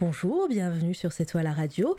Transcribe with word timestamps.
bonjour, 0.00 0.48
bienvenue 0.48 0.94
sur 0.94 1.12
cette 1.12 1.28
toile 1.28 1.46
à 1.46 1.52
radio. 1.52 1.94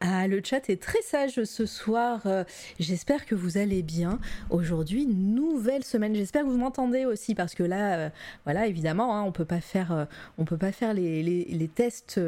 Ah, 0.00 0.28
le 0.28 0.42
chat 0.44 0.68
est 0.68 0.80
très 0.80 1.00
sage 1.00 1.42
ce 1.42 1.64
soir. 1.64 2.20
euh, 2.26 2.44
J'espère 2.78 3.24
que 3.24 3.34
vous 3.34 3.56
allez 3.56 3.82
bien. 3.82 4.18
Aujourd'hui, 4.50 5.06
nouvelle 5.06 5.82
semaine. 5.82 6.14
J'espère 6.14 6.42
que 6.42 6.48
vous 6.48 6.58
m'entendez 6.58 7.06
aussi 7.06 7.34
parce 7.34 7.54
que 7.54 7.62
là, 7.62 7.96
euh, 7.96 8.10
voilà, 8.44 8.66
évidemment, 8.66 9.16
hein, 9.16 9.22
on 9.22 9.32
peut 9.32 9.46
pas 9.46 9.62
faire, 9.62 9.90
euh, 9.92 10.04
peut 10.44 10.58
pas 10.58 10.70
faire 10.70 10.92
les, 10.92 11.70
tests, 11.74 12.20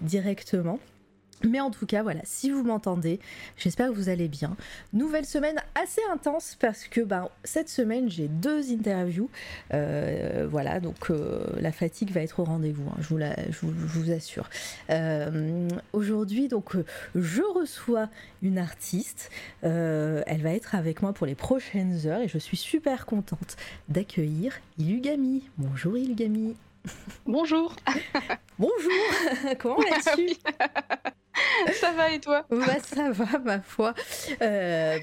directement. 0.00 0.78
Mais 1.44 1.60
en 1.60 1.70
tout 1.70 1.84
cas, 1.86 2.02
voilà, 2.02 2.20
si 2.24 2.50
vous 2.50 2.64
m'entendez, 2.64 3.20
j'espère 3.56 3.88
que 3.90 3.94
vous 3.94 4.08
allez 4.08 4.26
bien. 4.28 4.56
Nouvelle 4.92 5.26
semaine 5.26 5.56
assez 5.80 6.00
intense 6.12 6.56
parce 6.58 6.84
que 6.88 7.02
ben, 7.02 7.28
cette 7.44 7.68
semaine, 7.68 8.10
j'ai 8.10 8.26
deux 8.28 8.72
interviews. 8.72 9.28
Euh, 9.74 10.46
voilà, 10.50 10.80
donc 10.80 11.10
euh, 11.10 11.44
la 11.60 11.72
fatigue 11.72 12.10
va 12.10 12.22
être 12.22 12.40
au 12.40 12.44
rendez-vous, 12.44 12.88
hein, 12.88 12.96
je, 13.00 13.08
vous 13.08 13.18
la- 13.18 13.36
je 13.50 13.58
vous, 13.66 14.10
assure. 14.10 14.48
Euh, 14.90 15.68
Aujourd'hui, 15.92 16.48
donc, 16.48 16.74
je 17.14 17.42
reçois 17.42 18.08
une 18.42 18.58
artiste. 18.58 19.30
Elle 19.62 20.40
va 20.42 20.50
être 20.52 20.74
avec 20.74 21.02
moi 21.02 21.12
pour 21.12 21.26
les 21.26 21.34
prochaines 21.34 22.06
heures 22.06 22.20
et 22.22 22.28
je 22.28 22.38
suis 22.38 22.56
super 22.56 23.04
contente 23.06 23.56
d'accueillir 23.88 24.54
Ilugami. 24.78 25.44
Bonjour 25.58 25.96
Ilugami. 25.98 26.54
Bonjour, 27.26 27.74
Bonjour, 28.58 28.92
comment 29.58 29.76
vas-tu 29.76 30.28
ça 31.80 31.92
va 31.92 32.10
et 32.10 32.20
toi 32.20 32.46
Bah 32.50 32.78
ça 32.82 33.10
va 33.10 33.38
ma 33.40 33.60
foi. 33.60 33.94
Euh, 34.42 34.98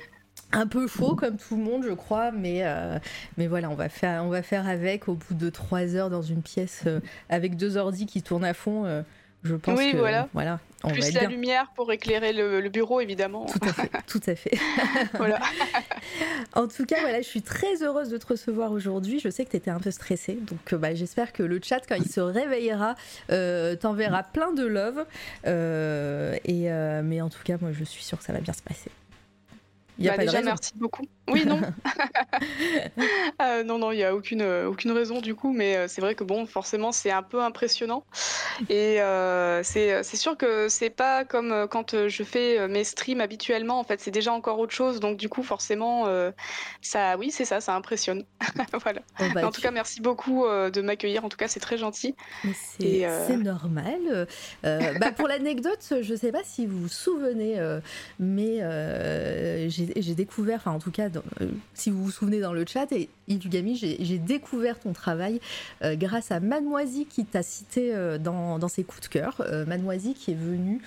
un 0.52 0.68
peu 0.68 0.88
chaud 0.88 1.16
comme 1.16 1.38
tout 1.38 1.58
le 1.58 1.64
monde 1.64 1.84
je 1.88 1.94
crois, 1.94 2.32
mais, 2.32 2.62
euh, 2.64 2.98
mais 3.38 3.48
voilà, 3.48 3.70
on 3.70 3.76
va, 3.76 3.90
faire, 3.90 4.24
on 4.24 4.30
va 4.30 4.42
faire 4.42 4.68
avec 4.68 5.08
au 5.08 5.16
bout 5.16 5.34
de 5.34 5.50
trois 5.50 5.96
heures 5.96 6.10
dans 6.10 6.22
une 6.22 6.42
pièce 6.42 6.84
euh, 6.88 7.00
avec 7.30 7.56
deux 7.56 7.78
ordis 7.78 8.06
qui 8.06 8.22
tournent 8.22 8.46
à 8.46 8.54
fond. 8.54 9.04
Je 9.44 9.56
pense 9.56 9.78
Oui, 9.78 9.92
que 9.92 9.98
voilà. 9.98 10.28
voilà, 10.34 10.60
on 10.84 10.88
va 10.90 10.94
Plus 10.94 11.08
être 11.08 11.14
la 11.16 11.20
bien. 11.22 11.30
lumière 11.30 11.68
pour 11.76 11.92
éclairer 11.92 12.34
le, 12.34 12.62
le 12.62 12.70
bureau, 12.70 13.02
évidemment. 13.02 13.46
Tout 13.46 13.68
à 13.68 13.74
fait, 13.74 13.92
tout 14.08 14.22
à 14.28 14.36
fait. 14.36 14.58
voilà. 15.18 15.40
En 16.56 16.68
tout 16.68 16.86
cas, 16.86 17.00
voilà, 17.02 17.22
je 17.22 17.28
suis 17.28 17.42
très 17.42 17.82
heureuse 17.82 18.10
de 18.10 18.18
te 18.18 18.28
recevoir 18.28 18.72
aujourd'hui. 18.72 19.20
Je 19.20 19.30
sais 19.30 19.44
que 19.46 19.50
tu 19.52 19.58
étais 19.58 19.72
un 19.72 19.80
peu 19.80 19.90
stressée, 19.92 20.38
donc 20.40 20.72
euh, 20.74 20.78
bah, 20.78 20.94
j'espère 20.94 21.34
que 21.34 21.42
le 21.42 21.60
chat, 21.64 21.80
quand 21.88 21.96
il 21.96 22.08
se 22.08 22.20
réveillera, 22.20 22.96
euh, 23.32 23.76
t'enverra 23.76 24.22
plein 24.24 24.52
de 24.54 24.66
love. 24.66 25.06
Euh, 25.48 26.36
et, 26.46 26.72
euh, 26.72 27.02
mais 27.04 27.22
en 27.22 27.30
tout 27.30 27.42
cas, 27.44 27.56
moi, 27.60 27.72
je 27.72 27.84
suis 27.84 28.04
sûre 28.04 28.18
que 28.20 28.24
ça 28.24 28.34
va 28.34 28.40
bien 28.40 28.54
se 28.54 28.62
passer. 28.62 28.92
Y 30.00 30.08
a 30.08 30.12
Bah, 30.12 30.18
pas 30.18 30.24
déjà, 30.26 30.42
merci 30.42 30.72
beaucoup. 30.76 31.06
Oui, 31.30 31.46
non. 31.46 31.60
Euh, 33.42 33.64
non, 33.64 33.78
non, 33.80 33.92
il 33.92 33.98
n'y 33.98 34.04
a 34.04 34.16
aucune, 34.16 34.42
euh, 34.42 34.68
aucune 34.70 34.92
raison 34.92 35.22
du 35.22 35.36
coup, 35.36 35.52
mais 35.54 35.76
euh, 35.78 35.88
c'est 35.88 36.02
vrai 36.02 36.16
que 36.16 36.24
bon, 36.24 36.46
forcément, 36.46 36.92
c'est 36.92 37.12
un 37.12 37.24
peu 37.24 37.42
impressionnant. 37.42 38.06
Et 38.70 39.02
euh, 39.02 39.62
c'est 39.64 40.04
c'est 40.04 40.18
sûr 40.18 40.38
que 40.38 40.68
c'est 40.70 40.90
pas 40.90 41.26
comme 41.26 41.52
euh, 41.52 41.68
quand 41.68 41.94
euh, 41.94 42.10
je 42.10 42.24
fais 42.24 42.60
euh, 42.60 42.68
mes 42.68 42.84
streams 42.84 43.22
habituellement, 43.22 43.80
en 43.80 43.84
fait, 43.84 44.00
c'est 44.02 44.12
déjà 44.12 44.34
encore 44.34 44.60
autre 44.60 44.74
chose. 44.74 45.00
Donc, 45.00 45.18
du 45.18 45.30
coup, 45.30 45.44
forcément, 45.44 46.08
euh, 46.08 46.32
ça, 46.82 47.18
oui, 47.18 47.32
c'est 47.32 47.46
ça, 47.46 47.62
ça 47.62 47.76
impressionne. 47.76 48.26
voilà. 48.84 49.02
Bon, 49.20 49.30
bah, 49.32 49.46
en 49.46 49.50
tu- 49.52 49.56
tout 49.56 49.62
cas, 49.62 49.72
merci 49.72 50.02
beaucoup 50.02 50.46
euh, 50.46 50.70
de 50.70 50.82
m'accueillir. 50.82 51.26
En 51.26 51.30
tout 51.30 51.38
cas, 51.38 51.48
c'est 51.48 51.60
très 51.60 51.78
gentil. 51.78 52.16
C'est 52.52 53.06
euh, 53.06 53.38
normal. 53.38 54.28
Euh, 54.66 54.94
bah, 55.00 55.12
pour 55.12 55.28
l'anecdote, 55.30 55.94
je 56.02 56.12
ne 56.12 56.18
sais 56.18 56.32
pas 56.32 56.44
si 56.44 56.66
vous 56.66 56.82
vous 56.82 56.88
souvenez, 56.90 57.60
euh, 57.60 57.80
mais 58.20 58.62
euh, 58.62 59.70
j'ai 59.70 59.83
j'ai 59.96 60.16
découvert, 60.16 60.58
enfin 60.58 60.72
en 60.72 60.80
tout 60.80 60.92
cas, 60.92 61.10
euh, 61.42 61.48
si 61.74 61.90
vous 61.90 62.04
vous 62.04 62.12
souvenez 62.12 62.40
dans 62.40 62.54
le 62.54 62.66
chat, 62.66 62.92
et 62.92 63.10
Ilugami, 63.28 63.76
j'ai 63.76 64.18
découvert 64.18 64.80
ton 64.80 64.94
travail 64.94 65.40
euh, 65.84 65.96
grâce 65.96 66.32
à 66.32 66.40
Mademoisy 66.40 67.06
qui 67.06 67.26
t'a 67.26 67.44
cité 67.44 67.94
euh, 67.94 68.18
dans, 68.18 68.68
ses 68.68 68.84
coups 68.84 69.02
de 69.02 69.08
cœur. 69.08 69.42
Mademoisy 69.68 70.14
qui 70.14 70.32
est 70.32 70.36
venue 70.36 70.82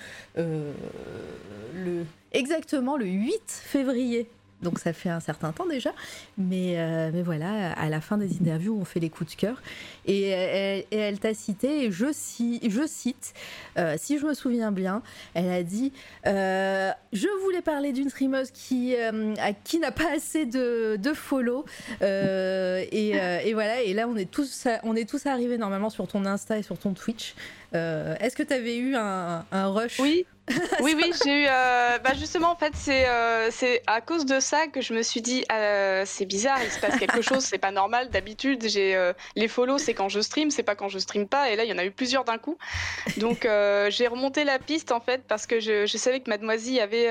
exactement 2.31 2.97
le 2.97 3.05
8 3.05 3.41
février. 3.47 4.27
Donc 4.61 4.79
ça 4.79 4.91
fait 4.91 5.09
un 5.09 5.19
certain 5.19 5.51
temps 5.51 5.67
déjà, 5.67 5.91
mais, 6.37 6.79
euh, 6.79 7.11
mais 7.13 7.21
voilà, 7.21 7.73
à 7.73 7.89
la 7.89 8.01
fin 8.01 8.17
des 8.17 8.37
interviews, 8.41 8.77
on 8.79 8.85
fait 8.85 8.99
les 8.99 9.09
coups 9.09 9.35
de 9.35 9.39
cœur. 9.39 9.61
Et 10.05 10.29
elle, 10.29 10.83
et 10.91 10.97
elle 10.97 11.19
t'a 11.19 11.33
cité, 11.33 11.85
et 11.85 11.91
je, 11.91 12.07
je 12.07 12.87
cite, 12.87 13.33
euh, 13.77 13.95
si 13.97 14.17
je 14.17 14.25
me 14.25 14.33
souviens 14.33 14.71
bien, 14.71 15.03
elle 15.35 15.51
a 15.51 15.61
dit 15.61 15.93
euh, 16.25 16.91
Je 17.13 17.27
voulais 17.43 17.61
parler 17.61 17.91
d'une 17.93 18.09
streameuse 18.09 18.49
qui, 18.51 18.95
euh, 18.95 19.35
qui 19.63 19.79
n'a 19.79 19.91
pas 19.91 20.11
assez 20.15 20.45
de, 20.45 20.97
follow. 21.13 21.65
Euh, 22.01 22.83
et, 22.91 23.19
euh, 23.19 23.39
voilà, 23.53 23.81
et 23.81 23.93
là, 23.93 24.07
on 24.07 24.15
est, 24.15 24.29
tous, 24.29 24.67
on 24.83 24.95
est 24.95 25.07
tous 25.07 25.25
arrivés 25.25 25.57
normalement 25.57 25.89
sur 25.89 26.07
ton 26.07 26.25
Insta 26.25 26.57
et 26.57 26.63
sur 26.63 26.77
ton 26.77 26.93
Twitch. 26.93 27.35
Euh, 27.75 28.15
Est-ce 28.19 28.35
que 28.35 28.43
tu 28.43 28.53
avais 28.53 28.77
eu 28.77 28.95
un, 28.95 29.45
un 29.51 29.67
rush? 29.67 29.99
Oui, 29.99 30.25
oui, 30.81 30.95
oui, 30.95 31.11
j'ai 31.23 31.43
eu. 31.43 31.45
euh, 31.49 31.97
bah 31.99 32.11
justement, 32.17 32.51
en 32.51 32.55
fait, 32.55 32.73
c'est 32.75 33.07
euh, 33.07 33.49
c'est 33.51 33.81
à 33.85 33.99
cause 33.99 34.25
de 34.25 34.39
ça 34.39 34.67
que 34.67 34.79
je 34.81 34.93
me 34.93 35.01
suis 35.01 35.21
dit, 35.21 35.43
euh, 35.51 36.03
c'est 36.05 36.25
bizarre, 36.25 36.59
il 36.63 36.71
se 36.71 36.79
passe 36.79 36.97
quelque 36.97 37.21
chose, 37.21 37.43
c'est 37.43 37.57
pas 37.57 37.71
normal. 37.71 38.09
D'habitude, 38.09 38.67
j'ai 38.67 38.97
les 39.35 39.47
follow, 39.47 39.77
c'est 39.77 39.93
quand 39.93 40.09
je 40.09 40.19
stream, 40.19 40.49
c'est 40.49 40.63
pas 40.63 40.75
quand 40.75 40.87
je 40.87 40.99
stream 40.99 41.27
pas. 41.27 41.49
Et 41.51 41.55
là, 41.55 41.65
il 41.65 41.69
y 41.69 41.73
en 41.73 41.77
a 41.77 41.85
eu 41.85 41.91
plusieurs 41.91 42.23
d'un 42.23 42.37
coup. 42.37 42.57
Donc, 43.17 43.47
j'ai 43.89 44.07
remonté 44.07 44.43
la 44.43 44.59
piste 44.59 44.91
en 44.91 44.99
fait 44.99 45.23
parce 45.27 45.47
que 45.47 45.59
je, 45.59 45.85
je 45.85 45.97
savais 45.97 46.19
que 46.19 46.29
Mademoiselle 46.29 46.79
avait 46.79 47.09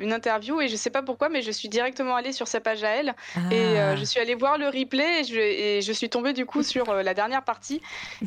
une 0.00 0.12
interview 0.12 0.60
et 0.60 0.68
je 0.68 0.76
sais 0.76 0.90
pas 0.90 1.02
pourquoi, 1.02 1.28
mais 1.28 1.42
je 1.42 1.50
suis 1.50 1.68
directement 1.68 2.14
allée 2.16 2.32
sur 2.32 2.48
sa 2.48 2.60
page 2.60 2.84
à 2.84 2.90
elle 2.90 3.14
et 3.50 3.78
Ah. 3.78 3.96
je 3.96 4.04
suis 4.04 4.20
allée 4.20 4.34
voir 4.34 4.58
le 4.58 4.66
replay 4.66 5.20
et 5.20 5.24
je, 5.24 5.38
et 5.38 5.82
je 5.82 5.92
suis 5.92 6.08
tombée 6.08 6.32
du 6.32 6.46
coup 6.46 6.62
sur 6.62 6.94
la 6.94 7.14
dernière 7.14 7.42
partie 7.42 7.80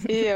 et, 0.09 0.29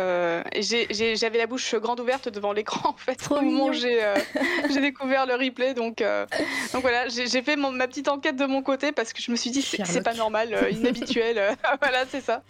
j'avais 1.16 1.38
la 1.38 1.48
bouche 1.48 1.76
grande 1.76 2.00
ouverte 2.00 2.30
devant 2.30 2.54
l'écran 2.54 2.90
en 2.90 2.98
fait 2.98 3.16
Trop 3.16 3.38
au 3.38 3.42
moment 3.42 3.72
j'ai 3.72 4.02
j'ai 4.74 4.82
découvert 4.82 5.26
le 5.26 5.34
replay 5.36 5.74
donc 5.74 6.02
euh, 6.02 6.26
donc 6.74 6.82
voilà 6.82 7.08
j'ai 7.08 7.42
fait 7.42 7.56
mon- 7.56 7.72
ma 7.72 7.88
petite 7.88 8.08
enquête 8.08 8.36
de 8.36 8.46
mon 8.46 8.62
côté 8.62 8.92
parce 8.92 9.14
que 9.14 9.22
je 9.22 9.32
me 9.32 9.36
suis 9.36 9.52
dit 9.52 9.62
c'est 9.62 10.02
pas 10.04 10.14
normal 10.14 10.50
euh, 10.54 10.70
inhabituel 10.70 11.38
euh, 11.38 11.52
voilà 11.82 12.04
c'est 12.10 12.22
ça 12.22 12.42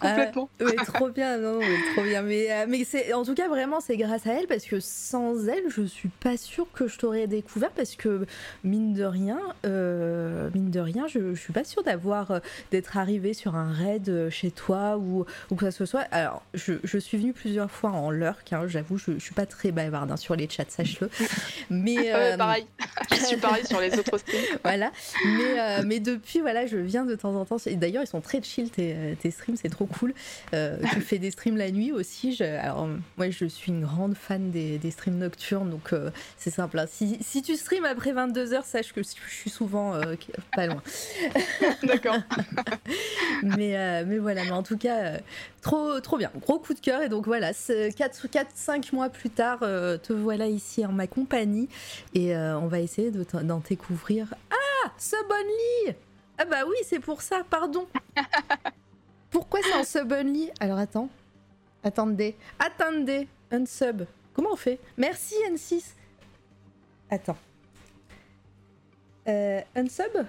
complètement 0.00 0.48
Ouais, 0.60 0.74
trop 0.76 1.08
bien, 1.08 1.38
non, 1.38 1.58
mais 1.58 1.92
trop 1.94 2.02
bien. 2.04 2.22
Mais, 2.22 2.50
euh, 2.50 2.66
mais 2.68 2.84
c'est, 2.84 3.12
en 3.12 3.24
tout 3.24 3.34
cas, 3.34 3.48
vraiment, 3.48 3.80
c'est 3.80 3.96
grâce 3.96 4.26
à 4.26 4.32
elle 4.34 4.46
parce 4.46 4.64
que 4.64 4.78
sans 4.80 5.48
elle, 5.48 5.64
je 5.68 5.82
suis 5.82 6.08
pas 6.08 6.36
sûre 6.36 6.66
que 6.72 6.86
je 6.88 6.98
t'aurais 6.98 7.26
découvert 7.26 7.70
parce 7.70 7.96
que 7.96 8.26
mine 8.64 8.92
de 8.92 9.04
rien, 9.04 9.38
euh, 9.64 10.48
mine 10.54 10.70
de 10.70 10.80
rien, 10.80 11.06
je, 11.08 11.34
je 11.34 11.40
suis 11.40 11.52
pas 11.52 11.64
sûre 11.64 11.82
d'avoir 11.82 12.30
euh, 12.30 12.38
d'être 12.70 12.96
arrivée 12.96 13.32
sur 13.34 13.54
un 13.56 13.72
raid 13.72 14.08
euh, 14.08 14.30
chez 14.30 14.50
toi 14.50 14.96
ou, 14.98 15.24
ou 15.50 15.54
que 15.54 15.70
ça 15.70 15.86
soit. 15.86 16.06
Alors, 16.10 16.42
je, 16.54 16.74
je 16.84 16.98
suis 16.98 17.18
venue 17.18 17.32
plusieurs 17.32 17.70
fois 17.70 17.90
en 17.90 18.10
lurk, 18.10 18.52
hein, 18.52 18.64
j'avoue, 18.66 18.98
je, 18.98 19.12
je 19.14 19.18
suis 19.24 19.34
pas 19.34 19.46
très 19.46 19.72
bavarde 19.72 20.10
hein, 20.10 20.16
sur 20.16 20.36
les 20.36 20.48
chats, 20.48 20.64
sache-le. 21.08 21.36
Mais 21.70 21.96
Ouais, 21.98 22.12
euh, 22.14 22.36
pareil 22.36 22.66
je 23.10 23.16
suis 23.16 23.36
pareil 23.36 23.66
sur 23.66 23.80
les 23.80 23.98
autres 23.98 24.18
streams 24.18 24.44
voilà. 24.64 24.92
Mais, 25.24 25.58
euh, 25.60 25.82
mais 25.84 26.00
depuis, 26.00 26.40
voilà, 26.40 26.66
je 26.66 26.76
viens 26.76 27.04
de 27.04 27.14
temps 27.14 27.34
en 27.34 27.44
temps. 27.44 27.56
et 27.66 27.76
D'ailleurs, 27.76 28.02
ils 28.02 28.06
sont 28.06 28.20
très 28.20 28.42
chill, 28.42 28.70
tes, 28.70 29.16
tes 29.20 29.30
streams, 29.30 29.56
c'est 29.56 29.68
trop 29.68 29.86
cool. 29.86 30.14
Euh, 30.54 30.76
tu 30.92 31.00
fais 31.00 31.18
des 31.18 31.30
streams 31.30 31.56
la 31.56 31.70
nuit 31.70 31.92
aussi. 31.92 32.34
Je- 32.34 32.44
alors, 32.44 32.88
moi, 33.16 33.30
je 33.30 33.46
suis 33.46 33.72
une 33.72 33.82
grande 33.82 34.14
fan 34.16 34.50
des, 34.50 34.78
des 34.78 34.90
streams 34.90 35.18
nocturnes, 35.18 35.70
donc 35.70 35.92
euh, 35.92 36.10
c'est 36.36 36.50
simple. 36.50 36.78
hein. 36.78 36.86
Si, 36.90 37.18
si 37.20 37.42
tu 37.42 37.56
streams 37.56 37.84
après 37.84 38.12
22h, 38.12 38.64
sache 38.64 38.92
que 38.92 39.02
je 39.02 39.08
suis 39.28 39.50
souvent 39.50 39.94
euh, 39.94 40.14
pas 40.54 40.66
loin. 40.66 40.82
d'accord 41.82 42.16
mais, 43.42 43.76
euh, 43.76 44.04
mais 44.06 44.18
voilà, 44.18 44.44
mais 44.44 44.50
en 44.52 44.62
tout 44.62 44.76
cas, 44.78 44.98
euh, 44.98 45.18
trop, 45.62 46.00
trop 46.00 46.16
bien. 46.16 46.30
Gros 46.40 46.58
coup 46.58 46.74
de 46.74 46.80
cœur. 46.80 47.02
Et 47.02 47.08
donc 47.08 47.26
voilà, 47.26 47.52
4-5 47.52 48.94
mois 48.94 49.08
plus 49.08 49.30
tard, 49.30 49.60
euh, 49.62 49.96
te 49.98 50.12
voilà 50.12 50.46
ici 50.46 50.84
en 50.90 50.92
ma 50.92 51.06
compagnie. 51.06 51.68
Et 52.14 52.34
euh, 52.36 52.58
on 52.58 52.66
va 52.66 52.80
essayer 52.80 53.10
de 53.10 53.24
d'en 53.42 53.60
découvrir. 53.60 54.34
Ah, 54.50 54.90
Sub 54.98 55.18
Only 55.30 55.96
Ah 56.38 56.44
bah 56.44 56.64
oui, 56.68 56.76
c'est 56.84 57.00
pour 57.00 57.22
ça, 57.22 57.42
pardon. 57.48 57.86
Pourquoi 59.30 59.60
c'est 59.62 59.74
en 59.74 59.84
Sub 59.84 60.12
Only 60.12 60.50
Alors 60.60 60.78
attends. 60.78 61.08
Attendez. 61.82 62.36
Attendez. 62.58 63.26
Unsub. 63.50 64.02
Comment 64.34 64.50
on 64.52 64.56
fait? 64.56 64.78
Merci 64.96 65.34
N6. 65.50 65.82
Attends. 67.10 67.36
Euh, 69.28 69.60
unsub? 69.76 70.24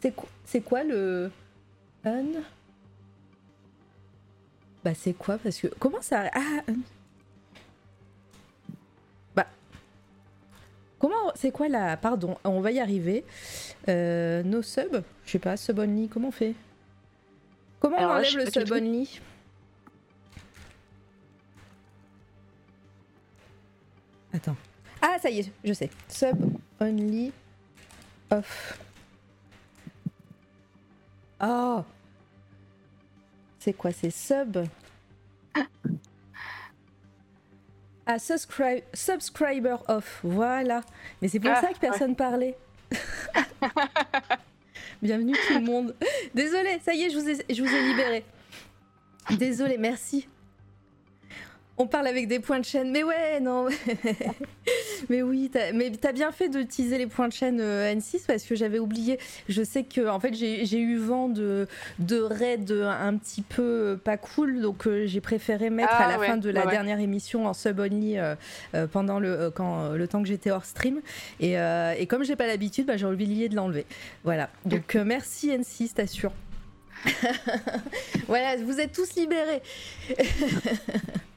C'est 0.00 0.14
quoi, 0.14 0.28
c'est 0.44 0.60
quoi 0.60 0.84
le... 0.84 1.30
Un? 2.04 2.24
Bah 4.84 4.92
c'est 4.94 5.14
quoi? 5.14 5.38
Parce 5.38 5.58
que 5.58 5.68
comment 5.78 6.02
ça? 6.02 6.24
Ah. 6.34 6.40
un- 6.68 6.74
Comment 11.04 11.32
c'est 11.34 11.50
quoi 11.50 11.68
la 11.68 11.98
Pardon, 11.98 12.38
on 12.44 12.62
va 12.62 12.72
y 12.72 12.80
arriver. 12.80 13.26
Euh, 13.90 14.42
no 14.42 14.62
sub, 14.62 15.02
je 15.26 15.32
sais 15.32 15.38
pas, 15.38 15.54
sub 15.58 15.78
only. 15.78 16.08
Comment 16.08 16.28
on 16.28 16.30
fait? 16.30 16.54
Comment 17.78 17.98
Alors 17.98 18.12
on 18.12 18.14
enlève 18.14 18.38
le 18.38 18.50
sub 18.50 18.72
only? 18.72 19.20
Attends. 24.32 24.56
Ah, 25.02 25.18
ça 25.20 25.28
y 25.28 25.40
est, 25.40 25.52
je 25.62 25.74
sais. 25.74 25.90
Sub 26.08 26.38
only 26.80 27.34
off. 28.30 28.78
Oh 31.42 31.84
C'est 33.58 33.74
quoi 33.74 33.92
C'est 33.92 34.08
sub? 34.08 34.56
Ah, 38.06 38.18
subscribe, 38.18 38.82
subscriber 38.92 39.76
off. 39.88 40.20
Voilà. 40.22 40.82
Mais 41.22 41.28
c'est 41.28 41.40
pour 41.40 41.50
Ah, 41.50 41.60
ça 41.60 41.68
que 41.72 41.78
personne 41.78 42.14
parlait. 42.14 42.56
Bienvenue 45.02 45.34
tout 45.48 45.54
le 45.54 45.64
monde. 45.64 45.94
Désolé, 46.34 46.80
ça 46.84 46.94
y 46.94 47.02
est, 47.04 47.10
je 47.10 47.18
vous 47.18 47.28
ai, 47.28 47.36
je 47.54 47.62
vous 47.62 47.74
ai 47.74 47.82
libéré. 47.82 48.24
Désolé, 49.38 49.78
merci. 49.78 50.28
On 51.76 51.88
parle 51.88 52.06
avec 52.06 52.28
des 52.28 52.38
points 52.38 52.60
de 52.60 52.64
chaîne. 52.64 52.92
Mais 52.92 53.02
ouais, 53.02 53.40
non. 53.40 53.66
mais 55.08 55.22
oui, 55.22 55.50
t'as, 55.52 55.72
mais 55.72 55.90
t'as 55.90 56.12
bien 56.12 56.30
fait 56.30 56.48
de 56.48 56.62
teaser 56.62 56.98
les 56.98 57.08
points 57.08 57.26
de 57.26 57.32
chaîne 57.32 57.58
euh, 57.60 57.92
N6 57.92 58.26
parce 58.26 58.44
que 58.44 58.54
j'avais 58.54 58.78
oublié. 58.78 59.18
Je 59.48 59.62
sais 59.62 59.82
que 59.82 60.08
en 60.08 60.20
fait 60.20 60.34
j'ai, 60.34 60.64
j'ai 60.66 60.78
eu 60.78 60.96
vent 60.98 61.28
de, 61.28 61.66
de 61.98 62.20
raids 62.20 62.70
un 62.70 63.16
petit 63.16 63.42
peu 63.42 63.98
pas 64.02 64.16
cool, 64.16 64.60
donc 64.60 64.86
euh, 64.86 65.06
j'ai 65.06 65.20
préféré 65.20 65.68
mettre 65.68 65.92
Ah 65.92 66.06
à 66.06 66.12
la 66.12 66.18
ouais, 66.18 66.26
fin 66.28 66.36
de 66.36 66.48
la 66.48 66.64
ouais, 66.64 66.70
dernière 66.70 67.00
émission 67.00 67.46
en 67.46 67.54
sub 67.54 67.80
only 67.80 68.18
euh, 68.18 68.36
euh, 68.74 68.86
pendant 68.86 69.18
le, 69.18 69.28
euh, 69.28 69.50
quand, 69.50 69.90
le 69.94 70.06
temps 70.06 70.22
que 70.22 70.28
j'étais 70.28 70.52
hors 70.52 70.64
stream. 70.64 71.00
Et, 71.40 71.58
euh, 71.58 71.94
et 71.98 72.06
comme 72.06 72.22
j'ai 72.22 72.36
pas 72.36 72.46
l'habitude, 72.46 72.86
bah, 72.86 72.96
j'ai 72.96 73.06
oublié 73.06 73.48
de 73.48 73.56
l'enlever. 73.56 73.84
Voilà. 74.22 74.48
Donc 74.64 74.94
euh, 74.94 75.04
merci 75.04 75.50
N6, 75.50 75.94
t'assure. 75.94 76.32
voilà, 78.28 78.56
vous 78.56 78.78
êtes 78.78 78.92
tous 78.92 79.16
libérés. 79.16 79.60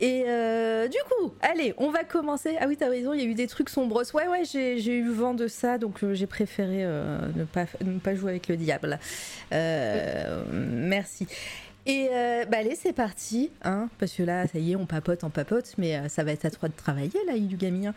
Et 0.00 0.24
euh, 0.26 0.88
du 0.88 0.98
coup, 1.08 1.32
allez, 1.40 1.74
on 1.78 1.90
va 1.90 2.04
commencer. 2.04 2.56
Ah 2.60 2.66
oui, 2.68 2.76
t'as 2.76 2.88
raison, 2.88 3.12
il 3.12 3.20
y 3.20 3.24
a 3.24 3.26
eu 3.26 3.34
des 3.34 3.46
trucs 3.46 3.68
sombres. 3.68 4.02
Ouais, 4.14 4.28
ouais, 4.28 4.44
j'ai 4.44 4.96
eu 4.96 5.08
vent 5.10 5.34
de 5.34 5.48
ça, 5.48 5.78
donc 5.78 6.02
euh, 6.02 6.14
j'ai 6.14 6.26
préféré 6.26 6.84
euh, 6.84 7.18
ne, 7.34 7.44
pas, 7.44 8.14
jouer 8.14 8.30
avec 8.30 8.48
le 8.48 8.56
diable. 8.56 8.98
Merci. 9.50 11.26
Et 11.84 12.08
euh, 12.12 12.44
bah 12.44 12.58
allez, 12.58 12.76
c'est 12.76 12.92
parti, 12.92 13.50
hein, 13.64 13.88
parce 13.98 14.12
que 14.12 14.22
là, 14.22 14.46
ça 14.46 14.60
y 14.60 14.70
est, 14.70 14.76
on 14.76 14.86
papote, 14.86 15.24
on 15.24 15.30
papote, 15.30 15.74
mais 15.78 15.96
euh, 15.96 16.08
ça 16.08 16.22
va 16.22 16.30
être 16.30 16.44
à 16.44 16.50
toi 16.50 16.68
de 16.68 16.74
travailler, 16.74 17.18
là, 17.26 17.34
Ilugami. 17.34 17.88
hein. 17.88 17.94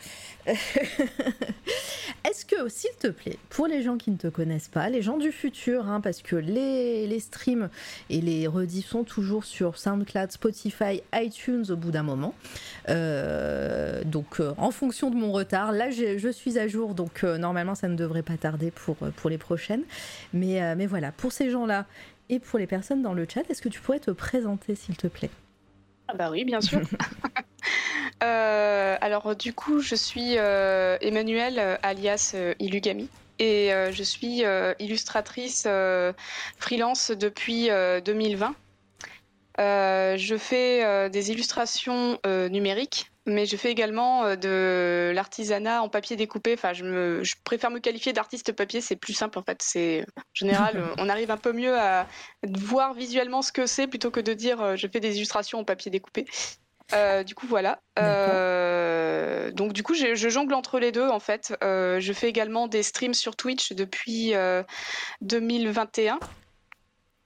Est-ce 0.48 2.46
que, 2.48 2.68
s'il 2.68 2.96
te 3.00 3.08
plaît, 3.08 3.38
pour 3.50 3.68
les 3.68 3.84
gens 3.84 3.98
qui 3.98 4.10
ne 4.10 4.18
te 4.18 4.26
connaissent 4.28 4.70
pas, 4.70 4.90
les 4.90 5.04
gens 5.04 5.18
du 5.18 5.32
futur, 5.32 5.88
hein, 5.88 6.02
parce 6.02 6.24
que 6.24 6.36
les, 6.36 7.06
les 7.06 7.20
streams 7.20 7.70
et 8.10 8.22
les 8.22 8.48
rediffs 8.48 8.88
sont 8.88 9.04
toujours 9.04 9.46
sur 9.46 9.78
SoundCloud, 9.78 10.32
Spotify, 10.32 11.04
iTunes 11.14 11.66
au 11.70 11.76
bout 11.76 11.92
d'un 11.92 12.02
moment. 12.02 12.34
Euh, 12.90 14.04
donc, 14.04 14.42
en 14.58 14.72
fonction 14.72 15.12
de 15.12 15.16
mon 15.16 15.32
retard, 15.32 15.72
là, 15.72 15.92
je 15.92 16.30
suis 16.32 16.58
à 16.58 16.68
jour, 16.68 16.96
donc 16.96 17.22
normalement, 17.22 17.76
ça 17.76 17.88
ne 17.88 17.96
devrait 17.96 18.24
pas 18.24 18.38
tarder 18.38 18.72
pour, 18.72 18.96
pour 18.96 19.30
les 19.30 19.38
prochaines. 19.38 19.84
Mais, 20.34 20.76
mais 20.76 20.88
voilà, 20.88 21.12
pour 21.12 21.32
ces 21.32 21.52
gens-là 21.52 21.86
et 22.30 22.40
pour 22.40 22.60
les 22.60 22.68
personnes 22.68 23.02
dans 23.02 23.14
le 23.14 23.28
chat, 23.32 23.50
est-ce 23.50 23.62
que 23.62 23.70
tu 23.70 23.80
pourrais 23.80 24.00
te 24.00 24.12
présenter, 24.12 24.76
s'il 24.76 24.98
te 24.98 25.08
plaît? 25.08 25.30
Ah 26.08 26.14
bah 26.14 26.30
oui, 26.32 26.46
bien 26.46 26.62
sûr. 26.62 26.82
Euh, 28.24 28.96
alors 29.02 29.36
du 29.36 29.54
coup, 29.54 29.82
je 29.82 29.96
suis 29.96 30.38
euh, 30.38 30.98
Emmanuelle, 31.02 31.60
euh, 31.60 31.76
alias 31.84 32.32
euh, 32.36 32.54
Ilugami. 32.60 33.10
Et 33.40 33.72
je 33.92 34.04
suis 34.04 34.44
illustratrice 34.80 35.68
freelance 36.58 37.12
depuis 37.12 37.70
euh, 37.70 38.00
2020. 38.00 38.56
Euh, 39.60 40.16
je 40.16 40.38
fais 40.38 41.10
des 41.10 41.32
illustrations 41.32 42.18
numériques, 42.26 43.12
mais 43.26 43.46
je 43.46 43.58
fais 43.58 43.72
également 43.72 44.24
euh, 44.24 44.36
de 44.36 45.12
l'artisanat 45.14 45.82
en 45.82 45.90
papier 45.90 46.16
découpé. 46.16 46.54
Enfin, 46.54 46.74
je, 46.74 46.84
me, 46.84 47.24
je 47.24 47.36
préfère 47.44 47.72
me 47.72 47.80
qualifier 47.80 48.14
d'artiste 48.14 48.52
papier, 48.52 48.82
c'est 48.82 48.96
plus 48.96 49.14
simple 49.14 49.40
en 49.40 49.44
fait. 49.44 49.62
C'est 49.62 50.06
en 50.18 50.22
général, 50.34 50.84
on 50.98 51.10
arrive 51.10 51.32
un 51.32 51.38
peu 51.38 51.54
mieux 51.54 51.78
à 51.78 52.08
voir 52.48 52.94
visuellement 52.94 53.42
ce 53.42 53.52
que 53.52 53.66
c'est 53.66 53.88
plutôt 53.88 54.12
que 54.12 54.20
de 54.20 54.34
dire 54.34 54.62
euh, 54.62 54.76
je 54.76 54.88
fais 54.88 55.00
des 55.00 55.18
illustrations 55.18 55.60
en 55.60 55.64
papier 55.64 55.92
découpé. 55.92 56.26
Euh, 56.94 57.24
du 57.24 57.34
coup, 57.36 57.48
voilà. 57.48 57.80
Euh, 58.00 59.52
donc, 59.52 59.74
du 59.74 59.84
coup, 59.84 59.96
je, 59.96 60.16
je 60.16 60.30
jongle 60.30 60.54
entre 60.54 60.80
les 60.80 60.92
deux, 60.92 61.08
en 61.08 61.20
fait. 61.20 61.56
Euh, 61.64 62.00
je 62.00 62.14
fais 62.14 62.30
également 62.30 62.68
des 62.68 62.84
streams 62.84 63.14
sur 63.14 63.36
Twitch 63.36 63.74
depuis 63.74 64.36
euh, 64.36 64.64
2021. 65.22 66.20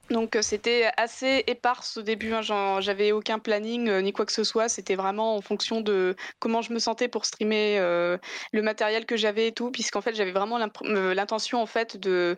Donc, 0.10 0.36
euh, 0.36 0.42
c'était 0.42 0.90
assez 0.98 1.44
éparse 1.46 1.98
au 1.98 2.02
début. 2.02 2.34
hein. 2.34 2.42
J'avais 2.82 3.12
aucun 3.12 3.38
planning 3.38 3.88
euh, 3.90 4.02
ni 4.02 4.12
quoi 4.12 4.26
que 4.26 4.32
ce 4.32 4.44
soit. 4.44 4.68
C'était 4.68 4.96
vraiment 4.96 5.36
en 5.36 5.42
fonction 5.42 5.82
de 5.82 6.16
comment 6.40 6.64
je 6.64 6.74
me 6.74 6.80
sentais 6.80 7.08
pour 7.08 7.26
streamer 7.26 7.78
euh, 7.80 8.18
le 8.52 8.62
matériel 8.64 9.06
que 9.06 9.16
j'avais 9.18 9.48
et 9.50 9.52
tout, 9.52 9.70
puisqu'en 9.72 10.02
fait, 10.02 10.16
j'avais 10.16 10.32
vraiment 10.32 10.58
l'intention, 10.84 11.62
en 11.62 11.68
fait, 11.68 11.98
de 11.98 12.38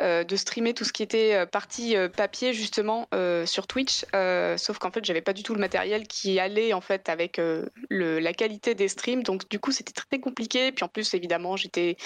de 0.00 0.36
streamer 0.36 0.72
tout 0.74 0.84
ce 0.84 0.92
qui 0.92 1.02
était 1.02 1.34
euh, 1.34 1.46
partie 1.46 1.96
euh, 1.96 2.08
papier 2.08 2.52
justement 2.54 3.06
euh, 3.14 3.44
sur 3.46 3.66
Twitch. 3.66 4.04
Euh, 4.14 4.56
sauf 4.56 4.78
qu'en 4.78 4.90
fait, 4.90 5.04
j'avais 5.04 5.20
pas 5.20 5.32
du 5.32 5.42
tout 5.42 5.54
le 5.54 5.60
matériel 5.60 6.06
qui 6.06 6.38
allait 6.40 6.72
en 6.72 6.80
fait 6.80 7.08
avec 7.08 7.38
euh, 7.38 7.66
le, 7.88 8.18
la 8.18 8.32
qualité 8.32 8.74
des 8.74 8.88
streams. 8.88 9.22
Donc 9.22 9.48
du 9.48 9.58
coup, 9.58 9.72
c'était 9.72 9.92
très 9.92 10.18
compliqué. 10.18 10.72
Puis 10.72 10.84
en 10.84 10.88
plus, 10.88 11.12
évidemment, 11.14 11.56
j'étais 11.56 11.96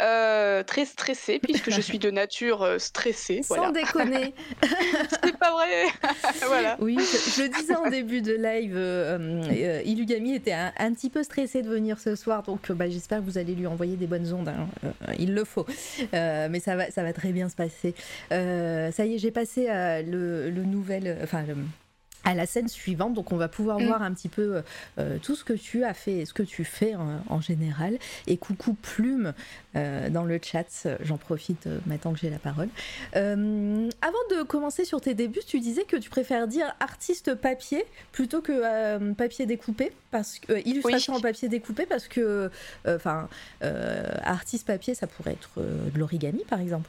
euh, 0.00 0.62
très 0.62 0.84
stressée 0.84 1.38
puisque 1.38 1.70
je 1.70 1.80
suis 1.80 1.98
de 1.98 2.10
nature 2.10 2.62
euh, 2.62 2.78
stressée. 2.78 3.42
Sans 3.42 3.56
Voilà. 3.56 3.72
déconner 3.72 4.34
C'est 5.24 5.36
pas 5.38 5.52
vrai. 5.52 5.86
voilà. 6.46 6.76
Oui, 6.80 6.96
je, 6.98 7.30
je 7.36 7.42
le 7.42 7.48
disais 7.48 7.74
en 7.74 7.88
début 7.88 8.22
de 8.22 8.32
live, 8.32 8.74
euh, 8.76 9.42
euh, 9.50 9.82
Ilugami 9.84 10.34
était 10.34 10.52
un, 10.52 10.72
un 10.78 10.92
petit 10.92 11.10
peu 11.10 11.22
stressé 11.22 11.62
de 11.62 11.68
venir 11.68 11.98
ce 11.98 12.14
soir, 12.16 12.42
donc 12.42 12.70
euh, 12.70 12.74
bah, 12.74 12.88
j'espère 12.88 13.18
que 13.18 13.24
vous 13.24 13.38
allez 13.38 13.54
lui 13.54 13.66
envoyer 13.66 13.96
des 13.96 14.06
bonnes 14.06 14.32
ondes. 14.32 14.48
hein. 14.48 14.66
Euh, 14.84 15.14
il 15.18 15.34
le 15.34 15.44
faut, 15.44 15.66
Euh, 16.14 16.48
mais 16.50 16.60
ça 16.60 16.76
va, 16.76 16.90
ça 16.90 17.02
va 17.02 17.12
très 17.12 17.21
bien 17.30 17.48
se 17.48 17.54
passer. 17.54 17.94
Euh, 18.32 18.90
ça 18.90 19.06
y 19.06 19.14
est, 19.14 19.18
j'ai 19.18 19.30
passé 19.30 19.68
euh, 19.70 20.02
le, 20.02 20.50
le 20.50 20.64
nouvel, 20.64 21.18
enfin 21.22 21.42
le- 21.46 21.54
à 22.24 22.34
la 22.34 22.46
scène 22.46 22.68
suivante, 22.68 23.14
donc 23.14 23.32
on 23.32 23.36
va 23.36 23.48
pouvoir 23.48 23.80
Mm. 23.80 23.84
voir 23.86 24.02
un 24.02 24.14
petit 24.14 24.28
peu 24.28 24.62
euh, 25.00 25.18
tout 25.20 25.34
ce 25.34 25.42
que 25.42 25.54
tu 25.54 25.82
as 25.82 25.92
fait 25.92 26.18
et 26.18 26.24
ce 26.24 26.32
que 26.32 26.44
tu 26.44 26.62
fais 26.62 26.94
en, 26.94 27.20
en 27.28 27.40
général. 27.40 27.98
Et 28.28 28.36
coucou 28.36 28.74
Plume 28.74 29.32
euh, 29.74 30.08
dans 30.08 30.22
le 30.22 30.38
chat, 30.40 30.86
j'en 31.00 31.16
profite 31.16 31.66
euh, 31.66 31.80
maintenant 31.84 32.12
que 32.12 32.20
j'ai 32.20 32.30
la 32.30 32.38
parole. 32.38 32.68
Euh, 33.16 33.88
avant 34.02 34.36
de 34.38 34.44
commencer 34.44 34.84
sur 34.84 35.00
tes 35.00 35.14
débuts, 35.14 35.40
tu 35.44 35.58
disais 35.58 35.82
que 35.82 35.96
tu 35.96 36.10
préfères 36.10 36.46
dire 36.46 36.72
artiste 36.78 37.34
papier 37.34 37.84
plutôt 38.12 38.40
que 38.40 38.52
euh, 38.52 39.14
papier 39.14 39.44
découpé, 39.46 39.90
parce 40.12 40.38
que 40.38 40.52
euh, 40.52 40.60
illustration 40.64 41.14
Oui. 41.14 41.18
en 41.18 41.22
papier 41.22 41.48
découpé, 41.48 41.86
parce 41.86 42.06
que 42.06 42.52
enfin 42.86 43.28
euh, 43.64 44.14
artiste 44.22 44.64
papier, 44.68 44.94
ça 44.94 45.08
pourrait 45.08 45.32
être 45.32 45.50
euh, 45.58 45.90
de 45.90 45.98
l'origami 45.98 46.44
par 46.48 46.60
exemple. 46.60 46.88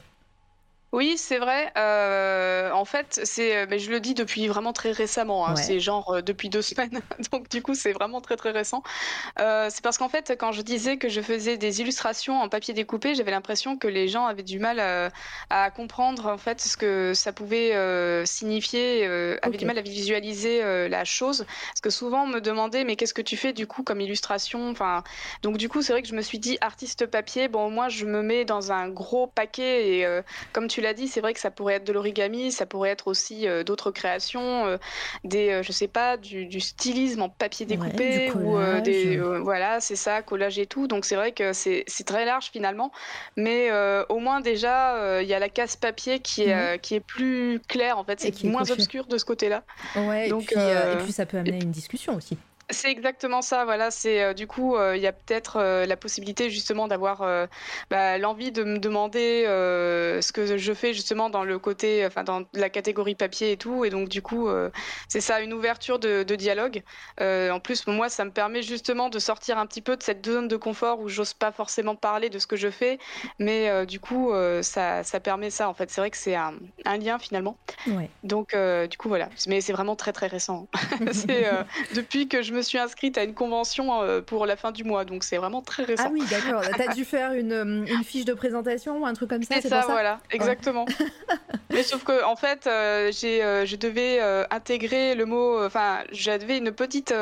Oui, 0.94 1.18
c'est 1.18 1.38
vrai. 1.38 1.72
Euh, 1.76 2.70
en 2.70 2.84
fait, 2.84 3.20
c'est, 3.24 3.56
euh, 3.56 3.66
mais 3.68 3.80
je 3.80 3.90
le 3.90 3.98
dis 3.98 4.14
depuis 4.14 4.46
vraiment 4.46 4.72
très 4.72 4.92
récemment. 4.92 5.44
hein. 5.44 5.56
Ouais. 5.56 5.60
C'est 5.60 5.80
genre 5.80 6.14
euh, 6.14 6.22
depuis 6.22 6.50
deux 6.50 6.62
semaines. 6.70 7.00
Donc 7.32 7.48
du 7.48 7.62
coup, 7.62 7.74
c'est 7.74 7.90
vraiment 7.90 8.20
très 8.20 8.36
très 8.36 8.52
récent. 8.52 8.84
Euh, 9.40 9.66
c'est 9.72 9.82
parce 9.82 9.98
qu'en 9.98 10.08
fait, 10.08 10.36
quand 10.38 10.52
je 10.52 10.62
disais 10.62 10.96
que 10.96 11.08
je 11.08 11.20
faisais 11.20 11.56
des 11.56 11.80
illustrations 11.80 12.40
en 12.40 12.48
papier 12.48 12.74
découpé, 12.74 13.16
j'avais 13.16 13.32
l'impression 13.32 13.76
que 13.76 13.88
les 13.88 14.06
gens 14.06 14.26
avaient 14.26 14.44
du 14.44 14.60
mal 14.60 14.78
à 15.50 15.70
comprendre 15.72 16.26
en 16.28 16.38
fait 16.38 16.60
ce 16.60 16.76
que 16.76 17.12
ça 17.12 17.32
pouvait 17.32 17.74
euh, 17.74 18.24
signifier, 18.24 19.04
avaient 19.42 19.56
du 19.56 19.66
mal 19.66 19.78
à 19.78 19.82
visualiser 19.82 20.88
la 20.88 21.04
chose. 21.04 21.44
Parce 21.70 21.80
que 21.80 21.90
souvent, 21.90 22.22
on 22.22 22.28
me 22.28 22.40
demandait, 22.40 22.84
mais 22.84 22.94
qu'est-ce 22.94 23.14
que 23.14 23.22
tu 23.22 23.36
fais 23.36 23.52
du 23.52 23.66
coup 23.66 23.82
comme 23.82 24.00
illustration? 24.00 24.70
Enfin, 24.70 25.02
donc 25.42 25.56
du 25.56 25.68
coup, 25.68 25.82
c'est 25.82 25.92
vrai 25.92 26.02
que 26.02 26.08
je 26.08 26.14
me 26.14 26.22
suis 26.22 26.38
dit 26.38 26.56
artiste 26.60 27.06
papier. 27.06 27.48
Bon, 27.48 27.68
moi, 27.68 27.88
je 27.88 28.06
me 28.06 28.22
mets 28.22 28.44
dans 28.44 28.70
un 28.70 28.88
gros 28.88 29.26
paquet 29.26 29.88
et 29.98 30.06
comme 30.52 30.68
tu 30.68 30.83
l'as 30.84 30.94
dit, 30.94 31.08
c'est 31.08 31.20
vrai 31.20 31.34
que 31.34 31.40
ça 31.40 31.50
pourrait 31.50 31.74
être 31.74 31.84
de 31.86 31.92
l'origami, 31.92 32.52
ça 32.52 32.66
pourrait 32.66 32.90
être 32.90 33.08
aussi 33.08 33.48
euh, 33.48 33.64
d'autres 33.64 33.90
créations, 33.90 34.66
euh, 34.66 34.76
des, 35.24 35.50
euh, 35.50 35.62
je 35.62 35.72
sais 35.72 35.88
pas, 35.88 36.16
du, 36.16 36.46
du 36.46 36.60
stylisme 36.60 37.22
en 37.22 37.28
papier 37.28 37.66
découpé 37.66 38.30
ou 38.32 38.56
des, 38.82 39.18
voilà, 39.42 39.80
c'est 39.80 39.96
ça, 39.96 40.22
collage 40.22 40.58
et 40.58 40.66
tout. 40.66 40.86
Donc 40.86 41.04
c'est 41.04 41.16
vrai 41.16 41.32
que 41.32 41.52
c'est 41.52 41.84
très 42.06 42.24
large 42.24 42.50
finalement, 42.52 42.92
mais 43.36 43.70
au 44.08 44.18
moins 44.18 44.40
déjà 44.40 45.20
il 45.22 45.26
y 45.28 45.34
a 45.34 45.38
la 45.38 45.48
casse 45.48 45.76
papier 45.76 46.20
qui 46.20 46.42
est 46.42 46.54
Mhm. 46.74 46.78
qui 46.80 46.94
est 46.94 47.00
plus 47.00 47.60
claire 47.68 47.98
en 47.98 48.04
fait, 48.04 48.20
c'est 48.20 48.44
moins 48.44 48.60
cochée. 48.60 48.72
obscur 48.74 49.06
de 49.06 49.18
ce 49.18 49.24
côté-là. 49.24 49.64
Ouais, 49.96 50.28
Donc, 50.28 50.52
et, 50.52 50.54
puis, 50.54 50.64
et 50.64 50.96
puis 51.04 51.12
ça 51.12 51.26
peut 51.26 51.38
amener 51.38 51.56
à 51.56 51.60
une 51.60 51.70
discussion 51.70 52.14
aussi. 52.14 52.38
C'est 52.70 52.90
exactement 52.90 53.42
ça, 53.42 53.64
voilà. 53.64 53.90
C'est 53.90 54.22
euh, 54.22 54.34
du 54.34 54.46
coup, 54.46 54.76
euh, 54.76 54.96
il 54.96 55.02
y 55.02 55.06
a 55.06 55.12
peut-être 55.12 55.56
euh, 55.56 55.86
la 55.86 55.96
possibilité 55.96 56.50
justement 56.50 56.88
d'avoir 56.88 57.24
bah, 57.90 58.18
l'envie 58.18 58.52
de 58.52 58.64
me 58.64 58.78
demander 58.78 59.44
ce 59.46 60.32
que 60.32 60.56
je 60.56 60.72
fais 60.72 60.92
justement 60.92 61.30
dans 61.30 61.44
le 61.44 61.58
côté, 61.58 62.04
enfin 62.06 62.24
dans 62.24 62.44
la 62.52 62.70
catégorie 62.70 63.14
papier 63.14 63.52
et 63.52 63.56
tout. 63.56 63.84
Et 63.84 63.90
donc 63.90 64.08
du 64.08 64.22
coup, 64.22 64.48
c'est 65.08 65.20
ça, 65.20 65.40
une 65.40 65.52
ouverture 65.52 65.98
de, 65.98 66.22
de 66.22 66.34
dialogue. 66.34 66.82
En 67.20 67.60
plus, 67.60 67.86
moi, 67.86 68.08
ça 68.08 68.24
me 68.24 68.30
permet 68.30 68.62
justement 68.62 69.08
de 69.08 69.18
sortir 69.18 69.58
un 69.58 69.66
petit 69.66 69.82
peu 69.82 69.96
de 69.96 70.02
cette 70.02 70.24
zone 70.26 70.48
de 70.48 70.56
confort 70.56 71.00
où 71.00 71.08
j'ose 71.08 71.34
pas 71.34 71.52
forcément 71.52 71.96
parler 71.96 72.30
de 72.30 72.38
ce 72.38 72.46
que 72.46 72.56
je 72.56 72.70
fais, 72.70 72.98
mais 73.38 73.86
du 73.86 74.00
coup, 74.00 74.32
ça, 74.62 75.02
ça 75.04 75.20
permet 75.20 75.50
ça. 75.50 75.68
En 75.68 75.74
fait, 75.74 75.90
c'est 75.90 76.00
vrai 76.00 76.10
que 76.10 76.16
c'est 76.16 76.34
un, 76.34 76.54
un 76.84 76.96
lien 76.96 77.18
finalement. 77.18 77.56
Ouais. 77.86 78.10
Donc, 78.22 78.56
du 78.90 78.98
coup, 78.98 79.08
voilà. 79.08 79.28
Mais 79.48 79.60
c'est 79.60 79.72
vraiment 79.72 79.96
très 79.96 80.12
très 80.12 80.26
récent. 80.26 80.68
c'est 81.12 81.46
euh, 81.46 81.62
depuis 81.94 82.28
que 82.28 82.42
je 82.42 82.52
me 82.52 82.62
suis 82.64 82.78
inscrite 82.78 83.18
à 83.18 83.24
une 83.24 83.34
convention 83.34 84.22
pour 84.26 84.46
la 84.46 84.56
fin 84.56 84.72
du 84.72 84.84
mois, 84.84 85.04
donc 85.04 85.24
c'est 85.24 85.36
vraiment 85.36 85.62
très 85.62 85.84
récent. 85.84 86.04
Ah 86.06 86.10
oui, 86.12 86.22
d'accord. 86.30 86.62
T'as 86.76 86.92
dû 86.94 87.04
faire 87.04 87.32
une, 87.32 87.86
une, 87.88 88.04
fiche 88.04 88.24
de 88.24 88.34
présentation 88.34 88.98
ou 88.98 89.06
un 89.06 89.14
truc 89.14 89.30
comme 89.30 89.42
ça 89.42 89.56
C'est 89.60 89.68
ça, 89.68 89.82
ça, 89.82 89.92
voilà, 89.92 90.20
exactement. 90.30 90.86
Mais 91.70 91.82
sauf 91.82 92.04
que 92.04 92.24
en 92.24 92.36
fait, 92.36 92.64
j'ai, 93.12 93.64
je 93.66 93.76
devais 93.76 94.20
intégrer 94.50 95.14
le 95.14 95.26
mot, 95.26 95.64
enfin, 95.64 95.98
j'avais 96.10 96.58
une 96.58 96.72
petite 96.72 97.14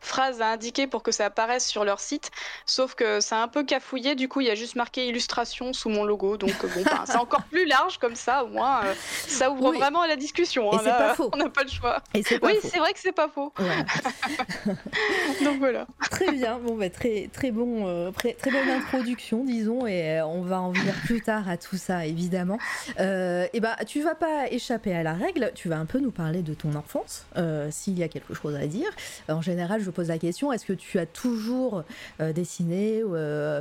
phrase 0.00 0.40
à 0.40 0.48
indiquer 0.52 0.86
pour 0.86 1.02
que 1.02 1.12
ça 1.12 1.26
apparaisse 1.26 1.66
sur 1.66 1.84
leur 1.84 2.00
site, 2.00 2.30
sauf 2.66 2.94
que 2.94 3.20
c'est 3.20 3.34
un 3.34 3.48
peu 3.48 3.64
cafouillé, 3.64 4.14
du 4.14 4.28
coup, 4.28 4.40
il 4.40 4.46
y 4.46 4.50
a 4.50 4.54
juste 4.54 4.76
marqué 4.76 5.06
illustration 5.06 5.72
sous 5.72 5.88
mon 5.88 6.04
logo, 6.04 6.36
donc 6.36 6.54
bon, 6.62 6.82
ben, 6.84 7.04
c'est 7.04 7.16
encore 7.16 7.42
plus 7.44 7.66
large 7.66 7.98
comme 7.98 8.16
ça, 8.16 8.44
au 8.44 8.48
moins, 8.48 8.80
ça 9.26 9.50
ouvre 9.50 9.72
vraiment 9.72 10.02
à 10.02 10.06
la 10.06 10.16
discussion. 10.16 10.72
Et 10.72 10.76
hein, 10.76 10.80
c'est 10.82 10.90
pas 10.90 11.14
faux. 11.14 11.30
On 11.32 11.36
n'a 11.36 11.48
pas 11.48 11.62
le 11.62 11.70
choix. 11.70 12.02
Et 12.14 12.22
oui, 12.42 12.58
c'est 12.62 12.78
vrai 12.78 12.92
que 12.92 12.98
c'est 12.98 13.12
pas 13.12 13.28
faux. 13.28 13.52
Donc 15.44 15.58
voilà. 15.58 15.86
Très 16.10 16.32
bien, 16.32 16.58
bon, 16.58 16.76
bah, 16.76 16.90
très, 16.90 17.28
très, 17.32 17.50
bon, 17.50 17.86
euh, 17.86 18.10
très, 18.10 18.34
bonne 18.50 18.68
introduction, 18.68 19.44
disons, 19.44 19.86
et 19.86 20.18
euh, 20.18 20.26
on 20.26 20.42
va 20.42 20.60
en 20.60 20.70
venir 20.70 20.94
plus 21.04 21.20
tard 21.20 21.48
à 21.48 21.56
tout 21.56 21.76
ça, 21.76 22.06
évidemment. 22.06 22.58
Euh, 22.98 23.46
et 23.52 23.60
bah, 23.60 23.76
tu 23.86 24.02
vas 24.02 24.14
pas 24.14 24.50
échapper 24.50 24.94
à 24.94 25.02
la 25.02 25.14
règle, 25.14 25.50
tu 25.54 25.68
vas 25.68 25.78
un 25.78 25.86
peu 25.86 25.98
nous 25.98 26.10
parler 26.10 26.42
de 26.42 26.54
ton 26.54 26.74
enfance, 26.74 27.26
s'il 27.70 27.98
y 27.98 28.02
a 28.02 28.08
quelque 28.08 28.34
chose 28.34 28.54
à 28.54 28.66
dire. 28.66 28.90
En 29.28 29.42
général, 29.42 29.80
je 29.80 29.90
pose 29.90 30.08
la 30.08 30.18
question 30.18 30.52
est-ce 30.52 30.66
que 30.66 30.72
tu 30.72 30.98
as 30.98 31.06
toujours 31.06 31.84
dessiné, 32.18 33.02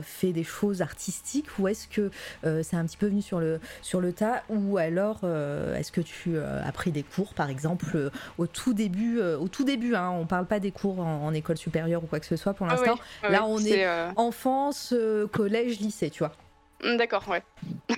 fait 0.01 0.31
des 0.31 0.43
choses 0.43 0.81
artistiques, 0.81 1.47
ou 1.59 1.67
est-ce 1.67 1.87
que 1.87 2.11
c'est 2.43 2.75
un 2.75 2.85
petit 2.85 2.97
peu 2.97 3.07
venu 3.07 3.21
sur 3.21 3.39
le, 3.39 3.59
sur 3.81 4.01
le 4.01 4.13
tas, 4.13 4.43
ou 4.49 4.77
alors 4.77 5.21
est-ce 5.75 5.91
que 5.91 6.01
tu 6.01 6.37
as 6.39 6.71
pris 6.71 6.91
des 6.91 7.03
cours, 7.03 7.33
par 7.33 7.49
exemple, 7.49 8.11
au 8.37 8.47
tout 8.47 8.73
début, 8.73 9.21
au 9.21 9.47
tout 9.47 9.63
début, 9.63 9.95
hein, 9.95 10.09
on 10.09 10.25
parle 10.25 10.45
pas 10.45 10.59
des 10.59 10.71
cours 10.71 10.98
en, 10.99 11.33
école 11.33 11.57
supérieure 11.57 12.03
ou 12.03 12.07
quoi 12.07 12.19
que 12.19 12.25
ce 12.25 12.35
soit 12.35 12.53
pour 12.53 12.67
ah 12.67 12.75
l'instant. 12.75 12.99
Là, 13.23 13.45
on 13.45 13.59
est, 13.59 13.85
euh, 13.85 14.11
enfance, 14.15 14.93
euh, 14.93 15.27
collège, 15.27 15.79
lycée, 15.79 16.09
tu 16.09 16.19
vois. 16.19 16.33
Mm, 16.83 16.97
d'accord, 16.97 17.27
ouais. 17.27 17.43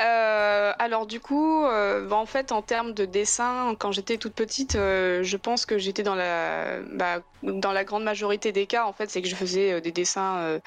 Euh, 0.00 0.72
alors 0.78 1.08
du 1.08 1.18
coup, 1.18 1.64
bah, 1.64 2.14
en 2.14 2.26
fait, 2.26 2.52
en 2.52 2.62
termes 2.62 2.92
de 2.92 3.04
dessin, 3.04 3.74
quand 3.76 3.90
j'étais 3.90 4.16
toute 4.16 4.32
petite, 4.32 4.74
je 4.74 5.36
pense 5.36 5.66
que 5.66 5.76
j'étais 5.76 6.04
dans 6.04 6.14
la, 6.14 6.78
bah, 6.92 7.18
dans 7.42 7.72
la 7.72 7.82
grande 7.82 8.04
majorité 8.04 8.52
des 8.52 8.66
cas, 8.66 8.84
en 8.84 8.92
fait, 8.92 9.10
c'est 9.10 9.22
que 9.22 9.28
je 9.28 9.34
faisais 9.34 9.80
des 9.80 9.90
dessins 9.90 10.60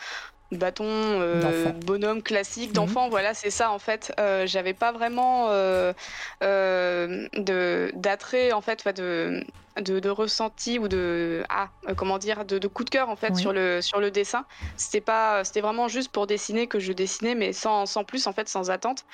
bâton 0.51 0.85
euh, 0.85 1.71
bonhomme 1.85 2.21
classique 2.21 2.69
mhm. 2.69 2.75
d'enfant 2.75 3.09
voilà 3.09 3.33
c'est 3.33 3.49
ça 3.49 3.71
en 3.71 3.79
fait. 3.79 4.13
Euh, 4.19 4.45
j'avais 4.45 4.73
pas 4.73 4.91
vraiment 4.91 5.47
euh, 5.49 5.93
de 6.41 7.91
d'attrait 7.95 8.51
en 8.51 8.61
fait 8.61 8.85
de, 8.87 9.43
de, 9.77 10.09
ressenti 10.09 10.79
ou 10.79 10.87
de 10.87 11.43
ah 11.49 11.69
comment 11.95 12.17
dire 12.17 12.45
de, 12.45 12.67
coup 12.67 12.83
de 12.83 12.89
cœur 12.89 13.09
en 13.09 13.15
fait 13.15 13.35
sur 13.35 13.53
le 13.53 13.81
sur 13.81 13.99
le 13.99 14.11
dessin. 14.11 14.45
C'était 14.77 15.01
pas 15.01 15.43
c'était 15.43 15.61
vraiment 15.61 15.87
juste 15.87 16.11
pour 16.11 16.27
dessiner 16.27 16.67
que 16.67 16.79
je 16.79 16.91
dessinais 16.91 17.35
mais 17.35 17.53
sans, 17.53 17.85
sans 17.85 18.03
plus 18.03 18.27
en 18.27 18.33
fait 18.33 18.49
sans 18.49 18.69
attente. 18.69 19.05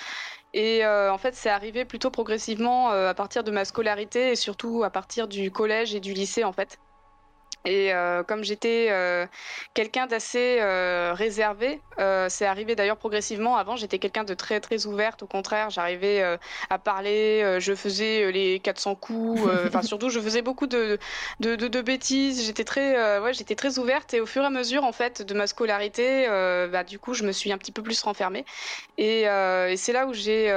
Et 0.54 0.86
en 0.86 1.18
fait 1.18 1.36
c'est 1.36 1.50
arrivé 1.50 1.86
plutôt 1.86 2.10
progressivement 2.10 2.90
à 2.90 3.14
partir 3.14 3.44
de 3.44 3.52
ma 3.52 3.66
scolarité 3.66 4.32
et 4.32 4.36
surtout 4.36 4.84
à 4.84 4.90
partir 4.90 5.28
du 5.28 5.52
collège 5.52 5.94
et 5.94 6.00
du 6.00 6.14
lycée 6.14 6.44
en 6.44 6.54
fait 6.54 6.80
et 7.68 7.94
euh, 7.94 8.24
comme 8.24 8.46
j'étais 8.46 8.88
euh, 8.92 9.26
quelqu'un 9.74 10.08
d'assez 10.08 10.60
euh, 10.62 11.12
réservé, 11.14 11.82
c'est 12.30 12.46
arrivé 12.46 12.76
d'ailleurs 12.76 12.96
progressivement. 12.98 13.58
Avant, 13.58 13.76
j'étais 13.76 14.00
quelqu'un 14.00 14.24
de 14.24 14.34
très 14.34 14.62
très 14.62 14.86
ouverte. 14.86 15.24
Au 15.24 15.28
contraire, 15.28 15.70
j'arrivais 15.70 16.24
à 16.70 16.78
parler, 16.78 17.58
je 17.60 17.74
faisais 17.74 18.32
les 18.32 18.60
400 18.60 18.96
coups. 18.96 19.42
Enfin, 19.66 19.82
surtout, 19.84 20.10
je 20.10 20.20
faisais 20.20 20.44
beaucoup 20.44 20.68
de, 20.68 21.00
de, 21.40 21.56
de, 21.56 21.82
bêtises. 21.82 22.46
J'étais 22.46 22.64
très, 22.64 23.20
ouais, 23.20 23.34
j'étais 23.34 23.56
très 23.56 23.80
ouverte. 23.80 24.14
Et 24.14 24.22
au 24.22 24.28
fur 24.28 24.44
et 24.44 24.46
à 24.46 24.52
mesure, 24.52 24.84
en 24.84 24.92
fait, 24.92 25.24
de 25.24 25.34
ma 25.34 25.48
scolarité, 25.48 26.28
bah, 26.72 26.84
du 26.84 27.00
coup, 27.00 27.16
je 27.16 27.24
me 27.24 27.32
suis 27.32 27.52
un 27.52 27.58
petit 27.58 27.72
peu 27.72 27.82
plus 27.82 28.00
renfermée. 28.04 28.46
Et, 29.00 29.22
et 29.24 29.78
c'est 29.78 29.94
là 29.94 30.06
où 30.06 30.14
j'ai 30.14 30.54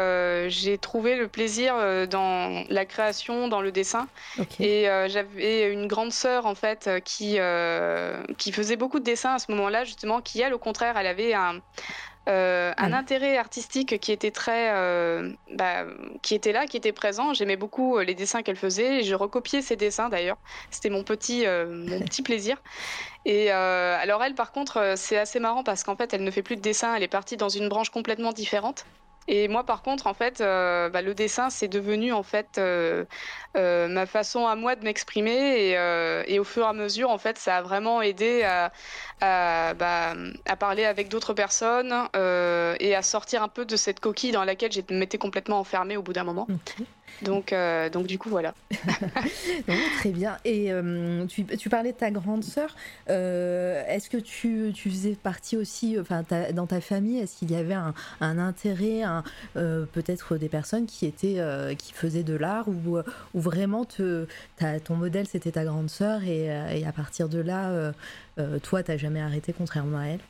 j'ai 0.49 0.76
trouvé 0.76 1.17
le 1.17 1.26
plaisir 1.26 1.75
dans 2.07 2.64
la 2.69 2.85
création, 2.85 3.49
dans 3.49 3.62
le 3.62 3.73
dessin. 3.73 4.09
Et 4.61 4.85
j'avais 5.09 5.73
une 5.73 5.87
grande 5.87 6.12
sœur, 6.12 6.45
en 6.45 6.55
fait, 6.55 7.00
qui, 7.00 7.37
euh, 7.38 8.23
qui 8.38 8.52
faisait 8.52 8.76
beaucoup 8.76 8.99
de 8.99 9.04
dessins 9.04 9.35
à 9.35 9.38
ce 9.38 9.50
moment-là, 9.52 9.85
justement, 9.85 10.21
qui, 10.21 10.40
elle, 10.40 10.54
au 10.54 10.59
contraire, 10.59 10.97
elle 10.97 11.07
avait 11.07 11.35
un, 11.35 11.61
euh, 12.28 12.73
un 12.76 12.92
intérêt 12.92 13.37
artistique 13.37 13.99
qui 13.99 14.12
était 14.12 14.30
très, 14.30 14.73
euh, 14.75 15.33
bah, 15.54 15.85
qui 16.23 16.35
était 16.35 16.52
là, 16.52 16.66
qui 16.66 16.76
était 16.76 16.92
présent. 16.92 17.35
J'aimais 17.35 17.57
beaucoup 17.57 17.99
les 17.99 18.14
dessins 18.14 18.42
qu'elle 18.42 18.57
faisait. 18.57 19.02
Je 19.02 19.14
recopiais 19.14 19.62
ses 19.62 19.76
dessins 19.76 20.09
d'ailleurs. 20.09 20.38
C'était 20.71 20.90
mon 20.90 21.02
petit, 21.02 21.45
mon 21.47 22.00
petit 22.04 22.23
plaisir. 22.23 22.57
Et 23.25 23.50
alors 23.50 24.23
elle, 24.23 24.35
par 24.35 24.52
contre, 24.52 24.95
c'est 24.97 25.19
assez 25.19 25.40
marrant 25.40 25.64
parce 25.64 25.83
qu'en 25.83 25.97
fait, 25.97 26.14
elle 26.14 26.25
ne 26.25 26.30
fait 26.30 26.42
plus 26.42 26.57
de 26.57 26.62
dessin. 26.62 26.95
Elle 26.95 27.02
est 27.02 27.09
partie 27.09 27.37
dans 27.37 27.49
une 27.49 27.69
branche 27.69 27.90
complètement 27.90 28.33
différente. 28.33 28.85
Et 29.29 29.49
moi, 29.49 29.65
par 29.65 29.83
contre, 29.83 30.07
en 30.07 30.15
fait, 30.15 30.41
euh, 30.41 30.89
bah, 30.89 31.03
le 31.03 31.15
dessin, 31.15 31.50
c'est 31.50 31.69
devenu 31.69 32.12
en 32.12 32.23
fait 32.23 32.59
euh, 32.59 33.05
euh, 33.57 33.87
ma 33.87 34.07
façon 34.07 34.47
à 34.47 34.57
moi 34.57 34.75
de 34.77 34.85
m'exprimer, 34.85 35.71
et, 36.27 36.39
au 36.39 36.45
fur 36.45 36.65
et 36.65 36.69
à 36.69 36.73
mesure, 36.73 37.11
en 37.11 37.19
fait, 37.19 37.39
ça 37.39 37.59
a 37.59 37.62
vraiment 37.62 38.03
aidé 38.03 38.43
à, 38.43 38.73
bah, 39.75 40.15
parler 40.59 40.85
avec 40.85 41.09
d'autres 41.09 41.35
personnes 41.35 41.93
et 42.15 42.95
à 42.95 43.03
sortir 43.03 43.43
un 43.43 43.49
peu 43.49 43.65
de 43.65 43.77
cette 43.77 44.00
coquille 44.00 44.33
dans 44.33 44.45
laquelle 44.45 44.73
je 44.73 44.81
m'étais 44.91 45.19
complètement 45.19 45.61
enfermée 45.61 45.97
au 45.97 46.03
bout 46.03 46.12
d'un 46.12 46.25
moment. 46.25 46.47
Donc, 47.23 47.52
euh, 47.52 47.90
donc 47.90 48.07
du 48.07 48.19
coup, 48.19 48.29
voilà. 48.29 48.55
très 49.99 50.11
bien. 50.11 50.37
Et 50.45 50.73
euh, 50.73 51.26
tu, 51.26 51.69
parlais 51.69 51.93
de 51.93 51.97
ta 51.97 52.11
grande 52.11 52.45
sœur. 52.45 52.75
Euh, 53.09 53.83
est-ce 53.87 54.09
que 54.09 54.17
tu, 54.17 54.73
tu, 54.75 54.90
faisais 54.90 55.14
partie 55.14 55.57
aussi, 55.57 55.99
enfin, 55.99 56.23
dans 56.52 56.67
ta 56.67 56.81
famille, 56.81 57.19
est-ce 57.19 57.37
qu'il 57.37 57.50
y 57.50 57.57
avait 57.57 57.75
un, 57.75 57.95
un 58.21 58.38
intérêt, 58.38 59.02
peut-être 59.55 60.37
des 60.37 60.49
personnes 60.49 60.87
qui 60.87 61.07
étaient, 61.07 61.38
qui 61.76 61.93
faisaient 61.93 62.23
de 62.23 62.35
l'art 62.35 62.69
ou, 62.69 62.99
ou 63.35 63.40
vraiment 63.40 63.85
te, 63.85 64.26
ton 64.85 64.97
modèle 64.97 65.26
c'était 65.26 65.52
ta 65.52 65.64
grande 65.64 65.90
sœur 65.90 66.25
et, 66.25 66.47
et, 66.47 66.87
à 66.87 66.93
partir 66.93 67.29
de 67.29 67.40
là, 67.40 67.93
toi, 68.62 68.83
t'as 68.83 68.97
jamais 68.97 69.21
arrêté 69.21 69.52
contrairement 69.52 69.99
à 69.99 70.07
elle? 70.07 70.21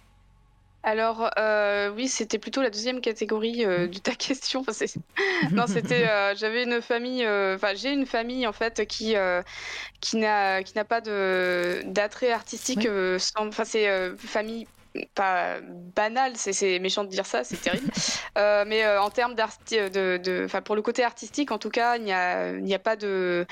Alors 0.82 1.30
euh, 1.38 1.90
oui, 1.94 2.08
c'était 2.08 2.38
plutôt 2.38 2.62
la 2.62 2.70
deuxième 2.70 3.02
catégorie 3.02 3.64
euh, 3.66 3.86
de 3.86 3.98
ta 3.98 4.14
question. 4.14 4.64
Enfin, 4.66 4.86
non, 5.52 5.66
c'était 5.66 6.08
euh, 6.08 6.34
j'avais 6.34 6.64
une 6.64 6.80
famille, 6.80 7.26
enfin 7.26 7.74
j'ai 7.74 7.92
une 7.92 8.06
famille 8.06 8.46
en 8.46 8.52
fait 8.52 8.86
qui 8.86 9.14
qui 10.00 10.16
n'a 10.16 10.62
qui 10.62 10.74
n'a 10.74 10.84
pas 10.84 11.00
de 11.00 11.82
d'attrait 11.84 12.32
artistique. 12.32 12.88
Enfin 13.36 13.64
c'est 13.64 14.16
famille 14.16 14.66
pas 15.14 15.60
banale, 15.94 16.32
c'est 16.36 16.78
méchant 16.80 17.04
de 17.04 17.10
dire 17.10 17.26
ça, 17.26 17.44
c'est 17.44 17.60
terrible. 17.60 17.90
mais 18.66 18.86
en 18.98 19.10
termes 19.10 19.34
de, 19.34 20.16
de, 20.18 20.44
enfin 20.46 20.62
pour 20.62 20.76
le 20.76 20.82
côté 20.82 21.04
artistique, 21.04 21.52
en 21.52 21.58
tout 21.58 21.70
cas, 21.70 21.96
il 21.96 22.04
n'y 22.04 22.12
a, 22.12 22.52
n'y 22.52 22.74
a 22.74 22.78
pas 22.78 22.96
de, 22.96 23.46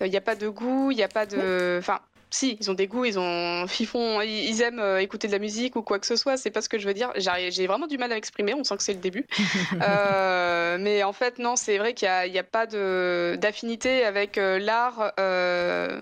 il 0.00 0.10
n'y 0.10 0.16
a 0.16 0.20
pas 0.20 0.36
de 0.36 0.48
goût, 0.48 0.92
il 0.92 0.96
n'y 0.96 1.02
a 1.02 1.08
pas 1.08 1.26
de, 1.26 1.76
enfin 1.80 1.98
si, 2.30 2.58
ils 2.60 2.70
ont 2.70 2.74
des 2.74 2.86
goûts, 2.86 3.04
ils 3.04 3.18
ont 3.18 3.66
fifon, 3.66 4.20
ils 4.20 4.60
aiment 4.60 4.80
euh, 4.80 5.00
écouter 5.00 5.28
de 5.28 5.32
la 5.32 5.38
musique 5.38 5.76
ou 5.76 5.82
quoi 5.82 5.98
que 5.98 6.06
ce 6.06 6.16
soit. 6.16 6.36
C'est 6.36 6.50
pas 6.50 6.60
ce 6.60 6.68
que 6.68 6.78
je 6.78 6.86
veux 6.86 6.94
dire. 6.94 7.12
J'ai 7.16 7.66
vraiment 7.66 7.86
du 7.86 7.98
mal 7.98 8.12
à 8.12 8.14
m'exprimer. 8.14 8.54
On 8.54 8.64
sent 8.64 8.76
que 8.76 8.82
c'est 8.82 8.92
le 8.92 9.00
début. 9.00 9.26
euh, 9.82 10.76
mais 10.78 11.02
en 11.02 11.12
fait, 11.12 11.38
non, 11.38 11.56
c'est 11.56 11.78
vrai 11.78 11.94
qu'il 11.94 12.08
n'y 12.08 12.38
a, 12.38 12.40
a, 12.40 12.44
pas 12.44 12.66
d'affinité 12.66 14.04
avec 14.04 14.38
euh, 14.38 14.58
l'art 14.58 15.12
euh, 15.18 16.00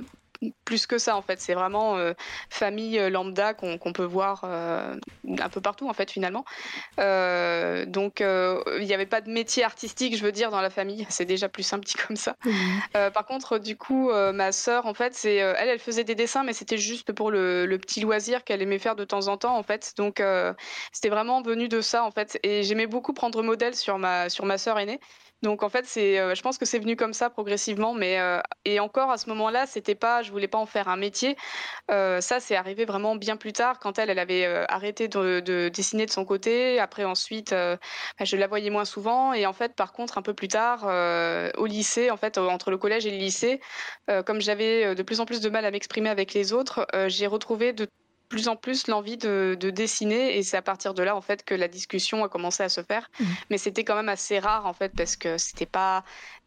plus 0.65 0.87
que 0.87 0.99
ça 0.99 1.17
en 1.17 1.23
fait. 1.23 1.41
C'est 1.41 1.55
vraiment 1.55 1.97
euh, 1.97 2.13
famille 2.51 2.99
euh, 2.99 3.11
lambda 3.11 3.55
qu'on 3.55 3.79
peut 3.79 4.05
voir 4.05 4.43
euh, 4.45 4.95
un 5.41 5.49
peu 5.49 5.61
partout 5.61 5.89
en 5.89 5.93
fait 5.93 6.11
finalement. 6.11 6.45
donc 6.99 8.21
il 8.21 8.85
n'y 8.85 8.95
avait 8.95 9.07
pas 9.07 9.21
de 9.21 9.31
métier 9.31 9.65
artistique, 9.65 10.17
je 10.17 10.23
veux 10.23 10.33
dire, 10.33 10.51
dans 10.51 10.61
la 10.61 10.71
famille. 10.71 11.07
C'est 11.11 11.25
déjà 11.25 11.49
plus 11.49 11.63
simple 11.63 11.85
dit 11.85 11.95
comme 11.95 12.17
ça. 12.17 12.37
par 12.93 13.27
contre, 13.27 13.59
du 13.59 13.77
coup, 13.77 14.11
ma 14.11 14.53
sœur 14.53 14.87
en 14.87 14.95
fait, 14.95 15.15
c'est 15.15 15.37
elle, 15.37 15.69
elle 15.69 15.79
faisait 15.79 16.05
des 16.05 16.15
dessins, 16.15 16.45
mais 16.45 16.53
c'était 16.53 16.79
juste 16.79 17.13
pour 17.13 17.31
le, 17.31 17.67
le 17.67 17.79
petit 17.79 18.01
loisir 18.01 18.45
qu'elle 18.45 18.63
aimait 18.63 18.79
faire 18.79 18.97
de 18.97 19.05
temps 19.05 19.29
en 19.29 19.37
temps 19.37 19.57
en 19.57 19.63
fait. 19.63 19.95
Donc 19.97 20.23
c'était 20.93 21.09
vraiment 21.09 21.43
venu 21.43 21.69
de 21.69 21.81
ça 21.81 22.05
en 22.05 22.11
fait. 22.11 22.39
Et 22.43 22.63
j'aimais 22.63 22.87
beaucoup 22.87 23.13
prendre 23.13 23.43
modèle 23.43 23.75
sur 23.75 23.99
ma 23.99 24.29
sur 24.29 24.45
ma 24.45 24.59
sœur 24.59 24.79
aînée. 24.79 25.01
Donc 25.43 25.63
en 25.63 25.69
fait, 25.69 25.85
c'est, 25.87 26.19
euh, 26.19 26.35
je 26.35 26.43
pense 26.43 26.57
que 26.59 26.65
c'est 26.65 26.79
venu 26.79 26.97
comme 26.97 27.13
ça 27.13 27.29
progressivement, 27.29 27.93
mais 27.93 28.19
euh, 28.19 28.41
et 28.65 28.81
encore 28.81 29.11
à 29.11 29.19
ce 29.19 29.29
moment-là, 29.29 29.67
c'était 29.67 29.95
pas, 29.95 30.23
je 30.23 30.31
voulais 30.33 30.49
pas 30.49 30.59
en 30.59 30.67
faire 30.67 30.89
un 30.89 30.97
métier. 30.97 31.37
Euh, 31.91 32.21
ça, 32.21 32.41
c'est 32.41 32.57
arrivé 32.57 32.85
vraiment 32.87 33.17
bien 33.17 33.37
plus 33.37 33.53
tard, 33.53 33.79
quand 33.79 33.99
elle, 33.99 34.11
elle 34.11 34.19
avait 34.19 34.47
arrêté 34.69 35.09
de, 35.09 35.69
dessiner 35.69 36.07
de 36.07 36.11
son 36.11 36.25
côté. 36.25 36.81
Après, 36.81 37.05
ensuite, 37.05 37.51
bah, 37.53 37.79
je 38.25 38.37
la 38.37 38.47
voyais 38.47 38.71
moins 38.71 38.85
souvent. 38.85 39.33
Et 39.35 39.47
en 39.47 39.53
fait, 39.53 39.75
par 39.75 39.93
contre, 39.93 40.19
un 40.19 40.23
peu 40.23 40.35
plus 40.35 40.49
tard, 40.49 40.85
au 41.59 41.67
lycée, 41.67 42.11
en 42.11 42.17
fait, 42.17 42.39
entre 42.39 42.71
le 42.71 42.79
collège 42.79 43.07
et 43.07 43.11
le 43.11 43.19
lycée, 43.19 43.61
comme 44.27 44.41
j'avais 44.41 44.95
de 44.95 45.03
plus 45.03 45.21
en 45.21 45.27
plus 45.27 45.41
de 45.41 45.49
mal 45.51 45.65
à 45.65 45.71
m'exprimer 45.71 46.09
avec 46.11 46.35
les 46.35 46.53
autres, 46.53 46.87
j'ai 47.09 47.27
retrouvé 47.27 47.73
de 47.73 47.87
plus 48.29 48.49
en 48.49 48.57
plus 48.57 48.87
l'envie 48.89 49.17
de, 49.17 49.57
dessiner 49.57 50.37
et 50.37 50.43
c'est 50.43 50.57
à 50.57 50.63
partir 50.63 50.95
de 50.95 51.03
là 51.03 51.17
en 51.17 51.21
fait 51.21 51.45
que 51.45 51.55
la 51.55 51.69
discussion 51.69 52.25
a 52.25 52.29
commencé 52.29 52.63
à 52.63 52.69
se 52.69 52.83
faire. 52.83 53.11
Mmh. 53.19 53.25
Mais 53.51 53.59
c'était 53.59 53.85
quand 53.85 53.97
même 53.97 54.09
assez 54.09 54.39
rare 54.39 54.67
en 54.67 54.73
fait 54.73 54.93
parce 54.97 55.17
que 55.17 55.39
c'était 55.39 55.67
pas 55.67 56.05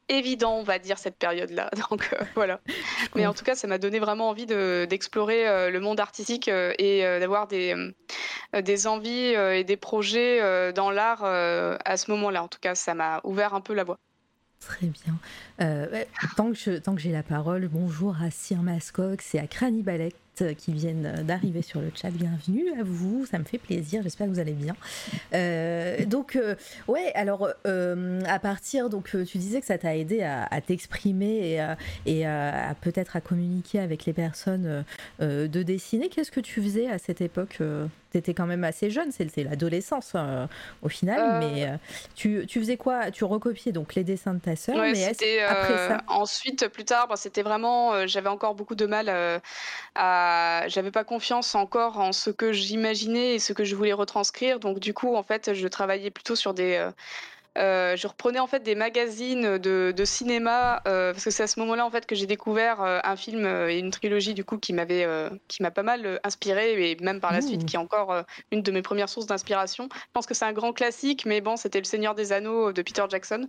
évident, 0.08 0.56
on 0.56 0.64
va 0.64 0.80
dire, 0.80 0.98
cette 0.98 1.18
période-là. 1.18 1.70
Donc 1.90 2.10
voilà. 2.36 2.60
Mais 3.16 3.28
en 3.28 3.34
tout 3.34 3.44
cas, 3.44 3.56
ça 3.56 3.68
m'a 3.68 3.78
donné 3.78 4.00
vraiment 4.00 4.30
envie 4.30 4.46
d'explorer 4.46 5.70
le 5.70 5.80
monde 5.80 6.00
artistique 6.00 6.48
et 6.48 7.02
d'avoir 7.20 7.48
des, 7.48 7.76
des 8.54 8.88
envies 8.88 9.36
et 9.36 9.64
des 9.64 9.78
projets 9.78 10.74
dans 10.74 10.90
l'art 10.90 11.24
à 11.24 11.98
ce 11.98 12.10
moment-là. 12.12 12.44
En 12.44 12.48
tout 12.48 12.60
cas, 12.60 12.74
ça 12.74 12.96
m'a 12.96 13.22
ouvert 13.24 13.54
un 13.54 13.62
peu 13.62 13.74
la 13.74 13.84
voie. 13.84 14.00
Très 14.60 14.88
bien. 14.88 15.18
Euh, 15.62 16.04
tant 16.36 16.52
que, 16.52 16.78
tant 16.78 16.94
que 16.94 17.02
j'ai 17.02 17.12
la 17.12 17.24
parole, 17.24 17.68
bonjour 17.70 18.16
à 18.22 18.30
Sir 18.30 18.62
Mascox 18.62 19.36
et 19.36 19.40
à 19.40 19.48
Crani 19.48 19.84
Balek 19.84 20.16
qui 20.58 20.74
viennent 20.74 21.24
d'arriver 21.24 21.62
sur 21.62 21.82
le 21.82 21.92
chat. 21.94 22.10
Bienvenue 22.12 22.72
à 22.80 22.84
vous, 22.84 23.26
ça 23.26 23.40
me 23.40 23.44
fait 23.44 23.58
plaisir, 23.58 24.02
j'espère 24.04 24.28
que 24.28 24.32
vous 24.32 24.40
allez 24.40 24.54
bien. 24.54 24.76
Euh, 25.34 26.06
donc, 26.06 26.36
euh, 26.36 26.56
ouais, 26.88 27.12
alors 27.16 27.50
à 27.66 28.40
partir, 28.40 28.90
donc 28.90 29.16
tu 29.26 29.38
disais 29.38 29.60
que 29.60 29.66
ça 29.66 29.78
t'a 29.78 29.96
aidé 29.96 30.22
à, 30.22 30.62
t'exprimer 30.62 31.58
et, 31.58 31.76
et 32.06 32.26
à, 32.26 32.76
peut-être 32.82 33.16
à 33.16 33.22
communiquer 33.22 33.80
avec 33.80 34.06
les 34.06 34.14
personnes 34.14 34.84
de 35.20 35.64
dessiner. 35.64 36.10
Qu'est-ce 36.10 36.32
que 36.32 36.40
tu 36.40 36.62
faisais 36.62 36.90
à 36.90 36.98
cette 36.98 37.22
époque 37.22 37.60
T'étais 38.12 38.34
quand 38.34 38.46
même 38.46 38.64
assez 38.64 38.90
jeune, 38.90 39.12
c'était 39.12 39.44
l'adolescence 39.44 40.16
au 40.82 40.90
final, 40.90 41.40
mais 41.40 41.78
tu, 42.16 42.46
tu, 42.48 42.60
faisais 42.60 42.78
quoi? 42.78 43.12
Tu 43.12 43.24
recopiais 43.24 43.72
donc 43.72 43.96
les 43.96 44.04
dessins 44.04 44.34
de 44.34 44.40
ta 44.40 44.56
sœur, 44.56 44.78
mais 44.78 45.10
euh, 45.24 45.98
ensuite, 46.08 46.68
plus 46.68 46.86
tard, 46.86 47.08
bah, 47.08 47.16
c'était 47.16 47.42
vraiment, 47.42 47.94
euh, 47.94 48.08
j'avais 48.08 48.30
encore 48.30 48.56
beaucoup 48.56 48.76
de 48.76 48.86
mal 48.86 49.08
euh, 49.10 49.40
à, 49.96 50.64
j'avais 50.68 50.92
pas 50.92 51.04
confiance 51.04 51.56
encore 51.56 52.00
en 52.00 52.12
ce 52.12 52.30
que 52.30 52.52
j'imaginais 52.52 53.36
et 53.36 53.40
ce 53.40 53.54
que 53.54 53.64
je 53.64 53.76
voulais 53.76 53.94
retranscrire. 53.94 54.60
Donc 54.60 54.80
du 54.80 54.94
coup, 54.94 55.16
en 55.16 55.24
fait, 55.24 55.54
je 55.54 55.68
travaillais 55.68 56.12
plutôt 56.12 56.36
sur 56.36 56.54
des 56.54 56.90
euh, 57.58 57.96
je 57.96 58.08
reprenais 58.08 58.40
en 58.40 58.48
fait 58.48 58.62
des 58.62 58.76
magazines 58.76 59.58
de, 59.58 59.94
cinéma 60.06 60.82
euh, 60.88 61.12
parce 61.12 61.26
que 61.26 61.32
c'est 61.32 61.44
à 61.44 61.48
ce 61.48 61.60
moment-là 61.60 61.86
en 61.86 61.90
fait 61.90 62.06
que 62.06 62.16
j'ai 62.16 62.28
découvert 62.28 62.82
euh, 62.82 63.00
un 63.04 63.16
film 63.16 63.46
et 63.46 63.80
une 63.80 63.92
trilogie 63.92 64.34
du 64.34 64.44
coup 64.44 64.58
qui 64.58 64.72
m'avait 64.72 65.08
qui 65.48 65.62
m'a 65.64 65.72
pas 65.72 65.84
mal 65.84 66.20
inspiré 66.24 66.92
et 66.92 66.98
même 67.02 67.20
par 67.20 67.34
la 67.34 67.42
suite 67.42 67.66
qui 67.66 67.76
est 67.76 67.80
encore 67.80 68.24
une 68.52 68.62
de 68.62 68.72
mes 68.72 68.82
premières 68.82 69.10
sources 69.10 69.26
d'inspiration. 69.26 69.90
Je 69.92 70.12
pense 70.14 70.26
que 70.26 70.34
c'est 70.34 70.46
un 70.46 70.54
grand 70.54 70.74
classique 70.74 71.26
mais 71.26 71.42
bon 71.42 71.58
c'était 71.58 71.80
Le 71.80 71.86
Seigneur 71.86 72.16
des 72.16 72.32
Anneaux 72.32 72.72
de 72.72 72.82
Peter 72.82 73.04
Jackson. 73.10 73.48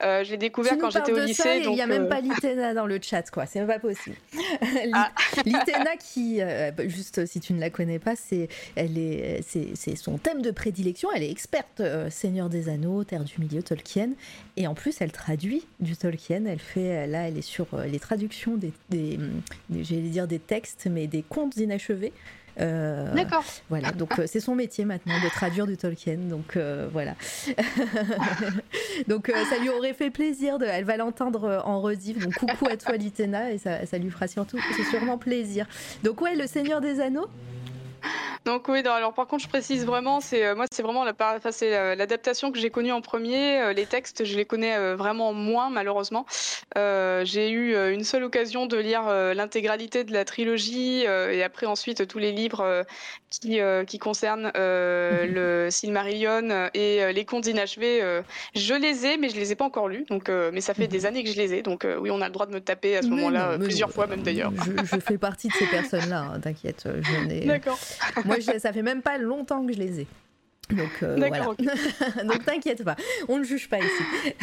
je 0.00 0.30
l'ai 0.30 0.36
découvert 0.36 0.76
quand 0.78 0.90
j'étais 0.90 1.12
au 1.12 1.24
lycée. 1.24 1.62
Il 1.64 1.70
n'y 1.70 1.82
a 1.82 1.86
même 1.86 2.08
pas 2.08 2.20
Litena 2.28 2.74
dans 2.74 2.86
le 2.86 3.00
chat 3.00 3.30
quoi, 3.30 3.46
c'est 3.46 3.64
pas 3.66 3.78
possible. 3.78 4.16
ah. 4.92 5.10
Litena 5.44 5.96
qui 5.96 6.40
juste 6.86 7.26
si 7.26 7.40
tu 7.40 7.54
ne 7.54 7.60
la 7.60 7.70
connais 7.70 7.98
pas 7.98 8.14
c'est 8.14 8.48
elle 8.76 8.98
est 8.98 9.42
c'est 9.42 9.96
son 9.96 10.18
thème 10.18 10.42
de 10.42 10.50
prédilection. 10.50 11.08
Elle 11.14 11.22
est 11.22 11.30
experte 11.30 11.82
Seigneur 12.10 12.48
des 12.48 12.68
Anneaux, 12.68 13.04
Terre 13.04 13.24
du 13.24 13.37
milieu 13.38 13.62
Tolkien. 13.62 14.10
Et 14.56 14.66
en 14.66 14.74
plus, 14.74 15.00
elle 15.00 15.12
traduit 15.12 15.64
du 15.80 15.96
Tolkien. 15.96 16.44
Elle 16.46 16.58
fait, 16.58 17.06
là, 17.06 17.28
elle 17.28 17.38
est 17.38 17.42
sur 17.42 17.66
euh, 17.74 17.86
les 17.86 17.98
traductions 17.98 18.56
des, 18.56 18.72
des, 18.90 19.18
j'allais 19.70 20.02
dire 20.02 20.26
des 20.26 20.38
textes, 20.38 20.88
mais 20.90 21.06
des 21.06 21.22
contes 21.22 21.56
inachevés. 21.56 22.12
Euh, 22.60 23.14
D'accord. 23.14 23.44
Voilà, 23.68 23.92
donc 23.92 24.18
euh, 24.18 24.24
c'est 24.26 24.40
son 24.40 24.56
métier 24.56 24.84
maintenant 24.84 25.14
de 25.22 25.28
traduire 25.28 25.64
du 25.64 25.76
Tolkien. 25.76 26.16
Donc 26.16 26.58
voilà. 26.92 27.14
donc 29.06 29.32
ça 29.48 29.58
lui 29.58 29.68
aurait 29.68 29.94
fait 29.94 30.10
plaisir. 30.10 30.58
De, 30.58 30.64
elle 30.64 30.84
va 30.84 30.96
l'entendre 30.96 31.62
en 31.64 31.80
rediff. 31.80 32.18
Donc 32.18 32.34
coucou 32.34 32.66
à 32.68 32.76
toi, 32.76 32.96
Litena, 32.96 33.52
et 33.52 33.58
ça, 33.58 33.86
ça 33.86 33.98
lui 33.98 34.10
fera 34.10 34.26
surtout, 34.26 34.58
c'est 34.76 34.84
sûrement 34.84 35.18
plaisir. 35.18 35.66
Donc 36.02 36.20
ouais, 36.20 36.34
le 36.34 36.46
Seigneur 36.46 36.80
des 36.80 37.00
Anneaux. 37.00 37.28
Donc 38.48 38.66
oui, 38.68 38.78
alors 38.78 39.12
par 39.12 39.26
contre, 39.26 39.42
je 39.42 39.48
précise 39.48 39.84
vraiment, 39.84 40.20
c'est 40.20 40.46
euh, 40.46 40.54
moi, 40.54 40.64
c'est 40.72 40.82
vraiment 40.82 41.04
la, 41.04 41.12
c'est 41.50 41.76
euh, 41.76 41.94
l'adaptation 41.94 42.50
que 42.50 42.58
j'ai 42.58 42.70
connue 42.70 42.92
en 42.92 43.02
premier. 43.02 43.60
Euh, 43.60 43.72
les 43.74 43.84
textes, 43.84 44.24
je 44.24 44.38
les 44.38 44.46
connais 44.46 44.94
vraiment 44.94 45.34
moins, 45.34 45.68
malheureusement. 45.68 46.24
j'ai 46.74 47.50
eu 47.50 47.76
une 47.92 48.04
seule 48.04 48.24
occasion 48.24 48.64
de 48.64 48.78
lire 48.78 49.02
l'intégralité 49.34 50.04
de 50.04 50.14
la 50.14 50.24
trilogie 50.24 51.02
et 51.02 51.42
après 51.42 51.66
ensuite 51.66 52.06
tous 52.06 52.18
les 52.18 52.32
livres 52.32 52.84
qui, 53.28 53.60
qui 53.86 53.98
concernent 53.98 54.46
mhm. 54.54 55.34
le 55.34 55.68
Silmarillion 55.70 56.70
et 56.72 57.12
les 57.12 57.24
contes 57.26 57.46
inachevés. 57.46 58.22
je 58.54 58.74
les 58.74 59.04
ai, 59.04 59.16
mais 59.18 59.28
je 59.28 59.36
les 59.36 59.52
ai 59.52 59.56
pas 59.56 59.66
encore 59.66 59.88
lus. 59.88 60.06
Donc, 60.08 60.30
mais 60.30 60.62
ça 60.62 60.72
fait 60.72 60.86
des 60.86 61.00
mhm. 61.00 61.06
années 61.06 61.24
que 61.24 61.30
je 61.30 61.36
les 61.36 61.52
ai. 61.54 61.62
Donc 61.62 61.86
oui, 62.00 62.10
on 62.10 62.22
a 62.22 62.26
le 62.26 62.32
droit 62.32 62.46
de 62.46 62.52
me 62.52 62.60
taper 62.60 62.96
à 62.96 63.02
ce 63.02 63.08
moment-là 63.08 63.58
plusieurs 63.58 63.90
fois, 63.90 64.06
même 64.06 64.22
d'ailleurs. 64.22 64.52
Je, 64.56 65.00
fais 65.00 65.18
partie 65.18 65.48
de 65.48 65.52
ces 65.54 65.66
personnes-là. 65.66 66.30
Hein, 66.32 66.40
t'inquiète. 66.40 66.88
D'accord. 67.44 67.78
Moi, 68.24 68.37
ça 68.40 68.72
fait 68.72 68.82
même 68.82 69.02
pas 69.02 69.18
longtemps 69.18 69.66
que 69.66 69.72
je 69.72 69.78
les 69.78 70.00
ai. 70.00 70.06
Donc 70.70 71.02
euh, 71.02 71.16
voilà. 71.16 71.44
Donc 72.24 72.44
t'inquiète 72.44 72.84
pas, 72.84 72.96
on 73.28 73.38
ne 73.38 73.44
juge 73.44 73.68
pas 73.68 73.78
ici. 73.78 74.34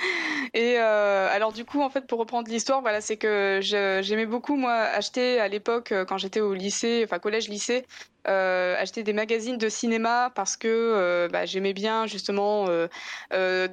Et 0.54 0.78
euh, 0.78 1.28
alors 1.30 1.52
du 1.52 1.64
coup, 1.64 1.80
en 1.82 1.90
fait, 1.90 2.06
pour 2.06 2.18
reprendre 2.18 2.48
l'histoire, 2.48 2.80
voilà, 2.80 3.00
c'est 3.00 3.16
que 3.16 3.60
j'aimais 3.62 4.26
beaucoup 4.26 4.56
moi 4.56 4.72
acheter 4.72 5.40
à 5.40 5.48
l'époque 5.48 5.92
euh, 5.92 6.04
quand 6.04 6.18
j'étais 6.18 6.40
au 6.40 6.54
lycée, 6.54 7.02
enfin 7.04 7.18
collège-lycée, 7.18 7.78
euh, 7.78 8.15
acheter 8.26 9.02
des 9.02 9.12
magazines 9.12 9.58
de 9.58 9.68
cinéma 9.68 10.30
parce 10.34 10.56
que 10.56 10.68
euh, 10.68 11.28
bah, 11.28 11.46
j'aimais 11.46 11.72
bien 11.72 12.06
justement 12.06 12.66
euh, 12.68 13.68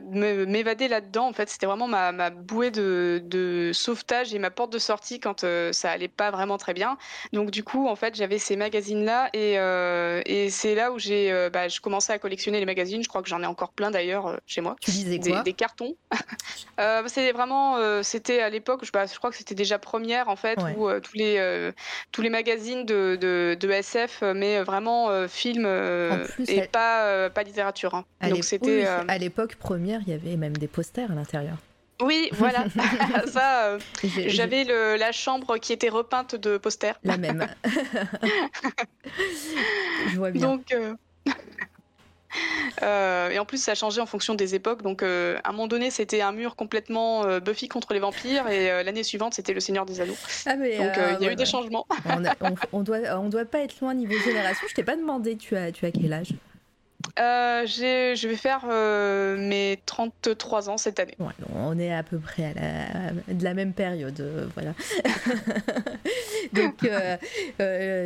m'évader 0.45 0.87
là-dedans. 0.87 1.27
En 1.27 1.33
fait, 1.33 1.49
c'était 1.49 1.65
vraiment 1.65 1.87
ma, 1.87 2.11
ma 2.11 2.29
bouée 2.29 2.71
de, 2.71 3.21
de, 3.23 3.71
sauvetage 3.73 4.33
et 4.33 4.39
ma 4.39 4.51
porte 4.51 4.71
de 4.71 4.79
sortie 4.79 5.19
quand 5.19 5.45
ça 5.71 5.91
allait 5.91 6.07
pas 6.07 6.31
vraiment 6.31 6.57
très 6.57 6.73
bien. 6.73 6.97
Donc 7.31 7.51
du 7.51 7.63
coup, 7.63 7.87
en 7.87 7.95
fait, 7.95 8.15
j'avais 8.15 8.37
ces 8.37 8.55
magazines-là 8.55 9.29
et, 9.33 9.53
et 10.25 10.49
c'est 10.49 10.75
là 10.75 10.91
où 10.91 10.99
j'ai, 10.99 11.49
bah, 11.51 11.67
je 11.67 11.79
commençais 11.81 12.13
à 12.13 12.19
collectionner 12.19 12.59
les 12.59 12.65
magazines. 12.65 13.03
Je 13.03 13.09
crois 13.09 13.21
que 13.21 13.29
j'en 13.29 13.41
ai 13.41 13.45
encore 13.45 13.71
plein 13.71 13.91
d'ailleurs 13.91 14.39
chez 14.45 14.61
moi. 14.61 14.75
Tu 14.81 14.91
disais 14.91 15.19
quoi? 15.19 15.41
des, 15.41 15.53
cartons. 15.53 15.95
c'était 17.07 17.31
vraiment, 17.31 18.03
c'était 18.03 18.41
à 18.41 18.49
l'époque, 18.49 18.85
je, 18.85 18.91
bah, 18.91 19.05
je 19.05 19.17
crois 19.17 19.31
que 19.31 19.37
c'était 19.37 19.55
déjà 19.55 19.79
première 19.79 20.29
en 20.29 20.35
fait, 20.35 20.59
où 20.77 20.89
tous 20.99 21.15
les 21.15 21.71
tous 22.11 22.21
les 22.21 22.29
magazines 22.29 22.85
de, 22.85 23.17
de, 23.19 23.57
de 23.59 23.71
SF 23.71 24.21
mais 24.43 24.58
euh, 24.58 24.63
vraiment 24.65 25.10
euh, 25.10 25.29
film 25.29 25.63
euh, 25.65 26.27
et 26.49 26.63
pas, 26.63 27.29
pas 27.29 27.43
littérature. 27.43 27.95
Hein. 27.95 28.03
Donc 28.29 28.43
c'était 28.43 28.86
à 28.86 29.17
l'époque 29.17 29.56
première, 29.56 30.01
il 30.06 30.10
y 30.10 30.13
avait 30.13 30.36
même 30.36 30.58
des 30.58 30.67
posters 30.67 31.10
à 31.12 31.15
l'intérieur. 31.15 31.58
Oui, 32.01 32.29
voilà. 32.34 32.65
ça, 33.27 33.77
j'avais 34.27 34.65
la 34.97 35.12
chambre 35.13 35.58
qui 35.58 35.71
était 35.71 35.89
repeinte 35.89 36.36
de 36.36 36.58
posters. 36.58 36.99
La 37.03 37.17
même. 37.17 37.47
Je 40.10 40.17
vois 40.17 40.32
bien. 40.32 40.41
Donc, 40.41 40.73
euh, 40.73 40.95
et 42.81 43.39
en 43.39 43.45
plus, 43.45 43.62
ça 43.62 43.71
a 43.71 43.75
changé 43.75 44.01
en 44.01 44.05
fonction 44.05 44.36
des 44.36 44.55
époques. 44.55 44.81
Donc, 44.81 45.03
euh, 45.03 45.38
à 45.43 45.49
un 45.49 45.51
moment 45.51 45.67
donné, 45.67 45.91
c'était 45.91 46.21
un 46.21 46.31
mur 46.31 46.55
complètement 46.55 47.25
euh, 47.25 47.39
Buffy 47.39 47.67
contre 47.67 47.93
les 47.93 47.99
vampires, 47.99 48.47
et 48.47 48.83
l'année 48.83 49.03
suivante, 49.03 49.33
c'était 49.33 49.53
le 49.53 49.59
Seigneur 49.59 49.86
des 49.86 50.01
Anneaux. 50.01 50.17
Ah, 50.45 50.55
donc, 50.55 50.65
il 50.67 51.25
y 51.25 51.27
a 51.27 51.31
eu 51.31 51.36
des 51.36 51.45
changements. 51.45 51.86
on, 52.71 52.81
doit, 52.81 52.99
on 53.17 53.29
doit 53.29 53.45
pas 53.45 53.59
être 53.59 53.79
loin 53.81 53.93
niveau 53.93 54.17
génération. 54.19 54.67
Je 54.69 54.73
t'ai 54.73 54.83
pas 54.83 54.95
demandé, 54.95 55.36
tu 55.38 55.55
as, 55.55 55.71
tu 55.71 55.86
as 55.86 55.91
quel 55.91 56.13
âge? 56.13 56.33
Euh, 57.19 57.65
je 57.67 58.27
vais 58.27 58.36
faire 58.36 58.65
euh, 58.69 59.38
mes 59.38 59.79
33 59.86 60.69
ans 60.69 60.77
cette 60.77 60.99
année. 60.99 61.15
on 61.53 61.77
est 61.77 61.93
à 61.93 62.01
peu 62.01 62.17
près 62.17 62.45
à 62.45 62.53
la, 62.53 63.33
de 63.33 63.43
la 63.43 63.53
même 63.53 63.73
période, 63.73 64.19
euh, 64.19 64.47
voilà. 64.55 64.73
donc 66.61 66.89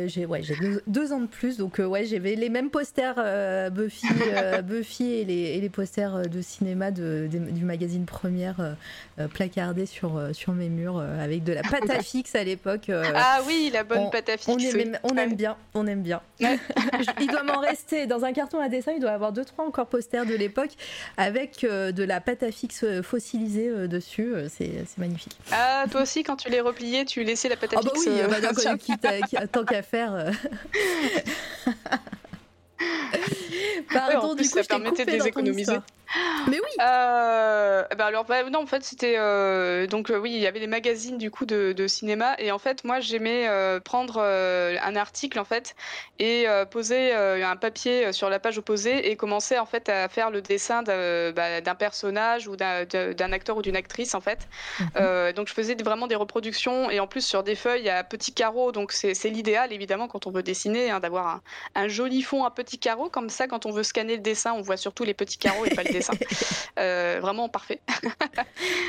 j'ai 0.06 0.26
ouais, 0.26 0.42
deux, 0.86 1.12
ans 1.12 1.20
de 1.20 1.26
plus, 1.26 1.56
donc 1.56 1.78
ouais, 1.78 2.04
j'avais 2.04 2.34
les 2.34 2.48
mêmes 2.48 2.70
posters 2.70 3.16
Buffy, 3.70 4.06
Buffy 4.64 5.12
et 5.12 5.24
les, 5.24 5.34
et 5.34 5.60
les, 5.60 5.68
posters 5.68 6.28
de 6.28 6.42
cinéma 6.42 6.90
de, 6.90 7.28
du 7.30 7.64
magazine 7.64 8.04
Première 8.04 8.76
placardés 9.32 9.86
sur, 9.86 10.20
sur 10.32 10.52
mes 10.52 10.68
murs 10.68 10.98
avec 10.98 11.44
de 11.44 11.52
la 11.52 11.62
pâte 11.62 11.90
à 11.90 12.00
fixe 12.02 12.34
à 12.34 12.44
l'époque. 12.44 12.90
ah 12.90 13.40
oui, 13.46 13.70
la 13.72 13.84
bonne 13.84 14.10
pâte 14.10 14.28
à 14.28 14.36
fixe. 14.36 14.48
On, 14.48 14.58
aime, 14.58 14.98
on 15.02 15.16
aime 15.16 15.34
bien, 15.34 15.56
on 15.74 15.86
aime 15.86 16.02
bien. 16.02 16.20
Il 16.40 17.26
doit 17.28 17.42
m'en 17.42 17.60
rester 17.60 18.06
dans 18.06 18.24
un 18.24 18.32
carton 18.32 18.60
à 18.60 18.68
dessin 18.68 18.92
il 18.92 19.00
doit 19.00 19.10
avoir 19.10 19.32
deux 19.32 19.44
trois 19.44 19.66
encore 19.66 19.86
posters 19.86 20.26
de 20.26 20.34
l'époque 20.34 20.70
avec 21.16 21.64
euh, 21.64 21.92
de 21.92 22.02
la 22.02 22.20
pâte 22.20 22.42
à 22.42 22.50
fixe 22.50 22.84
euh, 22.84 23.02
fossilisée 23.02 23.68
euh, 23.68 23.86
dessus. 23.86 24.34
c'est 24.48 24.84
magnifique. 24.98 25.36
Ah, 25.52 25.84
toi 25.90 26.02
aussi, 26.02 26.22
quand 26.22 26.36
tu 26.36 26.48
les 26.50 26.60
repliais, 26.60 27.04
tu 27.04 27.22
laissais 27.22 27.48
la 27.48 27.56
pâte 27.56 27.74
à 27.74 27.80
fixe. 27.80 27.92
Ah 28.06 28.10
bah 28.10 28.16
oui, 28.16 28.30
bah, 28.30 28.37
tant 29.52 29.64
qu'à 29.64 29.82
faire. 29.82 30.32
Pardon, 33.92 34.34
du 34.34 34.42
coup, 34.42 34.48
ça 34.48 34.64
permettait 34.64 35.04
de 35.04 35.12
les 35.12 35.26
économiser. 35.26 35.78
Mais 36.48 36.58
oui. 36.58 36.70
Euh, 36.80 37.84
bah 37.96 38.06
alors 38.06 38.24
bah, 38.24 38.42
non 38.48 38.62
en 38.62 38.66
fait 38.66 38.82
c'était 38.82 39.16
euh, 39.18 39.86
donc 39.86 40.10
euh, 40.10 40.18
oui 40.18 40.32
il 40.32 40.40
y 40.40 40.46
avait 40.46 40.60
des 40.60 40.66
magazines 40.66 41.18
du 41.18 41.30
coup 41.30 41.44
de, 41.44 41.72
de 41.72 41.86
cinéma 41.86 42.34
et 42.38 42.50
en 42.50 42.58
fait 42.58 42.84
moi 42.84 43.00
j'aimais 43.00 43.48
prendre 43.84 44.20
un 44.20 44.96
article 44.96 45.38
en 45.38 45.44
fait 45.44 45.74
et 46.18 46.46
poser 46.70 47.12
un 47.12 47.56
papier 47.56 48.12
sur 48.12 48.30
la 48.30 48.38
page 48.38 48.58
opposée 48.58 49.10
et 49.10 49.16
commencer 49.16 49.58
en 49.58 49.66
fait 49.66 49.88
à 49.88 50.08
faire 50.08 50.30
le 50.30 50.40
dessin 50.40 50.82
bah, 50.82 51.60
d'un 51.60 51.74
personnage 51.74 52.48
ou 52.48 52.56
d'un 52.56 53.32
acteur 53.32 53.56
ou 53.56 53.62
d'une 53.62 53.76
actrice 53.76 54.14
en 54.14 54.20
fait. 54.20 54.48
Mhm. 54.80 55.32
donc 55.32 55.48
je 55.48 55.54
faisais 55.54 55.74
vraiment 55.74 56.06
des 56.06 56.14
reproductions 56.14 56.90
et 56.90 57.00
en 57.00 57.06
plus 57.06 57.24
sur 57.24 57.42
des 57.42 57.54
feuilles 57.54 57.88
à 57.88 58.04
petits 58.04 58.32
carreaux 58.32 58.72
donc 58.72 58.92
c'est 58.92 59.30
l'idéal 59.30 59.72
évidemment 59.72 60.08
quand 60.08 60.26
on 60.26 60.30
veut 60.30 60.42
dessiner 60.42 60.90
hein, 60.90 61.00
d'avoir 61.00 61.26
un, 61.26 61.42
un, 61.74 61.88
joli 61.88 62.22
fond 62.22 62.44
à 62.44 62.50
petits 62.68 62.78
carreaux 62.78 63.08
comme 63.08 63.30
ça 63.30 63.48
quand 63.48 63.64
on 63.64 63.72
veut 63.72 63.82
scanner 63.82 64.16
le 64.16 64.22
dessin 64.22 64.52
on 64.52 64.60
voit 64.60 64.76
surtout 64.76 65.04
les 65.04 65.14
petits 65.14 65.38
carreaux 65.38 65.64
et 65.64 65.74
pas 65.74 65.82
le 65.82 65.92
dessin 65.92 66.12
dessin. 66.12 66.12
vraiment 67.20 67.48
parfait. 67.48 67.80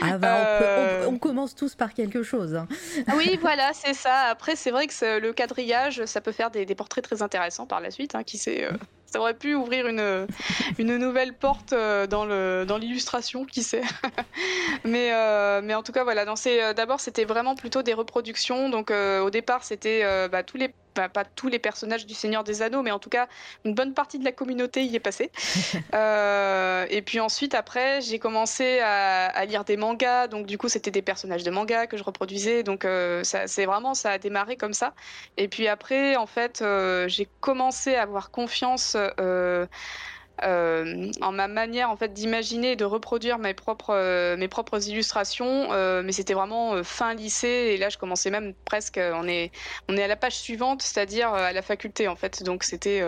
ah 0.02 0.18
bah, 0.18 1.08
on, 1.08 1.18
commence 1.18 1.56
tous 1.56 1.76
par 1.76 1.94
quelque 1.94 2.24
chose. 2.24 2.56
Hein. 2.56 2.68
oui, 3.16 3.38
voilà, 3.42 3.72
c'est 3.74 3.94
ça. 3.94 4.26
Après, 4.26 4.56
c'est 4.56 4.72
vrai 4.72 4.88
que 4.88 5.20
le 5.20 5.34
quadrillage, 5.34 6.06
ça 6.06 6.22
peut 6.22 6.32
faire 6.32 6.52
des, 6.52 6.66
portraits 6.76 7.04
très 7.04 7.22
intéressants 7.22 7.66
par 7.66 7.82
la 7.82 7.92
suite. 7.92 8.16
Hein, 8.16 8.24
qui 8.24 8.38
sait 8.38 8.68
ça 9.12 9.20
aurait 9.20 9.34
pu 9.34 9.56
ouvrir 9.56 9.88
une, 9.88 10.28
une 10.78 10.98
nouvelle 10.98 11.34
porte 11.34 11.74
euh, 11.74 12.06
dans, 12.06 12.26
le, 12.26 12.66
dans 12.68 12.78
l'illustration, 12.78 13.46
qui 13.46 13.64
sait. 13.64 13.82
mais, 14.84 15.12
euh, 15.14 15.62
mais 15.64 15.74
en 15.74 15.82
tout 15.82 15.92
cas, 15.92 16.04
voilà. 16.04 16.26
Euh, 16.46 16.74
d'abord, 16.74 17.00
c'était 17.00 17.26
vraiment 17.26 17.56
plutôt 17.56 17.82
des 17.82 17.94
reproductions. 17.94 18.70
Donc, 18.70 18.92
au 18.92 19.30
départ, 19.30 19.64
c'était 19.64 20.28
bah, 20.30 20.44
tous 20.44 20.58
les 20.58 20.74
pas 21.08 21.24
tous 21.24 21.48
les 21.48 21.60
personnages 21.60 22.06
du 22.06 22.14
Seigneur 22.14 22.44
des 22.44 22.62
Anneaux, 22.62 22.82
mais 22.82 22.92
en 22.92 23.00
tout 23.00 23.10
cas, 23.10 23.28
une 23.64 23.74
bonne 23.74 23.94
partie 23.94 24.20
de 24.20 24.26
la 24.26 24.32
communauté 24.32 24.84
y 24.84 24.96
est 24.96 25.00
passée. 25.00 25.32
euh, 25.94 26.86
et 26.90 27.02
puis 27.02 27.20
ensuite, 27.20 27.54
après, 27.54 28.02
j'ai 28.02 28.20
commencé 28.20 28.80
à, 28.80 29.28
à, 29.28 29.46
lire 29.46 29.64
des 29.64 29.78
mangas, 29.78 30.28
donc 30.28 30.46
du 30.46 30.58
coup, 30.58 30.68
c'était 30.68 30.92
des 30.92 31.02
personnages 31.02 31.44
de 31.44 31.52
manga 31.52 31.88
que 31.88 31.96
je 31.96 32.04
reproduisais, 32.04 32.64
donc 32.64 32.84
euh, 32.84 33.24
ça, 33.24 33.48
c'est 33.48 33.66
vraiment, 33.66 33.94
ça 33.94 34.12
a 34.12 34.18
démarré 34.18 34.58
comme 34.58 34.74
ça. 34.74 34.94
Et 35.38 35.48
puis 35.48 35.68
après, 35.68 36.16
en 36.18 36.28
fait, 36.28 36.62
euh, 36.62 37.08
j'ai 37.08 37.28
commencé 37.40 37.96
à 37.96 38.02
avoir 38.02 38.32
confiance. 38.32 38.98
Euh, 39.20 39.66
euh, 40.44 41.12
en 41.20 41.34
ma 41.34 41.50
manière 41.50 41.90
en 41.90 41.98
fait 41.98 42.14
d'imaginer 42.14 42.72
et 42.72 42.76
de 42.78 42.86
reproduire 42.86 43.40
mes 43.40 43.54
propres 43.54 43.94
euh, 43.94 44.38
mes 44.38 44.48
propres 44.48 44.88
illustrations. 44.88 45.70
Mais 46.04 46.12
c'était 46.14 46.34
vraiment 46.34 46.84
fin 46.84 47.14
lycée 47.14 47.48
et 47.74 47.78
là 47.78 47.90
je 47.90 47.98
commençais 47.98 48.30
même 48.32 48.54
presque 48.66 49.00
on 49.00 49.28
est 49.28 49.52
on 49.90 49.98
est 49.98 50.04
à 50.04 50.08
la 50.08 50.16
page 50.16 50.38
suivante 50.38 50.82
c'est-à-dire 50.82 51.34
à 51.34 51.52
la 51.54 51.62
faculté 51.62 52.08
en 52.08 52.16
fait. 52.16 52.44
Donc 52.44 52.64
c'était 52.64 53.04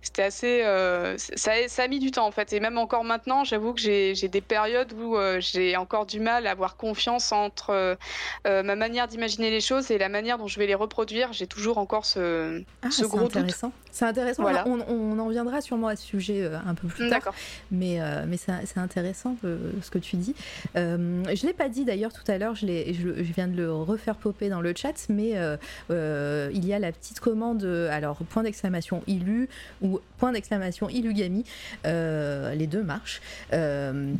c'était 0.00 0.22
assez. 0.22 0.62
Euh, 0.62 1.16
ça, 1.18 1.52
ça, 1.66 1.82
a 1.82 1.88
mis 1.88 1.98
du 1.98 2.10
temps 2.10 2.26
en 2.26 2.30
fait. 2.30 2.52
Et 2.52 2.60
même 2.60 2.78
encore 2.78 3.04
maintenant, 3.04 3.44
j'avoue 3.44 3.74
que 3.74 3.80
j'ai 3.80 4.14
des 4.14 4.40
périodes 4.40 4.92
où 4.92 5.16
euh, 5.16 5.40
j'ai 5.40 5.76
encore 5.76 6.06
du 6.06 6.20
mal 6.20 6.46
à 6.46 6.52
avoir 6.52 6.76
confiance 6.76 7.32
entre 7.32 7.70
euh, 7.70 8.62
ma 8.62 8.76
manière 8.76 9.08
d'imaginer 9.08 9.50
les 9.50 9.60
choses 9.60 9.90
et 9.90 9.98
la 9.98 10.08
manière 10.08 10.38
dont 10.38 10.46
je 10.46 10.58
vais 10.58 10.66
les 10.66 10.74
reproduire. 10.74 11.32
J'ai 11.32 11.46
toujours 11.46 11.78
encore 11.78 12.06
ce, 12.06 12.62
ah, 12.82 12.90
ce 12.90 13.04
gros 13.04 13.26
intéressant. 13.26 13.72
C'est 13.90 14.04
intéressant. 14.04 14.44
On, 14.66 14.80
on, 14.88 15.18
en 15.18 15.28
viendra 15.28 15.60
sûrement 15.60 15.88
à 15.88 15.96
ce 15.96 16.06
sujet 16.06 16.48
un 16.66 16.74
peu 16.74 16.86
plus 16.86 17.08
tard. 17.08 17.34
Mais, 17.72 17.98
mais 18.26 18.36
c'est 18.36 18.78
intéressant 18.78 19.36
ce 19.42 19.90
que 19.90 19.98
tu 19.98 20.16
dis. 20.16 20.34
je 20.74 20.80
ne 20.80 21.46
l'ai 21.46 21.52
pas 21.52 21.68
dit 21.68 21.84
d'ailleurs 21.84 22.12
tout 22.12 22.30
à 22.30 22.38
l'heure, 22.38 22.54
je, 22.54 22.66
je, 22.66 23.22
je, 23.24 23.32
viens 23.32 23.48
de 23.48 23.56
le 23.56 23.72
refaire 23.72 24.14
popper 24.14 24.48
dans 24.48 24.60
le 24.60 24.72
chat, 24.76 25.06
mais 25.08 25.32
il 25.90 26.66
y 26.66 26.72
a 26.72 26.78
la 26.78 26.92
petite 26.92 27.18
commande, 27.18 27.64
alors 27.90 28.18
point 28.18 28.44
d'exclamation 28.44 29.02
ilu 29.06 29.48
point 30.16 30.32
d'exclamation 30.32 30.88
Ilugami. 30.88 31.44
Euh, 31.86 32.54
les 32.54 32.66
deux 32.66 32.82
marchent. 32.82 33.20
Euh, 33.52 34.14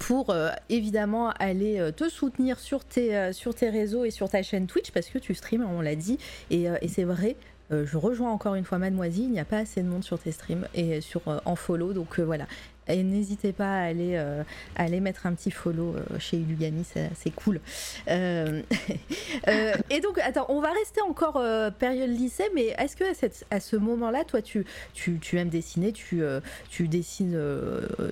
pour 0.00 0.30
euh, 0.30 0.50
évidemment 0.68 1.30
aller 1.38 1.92
te 1.96 2.08
soutenir 2.08 2.58
sur 2.58 2.84
tes, 2.84 3.32
sur 3.32 3.54
tes 3.54 3.70
réseaux 3.70 4.04
et 4.04 4.10
sur 4.10 4.28
ta 4.28 4.42
chaîne 4.42 4.66
Twitch 4.66 4.90
parce 4.90 5.06
que 5.08 5.18
tu 5.18 5.32
streams, 5.32 5.64
on 5.64 5.80
l'a 5.80 5.94
dit, 5.94 6.18
et, 6.50 6.64
et 6.82 6.88
c'est 6.88 7.04
vrai, 7.04 7.36
je 7.70 7.96
rejoins 7.96 8.32
encore 8.32 8.56
une 8.56 8.64
fois 8.64 8.78
Mademoiselle, 8.78 9.22
il 9.22 9.30
n'y 9.30 9.38
a 9.38 9.44
pas 9.44 9.58
assez 9.58 9.82
de 9.82 9.88
monde 9.88 10.02
sur 10.02 10.18
tes 10.18 10.32
streams 10.32 10.66
et 10.74 11.00
sur 11.00 11.22
en 11.44 11.54
follow, 11.54 11.92
donc 11.92 12.18
voilà, 12.18 12.46
et 12.88 13.02
n'hésitez 13.02 13.52
pas 13.52 13.80
à 13.80 13.82
aller, 13.82 14.12
euh, 14.14 14.42
aller 14.76 15.00
mettre 15.00 15.26
un 15.26 15.34
petit 15.34 15.50
follow 15.50 15.94
euh, 15.96 16.18
chez 16.18 16.36
Ilugami, 16.36 16.84
c'est 16.84 17.34
cool. 17.34 17.60
Euh, 18.08 19.74
et 19.90 20.00
donc, 20.00 20.18
attends, 20.18 20.46
on 20.48 20.60
va 20.60 20.70
rester 20.72 21.00
encore 21.00 21.42
période 21.78 22.10
lycée, 22.10 22.48
mais 22.54 22.74
est-ce 22.78 22.96
que 22.96 23.04
à, 23.50 23.60
ce 23.60 23.76
moment-là, 23.76 24.24
toi, 24.24 24.42
tu, 24.42 24.64
tu, 24.94 25.18
tu, 25.18 25.38
aimes 25.38 25.48
dessiner, 25.48 25.92
tu, 25.92 26.22
tu 26.68 26.88
dessines 26.88 27.38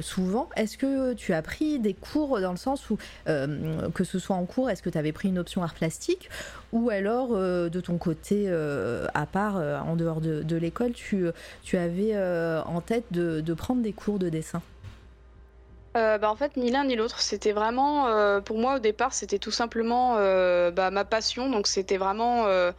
souvent? 0.01 0.49
Est-ce 0.57 0.77
que 0.77 1.15
tu 1.15 1.33
as 1.33 1.43
pris 1.43 1.79
des 1.79 1.95
cours 1.95 2.41
dans 2.41 2.51
le 2.51 2.57
sens 2.57 2.91
où, 2.91 2.99
que 3.27 4.05
ce 4.05 4.19
soit 4.19 4.37
en 4.37 4.45
cours, 4.45 4.71
est-ce 4.71 4.83
que 4.83 4.91
tu 4.91 4.99
avais 4.99 5.13
pris 5.13 5.29
une 5.29 5.39
option 5.39 5.63
art 5.63 5.75
plastique? 5.75 6.29
Ou 6.73 6.91
alors 6.91 7.31
de 7.31 7.81
ton 7.81 7.99
côté, 7.99 8.51
à 9.15 9.27
part 9.27 9.57
en 9.57 9.97
dehors 9.97 10.21
de, 10.21 10.43
de 10.43 10.57
l'école, 10.57 10.93
tu, 10.93 11.27
tu 11.63 11.77
avais 11.77 12.17
en 12.67 12.81
tête 12.81 13.07
de, 13.11 13.41
de 13.41 13.55
prendre 13.55 13.83
des 13.83 13.93
cours 13.93 14.19
de 14.19 14.29
dessin? 14.29 14.63
Euh, 15.97 16.19
bah, 16.19 16.31
en 16.31 16.37
fait, 16.37 16.57
ni 16.57 16.71
l'un 16.71 16.85
ni 16.85 16.97
l'autre. 16.97 17.21
C'était 17.21 17.53
vraiment, 17.53 18.09
euh, 18.09 18.41
pour 18.41 18.59
moi 18.59 18.77
au 18.77 18.79
départ, 18.81 19.15
c'était 19.15 19.39
tout 19.39 19.51
simplement 19.53 20.17
euh, 20.19 20.71
bah, 20.71 20.91
ma 20.91 21.05
passion. 21.05 21.51
Donc 21.51 21.67
c'était 21.67 21.97
vraiment 21.99 22.47
euh, 22.47 22.73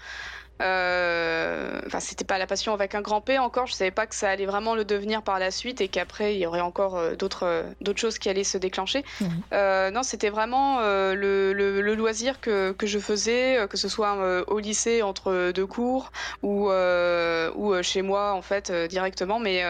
enfin, 0.60 2.00
c'était 2.00 2.26
pas 2.26 2.38
la 2.38 2.48
passion 2.48 2.74
avec 2.74 2.96
un 2.96 3.02
grand 3.02 3.22
P 3.22 3.38
encore. 3.38 3.68
Je 3.68 3.74
savais 3.74 3.92
pas 3.92 4.08
que 4.08 4.16
ça 4.16 4.30
allait 4.30 4.46
vraiment 4.46 4.76
le 4.76 4.86
devenir 4.86 5.22
par 5.22 5.40
la 5.40 5.52
suite 5.52 5.82
et 5.82 5.88
qu'après 5.88 6.36
il 6.36 6.40
y 6.40 6.46
aurait 6.46 6.62
encore 6.62 6.98
euh, 6.98 7.16
d'autres 7.16 7.46
euh, 7.46 7.64
d'autres 7.82 8.00
choses 8.00 8.20
qui 8.20 8.30
allaient 8.30 8.44
se 8.44 8.58
déclencher. 8.58 9.04
non, 9.52 10.04
c'était 10.04 10.30
vraiment 10.30 10.80
le, 10.82 11.54
le, 11.54 11.96
loisir 11.96 12.40
que, 12.42 12.72
que 12.72 12.88
je 12.88 13.00
faisais, 13.00 13.66
que 13.70 13.78
ce 13.78 13.88
soit 13.88 14.46
au 14.48 14.60
lycée 14.60 15.02
entre 15.02 15.52
deux 15.52 15.66
cours 15.66 16.12
ou 16.44 16.70
ou 16.70 17.84
chez 17.84 18.02
moi 18.02 18.34
en 18.34 18.42
fait 18.42 18.72
directement. 18.90 19.40
Mais 19.40 19.64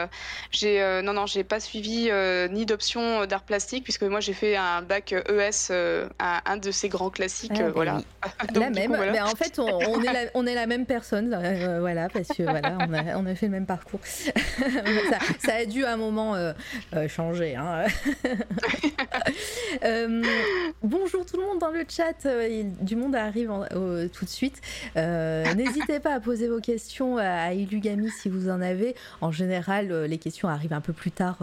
j'ai 0.51 1.01
non 1.03 1.13
non 1.13 1.25
j'ai 1.25 1.43
pas 1.43 1.59
suivi 1.59 2.09
ni 2.49 2.65
d'option 2.65 3.25
d'art 3.25 3.43
plastique 3.43 3.83
puisque 3.83 4.03
moi 4.03 4.19
j'ai 4.19 4.33
fait 4.33 4.55
un 4.55 4.81
bac 4.81 5.13
ES, 5.13 5.71
un, 6.19 6.41
un, 6.45 6.57
de 6.57 6.71
ces 6.71 6.89
grands 6.89 7.09
classiques. 7.09 7.51
Ah, 7.55 7.69
voilà. 7.69 7.97
la 8.53 8.69
même. 8.69 8.97
Mais 9.11 9.21
en 9.21 9.35
fait 9.35 9.59
on, 9.59 9.65
on 9.65 10.01
est 10.01 10.13
la, 10.13 10.19
on 10.33 10.45
est 10.45 10.55
la 10.55 10.67
même 10.67 10.74
personne, 10.83 11.33
euh, 11.33 11.79
voilà, 11.79 12.09
parce 12.09 12.27
que 12.27 12.43
voilà, 12.43 12.77
on 12.81 12.93
a, 12.93 13.17
on 13.17 13.25
a, 13.25 13.35
fait 13.35 13.45
le 13.45 13.53
même 13.53 13.65
parcours. 13.65 14.01
ça, 14.03 14.33
ça, 15.39 15.55
a 15.55 15.65
dû 15.65 15.85
à 15.85 15.93
un 15.93 15.97
moment 15.97 16.35
euh, 16.35 16.51
euh, 16.93 17.07
changer. 17.07 17.55
Hein. 17.55 17.85
bonjour 20.83 21.25
tout 21.25 21.37
le 21.37 21.43
monde 21.43 21.59
dans 21.59 21.69
le 21.69 21.85
chat, 21.87 22.27
du 22.81 22.95
monde 22.97 23.15
arrive 23.15 23.51
tout 24.11 24.25
de 24.25 24.29
suite. 24.29 24.59
N'hésitez 24.95 25.99
pas 25.99 26.15
à 26.15 26.19
poser 26.19 26.49
vos 26.49 26.59
questions 26.59 27.17
à 27.17 27.53
Ilugami 27.53 28.09
si 28.09 28.27
vous 28.27 28.49
en 28.49 28.59
avez. 28.59 28.95
En 29.21 29.31
général, 29.31 30.05
les 30.05 30.17
questions 30.17 30.49
arrivent 30.49 30.73
un 30.73 30.81
peu 30.81 30.93
plus 30.93 31.11
tard 31.11 31.37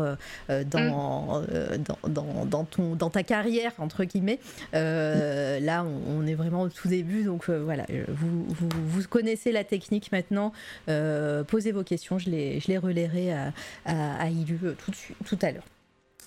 dans, 0.49 1.42
dans, 1.79 1.87
dans, 2.09 2.45
dans, 2.45 2.64
ton, 2.64 2.97
dans 2.97 3.11
ta 3.11 3.23
carrière, 3.23 3.73
entre 3.79 4.05
guillemets. 4.05 4.40
là, 4.73 5.85
on, 6.09 6.27
est 6.27 6.35
vraiment 6.35 6.62
au 6.62 6.68
tout 6.68 6.88
début, 6.88 7.23
donc 7.23 7.49
voilà, 7.49 7.87
vous, 8.09 8.45
vous, 8.49 8.68
vous 8.73 9.09
connaissez 9.22 9.52
la 9.52 9.62
technique 9.62 10.11
maintenant, 10.11 10.52
euh, 10.88 11.44
posez 11.44 11.70
vos 11.70 11.85
questions, 11.85 12.18
je 12.18 12.28
les, 12.28 12.58
je 12.58 12.66
les 12.66 12.76
relayerai 12.76 13.32
à, 13.32 13.52
à, 13.85 14.28
Ilu 14.28 14.58
euh, 14.64 14.74
tout, 14.85 14.90
tout 15.24 15.38
à 15.42 15.52
l'heure. 15.52 15.62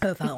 Enfin, 0.03 0.33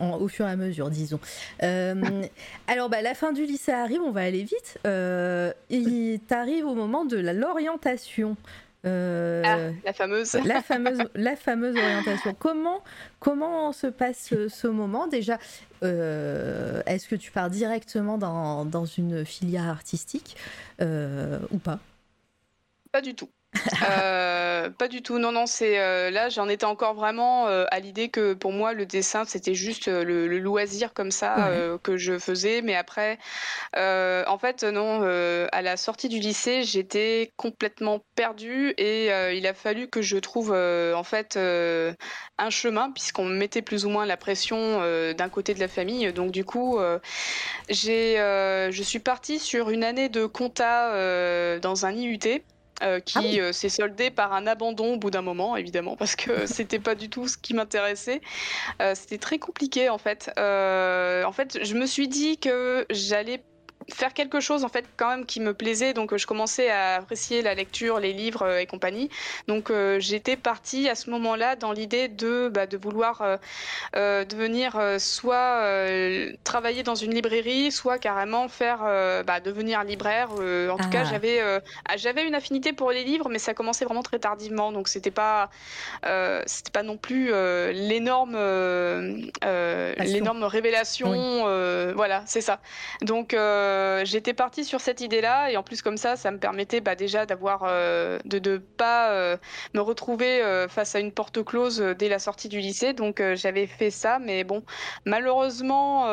au 0.00 0.28
fur 0.28 0.46
et 0.46 0.50
à 0.50 0.56
mesure, 0.56 0.90
disons. 0.90 1.18
Euh, 1.62 2.22
alors, 2.66 2.88
bah, 2.88 3.00
la 3.00 3.14
fin 3.14 3.32
du 3.32 3.46
lycée 3.46 3.72
arrive, 3.72 4.00
on 4.00 4.10
va 4.10 4.20
aller 4.20 4.44
vite. 4.44 4.78
il 5.70 6.20
t'arrive 6.28 6.66
au 6.66 6.74
moment 6.74 7.04
de 7.04 7.16
l'orientation. 7.16 8.36
Ah, 8.84 9.70
la 9.84 9.92
fameuse. 9.92 10.34
La 10.44 10.62
fameuse, 10.62 10.98
la 11.14 11.36
fameuse 11.36 11.76
orientation. 11.76 12.34
Comment, 12.38 12.82
comment 13.20 13.72
se 13.72 13.86
passe 13.86 14.34
ce, 14.48 14.66
moment 14.66 15.06
Déjà, 15.06 15.38
est-ce 15.82 17.08
que 17.08 17.16
tu 17.16 17.30
pars 17.30 17.50
directement 17.50 18.18
dans, 18.18 18.64
dans 18.64 18.84
une 18.84 19.24
filière 19.24 19.68
artistique 19.68 20.36
euh, 20.80 21.38
ou 21.50 21.58
pas? 21.58 21.78
Pas 22.90 23.00
du 23.00 23.14
tout. 23.14 23.28
Euh, 23.82 24.70
pas 24.70 24.86
du 24.88 25.02
tout. 25.02 25.18
Non, 25.18 25.32
non, 25.32 25.46
c'est 25.46 25.80
euh, 25.80 26.10
là, 26.10 26.28
j'en 26.28 26.48
étais 26.48 26.64
encore 26.64 26.94
vraiment 26.94 27.46
à 27.46 27.80
l'idée 27.80 28.08
que 28.10 28.32
pour 28.32 28.52
moi, 28.52 28.74
le 28.74 28.86
dessin, 28.86 29.24
c'était 29.24 29.54
juste 29.54 29.88
le, 29.88 30.26
loisir 30.38 30.94
comme 30.94 31.10
ça 31.10 31.50
que 31.82 31.96
je 31.96 32.18
faisais. 32.18 32.62
Mais 32.62 32.74
après, 32.74 33.18
en 33.74 34.38
fait, 34.38 34.62
non, 34.62 35.02
à 35.02 35.62
la 35.62 35.76
sortie 35.76 36.08
du 36.08 36.18
lycée, 36.18 36.62
j'étais 36.62 37.32
complètement 37.36 38.04
perdue 38.14 38.74
et 38.78 39.06
il 39.36 39.46
a 39.46 39.54
fallu 39.54 39.88
que 39.88 40.00
je 40.00 40.16
trouve 40.18 40.52
en 40.52 41.04
fait 41.04 41.36
un 41.36 42.50
chemin 42.50 42.90
puisqu'on 42.92 43.24
me 43.24 43.34
mettait 43.34 43.62
plus 43.62 43.84
ou 43.84 43.90
moins 43.90 44.06
la 44.06 44.16
pression 44.16 44.80
d'un 45.12 45.28
côté 45.28 45.54
de 45.54 45.60
la 45.60 45.68
famille. 45.68 46.12
Donc 46.12 46.30
du 46.30 46.44
coup, 46.44 46.78
j'ai, 47.68 48.16
je 48.16 48.82
suis 48.82 49.00
partie 49.00 49.38
sur 49.38 49.70
une 49.70 49.84
année 49.84 50.08
de 50.08 50.26
compta 50.26 51.58
dans 51.58 51.86
un 51.86 51.92
IUT. 51.92 52.42
Euh, 52.82 52.98
qui 52.98 53.38
ah 53.38 53.42
euh, 53.42 53.52
s'est 53.52 53.68
soldé 53.68 54.10
par 54.10 54.32
un 54.32 54.46
abandon 54.46 54.94
au 54.94 54.96
bout 54.96 55.10
d'un 55.10 55.22
moment, 55.22 55.56
évidemment, 55.56 55.96
parce 55.96 56.16
que 56.16 56.46
c'était 56.46 56.80
pas 56.80 56.94
du 56.96 57.08
tout 57.08 57.28
ce 57.28 57.38
qui 57.38 57.54
m'intéressait. 57.54 58.20
Euh, 58.80 58.94
c'était 58.96 59.18
très 59.18 59.38
compliqué, 59.38 59.88
en 59.88 59.98
fait. 59.98 60.30
en 60.36 61.32
fait, 61.32 61.58
je 61.62 61.74
me 61.74 61.86
suis 61.86 62.08
dit 62.08 62.38
que 62.38 62.84
j'allais 62.90 63.42
faire 63.90 64.14
quelque 64.14 64.40
chose 64.40 64.64
en 64.64 64.68
fait 64.68 64.84
quand 64.96 65.08
même 65.08 65.26
qui 65.26 65.40
me 65.40 65.54
plaisait. 65.54 65.92
Donc 65.92 66.16
je 66.16 66.26
commençais 66.26 66.70
à 66.70 66.96
apprécier 66.96 67.42
la 67.42 67.54
lecture, 67.54 67.98
les 68.00 68.12
livres 68.12 68.58
et 68.58 68.66
compagnie. 68.66 69.10
Donc 69.48 69.72
j'étais 69.98 70.36
partie 70.36 70.88
à 70.88 70.94
ce 70.94 71.10
moment-là 71.10 71.56
dans 71.56 71.72
l'idée 71.72 72.08
de, 72.08 72.48
bah, 72.52 72.66
de 72.66 72.76
vouloir 72.76 73.38
devenir 73.94 74.80
soit 74.98 75.62
travailler 76.44 76.82
dans 76.82 76.94
une 76.94 77.14
librairie, 77.14 77.72
soit 77.72 77.98
carrément 77.98 78.48
faire 78.48 78.78
bah, 79.26 79.40
devenir 79.40 79.84
libraire. 79.84 80.30
en 80.32 80.76
tout 80.76 80.90
cas, 80.90 81.02
ah. 81.02 81.10
j'avais 81.10 81.40
j'avais 81.96 82.26
une 82.26 82.34
affinité 82.34 82.72
pour 82.72 82.90
les 82.90 83.04
livres, 83.04 83.28
mais 83.28 83.38
ça 83.38 83.54
commençait 83.54 83.84
vraiment 83.84 84.02
très 84.02 84.18
tardivement. 84.18 84.72
Donc 84.72 84.88
c'était 84.88 85.10
pas 85.10 85.50
c'était 86.46 86.72
pas 86.72 86.82
non 86.82 86.96
plus 86.96 87.32
l'énorme 87.72 88.36
l'énorme 89.42 90.44
révélation. 90.44 91.44
voilà, 91.94 92.22
c'est 92.26 92.40
ça. 92.40 92.60
Donc 93.02 93.34
euh, 93.72 94.04
j'étais 94.04 94.34
partie 94.34 94.64
sur 94.64 94.80
cette 94.80 95.00
idée-là 95.00 95.50
et 95.50 95.56
en 95.56 95.62
plus 95.62 95.82
comme 95.82 95.96
ça, 95.96 96.16
ça 96.16 96.30
me 96.30 96.38
permettait 96.38 96.80
bah, 96.80 96.94
déjà 96.94 97.26
d'avoir 97.26 97.64
euh, 97.66 98.18
de 98.24 98.38
ne 98.50 98.58
pas 98.58 99.10
euh, 99.12 99.36
me 99.74 99.80
retrouver 99.80 100.42
face 100.68 100.94
à 100.94 101.00
une 101.00 101.12
porte 101.12 101.42
close 101.44 101.80
dès 101.98 102.08
la 102.08 102.18
sortie 102.18 102.48
du 102.48 102.60
lycée. 102.60 102.92
Donc 102.92 103.22
j'avais 103.34 103.66
fait 103.66 103.90
ça, 103.90 104.18
mais 104.18 104.44
bon, 104.44 104.62
malheureusement, 105.04 106.06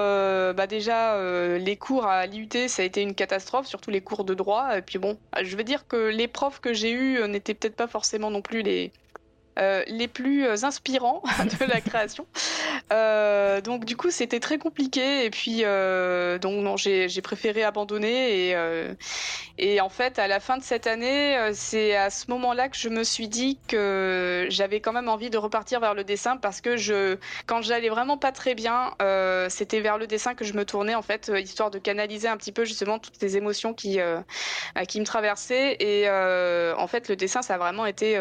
bah, 0.54 0.68
déjà 0.68 1.18
les 1.58 1.76
cours 1.78 2.06
à 2.06 2.26
l'IUT, 2.26 2.68
ça 2.68 2.82
a 2.82 2.86
été 2.86 3.02
une 3.02 3.16
catastrophe, 3.16 3.68
surtout 3.68 3.92
les 3.92 4.02
cours 4.02 4.24
de 4.24 4.34
droit. 4.34 4.78
Et 4.78 4.82
puis 4.82 5.00
bon, 5.00 5.18
je 5.42 5.56
veux 5.56 5.64
dire 5.64 5.88
que 5.88 6.10
les 6.10 6.28
profs 6.28 6.60
que 6.60 6.74
j'ai 6.74 6.92
eus 6.92 7.28
n'étaient 7.28 7.54
peut-être 7.54 7.76
pas 7.76 7.88
forcément 7.88 8.32
non 8.32 8.42
plus 8.42 8.62
les 8.62 8.92
euh, 9.60 9.84
les 9.88 10.08
plus 10.08 10.46
euh, 10.46 10.64
inspirants 10.64 11.22
de 11.60 11.66
la 11.66 11.82
création. 11.82 12.26
Euh, 12.94 13.60
donc 13.60 13.84
du 13.84 13.98
coup 13.98 14.10
c'était 14.10 14.40
très 14.40 14.58
compliqué 14.58 15.26
et 15.26 15.30
puis 15.30 15.62
donc 15.62 16.64
non 16.64 16.78
j'ai 16.78 17.22
préféré 17.22 17.64
abandonner 17.64 18.56
et, 19.58 19.82
en 19.82 19.90
fait 19.90 20.18
à 20.20 20.28
la 20.28 20.40
fin 20.40 20.58
de 20.58 20.64
cette 20.64 20.88
année 20.88 21.38
c'est 21.54 21.96
à 21.96 22.10
ce 22.10 22.30
moment-là 22.32 22.70
que 22.70 22.78
je 22.78 22.90
me 22.90 23.04
suis 23.04 23.28
dit 23.28 23.60
que 23.68 24.48
j'avais 24.50 24.80
quand 24.80 24.94
même 24.94 25.10
envie 25.10 25.30
de 25.30 25.38
repartir 25.38 25.80
vers 25.80 25.94
le 25.94 26.04
dessin 26.04 26.38
parce 26.38 26.62
que 26.62 26.78
je 26.78 27.18
quand 27.46 27.62
j'allais 27.62 27.90
vraiment 27.90 28.18
pas 28.18 28.32
très 28.32 28.56
bien 28.56 28.94
c'était 29.50 29.82
vers 29.82 29.98
le 29.98 30.08
dessin 30.08 30.34
que 30.36 30.46
je 30.46 30.54
me 30.54 30.66
tournais 30.66 30.96
en 30.96 31.02
fait 31.02 31.32
histoire 31.36 31.72
de 31.72 31.80
canaliser 31.80 32.28
un 32.28 32.38
petit 32.38 32.52
peu 32.52 32.66
justement 32.66 33.00
toutes 33.00 33.20
ces 33.20 33.38
émotions 33.38 33.74
qui 33.74 34.00
qui 34.88 35.00
me 35.00 35.06
traversaient 35.06 35.76
et 35.80 36.10
en 36.10 36.88
fait 36.88 37.10
le 37.10 37.16
dessin 37.16 37.42
ça 37.42 37.56
a 37.56 37.58
vraiment 37.58 37.86
été 37.86 38.18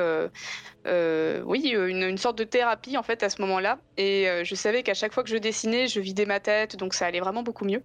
oui, 0.86 1.72
euh, 1.74 1.88
une, 1.88 2.18
sorte 2.18 2.38
de 2.38 2.44
thérapie 2.44 2.96
en 2.96 3.02
fait 3.02 3.22
à 3.22 3.30
ce 3.30 3.40
moment-là. 3.42 3.78
Et 3.96 4.28
euh, 4.28 4.44
je 4.44 4.54
savais 4.54 4.82
qu'à 4.82 4.94
chaque 4.94 5.12
fois 5.12 5.22
que 5.22 5.30
je 5.30 5.36
dessinais, 5.36 5.86
je 5.88 6.00
vidais 6.00 6.26
ma 6.26 6.40
tête, 6.40 6.76
donc 6.76 6.94
ça 6.94 7.06
allait 7.06 7.20
vraiment 7.20 7.42
beaucoup 7.42 7.64
mieux. 7.64 7.82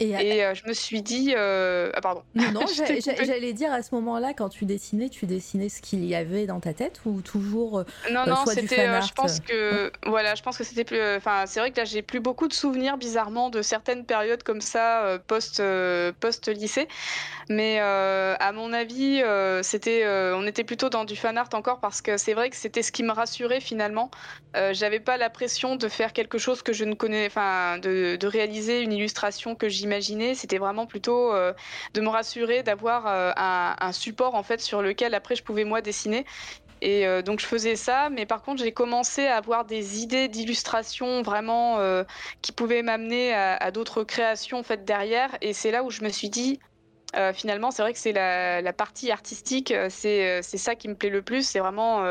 Et, 0.00 0.12
je 0.54 0.68
me 0.68 0.72
suis 0.72 1.02
dit, 1.02 1.34
ah 1.36 2.00
pardon. 2.02 2.22
Non, 2.52 2.66
j'allais 2.68 3.52
dire 3.52 3.72
à 3.72 3.82
ce 3.82 3.94
moment-là, 3.94 4.32
quand 4.34 4.48
tu 4.48 4.64
dessinais, 4.64 5.08
tu 5.08 5.26
dessinais 5.26 5.68
ce 5.68 5.80
qu'il 5.80 6.04
y 6.04 6.14
avait 6.14 6.46
dans 6.46 6.60
ta 6.60 6.74
tête 6.74 7.00
ou 7.06 7.20
toujours 7.20 7.84
Non, 8.10 8.26
non, 8.26 8.44
c'était. 8.46 9.00
je 9.02 9.12
pense 9.12 9.40
que 9.40 9.90
voilà, 10.06 10.34
je 10.34 10.42
pense 10.42 10.58
que 10.58 10.64
c'était 10.64 10.84
plus. 10.84 11.00
Enfin, 11.16 11.44
c'est 11.46 11.60
vrai 11.60 11.70
que 11.70 11.78
là, 11.78 11.84
j'ai 11.84 12.02
plus 12.02 12.20
beaucoup 12.20 12.48
de 12.48 12.52
souvenirs 12.52 12.96
bizarrement 12.96 13.50
de 13.50 13.62
certaines 13.62 14.04
périodes 14.04 14.42
comme 14.42 14.60
ça 14.60 15.18
post 15.26 15.62
post 16.20 16.48
lycée, 16.48 16.88
mais 17.48 17.78
à 17.78 18.52
mon 18.52 18.72
avis, 18.72 19.22
c'était, 19.62 20.04
on 20.34 20.46
était 20.46 20.64
plutôt 20.64 20.90
dans 20.90 21.04
du 21.04 21.16
fan 21.16 21.38
art 21.38 21.48
encore 21.54 21.80
parce 21.80 22.02
que 22.02 22.16
c'est 22.16 22.34
vrai 22.34 22.50
que 22.50 22.56
c'était 22.56 22.82
ce 22.82 22.92
qui 22.92 23.02
me 23.02 23.12
rassurait 23.12 23.60
finalement. 23.60 24.10
Euh, 24.56 24.72
J'avais 24.72 25.00
pas 25.00 25.16
la 25.16 25.30
pression 25.30 25.76
de 25.76 25.88
faire 25.88 26.12
quelque 26.12 26.38
chose 26.38 26.62
que 26.62 26.72
je 26.72 26.84
ne 26.84 26.94
connais, 26.94 27.26
enfin, 27.26 27.78
de, 27.78 28.16
de 28.16 28.26
réaliser 28.26 28.80
une 28.82 28.92
illustration 28.92 29.54
que 29.54 29.63
j'imaginais. 29.68 30.34
C'était 30.34 30.58
vraiment 30.58 30.86
plutôt 30.86 31.32
euh, 31.32 31.52
de 31.94 32.00
me 32.00 32.08
rassurer 32.08 32.62
d'avoir 32.62 33.06
euh, 33.06 33.32
un, 33.36 33.92
support 33.92 34.34
en 34.34 34.42
fait 34.42 34.60
sur 34.60 34.82
lequel 34.82 35.14
après 35.14 35.36
je 35.36 35.42
pouvais 35.42 35.64
moi 35.64 35.80
dessiner. 35.80 36.24
Et 36.80 37.06
euh, 37.06 37.22
donc 37.22 37.40
je 37.40 37.46
faisais 37.46 37.76
ça, 37.76 38.10
mais 38.10 38.26
par 38.26 38.42
contre 38.42 38.62
j'ai 38.62 38.72
commencé 38.72 39.26
à 39.26 39.36
avoir 39.36 39.64
des 39.64 40.02
idées 40.02 40.28
d'illustration 40.28 41.22
vraiment 41.22 41.78
qui 42.42 42.52
pouvaient 42.52 42.82
m'amener 42.82 43.32
à, 43.32 43.56
à 43.56 43.70
d'autres 43.70 44.04
créations 44.04 44.62
en 44.62 44.84
derrière. 44.84 45.36
Et 45.40 45.52
c'est 45.52 45.70
là 45.70 45.82
où 45.82 45.90
je 45.90 46.02
me 46.02 46.08
suis 46.08 46.28
dit 46.28 46.60
euh, 47.16 47.32
finalement, 47.32 47.70
c'est 47.70 47.82
vrai 47.82 47.92
que 47.92 47.98
c'est 47.98 48.12
la, 48.12 48.72
partie 48.72 49.10
artistique, 49.10 49.70
euh, 49.70 49.88
euh, 50.04 50.40
c'est 50.42 50.58
ça 50.58 50.74
qui 50.74 50.88
me 50.88 50.94
plaît 50.94 51.10
le 51.10 51.22
plus. 51.22 51.46
C'est 51.46 51.60
vraiment, 51.60 52.02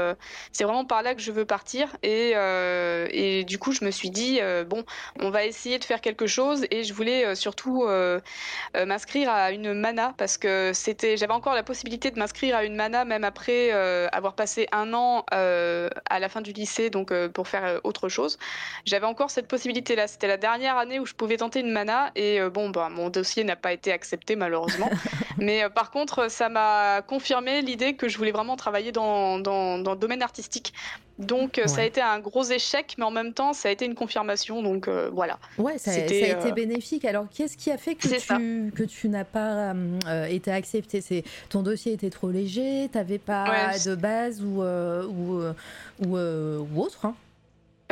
vraiment 0.59 0.85
par 0.85 1.03
là 1.03 1.15
que 1.15 1.21
je 1.21 1.31
veux 1.31 1.45
partir. 1.45 1.95
Et, 2.03 3.43
du 3.45 3.59
coup, 3.59 3.71
je 3.71 3.83
me 3.83 3.91
suis 3.91 4.09
dit, 4.09 4.39
bon, 4.67 4.83
on 5.19 5.29
va 5.29 5.45
essayer 5.45 5.79
de 5.79 5.83
faire 5.83 6.01
quelque 6.01 6.27
chose. 6.27 6.65
Et 6.71 6.83
je 6.83 6.93
voulais 6.93 7.35
surtout 7.35 7.85
m'inscrire 8.75 9.29
à 9.29 9.51
une 9.51 9.73
mana 9.73 10.13
parce 10.17 10.37
que 10.37 10.71
j'avais 11.01 11.33
encore 11.33 11.53
la 11.53 11.63
possibilité 11.63 12.11
de 12.11 12.19
m'inscrire 12.19 12.55
à 12.55 12.63
une 12.63 12.75
mana 12.75 13.05
même 13.05 13.23
après 13.23 13.71
avoir 14.11 14.33
passé 14.33 14.67
un 14.71 14.93
an 14.93 15.25
à 15.31 16.19
la 16.19 16.29
fin 16.29 16.41
du 16.41 16.51
lycée, 16.51 16.89
donc 16.89 17.13
pour 17.29 17.47
faire 17.47 17.81
autre 17.83 18.09
chose. 18.09 18.37
J'avais 18.85 19.05
encore 19.05 19.29
cette 19.29 19.47
possibilité-là. 19.47 20.07
C'était 20.07 20.27
la 20.27 20.37
dernière 20.37 20.77
année 20.77 20.99
où 20.99 21.05
je 21.05 21.13
pouvais 21.13 21.37
tenter 21.37 21.59
une 21.59 21.71
mana. 21.71 22.11
Et 22.15 22.39
bon, 22.49 22.69
bah, 22.69 22.89
mon 22.89 23.09
dossier 23.09 23.43
n'a 23.43 23.55
pas 23.55 23.73
été 23.73 23.91
accepté 23.91 24.35
malheureusement. 24.35 24.89
Mais 25.38 25.63
euh, 25.63 25.69
par 25.69 25.91
contre, 25.91 26.29
ça 26.29 26.49
m'a 26.49 27.01
confirmé 27.01 27.62
l'idée 27.62 27.95
que 27.95 28.08
je 28.08 28.17
voulais 28.17 28.32
vraiment 28.32 28.56
travailler 28.56 28.91
dans, 28.91 29.39
dans, 29.39 29.77
dans 29.77 29.91
le 29.93 29.97
domaine 29.97 30.21
artistique. 30.21 30.73
Donc 31.19 31.60
euh, 31.60 31.67
ça 31.67 31.82
a 31.82 31.84
été 31.84 32.01
un 32.01 32.19
gros 32.19 32.43
échec, 32.43 32.95
mais 32.97 33.03
en 33.03 33.12
même 33.12 33.34
temps, 33.34 33.53
ça 33.53 33.69
a 33.69 33.71
été 33.71 33.86
une 33.86 33.93
confirmation. 33.93 34.63
Donc 34.63 34.88
euh, 34.88 35.10
voilà. 35.13 35.38
Ouais, 35.58 35.77
ça, 35.77 35.91
a 35.91 35.97
été 35.97 36.51
bénéfique. 36.51 37.06
Alors 37.06 37.27
qu'est-ce 37.32 37.56
qui 37.56 37.71
a 37.71 37.77
fait 37.77 37.95
que 37.95 38.08
tu, 38.08 38.71
que 38.71 38.84
tu 38.84 39.10
n'as 39.10 39.23
pas 39.23 39.73
été 40.29 40.51
accepté 40.51 41.01
C'est 41.01 41.23
ton 41.49 41.62
dossier 41.62 41.93
était 41.93 42.10
trop 42.10 42.32
léger, 42.32 42.89
t'avais 42.91 43.19
pas 43.19 43.77
de 43.86 43.95
base 43.95 44.41
ou, 44.41 44.63
ou, 44.63 45.43
ou, 46.03 46.17
ou 46.17 46.82
autre 46.82 47.06
hein? 47.06 47.15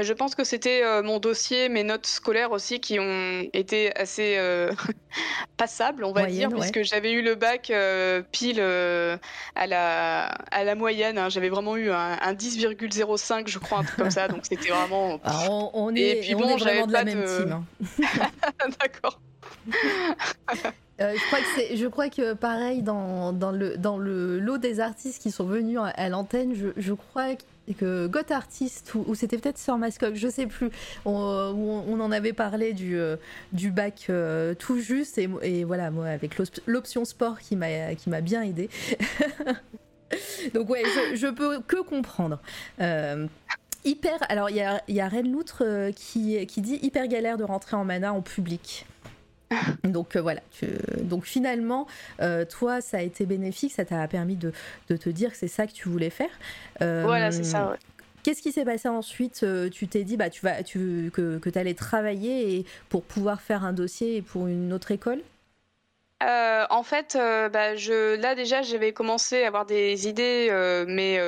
Je 0.01 0.13
pense 0.13 0.35
que 0.35 0.43
c'était 0.43 0.83
euh, 0.83 1.03
mon 1.03 1.19
dossier, 1.19 1.69
mes 1.69 1.83
notes 1.83 2.05
scolaires 2.05 2.51
aussi 2.51 2.79
qui 2.79 2.99
ont 2.99 3.43
été 3.53 3.95
assez 3.97 4.35
euh, 4.37 4.71
passables, 5.57 6.03
on 6.03 6.13
va 6.13 6.25
dire, 6.25 6.49
puisque 6.49 6.83
j'avais 6.83 7.11
eu 7.11 7.21
le 7.21 7.35
bac 7.35 7.69
euh, 7.69 8.21
pile 8.31 8.59
à, 8.59 9.67
la, 9.67 10.25
à 10.25 10.63
la 10.63 10.75
moyenne. 10.75 11.17
Hein. 11.17 11.29
J'avais 11.29 11.49
vraiment 11.49 11.77
eu 11.77 11.91
un, 11.91 12.33
10,05, 12.33 13.47
je 13.47 13.59
crois, 13.59 13.79
un 13.79 13.83
truc 13.83 13.97
comme 13.97 14.11
ça. 14.11 14.27
Donc 14.27 14.41
c'était 14.43 14.69
vraiment. 14.69 15.19
Ah, 15.33 15.47
on, 15.73 15.95
est, 15.95 16.01
Et 16.01 16.19
puis, 16.21 16.35
bon, 16.35 16.55
de 16.57 16.91
la 16.91 17.03
même 17.03 17.23
team. 17.23 17.51
Hein. 17.51 18.29
D'accord. 18.81 19.19
je, 20.99 21.27
crois 21.27 21.39
que 21.39 21.75
je 21.75 21.87
crois 21.87 22.09
que 22.09 22.33
pareil 22.33 22.81
dans, 22.81 23.31
dans, 23.31 23.51
le, 23.51 23.77
dans 23.77 23.97
le 23.97 24.39
lot 24.39 24.57
des 24.57 24.79
artistes 24.79 25.21
qui 25.21 25.31
sont 25.31 25.45
venus 25.45 25.79
à, 25.79 26.09
l'antenne, 26.09 26.53
je, 26.55 26.69
je 26.75 26.93
crois 26.93 27.35
que 27.77 28.07
Got 28.07 28.31
Artist, 28.31 28.93
ou, 28.95 29.15
c'était 29.15 29.37
peut-être 29.37 29.57
sur 29.57 29.77
Mascoc, 29.77 30.15
je 30.15 30.27
sais 30.27 30.47
plus, 30.47 30.69
on, 31.05 31.13
on, 31.13 31.99
en 31.99 32.11
avait 32.11 32.33
parlé 32.33 32.73
du, 32.73 32.97
euh, 32.99 33.17
bac 33.71 34.07
euh, 34.09 34.53
tout 34.55 34.79
juste, 34.79 35.17
et, 35.17 35.63
voilà, 35.63 35.91
moi, 35.91 36.07
avec 36.07 36.37
l'option 36.67 37.05
sport 37.05 37.39
qui 37.39 37.55
m'a 37.55 38.21
bien 38.21 38.41
aidé. 38.41 38.69
Donc, 40.53 40.69
ouais, 40.69 40.83
je, 40.83 41.15
je, 41.15 41.27
peux 41.27 41.61
que 41.61 41.81
comprendre. 41.81 42.39
Euh, 42.81 43.27
hyper. 43.85 44.17
Alors, 44.27 44.49
il 44.49 44.57
y 44.57 44.61
a, 44.61 44.81
y 44.89 45.23
Loutre 45.23 45.91
qui, 45.95 46.45
qui 46.47 46.61
dit 46.61 46.79
hyper 46.81 47.07
galère 47.07 47.37
de 47.37 47.45
rentrer 47.45 47.77
en 47.77 47.85
mana 47.85 48.13
en 48.13 48.21
public. 48.21 48.85
Donc 49.83 50.15
euh, 50.15 50.21
voilà, 50.21 50.41
donc 51.01 51.25
finalement, 51.25 51.87
euh, 52.21 52.45
toi, 52.45 52.81
ça 52.81 52.97
a 52.97 53.01
été 53.01 53.25
bénéfique, 53.25 53.73
ça 53.73 53.85
t'a 53.85 54.07
permis 54.07 54.35
de, 54.35 54.53
te 54.87 55.09
dire 55.09 55.31
que 55.31 55.37
c'est 55.37 55.47
ça 55.47 55.67
que 55.67 55.73
tu 55.73 55.89
voulais 55.89 56.09
faire. 56.09 56.29
Euh, 56.81 57.03
voilà, 57.05 57.31
c'est 57.31 57.43
ça. 57.43 57.75
Qu'est-ce 58.23 58.41
qui 58.41 58.51
s'est 58.51 58.65
passé 58.65 58.87
ensuite 58.87 59.45
Tu 59.71 59.87
t'es 59.87 60.03
dit 60.03 60.15
bah, 60.15 60.29
tu 60.29 60.41
vas, 60.41 60.63
tu, 60.63 61.11
que, 61.13 61.39
que 61.39 61.49
tu 61.49 61.57
allais 61.57 61.73
travailler 61.73 62.55
et 62.55 62.65
pour 62.89 63.03
pouvoir 63.03 63.41
faire 63.41 63.63
un 63.63 63.73
dossier 63.73 64.21
pour 64.21 64.47
une 64.47 64.73
autre 64.73 64.91
école? 64.91 65.21
En 66.69 66.83
fait, 66.83 67.17
bah, 67.17 67.75
je, 67.75 68.15
là 68.15 68.35
déjà, 68.35 68.61
j'avais 68.61 68.93
commencé 68.93 69.43
à 69.43 69.47
avoir 69.47 69.65
des 69.65 70.07
idées, 70.07 70.49
mais 70.87 71.19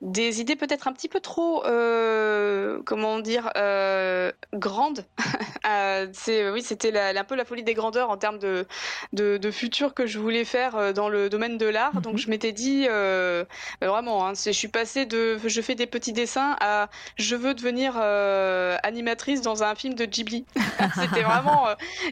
des 0.00 0.40
idées 0.40 0.54
peut-être 0.54 0.86
un 0.86 0.92
petit 0.92 1.08
peu 1.08 1.18
trop, 1.20 1.64
euh, 1.64 2.80
comment 2.84 3.18
dire, 3.18 3.50
euh, 3.56 4.30
grandes. 4.52 5.04
euh, 5.68 6.06
c'est, 6.12 6.48
oui, 6.50 6.62
c'était 6.62 6.96
un 6.96 7.24
peu 7.24 7.34
la 7.34 7.44
folie 7.44 7.64
des 7.64 7.74
grandeurs 7.74 8.08
en 8.10 8.16
termes 8.16 8.38
de, 8.38 8.66
de, 9.12 9.38
de, 9.38 9.50
futur 9.50 9.94
que 9.94 10.06
je 10.06 10.20
voulais 10.20 10.44
faire 10.44 10.76
euh, 10.76 10.92
dans 10.92 11.08
le 11.08 11.28
domaine 11.28 11.58
de 11.58 11.66
l'art. 11.66 12.00
Donc 12.00 12.12
mhm. 12.12 12.18
je 12.18 12.30
m'étais 12.30 12.52
dit, 12.52 12.86
euh, 12.88 13.44
bah, 13.80 13.88
vraiment, 13.88 14.26
hein, 14.26 14.34
je 14.34 14.50
suis 14.50 14.68
passée 14.68 15.04
de, 15.04 15.38
je 15.44 15.60
fais 15.60 15.74
des 15.74 15.86
petits 15.86 16.12
dessins 16.12 16.56
à, 16.60 16.88
je 17.16 17.34
veux 17.34 17.54
devenir 17.54 17.94
euh, 17.96 18.76
animatrice 18.84 19.40
dans 19.40 19.64
un 19.64 19.74
film 19.74 19.94
de 19.94 20.04
Ghibli. 20.04 20.44
c'était 20.94 21.22
vraiment 21.22 21.66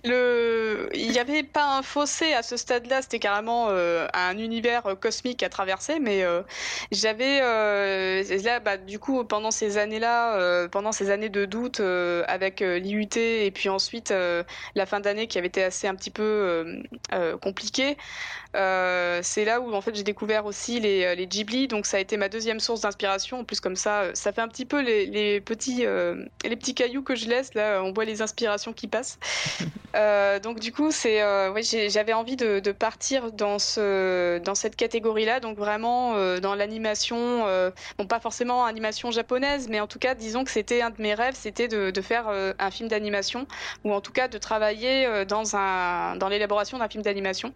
le, 0.04 0.88
il 0.92 1.10
n'y 1.10 1.20
avait 1.20 1.44
pas 1.44 1.78
un 1.78 1.82
fossé 1.82 2.32
à 2.32 2.42
ce 2.42 2.56
stade-là. 2.56 3.02
C'était 3.02 3.20
carrément 3.20 3.68
un 3.68 4.38
univers 4.38 4.82
cosmique 5.00 5.42
à 5.44 5.48
traverser, 5.48 6.00
mais 6.00 6.24
j'avais 6.90 7.40
là, 8.44 8.60
bah, 8.60 8.76
du 8.76 8.98
coup, 8.98 9.24
pendant 9.24 9.50
ces 9.50 9.78
années-là, 9.78 10.68
pendant 10.68 10.92
ces 10.92 11.10
années 11.10 11.28
de 11.28 11.44
doute 11.44 11.80
avec 11.80 12.60
l'IUT 12.60 13.16
et 13.16 13.50
puis 13.50 13.68
ensuite 13.68 14.12
la 14.74 14.86
fin 14.86 15.00
d'année 15.00 15.26
qui 15.26 15.38
avait 15.38 15.48
été 15.48 15.62
assez 15.62 15.86
un 15.86 15.94
petit 15.94 16.10
peu 16.10 16.64
compliquée, 17.40 17.96
c'est 18.52 19.44
là 19.44 19.60
où 19.60 19.74
en 19.74 19.80
fait 19.80 19.94
j'ai 19.94 20.02
découvert 20.02 20.46
aussi 20.46 20.80
les, 20.80 21.14
les, 21.14 21.26
Ghibli. 21.26 21.68
Donc 21.68 21.86
ça 21.86 21.96
a 21.96 22.00
été 22.00 22.16
ma 22.16 22.28
deuxième 22.28 22.60
source 22.60 22.82
d'inspiration. 22.82 23.40
En 23.40 23.44
plus, 23.44 23.60
comme 23.60 23.76
ça, 23.76 24.14
ça 24.14 24.32
fait 24.32 24.40
un 24.40 24.48
petit 24.48 24.64
peu 24.64 24.80
les, 24.80 25.06
les 25.06 25.40
petits, 25.40 25.84
les 26.44 26.56
petits 26.56 26.74
cailloux 26.74 27.02
que 27.02 27.14
je 27.14 27.28
laisse. 27.28 27.54
Là, 27.54 27.82
on 27.82 27.92
voit 27.92 28.04
les 28.04 28.22
inspirations 28.22 28.72
qui 28.72 28.88
passent. 28.88 29.18
donc 30.42 30.60
du 30.60 30.72
coup, 30.72 30.90
c'est, 30.90 31.22
oui, 31.50 31.62
j'avais 31.88 32.12
envie 32.12 32.36
de, 32.36 32.60
de, 32.60 32.72
partir 32.72 33.32
dans 33.32 33.58
ce, 33.58 34.38
dans 34.38 34.54
cette 34.54 34.76
catégorie-là. 34.76 35.40
Donc 35.40 35.56
vraiment 35.56 36.14
dans 36.40 36.54
l'animation, 36.54 37.44
bon 37.98 38.06
pas 38.06 38.20
forcément 38.20 38.64
animation 38.64 39.10
japonaise, 39.10 39.68
mais 39.68 39.80
en 39.80 39.86
tout 39.86 39.98
cas, 39.98 40.14
disons 40.14 40.44
que 40.44 40.50
c'était 40.50 40.82
un 40.82 40.90
de 40.90 41.00
mes 41.00 41.14
rêves, 41.14 41.34
c'était 41.36 41.68
de, 41.68 42.00
faire 42.00 42.28
un 42.28 42.70
film 42.70 42.88
d'animation 42.88 43.46
ou 43.84 43.92
en 43.92 44.00
tout 44.00 44.12
cas 44.12 44.28
de 44.28 44.38
travailler 44.38 45.24
dans 45.26 45.56
un 45.56 46.16
dans 46.16 46.28
l'élaboration 46.28 46.78
d'un 46.78 46.88
film 46.88 47.02
d'animation. 47.02 47.52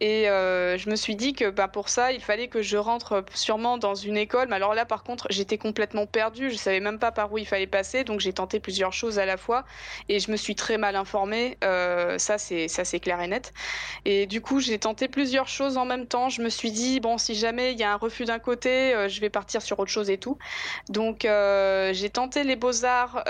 Et 0.00 0.30
euh, 0.30 0.78
je 0.78 0.88
me 0.88 0.96
suis 0.96 1.14
dit 1.14 1.34
que 1.34 1.50
bah, 1.50 1.68
pour 1.68 1.90
ça, 1.90 2.12
il 2.12 2.22
fallait 2.22 2.48
que 2.48 2.62
je 2.62 2.78
rentre 2.78 3.22
sûrement 3.34 3.76
dans 3.76 3.94
une 3.94 4.16
école. 4.16 4.48
Mais 4.48 4.56
alors 4.56 4.74
là, 4.74 4.86
par 4.86 5.02
contre, 5.04 5.26
j'étais 5.28 5.58
complètement 5.58 6.06
perdue. 6.06 6.50
Je 6.50 6.56
savais 6.56 6.80
même 6.80 6.98
pas 6.98 7.12
par 7.12 7.30
où 7.32 7.38
il 7.38 7.46
fallait 7.46 7.66
passer. 7.66 8.02
Donc 8.02 8.20
j'ai 8.20 8.32
tenté 8.32 8.60
plusieurs 8.60 8.94
choses 8.94 9.18
à 9.18 9.26
la 9.26 9.36
fois. 9.36 9.64
Et 10.08 10.18
je 10.18 10.30
me 10.30 10.36
suis 10.36 10.54
très 10.54 10.78
mal 10.78 10.96
informée. 10.96 11.58
Euh, 11.64 12.16
ça, 12.16 12.38
c'est 12.38 13.00
clair 13.00 13.20
et 13.20 13.28
net. 13.28 13.52
Et 14.06 14.26
du 14.26 14.40
coup, 14.40 14.60
j'ai 14.60 14.78
tenté 14.78 15.06
plusieurs 15.06 15.48
choses 15.48 15.76
en 15.76 15.84
même 15.84 16.06
temps. 16.06 16.30
Je 16.30 16.40
me 16.40 16.48
suis 16.48 16.72
dit 16.72 17.00
bon, 17.00 17.18
si 17.18 17.34
jamais 17.34 17.72
il 17.72 17.78
y 17.78 17.82
a 17.82 17.92
un 17.92 17.96
refus 17.96 18.24
d'un 18.24 18.38
côté, 18.38 18.94
euh, 18.94 19.08
je 19.08 19.20
vais 19.20 19.30
partir 19.30 19.60
sur 19.60 19.78
autre 19.80 19.90
chose 19.90 20.08
et 20.08 20.18
tout. 20.18 20.38
Donc 20.88 21.22
j'ai 21.22 22.10
tenté 22.10 22.44
les 22.44 22.56
beaux 22.56 22.84
arts. 22.84 23.22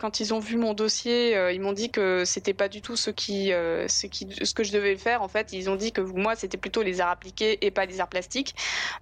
quand 0.00 0.20
ils 0.20 0.34
ont 0.34 0.40
vu 0.40 0.56
mon 0.56 0.74
dossier, 0.74 1.52
ils 1.52 1.60
m'ont 1.60 1.72
dit 1.72 1.90
que 1.90 2.24
c'était 2.24 2.54
pas 2.54 2.68
du 2.68 2.82
tout 2.82 2.96
ce 2.96 3.10
ce 3.12 4.54
que 4.54 4.64
je 4.64 4.72
devais 4.72 4.96
faire. 4.96 5.22
En 5.22 5.28
fait, 5.28 5.52
ils 5.52 5.70
ont 5.70 5.76
dit 5.76 5.92
que 5.92 6.07
moi, 6.16 6.36
c'était 6.36 6.56
plutôt 6.58 6.82
les 6.82 7.00
arts 7.00 7.10
appliqués 7.10 7.64
et 7.64 7.70
pas 7.70 7.86
les 7.86 8.00
arts 8.00 8.08
plastiques. 8.08 8.54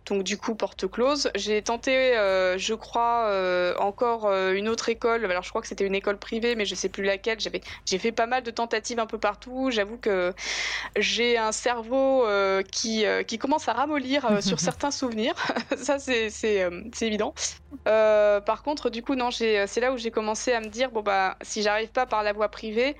Donc, 0.06 0.22
du 0.22 0.38
coup, 0.38 0.54
porte 0.54 0.88
close. 0.88 1.30
J'ai 1.34 1.62
tenté, 1.62 2.16
euh, 2.16 2.58
je 2.58 2.74
crois, 2.74 3.26
euh, 3.28 3.74
encore 3.78 4.26
euh, 4.26 4.52
une 4.52 4.68
autre 4.68 4.88
école. 4.88 5.24
Alors, 5.24 5.42
je 5.42 5.50
crois 5.50 5.62
que 5.62 5.68
c'était 5.68 5.86
une 5.86 5.94
école 5.94 6.18
privée, 6.18 6.54
mais 6.54 6.64
je 6.64 6.74
sais 6.74 6.88
plus 6.88 7.04
laquelle. 7.04 7.40
J'avais, 7.40 7.60
j'ai 7.84 7.98
fait 7.98 8.12
pas 8.12 8.26
mal 8.26 8.42
de 8.42 8.50
tentatives 8.50 8.98
un 8.98 9.06
peu 9.06 9.18
partout. 9.18 9.70
J'avoue 9.70 9.98
que 9.98 10.32
j'ai 10.96 11.38
un 11.38 11.52
cerveau 11.52 12.26
qui, 12.70 13.04
qui 13.26 13.38
commence 13.38 13.68
à 13.68 13.72
ramollir 13.72 14.42
sur 14.42 14.60
certains 14.66 14.90
souvenirs. 14.90 15.34
Ça, 15.76 15.98
c'est, 15.98 16.30
c'est, 16.30 16.68
c'est 16.92 17.06
évident. 17.06 17.34
par 17.84 18.62
contre, 18.62 18.90
du 18.90 19.02
coup, 19.02 19.14
non, 19.14 19.30
j'ai, 19.30 19.66
c'est 19.66 19.80
là 19.80 19.92
où 19.92 19.96
j'ai 19.96 20.10
commencé 20.10 20.52
à 20.52 20.60
me 20.60 20.66
dire 20.66 20.90
bon, 20.90 21.02
bah, 21.02 21.36
si 21.42 21.62
j'arrive 21.62 21.88
pas 21.88 22.06
par 22.06 22.22
la 22.22 22.32
voie 22.32 22.48
privée, 22.48 22.96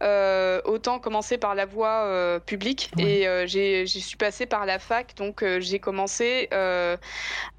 autant 0.00 0.98
commencer 0.98 1.38
par 1.38 1.54
la 1.54 1.66
voie 1.66 2.40
publique. 2.46 2.90
Et 2.98 3.26
j'ai, 3.50 3.86
je 3.86 3.98
suis 3.98 4.16
passée 4.16 4.46
par 4.46 4.66
la 4.66 4.78
fac, 4.78 5.14
donc 5.16 5.42
euh, 5.42 5.60
j'ai 5.60 5.80
commencé 5.80 6.48
euh, 6.54 6.96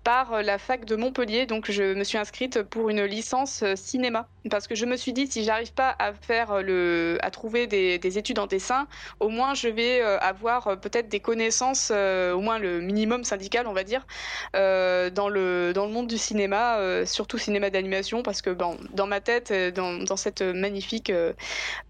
par 0.04 0.42
la 0.44 0.58
fac 0.58 0.86
de 0.86 0.96
Montpellier, 0.96 1.46
donc 1.46 1.70
je 1.70 1.94
me 1.94 2.04
suis 2.04 2.18
inscrite 2.18 2.64
pour 2.64 2.90
une 2.90 3.04
licence 3.04 3.64
euh, 3.64 3.76
cinéma, 3.76 4.30
parce 4.50 4.68
que 4.68 4.76
je 4.76 4.86
me 4.86 4.98
suis 4.98 5.14
dit 5.14 5.28
si 5.28 5.44
j'arrive 5.44 5.74
pas 5.74 5.96
à 6.00 6.14
faire 6.14 6.62
le, 6.62 7.18
à 7.22 7.32
trouver 7.32 7.68
des, 7.68 8.00
des 8.00 8.18
études 8.18 8.40
en 8.40 8.48
dessin, 8.48 8.88
au 9.20 9.30
moins 9.30 9.54
je 9.54 9.68
vais 9.68 10.02
avoir 10.02 10.80
peut-être 10.80 11.10
des 11.10 11.20
connaissances, 11.20 11.92
au 11.92 12.40
moins 12.40 12.60
le 12.60 12.82
minimum 12.82 13.24
syndical, 13.24 13.68
on 13.68 13.74
va 13.74 13.84
dire, 13.84 14.06
dans 14.54 15.30
le 15.30 15.72
dans 15.74 15.86
le 15.86 15.92
monde 15.92 16.08
du 16.08 16.18
cinéma, 16.18 17.06
surtout 17.06 17.38
cinéma 17.38 17.70
d'animation, 17.70 18.24
parce 18.24 18.42
que 18.42 18.50
bon, 18.50 18.78
dans 18.94 19.08
ma 19.08 19.22
tête, 19.22 19.54
dans, 19.76 20.04
dans 20.04 20.18
cette 20.18 20.42
magnifique 20.42 21.12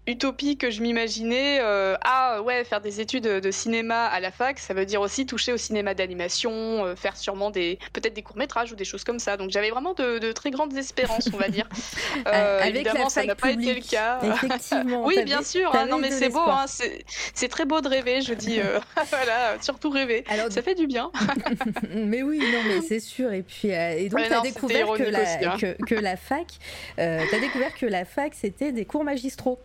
utopie 0.06 0.56
que 0.56 0.70
je 0.70 0.82
m'imaginais, 0.82 1.60
ah 1.60 2.42
ouais, 2.42 2.64
faire 2.64 2.80
des 2.80 3.00
études 3.00 3.24
de 3.24 3.50
cinéma 3.50 4.06
à 4.06 4.20
la 4.20 4.30
fac, 4.30 4.58
ça 4.58 4.74
veut 4.74 4.86
dire 4.86 5.00
aussi 5.00 5.26
toucher 5.26 5.52
au 5.52 5.56
cinéma 5.56 5.94
d'animation, 5.94 6.84
euh, 6.84 6.96
faire 6.96 7.16
sûrement 7.16 7.50
des 7.50 7.78
peut-être 7.92 8.14
des 8.14 8.22
courts 8.22 8.36
métrages 8.36 8.72
ou 8.72 8.76
des 8.76 8.84
choses 8.84 9.04
comme 9.04 9.18
ça. 9.18 9.36
Donc 9.36 9.50
j'avais 9.50 9.70
vraiment 9.70 9.94
de, 9.94 10.32
très 10.32 10.50
grandes 10.50 10.76
espérances, 10.76 11.28
on 11.32 11.36
va 11.36 11.48
dire. 11.48 11.68
Euh, 12.42 12.60
Avec 12.60 12.74
évidemment, 12.74 13.08
ça 13.08 13.24
n'a 13.24 13.34
pas 13.34 13.52
été 13.52 13.74
le 13.74 13.80
cas. 13.80 14.20
Effectivement. 14.22 15.04
oui, 15.06 15.22
bien 15.24 15.42
sûr. 15.42 15.74
Hein, 15.74 15.86
non, 15.86 15.98
mais 15.98 16.10
c'est 16.10 16.28
beau. 16.28 16.40
Hein, 16.40 16.66
c'est 16.66 17.48
très 17.48 17.64
beau 17.64 17.80
de 17.80 17.88
rêver. 17.88 18.20
Je 18.22 18.34
dis, 18.34 18.60
euh, 18.60 18.80
voilà, 19.10 19.56
surtout 19.60 19.90
rêver. 19.90 20.24
Alors, 20.28 20.50
ça 20.50 20.62
fait 20.62 20.74
du 20.74 20.86
bien. 20.86 21.10
mais 21.94 22.22
oui, 22.22 22.38
non, 22.38 22.60
mais 22.66 22.80
c'est 22.82 23.00
sûr. 23.00 23.32
Et 23.32 23.42
puis, 23.42 23.68
et 23.68 24.08
donc, 24.08 24.20
tu 24.26 24.32
as 24.32 24.40
découvert 24.40 24.92
que 24.92 25.02
la, 25.02 25.20
hein. 25.20 25.56
que, 25.86 25.94
la 25.94 26.16
fac, 26.16 26.46
as 26.98 27.38
découvert 27.40 27.74
que 27.74 27.86
la 27.86 28.04
fac, 28.04 28.32
c'était 28.34 28.72
des 28.72 28.84
cours 28.84 29.04
magistraux. 29.04 29.60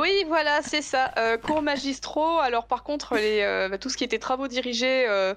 oui, 0.00 0.24
voilà, 0.28 0.60
c'est 0.62 0.82
ça. 0.82 1.12
cours 1.42 1.62
magistraux. 1.62 2.38
Alors, 2.38 2.66
par 2.66 2.82
contre, 2.82 3.14
les 3.16 3.38
euh, 3.48 3.68
bah, 3.68 3.78
tout 3.78 3.88
ce 3.88 3.96
qui 3.96 4.04
était 4.04 4.18
travaux 4.18 4.48
dirigés, 4.48 5.06
euh, 5.08 5.34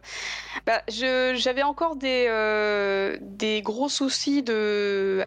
bah, 0.65 0.81
j'avais 0.87 1.63
encore 1.63 1.95
des, 1.95 2.25
euh, 2.29 3.17
des 3.21 3.61
gros 3.61 3.89
soucis 3.89 4.43
de, 4.43 5.23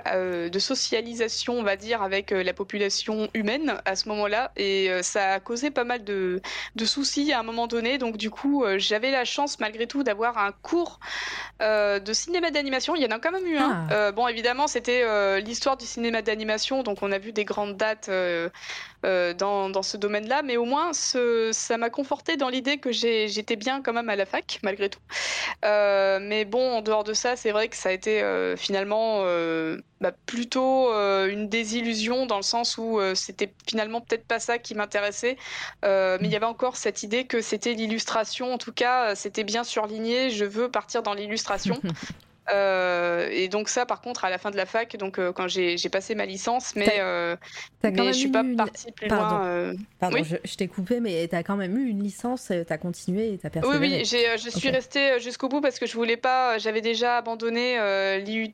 de 0.50 0.58
socialisation, 0.58 1.13
on 1.48 1.62
va 1.62 1.76
dire, 1.76 2.02
avec 2.02 2.30
la 2.30 2.52
population 2.52 3.28
humaine 3.34 3.80
à 3.84 3.96
ce 3.96 4.08
moment-là. 4.08 4.52
Et 4.56 4.90
ça 5.02 5.34
a 5.34 5.40
causé 5.40 5.70
pas 5.70 5.84
mal 5.84 6.04
de, 6.04 6.40
de, 6.76 6.84
soucis 6.84 7.32
à 7.32 7.40
un 7.40 7.42
moment 7.42 7.66
donné. 7.66 7.98
Donc, 7.98 8.16
du 8.16 8.30
coup, 8.30 8.64
j'avais 8.76 9.10
la 9.10 9.24
chance, 9.24 9.60
malgré 9.60 9.86
tout, 9.86 10.02
d'avoir 10.02 10.38
un 10.38 10.52
cours 10.52 11.00
de 11.60 12.12
cinéma 12.12 12.50
d'animation. 12.50 12.94
Il 12.94 13.02
y 13.02 13.06
en 13.06 13.10
a 13.10 13.18
quand 13.18 13.32
même 13.32 13.46
eu 13.46 13.56
un. 13.56 13.86
Ah. 13.90 14.12
bon, 14.12 14.28
évidemment, 14.28 14.66
c'était 14.66 15.04
l'histoire 15.40 15.76
du 15.76 15.86
cinéma 15.86 16.22
d'animation. 16.22 16.82
Donc, 16.82 17.02
on 17.02 17.12
a 17.12 17.18
vu 17.18 17.32
des 17.32 17.44
grandes 17.44 17.76
dates 17.76 18.10
dans, 19.04 19.68
dans, 19.70 19.82
ce 19.82 19.96
domaine-là. 19.96 20.42
Mais 20.42 20.56
au 20.56 20.64
moins, 20.64 20.92
ça 20.92 21.78
m'a 21.78 21.90
conforté 21.90 22.36
dans 22.36 22.48
l'idée 22.48 22.78
que 22.78 22.92
j'étais 22.92 23.56
bien 23.56 23.82
quand 23.82 23.92
même 23.92 24.08
à 24.08 24.16
la 24.16 24.26
fac, 24.26 24.58
malgré 24.62 24.88
tout. 24.88 25.00
Euh, 25.64 26.18
mais 26.20 26.44
bon, 26.44 26.78
en 26.78 26.82
dehors 26.82 27.04
de 27.04 27.12
ça, 27.12 27.36
c'est 27.36 27.52
vrai 27.52 27.68
que 27.68 27.76
ça 27.76 27.90
a 27.90 27.92
été 27.92 28.22
euh, 28.22 28.56
finalement 28.56 29.22
euh, 29.24 29.78
bah, 30.00 30.12
plutôt 30.26 30.92
une 30.94 31.48
désillusion 31.48 32.26
dans 32.26 32.36
le 32.36 32.42
sens 32.42 32.78
où 32.78 33.00
c'était 33.14 33.52
finalement 33.66 34.00
peut-être 34.00 34.26
pas 34.26 34.38
ça 34.38 34.58
qui 34.58 34.74
m'intéressait. 34.74 35.36
mais 35.82 36.18
il 36.22 36.30
y 36.30 36.36
avait 36.36 36.46
encore 36.46 36.76
cette 36.76 37.02
idée 37.02 37.26
que 37.26 37.40
c'était 37.40 37.72
l'illustration. 37.72 38.52
En 38.52 38.58
tout 38.58 38.72
cas, 38.72 39.14
c'était 39.14 39.44
bien 39.44 39.64
surligné. 39.64 40.30
Je 40.30 40.44
veux 40.44 40.70
partir 40.70 41.02
dans 41.02 41.14
l'illustration. 41.14 41.80
Euh, 42.52 43.28
et 43.30 43.48
donc 43.48 43.68
ça, 43.68 43.86
par 43.86 44.00
contre, 44.00 44.24
à 44.24 44.30
la 44.30 44.38
fin 44.38 44.50
de 44.50 44.56
la 44.56 44.66
fac, 44.66 44.96
donc 44.96 45.18
euh, 45.18 45.32
quand 45.32 45.48
j'ai 45.48 45.76
passé 45.90 46.14
ma 46.14 46.26
licence, 46.26 46.76
mais, 46.76 46.96
euh, 46.98 47.36
mais 47.82 48.08
je 48.08 48.12
suis 48.12 48.28
pas 48.28 48.44
partie 48.56 48.92
plus 48.92 49.08
loin. 49.08 49.74
Pardon, 49.98 50.22
je, 50.22 50.54
t'ai 50.56 50.68
coupé, 50.68 51.00
mais 51.00 51.26
tu 51.28 51.34
as 51.34 51.42
quand 51.42 51.56
même 51.56 51.76
eu 51.78 51.88
une 51.88 52.02
licence, 52.02 52.46
tu 52.48 52.72
as 52.72 52.78
continué 52.78 53.34
et 53.34 53.38
tu 53.38 53.46
as 53.46 53.50
persévéré. 53.50 53.78
Oui, 53.78 53.96
oui, 53.96 54.04
je 54.04 54.50
suis 54.50 54.70
restée 54.70 55.20
jusqu'au 55.20 55.48
bout 55.48 55.60
parce 55.60 55.78
que 55.78 55.86
je 55.86 55.94
voulais 55.94 56.16
pas, 56.16 56.58
j'avais 56.58 56.82
déjà 56.82 57.16
abandonné 57.18 57.78
l'IUT 58.24 58.52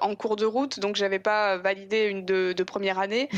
en 0.00 0.14
cours 0.14 0.36
de 0.36 0.44
route, 0.44 0.78
donc 0.80 0.96
j'avais 0.96 1.18
pas 1.18 1.56
validé 1.56 2.06
une 2.06 2.24
de, 2.24 2.52
de 2.52 2.62
première 2.64 2.98
année. 2.98 3.28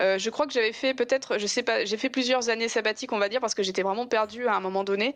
je 0.00 0.30
crois 0.30 0.46
que 0.46 0.52
j'avais 0.52 0.72
fait 0.72 0.94
peut-être, 0.94 1.38
je 1.38 1.46
sais 1.46 1.62
pas, 1.62 1.84
j'ai 1.84 1.96
fait 1.96 2.10
plusieurs 2.10 2.50
années 2.50 2.68
sabbatiques, 2.68 3.12
on 3.12 3.18
va 3.18 3.28
dire, 3.28 3.40
parce 3.40 3.54
que 3.54 3.62
j'étais 3.62 3.82
vraiment 3.82 4.06
perdue 4.06 4.46
à 4.46 4.54
un 4.54 4.60
moment 4.60 4.84
donné. 4.84 5.14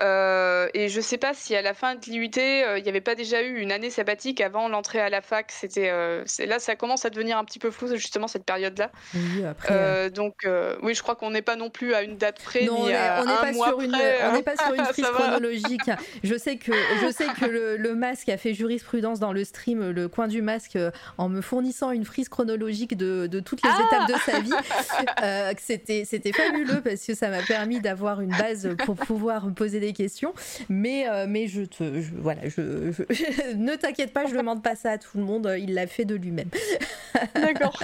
et 0.00 0.88
je 0.88 1.00
sais 1.00 1.18
pas 1.18 1.34
si 1.34 1.56
à 1.56 1.62
la 1.62 1.74
fin 1.74 1.96
de 1.96 2.04
l'IUT, 2.06 2.30
il 2.36 2.82
n'y 2.82 2.88
avait 2.88 3.00
pas 3.00 3.16
déjà 3.16 3.42
eu 3.42 3.47
une 3.56 3.72
année 3.72 3.90
sabbatique 3.90 4.40
avant 4.40 4.68
l'entrée 4.68 5.00
à 5.00 5.08
la 5.08 5.20
fac. 5.20 5.50
C'était 5.50 5.90
euh, 5.90 6.24
là, 6.46 6.58
ça 6.58 6.76
commence 6.76 7.04
à 7.04 7.10
devenir 7.10 7.38
un 7.38 7.44
petit 7.44 7.58
peu 7.58 7.70
flou 7.70 7.88
justement 7.96 8.28
cette 8.28 8.44
période-là. 8.44 8.90
Oui, 9.14 9.44
après, 9.44 9.68
euh, 9.72 10.10
donc 10.10 10.44
euh, 10.44 10.76
oui, 10.82 10.94
je 10.94 11.02
crois 11.02 11.16
qu'on 11.16 11.30
n'est 11.30 11.42
pas 11.42 11.56
non 11.56 11.70
plus 11.70 11.94
à 11.94 12.02
une 12.02 12.16
date 12.16 12.42
près 12.42 12.64
non, 12.64 12.74
ni 12.74 12.80
on 12.80 12.86
n'est 12.86 12.92
pas, 12.92 13.52
sur 13.52 13.80
une, 13.80 13.94
on 13.94 14.32
n'est 14.32 14.42
pas 14.42 14.56
sur 14.56 14.74
une 14.74 14.84
frise 14.84 15.06
chronologique. 15.06 15.90
Je 16.22 16.36
sais 16.36 16.56
que 16.56 16.72
je 17.02 17.10
sais 17.10 17.26
que 17.40 17.46
le, 17.46 17.94
masque 17.94 18.28
a 18.28 18.36
fait 18.36 18.54
jurisprudence 18.54 19.18
dans 19.18 19.32
le 19.32 19.42
stream, 19.44 19.90
le 19.90 20.08
coin 20.08 20.28
du 20.28 20.42
masque, 20.42 20.78
en 21.16 21.28
me 21.28 21.40
fournissant 21.40 21.90
une 21.90 22.04
frise 22.04 22.28
chronologique 22.28 22.96
de, 22.96 23.26
de 23.26 23.40
toutes 23.40 23.62
les 23.64 23.70
ah 23.72 23.82
étapes 23.86 24.08
de 24.08 24.14
sa 24.24 24.40
vie. 24.40 25.56
c'était 25.58 26.04
c'était 26.04 26.32
fabuleux 26.32 26.80
parce 26.82 27.04
que 27.04 27.14
ça 27.14 27.28
m'a 27.28 27.42
permis 27.42 27.80
d'avoir 27.80 28.20
une 28.20 28.30
base 28.30 28.68
pour 28.84 28.94
pouvoir 28.94 29.52
poser 29.54 29.80
des 29.80 29.92
questions. 29.92 30.32
Mais 30.68 31.06
mais 31.26 31.48
je 31.48 31.62
te 31.62 31.84
voilà 32.18 32.48
je, 32.48 33.02
ne 33.56 33.74
t'inquiète 33.76 34.12
pas, 34.12 34.26
je 34.26 34.32
ne 34.32 34.38
demande 34.38 34.62
pas 34.62 34.74
ça 34.74 34.92
à 34.92 34.98
tout 34.98 35.16
le 35.16 35.24
monde, 35.24 35.52
il 35.58 35.74
l'a 35.74 35.86
fait 35.86 36.04
de 36.04 36.14
lui-même. 36.14 36.48
D'accord. 37.34 37.78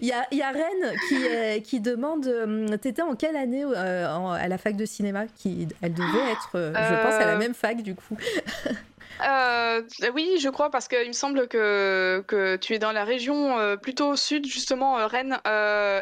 Il 0.00 0.06
y 0.06 0.12
a, 0.12 0.26
y 0.32 0.42
a 0.42 0.50
Rennes 0.50 0.96
qui, 1.08 1.16
euh, 1.28 1.60
qui 1.60 1.80
demande 1.80 2.26
euh, 2.26 2.76
T'étais 2.78 3.02
en 3.02 3.14
quelle 3.14 3.36
année 3.36 3.64
euh, 3.64 4.06
à 4.06 4.48
la 4.48 4.58
fac 4.58 4.76
de 4.76 4.84
cinéma 4.84 5.26
qui, 5.26 5.68
Elle 5.82 5.94
devait 5.94 6.06
être, 6.32 6.50
je 6.54 7.02
pense, 7.02 7.14
à 7.14 7.26
la 7.26 7.36
même 7.36 7.54
fac 7.54 7.82
du 7.82 7.94
coup? 7.94 8.16
Euh, 9.22 9.82
oui, 10.14 10.36
je 10.40 10.48
crois, 10.48 10.70
parce 10.70 10.88
qu'il 10.88 11.06
me 11.06 11.12
semble 11.12 11.48
que, 11.48 12.24
que 12.26 12.56
tu 12.56 12.74
es 12.74 12.78
dans 12.78 12.92
la 12.92 13.04
région 13.04 13.58
euh, 13.58 13.76
plutôt 13.76 14.10
au 14.10 14.16
sud, 14.16 14.46
justement, 14.46 14.98
euh, 14.98 15.06
Rennes. 15.06 15.38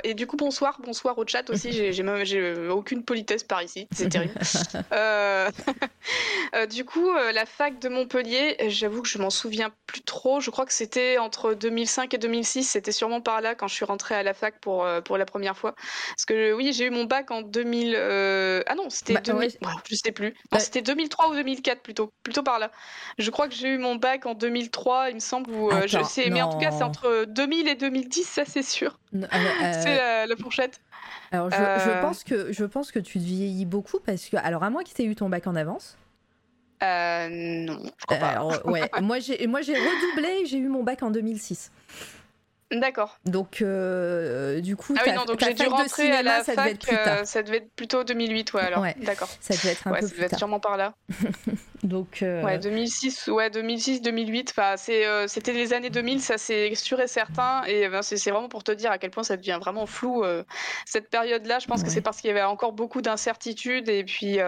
et 0.04 0.14
du 0.14 0.26
coup, 0.26 0.36
bonsoir, 0.36 0.80
bonsoir 0.84 1.18
au 1.18 1.26
chat 1.26 1.48
aussi. 1.50 1.72
J'ai 1.72 2.68
aucune 2.68 3.04
politesse 3.04 3.44
par 3.44 3.62
ici, 3.62 3.88
c'est 3.92 4.08
terrible. 4.08 4.34
du 6.70 6.84
coup, 6.84 7.12
la 7.12 7.46
fac 7.46 7.78
de 7.78 7.88
Montpellier, 7.88 8.56
j'avoue 8.68 9.02
que 9.02 9.08
je 9.08 9.18
m'en 9.18 9.30
souviens 9.30 9.72
plus 9.86 10.02
trop. 10.02 10.40
Je 10.40 10.50
crois 10.50 10.66
que 10.66 10.72
c'était 10.72 11.18
entre 11.18 11.54
2005 11.54 12.14
et 12.14 12.18
2006. 12.18 12.64
C'était 12.64 12.92
sûrement 12.92 13.20
par 13.20 13.40
là 13.40 13.54
quand 13.54 13.68
je 13.68 13.74
suis 13.74 13.84
rentrée 13.84 14.14
à 14.14 14.22
la 14.22 14.34
fac 14.34 14.60
pour, 14.60 14.86
pour 15.04 15.18
la 15.18 15.24
première 15.24 15.56
fois. 15.56 15.74
Parce 16.08 16.24
que 16.26 16.52
oui, 16.52 16.72
j'ai 16.72 16.86
eu 16.86 16.90
mon 16.90 17.04
bac 17.04 17.30
en 17.30 17.42
2000. 17.42 17.96
Ah 18.66 18.74
non, 18.74 18.90
c'était 18.90 19.14
bah, 19.14 19.20
je 19.88 19.94
sais 19.94 20.12
plus. 20.12 20.34
C'était 20.58 20.82
2003 20.82 21.30
ou 21.30 21.34
2004 21.34 21.82
plutôt, 21.82 22.12
plutôt 22.22 22.42
par 22.42 22.58
là. 22.58 22.70
Je 23.18 23.30
crois 23.30 23.48
que 23.48 23.54
j'ai 23.54 23.68
eu 23.68 23.78
mon 23.78 23.96
bac 23.96 24.26
en 24.26 24.34
2003, 24.34 25.10
il 25.10 25.14
me 25.16 25.20
semble. 25.20 25.50
Euh, 25.52 25.86
je 25.86 26.02
sais, 26.02 26.30
mais 26.30 26.42
en 26.42 26.52
tout 26.52 26.58
cas, 26.58 26.70
c'est 26.70 26.82
entre 26.82 27.26
2000 27.28 27.68
et 27.68 27.74
2010, 27.74 28.24
ça 28.24 28.44
c'est 28.44 28.62
sûr. 28.62 28.98
Euh, 29.14 29.26
c'est 29.82 30.26
la, 30.26 30.36
fourchette. 30.36 30.80
Alors, 31.30 31.50
je, 31.50 31.56
euh. 31.58 32.00
pense 32.00 32.24
que, 32.24 32.52
je 32.52 32.64
pense 32.64 32.92
que 32.92 32.98
tu 32.98 33.18
te 33.18 33.24
vieillis 33.24 33.66
beaucoup 33.66 34.00
parce 34.00 34.26
que. 34.26 34.36
Alors, 34.36 34.62
à 34.62 34.70
moins 34.70 34.84
que 34.84 34.90
tu 34.90 35.02
aies 35.02 35.06
eu 35.06 35.14
ton 35.14 35.28
bac 35.28 35.46
en 35.46 35.56
avance. 35.56 35.96
non, 36.80 36.86
je 36.88 38.06
crois 38.06 38.18
pas. 38.18 38.62
ouais, 38.66 38.90
moi 39.02 39.18
j'ai 39.18 39.36
redoublé, 39.36 40.46
j'ai 40.46 40.58
eu 40.58 40.68
mon 40.68 40.82
bac 40.82 41.02
en 41.02 41.10
2006. 41.10 41.70
D'accord. 42.72 43.18
Donc, 43.26 43.60
euh, 43.60 44.60
du 44.60 44.76
coup, 44.76 44.94
ah 44.98 45.02
oui, 45.06 45.12
non, 45.12 45.24
donc 45.24 45.40
j'ai 45.40 45.52
dû 45.52 45.66
rentrer 45.66 46.10
à 46.10 46.22
la 46.22 46.42
ça 46.42 46.54
fac, 46.54 46.56
devait 46.56 46.70
être 46.70 46.86
plus 46.86 46.96
tard. 46.96 47.18
Euh, 47.18 47.24
ça 47.24 47.42
devait 47.42 47.56
être 47.58 47.70
plutôt 47.74 48.02
2008, 48.02 48.54
ouais, 48.54 48.62
alors. 48.62 48.84
D'accord. 48.98 49.28
Ça 49.40 49.54
devait 49.54 49.72
être 49.72 49.86
un 49.86 49.92
ouais, 49.92 50.00
peu 50.00 50.06
ça 50.06 50.14
devait 50.14 50.26
être 50.26 50.38
sûrement 50.38 50.60
par 50.60 50.76
là. 50.76 50.94
donc. 51.82 52.22
Euh... 52.22 52.42
Ouais, 52.42 52.58
2006, 52.58 53.28
ouais, 53.28 53.50
2006, 53.50 54.00
2008. 54.00 54.54
Enfin, 54.56 54.76
c'est, 54.78 55.06
euh, 55.06 55.26
c'était 55.28 55.52
les 55.52 55.74
années 55.74 55.90
2000, 55.90 56.22
ça 56.22 56.38
c'est 56.38 56.74
sûr 56.74 57.00
et 57.00 57.08
certain. 57.08 57.62
Et 57.64 57.88
ben, 57.88 58.00
c'est, 58.00 58.30
vraiment 58.30 58.48
pour 58.48 58.64
te 58.64 58.72
dire 58.72 58.90
à 58.90 58.96
quel 58.96 59.10
point 59.10 59.22
ça 59.22 59.36
devient 59.36 59.58
vraiment 59.60 59.86
flou 59.86 60.24
cette 60.86 61.10
période-là. 61.10 61.58
Je 61.58 61.66
pense 61.66 61.82
que 61.82 61.90
c'est 61.90 62.00
parce 62.00 62.20
qu'il 62.20 62.28
y 62.28 62.30
avait 62.30 62.42
encore 62.42 62.72
beaucoup 62.72 63.02
d'incertitudes 63.02 63.88
et 63.88 64.04
puis 64.04 64.38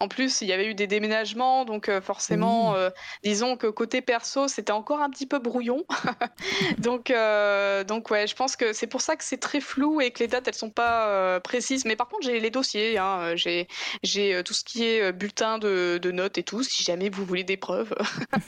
en 0.00 0.08
plus 0.08 0.40
il 0.40 0.48
y 0.48 0.52
avait 0.52 0.66
eu 0.66 0.74
des 0.74 0.86
déménagements, 0.86 1.64
donc 1.64 1.90
forcément, 2.00 2.74
disons 3.22 3.56
que 3.56 3.66
côté 3.66 4.00
perso, 4.00 4.48
c'était 4.48 4.72
encore 4.72 5.00
un 5.00 5.10
petit 5.10 5.26
peu 5.26 5.38
brouillon. 5.38 5.84
donc 6.78 7.10
euh, 7.10 7.65
donc 7.84 8.10
ouais, 8.10 8.26
je 8.26 8.34
pense 8.34 8.56
que 8.56 8.72
c'est 8.72 8.86
pour 8.86 9.00
ça 9.00 9.16
que 9.16 9.24
c'est 9.24 9.36
très 9.38 9.60
flou 9.60 10.00
et 10.00 10.10
que 10.10 10.20
les 10.20 10.28
dates 10.28 10.48
elles 10.48 10.54
sont 10.54 10.70
pas 10.70 11.08
euh, 11.08 11.40
précises. 11.40 11.84
Mais 11.84 11.96
par 11.96 12.08
contre 12.08 12.26
j'ai 12.26 12.40
les 12.40 12.50
dossiers, 12.50 12.98
hein, 12.98 13.18
euh, 13.20 13.36
j'ai 13.36 13.68
j'ai 14.02 14.42
tout 14.44 14.54
ce 14.54 14.64
qui 14.64 14.84
est 14.84 15.12
bulletin 15.12 15.58
de, 15.58 15.98
de, 15.98 16.10
notes 16.10 16.38
et 16.38 16.42
tout, 16.42 16.62
si 16.62 16.82
jamais 16.82 17.08
vous 17.08 17.24
voulez 17.24 17.44
des 17.44 17.56
preuves. 17.56 17.94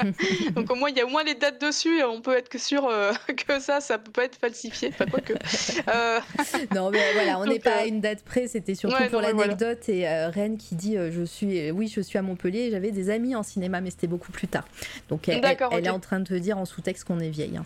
donc 0.52 0.70
au 0.70 0.74
moins 0.74 0.90
il 0.90 0.96
y 0.96 1.00
a 1.00 1.06
au 1.06 1.08
moins 1.08 1.24
les 1.24 1.34
dates 1.34 1.60
dessus, 1.60 2.00
et 2.00 2.04
on 2.04 2.20
peut 2.20 2.36
être 2.36 2.48
que 2.48 2.58
sûr 2.58 2.90
que 3.46 3.60
ça, 3.60 3.80
ça 3.80 3.98
peut 3.98 4.12
pas 4.12 4.24
être 4.24 4.36
falsifié. 4.36 4.90
Enfin 4.92 5.06
quoi 5.06 5.20
que. 5.20 5.32
non 6.74 6.90
mais 6.90 7.12
voilà, 7.14 7.38
on 7.38 7.46
n'est 7.46 7.58
pas 7.58 7.78
à 7.78 7.84
une 7.84 8.00
date 8.00 8.22
près, 8.24 8.48
c'était 8.48 8.74
surtout 8.74 9.04
pour 9.10 9.20
l'anecdote 9.20 9.88
et 9.88 10.08
Rennes 10.08 10.58
qui 10.58 10.74
dit 10.74 10.96
je 10.96 11.24
suis, 11.24 11.70
oui 11.70 11.92
je 11.94 12.00
suis 12.00 12.18
à 12.18 12.22
Montpellier, 12.22 12.70
j'avais 12.70 12.90
des 12.90 13.10
amis 13.10 13.34
en 13.34 13.42
cinéma 13.42 13.80
mais 13.80 13.90
c'était 13.90 14.06
beaucoup 14.06 14.32
plus 14.32 14.48
tard. 14.48 14.64
Donc 15.08 15.28
elle, 15.28 15.44
elle, 15.72 15.86
est 15.86 15.90
en 15.90 16.00
train 16.00 16.20
de 16.20 16.28
te 16.28 16.34
dire 16.34 16.58
en 16.58 16.64
sous-texte 16.64 17.04
qu'on 17.04 17.20
est 17.20 17.30
vieille. 17.30 17.56
Hein. 17.56 17.64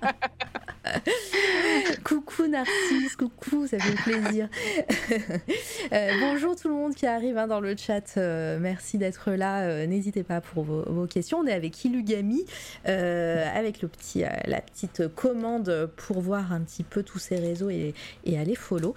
coucou 2.04 2.46
Narcisse, 2.46 3.16
coucou, 3.16 3.66
ça 3.66 3.78
fait 3.78 4.02
plaisir. 4.02 4.48
Euh, 5.92 6.10
bonjour 6.20 6.54
tout 6.54 6.68
le 6.68 6.74
monde 6.74 6.94
qui 6.94 7.06
arrive 7.06 7.36
hein, 7.36 7.48
dans 7.48 7.58
le 7.58 7.76
chat, 7.76 8.16
euh, 8.16 8.58
merci 8.60 8.96
d'être 8.96 9.32
là. 9.32 9.62
Euh, 9.62 9.86
n'hésitez 9.86 10.22
pas 10.22 10.40
pour 10.40 10.62
vos, 10.62 11.06
questions. 11.06 11.38
On 11.38 11.46
est 11.46 11.52
avec 11.52 11.84
Ilugami, 11.84 12.44
avec 12.84 13.82
le 13.82 13.88
petit, 13.88 14.20
la 14.20 14.60
petite 14.60 15.08
commande 15.14 15.90
pour 15.96 16.20
voir 16.20 16.52
un 16.52 16.60
petit 16.60 16.84
peu 16.84 17.02
tous 17.02 17.18
ces 17.18 17.36
réseaux 17.36 17.70
et, 17.70 17.94
et 18.24 18.38
aller 18.38 18.54
follow. 18.54 18.94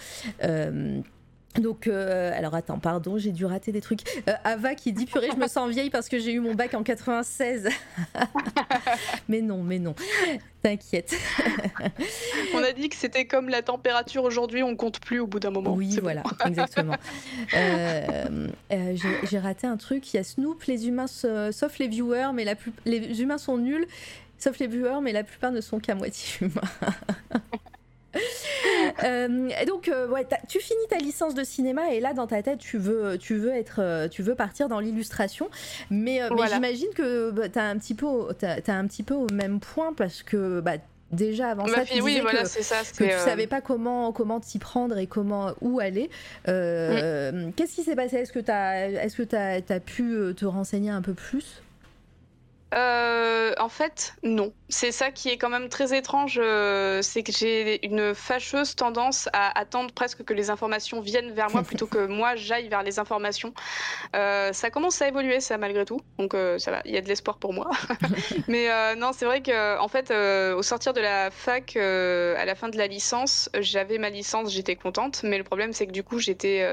Donc, 1.59 1.87
euh, 1.87 2.31
alors 2.35 2.55
attends, 2.55 2.79
pardon, 2.79 3.17
j'ai 3.17 3.31
dû 3.31 3.45
rater 3.45 3.71
des 3.71 3.81
trucs. 3.81 4.01
Euh, 4.27 4.33
Ava 4.43 4.73
qui 4.75 4.91
dit 4.91 5.05
purée, 5.05 5.29
je 5.31 5.39
me 5.39 5.47
sens 5.47 5.69
vieille 5.69 5.89
parce 5.89 6.09
que 6.09 6.17
j'ai 6.17 6.33
eu 6.33 6.39
mon 6.39 6.55
bac 6.55 6.73
en 6.73 6.83
96. 6.83 7.69
mais 9.29 9.41
non, 9.41 9.61
mais 9.61 9.77
non, 9.77 9.93
t'inquiète. 10.63 11.15
on 12.55 12.63
a 12.63 12.71
dit 12.71 12.89
que 12.89 12.95
c'était 12.95 13.25
comme 13.25 13.49
la 13.49 13.61
température 13.61 14.23
aujourd'hui, 14.23 14.63
on 14.63 14.75
compte 14.75 14.99
plus 14.99 15.19
au 15.19 15.27
bout 15.27 15.39
d'un 15.39 15.51
moment. 15.51 15.73
Oui, 15.73 15.99
voilà, 16.01 16.23
exactement. 16.45 16.95
Euh, 17.53 18.47
j'ai 19.23 19.39
raté 19.39 19.67
un 19.67 19.77
truc. 19.77 20.11
Il 20.13 20.17
y 20.17 20.19
a 20.19 20.23
Snoop, 20.23 20.63
les 20.63 20.87
humains, 20.87 21.07
sauf 21.07 21.77
les 21.77 21.87
viewers, 21.87 22.31
mais 22.33 22.45
la 22.45 22.55
plus... 22.55 22.73
les 22.85 23.21
humains 23.21 23.37
sont 23.37 23.57
nuls, 23.57 23.85
sauf 24.39 24.57
les 24.57 24.67
viewers, 24.67 25.01
mais 25.03 25.11
la 25.11 25.23
plupart 25.23 25.51
ne 25.51 25.61
sont 25.61 25.79
qu'à 25.79 25.93
moitié 25.93 26.47
humains. 26.47 26.61
Euh, 29.03 29.49
donc, 29.67 29.87
euh, 29.87 30.07
ouais, 30.07 30.25
tu 30.47 30.59
finis 30.59 30.87
ta 30.89 30.97
licence 30.97 31.33
de 31.33 31.43
cinéma 31.43 31.91
et 31.91 31.99
là, 31.99 32.13
dans 32.13 32.27
ta 32.27 32.41
tête, 32.43 32.59
tu 32.59 32.77
veux, 32.77 33.17
tu 33.17 33.35
veux 33.35 33.51
être, 33.51 33.77
euh, 33.79 34.07
tu 34.07 34.21
veux 34.21 34.35
partir 34.35 34.69
dans 34.69 34.79
l'illustration. 34.79 35.49
Mais, 35.89 36.21
j'imagine 36.51 36.89
que 36.95 37.31
bah, 37.31 37.49
tu 37.49 37.59
as 37.59 37.65
un 37.65 37.77
petit 37.77 37.95
peu, 37.95 38.07
as, 38.41 38.73
un 38.73 38.87
petit 38.87 39.03
peu 39.03 39.13
au 39.13 39.27
même 39.33 39.59
point 39.59 39.93
parce 39.93 40.23
que 40.23 40.59
bah, 40.59 40.73
déjà 41.11 41.49
avant 41.49 41.67
ça, 41.67 41.85
tu 41.85 41.99
disais 41.99 42.21
que, 42.21 43.03
tu 43.03 43.19
savais 43.19 43.47
pas 43.47 43.61
comment 43.61 44.11
comment 44.11 44.39
t'y 44.39 44.59
prendre 44.59 44.97
et 44.97 45.07
comment 45.07 45.53
où 45.61 45.79
aller. 45.79 46.09
Qu'est-ce 46.45 47.75
qui 47.75 47.83
s'est 47.83 47.95
passé? 47.95 48.17
Est-ce 48.17 48.31
que 48.31 48.39
tu 48.39 48.51
as, 48.51 48.89
est-ce 48.89 49.21
que 49.21 49.35
as, 49.35 49.61
as 49.73 49.79
pu 49.79 50.33
te 50.35 50.45
renseigner 50.45 50.91
un 50.91 51.01
peu 51.01 51.13
plus? 51.13 51.61
Euh, 52.73 53.53
en 53.59 53.69
fait, 53.69 54.15
non. 54.23 54.53
C'est 54.69 54.91
ça 54.91 55.11
qui 55.11 55.29
est 55.29 55.37
quand 55.37 55.49
même 55.49 55.69
très 55.69 55.95
étrange, 55.95 56.39
euh, 56.41 57.01
c'est 57.03 57.21
que 57.21 57.31
j'ai 57.31 57.85
une 57.85 58.15
fâcheuse 58.15 58.75
tendance 58.75 59.29
à 59.31 59.57
attendre 59.59 59.93
presque 59.93 60.23
que 60.23 60.33
les 60.33 60.49
informations 60.49 60.99
viennent 60.99 61.31
vers 61.31 61.51
moi 61.51 61.61
plutôt 61.63 61.85
que 61.85 62.07
moi 62.07 62.35
j'aille 62.35 62.69
vers 62.69 62.81
les 62.81 62.97
informations. 62.97 63.53
Euh, 64.15 64.51
ça 64.53 64.71
commence 64.71 65.01
à 65.01 65.07
évoluer, 65.07 65.39
ça 65.39 65.57
malgré 65.57 65.85
tout, 65.85 66.01
donc 66.17 66.35
ça 66.57 66.71
va. 66.71 66.81
Il 66.85 66.93
y 66.93 66.97
a 66.97 67.01
de 67.01 67.07
l'espoir 67.07 67.37
pour 67.37 67.53
moi. 67.53 67.69
Mais 68.47 68.95
non, 68.95 69.11
c'est 69.13 69.25
vrai 69.25 69.41
que 69.41 69.79
en 69.79 69.87
fait, 69.87 70.11
au 70.55 70.63
sortir 70.63 70.93
de 70.93 71.01
la 71.01 71.29
fac, 71.29 71.75
à 71.75 72.45
la 72.45 72.55
fin 72.55 72.69
de 72.69 72.77
la 72.77 72.87
licence, 72.87 73.49
j'avais 73.59 73.99
ma 73.99 74.09
licence, 74.09 74.51
j'étais 74.51 74.75
contente. 74.75 75.21
Mais 75.23 75.37
le 75.37 75.43
problème, 75.43 75.73
c'est 75.73 75.85
que 75.85 75.91
du 75.91 76.03
coup, 76.03 76.17
j'étais, 76.17 76.67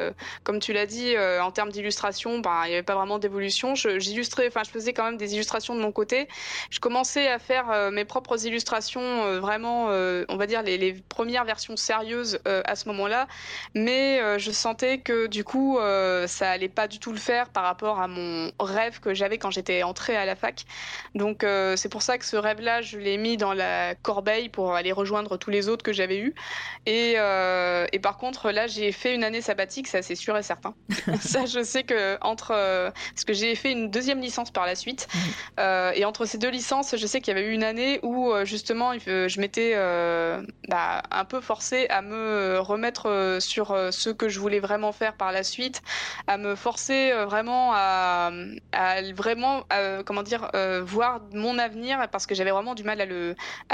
comme 0.45 0.61
tu 0.61 0.73
l'as 0.73 0.87
dit, 0.87 1.15
en 1.19 1.51
termes 1.51 1.71
d'illustration, 1.71 2.39
ben, 2.39 2.63
il 2.65 2.69
n'y 2.69 2.75
avait 2.75 2.83
pas 2.83 2.95
vraiment 2.95 3.19
d'évolution. 3.19 3.75
J'illustrais, 3.75 4.49
enfin, 4.49 4.63
je 4.65 4.71
faisais 4.71 4.95
quand 4.95 5.05
même 5.05 5.19
des 5.19 5.35
illustrations 5.35 5.75
de 5.75 5.81
mon 5.81 5.90
côté. 5.93 6.29
Je 6.71 6.81
commençais 6.81 7.29
à 7.29 7.39
faire 7.39 7.71
euh, 7.71 7.91
mes 7.91 8.05
propres 8.05 8.47
illustrations, 8.47 9.25
euh, 9.25 9.41
vraiment, 9.41 9.89
euh, 9.91 10.25
on 10.29 10.37
va 10.37 10.47
dire, 10.47 10.63
les, 10.63 10.93
premières 11.09 11.45
versions 11.45 11.77
sérieuses 11.77 12.41
à 12.45 12.75
ce 12.75 12.89
moment-là. 12.89 13.27
Mais 13.75 14.39
je 14.39 14.51
sentais 14.51 14.99
que 14.99 15.27
du 15.27 15.45
coup, 15.45 15.79
ça 16.27 16.51
allait 16.51 16.69
pas 16.69 16.89
du 16.89 16.99
tout 16.99 17.13
le 17.13 17.19
faire 17.19 17.49
par 17.51 17.65
rapport 17.65 18.01
à 18.01 18.09
mon 18.09 18.51
rêve 18.59 19.01
que 19.01 19.15
j'avais 19.15 19.39
quand 19.39 19.51
j'étais 19.51 19.83
entrée 19.83 20.17
à 20.17 20.25
la 20.25 20.37
fac. 20.37 20.65
Donc 21.15 21.45
c'est 21.77 21.89
pour 21.89 22.03
ça 22.03 22.19
que 22.19 22.25
ce 22.25 22.37
rêve-là, 22.37 22.81
je 22.81 22.99
l'ai 22.99 23.19
mis 23.19 23.37
dans 23.37 23.53
la 23.53 23.95
corbeille 23.95 24.49
pour 24.49 24.75
aller 24.75 24.93
rejoindre 24.93 25.37
tous 25.37 25.51
les 25.51 25.69
autres 25.69 25.83
que 25.83 25.93
j'avais 25.93 26.19
eus. 26.19 26.35
Et, 26.87 27.13
et, 27.13 27.99
par 28.01 28.17
contre, 28.17 28.51
là, 28.51 28.67
j'ai 28.67 28.93
fait 28.93 29.15
une 29.15 29.25
année 29.25 29.43
sabbatique, 29.43 29.87
ça 29.87 30.03
c'est 30.03 30.17
sûr 30.17 30.37
et 30.37 30.43
certain. 30.43 30.75
ça, 31.21 31.47
je 31.47 31.63
sais 31.63 31.85
que 31.85 32.19
entre... 32.23 32.49
parce 32.49 33.25
que 33.25 33.33
j'ai 33.33 33.55
fait 33.55 33.73
une 33.73 33.91
deuxième 33.91 34.21
licence 34.21 34.51
par 34.51 34.67
la 34.67 34.75
suite. 34.75 35.09
Mmh. 35.13 35.19
Euh, 35.81 35.93
et 35.95 36.05
entre 36.05 36.27
ces 36.27 36.39
deux 36.39 36.51
licences, 36.51 36.97
je 36.97 37.07
sais 37.07 37.21
qu'il 37.21 37.35
y 37.35 37.39
avait 37.39 37.47
eu 37.47 37.53
une 37.53 37.65
année 37.65 38.01
où 38.03 38.33
euh, 38.33 38.45
justement 38.45 38.93
je 38.99 39.41
m'étais 39.41 39.73
euh, 39.75 40.43
bah, 40.69 41.03
un 41.11 41.25
peu 41.25 41.41
forcée 41.41 41.87
à 41.89 42.03
me 42.03 42.59
remettre 42.59 43.39
sur 43.41 43.77
ce 43.91 44.11
que 44.11 44.29
je 44.29 44.39
voulais 44.41 44.61
vraiment 44.61 44.93
faire 44.93 45.15
par 45.15 45.33
la 45.33 45.43
suite, 45.43 45.83
à 46.27 46.37
me 46.37 46.55
forcer 46.55 47.13
vraiment 47.25 47.73
à, 47.75 48.31
vraiment 49.15 49.65
comment 50.05 50.23
dire 50.23 50.51
voir 50.83 51.21
mon 51.33 51.59
avenir 51.59 52.09
parce 52.11 52.27
que 52.27 52.35
j'avais 52.35 52.51
vraiment 52.51 52.75
du 52.75 52.85
mal 52.85 53.01
à 53.01 53.07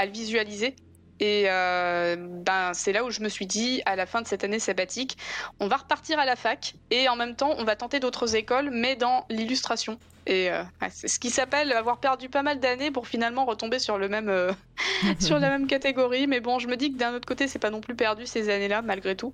le 0.05 0.11
visualiser. 0.11 0.75
Et 1.19 1.45
ben, 1.45 2.71
c'est 2.73 2.93
là 2.93 3.03
où 3.03 3.09
je 3.09 3.21
me 3.21 3.29
suis 3.29 3.45
dit, 3.45 3.81
à 3.85 3.95
la 3.95 4.05
fin 4.05 4.21
de 4.21 4.27
cette 4.27 4.43
année 4.43 4.59
sabbatique, 4.59 5.17
on 5.59 5.67
va 5.67 5.77
repartir 5.77 6.19
à 6.19 6.25
la 6.25 6.35
fac 6.35 6.75
et 6.91 7.09
en 7.09 7.15
même 7.15 7.35
temps, 7.35 7.55
on 7.57 7.63
va 7.63 7.75
tenter 7.75 7.99
d'autres 7.99 8.35
écoles, 8.35 8.69
mais 8.71 8.95
dans 8.95 9.25
l'illustration. 9.29 9.97
Et 10.27 10.51
euh, 10.51 10.61
c'est 10.91 11.07
ce 11.07 11.19
qui 11.19 11.29
s'appelle 11.29 11.71
avoir 11.71 11.99
perdu 11.99 12.27
pas 12.27 12.43
mal 12.43 12.59
d'années 12.59 12.91
pour 12.91 13.07
finalement 13.07 13.45
retomber 13.45 13.79
sur 13.79 13.97
le 13.97 14.09
même 14.09 14.27
euh, 14.27 14.51
sur 15.19 15.39
la 15.39 15.49
même 15.49 15.67
catégorie. 15.67 16.27
Mais 16.27 16.41
bon, 16.41 16.59
je 16.59 16.67
me 16.67 16.75
dis 16.75 16.91
que 16.91 16.97
d'un 16.97 17.13
autre 17.13 17.25
côté, 17.25 17.47
c'est 17.47 17.59
pas 17.59 17.69
non 17.69 17.79
plus 17.79 17.95
perdu 17.95 18.25
ces 18.25 18.49
années-là, 18.49 18.81
malgré 18.81 19.15
tout. 19.15 19.33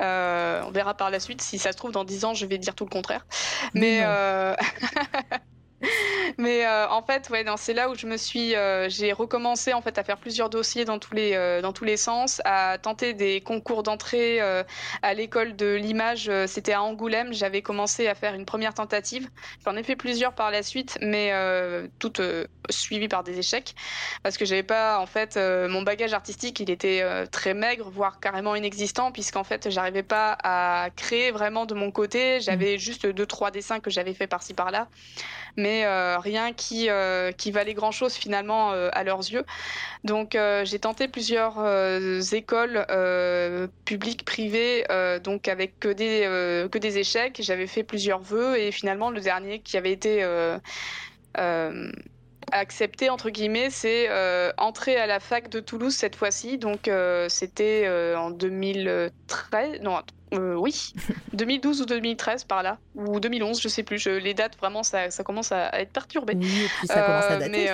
Euh, 0.00 0.62
on 0.66 0.70
verra 0.70 0.94
par 0.94 1.10
la 1.10 1.20
suite. 1.20 1.42
Si 1.42 1.58
ça 1.58 1.72
se 1.72 1.76
trouve, 1.76 1.92
dans 1.92 2.04
10 2.04 2.24
ans, 2.24 2.32
je 2.32 2.46
vais 2.46 2.56
dire 2.56 2.74
tout 2.74 2.84
le 2.84 2.90
contraire. 2.90 3.26
Mais 3.74 4.00
Mais 6.38 6.66
euh, 6.66 6.88
en 6.88 7.02
fait, 7.02 7.28
ouais, 7.30 7.44
c'est 7.56 7.74
là 7.74 7.90
où 7.90 7.94
je 7.94 8.06
me 8.06 8.16
suis, 8.16 8.54
euh, 8.54 8.88
j'ai 8.88 9.12
recommencé 9.12 9.72
en 9.72 9.80
fait 9.80 9.98
à 9.98 10.04
faire 10.04 10.18
plusieurs 10.18 10.50
dossiers 10.50 10.84
dans 10.84 10.98
tous 10.98 11.14
les 11.14 11.34
euh, 11.34 11.60
dans 11.60 11.72
tous 11.72 11.84
les 11.84 11.96
sens, 11.96 12.40
à 12.44 12.78
tenter 12.78 13.14
des 13.14 13.40
concours 13.40 13.82
d'entrée 13.82 14.40
à 14.40 15.14
l'école 15.14 15.56
de 15.56 15.74
l'image. 15.74 16.30
C'était 16.46 16.72
à 16.72 16.82
Angoulême. 16.82 17.32
J'avais 17.32 17.62
commencé 17.62 18.08
à 18.08 18.14
faire 18.14 18.34
une 18.34 18.44
première 18.44 18.74
tentative. 18.74 19.28
J'en 19.64 19.76
ai 19.76 19.82
fait 19.82 19.96
plusieurs 19.96 20.34
par 20.34 20.50
la 20.50 20.62
suite, 20.62 20.98
mais 21.00 21.32
toutes 21.98 22.20
suivies 22.70 23.08
par 23.08 23.24
des 23.24 23.38
échecs 23.38 23.74
parce 24.22 24.36
que 24.36 24.44
j'avais 24.44 24.62
pas 24.62 24.98
en 24.98 25.06
fait 25.06 25.36
mon 25.36 25.82
bagage 25.82 26.12
artistique, 26.12 26.60
il 26.60 26.70
était 26.70 27.04
très 27.28 27.54
maigre, 27.54 27.90
voire 27.90 28.20
carrément 28.20 28.54
inexistant, 28.54 29.12
puisqu'en 29.12 29.44
fait 29.44 29.70
j'arrivais 29.70 30.02
pas 30.02 30.36
à 30.42 30.90
créer 30.96 31.30
vraiment 31.30 31.66
de 31.66 31.74
mon 31.74 31.90
côté. 31.90 32.40
J'avais 32.40 32.76
mmh. 32.76 32.78
juste 32.78 33.06
deux 33.06 33.26
trois 33.26 33.50
dessins 33.50 33.80
que 33.80 33.90
j'avais 33.90 34.14
fait 34.14 34.26
par-ci 34.26 34.54
par-là, 34.54 34.88
mais 35.56 35.84
euh, 35.84 36.18
rien 36.18 36.52
qui, 36.52 36.88
euh, 36.88 37.32
qui 37.32 37.50
valait 37.50 37.74
grand-chose 37.74 38.14
finalement 38.14 38.72
euh, 38.72 38.88
à 38.92 39.04
leurs 39.04 39.20
yeux. 39.20 39.44
Donc 40.04 40.36
j'ai 40.64 40.78
tenté 40.78 41.08
plusieurs 41.08 41.58
écoles 42.32 42.86
publiques, 43.84 44.24
privées, 44.24 44.86
donc 45.22 45.46
avec 45.46 45.78
que 45.78 45.88
des, 45.88 46.22
que 46.70 46.78
des 46.78 46.98
échecs. 46.98 47.38
J'avais 47.42 47.66
fait 47.66 47.82
plusieurs 47.82 48.20
vœux 48.20 48.58
et 48.58 48.72
finalement 48.72 49.10
le 49.10 49.20
dernier 49.20 49.60
qui 49.60 49.76
avait 49.76 49.92
été 49.92 50.24
accepté 52.50 53.10
entre 53.10 53.28
guillemets, 53.28 53.68
c'est 53.68 54.08
entrer 54.56 54.96
à 54.96 55.06
la 55.06 55.20
fac 55.20 55.50
de 55.50 55.60
Toulouse 55.60 55.94
cette 55.94 56.16
fois-ci. 56.16 56.56
Donc 56.56 56.90
c'était 57.28 57.86
en 58.16 58.30
2013, 58.30 59.80
non 59.82 60.00
euh, 60.34 60.54
oui, 60.54 60.92
2012 61.32 61.82
ou 61.82 61.86
2013 61.86 62.44
par 62.44 62.62
là, 62.62 62.78
ou 62.94 63.20
2011, 63.20 63.60
je 63.60 63.68
sais 63.68 63.82
plus. 63.82 64.06
les 64.06 64.34
dates, 64.34 64.56
vraiment, 64.56 64.82
ça, 64.82 65.10
ça 65.10 65.24
commence 65.24 65.52
à, 65.52 65.80
être 65.80 65.92
perturbé. 65.92 66.34
Oui, 66.36 66.46
et 66.46 66.68
puis 66.78 66.86
ça 66.86 67.02
commence 67.02 67.24
à 67.24 67.32
euh, 67.32 67.38
dater. 67.38 67.50
Mais, 67.50 67.70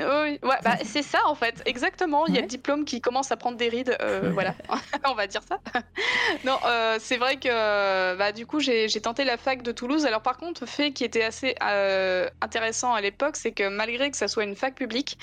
oui, 0.00 0.40
ouais, 0.42 0.56
bah, 0.62 0.76
c'est 0.84 1.02
ça 1.02 1.20
en 1.26 1.34
fait, 1.34 1.62
exactement. 1.66 2.26
Il 2.26 2.34
y 2.34 2.38
a 2.38 2.40
le 2.40 2.48
diplôme 2.48 2.84
qui 2.84 3.00
commence 3.00 3.30
à 3.30 3.36
prendre 3.36 3.56
des 3.56 3.68
rides, 3.68 3.96
euh, 4.00 4.30
voilà, 4.32 4.54
on 5.08 5.14
va 5.14 5.26
dire 5.26 5.42
ça. 5.48 5.58
non, 6.44 6.58
euh, 6.66 6.98
c'est 7.00 7.16
vrai 7.16 7.36
que 7.36 8.16
bah, 8.16 8.32
du 8.32 8.44
coup 8.46 8.58
j'ai 8.58 8.88
tenté 9.00 9.24
la 9.24 9.36
fac 9.36 9.62
de 9.62 9.70
Toulouse. 9.70 10.04
Alors 10.04 10.22
par 10.22 10.36
contre, 10.36 10.66
fait 10.66 10.92
qui 10.92 11.04
était 11.04 11.22
assez 11.22 11.54
euh, 11.62 12.28
intéressant 12.40 12.92
à 12.92 13.00
l'époque, 13.00 13.36
c'est 13.36 13.52
que 13.52 13.68
malgré 13.68 14.10
que 14.10 14.16
ça 14.16 14.26
soit 14.26 14.44
une 14.44 14.56
fac 14.56 14.74
publique, 14.74 15.16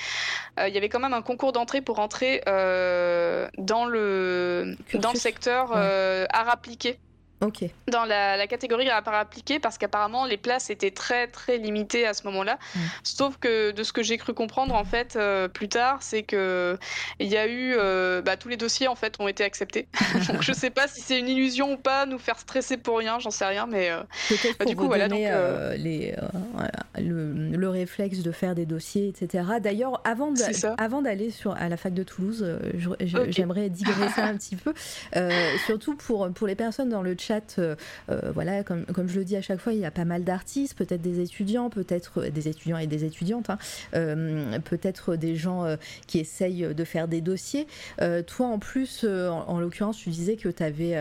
il 0.57 0.73
y 0.73 0.77
avait 0.77 0.89
quand 0.89 0.99
même 0.99 1.13
un 1.13 1.21
concours 1.21 1.51
d'entrée 1.51 1.81
pour 1.81 1.99
entrer 1.99 2.41
dans 2.45 3.85
le 3.85 4.75
dans 4.93 5.11
le 5.11 5.19
secteur 5.19 5.73
art 5.75 6.49
appliqué. 6.49 6.97
Dans 7.87 8.05
la, 8.05 8.45
catégorie 8.45 8.89
à 8.89 9.01
part 9.01 9.15
appliquer 9.15 9.59
parce 9.59 9.79
qu'apparemment 9.79 10.25
les 10.25 10.37
places 10.37 10.69
étaient 10.69 10.91
très 10.91 11.27
très 11.27 11.57
limitées 11.57 12.05
à 12.05 12.13
ce 12.13 12.23
moment-là. 12.27 12.59
Mm. 12.75 12.79
Sauf 13.03 13.37
que 13.37 13.71
de 13.71 13.83
ce 13.83 13.93
que 13.93 14.03
j'ai 14.03 14.17
cru 14.17 14.33
comprendre 14.33 14.75
en 14.75 14.83
fait 14.83 15.15
euh, 15.15 15.47
plus 15.47 15.67
tard, 15.67 15.97
c'est 16.01 16.21
que 16.21 16.77
il 17.19 17.27
y 17.27 17.37
a 17.37 17.47
eu 17.47 17.73
euh, 17.75 18.21
bah, 18.21 18.37
tous 18.37 18.47
les 18.47 18.57
dossiers 18.57 18.87
en 18.87 18.95
fait 18.95 19.19
ont 19.19 19.27
été 19.27 19.43
acceptés. 19.43 19.87
Donc 20.27 20.43
je 20.43 20.53
sais 20.53 20.69
pas 20.69 20.87
si 20.87 21.01
c'est 21.01 21.19
une 21.19 21.29
illusion 21.29 21.73
ou 21.73 21.77
pas, 21.77 22.05
nous 22.05 22.19
faire 22.19 22.37
stresser 22.37 22.77
pour 22.77 22.99
rien, 22.99 23.17
j'en 23.17 23.31
sais 23.31 23.45
rien, 23.45 23.65
mais 23.65 23.89
euh, 23.89 24.01
bah, 24.59 24.65
du 24.65 24.75
coup 24.75 24.85
voilà 24.85 25.07
donc, 25.07 25.19
les, 25.19 26.15
le, 26.99 27.69
réflexe 27.69 28.19
de 28.19 28.31
faire 28.31 28.53
des 28.53 28.65
dossiers, 28.65 29.07
etc. 29.07 29.45
D'ailleurs 29.61 30.01
avant 30.03 30.33
avant 30.77 31.01
d'aller 31.01 31.31
sur 31.31 31.53
à 31.53 31.69
la 31.69 31.77
fac 31.77 31.93
de 31.93 32.03
Toulouse, 32.03 32.45
j'aimerais 33.29 33.69
digresser 33.69 34.21
un 34.21 34.37
petit 34.37 34.55
peu, 34.55 34.73
surtout 35.65 35.95
pour 35.95 36.31
pour 36.31 36.45
les 36.45 36.55
personnes 36.55 36.89
dans 36.89 37.01
le 37.01 37.15
chat 37.17 37.30
euh, 37.31 37.75
euh, 38.09 38.31
voilà, 38.33 38.63
comme, 38.63 38.85
je 39.07 39.19
le 39.19 39.25
dis 39.25 39.35
à 39.35 39.41
chaque 39.41 39.59
fois, 39.59 39.73
il 39.73 39.79
y 39.79 39.85
a 39.85 39.91
pas 39.91 40.05
mal 40.05 40.23
d'artistes, 40.23 40.77
peut-être 40.77 41.01
des 41.01 41.19
étudiants, 41.19 41.69
peut-être 41.69 42.23
des 42.27 42.47
étudiants 42.47 42.77
et 42.77 42.87
des 42.87 43.05
étudiantes, 43.05 43.49
hein, 43.49 43.57
euh, 43.95 44.59
peut-être 44.59 45.15
des 45.15 45.35
gens 45.35 45.65
qui 46.07 46.19
essayent 46.19 46.73
de 46.73 46.83
faire 46.83 47.07
des 47.07 47.21
dossiers. 47.21 47.67
toi, 48.27 48.47
en 48.47 48.59
plus, 48.59 49.05
en, 49.05 49.59
l'occurrence, 49.59 49.97
tu 49.97 50.09
disais 50.09 50.35
que 50.35 50.49
tu 50.49 50.63
avais, 50.63 50.95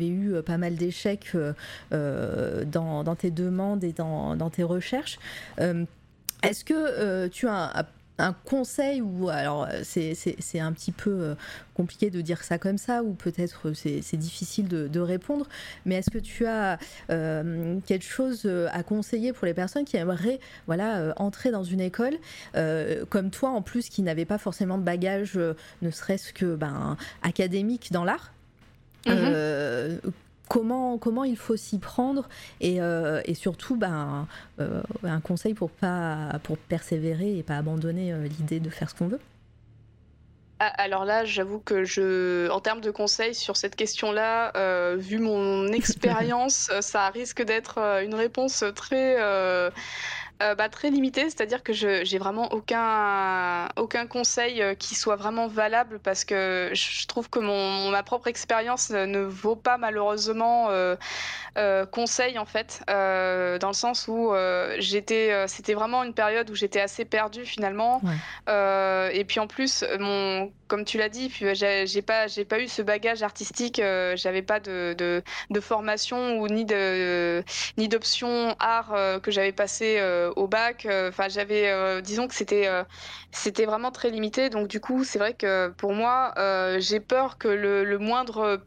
eu 0.00 0.42
pas 0.44 0.58
mal 0.58 0.76
d'échecs 0.76 1.36
dans, 1.90 3.04
dans, 3.04 3.16
tes 3.16 3.30
demandes 3.30 3.84
et 3.84 3.92
dans, 3.92 4.36
dans 4.36 4.50
tes 4.50 4.62
recherches. 4.62 5.18
Est-ce 5.58 6.64
que 6.64 7.28
tu 7.28 7.48
as 7.48 7.86
un 8.18 8.32
conseil 8.32 9.00
ou 9.00 9.28
alors 9.28 9.68
c'est 9.82 10.60
un 10.60 10.72
petit 10.72 10.92
peu 10.92 11.10
euh, 11.10 11.34
compliqué 11.74 12.10
de 12.10 12.20
dire 12.20 12.44
ça 12.44 12.58
comme 12.58 12.78
ça 12.78 13.02
ou 13.02 13.12
peut-être 13.12 13.68
euh, 13.70 13.74
c'est 13.74 14.16
difficile 14.16 14.68
de, 14.68 15.00
répondre 15.00 15.46
mais 15.84 15.96
est-ce 15.96 16.10
que 16.10 16.18
tu 16.18 16.46
as 16.46 16.78
euh, 17.10 17.78
quelque 17.86 18.06
chose 18.06 18.50
à 18.72 18.82
conseiller 18.82 19.32
pour 19.32 19.46
les 19.46 19.52
personnes 19.52 19.84
qui 19.84 19.96
aimeraient 19.96 20.40
voilà 20.66 21.12
entrer 21.16 21.50
dans 21.50 21.64
une 21.64 21.80
école 21.80 22.14
comme 23.10 23.30
toi 23.30 23.50
en 23.50 23.60
plus 23.60 23.88
qui 23.88 24.02
n'avait 24.02 24.24
pas 24.24 24.38
forcément 24.38 24.78
de 24.78 24.82
bagage 24.82 25.38
ne 25.82 25.90
serait-ce 25.90 26.32
que 26.32 26.54
ben 26.54 26.96
académique 27.22 27.92
dans 27.92 28.04
l'art? 28.04 28.32
Mm-hmm 29.06 30.00
comment, 30.48 30.98
comment 30.98 31.24
il 31.24 31.36
faut 31.36 31.56
s'y 31.56 31.78
prendre 31.78 32.28
et, 32.60 32.80
euh, 32.80 33.20
et 33.24 33.34
surtout 33.34 33.76
ben, 33.76 34.26
euh, 34.60 34.82
un 35.02 35.20
conseil 35.20 35.54
pour, 35.54 35.70
pas, 35.70 36.38
pour 36.42 36.58
persévérer 36.58 37.38
et 37.38 37.42
pas 37.42 37.56
abandonner 37.56 38.12
euh, 38.12 38.24
l'idée 38.24 38.60
de 38.60 38.70
faire 38.70 38.90
ce 38.90 38.94
qu'on 38.94 39.08
veut. 39.08 39.20
Ah, 40.60 40.66
alors 40.66 41.04
là, 41.04 41.24
j'avoue 41.24 41.58
que 41.58 41.84
je, 41.84 42.48
en 42.50 42.60
termes 42.60 42.80
de 42.80 42.92
conseils 42.92 43.34
sur 43.34 43.56
cette 43.56 43.74
question-là, 43.74 44.52
vu 44.96 45.18
mon 45.18 45.66
expérience, 45.72 46.70
ça 46.80 47.08
risque 47.10 47.42
d'être 47.42 47.78
une 48.04 48.14
réponse 48.14 48.64
très 48.74 49.16
euh, 50.44 50.54
bah, 50.54 50.68
Très 50.68 50.90
limité, 50.90 51.22
c'est-à-dire 51.22 51.62
que 51.62 51.72
je 51.72 52.04
j'ai 52.04 52.18
vraiment 52.18 52.52
aucun, 52.52 53.68
aucun 53.76 54.06
conseil 54.06 54.60
euh, 54.60 54.74
qui 54.74 54.94
soit 54.94 55.16
vraiment 55.16 55.46
valable 55.46 55.98
parce 56.00 56.24
que 56.24 56.70
je 56.72 57.06
trouve 57.06 57.30
que 57.30 57.38
mon, 57.38 57.90
ma 57.90 58.02
propre 58.02 58.28
expérience 58.28 58.90
ne 58.90 59.20
vaut 59.20 59.56
pas 59.56 59.78
malheureusement 59.78 60.68
euh, 60.70 60.96
conseil 61.86 62.38
en 62.38 62.44
fait, 62.44 62.82
dans 62.88 63.68
le 63.68 63.74
sens 63.74 64.08
où 64.08 64.32
j'étais, 64.78 65.46
c'était 65.46 65.74
vraiment 65.74 66.02
une 66.02 66.14
période 66.14 66.50
où 66.50 66.54
j'étais 66.54 66.80
assez 66.80 67.04
perdue 67.04 67.44
finalement. 67.44 68.00
et 68.48 69.24
puis 69.26 69.40
en 69.40 69.46
plus, 69.46 69.84
mon 69.98 70.52
comme 70.66 70.84
tu 70.84 70.98
l'as 70.98 71.10
dit, 71.10 71.28
puis 71.28 71.54
j'ai 71.54 72.02
pas, 72.02 72.26
j'ai 72.26 72.44
pas 72.44 72.58
eu 72.58 72.68
ce 72.68 72.82
bagage 72.82 73.22
artistique, 73.22 73.80
j'avais 74.16 74.42
pas 74.42 74.60
de, 74.60 74.94
de, 74.98 75.22
de, 75.50 75.60
formation 75.60 76.38
ou 76.38 76.48
ni 76.48 76.64
de 76.64 77.44
ni 77.76 77.88
d'option 77.88 78.56
art 78.58 79.20
que 79.22 79.30
j'avais 79.30 79.52
passé 79.52 79.98
euh, 80.14 80.32
au 80.36 80.48
bac. 80.48 80.86
Euh, 80.86 81.08
enfin, 81.08 81.28
j'avais, 81.28 81.70
euh, 81.70 82.00
disons 82.00 82.28
que 82.28 82.34
c'était, 82.34 82.66
vraiment 83.66 83.90
très 83.90 84.10
limité. 84.10 84.50
Donc 84.50 84.68
du 84.68 84.80
coup, 84.80 85.04
c'est 85.04 85.18
vrai 85.18 85.34
que 85.34 85.68
pour 85.76 85.92
moi, 85.92 86.34
j'ai 86.78 87.00
peur 87.00 87.38
que 87.38 87.48
le 87.48 87.98
moindre 87.98 88.64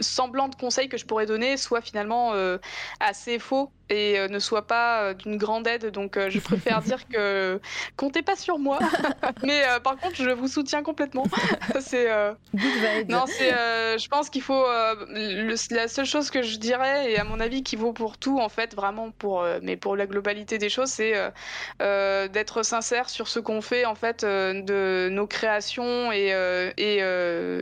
semblant 0.00 0.48
de 0.48 0.54
conseil 0.56 0.88
que 0.88 0.96
je 0.96 1.06
pourrais 1.06 1.26
donner 1.26 1.56
soit 1.56 1.80
finalement 1.80 2.32
assez 3.00 3.38
faux 3.38 3.72
et 3.88 4.18
euh, 4.18 4.28
ne 4.28 4.38
soit 4.38 4.66
pas 4.66 5.02
euh, 5.02 5.14
d'une 5.14 5.36
grande 5.36 5.66
aide. 5.66 5.90
Donc 5.90 6.16
euh, 6.16 6.30
je 6.30 6.40
préfère 6.40 6.82
dire 6.82 7.06
que 7.08 7.60
comptez 7.96 8.22
pas 8.22 8.36
sur 8.36 8.58
moi. 8.58 8.78
Mais 9.42 9.62
par 9.82 9.96
contre, 9.96 10.16
je 10.16 10.30
vous 10.30 10.48
soutiens 10.48 10.82
complètement. 10.82 11.24
c'est 11.80 12.08
non, 13.08 13.24
c'est 13.26 13.50
je 13.98 14.08
pense 14.08 14.30
qu'il 14.30 14.42
faut 14.42 14.66
la 15.70 15.88
seule 15.88 16.06
chose 16.06 16.30
que 16.30 16.42
je 16.42 16.58
dirais 16.58 17.12
et 17.12 17.18
à 17.18 17.24
mon 17.24 17.40
avis 17.40 17.62
qui 17.62 17.76
vaut 17.76 17.92
pour 17.92 18.18
tout 18.18 18.38
en 18.40 18.48
fait, 18.48 18.74
vraiment 18.74 19.10
pour 19.10 19.44
mais 19.62 19.76
pour 19.76 19.96
la 19.96 20.06
globalité 20.06 20.58
des 20.58 20.68
choses, 20.68 20.90
c'est 20.90 21.14
d'être 21.80 22.62
sincère 22.62 23.08
sur 23.08 23.28
ce 23.28 23.38
qu'on 23.38 23.60
fait 23.60 23.84
en 23.84 23.94
fait 23.94 24.24
de 24.24 25.08
nos 25.10 25.26
créations 25.26 26.12
et 26.12 26.30
et, 26.76 26.98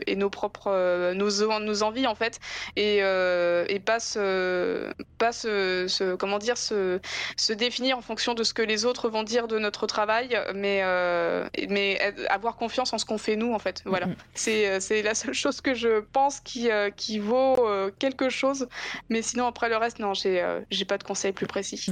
et 0.07 0.15
nos 0.15 0.29
propres 0.29 1.13
nos 1.13 1.59
nos 1.59 1.83
envies 1.83 2.07
en 2.07 2.15
fait 2.15 2.39
et 2.75 2.97
et 2.97 3.79
pas 3.79 3.99
se 3.99 4.91
pas 5.17 5.31
se 5.31 6.14
comment 6.15 6.39
dire, 6.39 6.57
se, 6.57 6.99
se 7.37 7.53
définir 7.53 7.97
en 7.97 8.01
fonction 8.01 8.33
de 8.33 8.43
ce 8.43 8.53
que 8.53 8.61
les 8.61 8.85
autres 8.85 9.09
vont 9.09 9.23
dire 9.23 9.47
de 9.47 9.59
notre 9.59 9.87
travail, 9.87 10.39
mais, 10.53 10.81
euh, 10.83 11.47
mais 11.69 11.99
avoir 12.29 12.55
confiance 12.55 12.93
en 12.93 12.97
ce 12.97 13.05
qu'on 13.05 13.17
fait 13.17 13.35
nous, 13.35 13.53
en 13.53 13.59
fait. 13.59 13.81
Voilà. 13.85 14.07
C'est, 14.33 14.69
euh, 14.69 14.79
c'est 14.79 15.01
la 15.01 15.15
seule 15.15 15.33
chose 15.33 15.61
que 15.61 15.73
je 15.73 16.01
pense 16.11 16.39
qui, 16.39 16.71
euh, 16.71 16.89
qui 16.89 17.19
vaut 17.19 17.67
quelque 17.99 18.29
chose. 18.29 18.67
Mais 19.09 19.21
sinon, 19.21 19.47
après 19.47 19.69
le 19.69 19.77
reste, 19.77 19.99
non, 19.99 20.13
j'ai, 20.13 20.41
pas 20.87 20.97
de 20.97 21.03
conseils 21.03 21.31
plus 21.31 21.47
précis. 21.47 21.91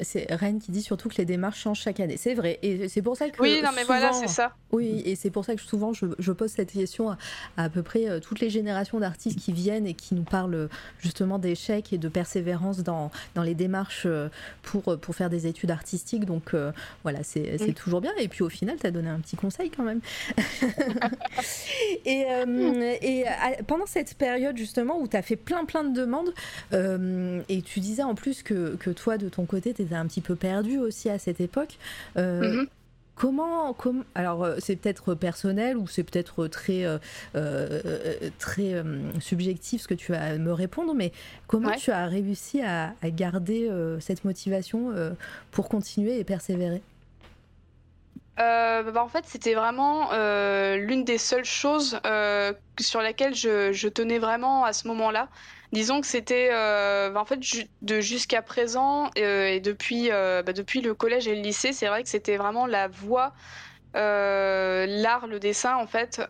C'est 0.00 0.32
Rennes 0.32 0.60
qui 0.60 0.70
dit 0.70 0.82
surtout 0.82 1.08
que 1.08 1.16
les 1.16 1.24
démarches 1.24 1.60
changent 1.60 1.80
chaque 1.80 2.00
année. 2.00 2.16
C'est 2.16 2.34
vrai. 2.34 2.58
Et 2.62 2.88
c'est 2.88 3.02
pour 3.02 3.16
ça 3.16 3.28
que. 3.30 3.42
Oui, 3.42 3.60
non, 3.62 3.70
mais 3.74 3.84
voilà, 3.84 4.12
c'est 4.12 4.28
ça. 4.28 4.52
Oui, 4.70 5.02
et 5.04 5.16
c'est 5.16 5.30
pour 5.30 5.44
ça 5.44 5.54
que 5.54 5.60
souvent 5.60 5.92
je, 5.92 6.06
je 6.18 6.32
pose 6.32 6.50
cette 6.50 6.72
question 6.72 7.10
à, 7.10 7.18
à, 7.56 7.68
peu 7.68 7.82
près 7.82 8.20
toutes 8.20 8.40
les 8.40 8.48
générations 8.48 9.00
d'artistes 9.00 9.38
qui 9.38 9.52
viennent 9.52 9.86
et 9.86 9.94
qui 9.94 10.14
nous 10.14 10.22
parlent 10.22 10.68
justement 11.00 11.38
d'échecs 11.38 11.92
et 11.92 11.98
de 11.98 12.08
persévérance 12.08 12.78
dans, 12.78 13.10
dans 13.34 13.41
dans 13.42 13.46
les 13.46 13.54
démarches 13.54 14.06
pour, 14.62 14.98
pour 14.98 15.14
faire 15.14 15.30
des 15.30 15.46
études 15.46 15.70
artistiques. 15.70 16.24
Donc 16.24 16.54
voilà, 17.02 17.22
c'est 17.22 17.74
toujours 17.74 18.00
bien. 18.00 18.12
Et 18.18 18.28
puis 18.28 18.42
au 18.42 18.48
final, 18.48 18.76
tu 18.80 18.86
as 18.86 18.90
donné 18.90 19.08
un 19.08 19.20
petit 19.20 19.36
conseil 19.36 19.70
quand 19.70 19.82
même. 19.82 20.00
et, 22.04 22.24
et 23.02 23.24
pendant 23.66 23.86
cette 23.86 24.14
période 24.14 24.56
justement 24.56 25.00
où 25.00 25.08
tu 25.08 25.16
as 25.16 25.22
fait 25.22 25.36
plein 25.36 25.64
plein 25.64 25.84
de 25.84 25.94
demandes, 25.94 26.32
et 27.48 27.62
tu 27.62 27.80
disais 27.80 28.02
en 28.02 28.14
plus 28.14 28.42
que, 28.42 28.76
que 28.76 28.90
toi, 28.90 29.18
de 29.18 29.28
ton 29.28 29.44
côté, 29.44 29.74
tu 29.74 29.82
étais 29.82 29.94
un 29.94 30.06
petit 30.06 30.20
peu 30.20 30.36
perdu 30.36 30.78
aussi 30.78 31.10
à 31.10 31.18
cette 31.18 31.40
époque. 31.40 31.78
Mm-hmm. 32.16 32.66
Comment, 33.14 33.76
alors 34.14 34.42
euh, 34.42 34.56
c'est 34.58 34.74
peut-être 34.74 35.14
personnel 35.14 35.76
ou 35.76 35.86
c'est 35.86 36.02
peut-être 36.02 36.46
très, 36.48 36.84
euh, 36.84 36.98
euh, 37.36 38.30
très 38.38 38.82
subjectif 39.20 39.82
ce 39.82 39.88
que 39.88 39.94
tu 39.94 40.12
vas 40.12 40.36
me 40.38 40.52
répondre, 40.52 40.94
mais 40.94 41.12
comment 41.46 41.72
tu 41.72 41.90
as 41.90 42.06
réussi 42.06 42.62
à, 42.62 42.94
garder 43.04 43.70
cette 44.00 44.24
motivation 44.24 44.92
pour 45.50 45.68
continuer 45.68 46.18
et 46.18 46.24
persévérer? 46.24 46.82
Bah, 48.38 49.02
en 49.04 49.08
fait, 49.08 49.24
c'était 49.26 49.54
vraiment 49.54 50.10
l'une 50.74 51.04
des 51.04 51.18
seules 51.18 51.44
choses 51.44 52.00
sur 52.80 53.02
laquelle 53.02 53.34
je, 53.34 53.88
tenais 53.88 54.18
vraiment 54.18 54.64
à 54.64 54.72
ce 54.72 54.88
moment-là. 54.88 55.28
Disons 55.72 56.02
que 56.02 56.06
c'était, 56.06 56.50
euh, 56.52 57.14
en 57.14 57.24
fait, 57.24 57.40
de 57.80 58.00
jusqu'à 58.00 58.42
présent 58.42 59.10
euh, 59.18 59.46
et 59.46 59.60
depuis, 59.60 60.10
euh, 60.10 60.42
bah, 60.42 60.52
depuis 60.52 60.82
le 60.82 60.94
collège 60.94 61.26
et 61.28 61.34
le 61.34 61.40
lycée, 61.40 61.72
c'est 61.72 61.88
vrai 61.88 62.02
que 62.02 62.10
c'était 62.10 62.36
vraiment 62.36 62.66
la 62.66 62.88
voie. 62.88 63.32
l'art, 63.94 65.26
le 65.26 65.38
dessin, 65.40 65.76
en 65.76 65.86
fait, 65.86 66.20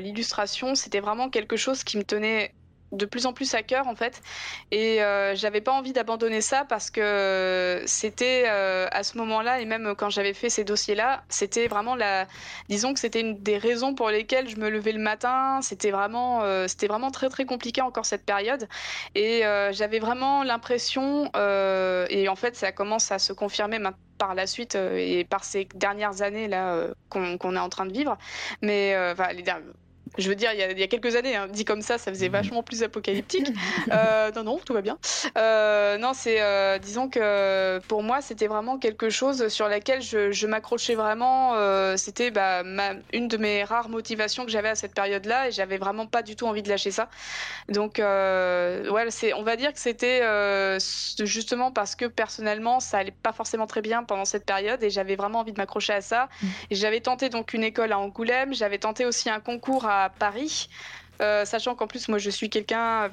l'illustration, 0.00 0.74
c'était 0.74 1.00
vraiment 1.00 1.30
quelque 1.30 1.56
chose 1.56 1.84
qui 1.84 1.98
me 1.98 2.04
tenait 2.04 2.54
de 2.92 3.06
plus 3.06 3.26
en 3.26 3.32
plus 3.32 3.54
à 3.54 3.62
cœur 3.62 3.88
en 3.88 3.94
fait. 3.94 4.22
Et 4.70 5.02
euh, 5.02 5.34
j'avais 5.34 5.60
pas 5.60 5.72
envie 5.72 5.92
d'abandonner 5.92 6.40
ça 6.40 6.64
parce 6.68 6.90
que 6.90 7.82
c'était 7.86 8.44
euh, 8.46 8.86
à 8.92 9.02
ce 9.02 9.18
moment-là 9.18 9.60
et 9.60 9.64
même 9.64 9.94
quand 9.96 10.10
j'avais 10.10 10.34
fait 10.34 10.50
ces 10.50 10.64
dossiers-là 10.64 11.24
c'était 11.28 11.68
vraiment 11.68 11.94
la 11.96 12.26
disons 12.68 12.94
que 12.94 13.00
c'était 13.00 13.20
une 13.20 13.38
des 13.42 13.58
raisons 13.58 13.94
pour 13.94 14.10
lesquelles 14.10 14.48
je 14.48 14.56
me 14.56 14.68
levais 14.68 14.92
le 14.92 15.00
matin. 15.00 15.60
C'était 15.62 15.90
vraiment 15.90 16.42
euh, 16.42 16.66
c'était 16.68 16.86
vraiment 16.86 17.10
très 17.10 17.28
très 17.28 17.44
compliqué 17.44 17.82
encore 17.82 18.06
cette 18.06 18.24
période. 18.24 18.68
Et 19.14 19.42
j'avais 19.72 19.98
vraiment 19.98 20.42
l'impression 20.42 21.30
et 21.34 22.28
en 22.28 22.36
fait 22.36 22.56
ça 22.56 22.72
commence 22.72 23.10
à 23.12 23.18
se 23.18 23.32
confirmer 23.32 23.78
par 24.18 24.34
la 24.34 24.46
suite 24.46 24.74
et 24.74 25.24
par 25.24 25.44
ces 25.44 25.68
dernières 25.74 26.22
années 26.22 26.48
là 26.48 26.88
qu'on 27.08 27.56
est 27.56 27.58
en 27.58 27.68
train 27.68 27.86
de 27.86 27.92
vivre. 27.92 28.16
Mais 28.62 28.96
enfin 29.12 29.32
les 29.32 29.42
dernières 29.42 29.72
je 30.18 30.28
veux 30.28 30.34
dire, 30.34 30.52
il 30.52 30.78
y 30.78 30.82
a, 30.82 30.86
quelques 30.86 31.16
années, 31.16 31.36
hein, 31.36 31.48
dit 31.48 31.64
comme 31.64 31.82
ça, 31.82 31.98
ça 31.98 32.10
faisait 32.10 32.28
vachement 32.28 32.62
plus 32.62 32.82
apocalyptique. 32.82 33.48
Euh, 33.92 34.30
non, 34.34 34.42
non, 34.42 34.60
tout 34.64 34.72
va 34.72 34.80
bien. 34.80 34.98
Euh, 35.38 35.96
non, 35.98 36.12
c'est, 36.12 36.40
euh, 36.40 36.78
disons 36.78 37.08
que 37.08 37.78
pour 37.88 38.02
moi, 38.02 38.20
c'était 38.20 38.46
vraiment 38.46 38.78
quelque 38.78 39.10
chose 39.10 39.48
sur 39.48 39.68
laquelle 39.68 40.02
je, 40.02 40.46
m'accrochais 40.46 40.94
vraiment. 40.94 41.54
c'était 41.96 42.30
bah, 42.30 42.62
une 43.12 43.28
de 43.28 43.36
mes 43.36 43.64
rares 43.64 43.88
motivations 43.88 44.44
que 44.44 44.50
j'avais 44.50 44.68
à 44.68 44.74
cette 44.74 44.94
période-là, 44.94 45.48
et 45.48 45.52
j'avais 45.52 45.78
vraiment 45.78 46.06
pas 46.06 46.22
du 46.22 46.36
tout 46.36 46.46
envie 46.46 46.62
de 46.62 46.68
lâcher 46.68 46.90
ça. 46.90 47.08
Donc, 47.68 47.98
ouais, 47.98 49.06
c'est, 49.10 49.34
on 49.34 49.42
va 49.42 49.56
dire 49.56 49.72
que 49.72 49.80
c'était 49.80 50.22
justement 51.20 51.70
parce 51.70 51.94
que 51.94 52.06
personnellement, 52.06 52.80
ça 52.80 52.98
allait 52.98 53.14
pas 53.22 53.32
forcément 53.32 53.66
très 53.66 53.82
bien 53.82 54.02
pendant 54.02 54.24
cette 54.24 54.44
période, 54.44 54.82
et 54.82 54.90
j'avais 54.90 55.16
vraiment 55.16 55.40
envie 55.40 55.52
de 55.52 55.58
m'accrocher 55.58 55.92
à 55.92 56.00
ça. 56.00 56.28
Mm. 56.42 56.46
Et 56.70 56.74
j'avais 56.74 57.00
tenté 57.00 57.28
donc 57.28 57.52
une 57.52 57.64
école 57.64 57.92
à 57.92 57.98
Angoulême, 57.98 58.54
j'avais 58.54 58.78
tenté 58.78 59.04
aussi 59.04 59.30
un 59.30 59.40
concours 59.40 59.86
à 59.86 59.95
Paris. 60.18 60.68
Euh, 61.22 61.46
sachant 61.46 61.74
qu'en 61.74 61.86
plus 61.86 62.08
moi 62.08 62.18
je 62.18 62.28
suis 62.28 62.50
quelqu'un 62.50 63.08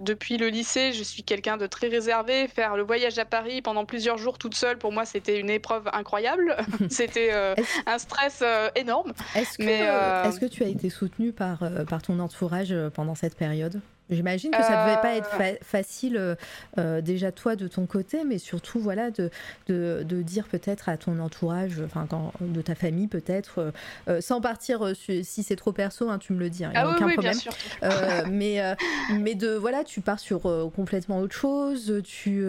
depuis 0.00 0.36
le 0.36 0.48
lycée 0.48 0.92
je 0.92 1.02
suis 1.02 1.22
quelqu'un 1.22 1.56
de 1.56 1.66
très 1.66 1.88
réservé. 1.88 2.48
Faire 2.48 2.76
le 2.76 2.82
voyage 2.82 3.18
à 3.18 3.24
Paris 3.24 3.62
pendant 3.62 3.86
plusieurs 3.86 4.18
jours 4.18 4.36
toute 4.36 4.54
seule 4.54 4.76
pour 4.76 4.92
moi 4.92 5.04
c'était 5.06 5.40
une 5.40 5.50
épreuve 5.50 5.88
incroyable. 5.92 6.56
C'était 6.90 7.30
euh, 7.32 7.54
un 7.86 7.98
stress 7.98 8.40
euh, 8.42 8.68
énorme. 8.76 9.12
Est-ce 9.34 9.56
que, 9.56 10.40
que 10.40 10.46
tu 10.46 10.62
as 10.64 10.68
été 10.68 10.90
soutenue 10.90 11.32
par, 11.32 11.62
par 11.88 12.02
ton 12.02 12.18
entourage 12.18 12.74
pendant 12.94 13.14
cette 13.14 13.36
période? 13.36 13.80
J'imagine 14.10 14.50
que 14.50 14.62
ça 14.62 14.84
ne 14.84 14.90
devait 14.90 15.00
pas 15.00 15.14
être 15.14 15.30
euh. 15.40 15.54
facile 15.62 16.16
euh, 16.16 16.34
euh, 16.78 17.00
déjà 17.00 17.30
toi 17.32 17.56
de 17.56 17.68
ton 17.68 17.86
côté, 17.86 18.24
mais 18.24 18.38
surtout 18.38 18.80
voilà 18.80 19.10
de, 19.10 19.30
de, 19.68 20.04
de 20.06 20.22
dire 20.22 20.46
peut-être 20.48 20.88
à 20.88 20.96
ton 20.96 21.18
entourage, 21.18 21.80
enfin 21.84 22.06
de 22.40 22.62
ta 22.62 22.74
famille 22.74 23.06
peut-être, 23.06 23.72
sans 24.20 24.40
partir 24.40 24.92
si 24.94 25.42
c'est 25.42 25.56
trop 25.56 25.72
perso, 25.72 26.08
hein, 26.08 26.18
tu 26.18 26.32
me 26.32 26.38
le 26.38 26.50
dis, 26.50 26.62
il 26.62 26.68
n'y 26.68 26.76
a 26.76 26.82
ah 26.82 26.90
aucun 26.90 27.08
problème. 27.08 27.36
mais 28.30 28.60
mais 29.12 29.34
de 29.34 29.50
voilà, 29.54 29.84
tu 29.84 30.00
pars 30.00 30.18
sur 30.18 30.42
complètement 30.74 31.20
autre 31.20 31.34
chose, 31.34 32.00
tu 32.04 32.44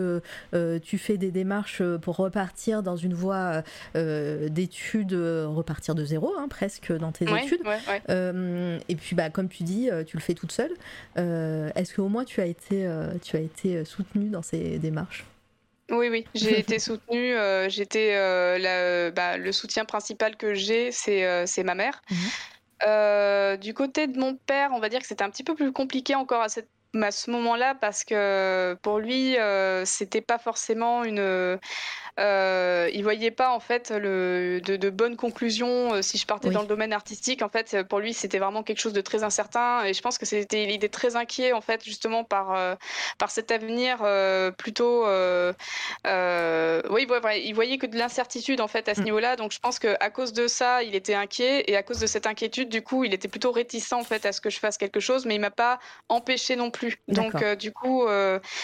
tu 0.84 0.98
fais 0.98 1.18
des 1.18 1.32
démarches 1.32 1.84
pour 2.02 2.18
repartir 2.18 2.84
dans 2.84 2.96
une 2.96 3.14
voie 3.14 3.64
d'études, 3.96 5.14
repartir 5.14 5.96
de 5.96 6.06
zéro 6.06 6.34
hein, 6.38 6.48
presque 6.50 6.92
dans 6.92 7.12
tes 7.12 7.26
études. 7.26 7.62
et 8.10 8.96
puis 8.96 9.16
bah 9.16 9.30
comme 9.30 9.50
tu 9.50 9.64
dis, 9.64 9.90
tu 10.08 10.18
le 10.18 10.22
fais 10.22 10.34
toute 10.34 10.52
seule. 10.52 10.72
Euh, 11.18 11.51
est-ce 11.76 11.96
qu'au 11.96 12.08
moins 12.08 12.26
tu 12.26 12.42
as 12.42 12.46
été, 12.46 12.86
euh, 12.86 13.14
tu 13.24 13.36
as 13.36 13.40
été 13.40 13.78
euh, 13.78 13.86
soutenue 13.86 14.30
dans 14.30 14.42
ces 14.42 14.80
démarches? 14.80 15.26
Oui, 15.90 16.08
oui, 16.10 16.26
j'ai 16.34 16.60
été 16.60 16.80
soutenue. 16.80 17.34
J'étais 17.68 18.14
bah, 19.12 19.38
le 19.38 19.52
soutien 19.52 19.84
principal 19.84 20.38
que 20.38 20.54
j'ai, 20.54 20.92
c'est 20.92 21.64
ma 21.64 21.76
mère. 21.76 22.02
Mhm. 22.10 23.58
du 23.60 23.74
côté 23.74 24.08
de 24.08 24.18
mon 24.18 24.36
père, 24.36 24.72
on 24.74 24.80
va 24.80 24.88
dire 24.88 25.02
que 25.02 25.08
c'était 25.08 25.24
un 25.24 25.30
petit 25.30 25.44
peu 25.44 25.54
plus 25.54 25.74
compliqué 25.74 26.16
encore 26.16 26.42
à, 26.44 26.48
cette, 26.48 26.70
à 26.94 27.12
ce 27.12 27.30
moment-là 27.32 27.76
parce 27.76 28.06
que 28.06 28.78
pour 28.82 29.00
lui, 29.00 29.36
c'était 29.84 30.22
pas 30.22 30.38
forcément 30.38 31.04
une 31.04 31.60
euh, 32.22 32.90
il 32.94 33.04
voyait 33.04 33.32
pas 33.32 33.52
en 33.52 33.60
fait 33.60 33.90
le, 33.90 34.62
de, 34.62 34.90
bonnes 34.90 35.16
conclusions 35.16 35.94
euh, 35.94 36.02
si 36.02 36.18
je 36.18 36.26
partais 36.26 36.50
dans 36.50 36.62
le 36.62 36.68
domaine 36.68 36.94
artistique. 36.94 37.42
En 37.42 37.50
fait, 37.50 37.84
pour 37.84 38.00
lui, 38.00 38.14
c'était 38.14 38.38
vraiment 38.38 38.64
quelque 38.64 38.80
chose 38.80 38.94
de 38.94 39.02
très 39.02 39.24
incertain 39.24 39.84
et 39.86 39.94
je 39.94 40.02
pense 40.02 40.18
que 40.18 40.26
c'était 40.26 40.64
il 40.64 40.72
était 40.72 40.90
très 40.90 41.16
inquiet 41.16 41.54
en 41.54 41.62
fait 41.62 41.84
justement 41.84 42.24
par 42.24 42.54
euh, 42.54 42.76
par 43.18 43.32
cet 43.32 43.52
avenir 43.52 44.00
euh, 44.04 44.52
plutôt. 44.52 45.06
oui, 45.06 47.08
il 47.44 47.54
voyait 47.54 47.78
que 47.78 47.88
de 47.88 47.98
l'incertitude 47.98 48.62
en 48.62 48.68
fait 48.68 48.88
à 48.88 48.96
ce 48.96 49.02
mm. 49.02 49.06
niveau-là. 49.06 49.36
Donc 49.36 49.52
je 49.52 49.60
pense 49.60 49.80
que 49.80 49.96
à 50.00 50.10
cause 50.10 50.34
de 50.34 50.48
ça, 50.48 50.84
il 50.84 50.96
était 50.96 51.16
inquiet 51.16 51.64
et 51.68 51.76
à 51.76 51.84
cause 51.84 52.00
de 52.00 52.08
cette 52.08 52.28
inquiétude, 52.28 52.70
du 52.70 52.82
coup, 52.82 53.04
il 53.04 53.14
était 53.14 53.28
plutôt 53.28 53.52
réticent 53.52 53.94
en 53.94 54.04
fait 54.04 54.26
à 54.26 54.32
ce 54.32 54.42
que 54.42 54.50
je 54.50 54.60
fasse 54.60 54.78
quelque 54.78 55.00
chose, 55.00 55.26
mais 55.26 55.36
il 55.36 55.42
m'a 55.42 55.52
pas 55.52 55.80
empêché 56.10 56.56
non 56.56 56.70
plus. 56.70 57.00
Donc 57.08 57.44
du 57.56 57.72
coup, 57.72 58.06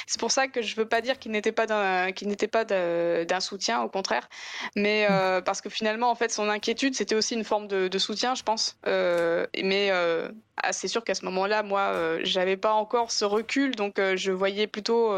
c'est 0.06 0.20
pour 0.20 0.32
ça 0.32 0.48
que 0.48 0.62
je 0.62 0.76
veux 0.76 0.88
pas 0.88 1.02
dire 1.02 1.18
qu'il 1.18 1.32
n'était 1.32 1.52
pas 1.52 1.66
d'un 1.66 2.12
qu'il 2.12 2.28
n'était 2.28 2.48
pas 2.48 2.66
d'un 2.66 3.40
soutien, 3.48 3.82
au 3.82 3.90
contraire. 3.90 4.30
Mais 4.76 5.08
euh, 5.10 5.42
parce 5.42 5.62
que 5.62 5.70
finalement, 5.70 6.10
en 6.10 6.16
fait, 6.16 6.32
son 6.32 6.50
inquiétude, 6.50 6.96
c'était 6.96 7.16
aussi 7.16 7.34
une 7.34 7.44
forme 7.44 7.68
de, 7.68 7.98
soutien, 7.98 8.36
je 8.36 8.44
pense. 8.44 8.78
Euh, 8.86 9.48
mais 9.64 9.90
euh, 9.92 10.30
ah, 10.62 10.74
c'est 10.74 10.88
sûr 10.88 11.04
qu'à 11.04 11.16
ce 11.16 11.26
moment-là, 11.26 11.64
moi, 11.64 11.94
j'avais 12.24 12.58
pas 12.58 12.74
encore 12.74 13.12
ce 13.12 13.26
recul, 13.26 13.76
donc 13.76 14.00
je 14.16 14.32
voyais 14.32 14.68
plutôt 14.68 15.14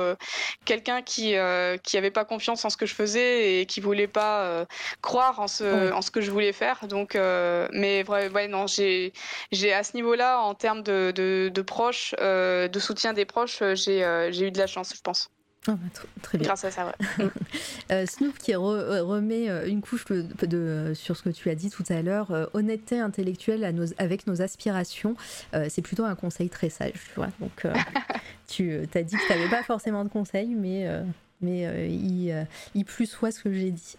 quelqu'un 0.66 1.02
qui 1.02 1.36
qui 1.84 1.98
avait 1.98 2.12
pas 2.12 2.26
confiance 2.26 2.66
en 2.66 2.70
ce 2.70 2.78
que 2.78 2.86
je 2.86 2.94
faisais 2.94 3.62
et 3.62 3.66
qui 3.66 3.80
voulait 3.80 4.08
pas 4.08 4.66
croire 5.02 5.40
en 5.40 5.48
ce 5.48 5.92
en 5.94 6.02
ce 6.02 6.12
que 6.12 6.22
je 6.22 6.32
voulais 6.32 6.54
faire. 6.54 6.88
Donc, 6.88 7.16
mais 7.16 8.04
ouais, 8.08 8.48
non, 8.48 8.68
j'ai 8.68 9.14
j'ai 9.52 9.74
à 9.74 9.84
ce 9.84 9.96
niveau-là, 9.96 10.42
en 10.42 10.56
termes 10.56 10.84
de, 10.84 11.12
de, 11.16 11.50
de 11.54 11.62
proches, 11.62 12.14
de 12.20 12.80
soutien 12.80 13.14
des 13.14 13.26
proches, 13.26 13.60
j'ai 13.76 14.30
j'ai 14.32 14.48
eu 14.48 14.52
de 14.52 14.60
la 14.60 14.68
chance, 14.68 14.94
je 14.96 15.02
pense. 15.02 15.32
Ah, 15.68 15.74
bah, 15.74 16.02
très 16.22 16.38
bien. 16.38 16.48
Grâce 16.48 16.64
à 16.64 16.72
ça, 16.72 16.96
euh, 17.92 18.06
Snoop 18.06 18.38
qui 18.38 18.54
euh, 18.54 19.04
remet 19.04 19.50
euh, 19.50 19.68
une 19.68 19.82
couche 19.82 20.06
de, 20.06 20.94
sur 20.96 21.18
ce 21.18 21.24
que 21.24 21.30
tu 21.30 21.50
as 21.50 21.56
dit 21.56 21.70
tout 21.70 21.84
à 21.90 22.02
l'heure, 22.02 22.50
honnêteté 22.54 23.00
intellectuelle 23.00 23.64
à 23.66 23.72
nos, 23.72 23.86
avec 23.98 24.26
nos 24.28 24.42
aspirations, 24.42 25.16
c'est 25.70 25.82
plutôt 25.82 26.06
un 26.06 26.16
conseil 26.16 26.50
très 26.50 26.70
sage. 26.70 26.94
Tu 26.94 27.16
vois 27.16 27.30
Donc, 27.40 27.68
tu 28.48 28.80
as 28.94 29.04
dit 29.04 29.16
que 29.16 29.28
tu 29.28 29.34
n'avais 29.34 29.50
pas 29.50 29.64
forcément 29.64 30.04
de 30.04 30.10
conseils, 30.10 30.56
mais, 30.56 30.88
mais 31.42 31.90
il, 31.90 32.48
il 32.76 32.86
plus 32.86 33.06
soit 33.06 33.32
ce 33.32 33.42
que 33.42 33.52
j'ai 33.52 33.72
dit. 33.72 33.96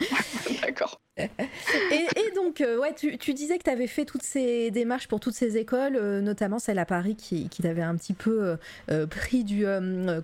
D'accord 0.62 1.02
et, 1.18 2.34
donc, 2.34 2.62
euh, 2.62 2.78
ouais, 2.78 2.94
tu, 2.94 3.34
disais 3.34 3.58
que 3.58 3.64
tu 3.64 3.70
avais 3.70 3.86
fait 3.86 4.06
toutes 4.06 4.22
ces 4.22 4.70
démarches 4.70 5.08
pour 5.08 5.20
toutes 5.20 5.34
ces 5.34 5.58
écoles, 5.58 5.96
euh, 5.96 6.20
notamment 6.22 6.58
celle 6.58 6.78
à 6.78 6.86
Paris 6.86 7.16
qui, 7.16 7.48
qui 7.50 7.62
t'avait 7.62 7.82
un 7.82 7.96
petit 7.96 8.14
peu 8.14 8.56
euh, 8.90 9.06
pris 9.06 9.44
du, 9.44 9.66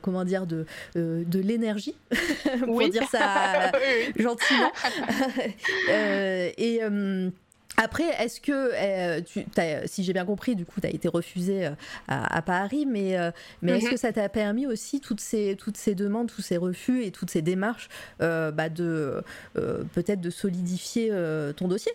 comment 0.02 0.24
dire, 0.24 0.46
de, 0.46 0.64
de 0.94 1.38
l'énergie, 1.38 1.94
pour 2.64 2.88
dire 2.88 3.06
ça 3.11 3.70
gentiment. 4.16 4.72
et 5.88 6.80
après, 7.81 8.09
est-ce 8.22 8.41
que, 8.41 8.51
euh, 8.74 9.20
tu, 9.20 9.45
si 9.87 10.03
j'ai 10.03 10.12
bien 10.12 10.24
compris, 10.24 10.57
du 10.57 10.66
coup, 10.66 10.81
tu 10.81 10.87
as 10.89 10.91
été 10.91 11.07
refusé 11.07 11.66
euh, 11.66 11.70
à, 12.09 12.43
Paris, 12.43 12.87
mais, 12.87 13.16
euh, 13.16 13.31
mais 13.62 13.79
est-ce 13.79 13.87
mhm. 13.87 13.93
que 13.93 13.97
ça 13.97 14.12
t'a 14.12 14.29
permis 14.29 14.66
aussi 14.66 15.01
toutes 15.01 15.20
ces, 15.20 15.55
toutes 15.57 15.76
ces 15.76 15.95
demandes, 15.95 16.26
tous 16.26 16.43
ces 16.43 16.57
refus 16.57 17.05
et 17.05 17.12
toutes 17.12 17.31
ces 17.31 17.41
démarches 17.41 17.89
bah, 18.18 18.68
de 18.68 19.22
peut-être 19.55 20.20
de 20.20 20.31
solidifier 20.31 21.12
ton 21.57 21.68
dossier? 21.68 21.93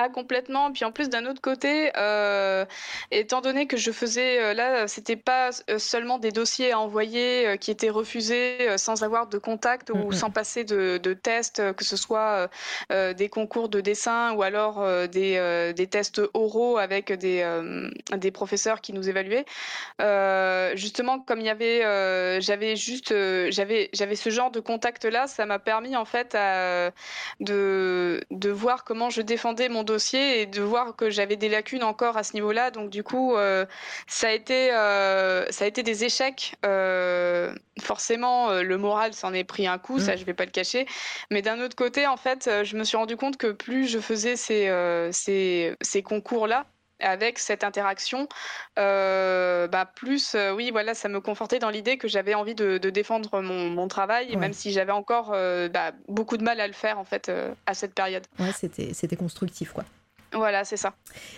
Ah 0.00 0.08
complètement. 0.08 0.70
Puis 0.70 0.84
en 0.84 0.92
plus 0.92 1.08
d'un 1.08 1.26
autre 1.26 1.40
côté, 1.40 1.90
euh, 1.96 2.64
étant 3.10 3.40
donné 3.40 3.66
que 3.66 3.76
je 3.76 3.90
faisais 3.90 4.40
euh, 4.40 4.54
là, 4.54 4.86
c'était 4.86 5.16
pas 5.16 5.50
euh, 5.68 5.80
seulement 5.80 6.18
des 6.20 6.30
dossiers 6.30 6.70
à 6.70 6.78
envoyer 6.78 7.58
qui 7.58 7.72
étaient 7.72 7.90
refusés 7.90 8.76
sans 8.76 9.02
avoir 9.02 9.26
de 9.26 9.38
contact 9.38 9.90
ou 9.90 10.12
sans 10.12 10.30
passer 10.30 10.62
de, 10.62 10.98
de 10.98 11.14
tests, 11.14 11.72
que 11.74 11.84
ce 11.84 11.96
soit 11.96 12.48
des 12.90 13.28
concours 13.28 13.68
de 13.68 13.80
dessin 13.80 14.34
ou 14.34 14.42
alors 14.42 14.86
des, 15.08 15.72
des 15.74 15.86
tests 15.88 16.20
oraux 16.32 16.78
avec 16.78 17.12
des, 17.12 17.44
des 18.16 18.30
professeurs 18.30 18.80
qui 18.80 18.92
nous 18.92 19.08
évaluaient. 19.08 19.44
Justement, 20.76 21.18
comme 21.18 21.40
il 21.40 21.46
y 21.46 21.50
avait, 21.50 22.40
j'avais 22.40 22.76
juste, 22.76 23.08
j'avais, 23.50 23.90
j'avais 23.92 24.16
ce 24.16 24.30
genre 24.30 24.50
de 24.50 24.60
contact 24.60 25.04
là, 25.04 25.26
ça 25.26 25.44
m'a 25.46 25.58
permis 25.58 25.96
en 25.96 26.04
fait 26.04 26.34
à- 26.36 26.92
de, 27.40 28.20
de 28.30 28.50
voir 28.50 28.84
comment 28.84 29.10
je 29.10 29.22
défendais 29.22 29.68
mon 29.68 29.82
dossier 29.88 30.42
et 30.42 30.46
de 30.46 30.62
voir 30.62 30.94
que 30.94 31.10
j'avais 31.10 31.36
des 31.36 31.48
lacunes 31.48 31.82
encore 31.82 32.16
à 32.16 32.22
ce 32.22 32.34
niveau-là. 32.34 32.70
Donc 32.70 32.90
du 32.90 33.02
coup, 33.02 33.34
euh, 33.34 33.66
ça 34.06 34.28
a 34.28 34.32
été, 34.32 34.72
euh, 34.72 35.50
ça 35.50 35.64
a 35.64 35.68
été 35.68 35.82
des 35.82 36.04
échecs. 36.04 36.54
Euh, 36.64 37.54
forcément, 37.80 38.52
le 38.52 38.78
moral 38.78 39.14
s'en 39.14 39.32
est 39.34 39.44
pris 39.44 39.66
un 39.66 39.78
coup, 39.78 39.98
ça 39.98 40.16
je 40.16 40.24
vais 40.24 40.34
pas 40.34 40.44
le 40.44 40.50
cacher. 40.50 40.86
Mais 41.30 41.42
d'un 41.42 41.60
autre 41.60 41.76
côté, 41.76 42.06
en 42.06 42.16
fait, 42.16 42.48
je 42.64 42.76
me 42.76 42.84
suis 42.84 42.96
rendu 42.96 43.16
compte 43.16 43.36
que 43.36 43.50
plus 43.52 43.88
je 43.88 43.98
faisais 43.98 44.36
ces, 44.36 44.70
ces, 45.12 45.74
ces 45.80 46.02
concours-là, 46.02 46.66
avec 47.00 47.38
cette 47.38 47.64
interaction, 47.64 48.28
euh, 48.78 49.68
bah 49.68 49.86
plus, 49.94 50.34
euh, 50.34 50.52
oui, 50.52 50.70
voilà, 50.70 50.94
ça 50.94 51.08
me 51.08 51.20
confortait 51.20 51.58
dans 51.58 51.70
l'idée 51.70 51.96
que 51.98 52.08
j'avais 52.08 52.34
envie 52.34 52.54
de, 52.54 52.78
de 52.78 52.90
défendre 52.90 53.40
mon, 53.40 53.70
mon 53.70 53.88
travail, 53.88 54.28
Ouais. 54.30 54.36
même 54.36 54.52
si 54.52 54.72
j'avais 54.72 54.92
encore 54.92 55.32
euh, 55.34 55.68
bah, 55.68 55.92
beaucoup 56.08 56.36
de 56.36 56.42
mal 56.44 56.60
à 56.60 56.66
le 56.66 56.72
faire 56.72 56.98
en 56.98 57.04
fait 57.04 57.30
à 57.66 57.74
cette 57.74 57.94
période. 57.94 58.24
Ouais, 58.38 58.52
c'était 58.56 58.92
c'était 58.94 59.16
constructif, 59.16 59.72
quoi. 59.72 59.84
Voilà, 60.32 60.64
c'est 60.66 60.76
ça. 60.76 60.92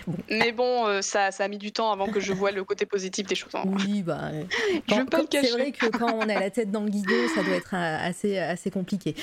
Bon. 0.08 0.16
Mais 0.30 0.50
bon, 0.50 1.00
ça, 1.00 1.30
ça 1.30 1.44
a 1.44 1.48
mis 1.48 1.58
du 1.58 1.70
temps 1.70 1.92
avant 1.92 2.08
que 2.08 2.18
je 2.18 2.32
vois 2.32 2.50
le 2.50 2.64
côté 2.64 2.86
positif 2.86 3.24
des 3.28 3.36
choses. 3.36 3.54
hein. 3.54 3.62
Oui, 3.64 4.02
bah. 4.02 4.30
Je 4.88 4.94
veux 4.96 5.04
pas 5.04 5.18
quand- 5.18 5.22
le 5.22 5.28
cacher. 5.28 5.46
C'est 5.46 5.52
vrai 5.52 5.70
que 5.70 5.86
quand 5.86 6.12
on 6.12 6.22
a 6.28 6.34
la 6.40 6.50
tête 6.50 6.72
dans 6.72 6.80
le 6.80 6.90
guidon, 6.90 7.14
ça 7.36 7.44
doit 7.44 7.54
être 7.54 7.72
assez, 7.74 8.36
assez 8.38 8.72
compliqué. 8.72 9.14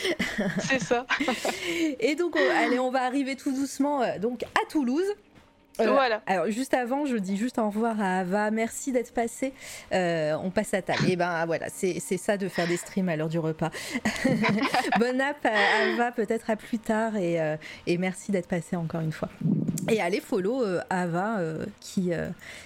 C'est 0.60 0.80
ça. 0.80 1.06
Et 2.00 2.16
donc, 2.16 2.38
on- 2.38 2.56
allez, 2.66 2.80
on 2.80 2.92
va 2.92 3.04
arriver 3.04 3.36
tout 3.36 3.52
doucement 3.52 4.04
donc 4.20 4.44
à 4.44 4.66
Toulouse. 4.70 5.04
Euh, 5.80 5.91
Voilà. 5.91 6.21
Alors 6.25 6.49
juste 6.49 6.73
avant, 6.73 7.05
je 7.05 7.15
dis 7.17 7.38
juste 7.38 7.57
au 7.59 7.67
revoir 7.67 7.99
à 8.01 8.19
Ava. 8.19 8.51
Merci 8.51 8.91
d'être 8.91 9.13
passé. 9.13 9.53
Euh, 9.93 10.36
on 10.43 10.49
passe 10.49 10.73
à 10.73 10.82
table. 10.82 11.09
Et 11.09 11.15
ben 11.15 11.45
voilà, 11.45 11.67
c'est 11.69 11.99
ça 11.99 12.38
de 12.38 12.47
faire 12.47 12.67
des 12.67 12.78
streams 12.78 13.09
à 13.09 13.15
l'heure 13.15 13.30
du 13.30 13.39
repas. 13.39 13.69
Bonne 14.99 15.21
app 15.21 15.45
à 15.45 15.93
Ava, 15.93 16.11
peut-être 16.11 16.49
à 16.49 16.55
plus 16.55 16.80
tard. 16.80 17.15
Et, 17.17 17.39
euh, 17.41 17.57
et 17.86 17.97
merci 17.97 18.32
d'être 18.32 18.47
passé 18.47 18.75
encore 18.75 19.01
une 19.01 19.11
fois. 19.11 19.30
Et 19.89 20.01
allez 20.01 20.19
follow 20.19 20.63
euh, 20.63 20.82
Ava 20.89 21.39
qui, 21.80 22.11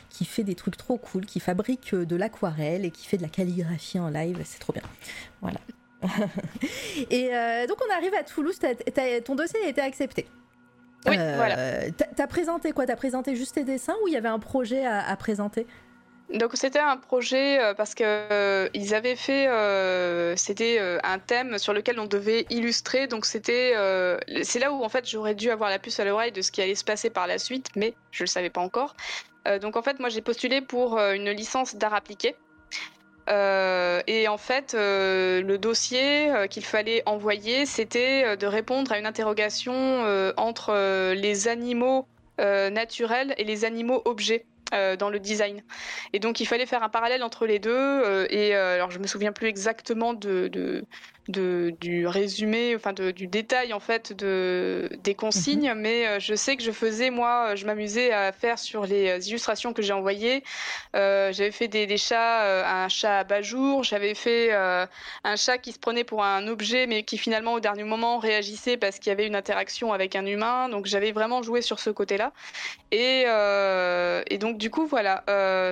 qui 0.10 0.26
fait 0.26 0.44
des 0.44 0.56
trucs 0.56 0.78
trop 0.78 0.98
cool, 0.98 1.26
qui 1.26 1.40
fabrique 1.40 1.94
de 1.94 2.16
l'aquarelle 2.16 2.86
et 2.86 2.92
qui 2.92 3.08
fait 3.08 3.18
de 3.18 3.24
la 3.24 3.30
calligraphie 3.30 4.00
en 4.00 4.10
live. 4.10 4.40
C'est 4.46 4.60
trop 4.60 4.74
bien. 4.74 4.84
Voilà. 5.42 5.60
et 7.12 7.30
donc 7.68 7.78
on 7.88 7.94
arrive 7.94 8.14
à 8.16 8.24
Toulouse. 8.24 8.58
Ton 9.26 9.36
dossier 9.36 9.60
a 9.66 9.68
été 9.68 9.82
accepté. 9.82 10.26
Oui, 11.08 11.18
Euh, 11.18 11.34
voilà. 11.36 11.92
t'as- 12.16 12.28
présenté 12.28 12.72
quoi? 12.72 12.86
T'as 12.86 12.96
présenté 12.96 13.36
juste 13.36 13.56
tes 13.56 13.64
dessins 13.64 13.96
ou 14.04 14.08
il 14.08 14.14
y 14.14 14.18
avait 14.18 14.30
un 14.30 14.40
projet 14.40 14.86
à, 14.86 15.08
à 15.08 15.16
présenter? 15.16 15.66
Donc 16.34 16.52
c'était 16.54 16.80
un 16.80 16.96
projet 16.96 17.60
euh, 17.60 17.74
parce 17.74 17.94
que 17.94 18.04
euh, 18.06 18.70
ils 18.74 18.94
avaient 18.96 19.18
fait, 19.18 19.48
euh, 19.48 20.34
c'était 20.38 20.80
un 21.04 21.20
thème 21.20 21.58
sur 21.58 21.74
lequel 21.74 22.00
on 22.00 22.06
devait 22.06 22.46
illustrer. 22.50 23.08
Donc 23.08 23.26
c'était, 23.26 23.74
c'est 24.44 24.60
là 24.60 24.72
où 24.72 24.84
en 24.84 24.90
fait 24.90 25.10
j'aurais 25.10 25.36
dû 25.36 25.50
avoir 25.50 25.70
la 25.70 25.80
puce 25.80 26.00
à 26.00 26.06
l'oreille 26.06 26.32
de 26.32 26.42
ce 26.42 26.52
qui 26.52 26.62
allait 26.62 26.76
se 26.76 26.86
passer 26.86 27.10
par 27.10 27.28
la 27.28 27.38
suite, 27.38 27.68
mais 27.76 27.96
je 28.12 28.24
le 28.24 28.28
savais 28.28 28.50
pas 28.50 28.62
encore. 28.62 28.96
Donc 29.62 29.76
en 29.76 29.82
fait 29.82 30.00
moi 30.00 30.08
j'ai 30.10 30.22
postulé 30.22 30.62
pour 30.62 31.00
une 31.00 31.32
licence 31.32 31.76
d'art 31.76 31.94
appliqué. 31.96 32.36
Euh, 33.32 34.02
et 34.08 34.28
en 34.28 34.38
fait, 34.38 34.74
euh, 34.74 35.42
le 35.42 35.58
dossier 35.58 36.30
euh, 36.32 36.48
qu'il 36.48 36.66
fallait 36.66 37.02
envoyer, 37.06 37.66
c'était 37.66 38.36
de 38.36 38.46
répondre 38.46 38.92
à 38.92 39.00
une 39.00 39.06
interrogation 39.06 40.04
entre 40.38 41.14
les 41.14 41.48
animaux 41.48 42.08
naturels 42.40 43.34
et 43.38 43.44
les 43.44 43.66
animaux 43.66 44.02
objets 44.06 44.46
dans 44.72 45.10
le 45.10 45.20
design. 45.20 45.62
Et 46.14 46.20
donc, 46.20 46.40
il 46.40 46.46
fallait 46.46 46.66
faire 46.66 46.84
un 46.84 46.90
parallèle 46.90 47.24
entre 47.24 47.46
les 47.46 47.60
deux. 47.60 48.26
et 48.30 48.54
alors, 48.56 48.92
je 48.92 49.00
me 49.00 49.08
souviens 49.08 49.32
plus 49.32 49.48
exactement 49.48 50.14
de, 50.14 50.84
de- 51.28 51.74
du 51.80 52.08
résumé, 52.08 52.76
enfin 52.76 52.94
de- 52.94 53.12
du 53.12 53.28
détail 53.28 53.74
en 53.74 53.80
fait 53.80 54.12
de 54.14 54.90
des 55.04 55.14
consignes, 55.14 55.74
mais 55.76 56.08
euh, 56.08 56.20
je 56.20 56.34
sais 56.34 56.58
que 56.58 56.64
je 56.64 56.72
faisais 56.72 57.12
moi, 57.12 57.50
euh, 57.52 57.56
je 57.56 57.66
m'amusais 57.66 58.12
à 58.12 58.32
faire 58.32 58.58
sur 58.58 58.86
les 58.86 59.08
euh, 59.10 59.20
illustrations 59.20 59.72
que 59.72 59.82
j'ai 59.82 59.94
envoyées. 59.94 60.44
Euh, 60.96 61.32
j'avais 61.32 61.52
fait 61.52 61.68
des, 61.68 61.86
des 61.86 61.98
chats, 61.98 62.44
euh, 62.44 62.64
un 62.66 62.90
chat 62.90 63.20
à 63.20 63.24
bas-jour. 63.24 63.84
J'avais 63.84 64.16
fait 64.16 64.50
euh, 64.52 64.86
un 65.24 65.36
chat 65.36 65.58
qui 65.60 65.72
se 65.72 65.80
prenait 65.80 66.04
pour 66.04 66.24
un 66.24 66.48
objet, 66.48 66.88
mais 66.88 67.04
qui 67.04 67.18
finalement 67.18 67.54
au 67.54 67.60
dernier 67.60 67.84
moment 67.84 68.18
réagissait 68.18 68.78
parce 68.78 68.98
qu'il 68.98 69.10
y 69.10 69.14
avait 69.14 69.28
une 69.28 69.36
interaction 69.36 69.94
avec 69.94 70.16
un 70.16 70.26
humain. 70.26 70.70
Donc 70.70 70.88
j'avais 70.88 71.12
vraiment 71.12 71.44
joué 71.44 71.62
sur 71.62 71.80
ce 71.80 71.92
côté-là. 71.92 72.34
Et, 72.92 73.22
et 73.22 74.38
donc 74.38 74.58
du 74.58 74.70
coup 74.70 74.86
voilà, 74.86 75.24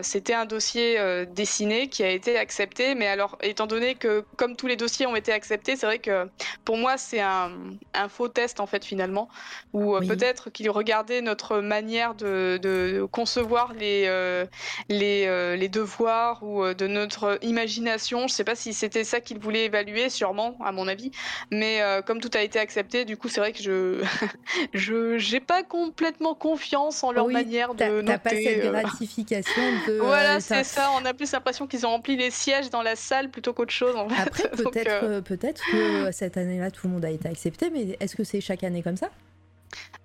c'était 0.04 0.34
un 0.34 0.46
dossier 0.46 0.98
dessiné 1.28 1.90
qui 1.90 2.04
a 2.04 2.10
été 2.10 2.38
accepté. 2.38 2.96
Mais 2.96 3.08
alors 3.08 3.38
étant 3.42 3.68
donné 3.68 3.96
que 3.96 4.24
comme 4.38 4.56
tous 4.56 4.68
les 4.68 4.76
dossiers 4.78 5.06
ont 5.06 5.16
été 5.16 5.32
acceptés, 5.32 5.39
c'est 5.46 5.84
vrai 5.84 6.00
que 6.00 6.28
pour 6.66 6.78
moi 6.78 6.98
c'est 6.98 7.20
un, 7.22 7.52
un 7.94 8.10
faux 8.10 8.28
test 8.28 8.60
en 8.60 8.66
fait 8.68 8.84
finalement, 8.86 9.30
où 9.74 9.96
euh, 9.96 10.00
Oui. 10.00 10.08
peut-être 10.08 10.50
qu'il 10.50 10.70
regardait 10.70 11.22
notre 11.22 11.60
manière 11.60 12.16
de, 12.16 12.58
de 12.62 13.08
concevoir 13.12 13.74
les 13.74 14.06
euh, 14.08 14.46
les, 14.90 15.26
euh, 15.28 15.56
les 15.56 15.70
devoirs 15.70 16.44
ou 16.44 16.74
de 16.74 16.88
notre 16.88 17.38
imagination. 17.42 18.28
Je 18.28 18.34
sais 18.34 18.44
pas 18.44 18.56
si 18.56 18.74
c'était 18.74 19.04
ça 19.04 19.20
qu'il 19.22 19.40
voulait 19.40 19.66
évaluer, 19.66 20.10
sûrement 20.10 20.58
à 20.64 20.72
mon 20.72 20.88
avis. 20.88 21.12
Mais 21.52 21.82
euh, 21.82 22.02
comme 22.02 22.20
tout 22.22 22.32
a 22.34 22.42
été 22.42 22.60
accepté, 22.60 23.06
du 23.06 23.18
coup 23.18 23.28
c'est 23.30 23.40
vrai 23.40 23.52
que 23.54 23.62
je 23.62 24.04
je 24.74 25.18
j'ai 25.18 25.40
pas 25.40 25.64
complètement 25.64 26.34
confiance 26.36 27.04
en 27.04 27.12
leur 27.12 27.26
Oui, 27.26 27.34
manière 27.34 27.74
de 27.74 28.02
t'as 28.02 28.18
pas 28.18 28.32
noter. 28.32 28.44
cette 28.44 28.72
gratification 28.72 29.62
de. 29.88 30.00
voilà, 30.04 30.40
c'est 30.40 30.64
ça. 30.64 30.90
On 31.00 31.06
a 31.06 31.14
plus 31.14 31.32
l'impression 31.32 31.68
qu'ils 31.68 31.86
ont 31.86 31.90
rempli 31.90 32.16
les 32.16 32.32
sièges 32.32 32.70
dans 32.70 32.82
la 32.82 32.96
salle 32.96 33.30
plutôt 33.30 33.54
qu'autre 33.54 33.74
chose. 33.74 33.96
En 33.96 34.10
fait. 34.10 34.22
Après, 34.22 34.50
peut-être 34.52 35.04
euh, 35.04 35.22
peut-être 35.30 35.62
que 35.72 36.12
cette 36.12 36.38
année-là, 36.38 36.72
tout 36.72 36.88
le 36.88 36.94
monde 36.94 37.06
a 37.06 37.12
été 37.12 37.30
accepté, 37.30 37.70
mais 37.70 37.96
est-ce 38.00 38.16
que 38.16 38.24
c'est 38.24 38.42
chaque 38.42 38.64
année 38.64 38.82
comme 38.84 38.98
ça? 38.98 39.10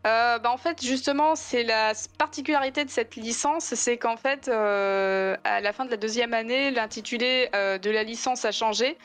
Euh, 0.07 0.39
bah, 0.39 0.51
en 0.51 0.59
fait, 0.59 0.85
justement, 0.85 1.35
c'est 1.35 1.63
la 1.63 1.93
particularité 2.19 2.85
de 2.85 2.91
cette 2.91 3.17
licence, 3.17 3.73
c'est 3.75 3.97
qu'en 3.97 4.19
fait, 4.19 4.49
euh, 4.49 5.35
à 5.45 5.63
la 5.63 5.73
fin 5.73 5.87
de 5.87 5.91
la 5.91 5.97
deuxième 5.97 6.35
année, 6.35 6.71
l'intitulé 6.71 7.49
euh, 7.55 7.79
de 7.79 7.91
la 7.91 8.03
licence 8.03 8.45
a 8.45 8.53
changé. 8.53 8.99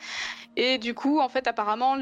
Et 0.62 0.76
du 0.76 0.92
coup, 0.92 1.20
en 1.20 1.30
fait, 1.30 1.46
apparemment, 1.46 1.96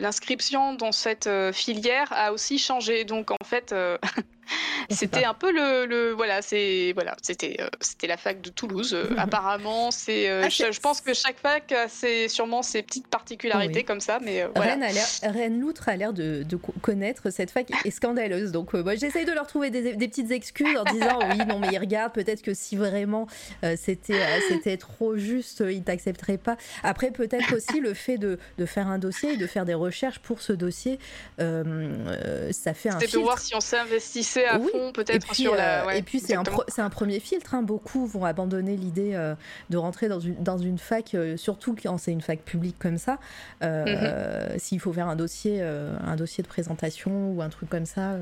l'inscription 0.00 0.74
dans 0.74 0.92
cette 0.92 1.26
euh, 1.26 1.52
filière 1.52 2.06
a 2.12 2.32
aussi 2.32 2.58
changé. 2.58 3.04
Donc, 3.04 3.30
en 3.32 3.44
fait, 3.44 3.72
euh, 3.72 3.98
c'était 4.90 5.24
un 5.24 5.34
peu 5.34 5.50
le, 5.52 5.86
le- 5.86 6.12
voilà, 6.12 6.42
c'est 6.42 6.92
voilà, 6.94 7.16
c'était 7.22 7.56
euh, 7.60 7.68
c'était 7.80 8.06
la 8.06 8.16
fac 8.16 8.40
de 8.40 8.50
Toulouse. 8.50 8.94
Euh, 8.94 9.06
apparemment, 9.18 9.90
c'est, 9.90 10.28
euh, 10.28 10.42
Ah, 10.44 10.48
je, 10.48 10.56
c'est- 10.56 10.72
je 10.72 10.80
pense 10.80 11.00
que 11.00 11.14
chaque 11.14 11.38
fac 11.38 11.70
a 11.72 11.88
ses- 11.88 12.28
sûrement 12.28 12.62
ses 12.62 12.82
petites 12.82 13.08
particularités 13.08 13.80
Oui. 13.80 13.84
comme 13.84 14.00
ça, 14.00 14.18
mais 14.22 14.42
euh, 14.42 14.48
voilà. 14.54 14.72
Rennes, 14.72 14.82
a 14.82 14.92
l'air- 14.92 15.06
Rennes 15.34 15.60
Loutre 15.60 15.88
a 15.88 15.96
l'air 15.96 16.12
de, 16.12 16.42
de 16.42 16.56
co- 16.56 16.74
connaître 16.80 17.30
cette 17.30 17.50
fac 17.50 17.66
est 17.84 17.90
scandaleuse. 17.90 18.52
Donc, 18.52 18.74
euh, 18.74 18.82
moi, 18.82 18.94
j'essaye 18.94 19.24
de 19.24 19.32
leur 19.32 19.46
trouver 19.46 19.70
des, 19.70 19.94
des 19.96 20.08
petites 20.08 20.30
excuses 20.30 20.76
en 20.78 20.84
disant 20.92 21.18
oui, 21.30 21.38
non, 21.46 21.58
mais 21.58 21.68
ils 21.72 21.78
regardent. 21.78 22.12
Peut-être 22.12 22.42
que 22.42 22.54
si 22.54 22.76
vraiment 22.76 23.26
euh, 23.64 23.74
c'était 23.76 24.20
euh, 24.20 24.40
c'était 24.48 24.76
trop 24.76 25.16
juste, 25.16 25.62
ils 25.66 25.82
t'accepteraient 25.82 26.38
pas. 26.38 26.56
Après, 26.82 27.10
peut-être 27.10 27.31
aussi 27.54 27.80
le 27.80 27.94
fait 27.94 28.18
de, 28.18 28.38
de 28.58 28.66
faire 28.66 28.88
un 28.88 28.98
dossier 28.98 29.32
et 29.32 29.36
de 29.36 29.46
faire 29.46 29.64
des 29.64 29.74
recherches 29.74 30.18
pour 30.18 30.40
ce 30.40 30.52
dossier, 30.52 30.98
euh, 31.40 32.50
ça 32.52 32.74
fait 32.74 32.88
un 32.88 32.92
C'était 32.92 33.06
de 33.06 33.10
filtre. 33.10 33.24
voir 33.24 33.38
si 33.38 33.54
on 33.54 33.60
s'investissait 33.60 34.46
à 34.46 34.58
Oui. 34.58 34.68
fond, 34.70 34.88
Et 34.88 34.92
peut-être 34.92 35.26
puis, 35.28 35.42
sur 35.42 35.54
la. 35.54 35.82
euh, 35.82 35.86
ouais, 35.86 35.98
et 35.98 36.02
puis 36.02 36.20
c'est 36.20 36.34
un, 36.34 36.42
un 36.78 36.90
premier 36.90 37.20
filtre. 37.20 37.54
hein. 37.54 37.62
Beaucoup 37.62 38.06
vont 38.06 38.24
abandonner 38.24 38.76
l'idée 38.76 39.12
euh, 39.14 39.34
de 39.70 39.76
rentrer 39.76 40.08
dans 40.08 40.20
une, 40.20 40.42
dans 40.42 40.58
une 40.58 40.78
fac, 40.78 41.14
euh, 41.14 41.36
surtout 41.36 41.74
quand 41.80 41.98
c'est 41.98 42.12
une 42.12 42.20
fac 42.20 42.40
publique 42.40 42.78
comme 42.78 42.98
ça. 42.98 43.18
Mhm. 43.62 44.58
S'il 44.58 44.80
faut 44.80 44.92
faire 44.92 45.08
un 45.08 45.16
dossier, 45.16 45.62
un 45.62 46.16
dossier 46.16 46.42
de 46.42 46.48
présentation 46.48 47.32
ou 47.32 47.42
un 47.42 47.48
truc 47.48 47.68
comme 47.68 47.86
ça, 47.86 48.16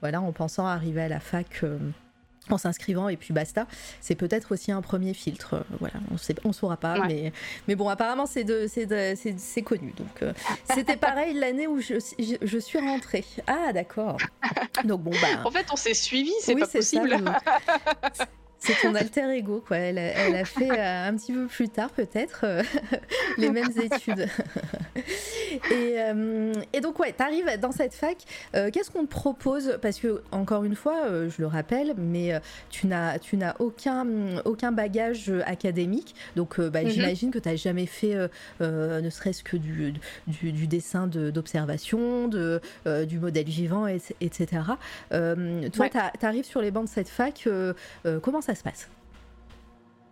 voilà, 0.00 0.20
en 0.20 0.32
pensant 0.32 0.66
arriver 0.66 1.02
à 1.02 1.08
la 1.08 1.20
fac. 1.20 1.62
En 2.50 2.58
s'inscrivant 2.58 3.08
et 3.08 3.16
puis 3.16 3.32
basta. 3.32 3.66
C'est 4.00 4.14
peut-être 4.14 4.52
aussi 4.52 4.72
un 4.72 4.82
premier 4.82 5.14
filtre. 5.14 5.54
euh, 5.54 5.62
voilà, 5.80 5.94
on 6.10 6.16
sait, 6.18 6.34
on 6.44 6.52
saura 6.52 6.76
pas, 6.76 7.00
Ouais. 7.00 7.06
mais, 7.08 7.32
mais 7.68 7.74
bon, 7.76 7.88
apparemment 7.88 8.26
c'est 8.26 8.44
de, 8.44 8.66
connu. 9.62 9.92
Donc 9.96 10.22
euh, 10.22 10.32
c'était 10.74 10.96
pareil 10.96 11.34
l'année 11.34 11.66
où 11.66 11.80
je, 11.80 11.94
je, 12.18 12.34
je 12.40 12.58
suis 12.58 12.78
rentrée. 12.78 13.24
Ah 13.46 13.72
d'accord. 13.72 14.16
Donc 14.84 15.02
bon 15.02 15.10
bah. 15.12 15.42
En 15.44 15.50
fait, 15.50 15.66
on 15.72 15.76
s'est 15.76 15.94
suivi, 15.94 16.32
c'est 16.40 16.54
Oui, 16.54 16.60
pas 16.62 16.66
c'est 16.66 16.78
possible. 16.78 17.10
ça, 18.14 18.26
C'est 18.62 18.80
ton 18.80 18.94
alter 18.94 19.28
ego, 19.34 19.60
quoi. 19.66 19.76
Elle 19.76 19.98
a, 19.98 20.02
elle 20.02 20.36
a 20.36 20.44
fait 20.44 20.70
euh, 20.70 21.08
un 21.08 21.16
petit 21.16 21.32
peu 21.32 21.46
plus 21.48 21.68
tard, 21.68 21.90
peut-être, 21.90 22.42
euh, 22.44 22.62
les 23.38 23.50
mêmes 23.50 23.72
études. 23.76 24.28
et, 25.72 25.94
euh, 25.98 26.52
et, 26.72 26.80
donc, 26.80 27.00
ouais, 27.00 27.12
tu 27.12 27.24
arrives 27.24 27.58
dans 27.60 27.72
cette 27.72 27.92
fac. 27.92 28.18
Euh, 28.54 28.70
qu'est-ce 28.70 28.92
qu'on 28.92 29.04
te 29.04 29.10
propose? 29.10 29.78
Parce 29.82 29.98
que, 29.98 30.22
encore 30.30 30.62
une 30.62 30.76
fois, 30.76 31.08
je 31.28 31.42
le 31.42 31.48
rappelle, 31.48 31.94
mais 31.98 32.40
tu 32.70 32.86
n'as 32.86 33.18
aucun, 33.58 34.06
aucun 34.44 34.70
bagage 34.70 35.32
académique. 35.44 36.14
Donc, 36.36 36.60
bah, 36.60 36.84
mhm. 36.84 36.90
j'imagine 36.90 37.30
que 37.32 37.40
tu 37.40 37.48
n'as 37.48 37.56
jamais 37.56 37.86
fait 37.86 38.14
ne 38.60 39.10
serait-ce 39.10 39.42
que 39.42 39.56
du, 39.56 39.94
du, 40.28 40.52
du 40.52 40.66
dessin 40.68 41.08
d'observation, 41.08 42.28
de, 42.28 42.60
du 43.06 43.18
modèle 43.18 43.46
vivant, 43.46 43.88
etc. 43.88 44.46
toi, 45.10 45.88
tu 45.88 46.26
arrives 46.26 46.44
sur 46.44 46.60
les 46.60 46.70
bancs 46.70 46.84
de 46.84 46.90
cette 46.90 47.08
fac. 47.08 47.48
comment 48.22 48.40
ça 48.40 48.51
se 48.54 48.62
passe 48.62 48.88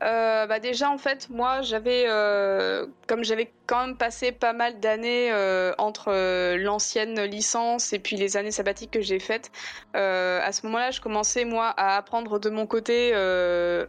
euh, 0.02 0.46
bah 0.46 0.60
déjà 0.60 0.88
en 0.88 0.96
fait 0.96 1.28
moi 1.28 1.60
j'avais 1.60 2.04
euh, 2.08 2.86
comme 3.06 3.22
j'avais 3.22 3.52
quand 3.66 3.86
même 3.86 3.98
passé 3.98 4.32
pas 4.32 4.54
mal 4.54 4.80
d'années 4.80 5.30
euh, 5.30 5.74
entre 5.76 6.56
l'ancienne 6.56 7.20
licence 7.24 7.92
et 7.92 7.98
puis 7.98 8.16
les 8.16 8.38
années 8.38 8.50
sabbatiques 8.50 8.92
que 8.92 9.02
j'ai 9.02 9.18
faites 9.18 9.50
à 9.92 10.52
ce 10.52 10.64
moment-là 10.64 10.90
je 10.90 11.02
commençais 11.02 11.44
moi 11.44 11.66
à 11.76 11.98
apprendre 11.98 12.38
de 12.38 12.48
mon 12.48 12.66
côté 12.66 13.10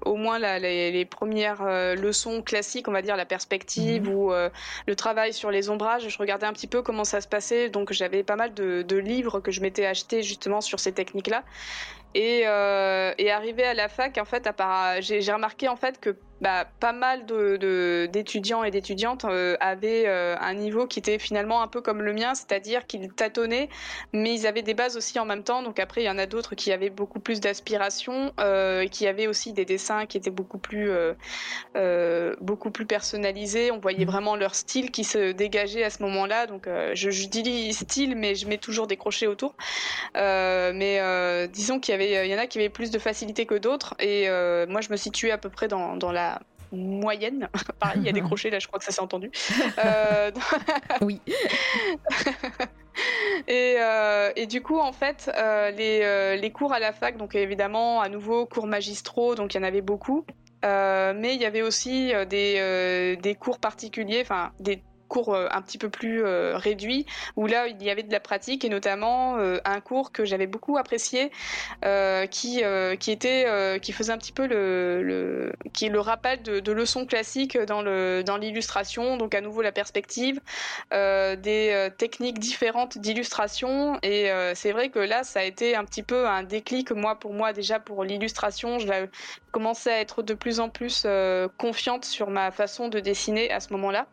au 0.05 0.15
moins 0.15 0.37
la, 0.37 0.59
les, 0.59 0.91
les, 0.91 1.05
premières 1.05 1.63
leçons 1.95 2.41
classiques 2.41 2.89
on 2.89 2.91
va 2.91 3.01
dire 3.01 3.15
la 3.15 3.25
perspective 3.25 4.09
mmh. 4.09 4.13
ou 4.13 4.31
le 4.31 4.95
travail 4.95 5.31
sur 5.33 5.49
les 5.51 5.69
ombrages. 5.69 6.09
Je 6.09 6.17
regardais 6.17 6.45
un 6.45 6.53
petit 6.53 6.67
peu 6.67 6.81
comment 6.81 7.03
ça 7.03 7.21
se 7.21 7.27
passait. 7.27 7.69
Donc 7.69 7.93
j'avais 7.93 8.23
pas 8.23 8.35
mal 8.35 8.53
de, 8.53 8.81
de 8.81 8.97
livres 8.97 9.39
que 9.39 9.51
je 9.51 9.61
m'étais 9.61 9.85
acheté 9.85 10.23
justement 10.23 10.61
sur 10.61 10.79
ces 10.79 10.91
techniques 10.91 11.27
là 11.27 11.43
et, 12.13 12.43
euh, 12.45 13.13
et, 13.17 13.31
arrivé 13.31 13.63
à 13.63 13.73
la 13.73 13.87
fac, 13.87 14.17
en 14.17 14.25
fait, 14.25 14.49
j'ai 14.99 15.31
remarqué 15.31 15.67
en 15.67 15.75
fait 15.75 15.99
que 15.99 16.15
bah, 16.41 16.65
pas 16.79 16.91
mal 16.91 17.27
d'étudiants 18.09 18.61
de, 18.61 18.65
et 18.65 18.71
d'étudiantes 18.71 19.25
euh, 19.25 19.55
avaient 19.59 20.07
euh, 20.07 20.35
un 20.41 20.55
niveau 20.55 20.87
qui 20.87 20.97
était 20.97 21.19
finalement 21.19 21.61
un 21.61 21.67
peu 21.67 21.81
comme 21.81 22.01
le 22.01 22.13
mien, 22.13 22.33
c'est-à-dire 22.33 22.87
qu'ils 22.87 23.13
tâtonnaient, 23.13 23.69
mais 24.11 24.33
ils 24.33 24.47
avaient 24.47 24.63
des 24.63 24.73
bases 24.73 24.97
aussi 24.97 25.19
en 25.19 25.25
même 25.25 25.43
temps. 25.43 25.61
Donc 25.61 25.79
après, 25.79 26.01
il 26.01 26.05
y 26.05 26.09
en 26.09 26.17
a 26.17 26.25
d'autres 26.25 26.55
qui 26.55 26.71
avaient 26.71 26.89
beaucoup 26.89 27.19
plus 27.19 27.41
d'aspiration, 27.41 28.33
euh, 28.39 28.87
qui 28.87 29.05
avaient 29.05 29.27
aussi 29.27 29.53
des 29.53 29.65
dessins 29.65 30.07
qui 30.07 30.17
étaient 30.17 30.31
beaucoup 30.31 30.57
plus, 30.57 30.89
euh, 31.75 32.35
beaucoup 32.41 32.71
plus 32.71 32.87
personnalisés. 32.87 33.69
On 33.69 33.77
voyait 33.77 34.05
mmh. 34.05 34.09
vraiment 34.09 34.35
leur 34.35 34.55
style 34.55 34.89
qui 34.89 35.03
se 35.03 35.33
dégageait 35.33 35.83
à 35.83 35.91
ce 35.91 36.01
moment-là. 36.01 36.47
Donc 36.47 36.67
je, 36.67 37.11
je, 37.11 37.27
dis 37.27 37.71
style, 37.71 38.15
mais 38.15 38.33
je 38.33 38.47
mets 38.47 38.57
toujours 38.57 38.87
des 38.87 38.97
crochets 38.97 39.27
autour. 39.27 39.53
mais 40.15 41.47
disons 41.49 41.79
qu'il 41.79 41.91
y 41.91 41.95
avait, 41.95 42.00
il 42.01 42.31
y 42.31 42.35
en 42.35 42.37
a 42.37 42.47
qui 42.47 42.59
avaient 42.59 42.69
plus 42.69 42.91
de 42.91 42.99
facilité 42.99 43.45
que 43.45 43.55
d'autres. 43.55 43.95
Et 43.99 44.27
moi, 44.67 44.81
je 44.81 44.89
me 44.89 44.97
situais 44.97 45.31
à 45.31 45.37
peu 45.37 45.49
près 45.49 45.67
dans, 45.67 45.95
dans 45.97 46.11
la 46.11 46.39
moyenne. 46.71 47.49
Pareil, 47.79 47.99
il 48.01 48.05
y 48.05 48.09
a 48.09 48.13
des 48.13 48.21
crochets 48.21 48.49
là, 48.49 48.59
je 48.59 48.67
crois 48.67 48.79
que 48.79 48.85
ça 48.85 48.91
s'est 48.91 49.01
entendu. 49.01 49.31
Euh, 49.77 50.31
oui. 51.01 51.21
et, 53.47 53.75
euh, 53.79 54.31
et, 54.35 54.45
du 54.45 54.61
coup, 54.61 54.79
en 54.79 54.91
fait, 54.91 55.31
euh, 55.35 55.71
les, 55.71 56.37
les, 56.37 56.51
cours 56.51 56.73
à 56.73 56.79
la 56.79 56.91
fac, 56.91 57.17
donc 57.17 57.35
évidemment, 57.35 58.01
à 58.01 58.09
nouveau, 58.09 58.45
cours 58.45 58.67
magistraux, 58.67 59.35
donc 59.35 59.53
il 59.53 59.57
y 59.57 59.59
en 59.59 59.63
avait 59.63 59.81
beaucoup. 59.81 60.25
mais 60.63 61.35
il 61.35 61.41
y 61.41 61.45
avait 61.45 61.61
aussi 61.61 62.11
des, 62.29 63.17
des 63.21 63.35
cours 63.35 63.59
particuliers, 63.59 64.21
enfin 64.21 64.51
des 64.59 64.83
cours 65.11 65.33
euh, 65.33 65.47
un 65.51 65.61
petit 65.61 65.77
peu 65.77 65.89
plus 65.89 66.23
euh, 66.23 66.53
réduit, 66.55 67.05
où 67.35 67.45
là 67.45 67.67
il 67.67 67.83
y 67.83 67.89
avait 67.89 68.03
de 68.03 68.13
la 68.13 68.21
pratique 68.21 68.63
et 68.63 68.69
notamment 68.69 69.37
euh, 69.37 69.57
un 69.65 69.81
cours 69.81 70.13
que 70.13 70.23
j'avais 70.23 70.47
beaucoup 70.47 70.77
apprécié, 70.77 71.31
qui 72.31 72.63
qui 72.99 73.11
était 73.11 73.79
qui 73.81 73.91
faisait 73.91 74.13
un 74.13 74.17
petit 74.17 74.31
peu 74.31 74.47
le, 74.47 75.51
qui 75.73 75.89
le 75.89 75.99
rappel 75.99 76.41
de, 76.41 76.71
leçons 76.71 77.05
classiques 77.05 77.57
dans 77.57 77.81
le 77.81 78.23
dans 78.23 78.37
l'illustration, 78.37 79.17
donc 79.17 79.35
à 79.35 79.41
nouveau 79.41 79.61
la 79.61 79.73
perspective, 79.73 80.39
des 80.91 81.89
techniques 81.97 82.39
différentes 82.39 82.97
d'illustration 82.97 83.99
et 84.03 84.31
c'est 84.55 84.71
vrai 84.71 84.89
que 84.89 84.99
là 84.99 85.23
ça 85.23 85.41
a 85.41 85.43
été 85.43 85.75
un 85.75 85.83
petit 85.83 86.03
peu 86.03 86.27
un 86.27 86.43
déclic 86.43 86.91
moi 86.91 87.15
pour 87.19 87.33
moi 87.33 87.51
déjà 87.51 87.79
pour 87.79 88.03
l'illustration, 88.03 88.79
je 88.79 89.07
commençais 89.51 89.91
à 89.91 89.99
être 89.99 90.23
de 90.23 90.33
plus 90.33 90.59
en 90.59 90.69
plus 90.69 91.05
confiante 91.57 92.05
sur 92.05 92.29
ma 92.29 92.51
façon 92.51 92.87
de 92.87 92.99
dessiner 92.99 93.51
à 93.51 93.59
ce 93.59 93.73
moment-là. 93.73 94.07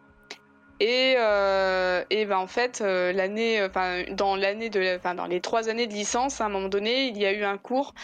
Et, 0.81 1.17
euh, 1.19 2.05
et 2.11 2.25
ben 2.25 2.39
en 2.39 2.47
fait, 2.47 2.81
euh, 2.81 3.13
l'année, 3.13 3.63
enfin 3.65 4.05
dans 4.13 4.37
l'année 4.37 4.71
de, 4.71 4.97
enfin 4.97 5.15
dans 5.15 5.27
les 5.27 5.41
trois 5.41 5.69
années 5.69 5.89
de 5.89 5.93
licence, 5.93 6.41
à 6.41 6.47
un 6.47 6.49
moment 6.49 6.69
donné, 6.69 7.07
il 7.09 7.19
y 7.19 7.27
a 7.27 7.33
eu 7.33 7.43
un 7.43 7.59
cours 7.59 7.95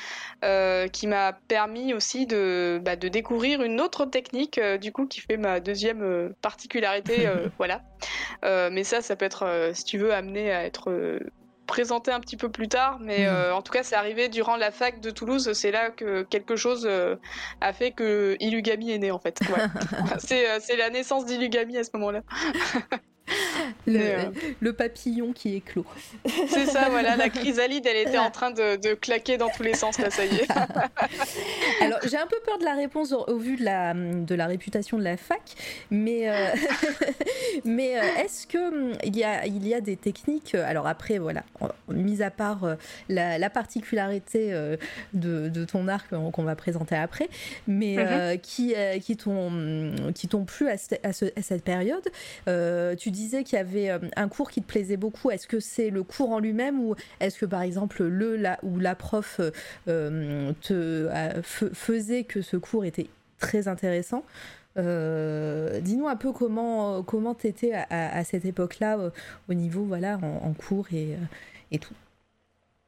euh, 0.45 0.89
qui 0.89 1.07
m'a 1.07 1.33
permis 1.33 1.95
aussi 1.95 2.27
de, 2.27 2.81
bah, 2.83 2.97
de 2.97 3.09
découvrir 3.09 3.62
une 3.62 3.81
autre 3.81 4.05
technique, 4.07 4.59
euh, 4.59 4.77
du 4.77 4.93
coup, 4.93 5.07
qui 5.07 5.20
fait 5.20 5.37
ma 5.37 5.61
deuxième 5.61 6.03
euh, 6.03 6.31
particularité, 6.43 7.29
voilà. 7.59 7.81
mais 8.43 8.85
ça, 8.85 9.01
ça 9.03 9.16
peut 9.16 9.25
être, 9.25 9.70
si 9.72 9.85
tu 9.85 9.99
veux, 9.99 10.12
amené 10.12 10.53
à 10.53 10.64
être 10.64 11.20
présenté 11.66 12.10
un 12.10 12.20
petit 12.20 12.36
peu 12.36 12.50
plus 12.50 12.68
tard, 12.68 12.98
mais 13.00 13.26
euh, 13.26 13.54
en 13.54 13.62
tout 13.62 13.72
cas, 13.72 13.82
c'est 13.82 13.96
arrivé 13.96 14.28
durant 14.28 14.56
la 14.56 14.70
fac 14.70 15.00
de 15.00 15.10
Toulouse. 15.10 15.52
C'est 15.52 15.70
là 15.70 15.90
que 15.90 16.22
quelque 16.22 16.56
chose 16.56 16.86
euh, 16.88 17.16
a 17.60 17.72
fait 17.72 17.90
que 17.90 18.36
Ilugami 18.40 18.90
est 18.92 18.98
né, 18.98 19.10
en 19.10 19.18
fait. 19.18 19.40
Euh, 20.34 20.58
c'est 20.60 20.76
la 20.76 20.90
naissance 20.90 21.26
d'Ilugami 21.26 21.76
à 21.78 21.84
ce 21.84 21.90
moment-là. 21.94 22.20
Euh, 23.89 24.31
le, 24.61 24.72
papillon 24.72 25.33
qui 25.33 25.61
clos. 25.61 25.85
C'est 26.49 26.66
ça, 26.66 26.89
voilà, 26.91 27.16
la 27.16 27.29
chrysalide, 27.29 27.87
elle 27.87 28.09
était 28.09 28.18
en 28.18 28.31
train 28.31 28.51
de, 28.51 28.95
claquer 28.95 29.37
dans 29.37 29.49
tous 29.49 29.62
les 29.62 29.75
sens, 29.75 29.99
là, 29.99 30.11
ça 30.11 30.25
y 30.25 30.35
est. 30.37 30.51
Alors, 31.83 31.99
j'ai 32.05 32.16
un 32.16 32.27
peu 32.27 32.37
peur 32.45 32.59
de 32.59 32.64
la 32.64 32.75
réponse 32.75 33.12
au, 33.12 33.37
vu 33.37 33.57
de 33.57 33.64
la, 33.64 33.95
de 33.95 34.35
la 34.35 34.47
réputation 34.47 34.99
de 34.99 35.05
la 35.05 35.16
fac, 35.16 35.43
mais, 35.91 36.31
euh, 36.31 36.49
mais 37.64 37.99
euh, 37.99 38.03
est-ce 38.25 38.47
qu'il 38.47 38.61
hum, 38.61 38.93
y, 39.05 39.22
a, 39.22 39.47
il 39.47 39.66
y 39.66 39.75
a 39.75 39.81
des 39.81 39.97
techniques, 39.97 40.55
alors 40.55 40.87
après, 40.87 41.18
voilà, 41.18 41.43
mis 41.89 42.22
à 42.22 42.31
part 42.31 42.66
la, 43.09 43.51
particularité 43.51 44.53
de, 45.12 45.49
de, 45.49 45.64
ton 45.64 45.89
arc 45.89 46.09
qu'on 46.09 46.43
va 46.43 46.57
présenter 46.57 46.97
après, 46.97 47.29
mais 47.66 47.97
mm-hmm. 47.97 48.41
qui, 48.41 48.75
qui 49.03 49.16
t'ont 49.16 50.45
plu 50.45 50.68
à, 50.68 50.75
à, 51.03 51.09
à, 51.09 51.43
cette 51.43 51.64
période, 51.64 52.05
tu 52.99 53.11
disais 53.14 53.44
qu'il 53.44 53.56
y 53.56 53.60
avait 53.60 53.90
euh, 53.90 53.98
un 54.16 54.28
cours 54.28 54.50
qui 54.50 54.62
te 54.62 54.66
plaisait 54.66 54.96
beaucoup. 54.96 55.30
Est-ce 55.30 55.46
que 55.46 55.60
c'est 55.60 55.90
le 55.90 56.02
cours 56.02 56.30
en 56.30 56.38
lui-même 56.38 56.80
ou 56.80 56.94
est-ce 57.20 57.38
que 57.38 57.46
par 57.46 57.62
exemple 57.62 58.04
le 58.04 58.36
la, 58.36 58.58
ou 58.62 58.78
la 58.78 58.94
prof 58.94 59.40
euh, 59.88 60.52
te 60.60 61.10
faisait 61.42 62.24
que 62.24 62.42
ce 62.42 62.56
cours 62.56 62.84
était 62.84 63.08
très 63.38 63.68
intéressant? 63.68 64.24
Euh, 64.76 65.80
Dis-nous 65.80 66.08
un 66.08 66.16
peu 66.16 66.32
comment 66.32 67.02
comment 67.02 67.34
t'étais 67.34 67.72
à, 67.72 68.24
cette 68.24 68.44
époque-là 68.44 68.98
au 69.48 69.54
niveau 69.54 69.84
voilà 69.84 70.18
en, 70.22 70.52
cours 70.52 70.88
et 70.92 71.78
tout. 71.78 71.94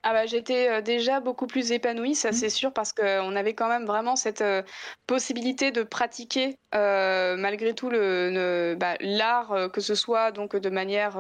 Ah 0.09 0.13
bah, 0.13 0.25
j'étais 0.25 0.69
euh, 0.69 0.83
déjà 0.83 1.19
beaucoup 1.19 1.49
plus 1.49 1.73
épanouie, 1.73 2.15
ça 2.15 2.31
mmh. 2.31 2.35
c'est 2.35 2.49
sûr, 2.49 2.73
parce 2.73 2.93
qu'on 2.93 3.35
avait 3.35 3.55
quand 3.55 3.69
même 3.69 3.87
vraiment 3.87 4.15
cette 4.15 4.41
euh, 4.41 4.63
possibilité 5.09 5.73
de 5.73 5.83
pratiquer 5.83 6.61
euh, 6.77 7.35
malgré 7.37 7.75
tout 7.75 7.91
le, 7.91 8.77
bah, 8.79 8.95
l'art, 9.01 9.69
que 9.73 9.81
ce 9.81 9.97
soit 9.97 10.31
donc 10.31 10.55
de 10.55 10.71
manière 10.71 11.19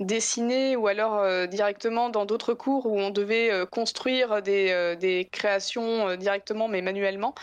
dessinée 0.00 0.76
ou 0.76 0.86
alors 0.86 1.46
directement 1.48 2.08
dans 2.08 2.24
d'autres 2.24 2.54
cours 2.54 2.86
où 2.86 2.98
on 2.98 3.10
devait 3.10 3.50
construire 3.70 4.40
des, 4.42 4.96
des 4.98 5.28
créations 5.30 6.16
directement 6.16 6.68
mais 6.68 6.82
manuellement 6.82 7.34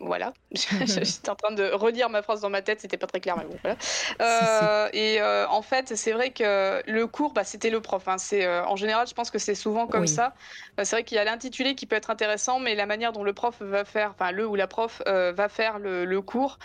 voilà, 0.00 0.32
j'étais 0.52 1.30
en 1.30 1.34
train 1.34 1.52
de 1.52 1.70
relire 1.72 2.08
ma 2.08 2.22
phrase 2.22 2.40
dans 2.40 2.50
ma 2.50 2.62
tête, 2.62 2.80
c'était 2.80 2.96
pas 2.96 3.06
très 3.06 3.20
clair, 3.20 3.36
mais 3.36 3.44
bon, 3.44 3.56
voilà. 3.62 3.76
Euh, 4.20 4.88
et 4.92 5.20
euh, 5.20 5.46
en 5.48 5.62
fait, 5.62 5.96
c'est 5.96 6.12
vrai 6.12 6.30
que 6.30 6.82
le 6.86 7.06
cours, 7.06 7.32
bah, 7.32 7.44
c'était 7.44 7.70
le 7.70 7.80
prof. 7.80 8.06
Hein. 8.08 8.18
C'est 8.18 8.44
euh, 8.44 8.64
en 8.64 8.76
général, 8.76 9.06
je 9.06 9.14
pense 9.14 9.30
que 9.30 9.38
c'est 9.38 9.54
souvent 9.54 9.86
comme 9.86 10.06
ça. 10.06 10.34
c'est 10.82 10.96
vrai 10.96 11.04
qu'il 11.04 11.16
y 11.16 11.18
a 11.18 11.24
l'intitulé 11.24 11.74
qui 11.74 11.86
peut 11.86 11.96
être 11.96 12.10
intéressant, 12.10 12.58
mais 12.58 12.74
la 12.74 12.86
manière 12.86 13.12
dont 13.12 13.24
le 13.24 13.32
prof 13.32 13.56
va 13.60 13.84
faire, 13.84 14.10
enfin 14.10 14.30
le 14.32 14.46
ou 14.46 14.54
la 14.54 14.66
prof 14.66 15.02
va 15.06 15.48
faire 15.48 15.78
le, 15.78 16.20
cours, 16.20 16.58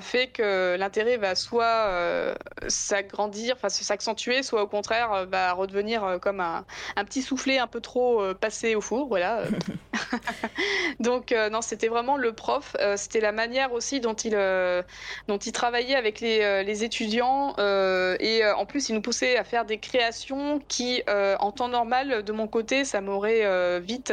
fait 0.00 0.28
que 0.28 0.76
l'intérêt 0.78 1.16
va 1.16 1.34
soit 1.34 2.34
s'agrandir, 2.68 3.54
enfin 3.56 3.68
s'accentuer, 3.68 4.42
soit 4.42 4.62
au 4.62 4.66
contraire 4.66 5.26
va 5.26 5.52
redevenir 5.52 6.18
comme 6.20 6.40
un, 6.40 6.64
un, 6.96 7.04
petit 7.04 7.22
soufflet 7.22 7.58
un 7.58 7.66
peu 7.66 7.80
trop 7.80 8.22
passé 8.34 8.74
au 8.74 8.80
four, 8.80 9.08
voilà. 9.08 9.44
Donc 11.00 11.34
non, 11.50 11.62
c'était 11.62 11.88
vraiment 11.88 12.16
le 12.16 12.32
prof 12.32 12.71
euh, 12.80 12.96
c'était 12.96 13.20
la 13.20 13.32
manière 13.32 13.72
aussi 13.72 14.00
dont 14.00 14.14
il, 14.14 14.34
euh, 14.34 14.82
dont 15.28 15.38
il 15.38 15.52
travaillait 15.52 15.94
avec 15.94 16.20
les, 16.20 16.40
euh, 16.40 16.62
les 16.62 16.84
étudiants. 16.84 17.54
et 17.58 18.42
en 18.44 18.66
plus, 18.66 18.88
il 18.88 18.94
nous 18.94 19.02
poussait 19.02 19.36
à 19.36 19.44
faire 19.44 19.64
des 19.64 19.78
créations 19.78 20.60
qui, 20.68 21.02
en 21.08 21.52
temps 21.52 21.68
normal, 21.68 22.22
de 22.22 22.32
mon 22.32 22.48
côté, 22.48 22.84
ça 22.84 23.00
m'aurait 23.00 23.80
vite 23.80 24.12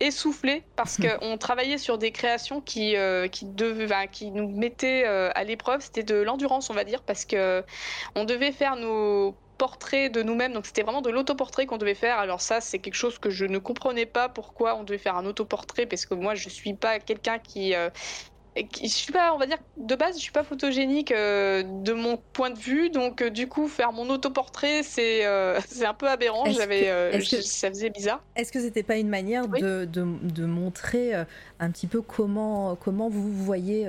essoufflé 0.00 0.62
parce 0.76 0.98
qu'on 0.98 1.36
travaillait 1.38 1.78
sur 1.78 1.98
des 1.98 2.10
créations 2.10 2.60
qui, 2.60 2.94
qui, 3.32 3.46
qui 4.12 4.30
nous 4.30 4.48
mettaient 4.48 5.04
à 5.04 5.44
l'épreuve. 5.44 5.80
C'était 5.80 6.02
de 6.02 6.16
l'endurance, 6.16 6.70
on 6.70 6.74
va 6.74 6.84
dire, 6.84 7.02
parce 7.02 7.24
que 7.24 7.64
on 8.14 8.24
devait 8.24 8.52
faire 8.52 8.76
nos 8.76 9.34
portrait 9.58 10.08
de 10.08 10.22
nous-mêmes. 10.22 10.52
Donc 10.52 10.66
c'était 10.66 10.82
vraiment 10.82 11.02
de 11.02 11.10
l'autoportrait 11.10 11.66
qu'on 11.66 11.76
devait 11.78 11.94
faire. 11.94 12.18
Alors 12.18 12.40
ça, 12.40 12.60
c'est 12.60 12.78
quelque 12.78 12.94
chose 12.94 13.18
que 13.18 13.30
je 13.30 13.44
ne 13.44 13.58
comprenais 13.58 14.06
pas 14.06 14.28
pourquoi 14.28 14.76
on 14.76 14.84
devait 14.84 14.98
faire 14.98 15.16
un 15.16 15.26
autoportrait 15.26 15.86
parce 15.86 16.06
que 16.06 16.14
moi, 16.14 16.34
je 16.34 16.48
suis 16.48 16.74
pas 16.74 16.98
quelqu'un 17.00 17.38
qui 17.38 17.74
euh, 17.74 17.90
je 18.82 18.88
suis 18.88 19.12
pas, 19.12 19.32
on 19.34 19.38
va 19.38 19.46
dire, 19.46 19.58
de 19.76 19.94
base, 19.94 20.16
je 20.16 20.22
suis 20.22 20.32
pas 20.32 20.42
photogénique 20.42 21.12
euh, 21.12 21.62
de 21.62 21.92
mon 21.92 22.16
point 22.32 22.50
de 22.50 22.58
vue, 22.58 22.90
donc 22.90 23.22
euh, 23.22 23.30
du 23.30 23.46
coup, 23.46 23.68
faire 23.68 23.92
mon 23.92 24.10
autoportrait, 24.10 24.82
c'est 24.82 25.24
c'est 25.68 25.84
un 25.86 25.94
peu 25.94 26.08
aberrant. 26.08 26.44
J'avais, 26.46 27.20
ça 27.42 27.68
faisait 27.68 27.90
bizarre. 27.90 28.22
Est-ce 28.36 28.50
que 28.50 28.60
c'était 28.60 28.82
pas 28.82 28.96
une 28.96 29.08
manière 29.08 29.46
de, 29.46 29.84
de, 29.84 30.06
de, 30.22 30.46
montrer 30.46 31.14
un 31.14 31.70
petit 31.70 31.86
peu 31.86 32.00
comment 32.00 32.76
comment 32.76 33.08
vous 33.08 33.32
voyez 33.32 33.88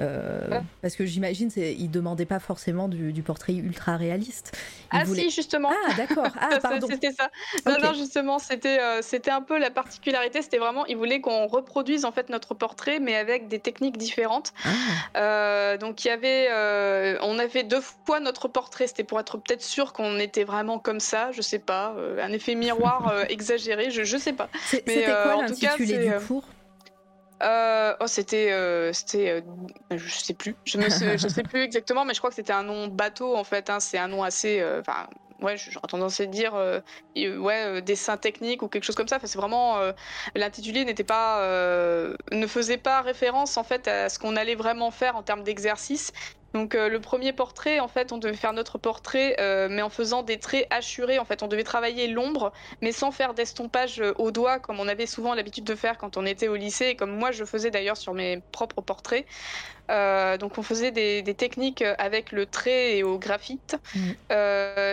euh, 0.00 0.60
parce 0.82 0.96
que 0.96 1.06
j'imagine 1.06 1.50
il 1.56 1.88
demandait 1.88 2.26
pas 2.26 2.40
forcément 2.40 2.88
du, 2.88 3.22
portrait 3.22 3.54
ultra 3.54 3.96
réaliste. 3.96 4.56
ah 4.90 5.04
si 5.04 5.30
justement. 5.30 5.70
Ah 5.70 5.94
d'accord. 5.94 6.26
Ah 6.40 6.58
pardon. 6.62 6.88
c'était 6.90 7.12
ça. 7.12 7.30
Non 7.64 7.76
non 7.80 7.94
justement 7.94 8.38
c'était 8.38 8.80
euh, 8.80 9.02
c'était 9.02 9.30
un 9.30 9.40
peu 9.40 9.58
la 9.58 9.70
particularité. 9.70 10.42
C'était 10.42 10.58
vraiment 10.58 10.84
il 10.86 10.96
voulait 10.96 11.20
qu'on 11.20 11.46
reproduise 11.46 12.04
en 12.04 12.12
fait 12.12 12.28
notre 12.28 12.54
portrait 12.54 12.98
mais 12.98 13.14
avec 13.14 13.46
des 13.46 13.60
techniques 13.60 13.96
différentes. 13.96 14.52
Ah. 14.64 14.68
Euh, 15.16 15.76
donc 15.78 16.04
il 16.04 16.08
y 16.08 16.10
avait 16.10 16.48
on 17.22 17.38
avait 17.38 17.62
deux 17.62 17.82
fois 18.04 18.18
notre 18.18 18.48
portrait. 18.48 18.88
C'était 18.88 19.04
pour 19.04 19.20
être 19.20 19.38
peut-être 19.38 19.62
sûr 19.62 19.92
qu'on 19.92 20.18
était 20.18 20.44
vraiment 20.44 20.78
comme 20.80 21.00
ça. 21.00 21.30
Je 21.30 21.40
sais 21.40 21.60
pas 21.60 21.94
un 22.20 22.32
effet 22.32 22.56
miroir 22.56 23.14
exagéré. 23.28 23.90
Je 23.90 24.02
je 24.02 24.16
sais 24.16 24.32
pas. 24.32 24.48
C'était 24.66 25.04
quoi 25.04 25.42
l'intitulé 25.42 25.98
du 25.98 26.26
cours? 26.26 26.44
Euh, 27.44 27.94
oh, 28.00 28.06
c'était, 28.06 28.52
euh, 28.52 28.92
c'était, 28.92 29.42
euh, 29.92 29.96
je 29.96 30.14
sais 30.14 30.34
plus, 30.34 30.56
je 30.64 30.78
je 30.80 31.28
sais 31.28 31.42
plus 31.42 31.60
exactement, 31.62 32.04
mais 32.04 32.14
je 32.14 32.18
crois 32.20 32.30
que 32.30 32.36
c'était 32.36 32.52
un 32.52 32.62
nom 32.62 32.88
bateau 32.88 33.36
en 33.36 33.44
fait. 33.44 33.70
Hein, 33.70 33.80
c'est 33.80 33.98
un 33.98 34.08
nom 34.08 34.22
assez, 34.22 34.64
enfin, 34.80 35.08
ouais, 35.40 35.56
j'aurais 35.56 35.86
tendance 35.88 36.20
à 36.20 36.26
dire, 36.26 36.54
ouais, 37.14 37.82
dessin 37.82 38.16
technique 38.16 38.62
ou 38.62 38.68
quelque 38.68 38.84
chose 38.84 38.94
comme 38.94 39.08
ça. 39.08 39.16
Enfin, 39.16 39.26
c'est 39.26 39.38
vraiment, 39.38 39.78
l'intitulé 40.34 40.84
n'était 40.84 41.04
pas, 41.04 41.40
ne 42.32 42.46
faisait 42.46 42.78
pas 42.78 43.02
référence 43.02 43.56
en 43.56 43.64
fait 43.64 43.88
à 43.88 44.08
ce 44.08 44.18
qu'on 44.18 44.36
allait 44.36 44.54
vraiment 44.54 44.90
faire 44.90 45.16
en 45.16 45.22
termes 45.22 45.42
d'exercice. 45.42 46.12
Donc 46.54 46.76
euh, 46.76 46.88
le 46.88 47.00
premier 47.00 47.32
portrait, 47.32 47.80
en 47.80 47.88
fait, 47.88 48.12
on 48.12 48.18
devait 48.18 48.36
faire 48.36 48.52
notre 48.52 48.78
portrait, 48.78 49.36
euh, 49.40 49.66
mais 49.68 49.82
en 49.82 49.90
faisant 49.90 50.22
des 50.22 50.38
traits 50.38 50.68
assurés. 50.70 51.18
En 51.18 51.24
fait, 51.24 51.42
on 51.42 51.48
devait 51.48 51.64
travailler 51.64 52.06
l'ombre, 52.06 52.52
mais 52.80 52.92
sans 52.92 53.10
faire 53.10 53.34
d'estompage 53.34 54.00
euh, 54.00 54.14
au 54.18 54.30
doigt, 54.30 54.60
comme 54.60 54.78
on 54.78 54.86
avait 54.86 55.06
souvent 55.06 55.34
l'habitude 55.34 55.64
de 55.64 55.74
faire 55.74 55.98
quand 55.98 56.16
on 56.16 56.24
était 56.24 56.46
au 56.46 56.54
lycée, 56.54 56.86
et 56.86 56.96
comme 56.96 57.10
moi 57.10 57.32
je 57.32 57.44
faisais 57.44 57.72
d'ailleurs 57.72 57.96
sur 57.96 58.14
mes 58.14 58.40
propres 58.52 58.80
portraits. 58.80 59.26
donc 59.88 60.56
on 60.56 60.62
faisait 60.62 60.92
des, 60.92 61.34
techniques 61.34 61.82
avec 61.98 62.30
le 62.30 62.46
trait 62.46 62.96
et 62.98 63.02
au 63.02 63.18
graphite. 63.18 63.76
Mm. 63.96 64.12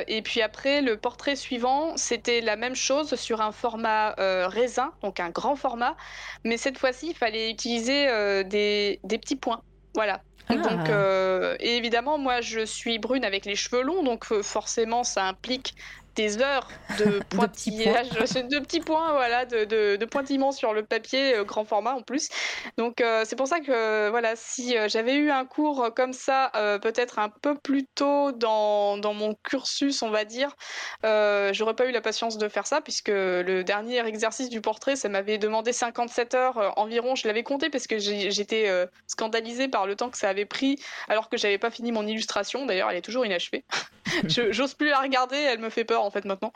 et 0.08 0.22
puis 0.24 0.42
après, 0.42 0.82
le 0.82 0.98
portrait 0.98 1.36
suivant, 1.36 1.96
c'était 1.96 2.42
la 2.42 2.56
même 2.56 2.76
chose 2.76 3.14
sur 3.16 3.42
un 3.42 3.52
format 3.52 4.16
raisin, 4.48 4.92
donc 5.04 5.20
un 5.20 5.30
grand 5.30 5.56
format, 5.56 5.96
mais 6.44 6.58
cette 6.58 6.78
fois-ci, 6.78 7.10
il 7.10 7.16
fallait 7.16 7.52
utiliser 7.52 8.44
des, 8.46 9.00
des 9.04 9.18
petits 9.20 9.36
points. 9.36 9.62
Voilà, 9.94 10.22
donc, 10.50 10.66
ah. 10.88 10.92
euh, 10.92 11.56
et 11.60 11.78
évidemment, 11.78 12.18
moi, 12.18 12.42
je 12.42 12.66
suis 12.66 13.00
brune 13.00 13.24
avec 13.24 13.46
les 13.46 13.56
cheveux 13.56 13.84
longs, 13.84 14.04
donc 14.04 14.32
euh, 14.32 14.44
forcément, 14.44 15.04
ça 15.04 15.26
implique 15.28 15.76
des 16.16 16.42
heures 16.42 16.68
de 17.00 17.22
pointillage, 17.30 18.10
de, 18.10 18.60
petits 18.60 18.80
points, 18.80 19.14
voilà, 19.14 19.46
de, 19.46 19.66
de, 19.96 20.06
pointillement 20.06 20.52
sur 20.52 20.74
le 20.74 20.84
papier, 20.84 21.36
euh, 21.36 21.44
grand 21.44 21.66
format 21.66 21.94
en 21.94 22.02
plus. 22.02 22.30
Donc 22.78 23.02
euh, 23.02 23.24
c'est 23.26 23.36
pour 23.36 23.48
ça 23.48 23.60
que 23.60 24.10
voilà, 24.10 24.36
si 24.36 24.78
euh, 24.78 24.88
j'avais 24.90 25.16
eu 25.16 25.32
un 25.32 25.46
cours 25.46 25.94
comme 25.96 26.14
ça, 26.14 26.52
peut-être 26.82 27.20
un 27.20 27.30
peu 27.30 27.56
plus 27.56 27.86
tôt 27.86 28.32
dans, 28.32 28.98
dans, 28.98 29.14
mon 29.14 29.36
cursus, 29.44 30.02
on 30.02 30.10
va 30.10 30.26
dire, 30.26 30.56
j'aurais 31.04 31.76
pas 31.76 31.86
eu 31.86 31.92
la 31.92 32.02
patience 32.02 32.38
de 32.38 32.48
faire 32.48 32.68
ça, 32.68 32.82
puisque 32.82 33.10
le 33.10 33.64
dernier 33.64 34.06
exercice 34.06 34.50
du 34.50 34.62
portrait, 34.62 34.96
ça 34.96 35.10
m'avait 35.10 35.38
demandé 35.38 35.74
57 35.74 36.34
heures 36.36 36.74
environ. 36.78 37.16
Je 37.16 37.28
l'avais 37.28 37.44
compté 37.44 37.70
parce 37.70 37.88
que 37.88 37.98
j'étais 38.00 38.70
scandalisée 39.08 39.68
par 39.68 39.86
le 39.86 39.96
temps 39.96 40.10
que 40.10 40.18
ça 40.18 40.30
avait 40.30 40.46
pris, 40.46 40.80
alors 41.08 41.30
que 41.30 41.38
j'avais 41.38 41.58
pas 41.58 41.72
fini 41.72 41.92
mon 41.92 42.06
illustration. 42.06 42.66
D'ailleurs, 42.66 42.90
elle 42.90 42.98
est 42.98 43.02
toujours 43.02 43.26
inachevée. 43.26 43.64
J'ose 44.28 44.74
plus 44.74 44.90
la 44.90 45.00
regarder, 45.00 45.38
elle 45.38 45.60
me 45.60 45.70
fait 45.70 45.86
peur 45.86 46.01
en 46.06 46.12
fait 46.12 46.26
maintenant. 46.26 46.54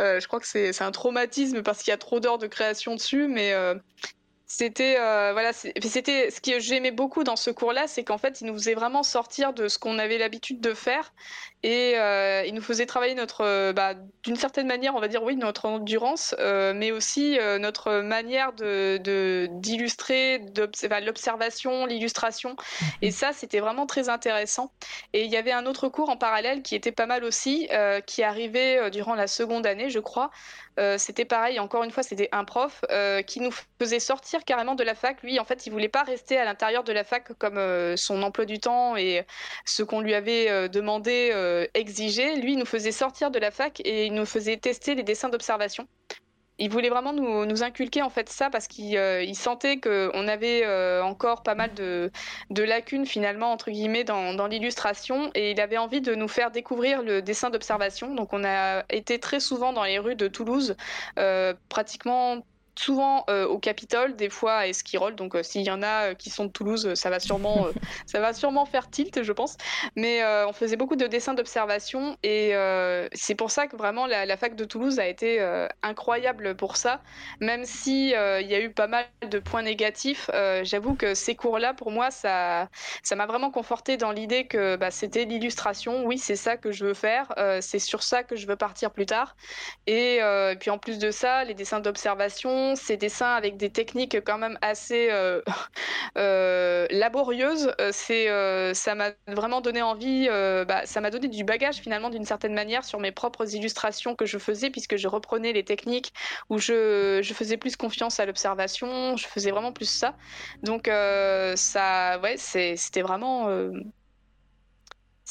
Euh, 0.00 0.20
je 0.20 0.26
crois 0.26 0.40
que 0.40 0.46
c'est 0.46 0.82
un 0.82 0.90
traumatisme 0.90 1.62
parce 1.62 1.82
qu'il 1.82 1.90
y 1.90 1.94
a 1.94 1.98
trop 1.98 2.20
d'heures 2.20 2.38
de 2.38 2.46
création 2.46 2.94
dessus, 2.94 3.28
mais 3.28 3.52
euh, 3.52 3.74
c'était 4.54 4.96
euh, 4.98 5.30
voilà, 5.32 5.54
c'était 5.54 6.30
ce 6.30 6.38
que 6.42 6.60
j'aimais 6.60 6.90
beaucoup 6.90 7.24
dans 7.24 7.36
ce 7.36 7.50
cours-là, 7.50 7.86
c'est 7.86 8.04
qu'en 8.04 8.18
fait, 8.18 8.42
il 8.42 8.48
nous 8.48 8.52
faisait 8.52 8.74
vraiment 8.74 9.02
sortir 9.02 9.54
de 9.54 9.66
ce 9.66 9.78
qu'on 9.78 9.98
avait 9.98 10.18
l'habitude 10.18 10.60
de 10.60 10.74
faire 10.74 11.14
et 11.62 11.94
euh, 11.96 12.44
il 12.44 12.52
nous 12.52 12.60
faisait 12.60 12.84
travailler 12.84 13.14
notre, 13.14 13.46
euh, 13.46 13.72
bah, 13.72 13.94
d'une 14.24 14.36
certaine 14.36 14.66
manière, 14.66 14.94
on 14.94 15.00
va 15.00 15.08
dire 15.08 15.22
oui, 15.22 15.36
notre 15.36 15.64
endurance, 15.64 16.34
mais 16.38 16.92
aussi 16.92 17.38
notre 17.60 18.00
manière 18.00 18.52
de 18.52 18.98
d'illustrer, 19.46 20.40
de, 20.40 20.68
l'observation, 21.02 21.86
l'illustration. 21.86 22.54
Et 23.00 23.10
ça, 23.10 23.32
c'était 23.32 23.60
vraiment 23.60 23.86
très 23.86 24.10
intéressant. 24.10 24.70
Et 25.14 25.24
il 25.24 25.30
y 25.30 25.36
avait 25.38 25.52
un 25.52 25.64
autre 25.64 25.88
cours 25.88 26.10
en 26.10 26.18
parallèle 26.18 26.60
qui 26.60 26.74
était 26.74 26.92
pas 26.92 27.06
mal 27.06 27.24
aussi, 27.24 27.68
qui 28.06 28.22
arrivait 28.22 28.90
durant 28.90 29.14
la 29.14 29.26
seconde 29.26 29.66
année, 29.66 29.88
je 29.88 30.00
crois, 30.00 30.30
euh, 30.78 30.96
c'était 30.98 31.24
pareil, 31.24 31.60
encore 31.60 31.84
une 31.84 31.90
fois, 31.90 32.02
c'était 32.02 32.28
un 32.32 32.44
prof 32.44 32.82
euh, 32.90 33.22
qui 33.22 33.40
nous 33.40 33.52
faisait 33.78 34.00
sortir 34.00 34.44
carrément 34.44 34.74
de 34.74 34.84
la 34.84 34.94
fac. 34.94 35.22
Lui, 35.22 35.38
en 35.38 35.44
fait, 35.44 35.66
il 35.66 35.70
voulait 35.70 35.88
pas 35.88 36.02
rester 36.02 36.38
à 36.38 36.44
l'intérieur 36.44 36.82
de 36.84 36.92
la 36.92 37.04
fac 37.04 37.32
comme 37.38 37.58
euh, 37.58 37.96
son 37.96 38.22
emploi 38.22 38.44
du 38.44 38.58
temps 38.58 38.96
et 38.96 39.26
ce 39.66 39.82
qu'on 39.82 40.00
lui 40.00 40.14
avait 40.14 40.68
demandé, 40.68 41.32
exigé. 41.74 42.36
Lui, 42.36 42.52
il 42.52 42.58
nous 42.58 42.66
faisait 42.66 42.92
sortir 42.92 43.30
de 43.30 43.38
la 43.38 43.50
fac 43.50 43.80
et 43.84 44.06
il 44.06 44.14
nous 44.14 44.26
faisait 44.26 44.56
tester 44.56 44.94
les 44.94 45.02
dessins 45.02 45.28
d'observation 45.28 45.86
il 46.58 46.70
voulait 46.70 46.90
vraiment 46.90 47.12
nous, 47.12 47.62
inculquer 47.62 48.02
en 48.02 48.10
fait 48.10 48.28
ça 48.28 48.50
parce 48.50 48.66
qu'il 48.66 48.96
euh, 48.96 49.32
sentait 49.34 49.80
qu'on 49.80 50.28
avait 50.28 50.64
euh, 50.64 51.02
encore 51.02 51.42
pas 51.42 51.54
mal 51.54 51.72
de, 51.74 52.10
lacunes 52.50 53.06
finalement 53.06 53.52
entre 53.52 53.70
guillemets 53.70 54.04
dans, 54.04 54.46
l'illustration 54.46 55.30
et 55.34 55.52
il 55.52 55.60
avait 55.60 55.78
envie 55.78 56.00
de 56.00 56.14
nous 56.14 56.28
faire 56.28 56.50
découvrir 56.50 57.02
le 57.02 57.22
dessin 57.22 57.50
d'observation. 57.50 58.14
Donc 58.14 58.32
on 58.32 58.44
a 58.44 58.84
été 58.90 59.18
très 59.18 59.40
souvent 59.40 59.72
dans 59.72 59.84
les 59.84 59.98
rues 59.98 60.16
de 60.16 60.28
Toulouse, 60.28 60.76
euh, 61.18 61.54
pratiquement 61.68 62.42
souvent 62.78 63.24
euh, 63.28 63.46
au 63.46 63.58
Capitole, 63.58 64.16
des 64.16 64.30
fois 64.30 64.54
à 64.54 64.66
Esquirol. 64.66 65.14
Donc 65.14 65.34
euh, 65.34 65.42
s'il 65.42 65.62
y 65.62 65.70
en 65.70 65.82
a 65.82 66.10
euh, 66.10 66.14
qui 66.14 66.30
sont 66.30 66.46
de 66.46 66.50
Toulouse, 66.50 66.94
ça 66.94 67.10
va 67.10 67.20
sûrement, 67.20 67.66
ça 68.06 68.20
va 68.20 68.32
sûrement 68.32 68.64
faire 68.64 68.90
tilt, 68.90 69.22
je 69.22 69.32
pense. 69.32 69.56
Mais 69.96 70.22
on 70.46 70.52
faisait 70.52 70.76
beaucoup 70.76 70.96
de 70.96 71.06
dessins 71.06 71.34
d'observation 71.34 72.16
et 72.22 72.52
c'est 73.12 73.34
pour 73.34 73.50
ça 73.50 73.66
que 73.66 73.76
vraiment 73.76 74.06
la, 74.06 74.36
fac 74.36 74.54
de 74.56 74.64
Toulouse 74.64 74.98
a 74.98 75.06
été 75.06 75.40
incroyable 75.82 76.56
pour 76.56 76.76
ça. 76.76 77.00
Même 77.40 77.64
si 77.64 78.10
il 78.10 78.46
y 78.46 78.54
a 78.54 78.60
eu 78.60 78.70
pas 78.70 78.86
mal 78.86 79.06
de 79.28 79.38
points 79.38 79.62
négatifs, 79.62 80.30
j'avoue 80.62 80.94
que 80.94 81.14
ces 81.14 81.34
cours-là, 81.34 81.74
pour 81.74 81.90
moi, 81.90 82.10
ça, 82.10 82.68
ça 83.02 83.16
m'a 83.16 83.26
vraiment 83.26 83.50
conforté 83.50 83.96
dans 83.96 84.12
l'idée 84.12 84.46
que 84.46 84.76
bah, 84.76 84.90
c'était 84.90 85.24
l'illustration. 85.24 86.04
Oui, 86.04 86.18
c'est 86.18 86.36
ça 86.36 86.56
que 86.56 86.72
je 86.72 86.84
veux 86.84 86.94
faire. 86.94 87.32
c'est 87.60 87.78
sur 87.78 88.02
ça 88.02 88.22
que 88.22 88.36
je 88.36 88.46
veux 88.46 88.56
partir 88.56 88.90
plus 88.90 89.06
tard. 89.06 89.36
Et 89.86 90.20
puis 90.60 90.70
en 90.70 90.78
plus 90.78 90.98
de 90.98 91.10
ça, 91.10 91.44
les 91.44 91.54
dessins 91.54 91.80
d'observation 91.80 92.61
ces 92.76 92.96
dessins 92.96 93.34
avec 93.34 93.56
des 93.56 93.70
techniques 93.70 94.20
quand 94.24 94.38
même 94.38 94.58
assez 94.62 95.08
euh, 95.10 95.40
euh, 96.18 96.86
laborieuses, 96.90 97.72
euh, 97.80 97.90
c'est, 97.92 98.28
ça 98.74 98.94
m'a 98.94 99.10
vraiment 99.26 99.60
donné 99.60 99.82
envie, 99.82 100.28
bah, 100.28 100.86
ça 100.86 101.00
m'a 101.00 101.10
donné 101.10 101.28
du 101.28 101.44
bagage 101.44 101.76
finalement 101.76 102.10
d'une 102.10 102.24
certaine 102.24 102.54
manière 102.54 102.84
sur 102.84 103.00
mes 103.00 103.12
propres 103.12 103.54
illustrations 103.54 104.14
que 104.14 104.26
je 104.26 104.38
faisais, 104.38 104.70
puisque 104.70 104.96
je 104.96 105.08
reprenais 105.08 105.52
les 105.52 105.64
techniques 105.64 106.12
où 106.50 106.58
je, 106.58 107.20
je 107.22 107.34
faisais 107.34 107.56
plus 107.56 107.76
confiance 107.76 108.20
à 108.20 108.26
l'observation, 108.26 109.16
je 109.16 109.26
faisais 109.26 109.50
vraiment 109.50 109.72
plus 109.72 109.88
ça. 109.88 110.16
Donc 110.62 110.86
ça, 110.86 112.20
ouais, 112.20 112.36
c'était 112.36 113.02
vraiment 113.02 113.48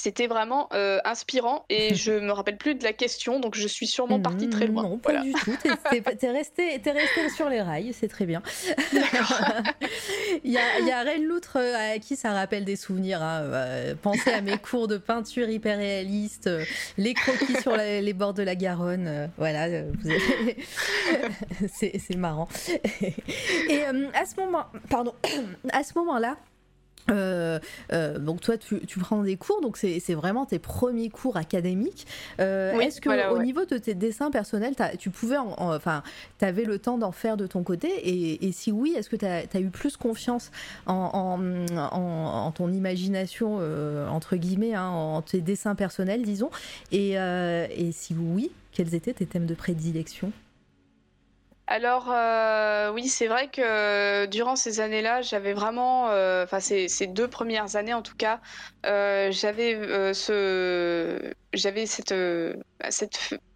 c'était 0.02 0.26
vraiment 0.26 0.68
euh, 0.74 0.98
inspirant 1.06 1.64
et 1.70 1.94
je 1.96 2.12
me 2.12 2.32
rappelle 2.32 2.58
plus 2.58 2.74
de 2.74 2.84
la 2.84 2.92
question, 2.92 3.40
donc 3.40 3.56
je 3.56 3.68
suis 3.68 3.86
sûrement 3.86 4.20
partie 4.20 4.50
très 4.50 4.66
loin. 4.66 4.84
Non, 4.84 4.98
pas 4.98 5.22
du 5.22 5.32
tout. 5.32 5.56
T'es 5.62 6.32
resté, 6.32 6.82
es 6.84 6.92
resté 6.92 7.30
sur 7.30 7.50
les 7.50 7.62
rails, 7.62 7.94
c'est 7.94 8.08
très 8.08 8.26
bien. 8.26 8.42
il, 10.44 10.52
y 10.52 10.58
a, 10.58 10.80
il 10.80 10.88
y 10.88 10.92
a 10.92 11.04
Rennes 11.04 11.26
Loutre 11.26 11.58
euh, 11.58 11.94
à 11.94 12.00
qui 12.00 12.16
ça 12.16 12.34
rappelle 12.34 12.66
des 12.66 12.76
souvenirs. 12.76 13.22
Hein. 13.22 13.42
Euh, 13.44 13.96
pensez 14.02 14.32
à 14.32 14.42
mes 14.42 14.58
cours 14.58 14.88
de 14.88 14.98
peinture 14.98 15.48
hyper 15.48 15.78
réalistes, 15.78 16.50
les 16.98 17.14
croquis 17.14 17.62
sur 17.62 17.78
les 17.78 18.14
bords 18.14 18.34
de 18.34 18.44
la 18.44 18.56
Garonne. 18.56 19.30
voilà, 19.38 19.84
c'est 21.74 22.16
marrant. 22.16 22.48
et 23.70 23.84
à 23.84 24.26
ce 24.26 24.40
moment, 24.40 24.66
pardon, 24.90 25.14
à 25.72 25.84
ce 25.84 25.94
moment-là. 26.00 26.38
Euh, 27.10 27.60
euh, 27.92 28.20
donc 28.20 28.42
toi 28.42 28.58
tu, 28.58 29.00
prends 29.00 29.24
des 29.24 29.36
cours 29.36 29.62
donc 29.62 29.78
c'est 29.78 30.14
vraiment 30.14 30.46
tes 30.46 30.60
premiers 30.60 31.10
cours 31.10 31.38
académiques. 31.38 32.06
Euh, 32.40 32.80
est-ce 32.80 33.02
que 33.02 33.32
au 33.32 33.40
niveau 33.40 33.66
de 33.66 33.78
tes 33.78 33.94
dessins 33.94 34.32
personnels 34.32 34.76
tu 35.00 35.10
pouvais 35.10 35.38
enfin 35.38 36.04
tu 36.40 36.46
avais 36.46 36.64
le 36.64 36.80
temps 36.80 36.98
d'en 36.98 37.12
faire 37.12 37.38
de 37.38 37.48
ton 37.48 37.64
côté 37.64 37.90
et, 38.44 38.52
si 38.52 38.72
oui 38.72 38.94
est-ce 38.98 39.10
que 39.10 39.16
tu 39.16 39.26
as, 39.26 39.60
eu 39.60 39.70
plus 39.70 39.98
confiance 39.98 40.52
en, 40.86 41.40
en, 41.78 42.52
ton 42.52 42.72
imagination 42.72 43.60
entre 44.10 44.36
guillemets 44.36 44.76
hein, 44.76 44.88
en 44.88 45.22
tes 45.22 45.42
dessins 45.42 45.76
personnels 45.76 46.22
disons 46.24 46.50
et, 46.92 47.14
et 47.14 47.92
si 47.92 48.14
oui 48.14 48.52
quels 48.72 48.96
étaient 48.96 49.14
tes 49.14 49.26
thèmes 49.26 49.46
de 49.46 49.56
prédilection? 49.56 50.32
Alors 51.74 52.12
euh, 52.12 52.92
oui, 52.92 53.08
c'est 53.08 53.28
vrai 53.28 53.50
que 53.50 54.26
durant 54.26 54.58
ces 54.58 54.82
années-là, 54.82 55.22
j'avais 55.22 55.54
vraiment, 55.54 56.10
euh, 56.10 56.44
enfin 56.44 56.60
ces, 56.60 56.90
deux 57.08 57.30
premières 57.30 57.78
années 57.78 57.94
en 57.94 58.02
tout 58.02 58.18
cas, 58.18 58.42
euh, 58.86 59.32
j'avais 59.32 60.14
ce, 60.14 61.34
j'avais 61.54 61.86
cette, 61.86 62.14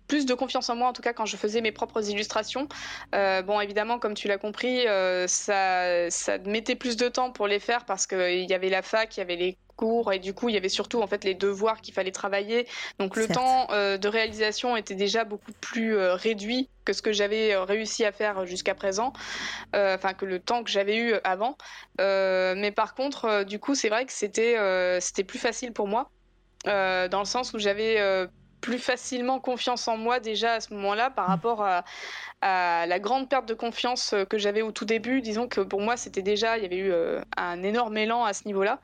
plus 0.08 0.26
de 0.26 0.34
confiance 0.34 0.70
en 0.70 0.78
moi, 0.78 0.88
en 0.88 0.94
tout 0.94 1.02
cas 1.02 1.12
quand 1.12 1.26
je 1.26 1.36
faisais 1.36 1.60
mes 1.60 1.74
propres 1.74 2.10
illustrations. 2.10 2.70
Euh, 3.14 3.42
bon, 3.42 3.60
évidemment, 3.60 4.00
comme 4.00 4.14
tu 4.14 4.30
l'as 4.30 4.38
compris, 4.38 4.88
euh, 4.88 5.28
ça, 5.28 6.10
ça 6.10 6.38
mettait 6.40 6.76
plus 6.76 6.96
de 6.96 7.10
temps 7.10 7.32
pour 7.34 7.48
les 7.48 7.60
faire 7.60 7.84
parce 7.86 8.08
qu'il 8.08 8.50
y 8.50 8.54
avait 8.54 8.70
la 8.70 8.82
fac, 8.82 9.18
il 9.18 9.20
y 9.20 9.24
avait 9.24 9.36
les 9.36 9.58
cours 9.76 10.14
et 10.14 10.20
du 10.20 10.34
coup 10.34 10.50
il 10.50 10.56
y 10.56 10.58
avait 10.58 10.70
surtout 10.70 11.02
en 11.02 11.08
fait 11.08 11.24
les 11.24 11.34
devoirs 11.34 11.82
qu'il 11.82 11.94
fallait 11.94 12.12
travailler. 12.12 12.68
Donc 13.00 13.16
le 13.16 13.28
temps 13.28 13.68
euh, 13.72 13.98
de 13.98 14.08
réalisation 14.08 14.76
était 14.78 14.96
déjà 14.96 15.24
beaucoup 15.24 15.52
plus 15.62 15.98
euh, 15.98 16.16
réduit 16.16 16.70
que 16.86 16.94
ce 16.94 17.02
que 17.02 17.12
j'avais 17.12 17.54
euh, 17.54 17.64
réussi 17.64 18.06
à 18.06 18.12
faire 18.12 18.46
jusqu'à 18.46 18.76
présent 18.76 19.14
euh, 19.76 19.96
enfin 19.96 20.14
que 20.14 20.26
le 20.26 20.40
temps 20.40 20.64
que 20.64 20.70
j'avais 20.70 20.98
eu 20.98 21.16
avant. 21.24 21.58
Mais 22.00 22.72
par 22.76 22.96
contre 22.96 23.44
du 23.44 23.60
coup 23.60 23.76
c'est 23.76 23.90
vrai 23.90 24.06
que 24.06 24.14
c'était 24.14 24.58
c'était 25.02 25.24
plus 25.24 25.40
facile 25.40 25.74
pour 25.74 25.88
moi 25.88 26.10
dans 26.66 27.20
le 27.20 27.26
sens 27.26 27.54
où 27.54 27.60
j'avais 27.60 28.28
plus 28.66 28.80
facilement 28.80 29.40
confiance 29.40 29.88
en 29.88 29.96
moi 29.96 30.20
déjà 30.20 30.54
à 30.54 30.60
ce 30.60 30.74
moment-là 30.74 31.12
par 31.12 31.28
rapport 31.28 31.64
à, 31.64 31.84
à, 32.42 32.88
la 32.88 32.98
grande 33.00 33.30
perte 33.30 33.46
de 33.46 33.54
confiance 33.54 34.16
que 34.28 34.40
j'avais 34.40 34.64
au 34.64 34.72
tout 34.72 34.86
début. 34.86 35.22
Disons 35.22 35.48
que 35.48 35.62
pour 35.62 35.82
moi, 35.82 35.98
c'était 35.98 36.24
déjà, 36.24 36.58
il 36.58 36.64
y 36.64 36.66
avait 36.66 36.78
eu 36.78 36.92
euh, 36.92 37.22
un 37.38 37.62
énorme 37.62 37.96
élan 37.96 38.26
à 38.26 38.34
ce 38.34 38.46
niveau-là. 38.48 38.80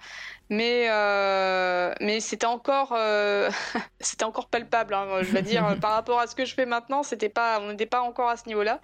Mais, 0.51 0.87
euh, 0.89 1.93
mais 2.01 2.19
c'était 2.19 2.45
encore, 2.45 2.91
euh, 2.93 3.49
c'était 4.01 4.25
encore 4.25 4.49
palpable, 4.49 4.93
hein, 4.93 5.07
je 5.21 5.31
veux 5.31 5.41
dire, 5.41 5.77
par 5.81 5.93
rapport 5.93 6.19
à 6.19 6.27
ce 6.27 6.35
que 6.35 6.43
je 6.43 6.53
fais 6.53 6.65
maintenant, 6.65 7.03
c'était 7.03 7.29
pas, 7.29 7.61
on 7.61 7.69
n'était 7.69 7.85
pas 7.85 8.01
encore 8.01 8.27
à 8.27 8.35
ce 8.35 8.47
niveau-là. 8.47 8.81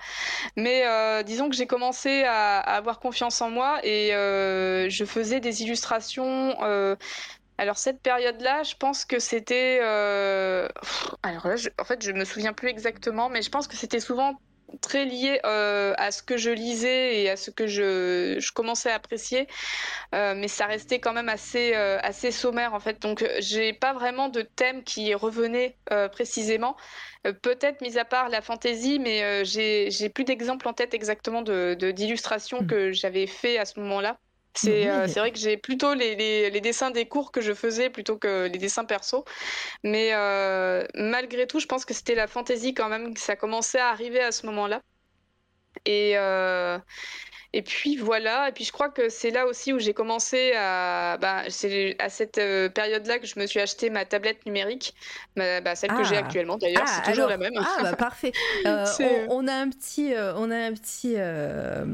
Mais 0.56 0.88
euh, 0.88 1.24
disons 1.24 1.50
que 1.50 1.56
j'ai 1.58 1.68
commencé 1.68 2.24
à, 2.24 2.60
à, 2.60 2.78
avoir 2.78 3.00
confiance 3.02 3.42
en 3.42 3.50
moi 3.50 3.80
et 3.84 4.16
euh, 4.16 4.90
je 4.90 5.04
faisais 5.04 5.42
des 5.42 5.62
illustrations 5.62 6.56
alors 7.58 7.78
cette 7.78 8.02
période-là, 8.02 8.64
je 8.64 8.76
pense 8.76 9.06
que 9.06 9.20
c'était. 9.20 9.80
Euh... 9.82 10.68
Alors 11.24 11.48
là, 11.48 11.56
je... 11.56 11.70
en 11.80 11.84
fait, 11.84 12.04
je 12.04 12.12
me 12.12 12.26
souviens 12.26 12.54
plus 12.54 12.70
exactement, 12.70 13.30
mais 13.30 13.42
je 13.42 13.50
pense 13.50 13.68
que 13.68 13.76
c'était 13.76 14.00
souvent 14.00 14.40
très 14.82 15.06
lié 15.06 15.40
euh, 15.46 15.94
à 15.98 16.12
ce 16.12 16.22
que 16.22 16.38
je 16.38 16.50
lisais 16.50 17.22
et 17.22 17.30
à 17.30 17.38
ce 17.38 17.52
que 17.52 17.68
je, 17.68 18.38
je 18.40 18.52
commençais 18.52 18.92
à 18.92 18.96
apprécier, 18.96 19.48
euh, 20.14 20.34
mais 20.36 20.48
ça 20.48 20.66
restait 20.66 21.00
quand 21.00 21.14
même 21.14 21.30
assez 21.30 21.74
euh, 21.76 21.98
assez 22.02 22.32
sommaire 22.32 22.74
en 22.74 22.80
fait. 22.80 23.02
Donc 23.02 23.26
j'ai 23.40 23.74
pas 23.74 23.94
vraiment 23.94 24.30
de 24.30 24.42
thème 24.42 24.84
qui 24.84 25.14
revenait 25.14 25.78
précisément. 26.12 26.76
Peut-être 27.42 27.82
mis 27.82 27.98
à 27.98 28.06
part 28.06 28.30
la 28.30 28.42
fantaisie, 28.42 29.00
mais 29.00 29.44
j'ai 29.46 30.10
plus 30.10 30.24
d'exemples 30.24 30.68
en 30.68 30.74
tête 30.74 30.94
exactement 30.94 31.42
de 31.42 31.76
d'illustrations 31.92 32.62
mmh. 32.62 32.68
que 32.68 32.92
j'avais 32.92 33.28
fait 33.28 33.58
à 33.58 33.66
ce 33.66 33.80
moment-là. 33.80 34.18
C'est 34.58 34.90
euh, 34.90 35.06
vrai 35.06 35.32
que 35.32 35.38
j'ai 35.40 35.58
plutôt 35.58 35.94
les, 35.94 36.16
les, 36.16 36.50
les, 36.50 36.62
dessins 36.62 36.92
des 36.92 37.08
cours 37.08 37.32
que 37.32 37.42
je 37.42 37.54
faisais 37.54 37.90
plutôt 37.90 38.18
que 38.18 38.48
les 38.48 38.58
dessins 38.58 38.86
perso. 38.86 39.24
Mais 39.84 40.14
euh, 40.14 40.86
malgré 40.96 41.48
tout, 41.48 41.60
je 41.60 41.68
pense 41.68 41.86
que 41.86 41.94
c'était 41.94 42.16
la 42.16 42.28
fantaisie 42.28 42.74
quand 42.74 42.90
même, 42.90 43.14
que 43.14 43.20
ça 43.20 43.36
commençait 43.36 43.80
à 43.80 43.90
arriver 43.90 44.22
à 44.22 44.32
ce 44.32 44.46
moment-là. 44.48 44.82
Et, 45.86 46.18
euh, 46.18 46.78
et 47.54 47.62
puis 47.62 47.96
voilà, 47.96 48.50
et 48.50 48.52
puis 48.52 48.66
je 48.66 48.74
crois 48.74 48.90
que 48.90 49.08
c'est 49.08 49.32
là 49.32 49.48
aussi 49.48 49.72
où 49.72 49.80
j'ai 49.80 49.94
commencé 49.94 50.52
à. 50.56 51.18
Bah, 51.18 51.44
c'est 51.48 51.96
à 51.98 52.10
cette 52.10 52.38
euh, 52.40 52.68
période-là 52.68 53.20
que 53.20 53.26
je 53.26 53.40
me 53.40 53.48
suis 53.48 53.62
acheté 53.62 53.90
ma 53.90 54.04
tablette 54.04 54.46
numérique, 54.46 54.94
ma, 55.38 55.62
bah, 55.62 55.76
celle 55.76 55.92
ah. 55.94 55.98
que 55.98 56.04
j'ai 56.04 56.18
ah. 56.18 56.20
actuellement 56.20 56.58
d'ailleurs, 56.58 56.84
ah, 56.86 56.88
c'est 56.88 57.12
toujours 57.12 57.28
alors, 57.28 57.40
la 57.40 57.50
même. 57.50 57.54
Ah 57.58 57.84
bah 57.84 57.96
parfait. 57.96 58.32
Euh, 58.66 58.86
on, 59.30 59.44
on, 59.44 59.48
a 59.48 59.54
un 59.54 59.70
petit, 59.70 60.14
euh, 60.14 60.34
on 60.36 60.52
a 60.52 60.58
un 60.58 60.74
petit, 60.74 61.14
euh, 61.18 61.86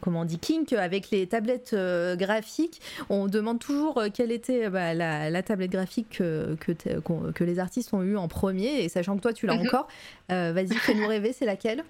comment 0.00 0.20
on 0.20 0.24
dit, 0.24 0.38
kink 0.38 0.72
avec 0.72 1.10
les 1.10 1.26
tablettes 1.26 1.74
graphiques. 1.74 2.80
On 3.10 3.26
demande 3.26 3.58
toujours 3.58 4.02
quelle 4.14 4.32
était 4.32 4.70
bah, 4.70 4.94
la, 4.94 5.28
la, 5.30 5.42
tablette 5.42 5.70
graphique 5.70 6.18
que, 6.18 6.56
que, 6.60 6.72
que, 7.32 7.44
les 7.44 7.58
artistes 7.58 7.92
ont 7.92 8.02
eu 8.02 8.16
en 8.16 8.28
premier, 8.28 8.82
et 8.82 8.88
sachant 8.88 9.16
que 9.16 9.20
toi 9.20 9.32
tu 9.32 9.46
l'as 9.46 9.56
Mhm. 9.56 9.66
encore, 9.66 9.88
vas-y 10.28 10.74
fais-nous 10.74 11.06
rêver, 11.06 11.32
c'est 11.32 11.46
laquelle 11.46 11.84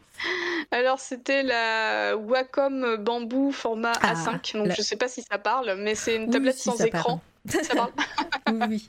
Alors 0.70 0.98
c'était 1.00 1.42
la 1.42 2.16
Wacom 2.16 2.96
Bamboo 2.96 3.52
format 3.52 3.92
Ah, 4.02 4.12
A5, 4.14 4.56
donc 4.56 4.66
la- 4.68 4.74
je 4.74 4.82
sais 4.82 4.96
pas 4.96 5.08
si 5.08 5.22
ça 5.22 5.38
parle, 5.38 5.74
mais 5.78 5.94
c'est 5.94 6.16
une 6.16 6.24
Oui, 6.24 6.30
tablette 6.30 6.56
si, 6.56 6.62
sans 6.64 6.80
écran. 6.84 7.18
Parle 7.18 7.20
oui, 8.68 8.88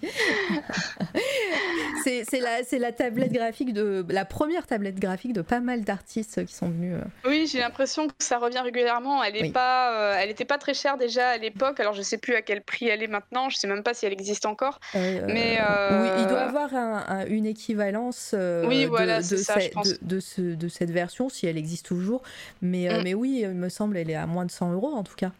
c'est 2.03 2.39
la, 2.39 2.63
c'est 2.63 2.79
la 2.79 2.91
tablette 2.91 3.31
graphique 3.31 3.73
de 3.73 4.05
la 4.09 4.25
première 4.25 4.65
tablette 4.65 4.99
graphique 4.99 5.33
de 5.33 5.41
pas 5.41 5.59
mal 5.59 5.83
d'artistes 5.83 6.45
qui 6.45 6.53
sont 6.53 6.69
venus. 6.69 6.95
euh, 6.95 7.29
Oui, 7.29 7.47
j'ai 7.51 7.59
l'impression 7.59 8.07
que 8.07 8.13
ça 8.19 8.37
revient 8.37 8.59
régulièrement. 8.59 9.23
Elle 9.23 9.35
est 9.35 9.41
Oui. 9.43 9.51
pas, 9.51 9.93
euh, 9.93 10.15
elle 10.19 10.29
était 10.29 10.45
pas 10.45 10.57
très 10.57 10.73
chère 10.73 10.97
déjà 10.97 11.29
à 11.29 11.37
l'époque. 11.37 11.79
Alors 11.79 11.93
je 11.93 12.01
sais 12.01 12.17
plus 12.17 12.35
à 12.35 12.41
quel 12.41 12.61
prix 12.61 12.87
elle 12.87 13.03
est 13.03 13.07
maintenant. 13.07 13.49
Je 13.49 13.57
sais 13.57 13.67
même 13.67 13.83
pas 13.83 13.93
si 13.93 14.05
elle 14.05 14.13
existe 14.13 14.45
encore. 14.45 14.79
euh, 14.95 15.21
Mais, 15.27 15.59
oui, 15.91 16.09
il 16.21 16.27
doit 16.27 16.39
avoir 16.41 16.73
un- 16.73 17.03
un- 17.07 17.25
une 17.27 17.45
équivalence 17.45 18.33
Oui, 18.67 18.83
de, 18.83 18.87
voilà, 18.87 19.17
de, 19.19 19.23
c'est 19.23 19.37
ça, 19.37 19.55
ce- 19.55 19.65
je 19.65 19.69
pense. 19.69 19.87
de, 19.89 19.97
de 20.01 20.19
ce- 20.19 20.41
de 20.55 20.67
cette 20.67 20.91
version, 20.91 21.29
si 21.29 21.47
elle 21.47 21.57
existe 21.57 21.85
toujours. 21.85 22.21
Mais, 22.61 22.87
Mm. 22.89 23.03
mais 23.03 23.13
oui, 23.13 23.39
il 23.43 23.49
me 23.49 23.69
semble, 23.69 23.97
elle 23.97 24.09
est 24.09 24.15
à 24.15 24.25
moins 24.27 24.45
de 24.45 24.51
100 24.51 24.71
euros 24.71 24.93
en 24.93 25.03
tout 25.03 25.15
cas. 25.15 25.31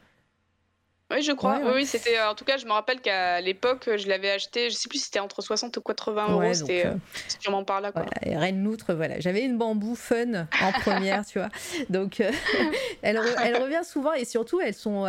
Oui, 1.09 1.21
je 1.21 1.31
crois. 1.31 1.53
Ouais, 1.53 1.59
Oui, 1.61 1.67
ouais. 1.67 1.73
oui, 1.75 1.85
c'était. 1.85 2.17
euh, 2.17 2.29
En 2.31 2.35
tout 2.35 2.43
cas, 2.43 2.57
je 2.57 2.65
me 2.65 2.71
rappelle 2.73 2.99
qu'à 2.99 3.39
l'époque, 3.39 3.89
je 3.95 4.07
l'avais 4.09 4.29
acheté. 4.31 4.69
Je 4.69 4.75
sais 4.75 4.89
plus 4.89 4.97
si 4.99 5.05
c'était 5.05 5.19
entre 5.21 5.41
60 5.41 5.77
ou 5.77 5.81
80 5.81 6.27
euros. 6.31 6.39
Ouais, 6.41 6.53
C'était 6.53 6.85
euh, 6.85 6.93
c'est 7.27 7.41
sûrement 7.41 7.63
par 7.63 7.79
là. 7.79 7.93
Quoi. 7.93 8.01
Voilà, 8.03 8.33
et 8.33 8.37
Reine 8.37 8.61
Loutre, 8.63 8.93
voilà. 8.93 9.17
J'avais 9.21 9.41
une 9.43 9.57
bambou 9.57 9.95
fun 9.95 10.47
en 10.61 10.71
première, 10.81 11.25
tu 11.25 11.39
vois. 11.39 11.47
Donc, 11.89 12.19
euh, 12.19 12.29
elle, 13.01 13.17
re- 13.17 13.35
elle 13.41 13.61
revient 13.61 13.83
souvent 13.85 14.11
et 14.13 14.25
surtout, 14.25 14.59
elles 14.59 14.73
sont, 14.73 15.05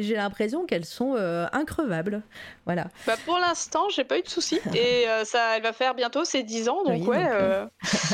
j'ai 0.00 0.14
l'impression 0.16 0.64
qu'elles 0.64 0.86
sont 0.86 1.14
euh, 1.16 1.46
increvables. 1.52 2.22
Voilà. 2.64 2.86
Bah, 3.06 3.16
pour 3.26 3.38
l'instant, 3.38 3.90
j'ai 3.90 4.04
pas 4.04 4.18
eu 4.18 4.22
de 4.22 4.28
soucis. 4.30 4.60
Et 4.74 5.06
euh, 5.08 5.24
ça, 5.26 5.56
elle 5.58 5.62
va 5.62 5.74
faire 5.74 5.94
bientôt 5.94 6.24
ses 6.24 6.42
10 6.42 6.70
ans. 6.70 6.82
Donc, 6.84 7.02
Oui, 7.02 7.08
ouais. 7.08 7.22
donc, 7.22 7.32
euh, 7.32 7.66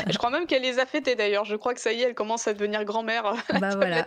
je 0.09 0.17
crois 0.17 0.31
même 0.31 0.47
qu'elle 0.47 0.63
les 0.63 0.79
a 0.79 0.85
fêtés 0.85 1.15
d'ailleurs. 1.15 1.45
Je 1.45 1.55
crois 1.55 1.73
que 1.73 1.79
ça 1.79 1.93
y 1.93 2.01
est, 2.01 2.07
elle 2.07 2.13
commence 2.15 2.47
à 2.49 2.53
devenir 2.53 2.83
grand-mère. 2.83 3.25
euh, 3.25 3.59
Bah 3.59 3.75
voilà. 3.77 4.05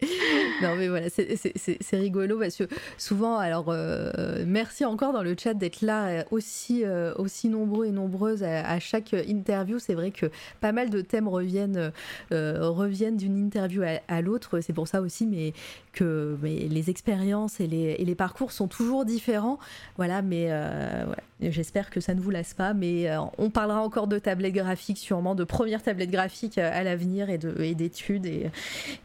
non 0.62 0.76
mais 0.76 0.86
voilà, 0.86 1.08
c'est- 1.10 1.96
rigolo 1.96 2.38
parce 2.38 2.56
que 2.56 2.64
souvent, 2.96 3.38
alors 3.38 3.66
euh, 3.68 4.44
merci 4.46 4.84
encore 4.84 5.12
dans 5.12 5.22
le 5.24 5.34
chat 5.36 5.54
d'être 5.54 5.82
là 5.82 6.06
euh, 6.06 6.22
aussi, 6.30 6.84
euh, 6.84 7.12
aussi 7.16 7.48
nombreux 7.48 7.86
et 7.86 7.90
nombreuses 7.90 8.44
à, 8.44 8.78
chaque 8.78 9.12
interview. 9.12 9.78
C'est 9.80 9.94
vrai 9.94 10.12
que 10.12 10.26
pas 10.60 10.70
mal 10.70 10.90
de 10.90 11.00
thèmes 11.00 11.26
reviennent, 11.26 11.92
reviennent 12.30 13.16
d'une 13.16 13.36
interview 13.36 13.82
à, 14.06 14.20
l'autre. 14.20 14.60
C'est 14.60 14.72
pour 14.72 14.86
ça 14.86 15.00
aussi 15.00 15.26
mais, 15.26 15.52
que 15.92 16.36
mais 16.42 16.68
les 16.68 16.90
expériences 16.90 17.58
et 17.60 17.66
les, 17.66 17.96
et 17.98 18.04
les 18.04 18.14
parcours 18.14 18.52
sont 18.52 18.68
toujours 18.68 19.04
différents. 19.04 19.58
Voilà, 19.96 20.22
mais. 20.22 20.50
J'espère 21.40 21.90
que 21.90 22.00
ça 22.00 22.14
ne 22.14 22.20
vous 22.20 22.30
lasse 22.30 22.52
pas, 22.52 22.74
mais 22.74 23.08
on 23.38 23.48
parlera 23.48 23.80
encore 23.80 24.08
de 24.08 24.18
tablettes 24.18 24.54
graphiques, 24.54 24.98
sûrement 24.98 25.36
de 25.36 25.44
premières 25.44 25.84
tablettes 25.84 26.10
graphiques 26.10 26.58
à 26.58 26.82
l'avenir 26.82 27.30
et 27.30 27.38
de- 27.38 27.62
et 27.62 27.76
d'études 27.76 28.26
et, 28.26 28.50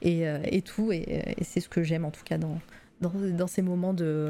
et, 0.01 0.23
et 0.45 0.61
tout. 0.63 0.82
Et, 0.91 1.35
et 1.37 1.43
c'est 1.43 1.59
ce 1.59 1.69
que 1.69 1.83
j'aime 1.83 2.05
en 2.05 2.11
tout 2.11 2.23
cas 2.23 2.37
dans, 2.37 2.59
dans, 3.03 3.11
dans 3.15 3.47
ces 3.47 3.61
moments 3.61 3.93
de, 3.93 4.29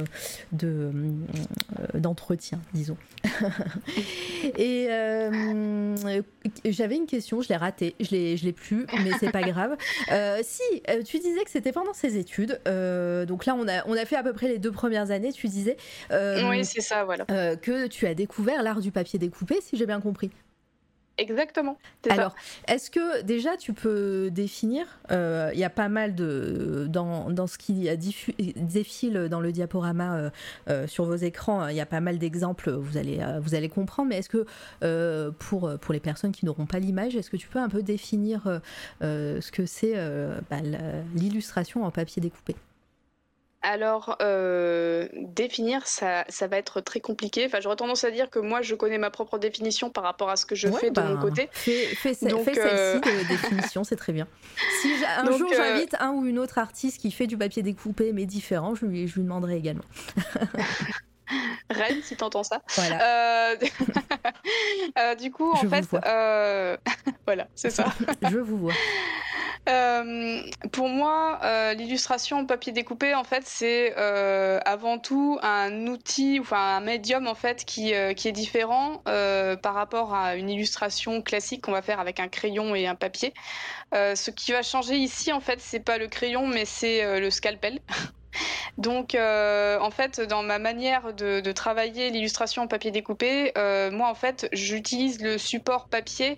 de, 0.51 0.67
euh, 0.67 1.99
d'entretien, 1.99 2.59
disons. 2.73 2.97
et 4.57 4.87
euh, 4.89 5.95
j'avais 6.65 6.95
une 6.95 7.05
question, 7.05 7.41
je 7.41 7.49
l'ai 7.49 7.55
ratée, 7.55 7.95
je 7.99 8.11
l'ai, 8.11 8.37
je 8.37 8.45
l'ai 8.45 8.53
plus, 8.53 8.85
mais 9.03 9.11
c'est 9.19 9.31
pas 9.31 9.43
grave. 9.43 9.77
Euh, 10.11 10.39
si, 10.43 10.61
tu 11.05 11.19
disais 11.19 11.43
que 11.43 11.51
c'était 11.51 11.71
pendant 11.71 11.93
ces 11.93 12.17
études, 12.17 12.59
donc 12.65 13.45
là 13.45 13.55
on 13.55 13.67
a, 13.67 13.87
on 13.87 13.93
a 13.93 14.05
fait 14.05 14.15
à 14.15 14.23
peu 14.23 14.33
près 14.33 14.47
les 14.47 14.59
deux 14.59 14.71
premières 14.71 15.11
années, 15.11 15.31
tu 15.31 15.47
disais. 15.47 15.77
Oui, 16.11 16.65
c'est 16.65 16.81
ça, 16.81 17.05
voilà. 17.05 17.25
que 17.55 17.87
tu 17.87 18.07
as 18.07 18.13
découvert 18.13 18.63
l'art 18.63 18.81
du 18.81 18.91
papier 18.91 19.19
découpé, 19.19 19.59
si 19.61 19.77
j'ai 19.77 19.85
bien 19.85 20.01
compris. 20.01 20.31
Exactement. 21.19 21.77
Alors, 22.09 22.33
est-ce 22.67 22.89
que 22.89 23.21
déjà 23.21 23.55
tu 23.55 23.71
peux 23.73 24.31
définir 24.31 24.87
euh, 25.11 25.51
Il 25.53 25.59
y 25.59 25.63
a 25.63 25.69
pas 25.69 25.87
mal 25.87 26.15
de 26.15 26.87
dans, 26.89 27.29
dans 27.29 27.45
ce 27.45 27.59
qui 27.59 27.87
défile 28.55 29.27
dans 29.29 29.39
le 29.39 29.51
diaporama 29.51 30.15
euh, 30.15 30.29
euh, 30.69 30.87
sur 30.87 31.05
vos 31.05 31.15
écrans, 31.15 31.67
il 31.67 31.75
y 31.75 31.81
a 31.81 31.85
pas 31.85 31.99
mal 31.99 32.17
d'exemples. 32.17 32.71
Vous 32.71 32.97
allez 32.97 33.23
vous 33.41 33.53
allez 33.53 33.69
comprendre. 33.69 34.09
Mais 34.09 34.17
est-ce 34.17 34.29
que 34.29 35.31
pour 35.39 35.71
pour 35.79 35.93
les 35.93 35.99
personnes 35.99 36.31
qui 36.31 36.45
n'auront 36.45 36.65
pas 36.65 36.79
l'image, 36.79 37.15
est-ce 37.15 37.29
que 37.29 37.37
tu 37.37 37.47
peux 37.47 37.59
un 37.59 37.69
peu 37.69 37.83
définir 37.83 38.61
ce 39.01 39.51
que 39.51 39.67
c'est 39.67 39.93
bah, 40.49 40.57
l'illustration 41.15 41.83
en 41.83 41.91
papier 41.91 42.21
découpé? 42.21 42.55
Alors, 43.63 44.17
euh, 44.21 45.07
définir, 45.15 45.87
ça, 45.87 46.25
ça 46.27 46.47
va 46.47 46.57
être 46.57 46.81
très 46.81 46.99
compliqué. 46.99 47.45
Enfin, 47.45 47.59
j'aurais 47.61 47.77
tendance 47.77 48.03
à 48.03 48.11
dire 48.11 48.29
que 48.29 48.39
moi, 48.39 48.61
je 48.61 48.75
connais 48.75 48.97
ma 48.97 49.09
propre 49.09 49.37
définition 49.39 49.89
par 49.89 50.03
rapport 50.03 50.29
à 50.29 50.35
ce 50.35 50.45
que 50.45 50.53
je 50.53 50.67
Ouais, 50.67 50.79
fais 50.81 50.89
de 50.89 50.95
bah, 50.95 51.03
mon 51.03 51.17
côté. 51.17 51.47
Fais, 51.53 51.95
fais, 51.95 52.13
ce- 52.13 52.25
Donc, 52.27 52.43
fais 52.43 52.59
euh, 52.59 52.91
celle-ci 52.91 53.17
de 53.17 53.23
définition, 53.29 53.83
c'est 53.85 53.95
très 53.95 54.11
bien. 54.11 54.27
Si 54.81 54.93
un 55.17 55.23
Donc, 55.25 55.39
jour 55.39 55.49
euh, 55.53 55.55
j'invite 55.55 55.95
un 55.99 56.11
ou 56.11 56.25
une 56.25 56.39
autre 56.39 56.57
artiste 56.57 56.99
qui 56.99 57.09
fait 57.09 57.25
du 57.27 57.37
papier 57.37 57.63
découpé 57.63 58.11
mais 58.11 58.25
différent, 58.25 58.75
je 58.75 58.85
lui, 58.85 59.07
je 59.07 59.15
lui 59.15 59.23
demanderai 59.23 59.55
également. 59.57 59.83
Reine, 61.69 62.01
si 62.03 62.15
t'entends 62.15 62.43
ça. 62.43 62.61
Voilà. 62.75 63.51
Euh, 63.51 63.55
euh, 64.99 65.15
du 65.15 65.31
coup, 65.31 65.51
en 65.51 65.61
Je 65.61 65.67
fait, 65.67 65.85
euh, 66.05 66.77
voilà, 67.25 67.47
c'est 67.55 67.69
ça. 67.69 67.85
Je 68.29 68.37
vous 68.37 68.57
vois. 68.57 68.73
Pour 70.71 70.89
moi, 70.89 71.39
l'illustration 71.73 72.39
en 72.39 72.45
papier 72.45 72.73
découpé, 72.73 73.15
en 73.15 73.23
fait, 73.23 73.43
c'est 73.45 73.95
avant 73.95 74.97
tout 74.99 75.39
un 75.41 75.87
outil, 75.87 76.39
enfin 76.41 76.77
un 76.77 76.81
médium 76.81 77.27
en 77.27 77.35
fait 77.35 77.63
qui, 77.63 77.93
qui 78.15 78.27
est 78.27 78.33
différent 78.33 79.01
par 79.05 79.73
rapport 79.73 80.13
à 80.13 80.35
une 80.35 80.49
illustration 80.49 81.21
classique 81.21 81.61
qu'on 81.61 81.71
va 81.71 81.81
faire 81.81 82.01
avec 82.01 82.19
un 82.19 82.27
crayon 82.27 82.75
et 82.75 82.87
un 82.87 82.95
papier. 82.95 83.33
Ce 83.93 84.31
qui 84.31 84.51
va 84.51 84.63
changer 84.63 84.97
ici, 84.97 85.31
en 85.31 85.39
fait, 85.39 85.61
c'est 85.61 85.79
pas 85.79 85.97
le 85.97 86.07
crayon, 86.07 86.45
mais 86.45 86.65
c'est 86.65 87.19
le 87.19 87.29
scalpel. 87.29 87.79
Donc, 88.77 89.15
euh, 89.15 89.79
en 89.79 89.91
fait, 89.91 90.19
dans 90.21 90.43
ma 90.43 90.59
manière 90.59 91.13
de, 91.13 91.39
de 91.39 91.51
travailler 91.51 92.09
l'illustration 92.09 92.63
en 92.63 92.67
papier 92.67 92.91
découpé, 92.91 93.51
euh, 93.57 93.91
moi, 93.91 94.09
en 94.09 94.15
fait, 94.15 94.47
j'utilise 94.51 95.21
le 95.21 95.37
support 95.37 95.87
papier, 95.87 96.37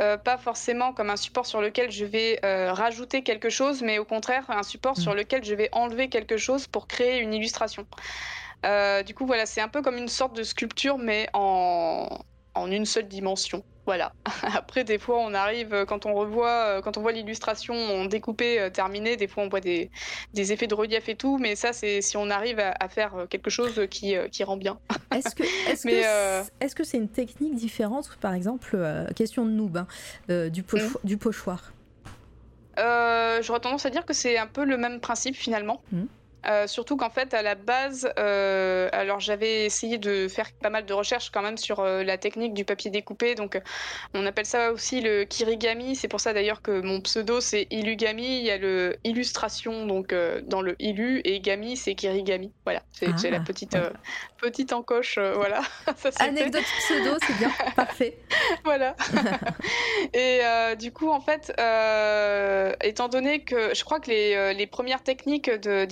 euh, 0.00 0.16
pas 0.16 0.38
forcément 0.38 0.92
comme 0.92 1.10
un 1.10 1.16
support 1.16 1.46
sur 1.46 1.60
lequel 1.60 1.90
je 1.90 2.04
vais 2.04 2.40
rajouter 2.42 3.22
quelque 3.22 3.50
chose, 3.50 3.82
mais 3.82 3.98
au 3.98 4.04
contraire, 4.04 4.44
un 4.48 4.62
support 4.62 4.94
Mm. 4.96 5.00
sur 5.00 5.14
lequel 5.14 5.44
je 5.44 5.54
vais 5.54 5.68
enlever 5.72 6.08
quelque 6.08 6.36
chose 6.36 6.66
pour 6.66 6.86
créer 6.86 7.18
une 7.20 7.34
illustration. 7.34 7.86
Du 9.06 9.14
coup, 9.14 9.26
voilà, 9.26 9.46
c'est 9.46 9.60
un 9.60 9.68
peu 9.68 9.82
comme 9.82 9.96
une 9.96 10.08
sorte 10.08 10.34
de 10.36 10.42
sculpture, 10.42 10.98
mais 10.98 11.28
en, 11.34 12.08
en 12.54 12.70
une 12.70 12.84
seule 12.84 13.08
dimension. 13.08 13.62
Voilà. 13.86 14.12
Après, 14.42 14.84
des 14.84 14.98
fois, 14.98 15.18
on 15.20 15.32
arrive, 15.32 15.72
euh, 15.72 15.84
quand 15.84 16.06
on 16.06 16.14
revoit, 16.14 16.50
euh, 16.66 16.80
quand 16.82 16.96
on 16.98 17.02
voit 17.02 17.12
l'illustration 17.12 17.74
en 17.74 18.04
découpé 18.06 18.60
euh, 18.60 18.68
terminée, 18.68 19.16
des 19.16 19.28
fois, 19.28 19.44
on 19.44 19.48
voit 19.48 19.60
des, 19.60 19.90
des 20.34 20.52
effets 20.52 20.66
de 20.66 20.74
relief 20.74 21.08
et 21.08 21.14
tout, 21.14 21.38
mais 21.38 21.54
ça, 21.56 21.72
c'est 21.72 22.02
si 22.02 22.16
on 22.16 22.28
arrive 22.28 22.58
à, 22.58 22.74
à 22.80 22.88
faire 22.88 23.12
quelque 23.30 23.48
chose 23.48 23.80
qui, 23.90 24.14
qui 24.32 24.42
rend 24.44 24.56
bien. 24.56 24.78
Est-ce 25.14 25.34
que 25.34 25.44
est-ce 25.70 25.86
euh, 25.88 26.42
c'est- 26.44 26.50
est-ce 26.64 26.74
que 26.74 26.84
c'est 26.84 26.98
une 26.98 27.08
technique 27.08 27.54
différente, 27.54 28.10
par 28.20 28.34
exemple, 28.34 28.70
euh, 28.74 29.06
question 29.14 29.44
de 29.46 29.50
noob, 29.50 29.76
hein, 29.78 29.86
euh, 30.30 30.48
du, 30.50 30.62
pocho- 30.62 30.98
Mm. 31.04 31.06
du 31.06 31.16
pochoir? 31.16 31.72
J'aurais 32.76 33.60
tendance 33.60 33.86
à 33.86 33.90
dire 33.90 34.04
que 34.04 34.12
c'est 34.14 34.36
un 34.38 34.46
peu 34.46 34.64
le 34.64 34.76
même 34.76 35.00
principe 35.00 35.36
finalement. 35.36 35.80
Mhm. 35.92 36.06
Euh, 36.48 36.66
surtout 36.66 36.96
qu'en 36.96 37.10
fait, 37.10 37.34
à 37.34 37.42
la 37.42 37.54
base, 37.56 38.08
euh, 38.18 38.88
alors 38.92 39.18
j'avais 39.20 39.64
essayé 39.64 39.98
de 39.98 40.28
faire 40.28 40.46
pas 40.62 40.70
mal 40.70 40.86
de 40.86 40.92
recherches 40.92 41.30
quand 41.30 41.42
même 41.42 41.56
sur 41.56 41.80
euh, 41.80 42.04
la 42.04 42.18
technique 42.18 42.54
du 42.54 42.64
papier 42.64 42.90
découpé. 42.90 43.34
Donc, 43.34 43.60
on 44.14 44.24
appelle 44.26 44.46
ça 44.46 44.70
aussi 44.72 45.00
le 45.00 45.24
kirigami. 45.24 45.96
C'est 45.96 46.08
pour 46.08 46.20
ça 46.20 46.32
d'ailleurs 46.32 46.62
que 46.62 46.80
mon 46.80 47.00
pseudo 47.00 47.40
c'est 47.40 47.66
Ilugami. 47.70 48.38
Il 48.38 48.44
y 48.44 48.50
a 48.50 48.58
le 48.58 48.96
illustration 49.04 49.86
donc 49.86 50.14
dans 50.44 50.62
le 50.62 50.76
ilu 50.78 51.20
et 51.24 51.40
gami 51.40 51.76
c'est 51.76 51.94
kirigami. 51.94 52.52
Voilà, 52.64 52.82
c'est 52.92 53.06
c'est 53.18 53.30
la 53.30 53.38
Ah, 53.38 53.44
petite 53.44 53.76
petite 54.38 54.72
encoche. 54.72 55.18
voilà, 55.18 55.60
ça 55.86 56.10
c'est 56.12 56.18
fait. 56.18 56.28
Anecdote 56.28 56.62
pseudo, 56.78 57.16
c'est 57.26 57.38
bien, 57.38 57.50
parfait. 57.76 58.18
Voilà. 58.64 58.94
et 60.12 60.40
du 60.76 60.92
coup, 60.92 61.10
en 61.10 61.20
fait, 61.20 61.50
étant 62.84 63.08
donné 63.08 63.40
que 63.40 63.74
je 63.74 63.84
crois 63.84 64.00
que 64.00 64.10
les, 64.10 64.54
les 64.54 64.66
premières 64.66 65.02
techniques 65.02 65.50
de- 65.50 65.84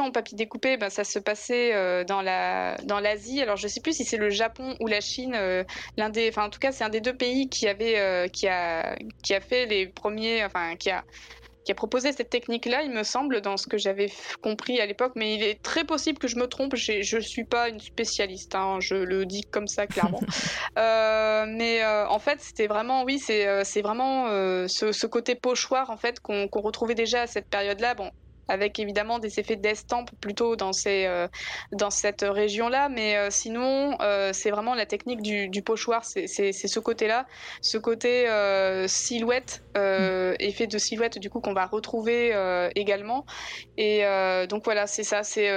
en 0.00 0.10
papier 0.10 0.36
découpé, 0.36 0.76
ben, 0.76 0.90
ça 0.90 1.04
se 1.04 1.18
passait 1.18 1.74
euh, 1.74 2.04
dans 2.04 2.22
la 2.22 2.76
dans 2.84 3.00
l'Asie. 3.00 3.40
Alors, 3.42 3.56
je 3.56 3.68
sais 3.68 3.80
plus 3.80 3.92
si 3.94 4.04
c'est 4.04 4.16
le 4.16 4.30
Japon 4.30 4.76
ou 4.80 4.86
la 4.86 5.00
Chine. 5.00 5.34
euh, 5.34 5.64
L'un 5.96 6.10
des, 6.10 6.28
enfin, 6.28 6.44
en 6.44 6.50
tout 6.50 6.58
cas, 6.60 6.72
c'est 6.72 6.84
un 6.84 6.88
des 6.88 7.00
deux 7.00 7.16
pays 7.16 7.48
qui 7.48 7.68
avait 7.68 7.98
euh, 7.98 8.28
qui 8.28 8.48
a 8.48 8.96
qui 9.22 9.34
a 9.34 9.40
fait 9.40 9.66
les 9.66 9.86
premiers, 9.86 10.44
enfin, 10.44 10.76
qui 10.76 10.90
a 10.90 11.04
qui 11.64 11.72
a 11.72 11.74
proposé 11.74 12.12
cette 12.12 12.30
technique-là, 12.30 12.80
il 12.82 12.90
me 12.90 13.02
semble, 13.02 13.42
dans 13.42 13.58
ce 13.58 13.66
que 13.66 13.76
j'avais 13.76 14.10
compris 14.40 14.80
à 14.80 14.86
l'époque, 14.86 15.12
mais 15.16 15.34
il 15.34 15.42
est 15.42 15.60
très 15.62 15.84
possible 15.84 16.18
que 16.18 16.26
je 16.26 16.36
me 16.36 16.46
trompe, 16.46 16.76
je 16.76 17.16
ne 17.16 17.20
suis 17.20 17.44
pas 17.44 17.68
une 17.68 17.78
spécialiste, 17.78 18.54
hein, 18.54 18.78
je 18.80 18.94
le 18.94 19.26
dis 19.26 19.42
comme 19.50 19.66
ça 19.68 19.86
clairement. 19.86 20.20
Euh, 20.78 21.44
mais 21.48 21.82
euh, 21.82 22.06
en 22.08 22.18
fait, 22.20 22.40
c'était 22.40 22.68
vraiment, 22.68 23.02
oui, 23.02 23.18
c'est 23.18 23.64
c'est 23.64 23.82
vraiment 23.82 24.28
euh, 24.28 24.66
ce, 24.68 24.92
ce 24.92 25.06
côté 25.06 25.34
pochoir 25.34 25.90
en 25.90 25.96
fait 25.96 26.20
qu'on 26.20 26.46
qu'on 26.48 26.60
retrouvait 26.60 26.94
déjà 26.94 27.22
à 27.22 27.26
cette 27.26 27.48
période-là. 27.48 27.94
Bon, 27.94 28.10
avec 28.48 28.78
évidemment 28.78 29.18
des 29.18 29.38
effets 29.38 29.56
d'estampe 29.56 30.10
plutôt 30.20 30.56
dans 30.56 30.72
ces 30.72 31.04
euh, 31.06 31.28
dans 31.72 31.90
cette 31.90 32.22
région-là, 32.22 32.88
mais 32.88 33.16
euh, 33.16 33.28
sinon 33.30 33.96
euh, 34.00 34.32
c'est 34.32 34.50
vraiment 34.50 34.74
la 34.74 34.86
technique 34.86 35.22
du, 35.22 35.48
du 35.48 35.62
pochoir, 35.62 36.04
c'est 36.04 36.26
ce 36.26 36.80
côté-là, 36.80 37.26
ce 37.60 37.78
côté 37.78 38.26
silhouette, 38.88 39.62
effet 40.40 40.66
de 40.66 40.78
silhouette 40.78 41.18
du 41.18 41.30
coup 41.30 41.40
qu'on 41.40 41.52
va 41.52 41.66
retrouver 41.66 42.34
également. 42.74 43.24
Et 43.76 44.02
donc 44.48 44.64
voilà, 44.64 44.86
c'est 44.86 45.02
ça, 45.02 45.22
c'est 45.22 45.50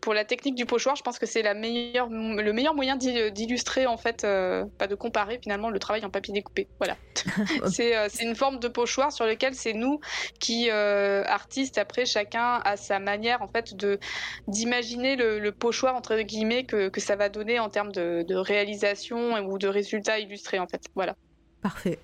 pour 0.00 0.14
la 0.14 0.24
technique 0.24 0.54
du 0.54 0.66
pochoir, 0.66 0.96
je 0.96 1.02
pense 1.02 1.18
que 1.18 1.26
c'est 1.26 1.42
meilleure, 1.54 2.08
le 2.08 2.52
meilleur 2.52 2.74
moyen 2.74 2.96
d'il- 2.96 3.30
d'illustrer 3.32 3.86
en 3.86 3.96
fait, 3.96 4.22
pas 4.22 4.86
de 4.86 4.94
comparer 4.94 5.38
finalement 5.42 5.70
le 5.70 5.78
travail 5.78 6.04
en 6.04 6.10
papier 6.10 6.32
découpé. 6.32 6.68
Voilà, 6.78 6.96
c'est 7.70 8.22
une 8.22 8.36
forme 8.36 8.58
de 8.58 8.68
pochoir 8.68 9.12
sur 9.12 9.26
lequel 9.26 9.54
c'est 9.54 9.72
nous 9.72 10.00
qui 10.40 10.70
artistes 10.70 11.78
après 11.78 12.06
chacun 12.28 12.60
a 12.64 12.76
sa 12.76 12.98
manière 12.98 13.42
en 13.42 13.48
fait 13.48 13.74
de 13.74 13.98
d'imaginer 14.46 15.16
le, 15.16 15.50
pochoir 15.50 15.94
entre 15.94 16.16
guillemets 16.20 16.64
que, 16.64 16.88
que 16.88 17.00
ça 17.00 17.16
va 17.16 17.28
donner 17.28 17.58
en 17.58 17.68
termes 17.68 17.92
de, 17.92 18.24
de 18.26 18.34
réalisation 18.34 19.38
ou 19.46 19.58
de 19.58 19.68
résultats 19.68 20.18
illustrés 20.18 20.58
en 20.58 20.66
fait. 20.66 20.82
Voilà. 20.94 21.16
Parfait. 21.62 21.98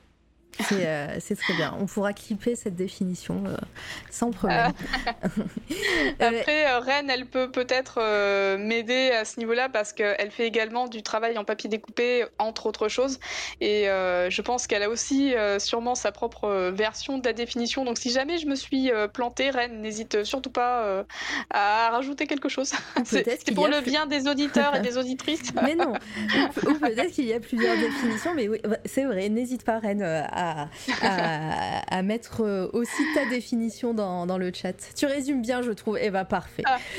C'est 0.60 0.86
euh, 0.86 1.16
c'est 1.20 1.36
très 1.36 1.54
bien. 1.54 1.74
On 1.80 1.86
pourra 1.86 2.12
clipper 2.12 2.54
cette 2.54 2.76
définition 2.76 3.42
euh, 3.46 3.56
sans 4.10 4.30
problème. 4.30 4.72
Euh, 6.20 6.28
Après, 6.40 6.78
Rennes, 6.78 7.10
elle 7.10 7.26
peut 7.26 7.50
peut-être 7.50 7.98
euh, 8.00 8.56
m'aider 8.58 9.10
à 9.10 9.24
ce 9.24 9.38
niveau-là 9.40 9.68
parce 9.68 9.92
qu'elle 9.92 10.30
fait 10.30 10.46
également 10.46 10.86
du 10.86 11.02
travail 11.02 11.36
en 11.38 11.44
papier 11.44 11.68
découpé, 11.68 12.24
entre 12.38 12.66
autres 12.66 12.88
choses. 12.88 13.18
Et 13.60 13.84
je 13.86 14.42
pense 14.42 14.66
qu'elle 14.66 14.82
a 14.82 14.88
aussi 14.90 15.34
sûrement 15.58 15.94
sa 15.94 16.12
propre 16.12 16.70
version 16.70 17.18
de 17.18 17.24
la 17.26 17.32
définition. 17.32 17.84
Donc 17.84 17.98
si 17.98 18.10
jamais 18.10 18.38
je 18.38 18.46
me 18.46 18.54
suis 18.54 18.90
plantée, 19.12 19.50
Rennes, 19.50 19.80
n'hésite 19.80 20.24
surtout 20.24 20.50
pas 20.50 21.04
à 21.50 21.90
rajouter 21.90 22.26
quelque 22.26 22.48
chose. 22.48 22.72
C'est 23.04 23.54
pour 23.54 23.66
le 23.68 23.80
plus- 23.82 23.90
bien 23.90 24.06
des 24.06 24.28
auditeurs 24.28 24.76
et 24.76 24.80
des 24.80 24.96
auditrices. 24.98 25.52
Mais 25.62 25.74
non, 25.74 25.92
ou, 25.92 26.70
ou 26.70 26.74
peut-être 26.78 27.12
qu'il 27.12 27.26
y 27.26 27.32
a 27.32 27.40
plusieurs 27.40 27.76
définitions, 27.76 28.34
mais 28.34 28.48
oui, 28.48 28.58
c'est 28.84 29.04
vrai, 29.04 29.28
n'hésite 29.28 29.64
pas, 29.64 29.78
Rennes, 29.78 30.02
euh, 30.02 30.22
à, 30.44 30.68
à, 31.02 31.96
à 31.98 32.02
mettre 32.02 32.42
euh, 32.42 32.68
aussi 32.72 33.02
ta 33.14 33.26
définition 33.26 33.94
dans, 33.94 34.26
dans 34.26 34.38
le 34.38 34.52
chat. 34.52 34.74
Tu 34.96 35.06
résumes 35.06 35.42
bien, 35.42 35.62
je 35.62 35.70
trouve, 35.72 35.98
et 35.98 36.10
bah 36.10 36.24
parfait. 36.24 36.64
Ah. 36.66 36.78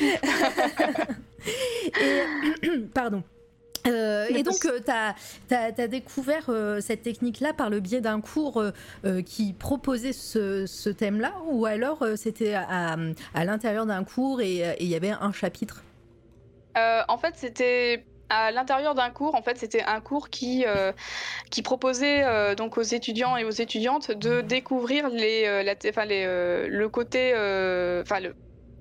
et, 2.62 2.70
pardon. 2.94 3.22
Euh, 3.86 4.26
et 4.30 4.42
donc, 4.42 4.56
tu 4.60 5.54
as, 5.54 5.88
découvert 5.88 6.46
euh, 6.48 6.80
cette 6.80 7.02
technique-là 7.02 7.52
par 7.52 7.70
le 7.70 7.78
biais 7.80 8.00
d'un 8.00 8.20
cours 8.20 8.60
euh, 8.60 8.72
euh, 9.04 9.22
qui 9.22 9.52
proposait 9.52 10.12
ce, 10.12 10.66
ce 10.66 10.90
thème-là, 10.90 11.34
ou 11.46 11.66
alors 11.66 12.02
euh, 12.02 12.16
c'était 12.16 12.54
à, 12.54 12.96
à 13.34 13.44
l'intérieur 13.44 13.86
d'un 13.86 14.02
cours 14.02 14.40
et 14.40 14.76
il 14.80 14.88
y 14.88 14.96
avait 14.96 15.10
un 15.10 15.32
chapitre? 15.32 15.84
Euh, 16.76 17.02
en 17.08 17.16
fait, 17.16 17.34
c'était 17.36 18.04
à 18.28 18.50
l'intérieur 18.50 18.94
d'un 18.94 19.10
cours. 19.10 19.34
En 19.34 19.42
fait, 19.42 19.58
c'était 19.58 19.82
un 19.82 20.00
cours 20.00 20.30
qui 20.30 20.64
euh, 20.66 20.92
qui 21.50 21.62
proposait 21.62 22.24
euh, 22.24 22.54
donc 22.54 22.78
aux 22.78 22.82
étudiants 22.82 23.36
et 23.36 23.44
aux 23.44 23.50
étudiantes 23.50 24.10
de 24.10 24.40
découvrir 24.40 25.08
les, 25.08 25.44
euh, 25.46 25.62
la, 25.62 26.04
les, 26.04 26.68
le 26.68 26.88
côté, 26.88 27.32
enfin 28.02 28.20
le 28.20 28.34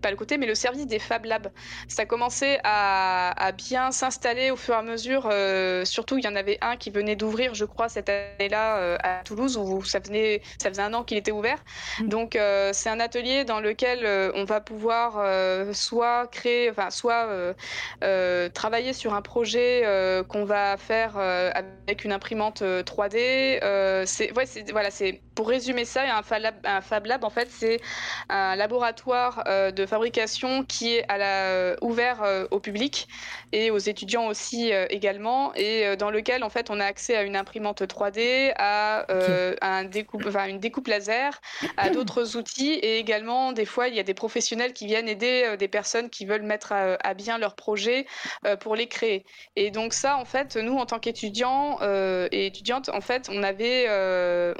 pas 0.05 0.11
le 0.11 0.17
côté, 0.17 0.37
mais 0.37 0.45
le 0.45 0.53
service 0.53 0.85
des 0.85 0.99
Fab 0.99 1.25
Labs. 1.25 1.47
Ça 1.87 2.05
commençait 2.05 2.59
à, 2.63 3.31
à 3.43 3.51
bien 3.51 3.91
s'installer 3.91 4.51
au 4.51 4.55
fur 4.55 4.75
et 4.75 4.77
à 4.77 4.83
mesure. 4.83 5.27
euh, 5.31 5.83
surtout, 5.83 6.19
il 6.19 6.23
y 6.23 6.27
en 6.27 6.35
avait 6.35 6.59
un 6.61 6.77
qui 6.77 6.91
venait 6.91 7.15
d'ouvrir, 7.15 7.55
je 7.55 7.65
crois, 7.65 7.89
cette 7.89 8.09
année-là 8.09 8.77
euh, 8.77 8.97
à 9.01 9.23
Toulouse, 9.23 9.57
où 9.57 9.83
ça, 9.83 9.97
venait, 9.97 10.43
ça 10.61 10.69
faisait 10.69 10.83
un 10.83 10.93
an 10.93 11.03
qu'il 11.03 11.17
était 11.17 11.31
ouvert. 11.31 11.57
Mm. 11.99 12.09
Donc, 12.09 12.35
euh, 12.35 12.69
c'est 12.71 12.89
un 12.89 12.99
atelier 12.99 13.45
dans 13.45 13.59
lequel 13.59 14.05
on 14.35 14.43
va 14.45 14.61
pouvoir 14.61 15.09
soit 15.73 16.27
créer, 16.27 16.69
enfin, 16.69 16.91
soit 16.91 17.27
travailler 18.53 18.93
sur 18.93 19.15
un 19.15 19.23
projet 19.23 20.23
qu'on 20.29 20.45
va 20.45 20.77
faire 20.77 21.17
avec 21.87 22.03
une 22.03 22.11
imprimante 22.11 22.61
euh, 22.61 22.83
3D. 22.83 23.59
Euh, 23.63 24.03
c'est, 24.05 24.31
ouais, 24.35 24.45
voilà, 24.71 24.91
c'est 24.91 25.21
pour 25.35 25.47
résumer 25.47 25.85
ça, 25.85 26.03
un 26.17 26.23
Fab 26.23 26.41
Lab, 26.41 26.55
un 26.63 26.81
Fab 26.81 27.05
Lab 27.05 27.23
en 27.23 27.29
fait, 27.29 27.47
c'est 27.51 27.79
un 28.29 28.55
laboratoire 28.55 29.43
de 29.45 29.85
fabrication 29.95 30.65
qui 30.65 30.95
est 30.95 31.05
à 31.07 31.17
la, 31.17 31.45
euh, 31.51 31.75
ouvert 31.79 32.21
euh, 32.21 32.47
au 32.51 32.59
public 32.59 33.07
et 33.53 33.71
aux 33.71 33.77
étudiants 33.77 34.27
aussi 34.27 34.73
euh, 34.73 34.87
également, 34.89 35.53
et 35.55 35.95
dans 35.95 36.11
lequel 36.11 36.43
en 36.43 36.49
fait 36.49 36.69
on 36.69 36.81
a 36.81 36.85
accès 36.85 37.15
à 37.15 37.23
une 37.23 37.37
imprimante 37.37 37.81
3D, 37.81 38.51
à, 38.57 39.05
à 39.61 39.77
un 39.77 39.85
découpe, 39.85 40.25
enfin, 40.27 40.47
une 40.47 40.59
découpe 40.59 40.87
laser, 40.87 41.39
à 41.77 41.89
d'autres 41.95 42.35
outils, 42.35 42.73
et 42.73 42.97
également 42.97 43.53
des 43.53 43.63
fois 43.63 43.87
il 43.87 43.95
y 43.95 43.99
a 43.99 44.03
des 44.03 44.13
professionnels 44.13 44.73
qui 44.73 44.85
viennent 44.85 45.07
aider 45.07 45.55
des 45.57 45.69
personnes 45.69 46.09
qui 46.09 46.25
veulent 46.25 46.41
mettre 46.41 46.73
à, 46.73 46.97
à 47.01 47.13
bien 47.13 47.37
leur 47.37 47.55
projet 47.55 48.05
euh, 48.45 48.57
pour 48.57 48.75
les 48.75 48.87
créer. 48.87 49.23
Et 49.55 49.71
donc 49.71 49.93
ça 49.93 50.17
en 50.17 50.25
fait, 50.25 50.57
nous 50.57 50.75
en 50.77 50.85
tant 50.85 50.99
qu'étudiants 50.99 51.79
et 52.31 52.47
étudiantes, 52.47 52.89
en 52.89 53.01
fait 53.01 53.29
on 53.31 53.43
avait, 53.43 53.85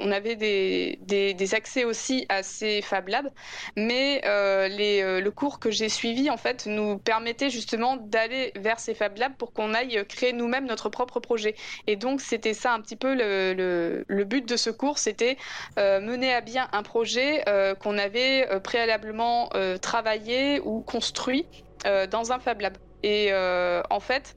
on 0.00 0.10
avait 0.10 0.36
des, 0.36 0.98
des, 1.02 1.34
des 1.34 1.54
accès 1.54 1.84
aussi 1.84 2.24
à 2.30 2.42
ces 2.42 2.80
Fab 2.80 3.08
Labs, 3.08 3.30
mais 3.76 4.22
euh, 4.24 4.68
les, 4.68 5.02
euh, 5.02 5.20
le 5.26 5.32
cours 5.32 5.58
que 5.58 5.72
j'ai 5.72 5.88
suivi 5.88 6.30
en 6.30 6.36
fait 6.36 6.66
nous 6.66 6.98
permettait 6.98 7.50
justement 7.50 7.96
d'aller 7.96 8.52
vers 8.54 8.78
ces 8.78 8.94
Fab 8.94 9.18
Labs 9.18 9.34
pour 9.36 9.52
qu'on 9.52 9.74
aille 9.74 10.06
créer 10.08 10.32
nous-mêmes 10.32 10.66
notre 10.66 10.88
propre 10.88 11.18
projet. 11.18 11.56
Et 11.88 11.96
donc 11.96 12.20
c'était 12.20 12.54
ça 12.54 12.72
un 12.72 12.80
petit 12.80 12.94
peu 12.94 13.12
le, 13.12 14.04
le, 14.06 14.24
but 14.24 14.48
de 14.48 14.56
ce 14.56 14.70
cours, 14.70 14.98
c'était 14.98 15.36
mener 15.76 16.32
à 16.32 16.40
bien 16.42 16.68
un 16.72 16.84
projet 16.84 17.44
qu'on 17.80 17.98
avait 17.98 18.46
préalablement 18.62 19.50
travaillé 19.82 20.60
ou 20.60 20.80
construit 20.82 21.44
dans 21.84 22.30
un 22.30 22.38
Fab 22.38 22.60
Lab. 22.60 22.76
Et 23.02 23.32
en 23.34 24.00
fait, 24.00 24.36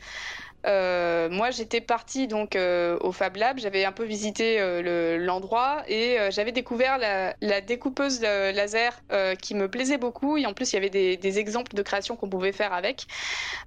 euh, 0.66 1.30
moi, 1.30 1.52
j'étais 1.52 1.82
partie 1.82 2.28
donc 2.28 2.56
euh, 2.56 2.98
au 3.02 3.12
Fab 3.12 3.36
Lab, 3.38 3.60
j'avais 3.60 3.86
un 3.86 3.92
peu 3.92 4.04
visité 4.04 4.60
euh, 4.60 5.18
l'endroit 5.18 5.84
et 5.88 6.18
j'avais 6.32 6.52
découvert 6.52 6.98
la, 6.98 7.36
la 7.42 7.62
découpeuse 7.62 8.22
laser 8.22 9.02
qui 9.42 9.56
me 9.56 9.70
plaisait 9.70 9.98
beaucoup. 9.98 10.38
Et 10.38 10.46
en 10.46 10.54
plus, 10.54 10.72
il 10.72 10.76
y 10.76 10.78
avait 10.78 10.90
des, 10.90 11.18
des 11.18 11.40
exemples 11.40 11.76
de 11.76 11.82
création 11.82 12.16
qu'on 12.16 12.30
pouvait 12.30 12.52
faire 12.52 12.74
avec. 12.74 13.06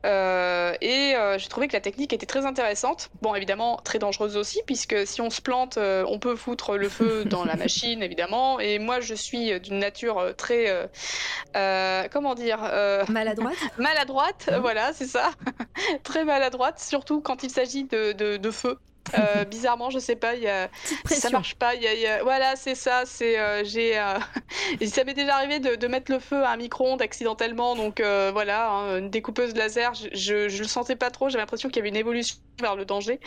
et 0.05 1.15
j'ai 1.37 1.49
trouvé 1.49 1.69
que 1.69 1.73
la 1.73 1.81
technique 1.81 2.13
était 2.13 2.27
très 2.27 2.45
intéressante. 2.47 3.11
Bon, 3.23 3.35
évidemment, 3.35 3.81
très 3.83 3.99
dangereuse 3.99 4.37
aussi, 4.37 4.61
puisque 4.67 5.07
si 5.07 5.21
on 5.21 5.31
se 5.31 5.41
plante, 5.41 5.79
on 5.79 6.19
peut 6.19 6.37
foutre 6.37 6.77
le 6.77 6.89
feu 6.89 7.25
dans 7.27 7.45
la 7.45 7.57
machine, 7.57 8.03
évidemment. 8.03 8.61
Et 8.61 8.79
moi, 8.79 9.01
je 9.01 9.15
suis 9.15 9.59
d'une 9.61 9.79
nature 9.79 10.35
très, 10.37 10.89
comment 12.13 12.35
dire, 12.35 12.59
maladroite. 13.09 13.57
maladroite, 13.79 14.51
voilà, 14.61 14.93
c'est 14.93 15.07
ça, 15.07 15.31
très 16.03 16.25
maladroite 16.25 16.82
surtout 16.83 17.21
quand 17.21 17.43
il 17.43 17.51
s'agit 17.51 17.85
de, 17.85 18.13
de, 18.13 18.51
feu. 18.51 18.79
Euh, 19.15 19.45
bizarrement, 19.51 19.91
je 19.91 19.99
sais 19.99 20.17
pas, 20.17 20.35
y 20.35 20.47
a... 20.47 20.69
ça 21.07 21.31
marche 21.31 21.55
pas. 21.57 21.75
Y 21.75 22.07
a, 22.07 22.23
Voilà, 22.23 22.57
c'est 22.57 22.75
ça. 22.75 23.03
C'est 23.07 23.39
euh, 23.39 23.65
j'ai. 23.65 23.99
Euh, 23.99 24.19
ça 24.87 25.05
m'est 25.05 25.15
déjà 25.15 25.37
arrivé 25.37 25.59
de, 25.59 25.75
de, 25.75 25.87
mettre 25.89 26.13
le 26.13 26.19
feu 26.19 26.43
à 26.43 26.51
un 26.51 26.57
micro-ondes 26.57 27.03
accidentellement, 27.03 27.75
donc 27.75 28.01
voilà, 28.01 28.71
hein, 28.71 28.99
une 28.99 29.11
découpeuse 29.11 29.55
laser. 29.55 29.95
Je, 29.95 30.09
je, 30.13 30.49
je, 30.49 30.63
le 30.63 30.69
sentais 30.69 30.97
pas 30.97 31.11
trop. 31.11 31.29
J'avais 31.29 31.43
l'impression 31.43 31.69
qu'il 31.69 31.77
y 31.77 31.81
avait 31.81 31.89
une 31.89 31.97
évolution 31.97 32.37
vers 32.61 32.77
le 32.77 32.85
danger. 32.85 33.21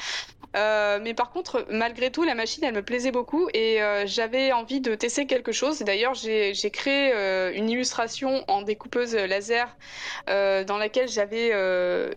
Euh, 0.55 0.99
mais 1.01 1.13
par 1.13 1.31
contre, 1.31 1.65
malgré 1.69 2.11
tout, 2.11 2.23
la 2.23 2.35
machine, 2.35 2.63
elle 2.63 2.73
me 2.73 2.81
plaisait 2.81 3.11
beaucoup 3.11 3.49
et 3.53 3.81
euh, 3.81 4.05
j'avais 4.05 4.51
envie 4.51 4.79
de 4.79 4.95
tester 4.95 5.25
quelque 5.25 5.51
chose. 5.51 5.79
D'ailleurs, 5.79 6.13
j'ai 6.13 6.53
créé 6.71 7.11
euh, 7.13 7.51
une 7.53 7.69
illustration 7.69 8.43
en 8.47 8.61
découpeuse 8.61 9.15
laser 9.15 9.75
dans 10.27 10.77
laquelle 10.77 11.07
j'avais 11.07 11.51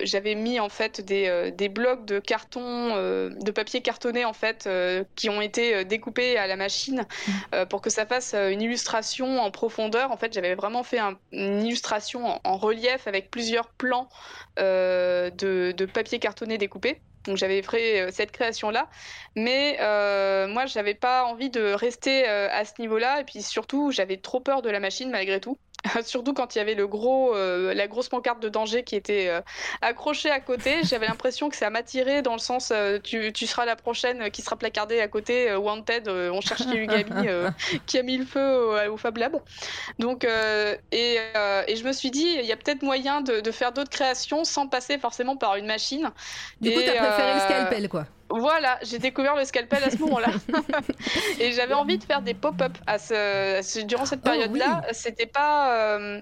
j'avais 0.05 0.35
mis 0.35 0.61
en 0.61 0.69
fait 0.69 1.01
des, 1.01 1.53
des 1.57 1.69
blocs 1.69 2.05
de 2.05 2.19
carton, 2.19 2.95
de 2.97 3.51
papier 3.51 3.81
cartonné 3.81 4.25
en 4.25 4.33
fait, 4.33 4.69
qui 5.17 5.29
ont 5.29 5.41
été 5.41 5.85
découpés 5.85 6.37
à 6.37 6.47
la 6.47 6.57
machine 6.57 7.07
mmh. 7.27 7.65
pour 7.69 7.81
que 7.81 7.91
ça 7.91 8.07
fasse 8.07 8.35
une 8.35 8.63
illustration 8.63 9.41
en 9.41 9.51
profondeur. 9.51 10.11
En 10.11 10.17
fait, 10.17 10.33
j'avais 10.33 10.55
vraiment 10.55 10.83
fait 10.83 11.01
une 11.33 11.65
illustration 11.65 12.27
en, 12.27 12.41
en, 12.45 12.57
relief 12.57 13.07
avec 13.07 13.31
plusieurs 13.31 13.69
plans 13.69 14.09
de, 14.57 15.31
de 15.73 15.87
papier 15.87 16.19
cartonné 16.19 16.59
découpé. 16.59 17.01
Donc 17.29 17.37
j'avais 17.37 17.63
fait 17.63 18.01
euh, 18.01 18.11
cette 18.11 18.33
création-là. 18.33 18.89
Mais 19.37 19.77
euh, 19.81 20.49
moi, 20.49 20.67
j'avais 20.67 20.95
pas 20.95 21.25
envie 21.25 21.51
de 21.51 21.73
rester 21.73 22.27
euh, 22.29 22.49
à 22.51 22.65
ce 22.65 22.73
niveau-là. 22.81 23.21
Et 23.21 23.25
puis 23.25 23.43
surtout, 23.43 23.91
j'avais 23.93 24.17
trop 24.17 24.41
peur 24.41 24.63
de 24.63 24.71
la 24.71 24.81
machine 24.81 25.11
malgré 25.11 25.41
tout. 25.41 25.59
Surtout 26.05 26.35
quand 26.35 26.55
il 26.55 26.59
y 26.59 26.61
avait 26.61 26.75
le 26.75 26.87
gros, 26.87 27.35
euh, 27.35 27.73
la 27.75 27.87
grosse 27.87 28.09
pancarte 28.09 28.41
de 28.41 28.49
danger 28.49 28.83
qui 28.83 28.97
était 28.97 29.29
euh, 29.29 29.41
accrochée 29.81 30.31
à 30.31 30.41
côté. 30.41 30.83
J'avais 30.83 31.07
l'impression 31.07 31.49
que 31.49 31.57
ça 31.57 31.71
m'attirait 31.71 32.23
dans 32.23 32.33
le 32.33 32.39
sens 32.39 32.73
euh, 32.73 32.99
tu, 33.03 33.33
tu, 33.33 33.47
seras 33.47 33.65
la 33.65 33.77
prochaine 33.77 34.31
qui 34.31 34.43
sera 34.43 34.57
placardée 34.57 35.01
à 35.01 35.09
côté. 35.09 35.55
Wanted, 35.55 36.09
on 36.09 36.41
cherche 36.41 36.63
Ugami 36.67 37.29
qui 37.87 37.99
a 37.99 38.03
mis 38.03 38.17
le 38.17 38.25
feu 38.25 38.89
au, 38.91 38.97
Fab 38.97 39.17
Lab. 39.17 39.41
Donc, 39.99 40.25
et, 40.25 41.17
et, 41.17 41.77
je 41.77 41.85
me 41.85 41.93
suis 41.93 42.11
dit, 42.11 42.37
il 42.41 42.47
y 42.47 42.53
a 42.53 42.57
peut-être 42.57 42.83
moyen 42.83 43.21
de, 43.21 43.41
de 43.41 43.51
faire 43.51 43.73
d'autres 43.73 43.91
créations 43.91 44.45
sans 44.45 44.67
passer 44.67 44.99
forcément 44.99 45.37
par 45.37 45.57
une 45.57 45.67
machine. 45.67 46.11
Du 46.61 46.73
coup, 46.73 46.81
tu 46.81 46.89
as 46.89 46.95
préféré 46.95 47.35
le 47.35 47.41
scalpel, 47.41 47.89
quoi. 47.89 48.07
Voilà, 48.31 48.79
j'ai 48.83 48.99
découvert 48.99 49.37
le 49.37 49.45
scalpel 49.45 49.83
à 49.83 49.91
ce 49.91 49.99
moment-là. 49.99 50.29
et 51.41 51.53
j'avais 51.53 51.75
envie 51.75 51.99
de 51.99 52.05
faire 52.05 52.23
des 52.23 52.35
pop-up 52.35 52.77
à 52.87 52.99
ce, 52.99 53.85
durant 53.85 54.05
cette 54.05 54.21
oh 54.23 54.29
période-là. 54.29 54.83
C'était 54.93 55.27
pas. 55.27 55.97
Euh, 55.97 56.21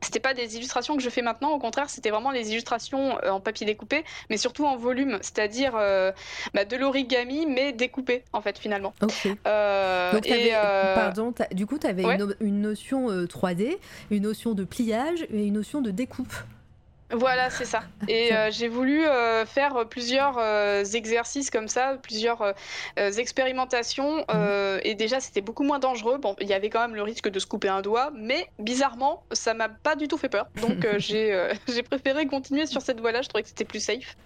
c'était 0.00 0.20
pas 0.20 0.34
des 0.34 0.58
illustrations 0.58 0.98
que 0.98 1.02
je 1.02 1.08
fais 1.08 1.22
maintenant, 1.22 1.52
au 1.52 1.58
contraire, 1.58 1.88
c'était 1.88 2.10
vraiment 2.10 2.30
les 2.30 2.50
illustrations 2.50 3.18
euh, 3.24 3.30
en 3.30 3.40
papier 3.40 3.64
découpé, 3.64 4.04
mais 4.28 4.36
surtout 4.36 4.66
en 4.66 4.76
volume, 4.76 5.16
c'est-à-dire 5.22 5.72
euh, 5.76 6.12
bah, 6.52 6.66
de 6.66 6.76
l'origami, 6.76 7.46
mais 7.46 7.72
découpé, 7.72 8.22
en 8.34 8.42
fait, 8.42 8.58
finalement. 8.58 8.92
Ok. 9.00 9.26
Donc, 9.26 10.26
et, 10.26 10.52
pardon, 10.94 11.32
du 11.52 11.64
coup, 11.64 11.78
tu 11.78 11.86
avais 11.86 12.02
une, 12.02 12.36
une, 12.40 12.60
notion 12.60 13.08
3D, 13.24 13.78
une 14.10 14.24
notion 14.24 14.52
de 14.52 14.64
pliage 14.64 15.22
et 15.30 15.46
une 15.46 15.54
notion 15.54 15.80
de 15.80 15.90
découpe. 15.90 16.34
Voilà, 17.16 17.48
c'est 17.50 17.64
ça. 17.64 17.82
Et 18.08 18.34
euh, 18.34 18.50
j'ai 18.50 18.68
voulu 18.68 19.04
euh, 19.04 19.46
faire 19.46 19.86
plusieurs 19.88 20.36
euh, 20.38 20.84
exercices 20.84 21.50
comme 21.50 21.68
ça, 21.68 21.96
plusieurs 22.02 22.54
expérimentations. 22.96 24.24
Mhm. 24.28 24.80
et 24.82 24.94
déjà, 24.94 25.20
c'était 25.20 25.40
beaucoup 25.40 25.62
moins 25.62 25.78
dangereux. 25.78 26.18
Bon, 26.18 26.34
il 26.40 26.48
y 26.48 26.52
avait 26.52 26.70
quand 26.70 26.80
même 26.80 26.94
le 26.94 27.02
risque 27.02 27.28
de 27.28 27.38
se 27.38 27.46
couper 27.46 27.68
un 27.68 27.82
doigt, 27.82 28.10
mais 28.14 28.48
bizarrement, 28.58 29.22
ça 29.32 29.54
m'a 29.54 29.68
pas 29.68 29.96
du 29.96 30.08
tout 30.08 30.18
fait 30.18 30.28
peur. 30.28 30.46
Donc, 30.60 30.86
j'ai 30.98 31.82
préféré 31.88 32.26
continuer 32.26 32.66
sur 32.66 32.82
cette 32.82 33.00
voie-là. 33.00 33.22
Je 33.22 33.28
trouvais 33.28 33.42
que 33.42 33.48
c'était 33.48 33.64
plus 33.64 33.80
safe. 33.80 34.16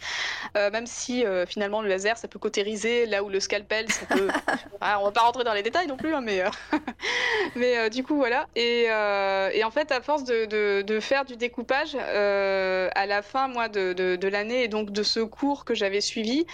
même 0.55 0.87
si 0.87 1.25
finalement, 1.47 1.83
le 1.83 1.89
laser, 1.89 2.17
ça 2.17 2.29
peut 2.29 2.39
cautériser, 2.39 3.07
là 3.07 3.23
où 3.23 3.29
le 3.29 3.41
scalpel, 3.41 3.91
ça 3.91 4.07
peut. 4.07 4.29
ah, 4.81 4.99
on 5.01 5.05
va 5.05 5.13
pas 5.13 5.21
rentrer 5.21 5.45
dans 5.45 5.55
les 5.55 5.63
détails 5.63 5.87
non 5.87 5.97
plus, 5.97 6.15
hein, 6.15 6.21
mais, 6.21 6.43
mais 7.57 7.91
du 7.91 8.03
coup, 8.03 8.17
voilà. 8.17 8.47
Et, 8.57 8.85
et, 8.85 9.65
en 9.65 9.71
fait, 9.71 9.93
à 9.93 10.01
force 10.01 10.25
de, 10.25 10.47
de, 10.47 10.83
de 10.83 11.01
faire 11.01 11.25
du 11.25 11.37
découpage, 11.37 11.97
euh, 11.97 12.78
à 12.95 13.07
la 13.07 13.23
fin, 13.23 13.49
moi, 13.49 13.69
de, 13.69 14.29
l'année 14.29 14.63
et 14.65 14.69
donc 14.69 14.91
de 14.91 15.03
ce 15.03 15.21
cours 15.21 15.65
que 15.65 15.75
j'avais 15.75 16.01
suivi, 16.01 16.47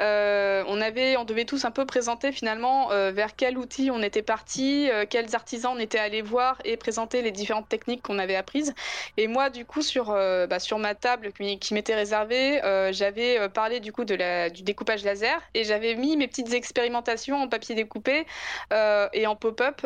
euh, 0.00 0.64
on 0.66 0.80
avait, 0.80 1.16
on 1.16 1.24
devait 1.24 1.44
tous 1.44 1.64
un 1.64 1.70
peu 1.70 1.86
présenter 1.86 2.32
finalement 2.32 2.90
euh, 2.90 3.10
vers 3.12 3.36
quel 3.36 3.58
outil 3.58 3.90
on 3.90 4.02
était 4.02 4.22
parti, 4.22 4.88
quels 5.10 5.34
artisans 5.34 5.72
on 5.76 5.78
était 5.78 5.98
allés 5.98 6.22
voir 6.22 6.58
et 6.64 6.76
présenter 6.76 7.22
les 7.22 7.30
différentes 7.30 7.68
techniques 7.68 8.02
qu'on 8.02 8.18
avait 8.18 8.36
apprises. 8.36 8.74
Et 9.16 9.28
moi, 9.28 9.50
du 9.50 9.64
coup, 9.64 9.82
sur, 9.82 10.06
bah, 10.06 10.58
sur 10.58 10.78
ma 10.78 10.94
table 10.94 11.32
qui, 11.32 11.74
m'était 11.74 11.94
réservée, 11.94 12.60
j'avais 12.92 13.48
parlé 13.48 13.80
du 13.80 13.92
coup 13.92 14.04
de 14.04 14.14
la, 14.14 14.50
du 14.50 14.62
découpage 14.62 15.04
laser 15.04 15.40
et 15.54 15.64
j'avais 15.64 15.94
mis 15.94 16.16
mes 16.16 16.28
petites 16.28 16.52
expérimentations 16.52 17.36
en 17.36 17.48
papier 17.48 17.74
découpé 17.74 18.26
et 18.70 19.26
en 19.26 19.36
pop-up, 19.36 19.80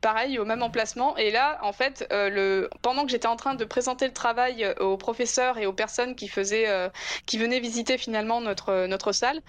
pareil, 0.00 0.38
au 0.38 0.44
même 0.44 0.62
emplacement. 0.62 1.16
Et 1.16 1.30
là, 1.30 1.58
en 1.62 1.72
fait, 1.72 2.06
le, 2.10 2.68
pendant 2.82 3.04
que 3.04 3.10
j'étais 3.10 3.28
en 3.28 3.36
train 3.36 3.54
de 3.54 3.64
présenter 3.64 4.06
le 4.06 4.12
travail 4.12 4.66
aux 4.86 4.96
professeurs 4.96 5.58
et 5.58 5.66
aux 5.66 5.72
personnes 5.72 6.14
qui 6.16 6.28
faisaient, 6.28 6.68
euh, 6.68 6.88
qui 7.26 7.38
venaient 7.38 7.60
visiter 7.60 7.98
finalement 7.98 8.40
notre 8.40 8.86
notre 8.86 9.12
salle. 9.12 9.40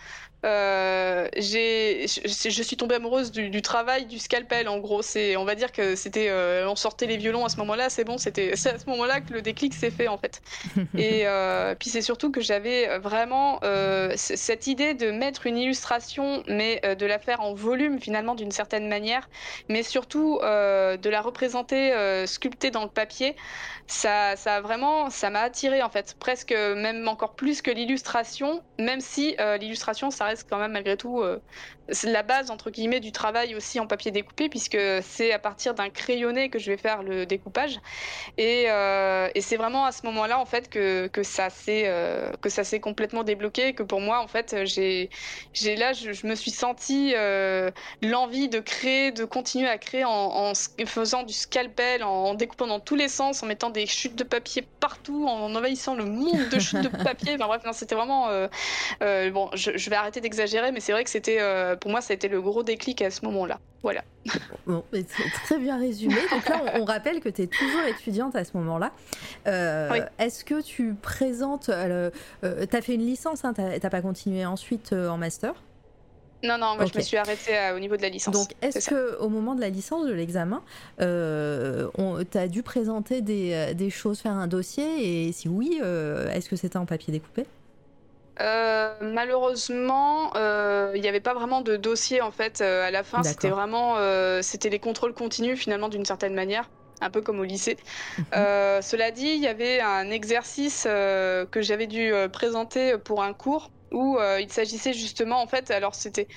Euh, 0.48 1.28
je, 1.36 2.62
suis 2.64 2.78
tombée 2.78 2.96
amoureuse 2.96 3.32
du, 3.32 3.62
travail 3.62 4.06
du 4.06 4.18
scalpel. 4.18 4.70
En 4.70 4.80
gros, 4.80 5.02
c'est, 5.02 5.36
on 5.36 5.46
va 5.46 5.56
dire 5.56 5.72
que 5.72 5.96
c'était, 5.96 6.30
euh, 6.30 6.70
on 6.70 6.76
sortait 6.76 7.06
les 7.06 7.18
violons 7.18 7.46
à 7.46 7.50
ce 7.50 7.58
moment-là. 7.58 7.90
C'est 7.90 8.04
bon, 8.04 8.18
c'était 8.18 8.56
c'est 8.56 8.70
à 8.70 8.80
ce 8.80 8.86
moment-là 8.88 9.22
que 9.22 9.34
le 9.34 9.42
déclic 9.42 9.74
s'est 9.74 9.92
fait 9.92 10.08
en 10.08 10.18
fait. 10.18 10.42
Et 10.98 11.26
puis 11.80 11.90
c'est 11.90 12.02
surtout 12.02 12.32
que 12.32 12.42
j'avais 12.42 12.98
vraiment 13.00 13.60
cette 14.16 14.68
idée 14.68 14.94
de 14.94 15.12
mettre 15.12 15.48
une 15.48 15.58
illustration, 15.58 16.44
mais 16.48 16.82
de 16.96 17.06
la 17.06 17.20
faire 17.20 17.42
en 17.42 17.54
volume 17.54 18.00
finalement 18.00 18.36
d'une 18.36 18.52
certaine 18.52 18.88
manière, 18.88 19.30
mais 19.70 19.84
surtout 19.84 20.40
de 20.42 21.10
la 21.10 21.22
représenter 21.22 21.94
sculptée 22.26 22.72
dans 22.72 22.84
le 22.84 22.90
papier. 22.90 23.36
Ça, 23.88 24.36
ça 24.36 24.56
a 24.56 24.62
vraiment, 24.62 25.10
ça 25.10 25.30
m'a 25.30 25.40
attiré 25.40 25.82
en 25.82 25.90
fait, 25.90 26.16
presque 26.20 26.52
même 26.52 27.08
encore 27.08 27.36
plus 27.36 27.62
que 27.62 27.72
l'illustration, 27.72 28.62
même 28.80 29.00
si 29.00 29.36
euh, 29.40 29.58
l'illustration, 29.58 30.12
ça 30.12 30.26
reste 30.26 30.37
quand 30.44 30.58
même 30.58 30.72
malgré 30.72 30.98
tout 30.98 31.22
euh, 31.22 31.40
la 32.04 32.24
base 32.24 32.52
entre 32.52 32.70
guillemets 32.70 33.00
du 33.00 33.12
travail 33.12 33.56
aussi 33.56 33.80
en 33.80 33.88
papier 33.88 34.12
découpé, 34.12 34.50
puisque 34.50 34.78
c'est 35.02 35.32
à 35.32 35.40
partir 35.40 35.74
d'un 35.74 35.90
crayonné 35.90 36.50
que 36.50 36.60
je 36.60 36.72
vais 36.72 36.78
faire 36.78 37.04
le 37.04 37.26
découpage. 37.26 37.80
Et, 38.38 38.66
euh, 38.68 39.30
et 39.36 39.42
c'est 39.42 39.58
vraiment 39.58 39.86
à 39.86 39.92
ce 39.92 40.06
moment-là 40.06 40.40
en 40.40 40.46
fait 40.46 40.70
que, 40.70 41.08
que 41.08 41.24
ça 41.24 41.50
s'est 41.50 41.92
que 42.42 42.50
ça 42.50 42.64
s'est 42.64 42.80
complètement 42.80 43.24
débloqué, 43.24 43.74
que 43.74 43.84
pour 43.84 44.02
moi 44.02 44.20
en 44.20 44.28
fait 44.28 44.66
j'ai 44.66 45.10
j'ai 45.54 45.76
là 45.76 45.94
je, 45.94 46.28
me 46.28 46.36
suis 46.36 46.52
senti 46.52 47.14
l'envie 48.02 48.50
de 48.50 48.60
créer, 48.60 49.12
de 49.12 49.26
continuer 49.26 49.70
à 49.70 49.78
créer 49.78 50.04
en, 50.06 50.12
en 50.12 50.54
faisant 50.86 51.24
du 51.24 51.34
scalpel, 51.34 52.04
en, 52.04 52.10
en 52.10 52.34
découpant 52.34 52.68
dans 52.68 52.80
tous 52.80 52.96
les 52.96 53.08
sens, 53.08 53.44
en 53.44 53.46
mettant 53.48 53.70
des 53.70 53.86
chutes 53.86 54.16
de 54.16 54.24
papier 54.24 54.68
partout 54.80 55.28
en 55.28 55.54
envahissant 55.56 55.96
le 55.96 56.06
monde 56.06 56.50
de 56.50 56.60
chutes 56.60 56.82
de 56.82 56.90
papier. 57.04 57.36
Enfin 57.36 57.48
bref, 57.48 57.62
c'était 57.74 57.96
vraiment. 57.96 58.30
Euh, 58.30 58.48
euh, 59.02 59.30
bon, 59.32 59.50
je, 59.54 59.90
vais 59.90 59.96
arrêter 59.96 60.17
d'exagérer, 60.22 60.72
mais 60.72 60.80
c'est 60.80 60.92
vrai 60.92 61.04
que 61.04 61.10
c'était. 61.10 61.38
Euh, 61.40 61.76
pour 61.76 61.92
moi, 61.92 62.02
ça 62.02 62.14
a 62.14 62.16
été 62.16 62.28
le 62.28 62.42
gros 62.42 62.64
déclic 62.64 63.02
à 63.02 63.12
ce 63.12 63.26
moment-là. 63.26 63.60
Voilà. 63.84 64.04
Bon, 64.66 64.84
très 65.46 65.60
bien 65.60 65.80
résumé. 65.80 66.16
Donc 66.30 66.50
là, 66.50 66.62
on, 66.74 66.84
rappelle 66.84 67.22
que 67.22 67.30
tu 67.30 67.44
es 67.44 67.48
toujours 67.48 67.84
étudiante 67.88 68.36
à 68.36 68.44
ce 68.44 68.52
moment-là. 68.58 68.92
Est-ce 70.20 70.44
que 70.44 70.62
tu 70.62 70.94
présentes. 70.94 71.68
tu 71.68 71.72
as 71.72 72.82
fait 72.82 72.96
une 72.96 73.06
licence, 73.06 73.46
hein, 73.46 73.54
tu 73.54 73.62
n'as 73.62 73.90
pas 73.90 74.02
continué 74.02 74.46
ensuite 74.46 74.92
en 74.92 75.18
master? 75.18 75.54
Non, 76.44 76.58
non, 76.58 76.76
moi 76.76 76.86
je 76.86 76.98
me 76.98 77.02
suis 77.02 77.16
arrêtée 77.16 77.54
au 77.74 77.80
niveau 77.80 77.96
de 77.96 78.02
la 78.02 78.10
licence. 78.10 78.34
Donc, 78.34 78.56
est-ce 78.62 78.90
que 78.90 79.18
au 79.20 79.30
moment 79.30 79.56
de 79.56 79.62
la 79.62 79.70
licence, 79.70 80.06
de 80.06 80.12
l'examen, 80.12 80.62
euh, 81.00 81.88
tu 82.30 82.38
as 82.38 82.50
dû 82.50 82.64
présenter 82.64 83.22
des, 83.22 83.74
des, 83.74 83.90
choses, 83.90 84.20
faire 84.20 84.34
un 84.34 84.48
dossier? 84.48 85.28
Et 85.28 85.32
si 85.32 85.48
oui, 85.48 85.80
est-ce 86.34 86.50
que 86.50 86.58
c'était 86.58 86.78
en 86.78 86.86
papier 86.86 87.14
découpé? 87.14 87.46
Euh, 88.40 88.94
malheureusement, 89.02 90.32
euh, 90.36 90.92
il 90.96 91.02
n'y 91.02 91.08
avait 91.08 91.20
pas 91.20 91.34
vraiment 91.34 91.62
de 91.62 91.76
dossier 91.76 92.22
en 92.22 92.32
fait 92.32 92.62
euh, 92.62 92.86
à 92.86 92.92
la 92.92 93.04
fin. 93.04 93.24
C'était 93.24 93.50
vraiment, 93.50 93.98
c'était 94.42 94.70
les 94.70 94.80
contrôles 94.80 95.14
continus 95.14 95.60
finalement 95.60 95.90
d'une 95.90 96.06
certaine 96.06 96.34
manière, 96.34 96.70
un 97.02 97.10
peu 97.10 97.22
comme 97.22 97.40
au 97.40 97.44
lycée. 97.44 97.78
Mhm. 98.18 98.26
cela 98.82 99.12
dit, 99.12 99.28
il 99.28 99.42
y 99.42 99.48
avait 99.48 99.80
un 99.82 100.10
exercice 100.10 100.84
que 100.84 101.62
j'avais 101.62 101.88
dû 101.88 102.14
présenter 102.32 102.98
pour 102.98 103.24
un 103.24 103.34
cours 103.34 103.72
où 103.92 104.18
il 104.40 104.52
s'agissait 104.52 104.94
justement 104.94 105.42
en 105.42 105.48
fait, 105.48 105.72
alors 105.72 105.96
c'était 105.96 106.28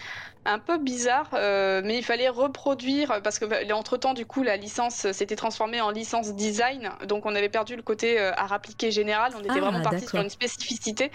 un 0.46 0.58
peu 0.58 0.78
bizarre, 0.78 1.28
euh, 1.34 1.82
mais 1.84 1.98
il 1.98 2.04
fallait 2.04 2.30
reproduire 2.30 3.20
parce 3.22 3.38
que 3.38 3.44
bah, 3.44 3.58
entre 3.74 3.98
temps 3.98 4.14
du 4.14 4.24
coup 4.24 4.42
la 4.42 4.56
licence 4.56 5.10
s'était 5.12 5.36
transformée 5.36 5.82
en 5.82 5.90
licence 5.90 6.34
design, 6.34 6.90
donc 7.06 7.26
on 7.26 7.34
avait 7.34 7.50
perdu 7.50 7.76
le 7.76 7.82
côté 7.82 8.18
euh, 8.18 8.32
art 8.36 8.52
appliqué 8.52 8.90
général, 8.90 9.32
on 9.36 9.40
était 9.40 9.50
ah, 9.56 9.60
vraiment 9.60 9.82
parti 9.82 10.06
sur 10.06 10.18
une 10.18 10.30
spécificité, 10.30 11.10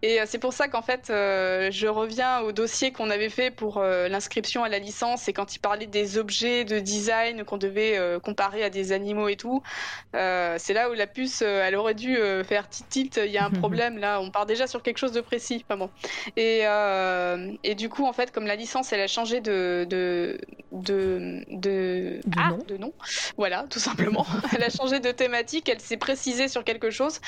et 0.00 0.20
euh, 0.20 0.24
c'est 0.26 0.38
pour 0.38 0.54
ça 0.54 0.68
qu'en 0.68 0.80
fait 0.80 1.04
je 1.08 1.86
reviens 1.86 2.40
au 2.40 2.52
dossier 2.52 2.92
qu'on 2.92 3.10
avait 3.10 3.28
fait 3.28 3.50
pour 3.50 3.82
l'inscription 3.82 4.64
à 4.64 4.70
la 4.70 4.78
licence, 4.78 5.28
et 5.28 5.34
quand 5.34 5.54
il 5.54 5.58
parlait 5.58 5.86
des 5.86 6.16
objets 6.16 6.64
de 6.64 6.78
design 6.78 7.44
qu'on 7.44 7.58
devait 7.58 7.98
comparer 8.22 8.64
à 8.64 8.70
des 8.70 8.92
animaux 8.92 9.28
et 9.28 9.36
tout, 9.36 9.62
c'est 10.14 10.72
là 10.72 10.90
où 10.90 10.94
la 10.94 11.06
puce 11.06 11.42
elle 11.42 11.76
aurait 11.76 11.94
dû 11.94 12.16
faire 12.44 12.68
tilt, 12.68 13.20
il 13.22 13.30
y 13.30 13.38
a 13.38 13.44
un 13.44 13.50
problème 13.60 13.98
là, 13.98 14.20
on 14.20 14.30
part 14.30 14.46
déjà 14.46 14.66
sur 14.66 14.82
quelque 14.82 14.98
chose 14.98 15.12
de 15.12 15.20
précis, 15.20 15.62
pas 15.68 15.76
bon, 15.76 15.90
et, 16.36 16.62
et 17.62 17.74
du 17.74 17.90
coup 17.90 18.06
en 18.06 18.14
fait 18.14 18.32
comme 18.32 18.46
la 18.46 18.56
licence, 18.62 18.92
elle 18.92 19.00
a 19.00 19.06
changé 19.06 19.40
de 19.40 19.86
de 19.88 20.38
de 20.72 21.44
de, 21.50 22.20
ah, 22.36 22.50
nom. 22.50 22.58
de 22.66 22.76
nom. 22.76 22.92
Voilà, 23.36 23.66
tout 23.68 23.78
simplement. 23.78 24.26
elle 24.54 24.62
a 24.62 24.70
changé 24.70 25.00
de 25.00 25.10
thématique. 25.10 25.68
Elle 25.68 25.80
s'est 25.80 25.96
précisée 25.96 26.48
sur 26.48 26.64
quelque 26.64 26.90
chose. 26.90 27.20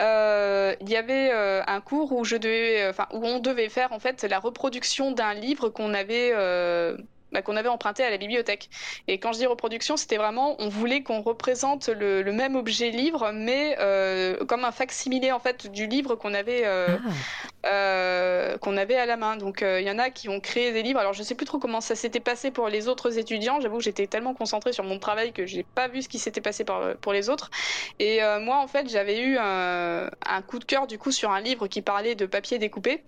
Euh, 0.00 0.74
il 0.80 0.90
y 0.90 0.96
avait 0.96 1.30
euh, 1.32 1.62
un 1.66 1.80
cours 1.80 2.12
où 2.12 2.24
je 2.24 2.36
devais, 2.36 2.88
enfin 2.88 3.06
où 3.12 3.24
on 3.24 3.40
devait 3.40 3.68
faire 3.68 3.92
en 3.92 3.98
fait 3.98 4.22
la 4.22 4.38
reproduction 4.38 5.12
d'un 5.12 5.34
livre 5.34 5.68
qu'on 5.70 5.94
avait 5.94 6.30
euh, 6.32 6.96
bah, 7.34 7.42
qu'on 7.42 7.56
avait 7.56 7.68
emprunté 7.68 8.04
à 8.04 8.10
la 8.10 8.16
bibliothèque. 8.16 8.70
Et 9.08 9.18
quand 9.18 9.32
je 9.32 9.38
dis 9.38 9.46
reproduction, 9.46 9.96
c'était 9.96 10.18
vraiment, 10.18 10.54
on 10.60 10.68
voulait 10.68 11.02
qu'on 11.02 11.20
représente 11.20 11.88
le, 11.88 12.22
même 12.32 12.54
objet 12.54 12.90
livre, 12.90 13.32
mais 13.32 13.76
euh, 13.80 14.44
comme 14.46 14.64
un 14.64 14.70
facsimilé 14.70 15.32
en 15.32 15.40
fait 15.40 15.70
du 15.70 15.88
livre 15.88 16.14
qu'on 16.14 16.32
avait 16.32 16.62
euh, 16.64 16.96
ah. 16.96 17.68
euh, 17.68 18.58
qu'on 18.58 18.76
avait 18.76 18.94
à 18.94 19.06
la 19.06 19.16
main. 19.16 19.36
Donc 19.36 19.62
il 19.62 19.82
y 19.82 19.90
en 19.90 19.98
a 19.98 20.10
qui 20.10 20.28
ont 20.28 20.38
créé 20.38 20.72
des 20.72 20.82
livres. 20.82 21.00
Alors 21.00 21.12
je 21.12 21.24
sais 21.24 21.34
plus 21.34 21.44
trop 21.44 21.58
comment 21.58 21.80
ça 21.80 21.96
s'était 21.96 22.20
passé 22.20 22.52
pour 22.52 22.68
les 22.68 22.86
autres 22.86 23.18
étudiants. 23.18 23.60
J'avoue 23.60 23.78
que 23.78 23.84
j'étais 23.84 24.06
tellement 24.06 24.34
concentrée 24.34 24.72
sur 24.72 24.84
mon 24.84 25.00
travail 25.00 25.32
que 25.32 25.44
j'ai 25.44 25.64
pas 25.64 25.88
vu 25.88 26.02
ce 26.02 26.08
qui 26.08 26.20
s'était 26.20 26.40
passé 26.40 26.64
pour 27.00 27.12
les 27.12 27.30
autres. 27.30 27.50
Et 27.98 28.20
moi 28.40 28.58
en 28.58 28.68
fait 28.68 28.88
j'avais 28.88 29.20
eu 29.20 29.38
un, 29.38 30.08
un 30.24 30.42
coup 30.42 30.60
de 30.60 30.64
cœur 30.64 30.86
du 30.86 30.98
coup 30.98 31.10
sur 31.10 31.32
un 31.32 31.40
livre 31.40 31.66
qui 31.66 31.82
parlait 31.82 32.14
de 32.14 32.26
papier 32.26 32.58
découpé. 32.58 33.02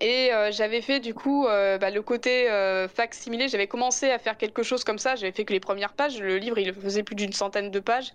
Et 0.00 0.32
euh, 0.32 0.50
j'avais 0.52 0.80
fait 0.80 1.00
du 1.00 1.14
coup 1.14 1.46
euh, 1.46 1.78
bah, 1.78 1.90
le 1.90 2.02
côté 2.02 2.50
euh, 2.50 2.88
similé. 3.12 3.48
J'avais 3.48 3.66
commencé 3.66 4.10
à 4.10 4.18
faire 4.18 4.36
quelque 4.36 4.62
chose 4.62 4.84
comme 4.84 4.98
ça, 4.98 5.16
j'avais 5.16 5.32
fait 5.32 5.44
que 5.44 5.52
les 5.52 5.60
premières 5.60 5.92
pages, 5.92 6.20
le 6.20 6.38
livre 6.38 6.58
il 6.58 6.72
faisait 6.72 7.02
plus 7.02 7.16
d'une 7.16 7.32
centaine 7.32 7.70
de 7.70 7.80
pages. 7.80 8.12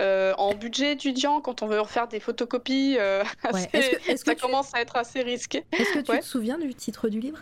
Euh, 0.00 0.34
en 0.38 0.54
budget 0.54 0.92
étudiant, 0.92 1.40
quand 1.40 1.62
on 1.62 1.66
veut 1.66 1.80
refaire 1.80 2.08
des 2.08 2.20
photocopies, 2.20 2.98
ça 3.52 4.34
commence 4.34 4.74
à 4.74 4.80
être 4.80 4.96
assez 4.96 5.22
risqué. 5.22 5.64
Est-ce 5.72 5.94
que 5.94 6.12
tu 6.12 6.18
te 6.18 6.24
souviens 6.24 6.58
du 6.58 6.74
titre 6.74 7.08
du 7.08 7.20
livre? 7.20 7.38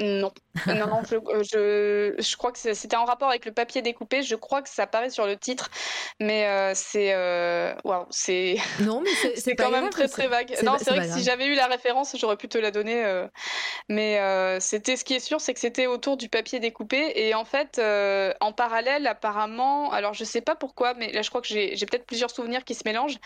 Non, 0.00 0.32
non, 0.66 0.86
non, 0.86 1.02
euh, 1.12 1.42
je, 1.42 2.22
je, 2.22 2.36
crois 2.36 2.50
que 2.50 2.58
c'était 2.58 2.96
en 2.96 3.04
rapport 3.04 3.28
avec 3.28 3.44
le 3.44 3.52
papier 3.52 3.82
découpé. 3.82 4.22
Je 4.22 4.34
crois 4.34 4.62
que 4.62 4.68
ça 4.68 4.84
apparaît 4.84 5.10
sur 5.10 5.26
le 5.26 5.36
titre, 5.36 5.70
mais 6.18 6.46
euh, 6.46 6.72
c'est, 6.74 7.12
euh, 7.12 7.74
waouh, 7.84 8.06
c'est. 8.10 8.56
Non, 8.80 9.00
mais 9.00 9.10
c'est 9.36 9.54
quand 9.54 9.70
même 9.70 9.90
très 9.90 10.08
très 10.08 10.28
vague. 10.28 10.56
Non, 10.62 10.76
c'est 10.78 10.90
vrai 10.90 11.06
que 11.06 11.14
si 11.14 11.22
j'avais 11.22 11.46
eu 11.46 11.54
la 11.54 11.66
référence, 11.66 12.16
j'aurais 12.18 12.36
pu 12.36 12.48
te 12.48 12.58
la 12.58 12.70
donner. 12.70 13.26
mais 13.88 14.18
c'était, 14.60 14.96
ce 14.96 15.04
qui 15.04 15.14
est 15.14 15.20
sûr, 15.20 15.40
c'est 15.40 15.54
que 15.54 15.60
c'était 15.60 15.86
autour 15.86 16.16
du 16.16 16.28
papier 16.28 16.58
découpé 16.58 17.12
et 17.14 17.34
en 17.34 17.44
fait, 17.44 17.80
en 18.40 18.52
parallèle, 18.52 19.06
apparemment, 19.06 19.92
alors 19.92 20.14
je 20.14 20.24
sais 20.24 20.40
pas 20.40 20.56
pourquoi, 20.56 20.94
mais 20.94 21.12
là 21.12 21.22
je 21.22 21.28
crois 21.28 21.42
que 21.42 21.48
j'ai 21.48 21.86
peut-être 21.86 22.06
plusieurs 22.06 22.30
souvenirs 22.30 22.64
qui 22.64 22.74
se 22.74 22.82
mélangent, 22.84 23.18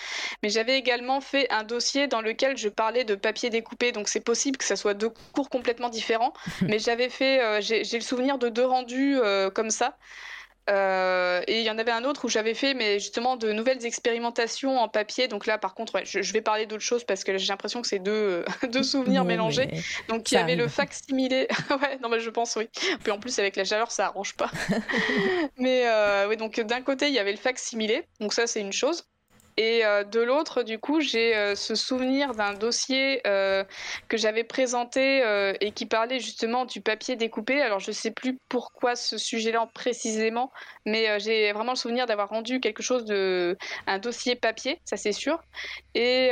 mais 0.43 0.51
j'avais 0.51 0.77
également 0.79 1.21
fait 1.21 1.51
un 1.51 1.65
dossier 1.65 2.07
dans 2.07 2.21
lequel 2.21 2.57
je 2.57 2.69
parlais 2.69 3.05
de 3.05 3.15
papier 3.15 3.51
découpé, 3.51 3.93
donc 3.93 4.09
c'est 4.09 4.21
possible 4.21 4.59
que 4.59 4.65
ça 4.65 4.77
soit 4.77 4.95
deux 4.95 5.11
cours 5.33 5.49
complètement 5.49 5.89
différents. 5.89 6.33
mais 6.69 6.79
j'avais 6.79 7.09
fait, 7.09 7.43
euh, 7.43 7.61
j'ai 7.61 7.83
le 7.83 8.01
souvenir 8.01 8.39
de 8.39 8.49
deux 8.49 8.65
rendus 8.65 9.19
euh, 9.19 9.51
comme 9.51 9.71
ça. 9.71 9.97
Euh, 10.69 11.43
et 11.47 11.61
il 11.61 11.65
y 11.65 11.71
en 11.71 11.79
avait 11.79 11.93
un 11.93 12.03
autre 12.03 12.25
où 12.25 12.29
j'avais 12.29 12.55
fait, 12.55 12.75
mais 12.75 12.99
justement, 12.99 13.37
de 13.37 13.53
nouvelles 13.53 13.87
expérimentations 13.87 14.79
en 14.79 14.89
papier. 14.89 15.29
Donc 15.29 15.47
là, 15.47 15.59
par 15.59 15.75
contre, 15.75 16.01
je, 16.05 16.33
vais 16.33 16.41
parler 16.41 16.67
d'autre 16.67 16.83
chose 16.83 17.05
parce 17.05 17.23
que 17.23 17.39
j'ai 17.39 17.47
l'impression 17.47 17.83
que 17.83 17.87
c'est 17.87 18.01
deux, 18.01 18.45
deux 18.73 18.83
souvenirs 18.83 19.25
mélangés. 19.25 19.69
Donc 20.09 20.33
il 20.33 20.35
y 20.35 20.39
avait 20.39 20.57
le 20.57 20.67
facsimilé. 20.67 21.47
ouais, 21.71 21.99
non, 22.03 22.09
mais 22.09 22.19
je 22.19 22.31
pense, 22.31 22.57
oui. 22.57 22.69
Puis 23.05 23.13
en 23.13 23.21
plus, 23.21 23.39
avec 23.39 23.55
la 23.55 23.65
chaleur, 23.65 23.93
ça 23.93 24.07
arrange 24.07 24.35
pas. 24.35 24.51
mais 25.57 25.87
oui, 26.29 26.37
donc 26.37 26.59
d'un 26.59 26.83
côté, 26.83 27.07
il 27.07 27.15
y 27.15 27.21
avait 27.21 27.33
le 27.33 27.39
facsimilé. 27.39 28.05
Donc 28.19 28.33
ça, 28.33 28.49
c'est 28.49 28.61
une 28.61 28.73
chose. 28.73 29.07
Et 29.59 29.87
euh, 29.87 30.05
de 30.05 30.21
l'autre, 30.21 30.63
du 30.63 30.79
coup, 30.79 31.01
j'ai 31.01 31.35
euh, 31.35 31.55
ce 31.55 31.75
souvenir 31.75 32.35
d'un 32.35 32.53
dossier 32.53 33.27
euh, 33.27 33.65
que 34.09 34.19
j'avais 34.19 34.45
présenté 34.45 34.97
et 35.61 35.73
qui 35.73 35.87
parlait 35.87 36.21
justement 36.21 36.65
du 36.67 36.81
papier 36.81 37.17
découpé. 37.17 37.63
Alors, 37.63 37.81
je 37.81 37.91
ne 37.91 37.95
sais 37.95 38.11
plus 38.11 38.39
pourquoi 38.49 38.97
ce 38.97 39.17
sujet-là 39.17 39.69
précisément, 39.75 40.53
mais 40.85 41.19
j'ai 41.21 41.53
vraiment 41.53 41.73
le 41.73 41.77
souvenir 41.77 42.07
d'avoir 42.07 42.29
rendu 42.29 42.61
quelque 42.61 42.83
chose 42.83 43.05
de 43.05 43.57
un 43.87 43.99
dossier 43.99 44.37
papier, 44.37 44.81
ça 44.85 44.97
c'est 44.97 45.13
sûr. 45.13 45.41
Et, 45.95 46.31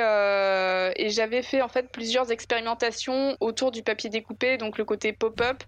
j'avais 1.08 1.42
fait 1.42 1.62
en 1.62 1.68
fait 1.68 1.90
plusieurs 1.92 2.30
expérimentations 2.32 3.36
autour 3.40 3.70
du 3.70 3.82
papier 3.82 4.10
découpé, 4.10 4.56
donc 4.56 4.78
le 4.78 4.84
côté 4.84 5.12
pop-up, 5.12 5.62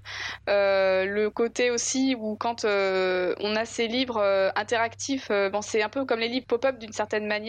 le 0.47 1.29
côté 1.29 1.71
aussi 1.71 2.17
où 2.19 2.37
quand 2.37 2.65
on 2.65 3.57
a 3.57 3.65
ces 3.65 3.89
livres 3.89 4.23
interactifs, 4.57 5.31
c'est 5.63 5.83
un 5.83 5.89
peu 5.89 6.05
comme 6.05 6.21
les 6.21 6.29
livres 6.29 6.47
pop-up 6.47 6.79
d'une 6.79 6.93
certaine 6.93 7.27
manière 7.27 7.46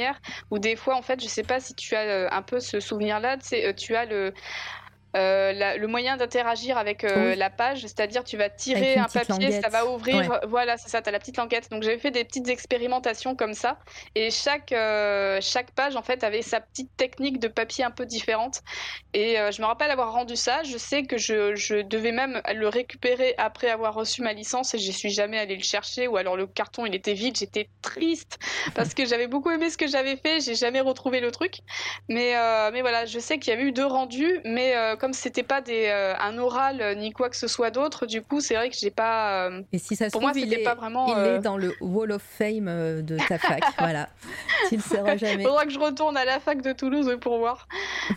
ou 0.52 0.60
des 0.60 0.76
fois, 0.76 0.96
en 0.96 1.02
fait, 1.02 1.22
je 1.22 1.28
sais 1.28 1.44
pas 1.44 1.60
si 1.60 1.76
tu 1.76 1.96
as 1.96 2.02
euh, 2.04 2.28
un 2.32 2.42
peu 2.42 2.60
ce 2.60 2.80
souvenir-là, 2.80 3.38
euh, 3.54 3.74
tu 3.74 3.96
as 3.96 4.06
le 4.06 4.34
euh, 5.16 5.78
le 5.78 5.88
moyen 5.88 6.18
d'interagir 6.18 6.78
avec 6.78 7.04
euh, 7.04 7.34
la 7.36 7.50
page, 7.50 7.82
c'est-à-dire 7.82 8.24
tu 8.24 8.38
vas 8.38 8.50
tirer 8.50 8.98
un 8.98 9.06
papier, 9.06 9.62
ça 9.62 9.70
va 9.70 9.86
ouvrir, 9.86 10.42
voilà, 10.48 10.78
c'est 10.78 10.90
ça, 10.90 11.02
tu 11.02 11.10
as 11.10 11.12
la 11.12 11.20
petite 11.20 11.38
languette. 11.38 11.72
Donc 11.72 11.84
j'avais 11.84 11.98
fait 11.98 12.12
des 12.12 12.26
petites 12.26 12.50
expérimentations 12.50 13.36
comme 13.36 13.54
ça, 13.54 13.80
et 14.16 14.32
chaque, 14.32 14.72
euh, 14.74 15.40
chaque 15.42 15.72
page 15.72 15.96
en 15.96 16.02
fait 16.02 16.24
avait 16.24 16.42
sa 16.42 16.60
petite 16.60 16.96
technique 16.98 17.40
de 17.40 17.48
papier 17.48 17.84
un 17.84 17.92
peu 17.92 18.06
différente. 18.06 18.62
Et 19.14 19.38
je 19.52 19.62
me 19.62 19.66
rappelle 19.66 19.90
avoir 19.90 20.12
rendu 20.12 20.36
ça, 20.36 20.62
je 20.64 20.78
sais 20.78 21.04
que 21.04 21.18
je, 21.18 21.56
je, 21.56 21.82
devais 21.82 22.12
même 22.12 22.42
le 22.54 22.68
récupérer 22.68 23.34
après 23.38 23.70
avoir 23.70 23.96
reçu 23.96 24.22
ma 24.22 24.34
licence, 24.34 24.76
et 24.76 24.78
je 24.78 24.92
suis 24.92 25.10
jamais 25.10 25.40
allée 25.40 25.56
le 25.56 25.64
chercher, 25.64 26.08
ou 26.08 26.18
alors 26.18 26.36
le 26.36 26.46
carton 26.46 26.86
il 26.86 26.94
était 26.94 27.14
vide, 27.14 27.36
j'étais 27.38 27.70
triste, 27.82 28.38
parce 28.76 28.94
que 28.94 29.06
j'avais 29.06 29.28
beaucoup 29.28 29.50
aimé 29.50 29.70
ce 29.70 29.78
que 29.78 29.88
j'avais 29.88 30.18
fait, 30.18 30.42
j'ai 30.42 30.56
jamais 30.56 30.82
retrouvé 30.82 31.20
le 31.20 31.32
truc. 31.32 31.60
Mais, 32.10 32.34
mais 32.72 32.82
voilà, 32.82 33.06
je 33.06 33.18
sais 33.18 33.40
qu'il 33.40 33.52
y 33.52 33.54
avait 33.54 33.64
eu 33.64 33.72
deux 33.72 33.86
rendus, 33.86 34.40
mais 34.44 34.76
comme 34.98 35.14
c'était 35.14 35.44
pas 35.44 35.62
des, 35.62 35.88
euh, 35.88 36.14
un 36.20 36.38
oral 36.38 36.82
euh, 36.82 36.96
ni 36.96 37.12
quoi 37.12 37.30
que 37.30 37.36
ce 37.38 37.48
soit 37.48 37.72
d'autre, 37.72 38.06
du 38.06 38.22
coup, 38.22 38.42
c'est 38.42 38.56
vrai 38.56 38.70
que 38.70 38.76
j'ai 38.78 38.92
pas. 38.92 39.48
Euh, 39.48 39.62
Et 39.72 39.78
si 39.78 39.96
ça 39.96 40.06
se 40.08 40.12
pour 40.12 40.22
trouve, 40.22 40.34
moi, 40.36 40.46
il 40.46 40.54
est, 40.54 40.64
pas 40.64 40.76
vraiment. 40.76 41.16
Il 41.18 41.28
est 41.28 41.40
dans 41.40 41.58
le 41.58 41.74
Wall 41.82 42.12
of 42.12 42.22
Fame 42.22 43.02
de 43.02 43.18
ta 43.28 43.38
fac, 43.38 43.64
voilà. 43.80 44.10
S'il 44.70 44.82
sera 44.82 45.16
jamais. 45.18 45.44
Faudra 45.44 45.66
que 45.66 45.72
je 45.72 45.80
retourne 45.80 46.18
à 46.18 46.26
la 46.26 46.40
fac 46.40 46.62
de 46.62 46.74
Toulouse 46.74 47.18
pour 47.22 47.38
voir. 47.38 47.68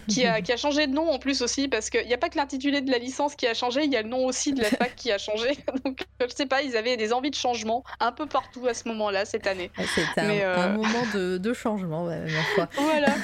Qui 0.09 0.27
a, 0.27 0.41
qui 0.41 0.53
a 0.53 0.57
changé 0.57 0.87
de 0.87 0.93
nom 0.93 1.09
en 1.11 1.19
plus 1.19 1.43
aussi, 1.43 1.69
parce 1.69 1.91
qu'il 1.91 2.07
n'y 2.07 2.15
a 2.15 2.19
pas 2.19 2.29
que 2.29 2.37
l'intitulé 2.37 2.81
de 2.81 2.91
la 2.91 2.99
licence 2.99 3.35
qui 3.35 3.47
a 3.47 3.55
changé, 3.55 3.85
il 3.85 3.93
y 3.93 3.97
a 3.97 4.03
le 4.03 4.09
nom 4.09 4.25
aussi 4.27 4.53
de 4.53 4.63
la 4.63 4.69
fac 4.69 4.95
qui 4.97 5.13
a 5.13 5.19
changé. 5.19 5.59
Donc, 5.85 6.07
je 6.21 6.35
sais 6.35 6.47
pas, 6.47 6.63
ils 6.63 6.77
avaient 6.77 6.97
des 6.97 7.13
envies 7.13 7.31
de 7.31 7.37
changement 7.37 7.85
un 8.01 8.13
peu 8.13 8.27
partout 8.27 8.67
à 8.67 8.75
ce 8.75 8.89
moment-là, 8.89 9.25
cette 9.25 9.47
année. 9.47 9.71
C'est 9.95 10.21
un, 10.21 10.71
moment 10.71 11.03
de, 11.15 11.39
de 11.39 11.53
changement, 11.53 12.05
ma 12.05 12.27
foi. 12.55 12.69
Voilà. 12.81 13.15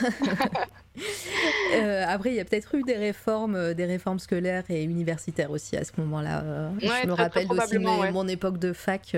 Euh, 1.74 2.04
après, 2.06 2.30
il 2.30 2.36
y 2.36 2.40
a 2.40 2.44
peut-être 2.44 2.74
eu 2.74 2.82
des 2.82 2.96
réformes, 2.96 3.56
euh, 3.56 3.74
des 3.74 3.84
réformes 3.84 4.18
scolaires 4.18 4.64
et 4.68 4.84
universitaires 4.84 5.50
aussi 5.50 5.76
à 5.76 5.84
ce 5.84 5.92
moment-là. 5.98 6.42
Euh. 6.44 6.70
je 6.80 7.06
me 7.06 7.12
rappelle 7.12 7.46
aussi 7.50 7.78
mon 7.78 8.28
époque 8.28 8.58
de 8.58 8.72
fac 8.72 9.16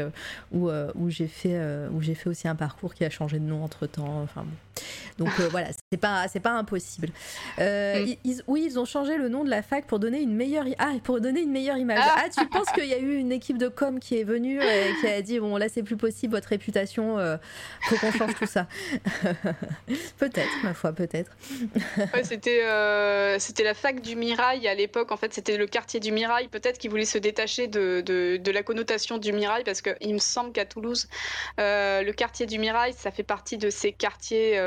où, 0.52 0.70
où 0.70 1.10
j'ai 1.10 1.28
fait, 1.28 1.58
où 1.92 2.00
j'ai 2.00 2.14
fait 2.14 2.28
aussi 2.28 2.48
un 2.48 2.54
parcours 2.54 2.94
qui 2.94 3.04
a 3.04 3.10
changé 3.10 3.38
de 3.38 3.44
nom 3.44 3.62
entre 3.62 3.86
temps. 3.86 4.22
Enfin, 4.22 4.44
Donc 5.18 5.28
voilà, 5.50 5.68
c'est 5.90 5.98
pas, 5.98 6.26
c'est 6.28 6.40
pas 6.40 6.52
impossible. 6.52 7.08
Mm. 7.58 8.14
ils, 8.24 8.42
oui, 8.46 8.64
ils 8.66 8.78
ont 8.78 8.84
changé 8.84 9.18
le 9.18 9.28
nom 9.28 9.44
de 9.44 9.50
la 9.50 9.62
fac 9.62 9.86
pour 9.86 9.98
donner 9.98 10.20
une 10.20 10.34
meilleure, 10.34 10.64
ah, 10.78 10.92
pour 11.02 11.20
donner 11.20 11.42
une 11.42 11.52
meilleure 11.52 11.76
image. 11.76 12.00
Ah, 12.00 12.22
ah 12.24 12.28
tu 12.28 12.46
penses 12.48 12.70
qu'il 12.74 12.86
y 12.86 12.94
a 12.94 12.98
eu 12.98 13.16
une 13.16 13.32
équipe 13.32 13.58
de 13.58 13.68
com 13.68 13.98
qui 13.98 14.18
est 14.18 14.24
venue 14.24 14.60
et 14.60 14.94
qui 15.00 15.06
a 15.06 15.22
dit 15.22 15.38
bon 15.38 15.56
là 15.56 15.68
c'est 15.68 15.82
plus 15.82 15.96
possible 15.96 16.34
votre 16.34 16.48
réputation, 16.48 17.16
faut 17.82 17.96
qu'on 17.96 18.12
change 18.12 18.34
tout 18.34 18.46
ça. 18.46 18.66
peut-être, 20.18 20.62
ma 20.62 20.74
foi, 20.74 20.92
peut-être. 20.92 21.32
ouais, 22.14 22.24
c'était 22.24 22.64
c'était 23.38 23.48
c'était 23.48 23.64
la 23.64 23.74
fac 23.74 24.00
du 24.00 24.14
Mirail 24.14 24.68
à 24.68 24.74
l'époque. 24.74 25.10
En 25.10 25.16
fait, 25.16 25.32
c'était 25.34 25.56
le 25.56 25.66
quartier 25.66 26.00
du 26.00 26.12
Mirail. 26.12 26.48
Peut-être 26.48 26.78
qu'ils 26.78 26.90
voulaient 26.90 27.04
se 27.04 27.18
détacher 27.18 27.66
de, 27.66 28.02
de, 28.02 28.50
la 28.52 28.62
connotation 28.62 29.18
du 29.18 29.32
Mirail 29.32 29.64
parce 29.64 29.82
qu'il 29.82 30.14
me 30.14 30.18
semble 30.18 30.52
qu'à 30.52 30.64
Toulouse, 30.64 31.08
le 31.58 32.12
quartier 32.12 32.46
du 32.46 32.58
Mirail, 32.58 32.92
ça 32.92 33.10
fait 33.10 33.22
partie 33.22 33.58
de 33.58 33.70
ces 33.70 33.92
quartiers 33.92 34.58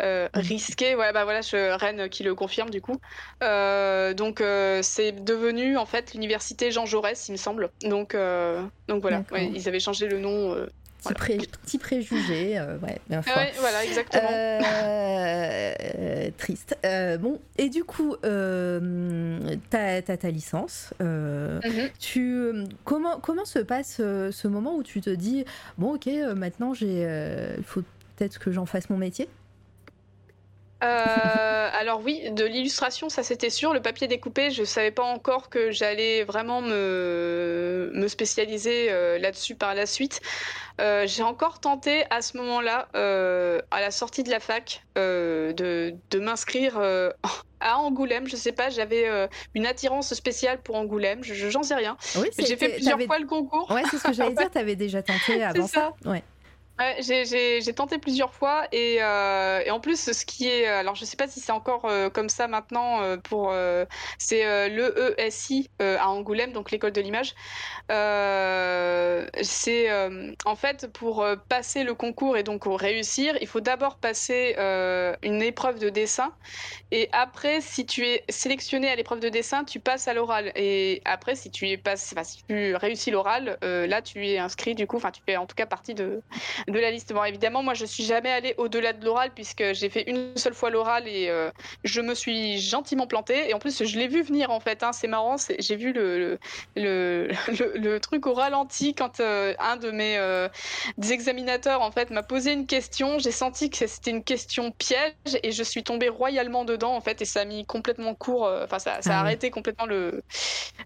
euh, 0.00 0.28
risqué. 0.34 0.94
Ouais, 0.94 1.12
bah 1.12 1.24
voilà, 1.24 1.40
je, 1.40 1.74
Rennes 1.78 2.08
qui 2.08 2.22
le 2.22 2.34
confirme 2.34 2.70
du 2.70 2.82
coup. 2.82 3.00
Euh, 3.42 4.12
donc 4.12 4.40
euh, 4.40 4.80
c'est 4.82 5.12
devenu 5.12 5.78
en 5.78 5.86
fait 5.86 6.12
l'université 6.12 6.70
Jean 6.70 6.84
Jaurès, 6.84 7.28
il 7.28 7.32
me 7.32 7.36
semble. 7.36 7.70
Donc 7.82 8.16
donc 8.88 9.02
voilà, 9.02 9.22
ils 9.32 9.68
avaient 9.68 9.80
changé 9.80 10.06
le 10.06 10.18
nom. 10.18 10.54
Petit, 11.62 11.78
préjugé, 11.78 12.60
ouais, 12.60 13.00
voilà, 13.58 13.84
exactement. 13.84 14.28
triste. 16.38 16.76
bon, 17.20 17.40
et 17.58 17.68
du 17.68 17.84
coup, 17.84 18.16
tu 18.22 19.76
as, 19.76 20.02
ta 20.02 20.30
licence. 20.30 20.94
Mhm. 21.00 21.90
tu, 21.98 22.52
comment, 22.84 23.20
comment 23.20 23.44
se 23.44 23.58
passe 23.58 23.96
ce 23.96 24.48
moment 24.48 24.76
où 24.76 24.82
tu 24.82 25.00
te 25.00 25.10
dis, 25.10 25.44
bon, 25.78 25.94
ok, 25.94 26.08
maintenant, 26.34 26.72
il 26.74 27.64
faut 27.64 27.82
peut-être 28.16 28.38
que 28.38 28.50
j'en 28.50 28.66
fasse 28.66 28.90
mon 28.90 28.96
métier? 28.96 29.28
Euh, 30.84 31.70
alors 31.72 32.02
oui, 32.04 32.30
de 32.32 32.44
l'illustration, 32.44 33.08
ça 33.08 33.22
c'était 33.22 33.50
sûr. 33.50 33.72
Le 33.72 33.80
papier 33.80 34.08
découpé, 34.08 34.50
je 34.50 34.62
savais 34.64 34.90
pas 34.90 35.04
encore 35.04 35.48
que 35.48 35.70
j'allais 35.70 36.24
vraiment 36.24 36.60
me, 36.60 37.90
me 37.94 38.08
spécialiser 38.08 38.88
euh, 38.90 39.18
là-dessus 39.18 39.54
par 39.54 39.74
la 39.74 39.86
suite. 39.86 40.20
Euh, 40.78 41.06
j'ai 41.06 41.22
encore 41.22 41.60
tenté 41.60 42.04
à 42.10 42.20
ce 42.20 42.36
moment-là, 42.36 42.88
à 42.92 43.80
la 43.80 43.90
sortie 43.90 44.22
de 44.22 44.30
la 44.30 44.40
fac, 44.40 44.84
de, 44.96 45.94
de 46.10 46.18
m'inscrire 46.18 46.78
à 47.60 47.78
Angoulême. 47.78 48.28
Je 48.28 48.36
sais 48.36 48.52
pas, 48.52 48.68
j'avais 48.68 49.06
une 49.54 49.66
attirance 49.66 50.12
spéciale 50.12 50.60
pour 50.62 50.76
Angoulême. 50.76 51.24
Je, 51.24 51.48
j'en 51.48 51.62
sais 51.62 51.74
rien. 51.74 51.96
Oui, 52.16 52.28
j'ai 52.38 52.56
fait 52.56 52.68
plusieurs 52.68 53.00
fois 53.00 53.18
le 53.18 53.26
concours. 53.26 53.70
Ouais, 53.70 53.82
c'est 53.90 53.96
ce 53.96 54.04
que 54.04 54.12
j'allais 54.12 54.34
dire. 54.34 54.50
Tu 54.56 54.58
avais 54.58 54.76
déjà 54.76 55.02
tenté 55.02 55.42
avant 55.42 55.66
ça. 55.66 55.92
ça. 56.02 56.10
Ouais. 56.10 56.22
Ouais, 56.78 56.96
j'ai 57.00 57.72
tenté 57.72 57.96
plusieurs 57.96 58.34
fois 58.34 58.66
et, 58.70 58.98
euh, 59.00 59.62
et, 59.64 59.70
en 59.70 59.80
plus 59.80 60.12
ce 60.12 60.26
qui 60.26 60.46
est 60.46 60.66
alors 60.66 60.94
je 60.94 61.06
sais 61.06 61.16
pas 61.16 61.26
si 61.26 61.40
c'est 61.40 61.52
encore 61.52 61.86
euh, 61.86 62.10
comme 62.10 62.28
ça 62.28 62.48
maintenant 62.48 63.00
euh, 63.00 63.16
pour 63.16 63.50
euh, 63.50 63.86
c'est 64.18 64.68
l'EESI 64.68 65.70
à 65.80 66.10
Angoulême 66.10 66.52
donc 66.52 66.70
l'école 66.70 66.92
de 66.92 67.00
l'image. 67.00 67.34
C'est 69.42 69.88
en 70.44 70.56
fait 70.56 70.86
pour 70.92 71.26
passer 71.48 71.82
le 71.82 71.94
concours 71.94 72.36
et 72.36 72.42
donc 72.42 72.64
réussir 72.66 73.38
il 73.40 73.46
faut 73.46 73.60
d'abord 73.60 73.96
passer 73.96 74.54
une 75.22 75.40
épreuve 75.40 75.78
de 75.78 75.88
dessin 75.88 76.34
et 76.90 77.08
après 77.12 77.62
si 77.62 77.86
tu 77.86 78.04
es 78.04 78.22
sélectionné 78.28 78.90
à 78.90 78.96
l'épreuve 78.96 79.20
de 79.20 79.30
dessin 79.30 79.64
tu 79.64 79.80
passes 79.80 80.08
à 80.08 80.14
l'oral 80.14 80.52
et 80.56 81.00
après 81.06 81.36
si 81.36 81.50
tu 81.50 81.68
es 81.70 81.80
si 81.96 82.44
tu 82.46 82.74
réussis 82.76 83.10
l'oral 83.10 83.56
là 83.62 84.02
tu 84.02 84.26
es 84.26 84.38
inscrit 84.38 84.74
du 84.74 84.86
coup 84.86 84.96
enfin 84.96 85.10
tu 85.10 85.22
fais 85.24 85.38
en 85.38 85.46
tout 85.46 85.56
cas 85.56 85.66
partie 85.66 85.94
de 85.94 86.22
de 86.68 86.78
la 86.78 86.90
liste. 86.90 87.12
Bon, 87.12 87.22
évidemment, 87.24 87.62
moi, 87.62 87.74
je 87.74 87.84
suis 87.84 88.04
jamais 88.04 88.30
allée 88.30 88.54
au-delà 88.58 88.92
de 88.92 89.04
l'oral 89.04 89.30
puisque 89.34 89.72
j'ai 89.72 89.88
fait 89.88 90.08
une 90.08 90.36
seule 90.36 90.54
fois 90.54 90.70
l'oral 90.70 91.06
et 91.06 91.28
euh, 91.28 91.50
je 91.84 92.00
me 92.00 92.14
suis 92.14 92.58
gentiment 92.58 93.06
plantée. 93.06 93.48
Et 93.48 93.54
en 93.54 93.58
plus, 93.58 93.84
je 93.84 93.98
l'ai 93.98 94.08
vu 94.08 94.22
venir 94.22 94.50
en 94.50 94.60
fait. 94.60 94.82
Hein. 94.82 94.92
C'est 94.92 95.06
marrant. 95.06 95.36
J'ai 95.58 95.76
vu 95.76 95.92
le 95.92 96.38
le, 96.74 97.28
le, 97.46 98.00
truc 98.00 98.26
au 98.26 98.34
ralenti 98.34 98.94
quand 98.94 99.20
euh, 99.20 99.54
un 99.58 99.76
de 99.76 99.90
mes 99.90 100.18
euh, 100.18 100.48
examinateurs 101.10 101.82
en 101.82 101.90
fait 101.90 102.10
m'a 102.10 102.22
posé 102.22 102.52
une 102.52 102.66
question. 102.66 103.18
J'ai 103.18 103.30
senti 103.30 103.70
que 103.70 103.86
c'était 103.86 104.10
une 104.10 104.24
question 104.24 104.70
piège 104.72 105.12
et 105.42 105.52
je 105.52 105.62
suis 105.62 105.82
tombée 105.82 106.08
royalement 106.08 106.64
dedans 106.64 106.94
en 106.94 107.00
fait 107.00 107.22
et 107.22 107.24
ça 107.24 107.40
a 107.40 107.44
mis 107.44 107.64
complètement 107.64 108.14
court. 108.14 108.50
Enfin, 108.64 108.78
ça, 108.78 109.02
ça 109.02 109.12
a 109.12 109.16
ah 109.16 109.20
arrêté 109.20 109.50
complètement 109.50 109.86
le 109.86 110.22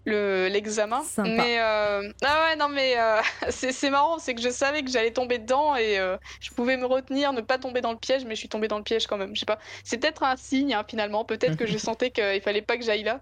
l'examen. 0.05 1.01
mais 1.17 1.59
ah 1.59 2.01
ouais, 2.23 2.55
non 2.57 2.69
mais 2.69 2.95
c'est 3.49 3.89
marrant, 3.89 4.19
c'est 4.19 4.35
que 4.35 4.41
je 4.41 4.49
savais 4.49 4.83
que 4.83 4.89
j'allais 4.89 5.11
tomber 5.11 5.37
dedans 5.37 5.70
et 5.75 5.99
euh, 5.99 6.17
je 6.39 6.51
pouvais 6.51 6.77
me 6.77 6.85
retenir, 6.85 7.33
ne 7.33 7.41
pas 7.41 7.57
tomber 7.57 7.81
dans 7.81 7.91
le 7.91 7.97
piège, 7.97 8.25
mais 8.25 8.35
je 8.35 8.39
suis 8.39 8.49
tombée 8.49 8.67
dans 8.67 8.77
le 8.77 8.83
piège 8.83 9.07
quand 9.07 9.17
même. 9.17 9.35
Je 9.35 9.41
sais 9.41 9.45
pas. 9.45 9.59
C'est 9.83 9.97
peut-être 9.97 10.23
un 10.23 10.35
signe 10.35 10.73
hein, 10.73 10.85
finalement. 10.87 11.25
Peut-être 11.25 11.57
que 11.57 11.65
je 11.65 11.77
sentais 11.79 12.11
qu'il 12.11 12.41
fallait 12.41 12.61
pas 12.61 12.77
que 12.77 12.83
j'aille 12.83 13.03
là. 13.03 13.21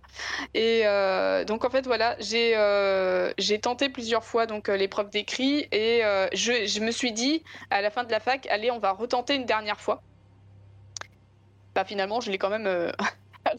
Et 0.54 0.82
euh, 0.86 1.44
donc 1.44 1.66
en 1.66 1.70
fait 1.70 1.86
voilà, 1.86 2.16
j'ai 2.20 2.56
euh, 2.56 3.32
j'ai 3.38 3.60
tenté 3.60 3.90
plusieurs 3.90 4.24
fois 4.24 4.46
donc 4.46 4.68
l'épreuve 4.68 5.10
d'écrit 5.10 5.68
et 5.72 6.02
je, 6.34 6.66
je, 6.66 6.80
me 6.80 6.92
suis 6.92 7.12
dit 7.12 7.44
à 7.70 7.82
la 7.82 7.90
fin 7.90 8.04
de 8.04 8.12
la 8.12 8.20
fac, 8.20 8.48
allez, 8.48 8.72
on 8.72 8.80
va 8.80 8.92
retenter 8.92 9.36
une 9.36 9.46
dernière 9.46 9.80
fois. 9.80 10.02
Bah 11.76 11.86
finalement, 11.86 12.20
je 12.22 12.32
l'ai 12.32 12.38
quand 12.38 12.50
même. 12.50 12.92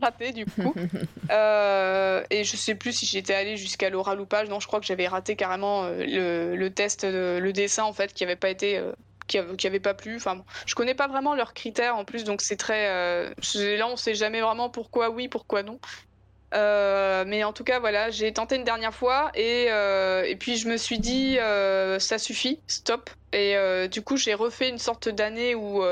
Raté 0.00 0.32
du 0.32 0.46
coup. 0.46 0.74
et 1.30 2.44
je 2.44 2.56
sais 2.56 2.74
plus 2.74 2.92
si 2.92 3.06
j'étais 3.06 3.34
allée 3.34 3.56
jusqu'à 3.56 3.90
l'oral 3.90 4.20
ou 4.20 4.26
pas. 4.26 4.44
Non, 4.44 4.60
je 4.60 4.66
crois 4.66 4.80
que 4.80 4.86
j'avais 4.86 5.08
raté 5.08 5.36
carrément 5.36 5.88
le, 5.88 6.54
le, 6.56 6.70
test, 6.70 7.04
le 7.04 7.50
dessin 7.52 7.84
en 7.84 7.92
fait, 7.92 8.12
qui 8.12 8.24
avait 8.24 8.36
pas 8.36 8.50
été 8.50 8.80
qui, 9.26 9.66
avait 9.66 9.80
pas 9.80 9.94
plu. 9.94 10.16
Enfin, 10.16 10.44
je 10.66 10.74
connais 10.74 10.94
pas 10.94 11.06
vraiment 11.06 11.34
leurs 11.34 11.54
critères 11.54 11.96
en 11.96 12.04
plus, 12.04 12.24
donc 12.24 12.40
c'est 12.42 12.56
très. 12.56 13.32
là, 13.54 13.86
on 13.88 13.96
sait 13.96 14.14
jamais 14.14 14.40
vraiment 14.40 14.70
pourquoi 14.70 15.10
oui, 15.10 15.28
pourquoi 15.28 15.62
non. 15.62 15.78
Euh, 16.52 17.24
mais 17.26 17.44
en 17.44 17.52
tout 17.52 17.64
cas, 17.64 17.78
voilà, 17.78 18.10
j'ai 18.10 18.32
tenté 18.32 18.56
une 18.56 18.64
dernière 18.64 18.94
fois 18.94 19.30
et, 19.34 19.66
euh, 19.70 20.34
puis 20.38 20.56
je 20.56 20.68
me 20.68 20.76
suis 20.76 20.98
dit, 20.98 21.38
euh, 21.38 21.98
ça 21.98 22.18
suffit, 22.18 22.60
stop. 22.66 23.10
Et 23.32 23.54
du 23.88 24.02
coup, 24.02 24.16
j'ai 24.16 24.34
refait 24.34 24.68
une 24.68 24.78
sorte 24.78 25.08
d'année 25.08 25.54
ou 25.54 25.84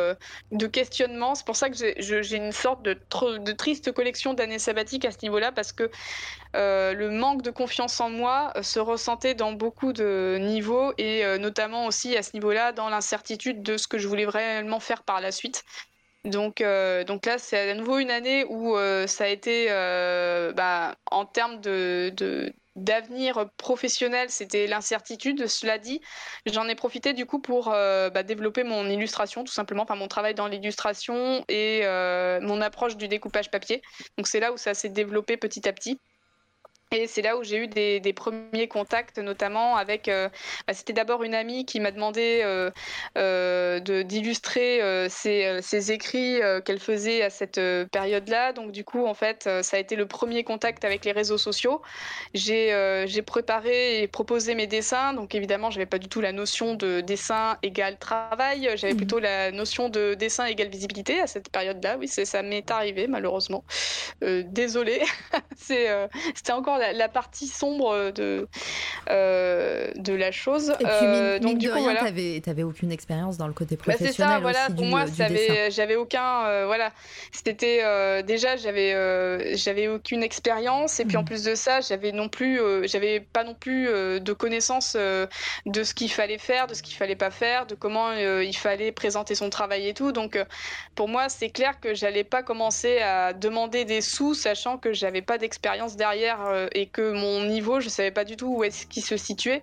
de 0.50 0.66
questionnement. 0.66 1.36
C'est 1.36 1.46
pour 1.46 1.54
ça 1.54 1.70
que 1.70 1.76
j'ai 1.76 2.36
une 2.36 2.50
sorte 2.50 2.82
de, 2.82 2.94
de 2.94 3.52
triste 3.52 3.92
collection 3.92 4.34
d'années 4.34 4.58
sabbatiques 4.58 5.04
à 5.04 5.12
ce 5.12 5.18
niveau-là 5.22 5.52
parce 5.52 5.70
que 5.70 5.88
le 6.54 7.08
manque 7.10 7.42
de 7.42 7.52
confiance 7.52 8.00
en 8.00 8.10
moi 8.10 8.52
se 8.60 8.80
ressentait 8.80 9.34
dans 9.34 9.52
beaucoup 9.52 9.92
de 9.92 10.38
niveaux 10.40 10.92
et 10.98 11.38
notamment 11.38 11.86
aussi 11.86 12.16
à 12.16 12.24
ce 12.24 12.30
niveau-là 12.34 12.72
dans 12.72 12.88
l'incertitude 12.88 13.62
de 13.62 13.76
ce 13.76 13.86
que 13.86 13.98
je 13.98 14.08
voulais 14.08 14.24
vraiment 14.26 14.80
faire 14.80 15.04
par 15.04 15.20
la 15.20 15.30
suite. 15.30 15.62
Donc, 16.24 16.60
euh, 16.60 17.04
donc 17.04 17.26
là, 17.26 17.38
c'est 17.38 17.70
à 17.70 17.74
nouveau 17.74 17.98
une 17.98 18.10
année 18.10 18.44
où 18.44 18.76
euh, 18.76 19.06
ça 19.06 19.24
a 19.24 19.28
été, 19.28 19.66
euh, 19.70 20.52
bah, 20.52 20.96
en 21.10 21.24
termes 21.24 21.60
de, 21.60 22.12
d'avenir 22.76 23.48
professionnel, 23.56 24.28
c'était 24.30 24.66
l'incertitude. 24.66 25.46
Cela 25.46 25.78
dit, 25.78 26.00
j'en 26.46 26.68
ai 26.68 26.74
profité 26.74 27.12
du 27.12 27.24
coup 27.24 27.40
pour 27.40 27.66
bah, 27.70 28.22
développer 28.22 28.64
mon 28.64 28.88
illustration, 28.88 29.44
tout 29.44 29.52
simplement, 29.52 29.84
enfin 29.84 29.96
mon 29.96 30.08
travail 30.08 30.34
dans 30.34 30.48
l'illustration 30.48 31.44
et 31.48 31.82
mon 32.42 32.60
approche 32.60 32.96
du 32.96 33.08
découpage 33.08 33.50
papier. 33.50 33.82
Donc 34.16 34.26
c'est 34.26 34.40
là 34.40 34.52
où 34.52 34.56
ça 34.56 34.74
s'est 34.74 34.88
développé 34.90 35.36
petit 35.36 35.68
à 35.68 35.72
petit. 35.72 36.00
Et 36.90 37.06
c'est 37.06 37.20
là 37.20 37.36
où 37.36 37.44
j'ai 37.44 37.58
eu 37.58 37.66
des, 37.66 38.00
des, 38.00 38.14
premiers 38.14 38.66
contacts, 38.66 39.18
notamment 39.18 39.76
avec. 39.76 40.08
Euh, 40.08 40.30
bah, 40.66 40.72
C'était 40.72 40.94
d'abord 40.94 41.22
une 41.22 41.34
amie 41.34 41.66
qui 41.66 41.80
m'a 41.80 41.90
demandé 41.90 42.40
euh, 42.42 42.70
euh, 43.18 43.78
d'illustrer 44.04 44.80
euh, 44.80 45.06
ses, 45.10 45.60
ses, 45.60 45.92
écrits 45.92 46.40
qu'elle 46.64 46.78
faisait 46.78 47.22
à 47.22 47.28
cette 47.28 47.60
période-là. 47.92 48.54
Donc, 48.54 48.72
du 48.72 48.84
coup, 48.84 49.04
en 49.04 49.12
fait, 49.12 49.50
ça 49.62 49.76
a 49.76 49.80
été 49.80 49.96
le 49.96 50.06
premier 50.06 50.44
contact 50.44 50.82
avec 50.86 51.04
les 51.04 51.12
réseaux 51.12 51.36
sociaux. 51.36 51.82
J'ai 52.32 53.22
préparé 53.26 54.02
et 54.02 54.08
proposé 54.08 54.54
mes 54.54 54.66
dessins. 54.66 55.12
Donc, 55.12 55.34
évidemment, 55.34 55.70
j'avais 55.70 55.86
pas 55.86 55.98
du 55.98 56.08
tout 56.08 56.22
la 56.22 56.32
notion 56.32 56.74
de 56.74 57.02
dessin 57.02 57.58
égal 57.62 57.98
travail. 57.98 58.70
J'avais 58.76 58.94
mmh. 58.94 58.96
plutôt 58.96 59.18
la 59.18 59.52
notion 59.52 59.90
de 59.90 60.14
dessin 60.14 60.46
égale 60.46 60.68
visibilité 60.68 61.20
à 61.20 61.26
cette 61.26 61.50
période-là. 61.50 61.98
Oui, 61.98 62.08
ça 62.08 62.42
m'est 62.42 62.70
arrivé, 62.70 63.08
malheureusement. 63.08 63.62
Désolée. 64.22 65.02
C'était 65.58 66.52
encore 66.52 66.77
la, 66.78 67.08
partie 67.08 67.46
sombre 67.46 68.10
de, 68.10 68.48
euh, 69.10 69.90
de 69.96 70.12
la 70.12 70.32
chose. 70.32 70.70
Et 70.80 70.84
puis, 70.84 70.86
euh, 70.88 71.38
donc, 71.38 71.58
du 71.58 71.70
coup, 71.70 71.78
voilà. 71.80 72.10
t'avais, 72.40 72.62
aucune 72.62 72.92
expérience 72.92 73.38
dans 73.38 73.46
le 73.46 73.52
côté 73.52 73.76
professionnel. 73.76 74.14
Bah, 74.18 74.24
c'est 74.26 74.34
ça, 74.34 74.40
voilà. 74.40 74.68
pour 74.74 74.84
moi, 74.84 75.04
j'avais 75.70 75.96
aucun. 75.96 76.44
Euh, 76.44 76.66
voilà. 76.66 76.92
C'était 77.32 78.22
déjà, 78.22 78.56
j'avais, 78.56 79.56
j'avais 79.56 79.88
aucune 79.88 80.22
expérience. 80.22 81.00
Et 81.00 81.04
puis, 81.04 81.16
en 81.16 81.22
mm. 81.22 81.26
plus 81.26 81.44
de 81.44 81.54
ça, 81.54 81.80
j'avais 81.80 82.12
non 82.12 82.28
plus, 82.28 82.60
j'avais 82.84 83.20
pas 83.20 83.44
non 83.44 83.54
plus 83.54 83.86
de 83.86 84.32
connaissances 84.32 84.96
de 84.96 85.82
ce 85.82 85.94
qu'il 85.94 86.10
fallait 86.10 86.38
faire, 86.38 86.66
de 86.66 86.74
ce 86.74 86.82
qu'il 86.82 86.96
fallait 86.96 87.16
pas 87.16 87.30
faire, 87.30 87.66
de 87.66 87.74
comment 87.74 88.12
il 88.12 88.56
fallait 88.56 88.92
présenter 88.92 89.34
son 89.34 89.50
travail 89.50 89.88
et 89.88 89.94
tout. 89.94 90.12
Donc, 90.12 90.38
pour 90.94 91.08
moi, 91.08 91.28
c'est 91.28 91.50
clair 91.50 91.80
que 91.80 91.94
j'allais 91.94 92.24
pas 92.24 92.42
commencer 92.42 92.98
à 92.98 93.32
demander 93.32 93.84
des 93.84 94.00
sous, 94.00 94.34
sachant 94.34 94.78
que 94.78 94.92
j'avais 94.92 95.22
pas 95.22 95.38
d'expérience 95.38 95.96
derrière 95.96 96.67
et 96.72 96.86
que 96.86 97.12
mon 97.12 97.44
niveau, 97.44 97.80
je 97.80 97.88
savais 97.88 98.10
pas 98.10 98.24
du 98.24 98.36
tout 98.36 98.56
où 98.56 98.64
est-ce 98.64 98.86
qu'il 98.86 99.04
se 99.04 99.16
situait. 99.16 99.62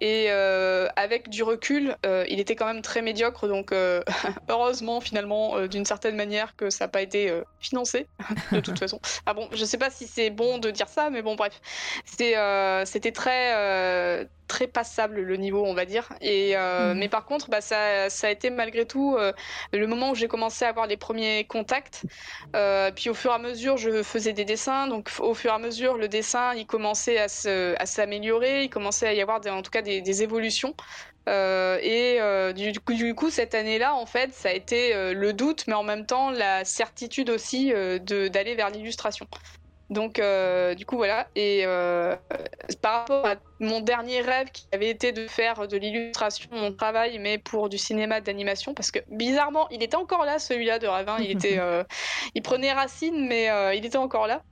Et 0.00 0.30
avec 0.30 1.28
du 1.28 1.42
recul, 1.42 1.96
il 2.28 2.40
était 2.40 2.56
quand 2.56 2.66
même 2.66 2.82
très 2.82 3.02
médiocre, 3.02 3.48
donc 3.48 3.72
heureusement 4.48 5.00
finalement 5.00 5.66
d'une 5.66 5.84
certaine 5.84 6.16
manière 6.16 6.54
que 6.56 6.70
ça 6.70 6.84
n'a 6.84 6.88
pas 6.88 7.02
été 7.02 7.32
financé 7.60 8.06
de 8.52 8.60
toute 8.60 8.78
façon. 8.78 9.00
Ah 9.24 9.34
bon, 9.34 9.48
je 9.52 9.64
sais 9.64 9.78
pas 9.78 9.90
si 9.90 10.06
c'est 10.06 10.30
bon 10.30 10.58
de 10.58 10.70
dire 10.70 10.88
ça, 10.88 11.10
mais 11.10 11.22
bon 11.22 11.34
bref, 11.34 11.60
c'était 12.04 13.12
très 13.12 14.26
très 14.46 14.66
passable 14.66 15.20
le 15.20 15.36
niveau, 15.36 15.64
on 15.64 15.74
va 15.74 15.84
dire. 15.84 16.08
Et, 16.20 16.56
euh, 16.56 16.94
mm. 16.94 16.98
Mais 16.98 17.08
par 17.08 17.24
contre, 17.24 17.50
bah, 17.50 17.60
ça, 17.60 18.08
ça, 18.10 18.28
a 18.28 18.30
été 18.30 18.50
malgré 18.50 18.86
tout 18.86 19.16
euh, 19.16 19.32
le 19.72 19.86
moment 19.86 20.10
où 20.10 20.14
j'ai 20.14 20.28
commencé 20.28 20.64
à 20.64 20.68
avoir 20.68 20.86
les 20.86 20.96
premiers 20.96 21.44
contacts. 21.44 22.04
Euh, 22.54 22.90
puis 22.94 23.10
au 23.10 23.14
fur 23.14 23.32
et 23.32 23.34
à 23.34 23.38
mesure, 23.38 23.76
je 23.76 24.02
faisais 24.02 24.32
des 24.32 24.44
dessins. 24.44 24.88
Donc 24.88 25.10
au 25.18 25.34
fur 25.34 25.50
et 25.50 25.54
à 25.54 25.58
mesure, 25.58 25.96
le 25.96 26.08
dessin, 26.08 26.35
il 26.56 26.66
commençait 26.66 27.18
à 27.18 27.86
s'améliorer. 27.86 28.64
Il 28.64 28.70
commençait 28.70 29.08
à 29.08 29.12
y 29.12 29.20
avoir 29.20 29.40
en 29.46 29.62
tout 29.62 29.70
cas 29.70 29.82
des, 29.82 30.00
des 30.00 30.22
évolutions. 30.22 30.74
et 31.28 32.18
du, 32.54 32.80
coup, 32.80 32.94
du 32.94 33.14
coup, 33.14 33.30
cette 33.30 33.54
année-là, 33.54 33.94
en 33.94 34.06
fait, 34.06 34.32
ça 34.32 34.50
a 34.50 34.52
été 34.52 35.12
le 35.14 35.32
doute, 35.32 35.64
mais 35.66 35.74
en 35.74 35.82
même 35.82 36.06
temps 36.06 36.30
la 36.30 36.64
certitude 36.64 37.30
aussi 37.30 37.72
d'aller 38.00 38.54
vers 38.54 38.70
l'illustration. 38.70 39.26
Donc, 39.88 40.18
euh, 40.18 40.74
du 40.74 40.84
coup, 40.84 40.96
voilà. 40.96 41.28
Et 41.36 41.62
euh, 41.64 42.16
par 42.82 43.00
rapport 43.00 43.26
à 43.26 43.36
mon 43.60 43.80
dernier 43.80 44.20
rêve 44.20 44.50
qui 44.50 44.66
avait 44.72 44.90
été 44.90 45.12
de 45.12 45.28
faire 45.28 45.68
de 45.68 45.76
l'illustration 45.76 46.48
mon 46.52 46.72
travail, 46.72 47.18
mais 47.20 47.38
pour 47.38 47.68
du 47.68 47.78
cinéma 47.78 48.20
d'animation, 48.20 48.74
parce 48.74 48.90
que 48.90 48.98
bizarrement, 49.08 49.68
il 49.70 49.82
était 49.82 49.96
encore 49.96 50.24
là, 50.24 50.38
celui-là 50.38 50.78
de 50.78 50.88
rêve. 50.88 51.08
Hein. 51.08 51.18
Il, 51.20 51.30
était, 51.30 51.58
euh, 51.60 51.84
il 52.34 52.42
prenait 52.42 52.72
racine, 52.72 53.26
mais 53.28 53.48
il 53.76 53.84
était 53.84 53.96
encore 53.96 54.26
là. 54.26 54.42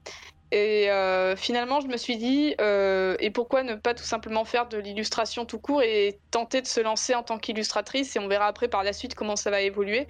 Et 0.51 0.89
finalement, 1.35 1.81
je 1.81 1.87
me 1.87 1.97
suis 1.97 2.17
dit, 2.17 2.55
et 2.59 3.29
pourquoi 3.31 3.63
ne 3.63 3.75
pas 3.75 3.93
tout 3.93 4.03
simplement 4.03 4.45
faire 4.45 4.67
de 4.67 4.77
l'illustration 4.77 5.45
tout 5.45 5.59
court 5.59 5.81
et 5.81 6.19
tenter 6.31 6.61
de 6.61 6.67
se 6.67 6.79
lancer 6.79 7.15
en 7.15 7.23
tant 7.23 7.37
qu'illustratrice, 7.37 8.15
et 8.15 8.19
on 8.19 8.27
verra 8.27 8.47
après 8.47 8.67
par 8.67 8.83
la 8.83 8.93
suite 8.93 9.15
comment 9.15 9.35
ça 9.35 9.49
va 9.51 9.61
évoluer. 9.61 10.07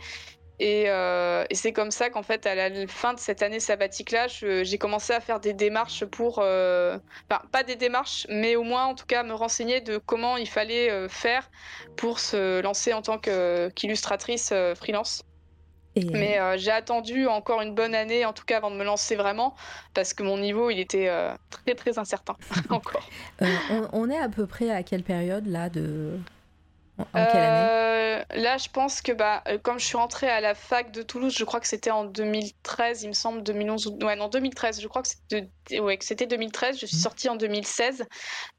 Euh, 0.61 1.45
et, 1.49 1.55
c'est 1.55 1.73
comme 1.73 1.91
ça 1.91 2.09
qu'en 2.09 2.23
fait, 2.23 2.45
à 2.45 2.55
la 2.55 2.87
fin 2.87 3.13
de 3.13 3.19
cette 3.19 3.41
année 3.41 3.59
sabbatique-là, 3.59 4.27
j'ai 4.27 4.77
commencé 4.77 5.13
à 5.13 5.19
faire 5.19 5.39
des 5.39 5.53
démarches 5.53 6.05
pour, 6.05 6.39
euh, 6.39 6.97
enfin, 7.29 7.41
pas 7.51 7.63
des 7.63 7.75
démarches, 7.75 8.25
mais 8.29 8.55
au 8.55 8.63
moins 8.63 8.85
en 8.85 8.95
tout 8.95 9.05
cas 9.05 9.23
me 9.23 9.33
renseigner 9.33 9.81
de 9.81 9.97
comment 9.97 10.37
il 10.37 10.47
fallait 10.47 10.89
euh, 10.89 11.09
faire 11.09 11.49
pour 11.97 12.19
se 12.19 12.61
lancer 12.61 12.93
en 12.93 13.01
tant 13.01 13.17
qu'illustratrice 13.17 14.53
freelance. 14.75 15.23
Mais 16.11 16.39
j'ai 16.57 16.71
attendu 16.71 17.27
encore 17.27 17.61
une 17.61 17.73
bonne 17.73 17.95
année, 17.95 18.25
en 18.25 18.33
tout 18.33 18.43
cas 18.45 18.57
avant 18.57 18.69
de 18.69 18.75
me 18.75 18.83
lancer 18.83 19.15
vraiment, 19.15 19.55
parce 19.93 20.13
que 20.13 20.23
mon 20.23 20.37
niveau, 20.37 20.69
il 20.69 20.79
était 20.79 21.09
très 21.49 21.75
très 21.75 21.97
incertain 21.97 22.35
encore. 22.69 23.09
on, 23.41 23.87
on, 23.93 24.09
est 24.09 24.19
à 24.19 24.29
peu 24.29 24.45
près 24.45 24.69
à 24.69 24.83
quelle 24.83 25.03
période 25.03 25.47
là 25.47 25.69
de 25.69 26.19
en 26.97 27.05
quelle 27.13 27.41
année 27.41 27.67
euh, 27.69 28.23
Là, 28.35 28.57
je 28.57 28.69
pense 28.69 29.01
que 29.01 29.11
bah, 29.11 29.43
euh, 29.47 29.57
comme 29.57 29.79
je 29.79 29.85
suis 29.85 29.97
rentrée 29.97 30.29
à 30.29 30.41
la 30.41 30.55
fac 30.55 30.91
de 30.91 31.01
Toulouse, 31.01 31.35
je 31.37 31.43
crois 31.43 31.59
que 31.59 31.67
c'était 31.67 31.91
en 31.91 32.05
2013, 32.05 33.03
il 33.03 33.09
me 33.09 33.13
semble, 33.13 33.43
2011 33.43 33.87
ou 33.87 34.05
ouais, 34.05 34.15
non 34.15 34.29
2013. 34.29 34.81
Je 34.81 34.87
crois 34.87 35.01
que 35.01 35.09
c'était 35.09 35.79
ouais, 35.79 35.97
2013. 35.97 36.79
Je 36.79 36.85
suis 36.85 36.97
mmh. 36.97 36.99
sortie 36.99 37.29
en 37.29 37.35
2016. 37.35 38.05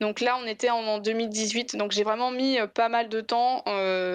Donc 0.01 0.21
là, 0.21 0.39
on 0.43 0.47
était 0.47 0.71
en, 0.71 0.99
2018. 0.99 1.77
Donc 1.77 1.93
j'ai 1.93 2.05
vraiment 2.05 2.31
mis 2.31 2.59
euh, 2.59 2.67
pas 2.67 2.89
mal 2.89 3.09
de 3.09 3.21
temps. 3.21 3.63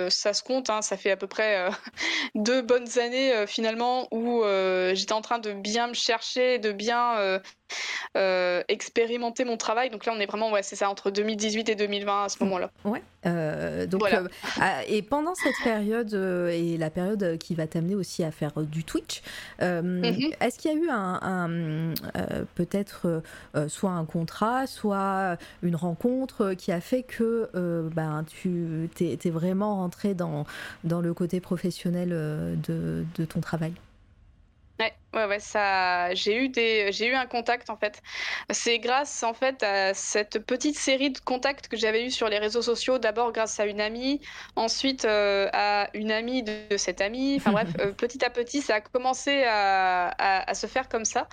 ça 0.10 0.34
se 0.34 0.44
compte, 0.44 0.70
hein, 0.70 0.82
ça 0.82 0.98
fait 0.98 1.12
à 1.12 1.18
peu 1.18 1.28
près 1.28 1.70
deux 2.36 2.62
bonnes 2.62 3.00
années 3.00 3.46
finalement 3.48 4.08
où 4.12 4.44
j'étais 4.94 5.14
en 5.14 5.22
train 5.22 5.40
de 5.40 5.54
bien 5.54 5.88
me 5.88 5.94
chercher, 5.94 6.60
de 6.60 6.72
bien 6.72 7.40
expérimenter 8.68 9.46
mon 9.46 9.58
travail. 9.58 9.90
Donc 9.90 10.06
là, 10.06 10.14
on 10.16 10.20
est 10.20 10.26
vraiment, 10.26 10.52
ouais, 10.52 10.64
c'est 10.64 10.76
ça, 10.76 10.90
entre 10.90 11.12
2018 11.12 11.70
et 11.70 11.76
2020 11.76 12.24
à 12.26 12.30
ce 12.30 12.44
moment-là. 12.44 12.72
Ouais. 12.86 13.02
Euh, 13.26 13.86
donc, 13.86 14.04
euh, 14.12 14.28
ah, 14.60 14.84
et 14.88 15.02
pendant 15.02 15.36
cette 15.36 15.56
période 15.64 16.14
et 16.52 16.78
la 16.78 16.90
période 16.90 17.38
qui 17.38 17.56
va 17.56 17.68
t'amener 17.68 17.96
aussi 17.96 18.24
à 18.24 18.32
faire 18.32 18.54
du 18.62 18.84
Twitch, 18.84 19.22
mhm. 19.62 20.32
est-ce 20.40 20.58
qu'il 20.58 20.72
y 20.72 20.76
a 20.76 20.78
eu 20.78 20.90
un, 20.90 21.94
peut-être 22.56 23.22
soit 23.68 23.92
un 23.92 24.06
contrat, 24.06 24.68
soit 24.68 25.38
une 25.62 25.76
rencontre 25.76 26.54
qui 26.54 26.72
a 26.72 26.82
fait 26.82 27.04
que 27.04 27.50
ben, 27.94 28.26
tu 28.28 28.90
t'es, 28.96 29.30
vraiment 29.32 29.78
rentré 29.78 30.14
dans, 30.14 30.46
dans 30.84 31.02
le 31.02 31.14
côté 31.14 31.40
professionnel 31.40 32.10
de, 32.10 33.06
de 33.16 33.26
ton 33.26 33.40
travail? 33.40 33.74
Ouais, 34.80 34.94
ouais, 35.14 35.26
ouais, 35.26 35.40
ça, 35.40 36.14
j'ai 36.14 36.36
eu 36.36 36.50
des, 36.50 36.92
j'ai 36.92 37.08
eu 37.08 37.14
un 37.14 37.26
contact 37.26 37.70
en 37.70 37.78
fait. 37.78 38.02
C'est 38.50 38.80
grâce 38.80 39.24
en 39.24 39.34
fait 39.34 39.64
à 39.64 39.94
cette 39.94 40.40
petite 40.40 40.78
série 40.78 41.12
de 41.12 41.20
contacts 41.20 41.68
que 41.68 41.78
j'avais 41.78 42.06
eu 42.06 42.12
sur 42.12 42.28
les 42.30 42.40
réseaux 42.40 42.62
sociaux. 42.62 42.98
D'abord 42.98 43.32
grâce 43.32 43.60
à 43.60 43.66
une 43.66 43.82
amie, 43.82 44.20
ensuite 44.56 45.06
euh, 45.06 45.48
à 45.54 45.90
une 45.94 46.12
amie 46.12 46.44
de, 46.44 46.78
cette 46.78 47.02
amie. 47.02 47.36
Enfin 47.38 47.52
bref, 47.54 47.70
euh, 47.80 47.92
petit 47.92 48.24
à 48.26 48.30
petit, 48.30 48.62
ça 48.62 48.76
a 48.76 48.82
commencé 48.82 49.44
à, 49.46 50.10
à, 50.18 50.54
se 50.54 50.68
faire 50.68 50.90
comme 50.90 51.06
ça. 51.06 51.28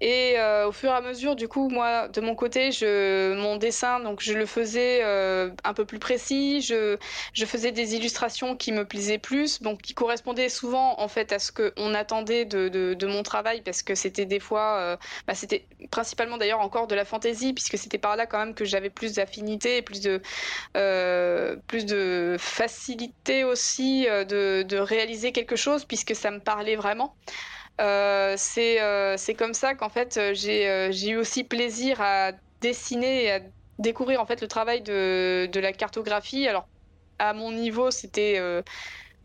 Et 0.00 0.34
euh, 0.38 0.68
au 0.68 0.72
fur 0.72 0.90
et 0.90 0.94
à 0.94 1.00
mesure, 1.00 1.36
du 1.36 1.48
coup, 1.48 1.68
moi, 1.68 2.08
de 2.08 2.20
mon 2.20 2.34
côté, 2.34 2.72
je, 2.72 3.34
mon 3.34 3.56
dessin, 3.56 4.00
donc 4.00 4.20
je 4.20 4.32
le 4.34 4.46
faisais 4.46 5.02
un 5.02 5.74
peu 5.74 5.84
plus 5.84 5.98
précis. 5.98 6.60
Je, 6.60 6.96
je 7.32 7.44
faisais 7.44 7.72
des 7.72 7.94
illustrations 7.94 8.56
qui 8.56 8.72
me 8.72 8.84
plaisaient 8.84 9.18
plus, 9.18 9.62
donc 9.62 9.82
qui 9.82 9.94
correspondaient 9.94 10.48
souvent 10.48 11.00
en 11.00 11.08
fait 11.08 11.32
à 11.32 11.38
ce 11.38 11.52
qu'on 11.52 11.94
attendait 11.94 12.44
de, 12.44 12.68
de 12.68 12.84
de, 12.92 13.06
mon 13.06 13.13
travail 13.22 13.62
parce 13.62 13.82
que 13.82 13.94
c'était 13.94 14.26
des 14.26 14.40
fois, 14.40 14.78
euh, 14.78 14.96
bah, 15.26 15.34
c'était 15.34 15.66
principalement 15.90 16.38
d'ailleurs 16.38 16.60
encore 16.60 16.86
de 16.86 16.94
la 16.94 17.04
fantaisie 17.04 17.52
puisque 17.52 17.78
c'était 17.78 17.98
par 17.98 18.16
là 18.16 18.26
quand 18.26 18.38
même 18.38 18.54
que 18.54 18.64
j'avais 18.64 18.90
plus 18.90 19.14
d'affinité 19.14 19.78
et 19.78 19.82
plus 19.82 20.00
de, 20.00 20.20
euh, 20.76 21.56
plus 21.66 21.86
de 21.86 22.36
facilité 22.38 23.44
aussi 23.44 24.08
euh, 24.08 24.24
de, 24.24 24.62
de, 24.62 24.76
réaliser 24.76 25.32
quelque 25.32 25.56
chose 25.56 25.84
puisque 25.84 26.14
ça 26.14 26.30
me 26.30 26.40
parlait 26.40 26.76
vraiment. 26.76 27.14
c'est 27.78 29.34
comme 29.38 29.54
ça 29.54 29.74
qu'en 29.74 29.88
fait 29.88 30.18
j'ai 30.34 31.10
eu 31.10 31.16
aussi 31.16 31.44
plaisir 31.44 32.00
à 32.00 32.32
dessiner 32.60 33.24
et 33.24 33.32
à 33.32 33.40
découvrir 33.78 34.20
en 34.20 34.26
fait 34.26 34.40
le 34.40 34.48
travail 34.48 34.82
de, 34.82 35.48
de 35.50 35.60
la 35.60 35.72
cartographie. 35.72 36.46
Alors 36.48 36.66
à 37.18 37.32
mon 37.32 37.52
niveau, 37.52 37.90
c'était 37.90 38.40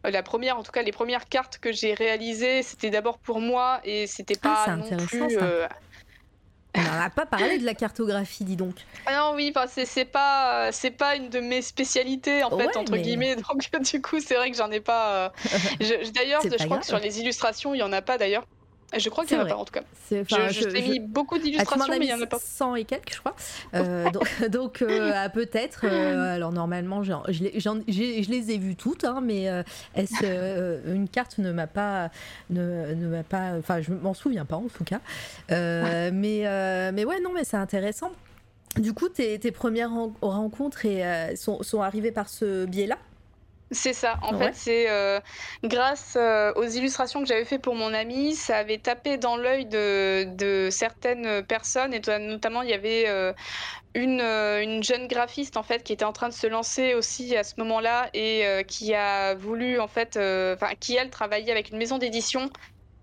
la 0.04 0.24
première, 0.24 0.58
en 0.58 0.64
tout 0.64 0.72
cas, 0.72 0.82
les 0.82 0.92
premières 0.92 1.28
cartes 1.28 1.58
que 1.58 1.72
j'ai 1.72 1.94
réalisées, 1.94 2.64
c'était 2.64 2.90
d'abord 2.90 3.18
pour 3.18 3.42
moi 3.42 3.82
et 3.84 4.08
c'était 4.08 4.38
ah, 4.44 4.64
pas 4.66 4.76
non 4.76 4.98
plus. 4.98 5.38
Euh, 5.42 5.68
On 6.76 6.82
n'a 6.82 7.10
pas 7.10 7.26
parlé 7.26 7.58
de 7.58 7.66
la 7.66 7.74
cartographie, 7.74 8.44
dis 8.46 8.56
donc. 8.56 8.76
Ah 9.06 9.18
non, 9.18 9.34
oui, 9.36 9.54
c'est 9.68 10.06
pas, 10.06 10.72
c'est 10.72 10.92
pas 10.92 11.16
une 11.16 11.30
de 11.30 11.40
mes 11.40 11.62
spécialités 11.62 12.44
en 12.44 12.58
fait 12.58 12.78
entre 12.78 12.98
guillemets. 12.98 13.36
Donc 13.36 13.46
du 13.92 14.02
coup, 14.02 14.20
c'est 14.20 14.36
vrai 14.36 14.52
que 14.52 14.58
j'en 14.58 14.72
ai 14.72 14.80
pas. 14.80 15.12
Euh, 15.14 15.30
d'ailleurs, 16.14 16.42
je 16.44 16.66
crois 16.66 16.80
que 16.80 16.86
sur 16.86 17.00
les 17.00 17.20
illustrations, 17.20 17.74
il 17.74 17.80
y 17.80 17.84
en 17.84 17.92
a 17.92 18.02
pas 18.02 18.18
d'ailleurs. 18.18 18.46
Je 18.98 19.10
crois 19.10 19.26
qu'il 19.26 19.38
n'y 19.38 19.44
en 19.44 19.46
a 19.46 19.50
pas 19.50 19.56
en 19.56 19.66
tout 19.66 19.74
cas. 19.74 19.84
je, 20.10 20.68
t'ai 20.68 20.82
mis 20.82 21.00
beaucoup 21.00 21.36
ah, 21.36 21.40
d'illustrations, 21.40 21.86
mais 21.90 22.06
il 22.06 22.08
n'y 22.08 22.14
en 22.14 22.22
a 22.22 22.26
pas. 22.26 22.40
100 22.40 22.76
et 22.76 22.86
quelques, 22.86 23.14
je 23.14 23.20
crois. 23.20 23.36
Euh, 23.74 24.10
donc, 24.50 24.82
euh, 24.82 25.30
peut-être. 25.30 25.82
Euh, 25.84 26.34
alors 26.36 26.52
normalement, 26.52 27.04
je, 27.04 27.14
je, 27.28 28.32
les 28.32 28.52
ai 28.52 28.58
vues 28.58 28.76
toutes, 28.76 29.04
hein, 29.04 29.22
mais 29.24 29.46
est-ce 29.96 30.90
une 30.92 31.08
carte 31.08 31.38
ne 31.38 31.52
m'a 31.52 31.68
pas, 31.68 32.10
ne, 32.50 32.94
ne 32.94 33.08
m'a 33.08 33.24
pas, 33.24 33.54
enfin, 33.60 33.82
je 33.82 33.92
m'en 33.92 34.14
souviens 34.14 34.46
pas 34.46 34.56
en 34.56 34.68
tout 34.68 34.84
cas. 34.84 35.00
mais, 35.50 36.92
mais 36.92 37.06
ouais, 37.06 37.20
non, 37.22 37.32
mais 37.34 37.44
c'est 37.44 37.58
intéressant. 37.58 38.12
Du 38.78 38.94
coup, 38.94 39.10
tes, 39.10 39.40
tes 39.40 39.52
premières 39.52 39.92
rencontres 40.22 40.86
et, 40.86 41.36
sont, 41.36 41.62
sont 41.64 41.82
arrivées 41.82 42.12
par 42.12 42.30
ce 42.30 42.66
biais-là? 42.66 42.98
C'est 43.72 43.94
ça. 43.94 44.18
En 44.24 44.38
fait, 44.38 44.56
c'est 44.56 44.90
euh, 44.90 45.20
grâce 45.64 46.18
euh, 46.20 46.52
aux 46.56 46.66
illustrations 46.66 47.22
que 47.22 47.28
j'avais 47.28 47.46
fait 47.46 47.60
pour 47.60 47.76
mon 47.76 47.94
ami, 47.94 48.34
ça 48.34 48.58
avait 48.58 48.80
tapé 48.80 49.18
dans 49.18 49.38
l'œil 49.38 49.66
de, 49.66 50.70
certaines 50.72 51.44
personnes 51.44 51.94
et 51.94 52.02
notamment 52.20 52.64
il 52.64 52.70
y 52.70 52.74
avait 52.74 53.06
euh, 53.08 53.32
une, 53.94 54.22
une, 54.22 54.84
jeune 54.84 55.08
graphiste 55.08 55.56
en 55.56 55.64
fait 55.64 55.84
qui 55.84 55.94
était 55.94 56.06
en 56.06 56.14
train 56.14 56.30
de 56.30 56.34
se 56.34 56.48
lancer 56.48 56.96
aussi 56.96 57.36
à 57.36 57.44
ce 57.44 57.56
moment-là 57.58 58.10
et 58.14 58.64
qui 58.68 58.96
a 58.96 59.36
voulu 59.36 59.80
en 59.80 59.88
fait, 59.88 60.18
enfin 60.18 60.74
qui 60.80 60.96
elle 60.96 61.10
travaillait 61.10 61.52
avec 61.52 61.70
une 61.70 61.78
maison 61.78 62.00
d'édition 62.00 62.50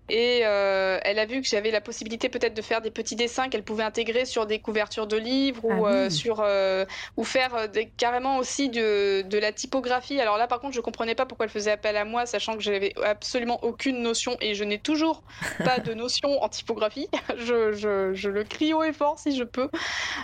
et 0.09 0.41
euh, 0.43 0.99
elle 1.03 1.19
a 1.19 1.25
vu 1.25 1.41
que 1.41 1.47
j'avais 1.47 1.69
la 1.69 1.81
possibilité 1.81 2.29
peut-être 2.29 2.53
de 2.53 2.61
faire 2.61 2.81
des 2.81 2.91
petits 2.91 3.17
dessins 3.17 3.49
qu'elle 3.49 3.63
pouvait 3.63 3.83
intégrer 3.83 4.23
sur 4.23 4.45
des 4.45 4.59
couvertures 4.59 5.05
de 5.05 5.17
livres 5.17 5.65
ou 5.65 5.85
ah 5.85 5.91
euh, 5.91 6.09
sur 6.09 6.39
euh, 6.39 6.85
ou 7.17 7.25
faire 7.25 7.67
des, 7.69 7.87
carrément 7.87 8.37
aussi 8.37 8.69
de, 8.69 9.23
de, 9.23 9.37
la 9.37 9.51
typographie. 9.51 10.21
Alors 10.21 10.37
là, 10.37 10.47
par 10.47 10.61
contre, 10.61 10.75
je 10.75 10.81
comprenais 10.81 11.13
pas 11.13 11.25
pourquoi 11.25 11.45
elle 11.45 11.51
faisait 11.51 11.71
appel 11.71 11.97
à 11.97 12.05
moi, 12.05 12.25
sachant 12.25 12.55
que 12.55 12.61
j'avais 12.61 12.93
absolument 13.03 13.61
aucune 13.63 14.01
notion 14.01 14.37
et 14.39 14.55
je 14.55 14.63
n'ai 14.63 14.79
toujours 14.79 15.23
pas 15.65 15.79
de 15.79 15.93
notion 15.93 16.41
en 16.41 16.47
typographie. 16.47 17.09
je, 17.37 17.73
je, 17.73 18.13
je, 18.13 18.29
le 18.29 18.43
crie 18.45 18.73
haut 18.73 18.83
et 18.83 18.93
fort 18.93 19.19
si 19.19 19.35
je 19.35 19.43
peux. 19.43 19.69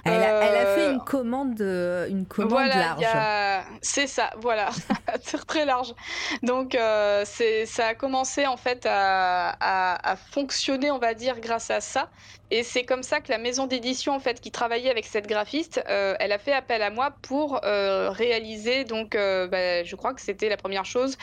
Elle 0.05 0.14
a, 0.14 0.43
elle 0.43 0.57
a 0.57 0.76
fait 0.76 0.91
une 0.91 1.01
commande, 1.01 1.60
une 1.60 2.26
commande 2.26 2.51
voilà, 2.51 2.95
large. 2.99 3.65
C'est 3.81 4.07
ça, 4.07 4.30
voilà, 4.38 4.69
très 5.47 5.65
large. 5.65 5.93
Donc 6.41 6.77
ça 7.26 7.88
a 7.88 7.93
commencé 7.95 8.47
en 8.47 8.55
fait 8.55 8.88
à 8.89 9.72
a, 9.73 10.15
fonctionné, 10.15 10.91
on 10.91 10.99
va 10.99 11.13
dire, 11.13 11.39
grâce 11.39 11.69
à 11.69 11.81
ça. 11.81 12.09
Et 12.51 12.63
c'est 12.63 12.83
comme 12.83 13.03
ça 13.03 13.19
que 13.21 13.31
la 13.31 13.37
maison 13.37 13.67
d'édition, 13.67 14.13
en 14.13 14.19
fait, 14.19 14.39
qui 14.39 14.51
travaillait 14.51 14.89
avec 14.89 15.05
cette 15.05 15.27
graphiste, 15.27 15.83
elle 15.87 16.31
a 16.31 16.37
fait 16.37 16.53
appel 16.53 16.81
à 16.81 16.89
moi 16.89 17.15
pour 17.21 17.59
réaliser, 17.61 18.83
donc, 18.83 19.15
bah, 19.15 19.83
je 19.83 19.95
crois 19.95 20.13
que 20.13 20.21
c'était 20.21 20.49
la 20.49 20.57
première 20.57 20.85
chose, 20.85 21.17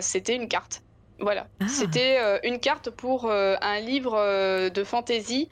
c'était 0.00 0.36
une 0.36 0.48
carte. 0.48 0.82
Voilà, 1.18 1.46
ah. 1.60 1.68
c'était 1.68 2.18
une 2.46 2.58
carte 2.58 2.90
pour 2.90 3.30
un 3.30 3.80
livre 3.80 4.68
de 4.68 4.84
fantasy 4.84 5.48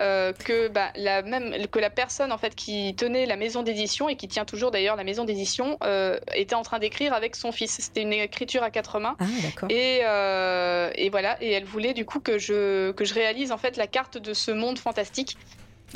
euh, 0.00 0.32
que 0.32 0.68
bah, 0.68 0.92
la 0.96 1.20
même 1.20 1.66
que 1.66 1.78
la 1.78 1.90
personne 1.90 2.32
en 2.32 2.38
fait 2.38 2.54
qui 2.54 2.94
tenait 2.94 3.26
la 3.26 3.36
maison 3.36 3.62
d'édition 3.62 4.08
et 4.08 4.16
qui 4.16 4.28
tient 4.28 4.46
toujours 4.46 4.70
d'ailleurs 4.70 4.96
la 4.96 5.04
maison 5.04 5.24
d'édition 5.24 5.76
euh, 5.84 6.18
était 6.34 6.54
en 6.54 6.62
train 6.62 6.78
d'écrire 6.78 7.12
avec 7.12 7.36
son 7.36 7.52
fils. 7.52 7.72
C'était 7.80 8.00
une 8.00 8.14
écriture 8.14 8.62
à 8.62 8.70
quatre 8.70 8.98
mains. 8.98 9.16
Ah, 9.18 9.26
et, 9.68 10.00
euh, 10.04 10.90
et 10.94 11.10
voilà 11.10 11.36
et 11.42 11.52
elle 11.52 11.66
voulait 11.66 11.92
du 11.92 12.06
coup 12.06 12.20
que 12.20 12.38
je 12.38 12.92
que 12.92 13.04
je 13.04 13.12
réalise 13.12 13.52
en 13.52 13.58
fait 13.58 13.76
la 13.76 13.86
carte 13.86 14.16
de 14.16 14.32
ce 14.32 14.50
monde 14.50 14.78
fantastique. 14.78 15.36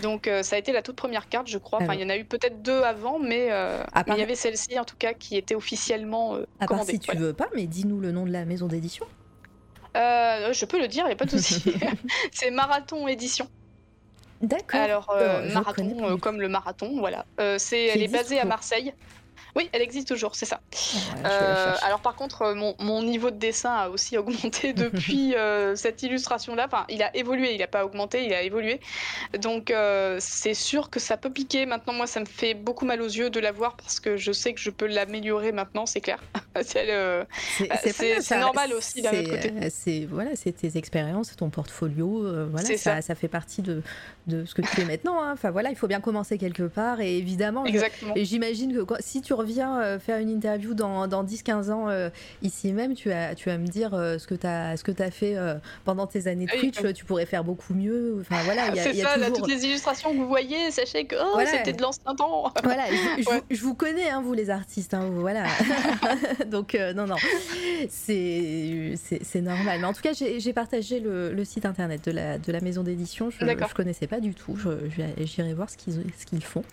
Donc 0.03 0.29
ça 0.43 0.57
a 0.57 0.59
été 0.59 0.73
la 0.73 0.83
toute 0.83 0.97
première 0.97 1.29
carte, 1.29 1.47
je 1.47 1.57
crois. 1.57 1.79
Enfin, 1.81 1.95
il 1.95 2.01
y 2.01 2.05
en 2.05 2.09
a 2.11 2.17
eu 2.17 2.25
peut-être 2.25 2.63
deux 2.63 2.83
avant, 2.83 3.21
mais, 3.21 3.45
il 3.47 4.19
y 4.19 4.23
avait 4.23 4.35
celle-ci 4.35 4.79
en 4.79 4.85
tout 4.85 4.97
cas 4.97 5.15
qui 5.15 5.37
était 5.37 5.55
officiellement 5.55 6.37
à 6.61 6.67
part 6.67 6.85
si 6.85 6.99
tu 6.99 7.17
veux 7.17 7.33
pas, 7.33 7.49
mais 7.55 7.67
dis-nous 7.67 8.01
le 8.01 8.13
nom 8.13 8.27
de 8.27 8.33
la 8.33 8.45
maison 8.45 8.67
d'édition. 8.67 9.07
je 9.95 10.65
peux 10.67 10.81
le 10.81 10.89
dire, 10.89 11.05
il 11.05 11.09
n'y 11.09 11.15
a 11.15 11.17
pas 11.17 11.25
de 11.25 11.31
souci. 11.31 11.73
c'est 12.33 12.51
Marathon 12.51 13.09
Édition. 13.09 13.49
D'accord. 14.41 14.81
Alors, 14.81 15.11
euh, 15.11 15.53
marathon, 15.53 15.97
euh, 16.03 16.17
comme 16.17 16.41
le 16.41 16.49
marathon, 16.49 16.99
voilà. 16.99 17.25
Euh, 17.41 17.57
c'est, 17.59 17.87
elle 17.87 18.03
est 18.03 18.09
basée 18.09 18.39
à 18.39 18.45
Marseille. 18.45 18.93
Oui, 19.57 19.69
elle 19.73 19.83
existe 19.83 20.09
toujours, 20.09 20.35
c'est 20.35 20.47
ça. 20.47 20.61
Euh, 21.25 21.75
alors 21.83 22.01
par 22.01 22.15
contre, 22.15 22.43
euh, 22.43 22.73
mon, 22.79 23.03
niveau 23.03 23.31
de 23.31 23.37
dessin 23.37 23.75
a 23.75 23.89
aussi 23.89 24.19
augmenté 24.19 24.73
depuis 24.73 25.35
euh, 25.35 25.77
cette 25.77 26.03
illustration-là. 26.03 26.67
Enfin, 26.67 26.85
il 26.89 27.03
a 27.03 27.15
évolué, 27.17 27.55
il 27.55 27.59
n'a 27.59 27.67
pas 27.67 27.85
augmenté, 27.85 28.25
il 28.25 28.33
a 28.33 28.43
évolué. 28.43 28.81
Donc 29.39 29.73
c'est 30.19 30.55
sûr 30.55 30.91
que 30.91 31.01
ça 31.01 31.17
peut 31.17 31.31
piquer. 31.31 31.67
Maintenant, 31.67 31.93
moi, 31.93 32.07
ça 32.07 32.21
me 32.21 32.27
fait 32.27 32.55
beaucoup 32.55 32.85
mal 32.85 33.01
aux 33.03 33.09
yeux 33.09 33.31
de 33.31 33.41
la 33.41 33.53
voir 33.53 33.77
parce 33.77 34.01
que 34.01 34.17
je 34.17 34.33
sais 34.33 34.55
que 34.55 34.61
je 34.61 34.71
peux 34.71 34.87
l'améliorer 34.87 35.53
maintenant, 35.53 35.87
c'est 35.87 36.01
clair. 36.01 36.23
c'est 36.63 38.39
normal 38.39 38.73
aussi 38.73 39.03
d'un 39.03 39.11
autre 39.11 39.31
côté. 39.31 39.53
C'est 39.71 40.07
voilà, 40.11 40.31
c'est 40.35 40.53
tes 40.53 40.77
expériences, 40.79 41.35
ton 41.37 41.51
portfolio. 41.51 42.49
voilà, 42.51 42.77
ça, 42.77 43.03
ça. 43.03 43.15
fait 43.15 43.29
partie 43.29 43.63
de, 43.63 43.83
de 44.27 44.45
ce 44.45 44.55
que 44.55 44.63
tu 44.63 44.69
fais 44.69 44.85
maintenant. 44.85 45.23
Hein. 45.23 45.33
Enfin 45.33 45.51
voilà, 45.51 45.71
il 45.71 45.77
faut 45.77 45.87
bien 45.87 46.01
commencer 46.01 46.39
quelque 46.39 46.65
part. 46.65 47.01
Et 47.01 47.19
évidemment, 47.19 47.65
j'imagine 48.17 48.85
que 48.85 48.95
si 49.01 49.23
tu 49.25 49.35
reviens 49.35 49.81
euh, 49.81 49.99
faire 49.99 50.19
une 50.19 50.31
interview 50.31 50.75
dans, 50.75 51.09
dans 51.09 51.25
10-15 51.25 51.71
ans 51.73 51.89
euh, 51.89 52.11
ici 52.43 52.73
même, 52.73 52.95
tu, 52.95 53.11
as, 53.11 53.35
tu 53.35 53.49
vas 53.49 53.59
me 53.59 53.67
dire 53.67 53.95
euh, 53.95 54.19
ce 54.19 54.27
que 54.27 54.35
tu 54.35 54.47
as, 54.47 54.77
ce 54.77 54.85
que 54.85 55.03
as 55.03 55.11
fait 55.11 55.37
pendant 55.85 56.07
tes 56.07 56.29
années 56.29 56.47
de 56.47 56.59
Twitch. 56.59 56.81
Tu 56.95 57.05
pourrais 57.05 57.27
faire 57.27 57.43
beaucoup 57.43 57.75
mieux. 57.75 58.19
Enfin, 58.21 58.43
voilà, 58.45 58.75
c'est 58.77 58.95
ça, 58.95 59.17
toutes 59.31 59.49
les 59.49 59.65
illustrations 59.65 60.13
que 60.13 60.17
vous 60.17 60.29
voyez, 60.29 60.71
sachez 60.71 61.07
que 61.07 61.17
oh, 61.19 61.41
c'était 61.45 61.73
de 61.73 61.83
l'ancien 61.83 62.15
temps. 62.15 62.53
Voilà, 62.65 62.85
je, 63.51 63.61
vous 63.61 63.75
connais, 63.75 64.09
hein, 64.09 64.23
vous 64.23 64.33
les 64.33 64.49
artistes. 64.51 64.95
Hein, 64.95 65.11
voilà. 65.13 65.45
Donc, 66.51 66.77
non, 66.95 67.07
non, 67.07 67.17
c'est 67.89 68.97
normal. 69.43 69.81
Mais 69.81 69.87
en 69.87 69.93
tout 69.93 70.03
cas, 70.03 70.13
j'ai 70.13 70.53
partagé 70.53 71.01
le, 71.01 71.33
le, 71.33 71.45
site 71.45 71.67
internet 71.67 72.05
de 72.05 72.11
la, 72.11 72.39
de 72.39 72.53
la 72.53 72.61
maison 72.61 72.83
d'édition. 72.83 73.31
Je 73.31 73.45
ne 73.45 73.75
connaissais 73.75 74.07
pas 74.07 74.21
du 74.21 74.35
tout. 74.35 74.57
J'irai 75.19 75.55
voir 75.55 75.71
ce 75.71 75.77
qu'ils 75.77 76.03
qu'ils 76.27 76.45
font. 76.45 76.65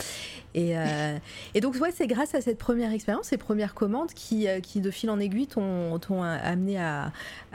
Et, 0.54 0.74
et 1.54 1.62
donc, 1.62 1.76
ouais, 1.76 1.92
c'est 1.94 2.08
grâce 2.08 2.36
à 2.36 2.41
cette 2.42 2.58
première 2.58 2.92
expérience, 2.92 3.28
ces 3.28 3.38
premières 3.38 3.74
commandes 3.74 4.14
qui, 4.14 4.48
euh, 4.48 4.60
de 4.76 4.92
fil 4.92 5.10
en 5.10 5.20
aiguille 5.20 5.48
t'ont 5.48 6.24
amené 6.24 6.80
à, 6.80 7.12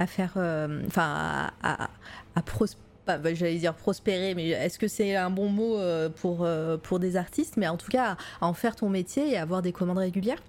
faire, 0.07 0.35
euh, 0.37 0.83
enfin, 0.87 1.51
à, 1.63 1.89
à, 2.35 2.43
prospérer 2.43 2.83
bah, 3.07 3.19
j'allais 3.35 3.59
dire 3.59 3.75
prospérer, 3.75 4.35
mais 4.35 4.49
est-ce 4.49 4.81
que 4.81 4.89
c'est 4.89 5.15
un 5.15 5.31
bon 5.31 5.49
mot 5.49 5.77
euh, 5.77 6.09
pour, 6.09 6.49
pour 6.83 6.99
des 6.99 7.15
artistes 7.15 7.57
Mais 7.57 7.69
en 7.69 7.77
tout 7.77 7.87
cas, 7.87 8.17
à 8.41 8.47
en 8.49 8.53
faire 8.53 8.75
ton 8.75 8.89
métier 8.89 9.31
et 9.31 9.37
avoir 9.37 9.63
des 9.63 9.71
commandes 9.71 9.99
régulières? 9.99 10.43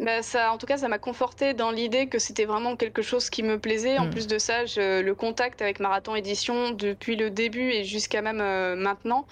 Bah, 0.00 0.22
ça, 0.22 0.52
en 0.52 0.58
tout 0.58 0.66
cas, 0.66 0.78
ça 0.78 0.88
m'a 0.88 0.98
conforté 0.98 1.54
dans 1.54 1.70
l'idée 1.70 2.06
que 2.06 2.18
c'était 2.18 2.44
vraiment 2.44 2.76
quelque 2.76 3.02
chose 3.02 3.30
qui 3.30 3.42
me 3.42 3.58
plaisait. 3.58 3.98
En 3.98 4.06
mm. 4.06 4.10
plus 4.10 4.26
de 4.26 4.38
ça, 4.38 4.64
le 4.76 5.12
contact 5.12 5.60
avec 5.62 5.80
Marathon 5.80 6.14
Édition 6.14 6.70
depuis 6.70 7.16
le 7.16 7.30
début 7.30 7.70
et 7.70 7.84
jusqu'à 7.84 8.22
même 8.22 8.40
euh, 8.40 8.76
maintenant, 8.76 9.26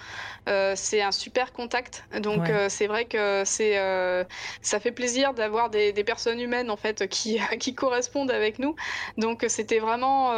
euh, 0.49 0.73
c'est 0.77 1.03
un 1.03 1.13
super 1.13 1.53
contact. 1.53 2.05
Donc 2.21 2.49
euh, 2.49 2.69
c'est 2.69 2.87
vrai 2.87 3.05
que 3.05 3.43
c'est, 3.45 3.77
ça 4.63 4.81
fait 4.81 4.93
plaisir 4.93 5.35
d'avoir 5.35 5.71
des, 5.71 5.93
des, 5.93 6.05
personnes 6.05 6.41
humaines 6.41 6.71
en 6.71 6.77
fait 6.77 7.09
qui, 7.09 7.41
qui 7.61 7.75
correspondent 7.75 8.31
avec 8.31 8.59
nous. 8.59 8.75
Donc 9.19 9.45
c'était 9.49 9.79
vraiment, 9.79 10.33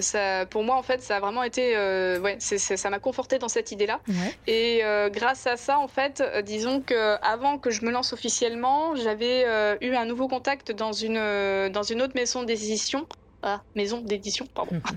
ça, 0.00 0.46
pour 0.46 0.62
moi 0.62 0.76
en 0.76 0.82
fait, 0.82 1.02
ça 1.02 1.16
a 1.16 1.20
vraiment 1.20 1.42
été, 1.42 1.76
ouais, 2.18 2.36
ça 2.38 2.90
m'a 2.90 2.98
conforté 2.98 3.38
dans 3.38 3.48
cette 3.48 3.72
idée-là. 3.72 4.00
Et 4.46 4.82
grâce 5.10 5.46
à 5.46 5.56
ça, 5.56 5.78
en 5.78 5.88
fait, 5.88 6.22
disons 6.44 6.80
que 6.80 7.16
avant 7.22 7.58
que 7.58 7.70
je 7.70 7.84
me 7.84 7.90
lance 7.90 8.12
officiellement, 8.12 8.94
j'avais 8.96 9.39
eu 9.80 9.94
un 9.94 10.04
nouveau 10.04 10.28
contact 10.28 10.72
dans 10.72 10.92
une, 10.92 11.16
euh, 11.16 11.68
dans 11.68 11.82
une 11.82 12.02
autre 12.02 12.14
maison 12.14 12.42
d'édition. 12.42 13.06
Ah, 13.42 13.62
maison 13.74 14.00
d'édition, 14.00 14.46
pardon. 14.54 14.74
Mhm. 14.74 14.82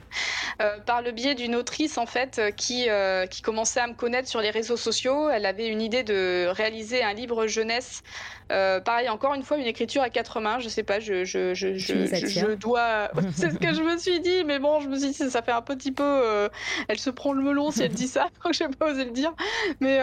Euh, 0.61 0.79
par 0.81 1.01
le 1.01 1.11
biais 1.11 1.33
d'une 1.33 1.55
autrice 1.55 1.97
en 1.97 2.05
fait 2.05 2.39
qui, 2.55 2.87
qui 3.31 3.41
commençait 3.41 3.79
à 3.79 3.87
me 3.87 3.95
connaître 3.95 4.29
sur 4.29 4.39
les 4.39 4.51
réseaux 4.51 4.77
sociaux. 4.77 5.27
Elle 5.29 5.47
avait 5.47 5.67
une 5.67 5.81
idée 5.81 6.03
de 6.03 6.45
réaliser 6.47 7.01
un 7.01 7.13
livre 7.13 7.47
jeunesse. 7.47 8.03
pareil, 8.49 9.09
encore 9.09 9.33
une 9.33 9.41
fois, 9.41 9.57
une 9.57 9.65
écriture 9.65 10.03
à 10.03 10.11
quatre 10.11 10.39
mains. 10.41 10.59
Je 10.59 10.69
sais 10.69 10.83
pas, 10.83 10.99
je, 10.99 11.23
je, 11.23 11.55
je, 11.55 11.75
je, 11.75 12.53
dois. 12.53 13.09
C'est 13.35 13.49
ce 13.49 13.57
que 13.57 13.73
je 13.73 13.81
me 13.81 13.97
suis 13.97 14.19
dit, 14.19 14.43
mais 14.45 14.59
bon, 14.59 14.79
je 14.79 14.89
me 14.89 14.99
suis 14.99 15.09
dit, 15.09 15.31
ça 15.31 15.41
fait 15.41 15.51
un 15.51 15.63
petit 15.63 15.91
peu. 15.91 16.49
Elle 16.87 16.99
se 16.99 17.09
prend 17.09 17.33
le 17.33 17.41
melon 17.41 17.71
si 17.71 17.81
elle 17.81 17.91
dit 17.91 18.07
ça, 18.07 18.27
donc 18.43 18.53
je 18.53 18.63
n'ai 18.63 18.69
pas 18.69 18.91
osé 18.91 19.05
le 19.05 19.11
dire. 19.11 19.33
Mais, 19.79 19.99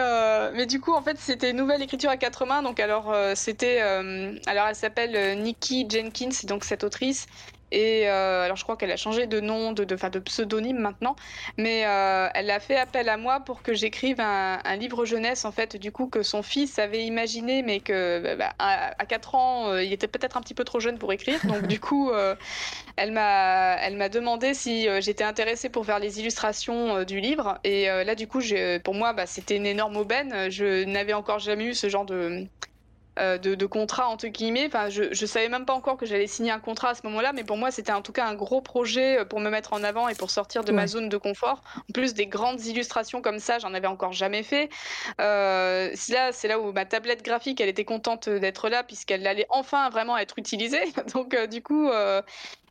mais 0.53 0.65
du 0.65 0.81
coup, 0.81 0.93
en 0.93 1.01
fait, 1.01 1.17
c'était 1.17 1.51
une 1.51 1.57
nouvelle 1.57 1.81
écriture 1.81 2.09
à 2.09 2.17
quatre 2.17 2.45
mains. 2.45 2.61
Donc, 2.61 2.81
alors, 2.81 3.15
c'était. 3.35 3.79
alors, 3.79 4.67
elle 4.67 4.75
s'appelle 4.75 5.41
Nikki 5.41 5.87
Jenkins, 5.89 6.45
donc 6.45 6.65
cette 6.65 6.83
autrice. 6.83 7.25
Et 7.71 8.09
euh, 8.09 8.43
alors, 8.43 8.57
je 8.57 8.63
crois 8.63 8.75
qu'elle 8.75 8.91
a 8.91 8.97
changé 8.97 9.27
de 9.27 9.39
nom, 9.39 9.71
de, 9.71 9.83
de, 9.83 9.95
de 9.95 10.19
pseudonyme 10.19 10.77
maintenant, 10.77 11.15
mais 11.57 11.85
euh, 11.85 12.27
elle 12.33 12.49
a 12.51 12.59
fait 12.59 12.75
appel 12.75 13.07
à 13.09 13.17
moi 13.17 13.39
pour 13.39 13.63
que 13.63 13.73
j'écrive 13.73 14.19
un, 14.19 14.59
livre 14.75 15.05
jeunesse, 15.05 15.45
en 15.45 15.51
fait, 15.51 15.77
du 15.77 15.91
coup, 15.91 16.07
que 16.07 16.23
son 16.23 16.43
fils 16.43 16.79
avait 16.79 17.05
imaginé, 17.05 17.61
mais 17.63 17.79
que 17.79 18.35
bah, 18.35 18.53
à, 18.59 19.05
4 19.05 19.35
ans, 19.35 19.69
euh, 19.69 19.83
il 19.83 19.93
était 19.93 20.07
peut-être 20.07 20.37
un 20.37 20.41
petit 20.41 20.53
peu 20.53 20.63
trop 20.63 20.79
jeune 20.79 20.97
pour 20.97 21.13
écrire. 21.13 21.39
Donc, 21.45 21.67
du 21.67 21.79
coup, 21.79 22.11
elle 22.97 23.11
m'a 23.11 24.09
demandé 24.09 24.53
si 24.53 24.87
j'étais 25.01 25.23
intéressée 25.23 25.69
pour 25.69 25.85
faire 25.85 25.99
les 25.99 26.19
illustrations 26.19 27.03
du 27.03 27.19
livre. 27.19 27.59
Et 27.63 27.85
là, 27.85 28.15
du 28.15 28.27
coup, 28.27 28.41
pour 28.83 28.95
moi, 28.95 29.13
bah, 29.13 29.25
c'était 29.25 29.55
une 29.55 29.65
énorme 29.65 29.97
aubaine. 29.97 30.49
Je 30.49 30.83
n'avais 30.85 31.13
encore 31.13 31.39
jamais 31.39 31.65
eu 31.65 31.73
ce 31.73 31.89
genre 31.89 32.05
de 32.05 32.47
euh, 33.19 33.37
de, 33.37 33.65
contrat 33.65 34.07
entre 34.07 34.27
guillemets. 34.27 34.67
Enfin, 34.67 34.89
je, 34.89 35.13
je 35.13 35.25
savais 35.25 35.49
même 35.49 35.65
pas 35.65 35.73
encore 35.73 35.97
que 35.97 36.05
j'allais 36.05 36.27
signer 36.27 36.51
un 36.51 36.61
contrat 36.61 36.91
à 36.91 36.95
ce 36.95 37.01
moment-là, 37.03 37.33
mais 37.33 37.43
pour 37.43 37.57
moi 37.57 37.69
c'était 37.69 37.91
en 37.91 38.01
tout 38.01 38.13
cas 38.13 38.25
un 38.25 38.35
gros 38.35 38.61
projet 38.61 39.19
euh, 39.19 39.25
pour 39.25 39.41
me 39.41 39.49
mettre 39.49 39.73
en 39.73 39.83
avant 39.83 40.07
et 40.07 40.15
pour 40.15 40.31
sortir 40.31 40.63
de 40.63 40.71
ma 40.71 40.87
zone 40.87 41.09
de 41.09 41.17
confort. 41.17 41.61
En 41.77 41.93
plus 41.93 42.13
des 42.13 42.25
grandes 42.25 42.65
illustrations 42.65 43.21
comme 43.21 43.39
ça, 43.39 43.59
j'en 43.59 43.73
avais 43.73 43.87
encore 43.87 44.13
jamais 44.13 44.43
fait. 44.43 44.69
Euh, 45.19 45.93
là, 46.07 46.31
c'est 46.31 46.47
là 46.47 46.57
où 46.61 46.71
ma 46.71 46.85
tablette 46.85 47.21
graphique, 47.21 47.59
elle 47.59 47.67
était 47.67 47.83
contente 47.83 48.29
d'être 48.29 48.69
là 48.69 48.81
puisqu'elle 48.83 49.27
allait 49.27 49.47
enfin 49.49 49.89
vraiment 49.89 50.17
être 50.17 50.39
utilisée. 50.39 50.81
Donc 51.13 51.35
du 51.49 51.61
coup. 51.61 51.89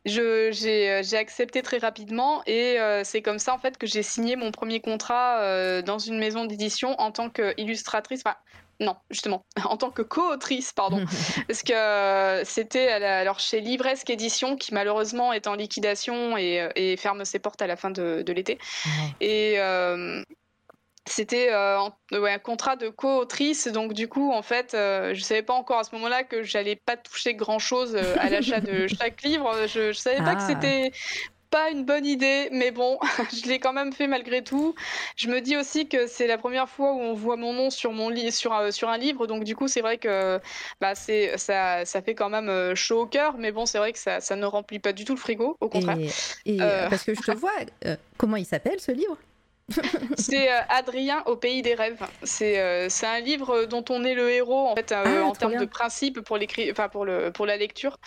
j'ai 0.05 1.17
accepté 1.17 1.61
très 1.61 1.77
rapidement 1.77 2.41
et 2.47 2.77
c'est 3.03 3.21
comme 3.21 3.37
ça 3.37 3.53
en 3.53 3.59
fait 3.59 3.77
que 3.77 3.85
j'ai 3.85 4.01
signé 4.01 4.35
mon 4.35 4.49
premier 4.49 4.79
contrat 4.79 5.81
dans 5.83 5.99
une 5.99 6.17
maison 6.17 6.45
d'édition 6.45 6.99
en 6.99 7.11
tant 7.11 7.29
qu'illustratrice. 7.29 8.23
Enfin, 8.25 8.37
non, 8.81 8.95
justement, 9.11 9.45
en 9.63 9.77
tant 9.77 9.91
que 9.91 10.01
co-autrice, 10.01 10.73
pardon. 10.73 11.05
parce 11.47 11.63
que 11.63 11.71
euh, 11.73 12.43
c'était 12.43 12.89
alors 12.89 13.39
chez 13.39 13.61
Livresque 13.61 14.09
Édition, 14.09 14.57
qui 14.57 14.73
malheureusement 14.73 15.31
est 15.31 15.47
en 15.47 15.55
liquidation 15.55 16.35
et, 16.35 16.61
euh, 16.61 16.97
ferme 16.97 17.23
ses 17.23 17.39
portes 17.39 17.61
à 17.61 17.67
la 17.67 17.77
fin 17.77 17.91
de, 17.91 18.31
l'été. 18.31 18.57
Et 19.19 19.55
euh, 19.59 20.23
c'était 21.07 21.51
un 21.51 21.91
contrat 22.43 22.75
de 22.75 22.89
co-autrice, 22.89 23.67
donc 23.67 23.93
du 23.93 24.07
coup, 24.07 24.31
en 24.31 24.41
fait, 24.41 24.69
je 24.73 25.09
ne 25.09 25.23
savais 25.23 25.43
pas 25.43 25.53
encore 25.53 25.79
à 25.79 25.83
ce 25.83 25.93
moment-là 25.95 26.23
que 26.23 26.43
j'allais 26.43 26.75
pas 26.75 26.97
toucher 26.97 27.35
grand-chose 27.35 27.95
à 27.95 28.29
l'achat 28.29 28.61
de 28.61 28.87
chaque 28.99 29.21
livre. 29.21 29.67
Je, 29.67 29.89
ne 29.89 29.93
savais 29.93 30.17
pas 30.17 30.35
que 30.35 30.41
ah. 30.41 30.47
c'était 30.47 30.91
pas 31.51 31.69
une 31.69 31.83
bonne 31.83 32.05
idée, 32.05 32.47
mais 32.51 32.71
bon, 32.71 32.97
je 33.31 33.47
l'ai 33.47 33.59
quand 33.59 33.73
même 33.73 33.93
fait 33.93 34.07
malgré 34.07 34.43
tout. 34.43 34.73
Je 35.17 35.27
me 35.27 35.41
dis 35.41 35.57
aussi 35.57 35.87
que 35.87 36.07
c'est 36.07 36.25
la 36.25 36.37
première 36.37 36.67
fois 36.67 36.93
où 36.93 36.99
on 36.99 37.13
voit 37.13 37.35
mon 37.35 37.53
nom 37.53 37.69
sur 37.69 37.91
mon 37.91 38.09
lit, 38.09 38.31
sur, 38.31 38.53
euh, 38.53 38.71
sur 38.71 38.89
un 38.89 38.97
livre, 38.97 39.27
donc 39.27 39.43
du 39.43 39.55
coup 39.55 39.67
c'est 39.67 39.81
vrai 39.81 39.97
que 39.97 40.39
bah, 40.79 40.95
c'est 40.95 41.37
ça, 41.37 41.85
ça 41.85 42.01
fait 42.01 42.15
quand 42.15 42.29
même 42.29 42.49
euh, 42.49 42.73
chaud 42.73 43.01
au 43.01 43.05
cœur, 43.05 43.35
mais 43.37 43.51
bon 43.51 43.65
c'est 43.65 43.77
vrai 43.77 43.91
que 43.91 43.99
ça, 43.99 44.21
ça, 44.21 44.35
ne 44.35 44.45
remplit 44.45 44.79
pas 44.79 44.93
du 44.93 45.05
tout 45.05 45.13
le 45.13 45.19
frigo, 45.19 45.57
au 45.59 45.69
contraire. 45.69 45.97
Et, 46.45 46.61
euh, 46.61 46.89
parce 46.89 47.03
que 47.03 47.13
je 47.13 47.21
te 47.21 47.31
vois, 47.31 47.51
comment 48.17 48.37
il 48.37 48.45
s'appelle 48.45 48.79
ce 48.79 48.91
livre? 48.91 49.17
C'est 50.17 50.49
Adrien 50.69 51.23
au 51.27 51.37
pays 51.37 51.61
des 51.61 51.75
rêves. 51.75 52.01
C'est 52.23 52.57
un 52.59 53.19
livre 53.19 53.65
dont 53.65 53.85
on 53.89 54.03
est 54.03 54.15
le 54.15 54.29
héros 54.29 54.67
en 54.67 54.75
fait 54.75 54.91
ah, 54.91 55.23
en 55.23 55.31
termes 55.31 55.57
de 55.57 55.65
principe 55.65 56.21
pour 56.21 56.39
pour 56.91 57.05
le 57.05 57.31
pour 57.31 57.45
la 57.45 57.57
lecture. 57.57 57.97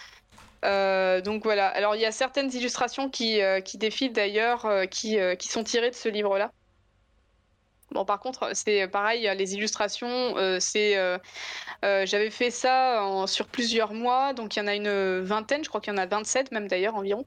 Donc 1.22 1.44
voilà. 1.44 1.68
Alors 1.68 1.94
il 1.94 2.00
y 2.00 2.06
a 2.06 2.12
certaines 2.12 2.52
illustrations 2.52 3.10
qui, 3.10 3.40
qui 3.64 3.78
défilent 3.78 4.12
d'ailleurs, 4.12 4.66
qui, 4.90 5.18
qui 5.38 5.48
sont 5.48 5.64
tirées 5.64 5.90
de 5.90 5.94
ce 5.94 6.08
livre-là. 6.08 6.52
Bon, 7.90 8.04
par 8.04 8.18
contre, 8.18 8.50
c'est 8.54 8.88
pareil, 8.88 9.30
les 9.36 9.54
illustrations, 9.54 10.34
c'est, 10.58 10.96
j'avais 11.82 12.30
fait 12.30 12.50
ça 12.50 13.24
sur 13.26 13.46
plusieurs 13.46 13.92
mois, 13.92 14.32
donc 14.32 14.56
il 14.56 14.58
y 14.58 14.62
en 14.62 14.66
a 14.66 14.74
une 14.74 15.20
vingtaine, 15.20 15.62
je 15.62 15.68
crois 15.68 15.80
qu'il 15.80 15.92
y 15.92 15.96
en 15.96 15.98
a 15.98 16.06
27 16.06 16.50
même 16.50 16.66
d'ailleurs 16.66 16.96
environ. 16.96 17.24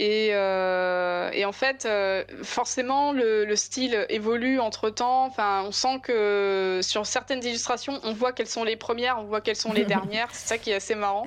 Et, 0.00 0.30
euh, 0.32 1.28
et, 1.32 1.44
en 1.44 1.50
fait, 1.50 1.84
euh, 1.84 2.22
forcément, 2.44 3.10
le, 3.10 3.44
le, 3.44 3.56
style 3.56 4.06
évolue 4.08 4.60
entre 4.60 4.90
temps. 4.90 5.24
Enfin, 5.24 5.64
on 5.66 5.72
sent 5.72 5.98
que 6.04 6.78
sur 6.84 7.04
certaines 7.04 7.42
illustrations, 7.42 7.98
on 8.04 8.12
voit 8.12 8.32
quelles 8.32 8.46
sont 8.46 8.62
les 8.62 8.76
premières, 8.76 9.18
on 9.18 9.24
voit 9.24 9.40
quelles 9.40 9.56
sont 9.56 9.72
les 9.72 9.84
dernières. 9.96 10.28
C'est 10.30 10.46
ça 10.46 10.58
qui 10.58 10.70
est 10.70 10.74
assez 10.74 10.94
marrant. 10.94 11.24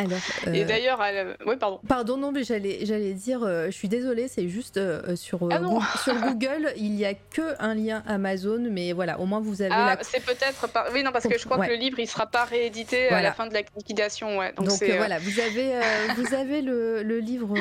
Et 0.54 0.64
euh, 0.64 0.66
d'ailleurs, 0.66 1.04
oui, 1.46 1.58
pardon. 1.58 1.82
Pardon, 1.86 2.16
non, 2.16 2.32
mais 2.32 2.46
j'allais, 2.46 2.86
j'allais 2.86 3.14
dire, 3.14 3.42
je 3.46 3.72
suis 3.72 3.90
désolée, 3.90 4.30
c'est 4.30 4.48
juste 4.48 4.80
sur, 5.16 5.50
ah 5.52 5.60
Google, 5.60 5.86
sur 6.02 6.16
Google, 6.22 6.74
il 6.78 6.92
n'y 6.92 7.04
a 7.04 7.14
que 7.14 7.56
un 7.60 7.76
lien 7.76 8.04
Amazon, 8.08 8.66
mais 8.72 8.94
voilà, 8.94 9.20
au 9.20 9.26
moins 9.26 9.42
vous 9.42 9.62
avez. 9.62 9.74
Ah, 9.74 9.98
c'est 10.00 10.24
peut-être. 10.24 10.70
Oui, 10.94 11.04
non, 11.04 11.12
parce 11.12 11.28
que 11.28 11.38
je 11.38 11.44
crois 11.44 11.58
que 11.58 11.72
le 11.72 11.76
livre, 11.76 12.00
il 12.00 12.08
sera 12.08 12.26
pas 12.26 12.46
réédité 12.46 13.10
à 13.10 13.22
la 13.22 13.34
fin 13.34 13.48
de 13.48 13.54
la 13.54 13.64
liquidation. 13.76 14.38
Ouais. 14.38 14.54
Donc, 14.54 14.68
Donc 14.68 14.82
voilà, 14.96 15.20
vous 15.20 15.42
avez, 15.42 15.74
vous 16.16 16.34
avez 16.34 16.62
le, 16.62 17.04
le 17.04 17.20
livre 17.20 17.54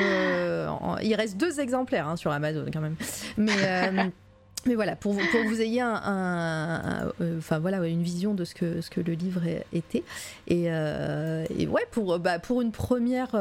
en 0.79 1.00
il 1.01 1.15
reste 1.15 1.37
deux 1.37 1.59
exemplaires 1.59 2.07
hein, 2.07 2.15
sur 2.15 2.31
Amazon 2.31 2.65
quand 2.71 2.81
même. 2.81 2.95
Mais. 3.37 3.51
Euh, 3.63 4.03
mais 4.67 4.75
voilà, 4.75 4.95
pour, 4.95 5.15
pour 5.15 5.41
que 5.41 5.47
vous 5.47 5.59
ayez 5.59 5.81
un, 5.81 7.11
euh, 7.19 7.39
enfin 7.39 7.57
voilà, 7.57 7.83
une 7.87 8.03
vision 8.03 8.35
de 8.35 8.45
ce 8.45 8.53
que, 8.53 8.81
ce 8.81 8.91
que 8.91 9.01
le 9.01 9.13
livre 9.13 9.41
était. 9.73 10.03
Et, 10.47 10.65
euh, 10.67 11.45
et 11.57 11.65
ouais, 11.65 11.87
pour, 11.89 12.19
bah, 12.19 12.37
pour 12.37 12.61
une 12.61 12.71
première, 12.71 13.31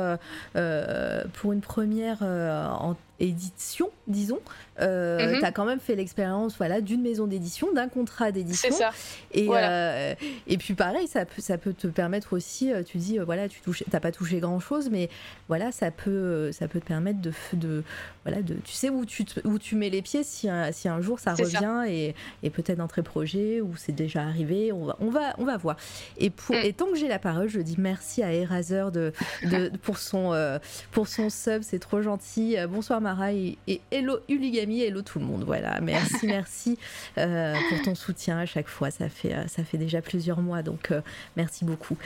pour 1.34 1.52
une 1.52 1.60
première 1.60 2.22
en 2.22 2.96
édition, 3.20 3.90
disons, 4.06 4.40
euh, 4.80 5.34
mhm. 5.34 5.38
tu 5.40 5.44
as 5.44 5.52
quand 5.52 5.64
même 5.64 5.80
fait 5.80 5.94
l'expérience 5.94 6.56
voilà, 6.56 6.80
d'une 6.80 7.02
maison 7.02 7.26
d'édition, 7.26 7.72
d'un 7.72 7.88
contrat 7.88 8.32
d'édition. 8.32 8.70
C'est 8.70 8.76
ça. 8.76 8.90
Et, 9.32 9.48
euh, 9.50 10.14
et 10.46 10.56
puis 10.56 10.74
pareil, 10.74 11.06
ça 11.06 11.26
peut, 11.26 11.42
ça 11.42 11.58
peut 11.58 11.74
te 11.74 11.86
permettre 11.86 12.32
aussi, 12.32 12.72
euh, 12.72 12.82
tu 12.82 12.98
dis, 12.98 13.18
euh, 13.18 13.24
voilà, 13.24 13.48
tu 13.48 13.60
n'as 13.92 14.00
pas 14.00 14.10
touché 14.10 14.40
grand-chose, 14.40 14.88
mais 14.90 15.10
voilà, 15.48 15.70
ça 15.70 15.90
peut, 15.90 16.50
ça 16.52 16.66
peut 16.66 16.80
te 16.80 16.86
permettre 16.86 17.20
de, 17.20 17.32
de, 17.52 17.84
voilà, 18.24 18.42
de 18.42 18.54
tu 18.64 18.72
sais 18.72 18.88
où 18.88 19.04
tu, 19.04 19.24
où 19.44 19.58
tu 19.58 19.76
mets 19.76 19.90
les 19.90 20.02
pieds 20.02 20.24
si 20.24 20.48
un, 20.48 20.72
si 20.72 20.88
un 20.88 21.00
jour 21.00 21.20
ça 21.20 21.34
revient 21.34 21.84
et, 21.86 22.14
et 22.42 22.50
peut-être 22.50 22.78
dans 22.78 22.88
tes 22.88 23.02
projets 23.02 23.60
ou 23.60 23.76
c'est 23.76 23.92
déjà 23.92 24.22
arrivé, 24.22 24.72
on 24.72 24.86
va, 24.86 24.96
on 25.00 25.10
va, 25.10 25.34
on 25.38 25.44
va 25.44 25.56
voir. 25.58 25.76
Et, 26.16 26.30
pour, 26.30 26.54
mm. 26.54 26.60
et 26.64 26.72
tant 26.72 26.86
que 26.86 26.96
j'ai 26.96 27.08
la 27.08 27.18
parole, 27.18 27.48
je 27.48 27.60
dis 27.60 27.76
merci 27.78 28.22
à 28.22 28.32
Eraser 28.32 28.86
de, 28.92 29.12
de, 29.44 29.70
pour, 29.82 29.98
son, 29.98 30.58
pour 30.90 31.06
son 31.06 31.28
sub, 31.28 31.62
c'est 31.62 31.78
trop 31.78 32.00
gentil. 32.00 32.56
Bonsoir 32.68 33.00
Et, 33.32 33.58
et 33.66 33.80
hello 33.90 34.18
Uligami 34.28 34.82
hello 34.82 35.02
tout 35.02 35.18
le 35.18 35.24
monde. 35.24 35.44
Voilà, 35.44 35.80
merci, 35.80 36.18
merci 36.26 36.78
euh, 37.18 37.54
pour 37.68 37.82
ton 37.82 37.94
soutien 37.94 38.38
à 38.38 38.46
chaque 38.46 38.68
fois. 38.68 38.90
Ça 38.90 39.08
fait, 39.08 39.34
euh, 39.34 39.46
ça 39.48 39.64
fait 39.64 39.78
déjà 39.78 40.00
plusieurs 40.00 40.40
mois, 40.40 40.62
donc 40.62 40.90
euh, 40.90 41.00
merci 41.36 41.64
beaucoup. 41.64 41.96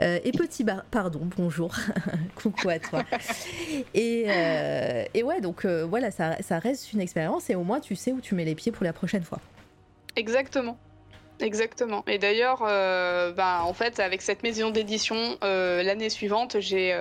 et 0.00 0.32
petit 0.32 0.64
pardon, 0.90 1.28
bonjour, 1.36 1.74
coucou 2.34 2.68
à 2.68 2.78
toi. 2.78 3.04
Et, 3.94 4.26
et 5.14 5.22
ouais, 5.22 5.40
donc 5.40 5.64
voilà, 5.66 6.10
ça, 6.10 6.36
ça 6.42 6.58
reste 6.58 6.92
une 6.92 7.00
expérience 7.00 7.50
et 7.50 7.54
au 7.54 7.64
moins 7.64 7.80
tu 7.80 7.96
sais 7.96 8.12
où 8.12 8.20
tu 8.20 8.34
mets 8.34 8.44
les 8.44 8.54
pieds 8.54 8.72
pour 8.72 8.84
la 8.84 8.92
prochaine 8.92 9.22
fois. 9.22 9.40
Exactement. 10.16 10.78
Exactement. 11.40 12.02
Et 12.06 12.18
d'ailleurs, 12.18 12.60
bah, 12.60 13.60
en 13.64 13.72
fait, 13.74 14.00
avec 14.00 14.22
cette 14.22 14.42
maison 14.42 14.70
d'édition, 14.70 15.36
l'année 15.42 16.10
suivante, 16.10 16.56
j'ai 16.60 16.94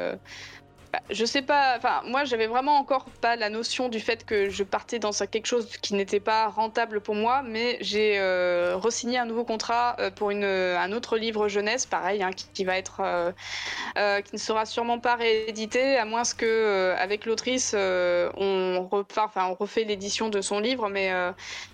je 1.09 1.26
sais 1.26 1.41
pas, 1.41 1.76
enfin, 1.77 2.01
moi 2.05 2.26
j'avais 2.26 2.47
vraiment 2.47 2.77
encore 2.77 3.05
pas 3.22 3.35
la 3.35 3.49
notion 3.49 3.89
du 3.89 3.99
fait 3.99 4.26
que 4.26 4.49
je 4.49 4.63
partais 4.63 4.99
dans 4.99 5.11
quelque 5.11 5.45
chose 5.45 5.67
qui 5.81 5.93
n'était 5.93 6.19
pas 6.19 6.47
rentable 6.47 7.01
pour 7.01 7.15
moi, 7.15 7.41
mais 7.43 7.77
j'ai 7.81 8.19
euh, 8.19 8.77
re-signé 8.77 9.17
un 9.17 9.26
nouveau 9.26 9.43
contrat 9.43 9.95
euh, 9.99 10.11
pour 10.11 10.31
une, 10.31 10.43
un 10.43 10.91
autre 10.91 11.17
livre 11.17 11.47
jeunesse, 11.47 11.85
pareil, 11.85 12.23
hein, 12.23 12.31
qui, 12.53 12.65
va 12.65 12.77
être, 12.77 13.01
euh, 13.01 14.22
qui 14.22 14.34
ne 14.34 14.39
sera 14.39 14.65
sûrement 14.65 14.99
pas 14.99 15.15
réédité, 15.15 15.97
à 15.97 16.05
moins 16.05 16.23
que 16.38 16.95
avec 16.97 17.26
l'autrice 17.26 17.76
on, 17.76 18.89
enfin, 19.17 19.47
on 19.47 19.53
refait 19.53 19.84
l'édition 19.84 20.30
de 20.30 20.41
son 20.41 20.59
livre, 20.59 20.89
mais 20.89 21.11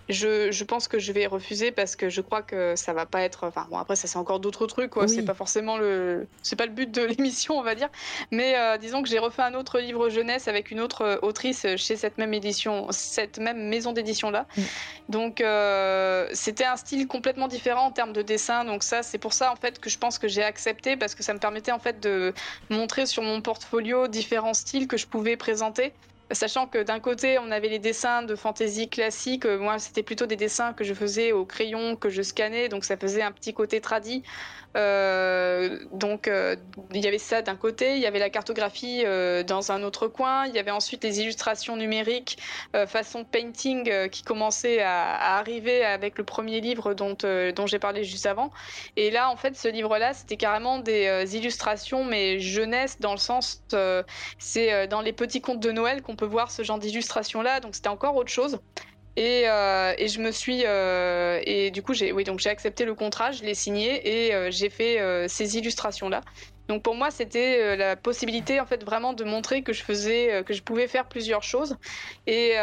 je, 0.09 0.51
je, 0.51 0.63
pense 0.65 0.89
que 0.89 0.99
je 0.99 1.13
vais 1.13 1.25
refuser 1.25 1.71
parce 1.71 1.95
que 1.95 2.09
je 2.09 2.19
crois 2.19 2.41
que 2.41 2.75
ça 2.75 2.91
va 2.91 3.05
pas 3.05 3.21
être, 3.21 3.47
enfin 3.47 3.65
bon 3.69 3.77
après 3.77 3.95
ça 3.95 4.07
c'est 4.07 4.17
encore 4.17 4.41
d'autres 4.41 4.67
trucs, 4.67 4.91
quoi, 4.91 5.07
c'est 5.07 5.23
pas 5.23 5.33
forcément 5.33 5.77
le, 5.77 6.27
c'est 6.43 6.57
pas 6.57 6.65
le 6.65 6.73
but 6.73 6.91
de 6.91 7.01
l'émission 7.17 7.57
on 7.57 7.63
va 7.63 7.75
dire, 7.75 7.89
mais 8.31 8.55
disons 8.79 9.03
que 9.03 9.09
j'ai 9.11 9.19
refait 9.19 9.41
un 9.41 9.53
autre 9.53 9.79
livre 9.79 10.09
jeunesse 10.09 10.47
avec 10.47 10.71
une 10.71 10.79
autre 10.79 11.01
euh, 11.01 11.17
autrice 11.21 11.67
chez 11.75 11.97
cette 11.97 12.17
même 12.17 12.33
édition, 12.33 12.87
cette 12.91 13.37
même 13.37 13.67
maison 13.67 13.91
d'édition 13.91 14.31
là. 14.31 14.47
Mm. 14.57 14.61
Donc 15.09 15.41
euh, 15.41 16.27
c'était 16.33 16.65
un 16.65 16.77
style 16.77 17.07
complètement 17.07 17.47
différent 17.47 17.87
en 17.87 17.91
termes 17.91 18.13
de 18.13 18.21
dessin. 18.21 18.63
Donc 18.65 18.83
ça, 18.83 19.03
c'est 19.03 19.17
pour 19.17 19.33
ça 19.33 19.51
en 19.51 19.55
fait 19.55 19.79
que 19.79 19.89
je 19.89 19.97
pense 19.97 20.17
que 20.17 20.27
j'ai 20.27 20.43
accepté 20.43 20.95
parce 20.95 21.13
que 21.13 21.23
ça 21.23 21.33
me 21.33 21.39
permettait 21.39 21.73
en 21.73 21.79
fait 21.79 21.99
de 21.99 22.33
montrer 22.69 23.05
sur 23.05 23.21
mon 23.21 23.41
portfolio 23.41 24.07
différents 24.07 24.53
styles 24.53 24.87
que 24.87 24.97
je 24.97 25.07
pouvais 25.07 25.37
présenter. 25.37 25.93
Sachant 26.33 26.67
que 26.67 26.83
d'un 26.83 26.99
côté, 26.99 27.39
on 27.39 27.51
avait 27.51 27.67
les 27.67 27.79
dessins 27.79 28.23
de 28.23 28.35
fantaisie 28.35 28.89
classique. 28.89 29.45
Euh, 29.45 29.57
moi, 29.57 29.79
c'était 29.79 30.03
plutôt 30.03 30.25
des 30.25 30.35
dessins 30.35 30.73
que 30.73 30.83
je 30.83 30.93
faisais 30.93 31.31
au 31.31 31.45
crayon, 31.45 31.95
que 31.95 32.09
je 32.09 32.21
scannais. 32.21 32.69
Donc, 32.69 32.85
ça 32.85 32.97
faisait 32.97 33.21
un 33.21 33.31
petit 33.31 33.53
côté 33.53 33.81
tradit. 33.81 34.23
Euh, 34.77 35.79
donc 35.91 36.29
euh, 36.29 36.55
il 36.93 37.03
y 37.03 37.07
avait 37.09 37.17
ça 37.17 37.41
d'un 37.41 37.57
côté, 37.57 37.95
il 37.97 38.01
y 38.01 38.05
avait 38.05 38.19
la 38.19 38.29
cartographie 38.29 39.03
dans 39.45 39.73
un 39.73 39.83
autre 39.83 40.07
coin, 40.07 40.45
il 40.45 40.55
y 40.55 40.59
avait 40.59 40.71
ensuite 40.71 41.03
les 41.03 41.19
illustrations 41.19 41.75
numériques 41.75 42.37
façon 42.87 43.25
painting 43.25 44.09
qui 44.09 44.23
commençaient 44.23 44.81
à, 44.81 45.37
arriver 45.37 45.83
avec 45.83 46.17
le 46.17 46.23
premier 46.23 46.61
livre 46.61 46.93
dont, 46.93 47.17
dont 47.53 47.67
j'ai 47.67 47.79
parlé 47.79 48.05
juste 48.05 48.25
avant. 48.25 48.49
Et 48.95 49.11
là, 49.11 49.29
en 49.29 49.35
fait, 49.35 49.57
ce 49.57 49.67
livre-là, 49.67 50.13
c'était 50.13 50.37
carrément 50.37 50.79
des 50.79 51.35
illustrations, 51.35 52.05
mais 52.05 52.39
jeunesse 52.39 52.99
dans 53.01 53.11
le 53.11 53.17
sens, 53.17 53.63
c'est 54.37 54.87
dans 54.87 55.01
les 55.01 55.13
petits 55.13 55.41
contes 55.41 55.59
de 55.59 55.71
Noël 55.71 56.01
qu'on 56.01 56.15
peut 56.21 56.27
voir 56.27 56.51
ce 56.51 56.61
genre 56.61 56.77
d'illustration-là, 56.77 57.61
donc 57.61 57.73
c'était 57.73 57.89
encore 57.89 58.15
autre 58.15 58.29
chose. 58.29 58.59
Et, 59.17 59.43
euh, 59.47 59.93
et, 59.97 60.07
je 60.07 60.21
me 60.21 60.31
suis 60.31 60.63
euh, 60.65 61.41
et 61.43 61.69
du 61.71 61.81
coup 61.81 61.93
j'ai 61.93 62.13
oui 62.13 62.23
donc 62.23 62.39
j'ai 62.39 62.49
accepté 62.49 62.85
le 62.85 62.93
contrat, 62.95 63.31
je 63.31 63.43
l'ai 63.43 63.55
signé 63.55 63.89
et 64.07 64.33
euh, 64.33 64.51
j'ai 64.51 64.69
fait 64.69 64.95
ces 65.27 65.57
illustrations 65.57 66.09
là. 66.09 66.21
Donc 66.69 66.83
pour 66.83 66.95
moi 66.95 67.09
c'était 67.11 67.75
la 67.75 67.95
possibilité 67.97 68.61
en 68.61 68.65
fait 68.65 68.85
vraiment 68.85 69.11
de 69.13 69.25
montrer 69.25 69.63
que 69.63 69.73
je 69.73 69.83
faisais 69.83 70.43
que 70.45 70.53
je 70.53 70.61
pouvais 70.61 70.87
faire 70.87 71.07
plusieurs 71.09 71.43
choses 71.43 71.75
et, 72.27 72.53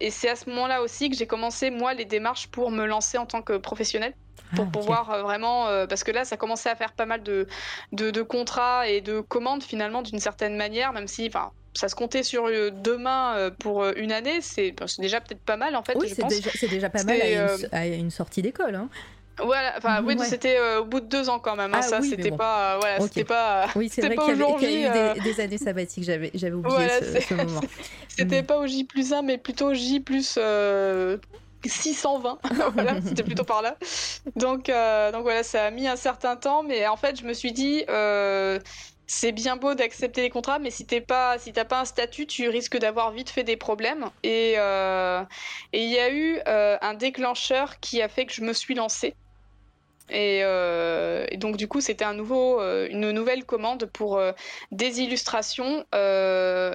et 0.00 0.10
c'est 0.10 0.30
à 0.30 0.34
ce 0.34 0.48
moment-là 0.50 0.82
aussi 0.82 1.08
que 1.10 1.16
j'ai 1.16 1.28
commencé 1.28 1.70
moi 1.70 1.94
les 1.94 2.06
démarches 2.06 2.48
pour 2.48 2.72
me 2.72 2.84
lancer 2.86 3.18
en 3.18 3.26
tant 3.26 3.42
que 3.42 3.56
professionnel 3.58 4.14
pour 4.56 4.64
ah, 4.66 4.72
pouvoir 4.72 5.22
vraiment 5.22 5.66
parce 5.86 6.02
que 6.02 6.10
là 6.10 6.24
ça 6.24 6.36
commençait 6.36 6.70
à 6.70 6.74
faire 6.74 6.92
pas 6.92 7.06
mal 7.06 7.22
de, 7.22 7.46
de, 7.92 8.10
de 8.10 8.22
contrats 8.22 8.88
et 8.88 9.00
de 9.00 9.20
commandes 9.20 9.62
finalement 9.62 10.02
d'une 10.02 10.18
certaine 10.18 10.56
manière 10.56 10.92
même 10.92 11.06
si 11.06 11.28
enfin 11.28 11.52
ça 11.74 11.88
se 11.88 11.94
comptait 11.94 12.22
sur 12.22 12.46
euh, 12.46 12.70
deux 12.70 12.98
mains 12.98 13.34
euh, 13.36 13.50
pour 13.50 13.82
euh, 13.82 13.92
une 13.96 14.12
année, 14.12 14.40
c'est 14.40 14.74
déjà 14.98 15.20
peut-être 15.20 15.40
pas 15.40 15.56
mal 15.56 15.74
en 15.76 15.82
fait. 15.82 15.96
Oui, 15.96 16.12
c'est 16.14 16.26
déjà, 16.26 16.50
déjà, 16.68 16.90
pas 16.90 17.04
mal 17.04 17.20
à 17.72 17.86
une, 17.86 18.10
sortie 18.10 18.42
d'école. 18.42 18.74
Hein. 18.74 18.88
Voilà, 19.42 19.72
enfin 19.78 20.02
oui, 20.04 20.16
c'était 20.22 20.58
au 20.76 20.84
bout 20.84 21.00
de 21.00 21.06
deux 21.06 21.30
ans 21.30 21.38
quand 21.38 21.56
même. 21.56 21.72
Hein, 21.72 21.80
ah, 21.80 21.82
ça, 21.82 22.02
c'était 22.02 22.30
pas, 22.30 22.78
voilà, 22.78 23.00
c'était 23.00 23.24
pas. 23.24 23.66
Oui, 23.74 23.88
c'est 23.88 24.02
vrai 24.02 24.16
qu'il 24.16 24.36
y, 24.36 24.82
y, 24.82 24.86
a 24.86 25.16
eu 25.16 25.20
des, 25.20 25.40
années 25.40 25.56
sabbatiques. 25.58 26.04
J'avais, 26.04 26.30
j'avais 26.34 26.54
oublié 26.54 26.88
ce, 27.00 27.34
moment. 27.34 27.60
C'était 28.08 28.42
mm. 28.42 28.46
pas 28.46 28.58
au 28.58 28.66
J 28.66 28.84
plus 28.84 29.14
1, 29.14 29.22
mais 29.22 29.38
plutôt 29.38 29.70
au 29.70 29.74
J 29.74 30.00
plus 30.00 30.38
620. 31.64 32.38
voilà, 32.74 33.00
c'était 33.02 33.22
plutôt 33.22 33.44
par 33.44 33.62
là. 33.62 33.78
Donc, 34.36 34.66
donc 34.66 35.22
voilà, 35.22 35.42
ça 35.42 35.64
a 35.64 35.70
mis 35.70 35.88
un 35.88 35.96
certain 35.96 36.36
temps, 36.36 36.62
mais 36.62 36.86
en 36.86 36.98
fait, 36.98 37.18
je 37.18 37.24
me 37.24 37.32
suis 37.32 37.52
dit 37.52 37.84
c'est 39.12 39.32
bien 39.32 39.56
beau 39.56 39.74
d'accepter 39.74 40.22
les 40.22 40.30
contrats, 40.30 40.58
mais 40.58 40.70
si 40.70 40.86
t'es 40.86 41.02
pas, 41.02 41.38
si 41.38 41.52
t'as 41.52 41.66
pas 41.66 41.80
un 41.80 41.84
statut, 41.84 42.26
tu 42.26 42.48
risques 42.48 42.78
d'avoir 42.78 43.12
vite 43.12 43.28
fait 43.28 43.44
des 43.44 43.58
problèmes. 43.58 44.10
Et 44.22 44.54
euh, 44.56 45.22
il 45.74 45.84
y 45.90 45.98
a 45.98 46.10
eu 46.10 46.40
euh, 46.48 46.78
un 46.80 46.94
déclencheur 46.94 47.78
qui 47.80 48.00
a 48.00 48.08
fait 48.08 48.24
que 48.24 48.32
je 48.32 48.40
me 48.40 48.54
suis 48.54 48.74
lancée. 48.74 49.14
Euh, 50.10 51.26
et, 51.30 51.36
donc 51.36 51.56
du 51.56 51.68
coup, 51.68 51.80
c'était 51.80 52.04
un 52.04 52.14
nouveau, 52.14 52.60
euh, 52.60 52.88
une 52.90 53.10
nouvelle 53.12 53.44
commande 53.44 53.86
pour 53.86 54.18
euh, 54.18 54.32
des 54.70 55.00
illustrations. 55.00 55.84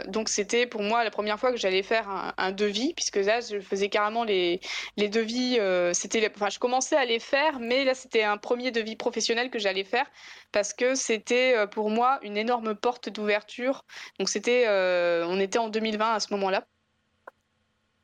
donc 0.08 0.30
c'était 0.30 0.66
pour 0.68 0.82
moi 0.82 1.04
la 1.04 1.12
première 1.12 1.40
fois 1.40 1.52
que 1.52 1.58
j'allais 1.58 1.84
faire 1.84 2.34
un, 2.38 2.52
devis, 2.52 2.94
puisque 2.94 3.18
là, 3.18 3.42
je 3.42 3.60
faisais 3.60 3.90
carrément 3.90 4.24
les, 4.24 4.60
les 4.98 5.10
devis. 5.10 5.60
c'était, 5.94 6.32
enfin, 6.36 6.50
je 6.50 6.60
commençais 6.60 6.96
à 6.96 7.06
les 7.06 7.20
faire, 7.20 7.60
mais 7.60 7.84
là, 7.84 7.94
c'était 7.94 8.24
un 8.24 8.38
premier 8.38 8.72
devis 8.72 8.96
professionnel 8.96 9.50
que 9.50 9.60
j'allais 9.60 9.84
faire 9.84 10.06
parce 10.52 10.74
que 10.74 10.96
c'était 10.96 11.68
pour 11.72 11.90
moi 11.90 12.20
une 12.24 12.38
énorme 12.38 12.76
porte 12.76 13.10
d'ouverture. 13.10 13.84
Donc 14.20 14.30
c'était, 14.30 14.66
on 14.68 15.40
était 15.40 15.60
en 15.60 15.70
2020 15.70 16.14
à 16.14 16.20
ce 16.20 16.34
moment-là. 16.34 16.66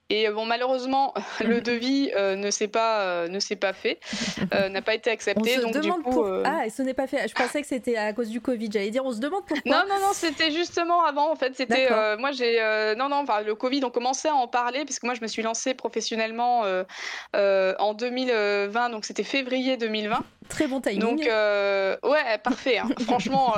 Et 0.10 0.30
bon, 0.30 0.46
malheureusement, 0.46 1.14
le 1.40 1.62
devis 1.70 2.12
ne 2.16 2.50
s'est 2.52 2.68
pas, 2.68 3.28
ne 3.28 3.40
s'est 3.40 3.56
pas 3.56 3.74
fait, 3.74 4.00
n'a 4.52 4.82
pas 4.82 4.94
été 4.96 5.10
accepté. 5.10 5.58
On 5.58 5.60
se 5.60 5.62
donc, 5.62 5.74
demande 5.74 5.98
du 6.00 6.04
coup, 6.04 6.12
pour... 6.12 6.28
Ah, 6.46 6.70
ce 6.70 6.82
n'est 6.82 6.94
pas 6.94 7.08
fait. 7.08 7.28
Je 7.28 7.34
pensais 7.34 7.62
que 7.62 7.68
c'était 7.68 7.96
à 7.96 8.14
cause 8.14 8.30
du 8.30 8.42
Covid. 8.42 8.70
J'allais 8.72 8.92
dire, 8.92 9.06
on 9.06 9.12
se 9.12 9.20
demande 9.20 9.46
pourquoi. 9.46 9.72
Non, 9.72 9.84
non, 9.88 10.00
non, 10.00 10.14
c'était 10.14 10.52
justement 10.52 11.04
avant. 11.04 11.32
En 11.32 11.36
fait, 11.36 11.56
c'était. 11.56 11.90
moi, 12.18 12.32
j'ai. 12.32 12.60
non, 12.98 13.10
non, 13.10 13.18
enfin, 13.18 13.42
le 13.42 13.56
Covid, 13.56 13.84
on 13.84 13.90
commençait 13.90 14.30
à 14.30 14.36
en 14.36 14.48
parler, 14.48 14.86
puisque 14.86 15.04
moi, 15.04 15.14
je 15.14 15.22
me 15.22 15.28
suis 15.28 15.42
lancée 15.42 15.74
professionnellement 15.74 16.64
en 17.34 17.94
2020, 17.94 18.90
donc 18.90 19.06
c'était 19.06 19.24
février 19.24 19.78
2020. 19.78 20.24
Très 20.50 20.68
bon 20.68 20.82
timing. 20.82 21.00
Donc, 21.00 21.20
ouais, 21.20 22.38
parfait. 22.44 22.80
Hein. 22.80 22.90
Franchement. 23.06 23.56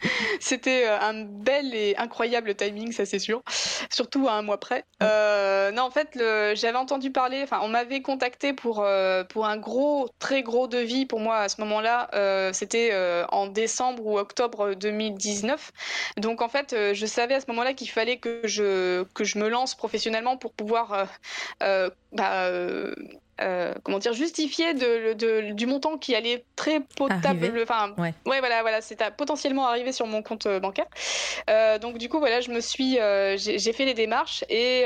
C'était 0.40 0.86
euh, 0.86 0.98
un 1.00 1.24
bel 1.24 1.74
et 1.74 1.94
incroyable 1.96 2.54
timing, 2.54 2.92
ça 2.92 3.06
c'est 3.06 3.18
sûr. 3.18 3.42
Surtout 3.90 4.28
à 4.28 4.32
un 4.32 4.42
mois 4.42 4.58
près. 4.58 4.84
Euh, 5.02 5.70
non, 5.70 5.82
en 5.82 5.90
fait, 5.90 6.10
j'avais 6.54 6.78
entendu 6.78 7.10
parler, 7.10 7.42
enfin, 7.42 7.60
on 7.62 7.68
m'avait 7.68 8.02
contacté 8.02 8.52
pour, 8.52 8.80
euh, 8.80 9.24
pour 9.24 9.46
un 9.46 9.56
gros, 9.56 10.08
très 10.18 10.42
gros 10.42 10.68
devis 10.68 11.06
pour 11.06 11.20
moi 11.20 11.38
à 11.38 11.48
ce 11.48 11.60
moment-là. 11.60 12.08
C'était 12.52 12.92
en 13.30 13.46
décembre 13.46 14.06
ou 14.06 14.18
octobre 14.18 14.74
2019. 14.74 15.72
Donc, 16.16 16.42
en 16.42 16.48
fait, 16.48 16.74
je 16.92 17.06
savais 17.06 17.34
à 17.34 17.40
ce 17.40 17.46
moment-là 17.48 17.74
qu'il 17.74 17.90
fallait 17.90 18.18
que 18.18 18.40
je, 18.44 19.04
que 19.14 19.24
je 19.24 19.38
me 19.38 19.48
lance 19.48 19.74
professionnellement 19.74 20.36
pour 20.36 20.52
pouvoir 20.52 21.06
bah, 21.60 22.50
euh, 23.40 23.74
comment 23.82 23.98
dire, 23.98 24.12
justifier 24.12 24.74
de, 24.74 25.52
du 25.52 25.66
montant 25.66 25.98
qui 25.98 26.14
allait 26.14 26.44
très 26.56 26.80
potable. 26.80 27.52
Enfin, 27.62 27.94
ouais. 27.98 28.12
voilà, 28.24 28.62
voilà, 28.62 28.80
c'est 28.80 28.98
potentiellement 29.16 29.66
arrivé 29.66 29.92
sur 29.92 30.06
mon 30.06 30.22
compte 30.22 30.46
euh, 30.46 30.60
bancaire. 30.60 30.86
Euh, 31.50 31.78
donc 31.78 31.98
du 31.98 32.08
coup, 32.08 32.18
voilà, 32.18 32.40
je 32.40 32.50
me 32.50 32.60
suis, 32.60 32.98
j'ai 33.36 33.72
fait 33.72 33.84
les 33.84 33.94
démarches 33.94 34.44
et 34.48 34.84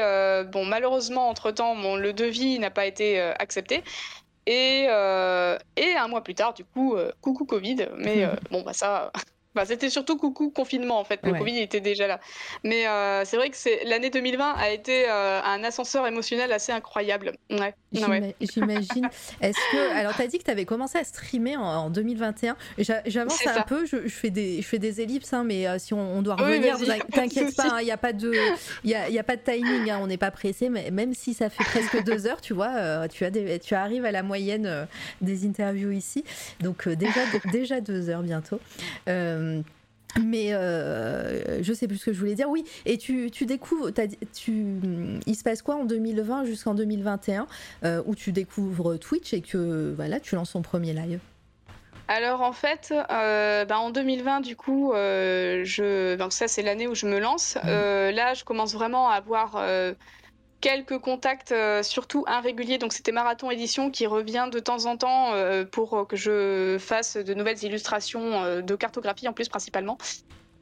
bon, 0.52 0.64
malheureusement, 0.64 1.28
entre 1.28 1.50
temps, 1.50 1.74
mon, 1.74 1.96
le 1.96 2.12
devis 2.12 2.58
n'a 2.58 2.70
pas 2.70 2.86
été 2.86 3.20
accepté. 3.20 3.82
Et, 4.46 4.84
et 4.84 5.96
un 5.96 6.08
mois 6.08 6.22
plus 6.22 6.34
tard, 6.34 6.54
du 6.54 6.64
coup, 6.64 6.96
coucou 7.20 7.44
Covid. 7.44 7.88
Mais 7.96 8.26
bon, 8.50 8.62
bah 8.62 8.72
ça. 8.72 9.12
C'était 9.64 9.90
surtout 9.90 10.16
coucou 10.16 10.50
confinement 10.50 10.98
en 10.98 11.04
fait. 11.04 11.20
Le 11.22 11.32
Covid 11.32 11.58
était 11.58 11.80
déjà 11.80 12.06
là. 12.06 12.20
Mais 12.64 12.86
euh, 12.86 13.24
c'est 13.24 13.36
vrai 13.36 13.50
que 13.50 13.56
c'est 13.56 13.84
l'année 13.84 14.10
2020 14.10 14.54
a 14.56 14.70
été 14.70 15.08
euh, 15.08 15.40
un 15.42 15.62
ascenseur 15.64 16.06
émotionnel 16.06 16.52
assez 16.52 16.72
incroyable. 16.72 17.32
Ouais. 17.50 17.74
J'imagine. 17.92 19.08
Est-ce 19.40 19.72
que 19.72 19.96
alors 19.96 20.14
tu 20.14 20.22
as 20.22 20.26
dit 20.26 20.38
que 20.38 20.44
tu 20.44 20.50
avais 20.50 20.64
commencé 20.64 20.98
à 20.98 21.04
streamer 21.04 21.56
en, 21.56 21.90
2021. 21.90 22.56
J'avance 23.06 23.46
un 23.46 23.62
peu. 23.62 23.86
Je, 23.86 24.08
fais 24.08 24.30
des 24.30 24.62
je 24.62 24.66
fais 24.66 24.78
des 24.78 25.00
ellipses, 25.00 25.32
hein, 25.32 25.44
mais 25.44 25.66
euh, 25.66 25.78
si 25.78 25.94
on, 25.94 26.22
doit 26.22 26.36
revenir, 26.36 26.78
t'inquiète 27.12 27.56
pas. 27.56 27.78
Il 27.80 27.84
n'y 27.84 27.90
a 27.90 27.96
pas 27.96 28.12
de 28.12 28.32
il 28.84 28.90
y 28.90 28.94
a, 28.94 29.08
y 29.08 29.18
a, 29.18 29.24
pas 29.24 29.36
de 29.36 29.42
timing. 29.42 29.90
Hein, 29.90 29.98
on 30.02 30.06
n'est 30.06 30.16
pas 30.16 30.30
pressé. 30.30 30.68
Mais 30.68 30.90
même 30.90 31.14
si 31.14 31.34
ça 31.34 31.50
fait 31.50 31.64
presque 31.64 32.02
deux 32.04 32.26
heures, 32.26 32.40
tu 32.40 32.52
vois, 32.52 33.08
tu 33.08 33.24
as 33.24 33.30
des, 33.30 33.58
tu 33.58 33.74
arrives 33.74 34.04
à 34.04 34.12
la 34.12 34.22
moyenne 34.22 34.86
des 35.20 35.46
interviews 35.46 35.90
ici. 35.90 36.24
Donc 36.60 36.88
déjà 36.88 37.20
déjà 37.52 37.80
deux 37.80 38.08
heures 38.08 38.22
bientôt. 38.22 38.60
Euh, 39.08 39.49
mais 40.18 40.52
euh, 40.52 41.62
je 41.62 41.72
sais 41.72 41.86
plus 41.86 41.98
ce 41.98 42.06
que 42.06 42.12
je 42.12 42.18
voulais 42.18 42.34
dire. 42.34 42.48
Oui, 42.48 42.64
et 42.86 42.98
tu, 42.98 43.30
tu 43.30 43.46
découvres, 43.46 43.90
tu, 44.34 44.52
il 45.26 45.36
se 45.36 45.42
passe 45.42 45.62
quoi 45.62 45.76
en 45.76 45.84
2020 45.84 46.44
jusqu'en 46.44 46.74
2021 46.74 47.46
euh, 47.84 48.02
où 48.06 48.14
tu 48.14 48.32
découvres 48.32 48.98
Twitch 48.98 49.32
et 49.32 49.40
que 49.40 49.92
voilà, 49.94 50.20
tu 50.20 50.34
lances 50.34 50.52
ton 50.52 50.62
premier 50.62 50.92
live? 50.92 51.20
Alors 52.08 52.40
en 52.40 52.52
fait, 52.52 52.92
bah, 53.08 53.78
en 53.78 53.90
2020 53.90 54.40
du 54.40 54.56
coup, 54.56 54.90
je... 54.92 56.16
donc 56.16 56.32
ça 56.32 56.48
c'est 56.48 56.62
l'année 56.62 56.88
où 56.88 56.94
je 56.96 57.06
me 57.06 57.20
lance. 57.20 57.56
Mmh. 57.62 57.68
là, 57.68 58.34
je 58.34 58.42
commence 58.42 58.74
vraiment 58.74 59.08
à 59.08 59.14
avoir 59.14 59.64
quelques 60.60 60.98
contacts, 60.98 61.52
euh, 61.52 61.82
surtout 61.82 62.24
irréguliers. 62.28 62.78
Donc 62.78 62.92
c'était 62.92 63.12
Marathon 63.12 63.50
Édition 63.50 63.90
qui 63.90 64.06
revient 64.06 64.48
de 64.52 64.58
temps 64.58 64.86
en 64.86 64.96
temps 64.96 65.32
euh, 65.32 65.64
pour 65.64 66.06
que 66.06 66.16
je 66.16 66.76
fasse 66.78 67.16
de 67.16 67.34
nouvelles 67.34 67.62
illustrations 67.62 68.44
euh, 68.44 68.60
de 68.60 68.74
cartographie 68.74 69.28
en 69.28 69.32
plus 69.32 69.48
principalement. 69.48 69.98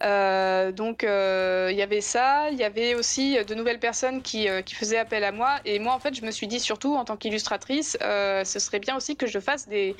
donc 0.00 1.02
il 1.02 1.76
y 1.76 1.82
avait 1.82 2.00
ça, 2.00 2.50
il 2.50 2.58
y 2.58 2.64
avait 2.64 2.94
aussi 2.94 3.36
de 3.44 3.54
nouvelles 3.54 3.80
personnes 3.80 4.22
qui, 4.22 4.46
qui, 4.64 4.74
faisaient 4.76 4.98
appel 4.98 5.24
à 5.24 5.32
moi. 5.32 5.56
Et 5.64 5.80
moi 5.80 5.92
en 5.92 5.98
fait 5.98 6.14
je 6.14 6.24
me 6.24 6.30
suis 6.30 6.46
dit 6.46 6.60
surtout 6.60 6.94
en 6.94 7.04
tant 7.04 7.16
qu'illustratrice, 7.16 7.98
ce 8.00 8.58
serait 8.58 8.78
bien 8.78 8.96
aussi 8.96 9.16
que 9.16 9.26
je 9.26 9.40
fasse 9.40 9.66
des, 9.68 9.96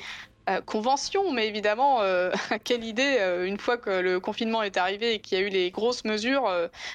euh, 0.49 0.61
convention, 0.61 1.31
mais 1.31 1.47
évidemment, 1.47 2.01
euh, 2.01 2.31
quelle 2.63 2.83
idée, 2.83 3.17
euh, 3.19 3.45
une 3.45 3.59
fois 3.59 3.77
que 3.77 3.89
le 3.89 4.19
confinement 4.19 4.63
est 4.63 4.77
arrivé 4.77 5.13
et 5.13 5.19
qu'il 5.19 5.37
y 5.37 5.41
a 5.41 5.45
eu 5.45 5.49
les 5.49 5.69
grosses 5.69 6.05
mesures, 6.05 6.49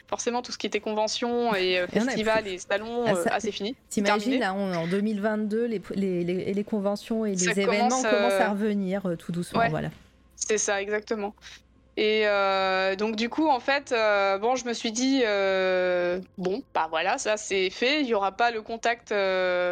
forcément 0.08 0.42
tout 0.42 0.50
ce 0.50 0.58
qui 0.58 0.66
était 0.66 0.80
convention 0.80 1.54
et 1.54 1.84
festival 1.92 2.48
et 2.48 2.58
salon, 2.58 3.04
ah, 3.30 3.40
c'est 3.40 3.52
fini. 3.52 3.76
T'imagines, 3.90 4.40
là, 4.40 4.54
en 4.54 4.86
2022, 4.86 5.66
les, 5.66 5.80
les, 5.94 6.54
les, 6.54 6.64
conventions 6.64 7.26
et 7.26 7.34
les 7.34 7.48
événements 7.48 7.88
commencent 7.88 8.04
à 8.04 8.50
revenir 8.50 9.02
tout 9.18 9.32
doucement. 9.32 9.62
Voilà. 9.68 9.90
C'est 10.36 10.58
ça, 10.58 10.82
exactement. 10.82 11.34
Et 11.96 12.24
donc 12.98 13.14
du 13.14 13.28
coup, 13.28 13.48
en 13.48 13.60
fait, 13.60 13.94
bon, 14.40 14.56
je 14.56 14.64
me 14.64 14.72
suis 14.72 14.90
dit, 14.90 15.22
bon, 16.38 16.62
bah 16.74 16.88
voilà, 16.90 17.18
ça 17.18 17.36
c'est 17.36 17.70
fait. 17.70 18.00
Il 18.00 18.06
y 18.06 18.14
aura 18.14 18.32
pas 18.32 18.50
le 18.50 18.62
contact 18.62 19.14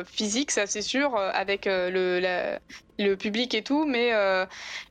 physique, 0.07 0.51
ça 0.51 0.67
c'est 0.67 0.83
sûr, 0.83 1.17
avec 1.17 1.65
le, 1.67 2.21
la, 2.21 2.61
le 3.03 3.17
public 3.17 3.55
et 3.55 3.63
tout, 3.63 3.85
mais, 3.85 4.11
euh, 4.13 4.47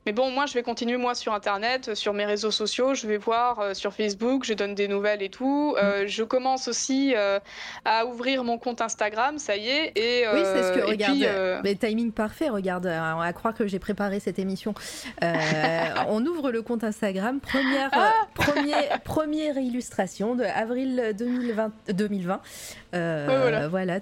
mais 0.06 0.12
bon, 0.12 0.30
moi 0.30 0.46
je 0.46 0.54
vais 0.54 0.62
continuer 0.62 0.96
moi 0.96 1.14
sur 1.14 1.34
Internet, 1.34 1.94
sur 1.94 2.12
mes 2.12 2.24
réseaux 2.24 2.50
sociaux, 2.50 2.94
je 2.94 3.06
vais 3.06 3.16
voir 3.16 3.60
euh, 3.60 3.74
sur 3.74 3.92
Facebook, 3.92 4.44
je 4.44 4.54
donne 4.54 4.74
des 4.74 4.88
nouvelles 4.88 5.22
et 5.22 5.28
tout. 5.28 5.74
Euh, 5.78 6.04
mm. 6.04 6.06
je 6.06 6.22
commence 6.22 6.68
aussi 6.68 7.14
à 7.84 8.06
ouvrir 8.06 8.44
mon 8.44 8.58
compte 8.58 8.80
Instagram, 8.80 9.38
ça 9.38 9.56
y 9.56 9.68
est. 9.68 9.92
Et, 9.96 10.26
oui, 10.32 10.40
c'est 10.44 10.62
ce 10.62 10.72
que, 10.72 10.84
regarde, 10.84 11.60
mais 11.64 11.74
timing 11.74 12.12
parfait, 12.12 12.48
regarde, 12.48 12.86
à 12.86 13.32
croire 13.32 13.54
que 13.54 13.66
j'ai 13.66 13.78
préparé 13.78 14.20
cette 14.20 14.38
émission. 14.38 14.74
on 16.08 16.24
ouvre 16.24 16.50
le 16.50 16.62
compte 16.62 16.84
Instagram, 16.84 17.40
première, 17.40 17.90
ah 17.92 18.12
première 19.04 19.58
illustration 19.58 20.34
de 20.34 20.44
avril 20.44 21.14
2020. 21.16 21.72
2020. 21.92 22.40
voilà, 22.92 23.68
voilà 23.68 24.00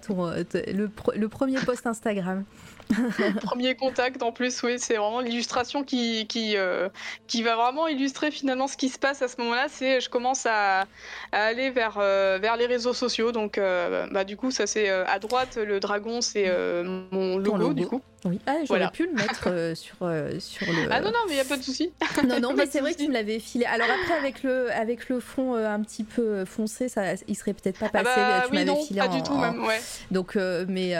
le, 0.72 0.90
le 1.14 1.28
premier 1.28 1.58
post 1.58 1.86
Instagram. 1.86 2.44
Premier 3.42 3.74
contact 3.74 4.22
en 4.22 4.32
plus, 4.32 4.62
oui, 4.62 4.78
c'est 4.78 4.96
vraiment 4.96 5.20
l'illustration 5.20 5.84
qui, 5.84 6.26
qui, 6.26 6.56
euh, 6.56 6.88
qui 7.26 7.42
va 7.42 7.56
vraiment 7.56 7.86
illustrer 7.86 8.30
finalement 8.30 8.66
ce 8.66 8.76
qui 8.76 8.88
se 8.88 8.98
passe 8.98 9.22
à 9.22 9.28
ce 9.28 9.40
moment-là. 9.40 9.66
C'est 9.68 10.00
je 10.00 10.10
commence 10.10 10.46
à, 10.46 10.86
aller 11.32 11.70
vers, 11.70 11.98
euh, 11.98 12.38
vers 12.40 12.56
les 12.56 12.66
réseaux 12.66 12.94
sociaux. 12.94 13.32
Donc, 13.32 13.58
euh, 13.58 14.06
bah, 14.10 14.24
du 14.24 14.36
coup, 14.36 14.50
ça 14.50 14.66
c'est 14.66 14.88
à 14.88 15.18
droite, 15.18 15.56
le 15.56 15.80
dragon, 15.80 16.20
c'est 16.20 16.50
mon 16.84 17.38
logo, 17.38 17.72
du 17.72 17.86
coup. 17.86 18.02
Oui, 18.24 18.38
ah, 18.46 18.56
j'aurais 18.64 18.90
pu 18.90 19.06
le 19.06 19.12
mettre 19.12 19.44
sur, 19.74 19.96
sur 20.38 20.72
le. 20.72 20.88
Ah 20.90 21.00
non, 21.00 21.08
non, 21.08 21.18
mais 21.26 21.32
il 21.32 21.36
n'y 21.36 21.40
a 21.40 21.44
pas 21.44 21.56
de 21.56 21.62
souci. 21.62 21.92
non, 22.28 22.40
non, 22.40 22.52
mais 22.52 22.66
c'est 22.66 22.80
vrai 22.80 22.92
que 22.92 22.98
tu 22.98 23.08
me 23.08 23.14
l'avais 23.14 23.38
filé. 23.38 23.64
Alors 23.64 23.88
après, 23.90 24.14
avec 24.14 24.42
le, 24.42 24.70
avec 24.72 25.08
le 25.08 25.20
fond 25.20 25.54
un 25.54 25.80
petit 25.80 26.04
peu 26.04 26.44
foncé, 26.44 26.88
ça, 26.88 27.14
il 27.26 27.36
serait 27.36 27.54
peut-être 27.54 27.78
pas 27.78 27.86
ah 27.86 28.02
passé. 28.02 28.20
bah, 28.20 28.44
tu 28.48 28.56
oui, 28.56 28.64
non, 28.64 28.76
filé 28.76 29.00
pas 29.00 29.08
du 29.08 29.22
tout, 29.22 29.36
même, 29.36 29.64
ouais. 29.64 29.80
Donc, 30.10 30.36
mais, 30.36 30.94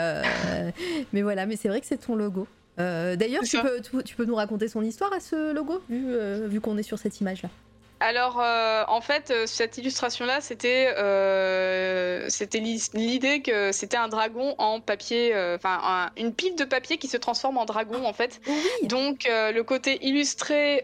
mais 1.13 1.21
voilà, 1.21 1.45
mais 1.45 1.55
c'est 1.55 1.67
vrai 1.67 1.79
que 1.81 1.87
c'est 1.87 1.97
ton 1.97 2.15
logo. 2.15 2.47
Euh, 2.79 3.15
d'ailleurs, 3.15 3.43
tu 3.43 3.57
peux, 3.59 3.81
tu, 4.03 4.15
peux, 4.15 4.25
nous 4.25 4.35
raconter 4.35 4.67
son 4.67 4.81
histoire 4.81 5.11
à 5.13 5.19
ce 5.19 5.53
logo, 5.53 5.81
vu, 5.89 6.05
euh, 6.07 6.47
vu 6.47 6.61
qu'on 6.61 6.77
est 6.77 6.83
sur 6.83 6.97
cette 6.97 7.19
image-là? 7.19 7.49
Alors, 8.01 8.41
euh, 8.41 8.83
en 8.87 8.99
fait, 8.99 9.29
euh, 9.29 9.45
cette 9.45 9.77
illustration-là, 9.77 10.41
c'était 10.41 10.91
euh, 10.97 12.25
c'était 12.29 12.59
l'idée 12.59 13.43
que 13.43 13.71
c'était 13.71 13.95
un 13.95 14.07
dragon 14.07 14.55
en 14.57 14.79
papier, 14.81 15.35
enfin 15.55 16.09
une 16.17 16.33
pile 16.33 16.55
de 16.55 16.63
papier 16.63 16.97
qui 16.97 17.07
se 17.07 17.17
transforme 17.17 17.59
en 17.59 17.65
dragon, 17.65 18.03
en 18.05 18.13
fait. 18.13 18.41
Donc, 18.83 19.27
le 19.29 19.61
côté 19.61 19.99
illustré 20.01 20.81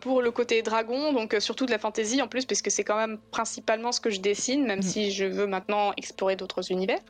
pour 0.00 0.20
le 0.20 0.30
côté 0.30 0.60
dragon, 0.60 1.12
donc 1.14 1.34
surtout 1.38 1.64
de 1.64 1.70
la 1.70 1.78
fantaisie 1.78 2.20
en 2.20 2.28
plus, 2.28 2.44
puisque 2.44 2.70
c'est 2.70 2.84
quand 2.84 2.96
même 2.96 3.18
principalement 3.30 3.92
ce 3.92 4.00
que 4.00 4.10
je 4.10 4.20
dessine, 4.20 4.66
même 4.66 4.80
mm. 4.80 4.82
si 4.82 5.12
je 5.12 5.24
veux 5.24 5.46
maintenant 5.46 5.92
explorer 5.96 6.36
d'autres 6.36 6.70
univers. 6.70 7.00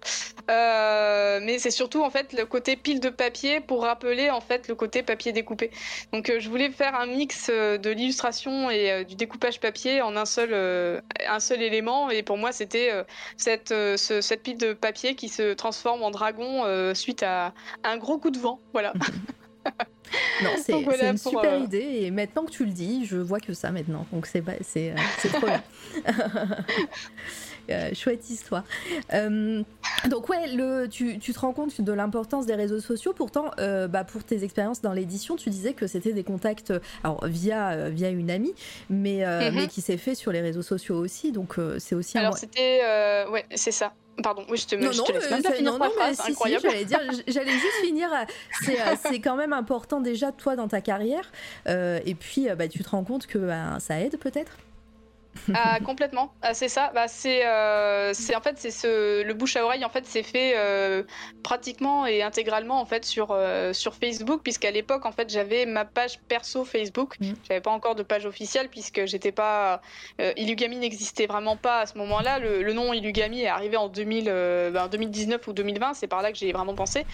mais 0.48 1.59
c'est 1.59 1.72
surtout 1.72 2.02
en 2.02 2.10
fait 2.10 2.32
le 2.35 2.47
côté 2.47 2.77
pile 2.77 3.01
de 3.01 3.10
papier 3.10 3.60
pour 3.60 3.82
rappeler 3.82 4.31
en 4.31 4.40
fait 4.40 4.68
le 4.68 4.77
côté 4.77 5.02
papier 5.02 5.32
découpé. 5.32 5.72
Donc, 6.12 6.32
je 6.39 6.48
voulais 6.48 6.70
faire 6.70 6.94
un 6.94 7.06
mix 7.06 7.51
de 7.51 7.90
l'illustration 7.90 8.70
et 8.70 9.05
du 9.05 9.16
découpage 9.16 9.39
page 9.40 9.58
papier 9.60 10.02
en 10.02 10.16
un 10.16 10.24
seul, 10.24 10.50
euh, 10.52 11.00
un 11.28 11.40
seul 11.40 11.62
élément. 11.62 12.10
Et 12.10 12.22
pour 12.22 12.38
moi, 12.38 12.52
c'était 12.52 12.92
euh, 12.92 13.02
cette, 13.36 13.72
euh, 13.72 13.96
cette 13.96 14.42
pile 14.42 14.58
de 14.58 14.72
papier 14.72 15.16
qui 15.16 15.28
se 15.28 15.54
transforme 15.54 16.02
en 16.02 16.10
dragon 16.10 16.64
suite 16.94 17.22
à 17.22 17.52
un 17.82 17.96
gros 17.96 18.18
coup 18.18 18.30
de 18.30 18.38
vent. 18.38 18.60
Voilà. 18.72 18.92
non, 20.42 20.50
c'est 20.62 20.80
une 20.80 21.18
super 21.18 21.58
idée. 21.58 22.02
Et 22.02 22.10
maintenant 22.10 22.44
que 22.44 22.50
tu 22.50 22.64
le 22.64 22.72
dis, 22.72 23.06
je 23.06 23.16
vois 23.16 23.40
que 23.40 23.52
ça 23.52 23.70
maintenant. 23.70 24.06
Donc 24.12 24.26
c'est 24.26 24.42
trop 25.32 25.46
bien. 25.46 25.62
Euh, 27.70 27.91
chouette 27.95 28.28
histoire. 28.31 28.65
Euh, 29.12 29.62
donc 30.09 30.28
ouais, 30.28 30.49
le, 30.49 30.87
tu, 30.87 31.19
tu, 31.19 31.32
te 31.32 31.39
rends 31.39 31.53
compte 31.53 31.81
de 31.81 31.93
l'importance 31.93 32.47
des 32.47 32.55
réseaux 32.55 32.81
sociaux. 32.81 33.12
Pourtant, 33.12 33.51
euh, 33.59 33.89
bah, 33.89 34.05
pour 34.05 34.24
tes 34.24 34.45
expériences 34.45 34.81
dans 34.81 34.93
l'édition, 34.93 35.37
tu 35.37 35.51
disais 35.51 35.74
que 35.74 35.87
c'était 35.87 36.12
des 36.12 36.24
contacts 36.24 36.73
alors, 37.05 37.27
via, 37.27 37.89
via 37.91 38.11
une 38.11 38.31
amie, 38.31 38.55
mais, 38.89 39.24
mhm. 39.24 39.55
mais 39.55 39.69
qui 39.69 39.81
s'est 39.81 39.97
fait 39.97 40.15
sur 40.15 40.32
les 40.32 40.41
réseaux 40.41 40.62
sociaux 40.62 40.97
aussi. 40.97 41.32
Donc 41.32 41.57
c'est 41.78 41.95
aussi... 41.95 42.19
Alors 42.19 42.37
c'était... 42.37 42.82
ouais, 43.31 43.45
c'est 43.55 43.73
ça. 43.73 43.93
Pardon, 44.23 44.45
oui, 44.51 44.59
je 44.59 44.66
te, 44.66 44.77
non, 44.77 44.93
je 44.93 44.99
non, 44.99 45.05
te 45.05 45.12
laisse 45.12 45.31
même 45.31 45.43
pas 45.43 45.51
mais 45.51 45.57
finir 45.57 45.73
non, 45.73 45.78
non, 45.78 45.91
phrase, 45.91 46.16
si, 46.16 46.23
si, 46.23 46.31
incroyable. 46.32 46.62
j'allais 46.69 46.85
dire, 46.85 47.01
j'allais 47.28 47.53
juste 47.53 47.85
finir. 47.85 48.12
euh, 48.12 48.24
C'est, 48.62 48.81
euh, 48.81 49.19
quand 49.23 49.37
même 49.37 49.53
important 49.53 50.01
déjà 50.01 50.32
toi 50.32 50.57
dans 50.57 50.69
ta 50.69 50.81
carrière, 50.81 51.31
euh, 51.69 52.01
et 52.05 52.15
puis 52.15 52.49
euh, 52.49 52.55
bah, 52.55 52.69
tu 52.69 52.82
te 52.82 52.91
rends 52.91 53.05
compte 53.05 53.27
que 53.27 53.39
bah, 53.39 53.78
ça 53.78 54.01
aide 54.01 54.19
peut-être? 54.19 54.53
Ah, 55.55 55.78
complètement, 55.85 56.35
Ah, 56.43 56.55
c'est 56.55 56.69
ça. 56.69 56.90
Bah, 56.94 57.07
c'est, 57.09 57.47
euh, 57.47 58.12
c'est 58.15 58.35
en 58.35 58.40
fait, 58.40 58.59
c'est 58.59 58.70
ce, 58.70 59.23
le 59.23 59.35
bouche 59.35 59.57
à 59.57 59.65
oreille 59.65 59.85
en 59.85 59.89
fait, 59.89 60.05
c'est 60.07 60.23
fait 60.23 60.55
euh, 60.57 61.02
pratiquement 61.43 62.05
et 62.07 62.23
intégralement 62.23 62.81
en 62.81 62.85
fait 62.85 63.05
sur 63.05 63.28
euh, 63.31 63.73
sur 63.73 63.94
Facebook, 63.94 64.43
puisqu'à 64.43 64.70
l'époque 64.70 65.07
en 65.07 65.12
fait, 65.12 65.31
j'avais 65.31 65.66
ma 65.66 65.85
page 65.85 66.19
perso 66.28 66.65
Facebook. 66.65 67.16
Mm. 67.20 67.32
J'avais 67.48 67.61
pas 67.61 67.70
encore 67.70 67.94
de 67.94 68.02
page 68.02 68.27
officielle 68.27 68.69
puisque 68.69 69.07
j'étais 69.07 69.32
pas. 69.32 69.81
euh, 70.20 70.32
Ilugami 70.36 70.77
n'existait 70.77 71.27
vraiment 71.27 71.57
pas 71.57 71.81
à 71.81 71.86
ce 71.86 71.97
moment-là. 71.98 72.39
Le, 72.39 72.62
le 72.62 72.73
nom 72.73 72.93
Ilugami 72.93 73.43
est 73.43 73.48
arrivé 73.48 73.77
en 73.77 73.89
2000, 73.89 74.27
euh, 74.28 74.70
ben, 74.70 74.89
2019 74.89 75.47
ou 75.48 75.52
2020. 75.52 75.94
C'est 75.94 76.09
par 76.09 76.23
là 76.23 76.32
que 76.32 76.39
j'ai 76.39 76.52
vraiment 76.52 76.74
pensé. 76.74 77.07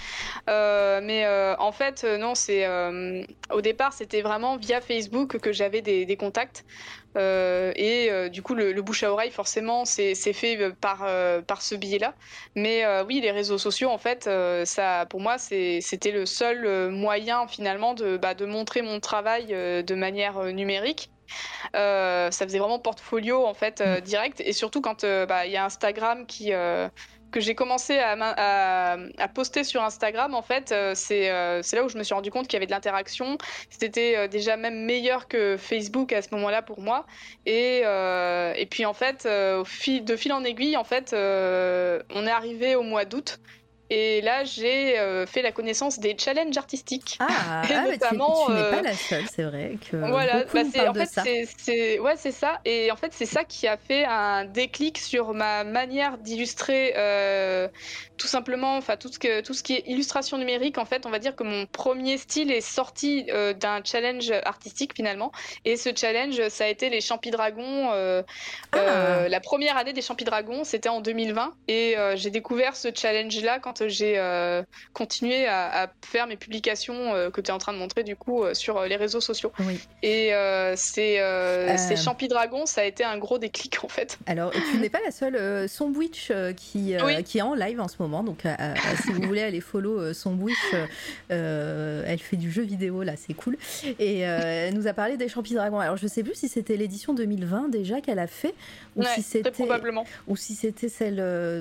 Mais 0.48 1.26
en 1.58 1.72
fait, 1.72 2.04
non, 2.04 2.34
c'est 2.34 2.66
au 3.50 3.60
départ, 3.60 3.92
c'était 3.92 4.22
vraiment 4.22 4.56
via 4.56 4.80
Facebook 4.80 5.38
que 5.38 5.52
j'avais 5.52 5.82
des, 5.82 6.06
des 6.06 6.16
contacts. 6.16 6.64
Euh, 7.16 7.72
et 7.76 8.10
euh, 8.10 8.28
du 8.28 8.42
coup, 8.42 8.54
le, 8.54 8.72
le 8.72 8.82
bouche 8.82 9.02
à 9.02 9.10
oreille, 9.10 9.30
forcément, 9.30 9.84
c'est 9.84 10.14
fait 10.14 10.56
euh, 10.60 10.72
par, 10.80 11.06
par 11.46 11.62
ce 11.62 11.74
biais-là. 11.74 12.14
Mais 12.54 12.84
oui, 13.02 13.20
les 13.20 13.30
réseaux 13.30 13.58
sociaux, 13.58 13.90
en 13.90 13.98
fait, 13.98 14.28
ça, 14.64 15.06
pour 15.06 15.20
moi, 15.20 15.38
c'était 15.38 16.10
le 16.10 16.26
seul 16.26 16.90
moyen, 16.90 17.46
finalement, 17.48 17.94
de, 17.94 18.16
bah, 18.16 18.34
de 18.34 18.46
montrer 18.46 18.82
mon 18.82 19.00
travail 19.00 19.46
de 19.46 19.94
manière 19.94 20.42
numérique. 20.52 21.10
Euh, 21.74 22.30
ça 22.30 22.46
faisait 22.46 22.58
vraiment 22.58 22.78
portfolio, 22.78 23.46
en 23.46 23.54
fait, 23.54 23.80
euh, 23.80 24.00
direct. 24.00 24.40
Et 24.40 24.52
surtout 24.52 24.80
quand 24.80 25.04
euh, 25.04 25.26
bah, 25.26 25.46
il 25.46 25.52
y 25.52 25.56
a 25.56 25.64
Instagram 25.64 26.26
qui... 26.26 26.52
que 27.30 27.40
j'ai 27.40 27.54
commencé 27.54 27.98
à, 27.98 28.96
poster 29.34 29.64
sur 29.64 29.82
Instagram, 29.82 30.34
en 30.34 30.42
fait, 30.42 30.72
euh, 30.72 30.92
c'est 30.94 31.30
euh, 31.30 31.60
c'est 31.62 31.76
là 31.76 31.84
où 31.84 31.88
je 31.88 31.98
me 31.98 32.02
suis 32.02 32.14
rendu 32.14 32.30
compte 32.30 32.46
qu'il 32.46 32.54
y 32.54 32.56
avait 32.56 32.66
de 32.66 32.70
l'interaction. 32.70 33.36
C'était 33.70 34.16
euh, 34.16 34.28
déjà 34.28 34.56
même 34.56 34.84
meilleur 34.84 35.28
que 35.28 35.56
Facebook 35.56 36.12
à 36.12 36.22
ce 36.22 36.28
moment-là 36.32 36.62
pour 36.62 36.80
moi. 36.80 37.06
Et, 37.44 37.80
et 37.80 38.66
puis 38.66 38.84
en 38.84 38.94
fait, 38.94 39.26
de 39.26 40.16
fil 40.16 40.32
en 40.32 40.44
aiguille, 40.44 40.76
en 40.76 40.84
fait, 40.84 41.12
on 41.12 42.26
est 42.26 42.30
arrivé 42.30 42.74
au 42.74 42.82
mois 42.82 43.04
d'août. 43.04 43.38
Et 43.90 44.20
là, 44.20 44.44
j'ai 44.44 44.98
euh, 44.98 45.26
fait 45.26 45.42
la 45.42 45.52
connaissance 45.52 45.98
des 45.98 46.16
challenges 46.18 46.56
artistiques. 46.56 47.16
Ah, 47.20 47.62
Et 47.70 47.74
ah, 47.74 47.84
mais 47.88 47.98
tu- 47.98 48.14
n'es 48.16 48.20
euh, 48.60 48.70
pas 48.70 48.82
la 48.82 48.94
seule, 48.94 49.24
c'est 49.32 49.42
vrai 49.44 49.76
que 49.90 49.96
voilà, 49.96 50.44
bah, 50.44 50.90
en 50.90 50.94
fait 50.94 51.06
ça. 51.06 51.22
c'est 51.24 51.48
c'est 51.56 51.98
ouais 51.98 52.14
c'est 52.16 52.32
ça 52.32 52.60
et 52.64 52.90
en 52.90 52.96
fait 52.96 53.12
c'est 53.12 53.26
ça 53.26 53.44
qui 53.44 53.66
a 53.68 53.76
fait 53.76 54.04
un 54.04 54.44
déclic 54.44 54.98
sur 54.98 55.34
ma 55.34 55.64
manière 55.64 56.18
d'illustrer 56.18 56.94
euh, 56.96 57.68
tout 58.16 58.26
simplement 58.26 58.76
enfin 58.76 58.96
tout 58.96 59.08
ce 59.12 59.18
que 59.18 59.40
tout 59.40 59.54
ce 59.54 59.62
qui 59.62 59.74
est 59.74 59.84
illustration 59.86 60.38
numérique 60.38 60.78
en 60.78 60.84
fait 60.84 61.06
on 61.06 61.10
va 61.10 61.18
dire 61.18 61.36
que 61.36 61.44
mon 61.44 61.66
premier 61.66 62.18
style 62.18 62.50
est 62.50 62.60
sorti 62.60 63.26
euh, 63.30 63.52
d'un 63.52 63.80
challenge 63.84 64.30
artistique 64.44 64.92
finalement 64.94 65.32
et 65.64 65.76
ce 65.76 65.90
challenge 65.94 66.48
ça 66.48 66.64
a 66.64 66.68
été 66.68 66.88
les 66.90 67.00
Champis 67.00 67.30
Dragons 67.30 67.90
euh, 67.92 68.22
Ah. 68.72 68.78
euh, 68.78 69.28
la 69.28 69.40
première 69.40 69.76
année 69.76 69.92
des 69.92 70.02
Champis 70.02 70.24
Dragons 70.24 70.64
c'était 70.64 70.88
en 70.88 71.00
2020 71.00 71.52
et 71.68 71.96
euh, 71.96 72.16
j'ai 72.16 72.30
découvert 72.30 72.76
ce 72.76 72.88
challenge 72.94 73.40
là 73.42 73.58
quand 73.78 73.88
j'ai 73.88 74.18
euh, 74.18 74.62
continué 74.92 75.46
à, 75.46 75.82
à 75.84 75.88
faire 76.04 76.26
mes 76.26 76.36
publications 76.36 77.14
euh, 77.14 77.30
que 77.30 77.40
tu 77.40 77.50
es 77.50 77.52
en 77.52 77.58
train 77.58 77.72
de 77.72 77.78
montrer 77.78 78.04
du 78.04 78.16
coup 78.16 78.44
euh, 78.44 78.54
sur 78.54 78.82
les 78.84 78.96
réseaux 78.96 79.20
sociaux 79.20 79.52
Oui. 79.60 79.78
et 80.02 80.30
c'est 80.76 81.18
ces 81.78 81.96
Champis 81.96 82.28
Dragons, 82.28 82.66
ça 82.66 82.82
a 82.82 82.84
été 82.84 83.04
un 83.04 83.18
gros 83.18 83.38
déclic 83.38 83.78
en 83.84 83.88
fait. 83.88 84.18
Alors, 84.26 84.50
tu 84.52 84.78
n'es 84.78 84.88
pas 84.88 85.00
la 85.04 85.10
seule. 85.10 85.68
Sombwitch 85.68 86.32
qui, 86.56 86.94
Oui. 87.04 87.22
qui 87.24 87.38
est 87.38 87.42
en 87.42 87.54
live 87.54 87.80
en 87.80 87.88
ce 87.88 87.96
moment. 88.00 88.22
Donc, 88.22 88.42
si 89.02 89.12
vous 89.12 89.22
voulez 89.22 89.42
aller 89.42 89.60
follow 89.60 90.12
Sombwitch, 90.12 90.56
elle 91.28 92.18
fait 92.20 92.36
du 92.36 92.50
jeu 92.50 92.62
vidéo 92.62 93.02
là, 93.02 93.12
c'est 93.16 93.34
cool. 93.34 93.56
Et 93.98 94.20
elle 94.20 94.74
nous 94.74 94.86
a 94.86 94.92
parlé 94.92 95.16
des 95.16 95.28
Champis 95.28 95.54
Dragons. 95.54 95.80
Alors, 95.80 95.96
je 95.96 96.06
sais 96.06 96.22
plus 96.22 96.34
si 96.34 96.48
c'était 96.48 96.76
l'édition 96.76 97.14
2020 97.14 97.68
déjà 97.68 98.00
qu'elle 98.00 98.18
a 98.18 98.26
fait 98.26 98.54
ou 98.96 99.00
Ouais, 99.02 99.06
si 99.14 99.22
très 99.22 99.22
c'était 99.22 99.50
probablement. 99.50 100.04
ou 100.26 100.36
si 100.36 100.54
c'était 100.54 100.88
celle. 100.88 101.16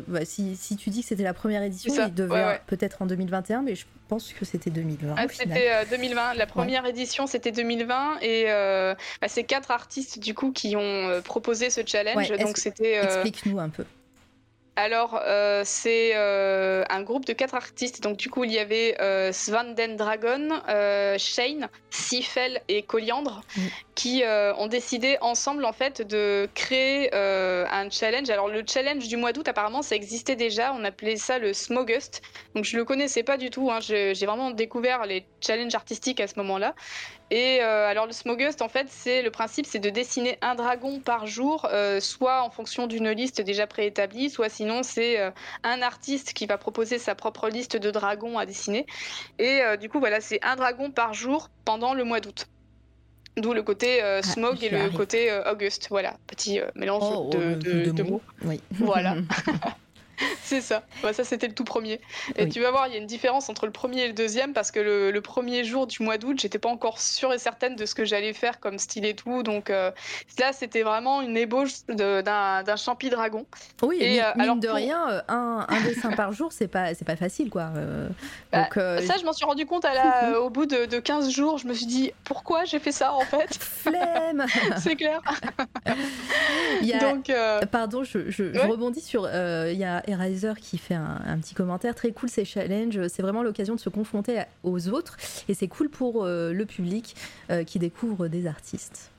bah, 0.08 0.26
si, 0.26 0.56
si 0.56 0.76
tu 0.76 0.90
dis 0.90 1.02
que 1.02 1.08
c'était 1.08 1.24
la 1.24 1.34
première 1.34 1.64
édition, 1.64 1.94
il 2.08 2.14
devait 2.14 2.34
ouais, 2.34 2.46
ouais. 2.46 2.62
peut-être 2.68 3.02
en 3.02 3.06
2021, 3.06 3.62
mais 3.62 3.76
je 3.76 3.86
pense 4.08 4.34
que 4.34 4.46
c'était 4.46 4.70
2020 4.70 5.16
Ah, 5.18 5.26
c'était 5.30 5.72
euh, 5.72 5.86
2020. 5.90 6.36
La 6.36 6.46
première 6.46 6.86
édition, 6.86 7.28
c'était 7.28 7.52
2020 7.52 8.20
et 8.22 8.46
euh, 8.48 8.94
bah, 9.22 9.28
c'est 9.28 9.44
quatre 9.44 9.72
artistes 9.72 10.20
du 10.20 10.34
coup 10.34 10.52
qui 10.52 10.76
ont 10.76 10.82
euh, 10.82 11.22
proposé 11.22 11.70
ce 11.70 11.82
challenge. 11.86 12.30
Ouais, 12.30 12.38
Donc 12.38 12.58
c'était. 12.58 13.00
euh, 13.00 13.04
Explique-nous 13.04 13.60
un 13.60 13.70
peu. 13.70 13.86
Alors, 14.78 15.22
euh, 15.26 15.62
c'est 15.64 16.12
euh, 16.16 16.84
un 16.90 17.02
groupe 17.02 17.26
de 17.26 17.32
quatre 17.32 17.56
artistes. 17.56 18.02
Donc, 18.04 18.18
du 18.18 18.30
coup, 18.30 18.44
il 18.44 18.52
y 18.52 18.60
avait 18.60 18.98
euh, 19.02 19.32
Svanden 19.32 19.96
Dragon, 19.96 20.50
euh, 20.68 21.18
Shane, 21.18 21.70
Sifel 21.90 22.62
et 22.68 22.84
Coliandre 22.84 23.42
Mm. 23.56 23.62
qui 23.96 24.24
ont 24.58 24.68
décidé 24.68 25.18
ensemble, 25.22 25.64
en 25.64 25.72
fait, 25.72 26.02
de 26.02 26.50
créer 26.54 27.14
un 27.14 27.90
challenge. 27.90 28.30
Alors, 28.30 28.50
le 28.50 28.64
challenge 28.68 29.08
du 29.08 29.16
mois 29.16 29.32
d'août, 29.32 29.48
apparemment, 29.48 29.82
ça 29.82 29.96
existait 29.96 30.36
déjà. 30.36 30.74
On 30.74 30.84
appelait 30.84 31.16
ça 31.16 31.40
le 31.40 31.54
Smogust. 31.54 32.22
Donc, 32.54 32.66
je 32.66 32.76
le 32.76 32.84
connaissais 32.84 33.24
pas 33.24 33.38
du 33.38 33.50
tout. 33.50 33.72
hein. 33.72 33.80
J'ai 33.80 34.14
vraiment 34.26 34.52
découvert 34.52 35.06
les 35.06 35.26
challenges 35.40 35.76
artistiques 35.76 36.20
à 36.20 36.28
ce 36.28 36.34
moment-là. 36.40 36.76
Et 37.32 37.60
euh, 37.62 37.88
alors 37.88 38.06
le 38.06 38.12
Smogust, 38.12 38.62
en 38.62 38.70
fait, 38.70 38.88
c'est 38.90 39.22
le 39.22 39.32
principe, 39.32 39.66
c'est 39.66 39.80
de 39.80 39.90
dessiner 39.90 40.38
un 40.42 40.56
dragon 40.56 41.00
par 41.00 41.26
jour, 41.26 41.68
euh, 41.72 42.00
soit 42.00 42.44
en 42.44 42.50
fonction 42.52 42.86
d'une 42.88 43.10
liste 43.10 43.42
déjà 43.42 43.66
préétablie, 43.68 44.30
soit 44.30 44.50
sinon 44.50 44.84
c'est 44.84 45.20
euh, 45.20 45.32
un 45.64 45.82
artiste 45.82 46.34
qui 46.34 46.46
va 46.46 46.58
proposer 46.58 47.00
sa 47.00 47.16
propre 47.16 47.50
liste 47.50 47.78
de 47.78 47.90
dragons 47.92 48.38
à 48.38 48.46
dessiner. 48.46 48.86
Et 49.40 49.62
du 49.80 49.90
coup, 49.90 50.00
voilà, 50.00 50.22
c'est 50.22 50.40
un 50.44 50.56
dragon 50.56 50.92
par 50.92 51.14
jour 51.14 51.50
pendant 51.66 51.94
le 51.94 52.04
mois 52.04 52.20
d'août. 52.20 52.46
D'où 53.38 53.54
le 53.54 53.64
côté 53.64 54.02
euh, 54.02 54.20
Ah, 54.20 54.22
smog 54.24 54.64
et 54.64 54.70
le 54.70 54.78
arrive. 54.78 54.94
côté 54.94 55.30
euh, 55.30 55.52
Auguste. 55.52 55.88
Voilà, 55.90 56.16
petit 56.28 56.62
euh, 56.62 56.68
mélange 56.76 57.04
Oh, 57.06 57.30
de, 57.34 57.38
euh, 57.38 57.56
de- 57.56 57.92
de 57.92 58.04
mots. 58.04 58.22
Oui. 58.44 58.62
Voilà. 58.72 59.16
C'est 60.44 60.62
ça. 60.62 60.84
Ouais, 61.04 61.14
ça, 61.14 61.24
c'était 61.24 61.48
le 61.48 61.54
tout 61.54 61.64
premier. 61.64 62.00
Et 62.38 62.44
Oui. 62.44 62.50
tu 62.50 62.62
vas 62.62 62.72
voir, 62.72 62.88
il 62.88 62.94
y 62.94 62.96
a 62.96 63.00
une 63.00 63.08
différence 63.08 63.50
entre 63.50 63.66
le 63.66 63.72
premier 63.72 64.04
et 64.04 64.08
le 64.08 64.14
deuxième 64.14 64.54
parce 64.54 64.72
que 64.72 64.80
le, 64.80 65.12
le 65.12 65.22
premier 65.22 65.64
jour 65.64 65.88
du 65.88 66.04
mois 66.04 66.18
d'août, 66.18 66.38
j'étais 66.40 66.60
pas 66.60 66.70
encore 66.70 67.00
sûre 67.00 67.34
et 67.34 67.40
certaine 67.40 67.76
de 67.76 67.86
ce 67.86 67.96
que 67.96 68.06
j'allais 68.06 68.34
faire 68.34 68.60
comme 68.60 68.78
style 68.80 69.06
et 69.06 69.16
tout. 69.16 69.44
Donc 69.44 69.70
euh, 69.70 69.92
là, 70.40 70.54
c'était 70.54 70.84
vraiment 70.84 71.22
une 71.22 71.36
ébauche 71.38 71.72
d'un 71.88 72.76
champi 72.78 73.10
dragon. 73.10 73.46
Oui, 73.82 73.98
Et, 74.00 74.22
euh, 74.24 74.28
mine 74.36 74.42
alors, 74.44 74.56
de 74.58 74.68
pour- 74.68 74.76
rien, 74.76 75.10
euh, 75.10 75.22
un, 75.28 75.66
un 75.68 75.82
dessin 75.82 76.12
par 76.12 76.32
jour, 76.34 76.52
c'est 76.52 76.68
pas, 76.68 76.94
pas 77.06 77.16
facile, 77.16 77.50
quoi. 77.50 77.70
Euh, 77.76 78.08
Bah, 78.52 78.64
donc, 78.64 78.74
Ça, 79.06 79.18
je 79.20 79.26
m'en 79.26 79.34
suis 79.34 79.46
rendu 79.46 79.66
compte 79.66 79.86
à 79.86 79.94
la- 79.94 80.40
au 80.42 80.50
bout 80.50 80.66
de, 80.66 80.86
de 80.86 81.00
15 81.00 81.30
jours. 81.32 81.58
Je 81.58 81.68
me 81.68 81.74
suis 81.74 81.86
dit, 81.88 82.12
pourquoi 82.24 82.66
j'ai 82.66 82.80
fait 82.80 82.92
ça 82.92 83.14
en 83.14 83.22
fait? 83.22 83.54
Flemme 83.60 84.46
C'est 84.78 84.96
clair. 84.96 85.22
Il 86.82 86.88
y 86.88 86.94
a- 86.94 87.00
Donc, 87.00 87.32
Pardon, 87.72 88.04
je, 88.04 88.30
je- 88.30 88.58
rebondis 88.68 89.02
sur. 89.02 89.28
Il 89.28 89.78
y 89.78 89.84
a 89.84 90.04
Eraser 90.08 90.54
qui 90.60 90.78
fait 90.78 90.96
un, 90.96 91.22
un 91.26 91.38
petit 91.40 91.56
commentaire 91.56 91.96
très 91.96 92.12
cool, 92.12 92.30
ces 92.30 92.46
challenges. 92.46 93.08
C'est 93.08 93.22
vraiment 93.22 93.44
l'occasion 93.44 93.76
de 93.76 93.80
se 93.80 93.90
confronter 93.90 94.44
aux 94.64 94.88
autres 94.90 95.18
et 95.48 95.54
c'est 95.54 95.68
cool 95.68 95.90
pour 95.90 96.24
euh, 96.24 96.54
le 96.54 96.66
public 96.66 97.16
euh, 97.50 97.64
qui 97.64 97.80
découvre 97.80 98.28
des 98.28 98.48
artistes. 98.48 99.12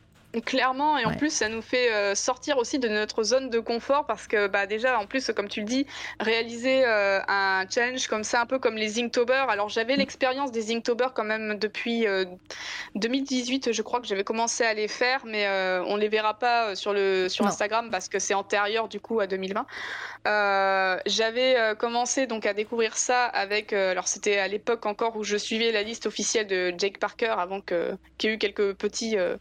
Clairement, 0.45 0.99
et 0.99 1.05
en 1.05 1.11
Ouais. 1.11 1.17
plus, 1.17 1.31
ça 1.31 1.49
nous 1.49 1.63
fait 1.63 1.93
euh, 1.93 2.15
sortir 2.15 2.59
aussi 2.59 2.79
de 2.79 2.89
notre 2.89 3.23
zone 3.23 3.49
de 3.51 3.59
confort 3.61 4.07
parce 4.07 4.27
que, 4.27 4.47
bah, 4.49 4.67
déjà, 4.67 4.99
en 4.99 5.07
plus, 5.07 5.31
comme 5.35 5.49
tu 5.49 5.61
le 5.61 5.67
dis, 5.67 5.87
réaliser 6.21 6.85
euh, 6.87 7.21
un 7.29 7.65
challenge 7.73 8.07
comme 8.09 8.25
ça, 8.25 8.41
un 8.43 8.47
peu 8.47 8.59
comme 8.59 8.77
les 8.77 8.99
Inktober. 9.01 9.45
Alors, 9.49 9.69
j'avais 9.69 9.95
Mm. 9.95 9.99
l'expérience 9.99 10.53
des 10.53 10.75
Inktober 10.75 11.09
quand 11.15 11.25
même 11.25 11.59
depuis 11.59 12.07
euh, 12.07 12.25
2018, 12.95 13.73
je 13.73 13.83
crois 13.83 14.01
que 14.01 14.07
j'avais 14.07 14.25
commencé 14.25 14.65
à 14.65 14.75
les 14.75 14.89
faire, 14.89 15.21
mais 15.25 15.47
euh, 15.47 15.83
on 15.87 15.97
les 15.97 16.09
verra 16.09 16.35
pas 16.35 16.71
euh, 16.71 16.75
sur, 16.75 16.93
le, 16.93 17.29
sur 17.29 17.45
Non. 17.45 17.51
Instagram 17.51 17.89
parce 17.91 18.09
que 18.09 18.19
c'est 18.19 18.35
antérieur 18.35 18.89
du 18.89 19.01
coup 19.01 19.21
à 19.21 19.27
2020. 19.27 19.67
Euh, 20.27 20.99
j'avais 21.07 21.57
euh, 21.59 21.75
commencé 21.75 22.27
donc 22.27 22.47
à 22.47 22.53
découvrir 22.55 22.97
ça 22.97 23.25
avec, 23.27 23.73
euh, 23.73 23.93
alors 23.93 24.09
c'était 24.09 24.39
à 24.39 24.49
l'époque 24.49 24.85
encore 24.87 25.17
où 25.17 25.25
je 25.25 25.37
suivais 25.37 25.71
la 25.73 25.83
liste 25.83 26.07
officielle 26.07 26.47
de 26.47 26.75
Jake 26.77 26.99
Parker 26.99 27.35
avant 27.39 27.61
qu'il 27.61 27.97
y 28.25 28.27
ait 28.27 28.35
eu 28.35 28.39
quelques 28.39 28.75
petits 28.75 29.17
euh, 29.17 29.37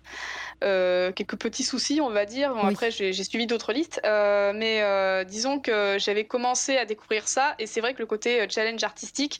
euh, 0.63 0.84
quelques 1.15 1.37
petits 1.37 1.63
soucis, 1.63 2.01
on 2.01 2.09
va 2.09 2.25
dire. 2.25 2.53
Bon, 2.53 2.61
Oui. 2.63 2.69
Après, 2.71 2.91
j'ai 2.91 3.13
suivi 3.23 3.47
d'autres 3.47 3.73
listes, 3.73 4.01
Euh, 4.05 4.53
mais 4.53 4.81
euh, 4.81 5.23
disons 5.23 5.59
que 5.59 5.97
j'avais 5.99 6.25
commencé 6.25 6.77
à 6.77 6.85
découvrir 6.85 7.27
ça, 7.27 7.55
et 7.59 7.67
c'est 7.67 7.81
vrai 7.81 7.93
que 7.93 7.99
le 7.99 8.05
côté 8.05 8.41
euh, 8.41 8.47
challenge 8.49 8.83
artistique, 8.83 9.39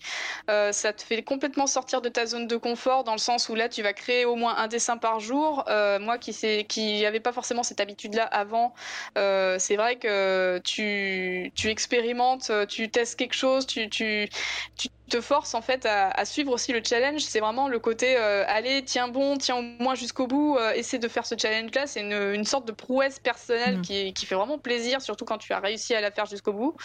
euh, 0.50 0.72
ça 0.72 0.94
te 0.94 1.02
fait 1.02 1.24
complètement 1.24 1.68
sortir 1.68 2.02
de 2.02 2.10
ta 2.10 2.26
zone 2.26 2.48
de 2.48 2.58
confort, 2.58 3.04
dans 3.04 3.14
le 3.14 3.20
sens 3.20 3.50
où 3.50 3.56
là, 3.56 3.70
tu 3.70 3.82
vas 3.84 3.94
créer 3.94 4.26
au 4.26 4.36
moins 4.36 4.56
un 4.58 4.68
dessin 4.68 4.98
par 4.98 5.20
jour. 5.20 5.64
Euh, 5.68 6.00
moi, 6.00 6.18
qui 6.18 6.34
qui 6.68 7.02
n'avais 7.02 7.20
pas 7.20 7.32
forcément 7.34 7.64
cette 7.64 7.80
habitude-là 7.80 8.24
avant, 8.26 8.74
euh, 9.18 9.58
c'est 9.60 9.76
vrai 9.78 9.98
que 9.98 10.60
tu, 10.64 11.52
tu 11.56 11.70
expérimentes, 11.70 12.52
tu 12.68 12.90
testes 12.90 13.18
quelque 13.18 13.34
chose, 13.36 13.66
tu, 13.68 13.90
tu, 13.90 14.30
tu 14.78 14.90
te 15.10 15.22
forces 15.22 15.54
en 15.54 15.62
fait 15.62 15.86
à, 15.86 16.10
à 16.10 16.26
suivre 16.26 16.52
aussi 16.52 16.72
le 16.74 16.82
challenge. 16.84 17.22
C'est 17.22 17.40
vraiment 17.40 17.68
le 17.68 17.80
côté 17.80 18.18
euh, 18.18 18.44
allez, 18.48 18.84
tiens 18.84 19.08
bon, 19.08 19.38
tiens 19.38 19.58
au 19.58 19.62
moins 19.62 19.96
jusqu'au 19.96 20.28
bout, 20.28 20.58
euh, 20.58 20.72
essaie 20.74 21.00
de 21.00 21.08
faire 21.08 21.26
ce 21.26 21.36
challenge-là. 21.38 21.88
C'est 21.88 22.02
une, 22.02 22.34
une 22.34 22.46
sorte 22.46 22.68
de 22.68 22.72
prouesse 22.72 23.20
personnelle 23.20 23.78
Mm. 23.78 23.82
qui, 23.82 24.14
qui 24.14 24.26
fait 24.26 24.36
vraiment 24.36 24.58
plaisir, 24.58 25.02
surtout 25.02 25.26
quand 25.26 25.38
tu 25.38 25.54
as 25.54 25.60
réussi 25.60 25.94
à 25.96 26.02
la 26.02 26.12
faire 26.12 26.26
jusqu'au 26.26 26.54
bout. 26.54 26.76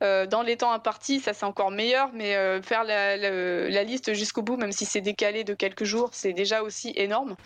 dans 0.00 0.42
les 0.42 0.56
temps 0.56 0.72
impartis, 0.72 1.20
ça 1.20 1.32
c'est 1.32 1.46
encore 1.46 1.70
meilleur, 1.70 2.10
mais 2.12 2.34
faire 2.62 2.82
la, 2.84 3.16
la 3.16 3.84
liste 3.84 4.14
jusqu'au 4.14 4.42
bout, 4.42 4.56
même 4.56 4.72
si 4.72 4.84
c'est 4.84 5.00
décalé 5.00 5.44
de 5.44 5.54
quelques 5.54 5.84
jours, 5.84 6.10
c'est 6.12 6.32
déjà 6.32 6.62
aussi 6.62 6.92
énorme. 6.96 7.36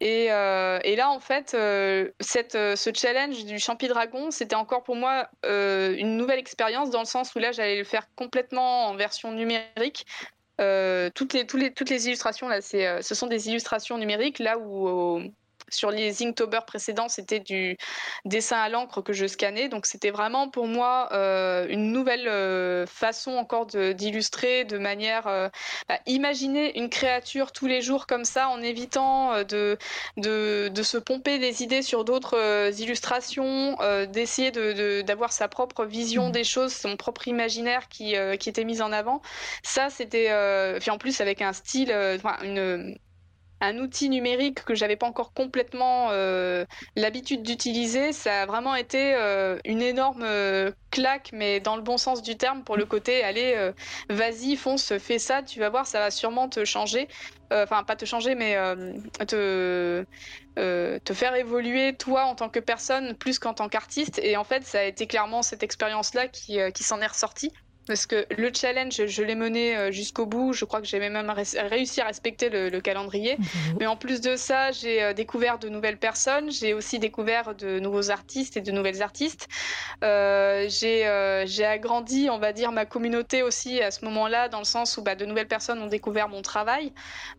Et, 0.00 0.26
et, 0.26 0.96
là, 0.96 1.10
en 1.10 1.20
fait, 1.20 1.50
cette, 2.20 2.52
ce 2.52 2.90
challenge 2.94 3.44
du 3.44 3.58
Champi 3.58 3.86
Dragon, 3.88 4.30
c'était 4.30 4.56
encore 4.56 4.82
pour 4.82 4.96
moi 4.96 5.28
une 5.44 6.16
nouvelle 6.16 6.38
expérience 6.38 6.90
dans 6.90 7.00
le 7.00 7.06
sens 7.06 7.34
où 7.34 7.38
là, 7.38 7.52
j'allais 7.52 7.78
le 7.78 7.84
faire 7.84 8.06
complètement 8.14 8.86
en 8.86 8.96
version 8.96 9.32
numérique. 9.32 10.06
toutes, 10.56 11.32
les, 11.34 11.46
toutes, 11.46 11.90
les, 11.90 12.06
illustrations, 12.06 12.48
là, 12.48 12.62
ce 12.62 13.14
sont 13.14 13.26
des 13.26 13.48
illustrations 13.48 13.98
numériques, 13.98 14.38
là 14.38 14.58
où 14.58 15.20
sur 15.70 15.90
les 15.90 16.22
Inktober 16.22 16.60
précédents, 16.66 17.08
c'était 17.08 17.40
du 17.40 17.76
dessin 18.24 18.58
à 18.58 18.68
l'encre 18.68 19.02
que 19.02 19.12
je 19.12 19.26
scannais. 19.26 19.68
Donc 19.68 19.86
c'était 19.86 20.10
vraiment 20.10 20.48
pour 20.48 20.66
moi 20.66 21.08
euh, 21.12 21.66
une 21.68 21.92
nouvelle 21.92 22.28
euh, 22.28 22.86
façon 22.86 23.32
encore 23.32 23.66
d'illustrer 23.66 24.64
de, 24.64 24.78
manière 24.78 25.26
euh, 25.26 25.48
bah, 25.88 25.98
imaginer 26.06 26.78
une 26.78 26.90
créature 26.90 27.52
tous 27.52 27.66
les 27.66 27.82
jours 27.82 28.06
comme 28.06 28.24
ça 28.24 28.48
en 28.48 28.60
évitant 28.62 29.42
de, 29.44 29.78
de, 30.16 30.82
se 30.82 30.96
pomper 30.96 31.38
des 31.38 31.62
idées 31.62 31.82
sur 31.82 32.04
d'autres 32.04 32.70
illustrations, 32.80 33.76
d'essayer 34.08 34.50
d'avoir 35.02 35.32
sa 35.32 35.46
propre 35.46 35.84
vision 35.84 36.28
mmh. 36.28 36.32
des 36.32 36.44
choses, 36.44 36.72
son 36.72 36.96
propre 36.96 37.28
imaginaire 37.28 37.88
qui, 37.88 38.14
qui 38.38 38.48
était 38.48 38.64
mis 38.64 38.80
en 38.80 38.92
avant. 38.92 39.20
Ça, 39.62 39.90
c'était, 39.90 40.30
puis 40.80 40.90
en 40.90 40.98
plus 40.98 41.20
avec 41.20 41.42
un 41.42 41.52
style, 41.52 41.92
une 42.42 42.96
un 43.60 43.78
outil 43.78 44.08
numérique 44.08 44.64
que 44.64 44.74
j'avais 44.74 44.96
pas 44.96 45.06
encore 45.06 45.32
complètement 45.32 46.08
euh, 46.10 46.64
l'habitude 46.96 47.42
d'utiliser, 47.42 48.12
ça 48.12 48.42
a 48.42 48.46
vraiment 48.46 48.74
été 48.74 49.14
euh, 49.14 49.58
une 49.64 49.82
énorme 49.82 50.22
euh, 50.24 50.72
claque, 50.90 51.30
mais 51.32 51.60
dans 51.60 51.76
le 51.76 51.82
bon 51.82 51.98
sens 51.98 52.22
du 52.22 52.36
terme, 52.36 52.64
pour 52.64 52.76
le 52.76 52.86
côté, 52.86 53.22
allez, 53.22 53.72
vas-y, 54.08 54.56
fonce, 54.56 54.96
fais 54.98 55.18
ça, 55.18 55.42
tu 55.42 55.60
vas 55.60 55.68
voir, 55.68 55.86
ça 55.86 56.00
va 56.00 56.10
sûrement 56.10 56.48
te 56.48 56.64
changer. 56.64 57.08
Enfin, 57.52 57.82
pas 57.82 57.96
te 57.96 58.04
changer, 58.04 58.34
mais 58.34 58.56
te, 59.26 60.04
faire 61.12 61.34
évoluer, 61.34 61.96
toi, 61.96 62.24
en 62.24 62.34
tant 62.34 62.48
que 62.48 62.60
personne, 62.60 63.14
plus 63.16 63.38
qu'en 63.38 63.54
tant 63.54 63.68
qu'artiste. 63.68 64.18
Et 64.22 64.36
en 64.36 64.44
fait, 64.44 64.64
ça 64.64 64.80
a 64.80 64.82
été 64.84 65.06
clairement 65.06 65.42
cette 65.42 65.62
expérience-là 65.62 66.28
qui, 66.28 66.58
qui 66.74 66.82
s'en 66.82 67.00
est 67.00 67.06
ressortie 67.06 67.52
parce 67.90 68.06
que 68.06 68.24
le 68.38 68.52
challenge, 68.54 69.04
je 69.04 69.22
l'ai 69.24 69.34
mené 69.34 69.76
euh, 69.76 69.90
jusqu'au 69.90 70.24
bout. 70.24 70.52
Je 70.52 70.64
crois 70.64 70.80
que 70.80 70.86
j'ai 70.86 71.00
même 71.00 71.28
réussi 71.28 72.00
à 72.00 72.04
respecter 72.04 72.48
le, 72.48 72.80
calendrier. 72.80 73.36
Mais 73.80 73.88
en 73.88 73.96
plus 73.96 74.20
de 74.20 74.36
ça, 74.36 74.70
j'ai 74.70 75.02
euh, 75.02 75.12
découvert 75.12 75.58
de 75.58 75.68
nouvelles 75.68 75.96
personnes. 75.96 76.52
J'ai 76.52 76.72
aussi 76.72 77.00
découvert 77.00 77.56
de 77.56 77.80
nouveaux 77.80 78.12
artistes 78.12 78.56
et 78.56 78.60
de 78.60 78.70
nouvelles 78.70 79.02
artistes. 79.02 79.48
Euh, 80.04 80.68
j'ai 80.68 81.64
agrandi, 81.64 82.28
on 82.30 82.38
va 82.38 82.52
dire, 82.52 82.70
ma 82.70 82.86
communauté 82.86 83.42
aussi 83.42 83.82
à 83.82 83.90
ce 83.90 84.04
moment-là, 84.04 84.48
dans 84.48 84.60
le 84.60 84.64
sens 84.64 84.96
où 84.96 85.02
bah, 85.02 85.16
de 85.16 85.24
nouvelles 85.24 85.48
personnes 85.48 85.82
ont 85.82 85.88
découvert 85.88 86.28
mon 86.28 86.42
travail. 86.42 86.92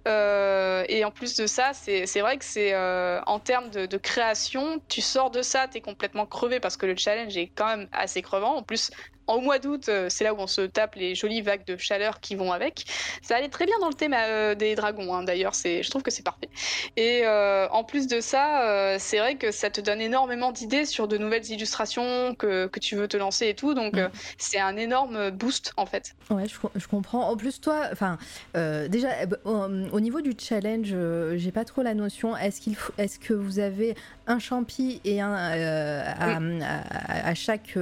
et 0.06 1.06
en 1.06 1.12
plus 1.12 1.38
de 1.38 1.48
ça, 1.48 1.72
c'est 1.74 2.20
vrai 2.20 2.38
que 2.38 2.44
c'est 2.44 2.76
en 2.76 3.40
termes 3.40 3.70
de, 3.70 3.86
de, 3.86 3.98
création, 3.98 4.82
tu 4.90 5.00
sors 5.00 5.32
de 5.32 5.42
ça, 5.42 5.70
tu 5.70 5.78
es 5.78 5.82
complètement 5.82 6.26
crevé 6.26 6.60
parce 6.60 6.76
que 6.76 6.86
le 6.86 6.98
challenge 6.98 7.38
est 7.38 7.52
quand 7.56 7.68
même 7.68 7.88
assez 7.94 8.22
crevant. 8.22 8.58
En 8.58 8.64
plus, 8.64 8.92
au 9.36 9.42
mois 9.42 9.60
d'août, 9.60 9.90
euh, 9.90 10.08
c'est 10.10 10.24
là 10.24 10.34
où 10.34 10.38
on 10.40 10.48
se 10.48 10.62
tape 10.62 10.96
les 10.96 11.16
jolies 11.16 11.42
vagues 11.42 11.66
de 11.66 11.78
chaleur 11.78 12.20
qui 12.20 12.36
vont 12.36 12.52
avec. 12.52 12.86
Ça 13.22 13.36
allait 13.36 13.50
très 13.50 13.66
bien 13.66 13.76
dans 13.80 13.88
le 13.88 13.94
thème 13.94 14.14
euh, 14.16 14.56
des 14.56 14.76
dragons, 14.76 15.14
hein, 15.14 15.24
d'ailleurs. 15.24 15.54
je 15.54 15.90
trouve 15.90 16.04
que 16.04 16.12
c'est 16.12 16.24
parfait. 16.24 16.50
Et 16.98 17.22
euh, 17.26 17.68
en 17.70 17.84
plus 17.84 18.08
de 18.08 18.20
ça, 18.22 18.98
c'est 19.00 19.20
vrai 19.20 19.36
que 19.36 19.52
ça 19.52 19.70
te 19.70 19.82
donne 19.82 20.02
énormément 20.02 20.52
d'idées 20.52 20.86
sur 20.86 21.08
de 21.08 21.18
nouvelles 21.18 21.50
illustrations 21.50 22.36
que, 22.36 22.70
tu 22.82 22.96
veux 22.96 23.08
te 23.08 23.18
lancer 23.18 23.48
et 23.48 23.54
tout. 23.54 23.74
Donc, 23.74 23.96
mm. 23.96 24.10
c'est 24.38 24.60
un 24.60 24.76
énorme 24.76 25.30
boost 25.30 25.74
en 25.78 25.86
fait. 25.86 26.16
Ouais, 26.30 26.46
je, 26.48 26.88
comprends. 26.88 27.30
En 27.30 27.38
plus, 27.38 27.62
toi, 27.62 27.88
enfin, 27.92 28.18
déjà, 28.54 29.10
au, 29.46 30.00
niveau 30.00 30.22
du 30.22 30.34
challenge, 30.38 30.96
j'ai 31.36 31.52
pas 31.52 31.66
trop 31.66 31.82
la 31.82 31.94
notion. 31.94 32.36
Est-ce 32.36 32.62
qu'il, 32.62 32.76
est-ce 32.98 33.20
que 33.20 33.34
vous 33.34 33.60
avez 33.60 33.96
un 34.32 34.40
champi 34.40 35.02
et 35.04 35.22
un 35.22 35.34
à, 35.34 37.34
chaque 37.36 37.78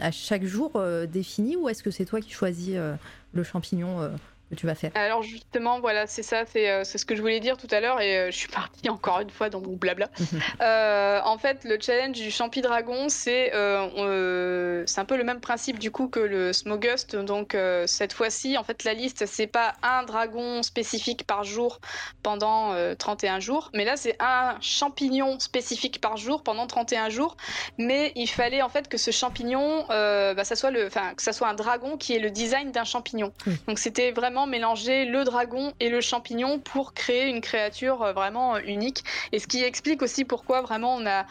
à 0.00 0.10
chaque 0.10 0.44
jour 0.44 0.72
euh, 0.74 1.06
défini 1.06 1.56
ou 1.56 1.68
est-ce 1.68 1.82
que 1.82 1.90
c'est 1.90 2.04
toi 2.04 2.20
qui 2.20 2.32
choisis 2.32 2.74
euh, 2.74 2.94
le 3.32 3.44
champignon 3.44 4.10
tu 4.56 4.66
vas 4.66 4.74
faire 4.74 4.90
Alors 4.94 5.22
justement, 5.22 5.80
voilà, 5.80 6.06
c'est 6.06 6.22
ça, 6.22 6.44
c'est 6.44 6.68
euh, 6.68 6.84
ce 6.84 7.04
que 7.04 7.14
je 7.14 7.20
voulais 7.20 7.40
dire 7.40 7.56
tout 7.56 7.68
à 7.70 7.80
l'heure 7.80 8.00
et 8.00 8.18
euh, 8.18 8.30
je 8.30 8.36
suis 8.36 8.48
partie 8.48 8.88
encore 8.88 9.20
une 9.20 9.30
fois 9.30 9.50
dans 9.50 9.60
mon 9.60 9.76
blabla. 9.76 10.08
Euh, 10.60 11.20
en 11.24 11.38
fait, 11.38 11.64
le 11.64 11.78
challenge 11.80 12.16
du 12.16 12.30
Champi 12.30 12.60
Dragon, 12.60 13.08
c'est 13.08 13.50
c'est 13.50 15.00
un 15.00 15.04
peu 15.04 15.16
le 15.16 15.24
même 15.24 15.40
principe 15.40 15.78
du 15.78 15.90
coup 15.90 16.08
que 16.08 16.20
le 16.20 16.52
Smogust. 16.52 17.16
Donc 17.16 17.56
cette 17.86 18.12
fois-ci, 18.12 18.58
en 18.58 18.64
fait, 18.64 18.84
la 18.84 18.94
liste, 18.94 19.26
c'est 19.26 19.46
pas 19.46 19.74
un 19.82 20.02
dragon 20.02 20.62
spécifique 20.62 21.26
par 21.26 21.44
jour 21.44 21.80
pendant 22.22 22.74
31 22.96 23.40
jours, 23.40 23.70
mais 23.74 23.84
là, 23.84 23.96
c'est 23.96 24.16
un 24.20 24.56
champignon 24.60 25.38
spécifique 25.40 26.00
par 26.00 26.16
jour 26.16 26.42
pendant 26.42 26.66
31 26.66 27.08
jours. 27.08 27.36
Mais 27.78 28.12
il 28.16 28.28
fallait 28.28 28.62
en 28.62 28.68
fait 28.68 28.88
que 28.88 28.98
ce 28.98 29.10
champignon, 29.10 29.86
bah, 29.88 30.44
ça 30.44 30.56
soit 30.56 30.70
le, 30.70 30.88
que 30.88 31.22
ça 31.22 31.32
soit 31.32 31.48
un 31.48 31.54
dragon 31.54 31.96
qui 31.96 32.14
ait 32.14 32.20
le 32.20 32.30
design 32.30 32.70
d'un 32.70 32.84
champignon. 32.84 33.32
Donc 33.66 33.78
c'était 33.78 34.10
vraiment 34.12 34.39
mélanger 34.46 35.04
le 35.04 35.24
dragon 35.24 35.72
et 35.80 35.88
le 35.88 36.00
champignon 36.00 36.58
pour 36.58 36.94
créer 36.94 37.28
une 37.28 37.40
créature 37.40 38.02
euh, 38.02 38.12
vraiment 38.12 38.56
euh, 38.56 38.60
unique. 38.66 39.04
Et 39.32 39.38
ce 39.38 39.46
qui 39.46 39.62
explique 39.62 40.02
aussi 40.02 40.24
pourquoi 40.24 40.62
vraiment 40.62 40.94
on 40.94 41.06
a 41.06 41.26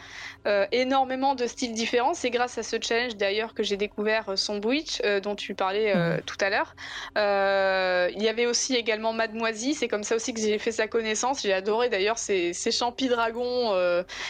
euh, 0.46 0.66
énormément 0.72 1.34
de 1.34 1.46
styles 1.46 1.72
différents. 1.72 2.14
C'est 2.14 2.30
grâce 2.30 2.58
à 2.58 2.62
ce 2.62 2.76
challenge 2.80 3.16
d'ailleurs 3.16 3.54
que 3.54 3.62
j'ai 3.62 3.76
découvert 3.76 4.32
son 4.36 4.60
Witch 4.62 5.00
dont 5.22 5.34
tu 5.34 5.54
parlais 5.54 5.94
mhm. 5.94 6.22
tout 6.22 6.36
à 6.40 6.50
l'heure. 6.50 6.74
il 8.14 8.22
y 8.22 8.28
avait 8.28 8.46
aussi 8.46 8.74
également 8.74 9.12
Mademoiselle, 9.12 9.74
c'est 9.74 9.88
comme 9.88 10.04
ça 10.04 10.16
aussi 10.16 10.32
que 10.32 10.40
j'ai 10.40 10.58
fait 10.58 10.72
sa 10.72 10.86
connaissance. 10.86 11.42
J'ai 11.42 11.52
adoré 11.52 11.88
d'ailleurs 11.88 12.18
ces, 12.18 12.52
ces 12.52 12.70
champis 12.70 13.08
dragons. 13.08 13.74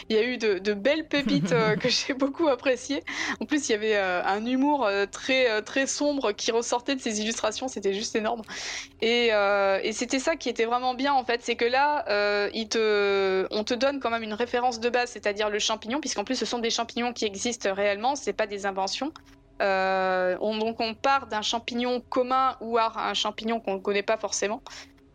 il 0.08 0.16
y 0.16 0.18
a 0.18 0.22
eu 0.22 0.38
de, 0.38 0.72
belles 0.72 1.06
pépites 1.06 1.54
que 1.80 1.88
j'ai 1.88 2.14
beaucoup 2.14 2.48
appréciées. 2.48 3.02
En 3.40 3.44
plus, 3.44 3.68
il 3.68 3.72
y 3.72 3.74
avait 3.74 3.96
un 3.96 4.44
humour 4.46 4.88
très, 5.12 5.62
très 5.62 5.86
sombre 5.86 6.32
qui 6.32 6.50
ressortait 6.50 6.96
de 6.96 7.00
ces 7.00 7.20
illustrations. 7.20 7.68
C'était 7.68 7.94
juste 7.94 8.16
énorme. 8.16 8.42
Euh, 9.02 9.80
et, 9.82 9.92
c'était 9.92 10.18
ça 10.18 10.36
qui 10.36 10.48
était 10.48 10.64
vraiment 10.64 10.94
bien 10.94 11.12
en 11.12 11.24
fait, 11.24 11.42
c'est 11.42 11.56
que 11.56 11.64
là, 11.64 12.04
euh, 12.08 12.50
on 13.50 13.64
te 13.64 13.74
donne 13.74 14.00
quand 14.00 14.10
même 14.10 14.22
une 14.22 14.34
référence 14.34 14.80
de 14.80 14.88
base, 14.90 15.10
c'est-à-dire 15.10 15.50
le 15.50 15.58
champignon, 15.58 16.00
puisqu'en 16.00 16.24
plus 16.24 16.36
ce 16.36 16.44
sont 16.44 16.58
des 16.58 16.70
champignons 16.70 17.12
qui 17.12 17.24
existent 17.24 17.72
réellement, 17.74 18.16
c'est 18.16 18.32
pas 18.32 18.46
des 18.46 18.66
inventions. 18.66 19.12
Euh, 19.62 20.38
donc 20.38 20.80
on 20.80 20.94
part 20.94 21.26
d'un 21.26 21.42
champignon 21.42 22.00
commun 22.08 22.56
ou 22.60 22.78
un 22.78 23.14
champignon 23.14 23.60
qu'on 23.60 23.74
ne 23.74 23.80
connaît 23.80 24.02
pas 24.02 24.16
forcément. 24.16 24.62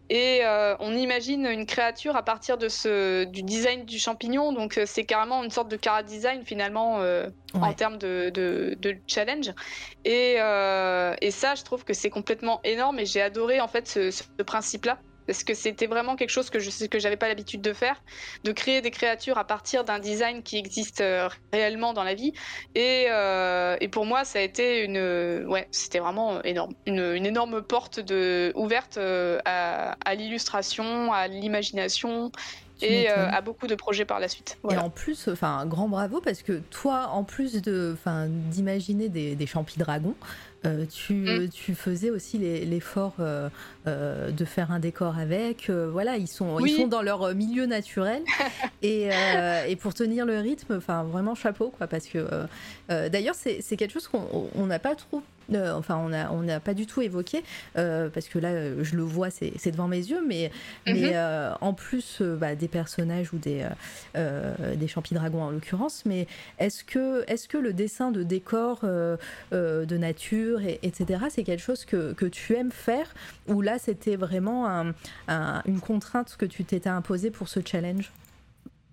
Et 0.10 0.42
euh, 0.44 0.76
on 0.80 0.96
imagine 0.96 1.46
une 1.48 1.66
créature 1.66 2.16
à 2.16 2.24
partir 2.24 2.58
de 2.58 2.70
ce, 2.70 3.24
du 3.24 3.42
design 3.42 3.86
du 3.86 3.98
champignon. 3.98 4.54
Donc 4.54 4.78
euh, 4.78 4.84
c'est 4.86 5.04
carrément 5.04 5.44
une 5.44 5.50
sorte 5.50 5.70
de 5.70 5.78
cara 5.78 6.04
design 6.04 6.44
finalement 6.44 7.02
euh, 7.02 7.28
en 7.54 7.74
termes 7.74 7.98
de, 7.98 8.30
de, 8.30 8.98
challenge. 9.08 9.52
Et, 10.04 10.34
et, 10.36 11.32
ça, 11.32 11.56
je 11.56 11.64
trouve 11.64 11.84
que 11.84 11.94
c'est 11.94 12.10
complètement 12.10 12.60
énorme 12.64 13.00
et 13.00 13.06
j'ai 13.06 13.22
adoré 13.22 13.60
en 13.62 13.68
fait 13.68 13.88
ce 13.88 14.44
principe-là 14.44 15.00
parce 15.28 15.44
que 15.44 15.54
c'était 15.54 15.88
vraiment 15.88 16.16
quelque 16.16 16.30
chose 16.30 16.50
que 16.50 16.60
je 16.60 16.70
que 16.88 17.00
j'avais 17.00 17.18
pas 17.18 17.28
l'habitude 17.28 17.62
de 17.62 17.74
faire, 17.74 18.02
de 18.44 18.52
créer 18.52 18.82
des 18.82 18.92
créatures 18.92 19.38
à 19.38 19.44
partir 19.46 19.84
d'un 19.84 20.00
design 20.00 20.44
qui 20.44 20.58
existe 20.58 21.02
euh, 21.02 21.30
réellement 21.54 21.94
dans 21.94 22.04
la 22.04 22.14
vie. 22.14 22.34
Et, 22.76 23.06
euh, 23.10 23.78
et, 23.80 23.88
pour 23.88 24.06
moi, 24.06 24.26
ça 24.26 24.40
a 24.40 24.42
été 24.42 24.84
une, 24.84 25.46
ouais, 25.48 25.68
c'était 25.72 26.00
vraiment 26.00 26.42
énorme, 26.44 26.74
une, 26.86 27.00
une, 27.00 27.26
énorme 27.26 27.62
porte 27.62 28.00
de 28.00 28.52
ouverte 28.56 28.98
euh, 28.98 29.40
à, 29.46 29.96
à 30.06 30.16
l'illustration, 30.16 31.14
à 31.14 31.28
l'imagination 31.28 32.32
et 32.82 33.08
à 33.08 33.40
beaucoup 33.40 33.68
de 33.68 33.76
projets 33.76 34.04
par 34.04 34.20
la 34.20 34.28
suite. 34.28 34.58
Et 34.70 34.78
en 34.78 34.90
plus, 34.90 35.30
enfin, 35.30 35.66
grand 35.66 35.88
bravo 35.88 36.20
parce 36.20 36.42
que 36.42 36.62
toi, 36.72 37.08
en 37.14 37.24
plus 37.24 37.62
de, 37.62 37.96
enfin, 37.98 38.28
d'imaginer 38.28 39.08
des, 39.08 39.36
des 39.36 39.48
champis 39.48 39.80
dragons, 39.80 40.16
euh, 40.66 40.86
tu, 40.86 41.14
mm. 41.14 41.50
tu, 41.50 41.76
faisais 41.76 42.10
aussi 42.10 42.38
l'effort 42.38 43.16
euh, 43.20 43.50
euh, 43.88 44.32
de 44.32 44.46
faire 44.46 44.72
un 44.72 44.80
décor 44.80 45.18
avec. 45.18 45.70
voilà, 45.70 46.18
ils 46.18 46.28
sont, 46.28 46.60
ils 46.60 46.76
sont 46.76 46.88
dans 46.88 47.02
leur 47.02 47.34
milieu 47.34 47.66
naturel. 47.66 48.24
et, 48.82 49.10
et, 49.68 49.76
pour 49.76 49.94
tenir 49.94 50.26
le 50.26 50.40
rythme, 50.40 50.76
enfin, 50.78 51.04
vraiment 51.04 51.36
chapeau, 51.36 51.74
quoi. 51.78 51.88
Parce 51.88 52.08
que 52.08 52.26
d'ailleurs, 52.90 53.36
c'est 53.36 53.78
quelque 53.78 53.92
chose 53.94 54.08
qu'on 54.08 54.66
n'a 54.66 54.80
pas 54.80 54.96
trop 54.96 55.22
euh, 55.54 55.74
enfin, 55.74 55.98
on 55.98 56.10
n'a 56.10 56.32
on 56.32 56.60
pas 56.60 56.74
du 56.74 56.86
tout 56.86 57.02
évoqué, 57.02 57.44
euh, 57.78 58.10
parce 58.10 58.28
que 58.28 58.40
là, 58.40 58.84
je 58.84 58.96
le 58.96 59.04
vois, 59.04 59.30
c'est 59.30 59.72
devant 59.72 59.88
mes 59.88 59.98
yeux, 59.98 60.24
mais, 60.26 60.52
mais 60.86 60.94
mhm. 60.94 61.12
euh, 61.14 61.54
en 61.62 61.74
plus 61.74 62.22
bah, 62.22 62.56
des 62.56 62.68
personnages 62.68 63.34
ou 63.34 63.38
des, 63.38 63.68
des 64.16 64.88
dragons 65.12 65.44
en 65.44 65.52
l'occurrence, 65.52 66.04
mais 66.06 66.28
est-ce 66.60 66.84
que, 66.84 67.24
est 67.28 67.48
que 67.48 67.58
le 67.58 67.74
dessin 67.74 68.12
de 68.12 68.24
décor, 68.24 68.82
de 69.52 69.98
nature, 69.98 70.62
et, 70.62 70.80
etc., 70.84 71.26
c'est 71.30 71.44
quelque 71.44 71.62
chose 71.62 71.86
que, 71.86 72.14
que, 72.14 72.26
tu 72.26 72.56
aimes 72.56 72.72
faire, 72.72 73.14
ou 73.48 73.62
là, 73.62 73.78
c'était 73.78 74.16
vraiment 74.16 74.94
une 75.28 75.80
contrainte 75.80 76.36
que 76.38 76.46
tu 76.46 76.64
t'étais 76.64 76.90
imposée 76.90 77.32
pour 77.32 77.48
ce 77.48 77.60
challenge? 77.66 78.12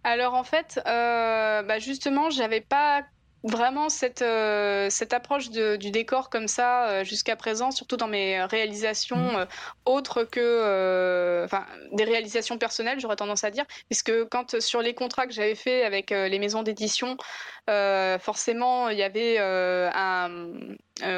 Alors 0.04 0.34
en 0.34 0.44
fait, 0.44 0.80
bah 0.84 1.78
justement, 1.78 2.30
j'avais 2.30 2.60
pas 2.60 3.04
vraiment 3.44 3.88
cette, 3.88 4.22
euh, 4.22 4.88
cette 4.90 5.12
approche 5.12 5.50
du 5.50 5.90
décor 5.90 6.30
comme 6.30 6.48
ça 6.48 6.88
euh, 6.88 7.04
jusqu'à 7.04 7.36
présent, 7.36 7.70
surtout 7.70 7.96
dans 7.96 8.06
mes 8.06 8.42
réalisations 8.44 9.16
mm. 9.16 9.36
euh, 9.36 9.46
autres 9.84 10.24
que 10.24 11.42
enfin 11.44 11.66
des 11.92 12.04
réalisations 12.04 12.58
personnelles, 12.58 13.00
j'aurais 13.00 13.16
tendance 13.16 13.44
à 13.44 13.50
dire, 13.50 13.64
puisque 13.88 14.24
quand 14.28 14.60
sur 14.60 14.80
les 14.80 14.94
contrats 14.94 15.26
que 15.26 15.32
j'avais 15.32 15.54
fait 15.54 15.84
avec 15.84 16.10
les 16.10 16.38
maisons 16.38 16.62
d'édition, 16.62 17.16
forcément 18.20 18.88
il 18.88 18.98
y 18.98 19.02
avait 19.02 19.38
un 19.38 20.30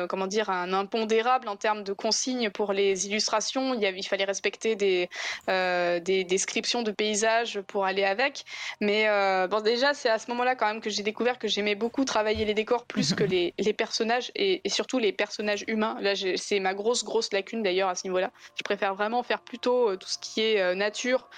comment 0.08 0.26
dire 0.26 0.48
un 0.50 0.72
impondérable 0.72 1.48
en 1.48 1.56
termes 1.56 1.84
de 1.84 1.92
consignes 1.92 2.50
pour 2.50 2.72
les 2.72 3.06
illustrations. 3.06 3.74
Il, 3.74 3.80
y 3.80 3.86
avait, 3.86 3.98
il 3.98 4.06
fallait 4.06 4.24
respecter 4.24 4.76
des, 4.76 5.08
des 5.46 6.24
descriptions 6.24 6.82
de 6.82 6.90
paysages 6.90 7.60
pour 7.66 7.84
aller 7.84 8.04
avec. 8.04 8.44
Mais 8.80 9.06
bon, 9.48 9.60
déjà, 9.60 9.92
c'est 9.94 10.08
à 10.08 10.18
ce 10.18 10.30
moment-là 10.30 10.54
quand 10.54 10.66
même 10.66 10.80
que 10.80 10.90
j'ai 10.90 11.02
découvert 11.02 11.38
que 11.38 11.48
j'aimais 11.48 11.74
beaucoup 11.74 12.04
travailler 12.14 12.44
les 12.44 12.54
décors 12.54 12.84
plus 12.84 13.12
que 13.12 13.24
les, 13.34 13.54
les 13.58 13.72
personnages 13.72 14.30
et, 14.36 14.62
surtout 14.66 15.00
les 15.00 15.12
personnages 15.12 15.64
humains. 15.66 15.96
Là, 16.00 16.12
c'est 16.36 16.60
ma 16.60 16.72
grosse, 16.72 17.02
grosse 17.02 17.32
lacune 17.32 17.62
d'ailleurs 17.64 17.88
à 17.88 17.96
ce 17.96 18.06
niveau-là. 18.06 18.30
Je 18.56 18.62
préfère 18.62 18.94
vraiment 18.94 19.24
faire 19.24 19.40
plutôt 19.40 19.90
euh, 19.90 19.96
tout 19.96 20.06
ce 20.08 20.18
qui 20.18 20.40
est 20.40 20.60
euh, 20.60 20.76
nature 20.76 21.28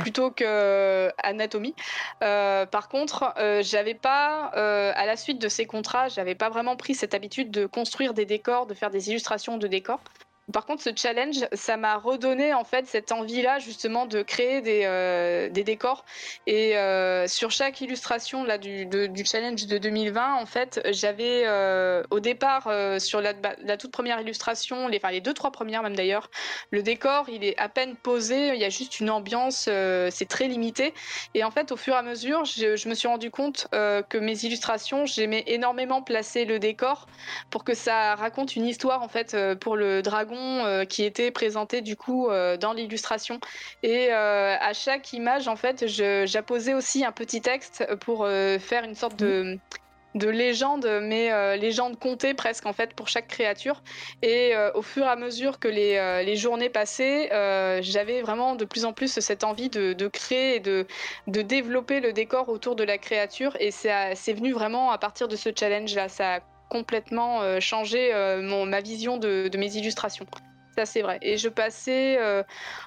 plutôt 0.00 0.32
que 0.32 0.44
euh, 0.44 1.10
anatomie. 1.22 1.74
par 2.20 2.88
contre, 2.88 3.32
j'avais 3.60 3.94
pas, 3.94 4.46
à 5.02 5.06
la 5.06 5.16
suite 5.16 5.40
de 5.40 5.48
ces 5.48 5.66
contrats, 5.66 6.08
j'avais 6.08 6.34
pas 6.34 6.48
vraiment 6.48 6.76
pris 6.76 6.94
cette 6.94 7.14
habitude 7.14 7.50
de 7.50 7.66
construire 7.66 8.14
des 8.14 8.24
décors, 8.24 8.66
de 8.66 8.74
faire 8.74 8.90
des 8.90 9.10
illustrations 9.10 9.58
de 9.58 9.66
décors. 9.68 10.00
Par 10.52 10.66
contre, 10.66 10.82
ce 10.82 10.90
challenge, 10.94 11.46
ça 11.52 11.78
m'a 11.78 11.96
redonné 11.96 12.52
en 12.52 12.64
fait 12.64 12.86
cette 12.86 13.12
envie-là 13.12 13.58
justement 13.60 14.04
de 14.04 14.20
créer 14.20 14.60
des, 14.60 14.82
euh, 14.84 15.48
des 15.48 15.64
décors. 15.64 16.04
Et 16.46 16.76
euh, 16.76 17.26
sur 17.26 17.50
chaque 17.50 17.80
illustration 17.80 18.44
là 18.44 18.58
du, 18.58 18.84
du, 18.84 19.24
challenge 19.24 19.66
de 19.66 19.78
2020, 19.78 20.34
en 20.34 20.44
fait, 20.44 20.86
j'avais 20.90 21.44
euh, 21.46 22.02
au 22.10 22.20
départ 22.20 22.70
sur 22.98 23.22
la, 23.22 23.32
la, 23.62 23.76
toute 23.78 23.90
première 23.90 24.20
illustration, 24.20 24.86
les, 24.88 24.98
enfin 24.98 25.12
les 25.12 25.22
deux 25.22 25.32
trois 25.32 25.50
premières 25.50 25.82
même 25.82 25.96
d'ailleurs, 25.96 26.30
le 26.70 26.82
décor 26.82 27.26
il 27.30 27.42
est 27.42 27.58
à 27.58 27.70
peine 27.70 27.96
posé, 27.96 28.48
il 28.48 28.60
y 28.60 28.64
a 28.64 28.70
juste 28.70 29.00
une 29.00 29.08
ambiance, 29.08 29.68
c'est 30.10 30.28
très 30.28 30.46
limité. 30.46 30.92
Et 31.32 31.42
en 31.42 31.50
fait, 31.50 31.72
au 31.72 31.76
fur 31.76 31.94
et 31.94 31.98
à 31.98 32.02
mesure, 32.02 32.44
je, 32.44 32.76
je 32.76 32.88
me 32.88 32.94
suis 32.94 33.08
rendu 33.08 33.30
compte 33.30 33.68
que 33.72 34.18
mes 34.18 34.44
illustrations, 34.44 35.06
j'aimais 35.06 35.44
énormément 35.46 36.02
placer 36.02 36.44
le 36.44 36.58
décor 36.58 37.06
pour 37.50 37.64
que 37.64 37.74
ça 37.74 38.14
raconte 38.14 38.56
une 38.56 38.66
histoire 38.66 39.02
en 39.02 39.08
fait 39.08 39.36
pour 39.60 39.76
le 39.76 40.02
dragon 40.02 40.33
euh, 40.38 40.84
qui 40.84 41.04
était 41.04 41.30
présenté 41.30 41.80
du 41.80 41.96
coup 41.96 42.28
euh, 42.28 42.56
dans 42.56 42.72
l'illustration. 42.72 43.40
Et 43.82 44.08
euh, 44.10 44.56
à 44.60 44.72
chaque 44.72 45.12
image, 45.12 45.48
en 45.48 45.56
fait, 45.56 45.86
j'apposais 45.86 46.74
aussi 46.74 47.04
un 47.04 47.12
petit 47.12 47.40
texte 47.40 47.86
pour 48.00 48.26
faire 48.26 48.84
une 48.84 48.94
sorte 48.94 49.16
de 49.16 49.58
de 50.14 50.28
légende, 50.28 50.86
mais 51.02 51.56
légende 51.56 51.98
comptée 51.98 52.34
presque 52.34 52.66
en 52.66 52.72
fait 52.72 52.94
pour 52.94 53.08
chaque 53.08 53.26
créature. 53.26 53.82
Et 54.22 54.52
au 54.74 54.82
fur 54.82 55.04
et 55.04 55.08
à 55.08 55.16
mesure 55.16 55.58
que 55.58 55.66
les, 55.66 56.22
les 56.24 56.36
journées 56.36 56.68
passaient, 56.68 57.30
j'avais 57.82 58.22
vraiment 58.22 58.54
de 58.54 58.64
plus 58.64 58.84
en 58.84 58.92
plus 58.92 59.18
cette 59.18 59.42
envie 59.42 59.70
de, 59.70 59.92
de 59.92 60.06
créer 60.06 60.56
et 60.56 60.60
de, 60.60 60.86
de, 61.26 61.42
développer 61.42 61.98
le 61.98 62.12
décor 62.12 62.48
autour 62.48 62.76
de 62.76 62.84
la 62.84 62.96
créature. 62.96 63.56
Et 63.58 63.72
c'est 63.72 64.32
venu 64.32 64.52
vraiment 64.52 64.92
à 64.92 64.98
partir 64.98 65.26
de 65.26 65.34
ce 65.34 65.50
challenge-là. 65.52 66.08
Ça 66.08 66.36
a 66.36 66.40
complètement 66.74 67.42
euh, 67.42 67.60
changé 67.60 68.12
euh, 68.12 68.42
mon, 68.42 68.66
ma 68.66 68.80
vision 68.80 69.16
de, 69.16 69.48
mes 69.56 69.76
illustrations. 69.76 70.26
Ça, 70.76 70.86
c'est 70.86 71.02
vrai. 71.02 71.20
Et 71.22 71.36
je 71.36 71.48
passais 71.48 72.18
euh, 72.18 72.42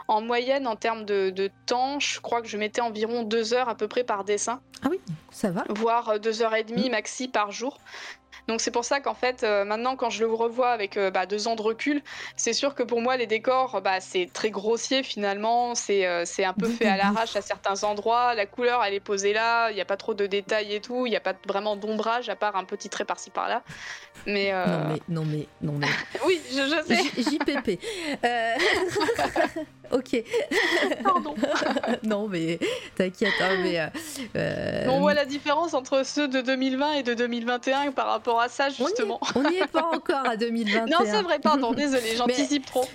en 0.10 0.20
moyenne, 0.20 0.68
en 0.68 0.76
termes 0.76 1.06
de, 1.06 1.30
de, 1.30 1.50
temps, 1.66 1.98
je 2.02 2.20
crois 2.20 2.42
que 2.42 2.50
je 2.50 2.58
mettais 2.58 2.82
environ 2.82 3.24
deux 3.24 3.54
heures 3.54 3.70
à 3.70 3.76
peu 3.76 3.88
près 3.88 4.04
par 4.04 4.26
dessin. 4.26 4.60
Ah 4.84 4.90
oui, 4.92 5.00
ça 5.32 5.52
va. 5.52 5.64
Voire 5.70 6.20
deux 6.20 6.42
heures 6.42 6.54
et 6.54 6.66
demie 6.66 6.90
mm. 6.90 6.92
maxi 6.92 7.28
par 7.30 7.52
jour. 7.52 7.78
Donc 8.48 8.62
c'est 8.62 8.72
pour 8.72 8.86
ça 8.86 9.00
qu'en 9.02 9.14
fait, 9.14 9.44
euh, 9.44 9.66
maintenant, 9.66 9.96
quand 9.96 10.10
je 10.10 10.24
le 10.24 10.32
revois 10.32 10.70
avec 10.70 10.98
euh, 10.98 11.12
bah, 11.12 11.26
deux 11.26 11.48
ans 11.48 11.56
de 11.56 11.62
recul, 11.62 12.02
c'est 12.36 12.54
sûr 12.54 12.76
que 12.76 12.84
pour 12.84 13.02
moi, 13.02 13.18
les 13.18 13.28
décors, 13.28 13.82
bah, 13.82 14.00
c'est 14.00 14.30
très 14.32 14.52
grossier 14.52 15.04
finalement. 15.04 15.76
C'est 15.76 16.06
euh, 16.06 16.24
un 16.40 16.54
peu 16.54 16.70
fait 16.70 16.88
à 16.88 16.98
l'arrache 16.98 17.36
à 17.36 17.42
certains 17.42 17.84
endroits. 17.84 18.36
La 18.36 18.46
couleur, 18.46 18.84
elle 18.84 18.94
est 18.94 19.02
posée 19.02 19.34
là. 19.34 19.70
Il 19.72 19.76
n'y 19.76 19.82
a 19.82 19.86
pas 19.86 19.98
trop 19.98 20.14
de 20.14 20.26
détails 20.26 20.74
et 20.74 20.82
tout. 20.82 21.06
Il 21.06 21.10
n'y 21.10 21.16
a 21.16 21.22
pas 21.22 21.34
vraiment 21.46 21.76
d'ombrage 21.76 22.30
à 22.30 22.36
part 22.36 22.56
un 22.56 22.64
petit 22.64 22.90
trait 22.90 23.06
par-ci 23.06 23.30
par-là. 23.32 23.64
Mais, 24.26 24.52
Non 24.52 24.88
mais 24.88 25.02
non 25.10 25.26
mais 25.26 25.48
non 25.62 25.74
mais. 25.74 25.88
oui, 26.26 26.40
je, 26.50 26.56
je 26.56 26.86
sais. 26.86 27.04
JPP. 27.22 27.82
ok. 29.92 30.24
Pardon. 31.04 31.36
non 32.04 32.28
mais 32.28 32.60
t'inquiète. 32.96 33.34
Hein, 33.42 33.92
mais, 34.34 34.88
On 34.90 35.00
voit 35.00 35.14
la 35.14 35.26
différence 35.26 35.74
entre 35.74 36.06
ceux 36.06 36.28
de 36.28 36.42
2020 36.42 36.94
et 36.94 37.04
de 37.04 37.14
2021 37.14 37.92
par 37.92 38.08
rapport 38.08 38.42
à 38.42 38.50
ça, 38.50 38.70
justement. 38.70 39.20
On 39.36 39.44
n'y 39.50 39.58
est, 39.58 39.68
pas 39.68 39.86
encore 39.94 40.28
à 40.28 40.38
2021. 40.38 40.86
non, 40.86 40.98
c'est 41.06 41.22
vrai, 41.22 41.40
pardon, 41.40 41.72
désolé, 41.72 42.16
j'anticipe 42.16 42.66
trop. 42.66 42.86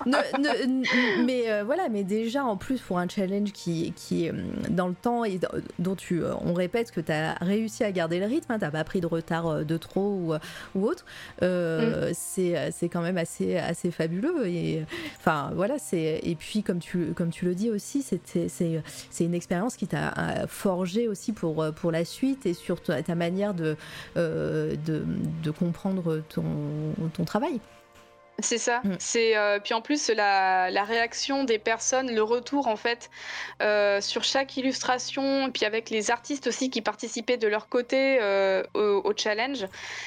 mais 1.25 1.51
euh, 1.51 1.63
voilà, 1.65 1.89
mais 1.89 2.05
déjà, 2.05 2.45
en 2.45 2.57
plus, 2.57 2.81
pour 2.81 2.99
un 2.99 3.09
challenge 3.09 3.53
qui, 3.53 3.93
qui 3.97 4.27
est 4.27 4.33
euh, 4.33 4.43
dans 4.71 4.89
le 4.89 4.95
temps 4.95 5.25
et 5.25 5.41
dont 5.79 5.97
tu, 5.97 6.23
euh, 6.23 6.35
on 6.45 6.55
répète 6.55 6.91
que 6.91 7.01
tu 7.01 7.13
as 7.13 7.35
réussi 7.41 7.85
à 7.85 7.93
garder 7.93 8.19
le 8.19 8.27
rythme, 8.27 8.53
hein, 8.53 8.59
tu 8.59 8.65
n'as 8.65 8.71
pas 8.71 8.85
pris 8.85 9.01
de 9.01 9.07
retard 9.07 9.65
de 9.65 9.77
trop 9.77 10.09
ou, 10.09 10.35
ou 10.75 10.87
autre, 10.87 11.05
mm. 11.41 12.13
c'est 12.13 12.89
quand 12.89 13.03
même 13.03 13.19
assez, 13.19 13.57
assez 13.57 13.91
fabuleux. 13.91 14.47
Et, 14.47 14.85
enfin, 15.19 15.51
voilà, 15.55 15.77
et 15.93 16.37
puis, 16.39 16.63
comme 16.63 16.81
comme 17.15 17.31
tu 17.31 17.45
le 17.45 17.55
dis 17.55 17.71
aussi, 17.71 18.03
c'est 18.03 18.83
une 19.21 19.35
expérience 19.35 19.77
qui 19.77 19.87
t'a 19.87 20.47
forgé 20.49 21.09
aussi 21.09 21.33
pour, 21.33 21.65
la 21.93 22.05
suite 22.05 22.47
et 22.47 22.55
sur 22.55 22.81
ta, 22.83 23.15
manière 23.15 23.55
de, 23.55 23.77
de 24.17 25.51
comprendre 25.51 26.23
ton 26.29 27.25
travail. 27.25 27.61
C'est 28.39 28.59
ça. 28.59 28.81
Mm. 28.83 28.97
C'est 28.99 29.37
euh, 29.37 29.59
puis 29.63 29.75
en 29.75 29.83
plus 29.83 30.09
la, 30.09 30.71
la, 30.71 30.85
réaction 30.85 31.45
des 31.45 31.59
personnes, 31.59 32.13
le 32.13 32.23
retour 32.23 32.67
en 32.67 32.77
fait 32.77 33.11
euh, 33.61 34.01
sur 34.01 34.25
chaque 34.25 34.57
illustration, 34.57 35.49
et 35.49 35.51
puis 35.51 35.65
avec 35.67 35.91
les 35.91 36.11
artistes 36.11 36.47
aussi 36.47 36.71
qui 36.71 36.81
participaient 36.81 37.37
de 37.37 37.47
leur 37.47 37.69
côté 37.69 38.19
euh, 38.21 38.63
au, 38.75 39.13
challenge, 39.17 39.67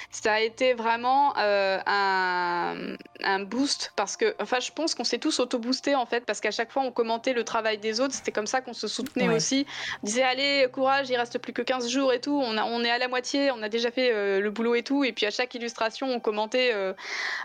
ça 0.09 0.33
a 0.33 0.39
été 0.39 0.73
vraiment 0.73 1.33
un, 1.37 2.95
un, 3.23 3.39
boost 3.41 3.93
parce 3.95 4.17
que 4.17 4.35
enfin 4.41 4.59
je 4.59 4.71
pense 4.71 4.95
qu'on 4.95 5.03
s'est 5.03 5.19
tous 5.19 5.39
auto 5.39 5.59
boosté 5.59 5.93
en 5.93 6.05
fait 6.05 6.25
parce 6.25 6.41
qu'à 6.41 6.51
chaque 6.51 6.71
fois 6.71 6.81
on 6.81 6.91
commentait 6.91 7.33
le 7.33 7.43
travail 7.43 7.77
des 7.77 8.01
autres, 8.01 8.15
c'était 8.15 8.31
comme 8.31 8.47
ça 8.47 8.61
qu'on 8.61 8.73
se 8.73 8.87
soutenait 8.87 9.29
aussi. 9.29 9.67
On 10.01 10.07
disait 10.07 10.23
allez 10.23 10.67
courage, 10.73 11.09
il 11.09 11.15
reste 11.15 11.37
plus 11.37 11.53
que 11.53 11.61
15 11.61 11.89
jours 11.89 12.11
et 12.11 12.19
tout, 12.19 12.41
on, 12.43 12.57
a, 12.57 12.63
on 12.63 12.83
est 12.83 12.89
à 12.89 12.97
la 12.97 13.07
moitié, 13.07 13.51
on 13.51 13.61
a 13.61 13.69
déjà 13.69 13.91
fait 13.91 14.39
le 14.41 14.49
boulot 14.49 14.75
et 14.75 14.83
tout, 14.83 15.03
et 15.03 15.13
puis 15.13 15.27
à 15.27 15.31
chaque 15.31 15.53
illustration 15.53 16.07
on 16.07 16.19
commentait 16.19 16.73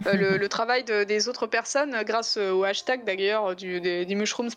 le, 0.06 0.36
le 0.38 0.48
travail 0.48 0.69
des 0.78 1.28
autres 1.28 1.46
personnes 1.46 2.02
grâce 2.04 2.36
au 2.36 2.64
hashtag 2.64 3.04
d'ailleurs 3.04 3.56
du, 3.56 3.80
du 3.80 4.16
Mushrooms. 4.16 4.50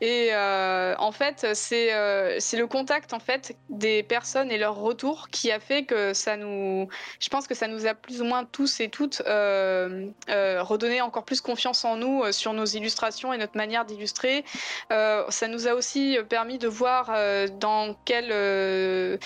Et 0.00 0.28
euh, 0.32 0.94
en 0.98 1.12
fait, 1.12 1.46
c'est 1.54 1.94
euh, 1.94 2.38
le 2.52 2.66
contact 2.66 3.12
en 3.14 3.18
fait 3.18 3.56
des 3.70 4.02
personnes 4.02 4.50
et 4.50 4.58
leur 4.58 4.76
retour 4.76 5.28
qui 5.30 5.50
a 5.50 5.60
fait 5.60 5.84
que 5.84 6.12
ça 6.12 6.36
nous, 6.36 6.88
je 7.20 7.28
pense 7.28 7.46
que 7.46 7.54
ça 7.54 7.66
nous 7.66 7.86
a 7.86 7.94
plus 7.94 8.20
ou 8.20 8.24
moins 8.24 8.44
tous 8.44 8.80
et 8.80 8.88
toutes 8.88 9.22
euh, 9.26 10.08
redonné 10.28 11.00
encore 11.00 11.24
plus 11.24 11.40
confiance 11.40 11.84
en 11.84 11.96
nous 11.96 12.30
sur 12.32 12.52
nos 12.52 12.64
illustrations 12.64 13.32
et 13.32 13.38
notre 13.38 13.56
manière 13.56 13.84
d'illustrer. 13.84 14.44
ça 14.90 15.48
nous 15.48 15.68
a 15.68 15.74
aussi 15.74 16.18
permis 16.28 16.58
de 16.58 16.68
voir 16.68 17.12
dans 17.58 17.94
quelle 18.04 19.18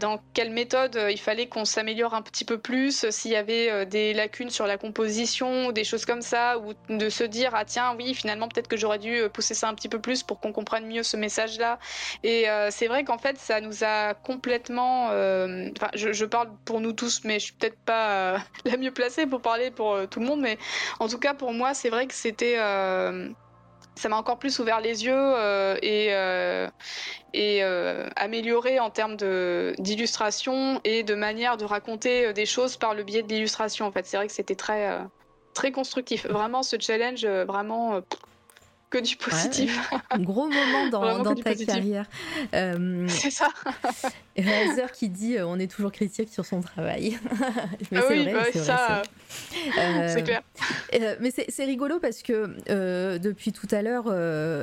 dans 0.00 0.20
quelle 0.34 0.50
méthode 0.50 0.98
il 1.10 1.20
fallait 1.20 1.46
qu'on 1.46 1.64
s'améliore 1.64 2.14
un 2.14 2.22
petit 2.22 2.44
peu 2.44 2.58
plus, 2.58 3.08
s'il 3.10 3.30
y 3.30 3.36
avait 3.36 3.86
des 3.86 4.12
lacunes 4.12 4.50
sur 4.50 4.66
la 4.66 4.76
composition 4.76 5.72
des 5.72 5.84
choses 5.84 6.04
comme 6.04 6.22
ça, 6.22 6.58
ou 6.58 6.74
de 6.88 7.08
se 7.08 7.24
dire 7.24 7.52
ah 7.54 7.64
tiens 7.64 7.94
oui 7.96 8.14
finalement 8.14 8.48
peut-être 8.48 8.68
que 8.68 8.76
j'aurais 8.76 8.98
dû 8.98 9.22
pousser 9.32 9.54
ça 9.54 9.68
un 9.68 9.74
petit 9.74 9.88
peu 9.88 10.00
plus 10.00 10.09
pour 10.26 10.40
qu'on 10.40 10.52
comprenne 10.52 10.86
mieux 10.86 11.02
ce 11.02 11.16
message-là. 11.16 11.78
Et 12.22 12.48
euh, 12.48 12.68
c'est 12.70 12.86
vrai 12.86 13.04
qu'en 13.04 13.18
fait, 13.18 13.38
ça 13.38 13.60
nous 13.60 13.84
a 13.84 14.14
complètement. 14.14 15.08
Euh, 15.10 15.68
enfin, 15.76 15.90
je, 15.94 16.24
parle 16.24 16.50
pour 16.64 16.80
nous 16.80 16.92
tous, 16.92 17.22
mais 17.24 17.38
je 17.38 17.46
suis 17.46 17.54
peut-être 17.54 17.78
pas 17.84 18.10
euh, 18.10 18.38
la 18.64 18.76
mieux 18.76 18.92
placée 18.92 19.26
pour 19.26 19.40
parler 19.40 19.70
pour 19.70 19.96
tout 20.08 20.20
le 20.20 20.26
monde. 20.26 20.40
Mais 20.40 20.58
en 20.98 21.08
tout 21.08 21.18
cas, 21.18 21.34
pour 21.34 21.52
moi, 21.52 21.74
c'est 21.74 21.90
vrai 21.90 22.06
que 22.06 22.14
c'était 22.14 22.56
ça 23.96 24.08
m'a 24.08 24.16
encore 24.16 24.38
plus 24.38 24.58
ouvert 24.60 24.80
les 24.80 25.04
yeux 25.04 25.34
et, 25.82 26.14
et 27.34 27.62
amélioré 28.16 28.80
en 28.80 28.88
termes 28.88 29.16
d'illustration 29.78 30.80
et 30.84 31.02
de 31.02 31.14
manière 31.14 31.56
de 31.56 31.64
raconter 31.64 32.32
des 32.32 32.46
choses 32.46 32.76
par 32.76 32.94
le 32.94 33.02
biais 33.02 33.22
de 33.22 33.28
l'illustration. 33.28 33.86
En 33.86 33.92
fait, 33.92 34.06
c'est 34.06 34.16
vrai 34.16 34.26
que 34.26 34.32
c'était 34.32 34.54
très, 34.54 34.98
très 35.54 35.72
constructif. 35.72 36.26
Vraiment, 36.26 36.62
ce 36.62 36.76
challenge, 36.80 37.26
vraiment, 37.26 38.00
que 38.90 38.98
du 38.98 39.16
positif. 39.16 39.90
gros 40.18 40.48
moment 40.48 40.88
dans, 41.22 41.34
ta 41.42 41.54
carrière. 41.54 42.06
Euh, 42.54 43.06
c'est 43.08 43.30
ça. 43.30 43.48
Razer 44.40 44.92
qui 44.92 45.08
dit 45.08 45.36
on 45.40 45.58
est 45.58 45.70
toujours 45.70 45.92
critique 45.92 46.32
sur 46.32 46.44
son 46.44 46.60
travail. 46.60 47.18
mais 47.90 47.98
ah 47.98 48.04
c'est 48.08 48.18
oui, 48.18 48.24
vrai, 48.24 48.50
bah, 48.52 48.60
ça, 48.60 49.02
c'est 50.08 50.22
clair. 50.22 50.42
mais 51.20 51.30
c'est 51.30 51.64
rigolo 51.64 51.98
parce 52.00 52.22
que 52.22 53.18
depuis 53.18 53.52
tout 53.52 53.68
à 53.70 53.82
l'heure, 53.82 54.04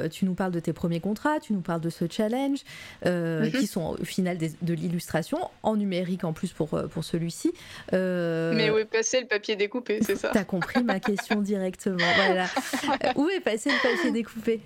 tu 0.09 0.25
nous 0.25 0.33
parles 0.33 0.51
de 0.51 0.59
tes 0.59 0.73
premiers 0.73 0.99
contrats, 0.99 1.39
tu 1.39 1.53
nous 1.53 1.61
parles 1.61 1.81
de 1.81 1.89
ce 1.89 2.05
challenge, 2.09 2.59
mhm. 3.05 3.51
qui 3.51 3.67
sont 3.67 3.97
au 3.99 4.05
final 4.05 4.37
de 4.37 4.73
l'illustration, 4.73 5.39
en 5.63 5.75
numérique 5.75 6.23
en 6.23 6.33
plus 6.33 6.51
pour, 6.51 6.69
pour 6.69 7.03
celui-ci. 7.03 7.53
Mais 7.91 8.69
où 8.69 8.77
est 8.77 8.85
passé 8.85 9.21
le 9.21 9.27
papier 9.27 9.55
découpé, 9.55 9.99
c'est 10.01 10.15
ça? 10.15 10.31
T'as 10.33 10.43
compris 10.43 10.83
ma 10.83 10.99
question 10.99 11.41
directement. 11.41 11.97
Voilà. 12.15 12.47
où 13.15 13.29
est 13.29 13.39
passé 13.39 13.69
le 13.69 13.89
papier 13.89 14.11
découpé? 14.11 14.61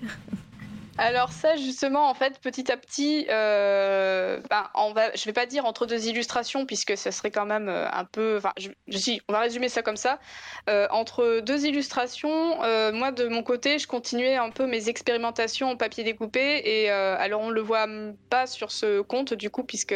Alors 0.98 1.32
ça, 1.32 1.56
justement, 1.56 2.10
en 2.10 2.14
fait, 2.14 2.40
petit 2.40 2.70
à 2.70 2.76
petit, 2.76 3.26
euh, 3.30 4.40
ben, 4.50 4.70
vais 5.26 5.34
pas 5.34 5.46
dire 5.46 5.66
entre 5.66 5.86
deux 5.86 6.08
illustrations, 6.08 6.66
puisque 6.66 6.98
ce 6.98 7.12
serait 7.12 7.32
quand 7.32 7.46
même 7.46 7.70
euh, 7.70 7.90
un 7.92 8.04
peu... 8.04 8.38
Enfin, 8.38 8.52
on 9.28 9.34
va 9.34 9.40
résumer 9.40 9.70
ça 9.70 9.84
comme 9.84 9.96
ça. 9.96 10.20
Euh, 10.70 10.88
entre 10.92 11.40
deux 11.40 11.66
illustrations, 11.66 12.62
euh, 12.64 12.92
moi, 12.92 13.12
de 13.12 13.28
mon 13.28 13.42
côté, 13.42 13.80
je 13.80 13.88
continuais 13.88 14.36
un 14.36 14.50
peu 14.50 14.68
mes 14.68 14.90
expérimentations 14.90 15.70
en 15.70 15.78
papier 15.78 16.04
découpé. 16.04 16.62
Et 16.66 16.90
alors, 16.90 17.42
on 17.42 17.50
le 17.50 17.62
voit 17.62 17.88
pas 18.30 18.46
sur 18.46 18.72
ce 18.72 19.00
compte, 19.02 19.34
du 19.34 19.50
coup, 19.50 19.64
puisque 19.64 19.96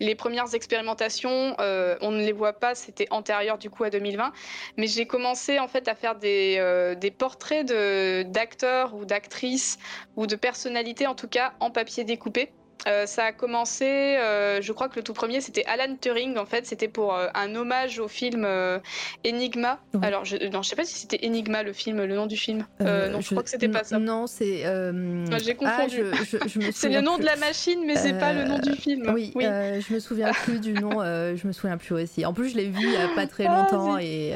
les 0.00 0.14
premières 0.14 0.54
expérimentations, 0.54 1.54
on 1.58 2.10
ne 2.10 2.24
les 2.24 2.32
voit 2.32 2.54
pas, 2.54 2.74
c'était 2.74 3.08
antérieur, 3.10 3.58
du 3.58 3.68
coup, 3.68 3.84
à 3.84 3.90
2020. 3.90 4.32
Mais 4.78 4.86
j'ai 4.86 5.06
commencé, 5.06 5.58
en 5.58 5.68
fait, 5.68 5.86
à 5.86 5.94
faire 5.94 6.14
des, 6.14 6.94
des 6.98 7.10
portraits 7.10 7.66
d'acteurs 7.66 8.94
ou 8.94 9.04
d'actrices 9.04 9.78
ou 10.16 10.26
de 10.30 10.36
personnalité, 10.36 11.06
en 11.06 11.14
tout 11.14 11.28
cas 11.28 11.52
en 11.60 11.70
papier 11.70 12.04
découpé. 12.04 12.50
Euh, 12.86 13.04
ça 13.04 13.24
a 13.24 13.32
commencé, 13.32 13.84
euh, 13.84 14.62
je 14.62 14.72
crois 14.72 14.88
que 14.88 14.96
le 14.96 15.02
tout 15.02 15.12
premier 15.12 15.42
c'était 15.42 15.64
Alan 15.66 15.94
Turing 16.00 16.38
en 16.38 16.46
fait, 16.46 16.64
c'était 16.64 16.88
pour 16.88 17.14
euh, 17.14 17.26
un 17.34 17.54
hommage 17.54 17.98
au 17.98 18.08
film 18.08 18.46
Enigma. 19.26 19.80
Alors 20.00 20.24
je, 20.24 20.36
non, 20.50 20.62
je 20.62 20.70
sais 20.70 20.76
pas 20.76 20.84
si 20.84 20.98
c'était 20.98 21.20
Enigma 21.26 21.62
le 21.62 21.74
film, 21.74 21.98
le 21.98 22.14
nom 22.14 22.26
du 22.26 22.36
film. 22.36 22.66
non, 22.80 23.20
je, 23.20 23.30
crois 23.30 23.42
que 23.42 23.50
c'était 23.50 23.68
pas 23.68 23.84
ça. 23.84 23.98
Non, 23.98 24.26
c'est. 24.26 24.62
J'ai 25.44 25.54
confondu. 25.54 26.04
Ah, 26.12 26.46
c'est 26.72 26.88
le 26.88 27.00
nom 27.00 27.18
de 27.18 27.24
la 27.24 27.36
machine, 27.36 27.82
mais 27.86 27.96
c'est 27.96 28.14
pas 28.14 28.32
le 28.32 28.44
nom 28.44 28.58
du 28.58 28.72
film. 28.72 29.12
Oui, 29.14 29.32
oui. 29.34 29.44
je 29.44 29.92
me 29.92 29.98
souviens 29.98 30.32
plus 30.32 30.58
du 30.58 30.72
nom. 30.72 31.02
je 31.02 31.46
me 31.46 31.52
souviens 31.52 31.76
plus 31.76 31.94
aussi. 31.94 32.24
En 32.24 32.32
plus, 32.32 32.50
je 32.50 32.56
l'ai 32.56 32.68
vu 32.68 32.82
il 32.82 32.92
y 32.92 32.96
a 32.96 33.08
pas 33.14 33.26
très 33.26 33.46
ah, 33.46 33.56
longtemps 33.56 33.98
et. 33.98 34.34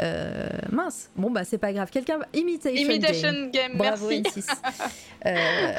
Euh, 0.00 0.48
mince, 0.70 1.10
bon 1.16 1.30
bah 1.30 1.44
c'est 1.44 1.58
pas 1.58 1.72
grave. 1.72 1.90
Quelqu'un 1.90 2.20
Imitation, 2.32 2.80
Imitation 2.80 3.50
Game. 3.52 3.72
Bravo 3.74 4.08
merci. 4.08 4.42
Euh, 5.26 5.72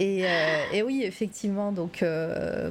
et, 0.00 0.24
euh, 0.24 0.62
et, 0.72 0.82
oui, 0.82 1.04
effectivement, 1.04 1.70
donc 1.70 2.04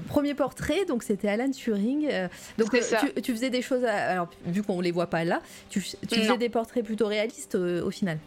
premier 0.09 0.33
portrait, 0.33 0.83
donc 0.83 1.01
c'était 1.03 1.29
Alan 1.29 1.49
Turing. 1.49 2.09
donc 2.57 2.71
tu, 2.71 3.21
tu, 3.21 3.31
faisais 3.31 3.49
des 3.49 3.61
choses, 3.61 3.85
alors 3.85 4.29
vu 4.45 4.63
qu'on 4.63 4.81
les 4.81 4.91
voit 4.91 5.07
pas 5.07 5.23
là, 5.23 5.41
tu, 5.69 5.81
tu 5.81 6.19
faisais 6.19 6.37
des 6.37 6.49
portraits 6.49 6.83
plutôt 6.83 7.07
réalistes 7.07 7.55
au 7.55 7.89
final. 7.89 8.17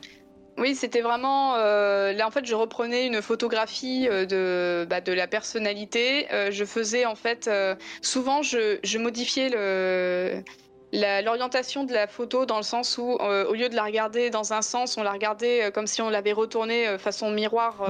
Oui, 0.56 0.74
c'était 0.74 1.02
vraiment. 1.02 1.56
là, 1.56 2.26
en 2.26 2.30
fait, 2.30 2.46
je 2.46 2.54
reprenais 2.54 3.06
une 3.06 3.20
photographie 3.20 4.08
de, 4.08 4.86
bah, 4.88 5.02
de 5.02 5.12
la 5.12 5.26
personnalité. 5.26 6.26
je 6.50 6.64
faisais, 6.64 7.04
en 7.04 7.14
fait, 7.14 7.50
souvent, 8.00 8.40
je, 8.40 8.78
je 8.82 8.96
modifiais 8.96 9.50
le 9.50 10.42
l'orientation 10.96 11.84
de 11.84 11.92
la 11.92 12.06
photo 12.06 12.46
dans 12.46 12.56
le 12.56 12.62
sens 12.62 12.98
où 12.98 13.18
euh, 13.20 13.46
au 13.46 13.54
lieu 13.54 13.68
de 13.68 13.74
la 13.74 13.84
regarder 13.84 14.30
dans 14.30 14.52
un 14.52 14.62
sens, 14.62 14.96
on 14.96 15.02
la 15.02 15.12
regardait 15.12 15.64
euh, 15.64 15.70
comme 15.70 15.86
si 15.86 16.02
on 16.02 16.10
l'avait 16.10 16.32
retournée 16.32 16.88
euh, 16.88 16.98
façon 16.98 17.30
miroir 17.30 17.84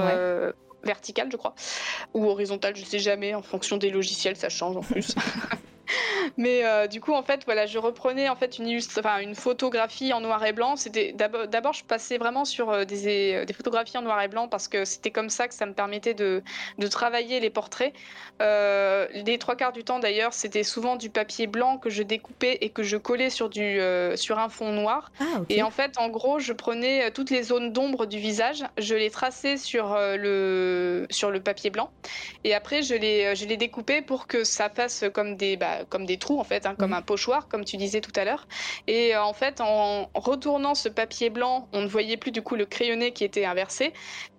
vertical, 0.83 1.27
je 1.29 1.35
crois, 1.35 1.53
ou 2.13 2.29
horizontal, 2.29 2.75
je 2.75 2.85
sais 2.85 2.99
jamais, 2.99 3.33
en 3.33 3.41
fonction 3.41 3.75
des 3.75 3.89
logiciels, 3.89 4.37
ça 4.37 4.47
change 4.47 4.77
en 4.77 4.81
plus. 4.81 5.15
Mais 6.37 6.65
euh, 6.65 6.87
du 6.87 7.01
coup, 7.01 7.13
en 7.13 7.23
fait, 7.23 7.43
voilà, 7.45 7.65
je 7.65 7.77
reprenais 7.77 8.29
en 8.29 8.35
fait 8.35 8.59
une, 8.59 8.79
enfin, 8.97 9.19
une 9.19 9.35
photographie 9.35 10.13
en 10.13 10.21
noir 10.21 10.43
et 10.45 10.53
blanc. 10.53 10.75
C'était 10.75 11.13
d'abord, 11.13 11.73
je 11.73 11.83
passais 11.83 12.17
vraiment 12.17 12.45
sur 12.45 12.69
euh, 12.69 12.85
des, 12.85 13.33
euh, 13.33 13.45
des, 13.45 13.53
photographies 13.53 13.97
en 13.97 14.01
noir 14.01 14.21
et 14.21 14.27
blanc 14.27 14.47
parce 14.47 14.67
que 14.67 14.85
c'était 14.85 15.11
comme 15.11 15.29
ça 15.29 15.47
que 15.47 15.53
ça 15.53 15.65
me 15.65 15.73
permettait 15.73 16.13
de, 16.13 16.43
de 16.77 16.87
travailler 16.87 17.39
les 17.39 17.49
portraits. 17.49 17.93
les 18.39 19.37
trois 19.39 19.55
quarts 19.55 19.71
du 19.71 19.83
temps, 19.83 19.99
d'ailleurs, 19.99 20.33
c'était 20.33 20.63
souvent 20.63 20.95
du 20.95 21.09
papier 21.09 21.47
blanc 21.47 21.77
que 21.77 21.89
je 21.89 22.03
découpais 22.03 22.57
et 22.61 22.69
que 22.69 22.83
je 22.83 22.97
collais 22.97 23.29
sur 23.29 23.49
du 23.49 23.79
sur 24.15 24.39
un 24.39 24.49
fond 24.49 24.71
noir. 24.71 25.11
Ah, 25.19 25.41
et 25.49 25.63
en 25.63 25.71
fait, 25.71 25.97
en 25.97 26.09
gros, 26.09 26.39
je 26.39 26.53
prenais 26.53 27.11
toutes 27.11 27.29
les 27.29 27.43
zones 27.43 27.71
d'ombre 27.71 28.05
du 28.05 28.19
visage, 28.19 28.63
je 28.77 28.95
les 28.95 29.09
traçais 29.09 29.57
sur 29.57 29.95
le 29.97 31.07
sur 31.09 31.31
le 31.31 31.39
papier 31.39 31.69
blanc, 31.69 31.91
et 32.43 32.53
après, 32.53 32.81
je 32.81 32.95
les 32.95 33.35
je 33.35 33.45
les 33.45 33.57
découpais 33.57 34.01
pour 34.01 34.27
que 34.27 34.43
ça 34.43 34.69
fasse 34.69 35.05
comme 35.13 35.35
des 35.35 35.57
bah, 35.57 35.76
comme 35.89 36.05
des 36.05 36.17
trous 36.17 36.39
en 36.39 36.43
fait, 36.43 36.65
hein, 36.65 36.75
comme 36.77 36.93
un 36.93 37.01
pochoir, 37.01 37.47
comme 37.47 37.65
tu 37.65 37.77
disais 37.77 38.01
tout 38.01 38.11
à 38.15 38.25
l'heure. 38.25 38.47
Et 38.87 39.15
euh, 39.15 39.23
en 39.23 39.33
fait, 39.33 39.61
en 39.61 40.09
retournant 40.13 40.75
ce 40.75 40.89
papier 40.89 41.29
blanc, 41.29 41.67
on 41.73 41.81
ne 41.81 41.87
voyait 41.87 42.17
plus 42.17 42.31
du 42.31 42.41
coup 42.41 42.55
le 42.55 42.65
crayonné 42.65 43.11
qui 43.11 43.23
était 43.23 43.45
inversé. 43.45 43.93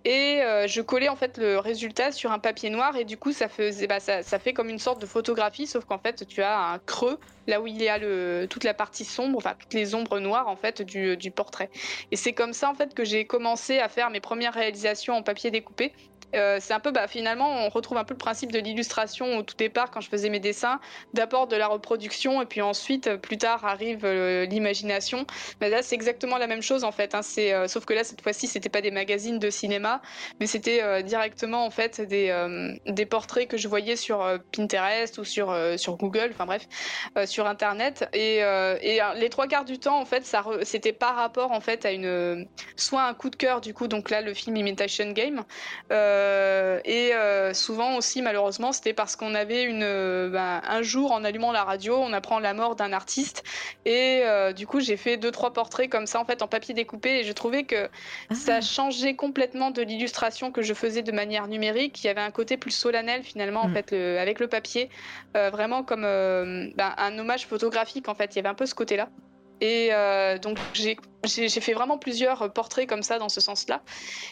Et 0.05 0.41
euh, 0.41 0.65
je 0.65 0.81
collais 0.81 1.09
en 1.09 1.15
fait 1.15 1.37
le 1.37 1.59
résultat 1.59 2.11
sur 2.11 2.31
un 2.31 2.39
papier 2.39 2.69
noir 2.69 2.95
et 2.95 3.03
du 3.03 3.17
coup 3.17 3.33
ça 3.33 3.49
faisait, 3.49 3.85
bah, 3.85 3.99
ça, 3.99 4.23
ça, 4.23 4.39
fait 4.39 4.53
comme 4.53 4.69
une 4.69 4.79
sorte 4.79 5.01
de 5.01 5.05
photographie, 5.05 5.67
sauf 5.67 5.83
qu'en 5.83 5.99
fait 5.99 6.25
tu 6.25 6.41
as 6.41 6.57
un 6.57 6.79
creux 6.79 7.19
là 7.47 7.59
où 7.59 7.67
il 7.67 7.81
y 7.81 7.89
a 7.89 7.97
le, 7.97 8.47
toute 8.49 8.63
la 8.63 8.73
partie 8.73 9.03
sombre, 9.03 9.37
enfin 9.37 9.55
toutes 9.59 9.73
les 9.73 9.95
ombres 9.95 10.19
noires 10.19 10.47
en 10.47 10.55
fait 10.55 10.81
du, 10.81 11.17
du 11.17 11.31
portrait. 11.31 11.69
Et 12.11 12.15
c'est 12.15 12.31
comme 12.33 12.53
ça 12.53 12.69
en 12.69 12.75
fait 12.75 12.93
que 12.93 13.03
j'ai 13.03 13.25
commencé 13.25 13.79
à 13.79 13.89
faire 13.89 14.09
mes 14.09 14.21
premières 14.21 14.53
réalisations 14.53 15.15
en 15.15 15.21
papier 15.21 15.51
découpé. 15.51 15.91
Euh, 16.35 16.57
c'est 16.59 16.73
un 16.73 16.79
peu, 16.79 16.91
bah, 16.91 17.07
finalement, 17.07 17.65
on 17.65 17.69
retrouve 17.69 17.97
un 17.97 18.03
peu 18.03 18.13
le 18.13 18.19
principe 18.19 18.51
de 18.51 18.59
l'illustration 18.59 19.37
au 19.37 19.43
tout 19.43 19.55
départ 19.55 19.91
quand 19.91 20.01
je 20.01 20.09
faisais 20.09 20.29
mes 20.29 20.39
dessins, 20.39 20.79
d'abord 21.13 21.47
de 21.47 21.55
la 21.55 21.67
reproduction 21.67 22.41
et 22.41 22.45
puis 22.45 22.61
ensuite, 22.61 23.07
euh, 23.07 23.17
plus 23.17 23.37
tard, 23.37 23.65
arrive 23.65 24.01
euh, 24.03 24.45
l'imagination. 24.45 25.25
Mais 25.61 25.69
là, 25.69 25.81
c'est 25.81 25.95
exactement 25.95 26.37
la 26.37 26.47
même 26.47 26.61
chose 26.61 26.83
en 26.83 26.91
fait. 26.91 27.15
Hein. 27.15 27.21
sauf 27.67 27.85
que 27.85 27.93
là, 27.93 28.03
cette 28.03 28.21
fois-ci, 28.21 28.47
c'était 28.47 28.69
pas 28.69 28.81
des 28.81 28.91
magazines 28.91 29.39
de 29.39 29.49
cinéma, 29.49 30.01
mais 30.39 30.47
c'était 30.47 31.03
directement 31.03 31.65
en 31.65 31.69
fait 31.69 32.01
des, 32.01 33.05
portraits 33.05 33.47
que 33.47 33.57
je 33.57 33.67
voyais 33.67 33.95
sur 33.95 34.25
Pinterest 34.51 35.17
ou 35.17 35.23
sur, 35.23 35.47
Google, 35.97 36.29
enfin 36.31 36.45
bref, 36.45 36.67
sur 37.25 37.47
Internet. 37.47 38.07
Et, 38.13 38.41
les 39.15 39.29
trois 39.29 39.47
quarts 39.47 39.65
du 39.65 39.79
temps, 39.79 39.99
en 39.99 40.05
fait, 40.05 40.29
c'était 40.63 40.93
par 40.93 41.15
rapport 41.15 41.51
en 41.51 41.61
fait 41.61 41.85
à 41.85 41.91
une 41.91 42.47
soit 42.75 43.03
un 43.03 43.13
coup 43.13 43.29
de 43.29 43.35
cœur 43.35 43.61
du 43.61 43.73
coup, 43.73 43.87
donc 43.87 44.09
là, 44.09 44.21
le 44.21 44.33
film 44.33 44.55
Imitation 44.55 45.11
Game. 45.11 45.43
Et 46.85 47.13
euh, 47.13 47.53
souvent 47.53 47.95
aussi, 47.95 48.21
malheureusement, 48.21 48.71
c'était 48.71 48.93
parce 48.93 49.15
qu'on 49.15 49.35
avait 49.35 49.63
une, 49.63 49.83
euh, 49.83 50.29
ben, 50.29 50.61
un 50.67 50.81
jour 50.81 51.11
en 51.11 51.23
allumant 51.23 51.51
la 51.51 51.63
radio, 51.63 51.95
on 51.95 52.13
apprend 52.13 52.39
la 52.39 52.53
mort 52.53 52.75
d'un 52.75 52.93
artiste. 52.93 53.43
Et 53.85 54.23
du 54.55 54.67
coup, 54.67 54.79
j'ai 54.79 54.97
fait 54.97 55.17
deux, 55.17 55.31
trois 55.31 55.53
portraits 55.53 55.89
comme 55.89 56.05
ça, 56.05 56.19
en 56.19 56.25
fait, 56.25 56.41
en 56.41 56.47
papier 56.47 56.73
découpé. 56.73 57.19
Et 57.19 57.23
je 57.23 57.33
trouvais 57.33 57.63
que 57.63 57.89
ah. 58.29 58.35
ça 58.35 58.61
changeait 58.61 59.15
complètement 59.15 59.71
de 59.71 59.81
l'illustration 59.81 60.51
que 60.51 60.61
je 60.61 60.73
faisais 60.73 61.01
de 61.01 61.11
manière 61.11 61.47
numérique. 61.47 62.03
Il 62.03 62.07
y 62.07 62.09
avait 62.09 62.21
un 62.21 62.31
côté 62.31 62.57
plus 62.57 62.71
solennel, 62.71 63.23
finalement, 63.23 63.61
en 63.61 63.69
mm. 63.69 63.73
fait, 63.73 63.93
avec 63.93 64.39
le 64.39 64.47
papier. 64.47 64.89
vraiment 65.33 65.83
comme 65.83 66.01
ben, 66.01 66.93
un 66.97 67.17
hommage 67.17 67.45
photographique, 67.45 68.07
en 68.07 68.15
fait. 68.15 68.35
Il 68.35 68.37
y 68.37 68.39
avait 68.39 68.49
un 68.49 68.55
peu 68.55 68.65
ce 68.65 68.75
côté-là. 68.75 69.09
Et 69.61 69.89
euh, 69.91 70.37
donc 70.37 70.57
j'ai 70.73 71.49
fait 71.49 71.73
vraiment 71.73 71.97
plusieurs 71.97 72.51
portraits 72.53 72.87
comme 72.87 73.03
ça 73.03 73.19
dans 73.19 73.29
ce 73.29 73.41
sens-là. 73.41 73.81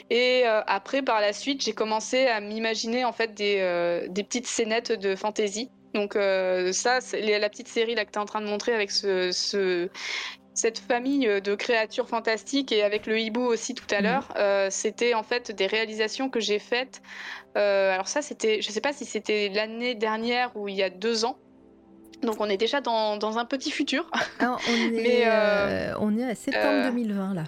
Et 0.09 0.43
euh, 0.45 0.61
après, 0.67 1.01
par 1.01 1.19
la 1.19 1.33
suite, 1.33 1.63
j'ai 1.63 1.73
commencé 1.73 2.27
à 2.27 2.39
m'imaginer 2.39 3.05
en 3.05 3.11
fait 3.11 3.33
des, 3.33 3.57
euh, 3.59 4.07
des, 4.09 4.23
petites 4.23 4.47
scénettes 4.47 4.91
de 4.91 5.15
fantasy. 5.15 5.69
Donc 5.93 6.13
ça, 6.13 6.99
la 7.13 7.49
petite 7.49 7.67
série 7.67 7.95
là 7.95 8.05
que 8.05 8.11
tu 8.11 8.19
es 8.19 8.21
en 8.21 8.25
train 8.25 8.41
de 8.41 8.45
montrer 8.45 8.73
avec 8.73 8.91
ce, 8.91 9.31
ce, 9.31 9.89
cette 10.53 10.77
famille 10.77 11.25
de 11.41 11.55
créatures 11.55 12.07
fantastiques 12.07 12.71
et 12.71 12.83
avec 12.83 13.07
le 13.07 13.19
hibou 13.19 13.41
aussi 13.41 13.73
tout 13.73 13.87
à 13.89 14.01
mmh. 14.01 14.03
l'heure, 14.03 14.71
c'était 14.71 15.15
en 15.15 15.23
fait 15.23 15.51
des 15.51 15.65
réalisations 15.65 16.29
que 16.29 16.39
j'ai 16.39 16.59
faites. 16.59 17.01
alors 17.55 18.07
ça, 18.07 18.21
c'était, 18.21 18.61
je 18.61 18.69
sais 18.69 18.81
pas 18.81 18.93
si 18.93 19.05
c'était 19.05 19.49
l'année 19.49 19.95
dernière 19.95 20.55
ou 20.55 20.67
il 20.67 20.75
y 20.75 20.83
a 20.83 20.91
deux 20.91 21.25
ans. 21.25 21.39
Donc 22.23 22.39
on 22.39 22.49
est 22.49 22.57
déjà 22.57 22.81
dans, 22.81 23.17
dans 23.17 23.37
un 23.37 23.45
petit 23.45 23.71
futur. 23.71 24.09
Ah, 24.39 24.57
on, 24.67 24.71
est, 24.71 24.89
Mais, 24.91 25.23
euh, 25.25 25.29
euh, 25.29 25.93
on 25.99 26.17
est 26.17 26.23
à 26.23 26.35
septembre 26.35 26.85
2020 26.85 27.31
euh, 27.31 27.35
là. 27.35 27.43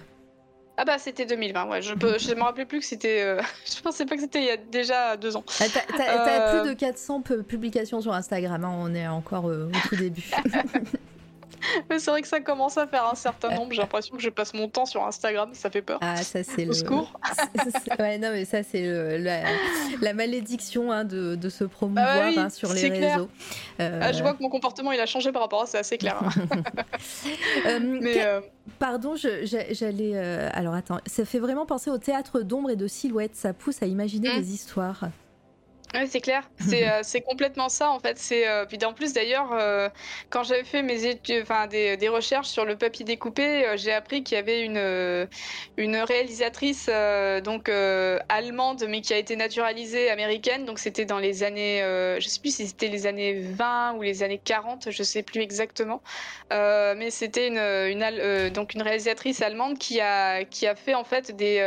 Ah 0.76 0.84
bah 0.86 0.96
c'était 0.98 1.26
2020, 1.26 1.68
ouais. 1.68 1.82
Je 1.82 1.92
ne 1.92 2.34
me 2.36 2.42
rappelais 2.42 2.64
plus 2.64 2.78
que 2.78 2.86
c'était... 2.86 3.36
je 3.66 3.82
pensais 3.82 4.06
pas 4.06 4.14
que 4.14 4.22
c'était 4.22 4.40
il 4.40 4.46
y 4.46 4.50
a 4.50 4.56
déjà 4.56 5.16
deux 5.16 5.36
ans. 5.36 5.44
Ah, 5.60 5.64
t'as 5.96 6.62
plus 6.62 6.70
de 6.70 6.74
400 6.74 7.22
publications 7.46 8.00
sur 8.00 8.14
Instagram, 8.14 8.64
hein. 8.64 8.74
on 8.78 8.94
est 8.94 9.06
encore 9.06 9.44
au 9.44 9.66
tout 9.88 9.96
début. 9.96 10.30
Mais 11.90 11.98
c'est 11.98 12.10
vrai 12.10 12.22
que 12.22 12.28
ça 12.28 12.40
commence 12.40 12.78
à 12.78 12.86
faire 12.86 13.06
un 13.06 13.14
certain 13.14 13.50
nombre. 13.54 13.72
J'ai 13.72 13.80
l'impression 13.80 14.16
que 14.16 14.22
je 14.22 14.30
passe 14.30 14.54
mon 14.54 14.68
temps 14.68 14.86
sur 14.86 15.04
Instagram, 15.06 15.50
ça 15.52 15.70
fait 15.70 15.82
peur. 15.82 15.98
Ah, 16.02 16.16
ça 16.16 16.42
c'est 16.42 16.64
le. 16.64 16.72
secours. 16.72 17.12
ouais, 17.98 18.18
non, 18.18 18.30
mais 18.32 18.44
ça 18.44 18.62
c'est 18.62 19.18
la... 19.18 20.14
malédiction 20.14 20.92
hein, 20.92 21.04
de, 21.04 21.34
de, 21.34 21.48
se 21.48 21.64
promouvoir 21.64 22.06
ah 22.36 22.40
hein, 22.40 22.50
sur 22.50 22.72
les 22.72 22.88
réseaux. 22.88 23.28
Euh, 23.80 24.00
ah, 24.02 24.12
je 24.12 24.22
vois 24.22 24.34
que 24.34 24.42
mon 24.42 24.48
comportement 24.48 24.92
il 24.92 25.00
a 25.00 25.06
changé 25.06 25.32
par 25.32 25.42
rapport 25.42 25.62
à 25.62 25.66
ça, 25.66 25.70
c'est 25.72 25.78
assez 25.78 25.98
clair. 25.98 26.20
Euh, 27.66 27.78
mais, 27.80 28.24
euh, 28.24 28.40
Pardon, 28.78 29.14
j'allais. 29.16 30.18
Alors 30.52 30.74
attends, 30.74 30.98
ça 31.06 31.24
fait 31.24 31.38
vraiment 31.38 31.66
penser 31.66 31.90
au 31.90 31.98
théâtre 31.98 32.40
d'ombre 32.42 32.70
et 32.70 32.76
de 32.76 32.86
silhouettes. 32.86 33.36
Ça 33.36 33.52
pousse 33.52 33.82
à 33.82 33.86
imaginer 33.86 34.30
hmm. 34.30 34.40
des 34.40 34.54
histoires. 34.54 35.04
Ouais, 35.92 36.06
c'est 36.06 36.20
clair. 36.20 36.48
C'est 36.56 36.88
euh, 36.88 37.20
complètement 37.26 37.68
ça 37.68 37.90
en 37.90 37.98
fait. 37.98 38.16
Euh, 38.30 38.64
puis 38.64 38.78
en 38.84 38.92
plus 38.92 39.12
d'ailleurs 39.12 39.50
euh, 39.52 39.88
quand 40.28 40.44
j'avais 40.44 40.62
fait 40.62 40.82
mes 40.82 41.04
études, 41.04 41.42
enfin 41.42 41.66
des, 41.66 41.96
des 41.96 42.08
recherches 42.08 42.46
sur 42.46 42.64
le 42.64 42.76
papier 42.78 43.04
découpé, 43.04 43.66
euh, 43.66 43.76
j'ai 43.76 43.92
appris 43.92 44.22
qu'il 44.22 44.36
y 44.36 44.38
avait 44.38 44.60
une 44.64 45.28
une 45.76 45.96
réalisatrice 45.96 46.86
donc 47.42 47.68
allemande 47.68 48.84
mais 48.88 49.00
qui 49.00 49.12
a 49.12 49.18
été 49.18 49.34
naturalisée 49.34 50.10
américaine. 50.10 50.64
Donc 50.64 50.78
c'était 50.78 51.04
dans 51.06 51.18
les 51.18 51.42
années, 51.42 51.80
je 52.20 52.28
sais 52.28 52.40
plus 52.40 52.54
si 52.54 52.68
c'était 52.68 52.88
les 52.88 53.06
années 53.06 53.40
20 53.40 53.94
ou 53.94 54.02
les 54.02 54.22
années 54.22 54.38
40, 54.38 54.90
je 54.90 55.02
sais 55.02 55.24
plus 55.24 55.40
exactement. 55.40 56.02
Mais 56.50 57.10
c'était 57.10 57.48
une 57.48 57.58
une 57.58 58.50
donc 58.50 58.74
une 58.74 58.82
réalisatrice 58.82 59.42
allemande 59.42 59.76
qui 59.78 60.00
a 60.00 60.44
qui 60.44 60.66
a 60.68 60.76
fait 60.76 60.94
en 60.94 61.04
fait 61.04 61.34
des 61.34 61.58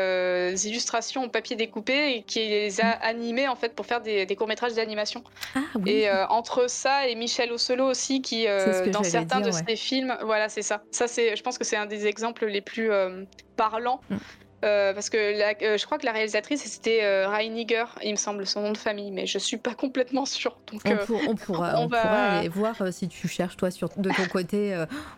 illustrations 0.65 1.23
au 1.25 1.29
papier 1.29 1.55
découpé 1.57 2.15
et 2.15 2.23
qui 2.23 2.39
les 2.47 2.79
a 2.81 2.89
animées 2.91 3.47
en 3.47 3.55
fait 3.55 3.75
pour 3.75 3.85
faire 3.85 4.01
des, 4.01 4.12
des 4.25 4.35
courts-métrages 4.35 4.73
d'animation. 4.73 5.23
Ah 5.55 5.59
oui. 5.75 5.91
Et 5.91 6.09
euh, 6.09 6.25
entre 6.27 6.69
ça 6.69 7.07
et 7.07 7.15
Michel 7.15 7.51
Ocelot 7.51 7.85
aussi, 7.85 8.21
qui 8.21 8.47
euh, 8.47 8.89
dans 8.89 9.03
certains 9.03 9.41
dire, 9.41 9.51
de 9.51 9.55
ouais. 9.55 9.63
ses 9.67 9.75
films, 9.75 10.17
voilà, 10.23 10.49
c'est 10.49 10.61
ça. 10.61 10.83
Ça, 10.91 11.07
c'est, 11.07 11.35
je 11.35 11.43
pense 11.43 11.57
que 11.57 11.63
c'est 11.63 11.77
un 11.77 11.85
des 11.85 12.07
exemples 12.07 12.45
les 12.45 12.61
plus 12.61 12.91
euh, 12.91 13.23
parlants. 13.55 14.01
Mm. 14.09 14.15
Euh, 14.63 14.93
parce 14.93 15.09
que 15.09 15.37
la- 15.37 15.53
euh, 15.61 15.77
je 15.77 15.85
crois 15.85 15.97
que 15.97 16.05
la 16.05 16.13
réalisatrice 16.13 16.63
c'était 16.63 17.03
euh, 17.03 17.27
Reiniger, 17.27 17.83
il 18.03 18.11
me 18.11 18.15
semble 18.15 18.45
son 18.47 18.61
nom 18.61 18.71
de 18.71 18.77
famille, 18.77 19.11
mais 19.11 19.25
je 19.25 19.37
suis 19.37 19.57
pas 19.57 19.73
complètement 19.75 20.25
sûre. 20.25 20.57
Donc 20.71 20.81
On, 20.85 20.95
pour- 21.05 21.21
on 21.27 21.35
pourra, 21.35 21.73
on 21.79 21.83
on 21.83 21.87
va- 21.87 22.01
pourra 22.01 22.25
aller 22.39 22.47
voir 22.49 22.75
si 22.91 23.07
tu 23.09 23.27
cherches 23.27 23.57
toi 23.57 23.71
sur, 23.71 23.89
de 23.97 24.09
ton 24.09 24.25
côté. 24.31 24.73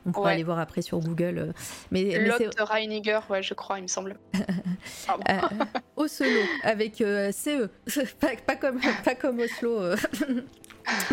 on 0.05 0.11
pourra 0.11 0.27
Ouais. 0.29 0.33
aller 0.33 0.43
voir 0.43 0.59
après 0.59 0.81
sur 0.81 0.99
Google. 0.99 1.53
mais 1.91 2.17
Lotte 2.19 2.55
Reiniger, 2.59 3.19
ouais, 3.29 3.43
je 3.43 3.53
crois, 3.53 3.77
il 3.77 3.83
me 3.83 3.87
semble. 3.87 4.17
Oslo 5.95 6.25
avec 6.63 6.95
CE, 6.97 7.69
pas, 8.19 8.27
pas 8.45 8.55
comme 8.55 8.79
pas 9.03 9.15
comme 9.15 9.39
Oslo. 9.39 9.95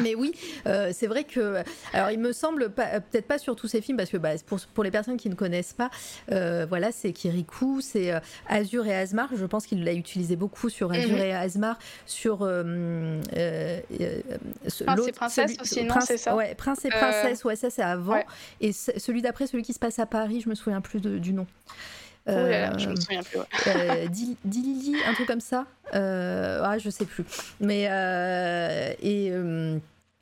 Mais 0.02 0.14
oui, 0.14 0.32
euh, 0.66 0.90
c'est 0.92 1.06
vrai 1.06 1.24
que. 1.24 1.62
Alors, 1.92 2.10
il 2.10 2.18
me 2.18 2.32
semble, 2.32 2.70
peut-être 2.70 3.26
pas 3.26 3.38
sur 3.38 3.56
tous 3.56 3.68
ces 3.68 3.80
films, 3.80 3.96
parce 3.96 4.10
que 4.10 4.16
bah, 4.16 4.30
pour, 4.46 4.60
pour 4.74 4.84
les 4.84 4.90
personnes 4.90 5.16
qui 5.16 5.28
ne 5.28 5.34
connaissent 5.34 5.72
pas, 5.72 5.90
euh, 6.30 6.66
voilà, 6.68 6.92
c'est 6.92 7.12
Kirikou, 7.12 7.80
c'est 7.80 8.12
euh, 8.12 8.20
Azur 8.48 8.86
et 8.86 8.94
Asmar. 8.94 9.28
Je 9.34 9.46
pense 9.46 9.66
qu'il 9.66 9.84
l'a 9.84 9.92
utilisé 9.94 10.36
beaucoup 10.36 10.68
sur 10.68 10.92
Azur 10.92 11.16
Mhm. 11.16 11.22
et 11.22 11.32
Asmar, 11.34 11.78
sur. 12.06 12.38
euh, 12.42 13.20
ce- 14.68 14.84
Prince 14.84 15.08
et 15.08 15.12
Princesse 15.12 15.56
aussi, 15.60 15.84
non, 15.84 15.94
c'est 16.00 16.16
ça 16.18 16.34
Ouais, 16.36 16.54
Prince 16.54 16.84
et 16.84 16.88
Princesse, 16.90 17.44
ouais, 17.44 17.56
ça 17.56 17.70
c'est 17.70 17.82
avant. 17.82 18.14
ouais. 18.14 18.26
Et 18.60 18.72
ce- 18.72 18.98
celui 18.98 19.22
d'après, 19.22 19.46
celui 19.46 19.62
qui 19.62 19.72
se 19.72 19.78
passe 19.78 19.98
à 19.98 20.06
Paris, 20.06 20.40
je 20.42 20.48
me 20.48 20.54
souviens 20.54 20.80
plus 20.80 21.00
de- 21.00 21.18
du 21.18 21.32
nom. 21.32 21.46
Oh 22.26 22.30
là 22.30 22.48
là, 22.50 22.72
Euh, 22.74 22.78
je 22.78 22.88
me 22.88 22.96
souviens 22.96 23.22
plus. 23.22 23.38
ouais. 23.38 23.44
euh, 23.66 24.06
Dil- 24.08 24.36
Dilili, 24.44 25.02
un 25.04 25.12
truc 25.12 25.26
comme 25.28 25.40
ça. 25.40 25.66
Euh, 25.94 26.60
ah, 26.64 26.78
je 26.78 26.88
sais 26.90 27.04
plus. 27.04 27.24
Mais 27.60 27.88
euh, 27.90 28.92
et 29.02 29.30
euh, 29.32 29.78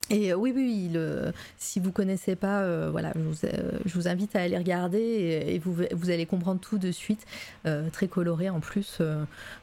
et 0.08 0.32
euh, 0.32 0.36
oui, 0.36 0.52
oui, 0.56 0.64
oui, 0.64 0.90
le- 0.92 1.32
si 1.58 1.78
vous 1.78 1.92
connaissez 1.92 2.34
pas, 2.34 2.62
euh, 2.62 2.88
voilà, 2.90 3.12
je 3.14 3.20
vous, 3.20 3.44
euh, 3.44 3.70
je 3.84 3.94
vous 3.94 4.08
invite 4.08 4.34
à 4.34 4.40
aller 4.42 4.56
regarder 4.58 4.98
et, 4.98 5.54
et 5.54 5.58
vous, 5.60 5.76
vous 5.92 6.10
allez 6.10 6.26
comprendre 6.26 6.60
tout 6.60 6.78
de 6.78 6.90
suite. 6.90 7.24
Euh, 7.66 7.88
très 7.90 8.08
coloré 8.08 8.48
en 8.50 8.58
plus 8.60 8.98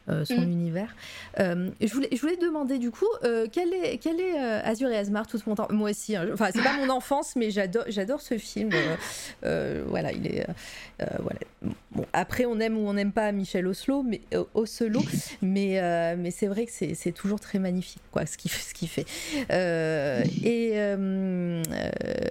euh, 0.10 0.26
son 0.26 0.38
Mm. 0.42 0.52
univers. 0.52 0.96
Euh, 1.40 1.70
je 1.82 1.94
voulais, 1.94 2.10
je 2.12 2.18
voulais 2.22 2.38
demander 2.38 2.78
du 2.78 2.92
coup, 2.92 3.06
euh, 3.24 3.48
quel 3.52 3.74
est, 3.74 3.98
quel 3.98 4.20
est 4.20 4.38
Azur 4.38 4.90
et 4.90 4.98
Asmar 4.98 5.28
tout 5.28 5.40
mon 5.48 5.56
temps 5.56 5.68
Moi 5.70 5.90
aussi, 5.92 6.16
hein, 6.16 6.28
enfin 6.34 6.50
c'est 6.54 6.64
pas 6.64 6.78
mon 6.78 6.90
enfance, 6.90 7.36
mais 7.36 7.52
j'adore, 7.52 7.84
j'adore 7.88 8.22
ce 8.22 8.38
film. 8.38 8.70
Voilà, 9.42 10.12
il 10.12 10.28
est, 10.28 10.46
voilà. 11.00 11.40
Bon, 11.92 12.06
après 12.14 12.46
on 12.46 12.60
aime 12.60 12.78
ou 12.78 12.88
on 12.88 12.94
n'aime 12.94 13.12
pas 13.12 13.32
Michel 13.32 13.68
Oslo, 13.68 14.04
mais 14.04 14.22
Oslo, 14.54 15.02
mais 15.42 16.16
mais 16.16 16.32
c'est 16.32 16.48
vrai 16.48 16.66
que 16.66 16.72
c'est, 16.72 16.94
c'est 16.94 17.12
toujours 17.12 17.40
très 17.40 17.60
magnifique, 17.60 18.02
quoi, 18.12 18.26
ce 18.26 18.38
qu'il 18.38 18.52
fait, 18.52 18.62
ce 18.70 18.74
qu'il 18.74 18.88
fait. 18.88 19.06
Et 20.44 20.78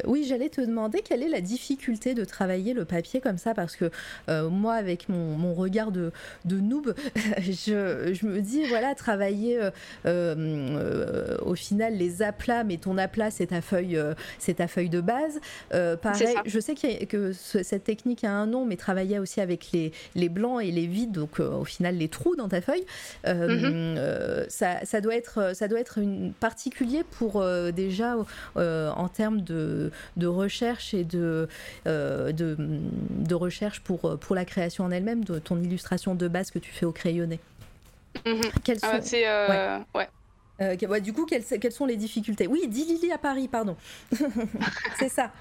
oui, 0.06 0.24
j'allais 0.28 0.48
te 0.48 0.60
demander 0.60 1.02
quelle 1.02 1.22
est 1.22 1.28
la 1.28 1.40
difficulté 1.40 2.14
de 2.14 2.24
travailler 2.24 2.74
le 2.74 2.84
papier 2.84 3.20
comme 3.20 3.38
ça, 3.38 3.54
parce 3.54 3.76
que 3.76 3.90
moi, 4.28 4.74
avec 4.74 5.08
mon, 5.08 5.36
mon 5.36 5.54
regard 5.54 5.92
de, 5.92 6.12
de 6.44 6.60
noob, 6.60 6.94
je, 7.66 8.14
je 8.14 8.26
me 8.26 8.40
dis, 8.40 8.64
voilà, 8.68 8.94
travailler 8.94 9.58
euh, 9.60 9.70
euh, 10.06 11.36
au 11.44 11.54
final 11.54 11.96
les 11.96 12.22
aplats, 12.22 12.64
mais 12.64 12.76
ton 12.76 12.98
aplat, 12.98 13.30
c'est 13.30 13.46
ta 13.48 13.60
feuille, 13.60 13.96
euh, 13.96 14.14
c'est 14.38 14.54
ta 14.54 14.68
feuille 14.68 14.88
de 14.90 15.00
base. 15.00 15.40
Pareil, 15.70 16.34
je 16.46 16.60
sais 16.60 16.72
a- 16.72 17.06
que 17.06 17.32
ce- 17.32 17.62
cette 17.62 17.84
technique 17.84 18.24
a 18.24 18.30
un 18.30 18.46
nom, 18.46 18.64
mais 18.64 18.76
travailler 18.76 19.18
aussi 19.18 19.40
avec 19.40 19.70
les, 19.72 19.92
les 20.14 20.28
blancs 20.28 20.62
et 20.62 20.70
les 20.70 20.86
vides, 20.86 21.12
donc 21.12 21.40
au 21.40 21.64
final 21.64 21.96
les 21.96 22.08
trous 22.08 22.36
dans 22.36 22.48
ta 22.48 22.60
feuille, 22.60 22.84
Mhm. 23.26 23.96
ça, 24.48 24.84
ça 24.84 25.00
doit 25.00 25.14
être, 25.14 25.54
ça 25.54 25.68
doit 25.68 25.80
être 25.80 25.98
une 25.98 26.32
particulier 26.32 27.02
pour 27.18 27.44
déjà 27.74 28.16
en 28.56 29.08
termes 29.08 29.40
de, 29.42 29.90
de 30.16 30.26
recherche 30.26 30.94
et 30.94 31.04
de, 31.04 31.48
de, 31.86 32.56
de 32.56 33.34
recherche 33.34 33.80
pour, 33.80 34.18
pour 34.18 34.34
la 34.34 34.44
création 34.44 34.84
en 34.84 34.90
elle-même, 34.90 35.24
de 35.24 35.38
ton 35.38 35.60
illustration 35.60 36.14
de 36.14 36.28
base 36.28 36.50
que 36.50 36.58
tu 36.58 36.70
fais 36.72 36.86
au 36.86 36.92
crayonné. 36.92 37.40
Mhm. 38.24 38.50
Quelles 38.64 38.78
Ah, 38.82 39.00
sont, 39.00 39.16
euh, 39.16 39.78
ouais. 39.94 40.08
euh, 40.60 41.00
du 41.00 41.12
coup, 41.12 41.26
quelles, 41.26 41.44
quelles 41.44 41.72
sont 41.72 41.86
les 41.86 41.96
difficultés? 41.96 42.46
Oui, 42.46 42.66
dis 42.68 42.84
Lily 42.84 43.12
à 43.12 43.18
Paris, 43.18 43.48
pardon. 43.48 43.76
C'est 44.98 45.08
ça. 45.08 45.32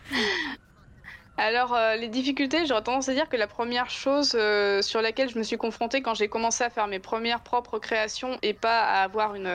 Alors, 1.38 1.73
euh, 1.76 1.95
les 1.95 2.07
difficultés, 2.07 2.65
j'aurais 2.65 2.84
tendance 2.84 3.10
à 3.10 3.14
dire 3.14 3.27
que 3.27 3.35
la 3.35 3.47
première 3.47 3.89
chose 3.89 4.35
euh, 4.35 4.81
sur 4.81 5.02
laquelle 5.02 5.30
je 5.30 5.38
me 5.38 5.43
suis 5.43 5.57
confrontée 5.57 6.02
quand 6.02 6.14
j'ai 6.14 6.30
commencé 6.30 6.64
à 6.64 6.69
faire 6.69 6.88
mes 6.88 6.99
premières 6.99 7.43
propres 7.43 7.77
créations 7.77 8.38
et 8.41 8.53
pas 8.53 8.84
à 8.84 9.03
avoir 9.03 9.35
une, 9.35 9.49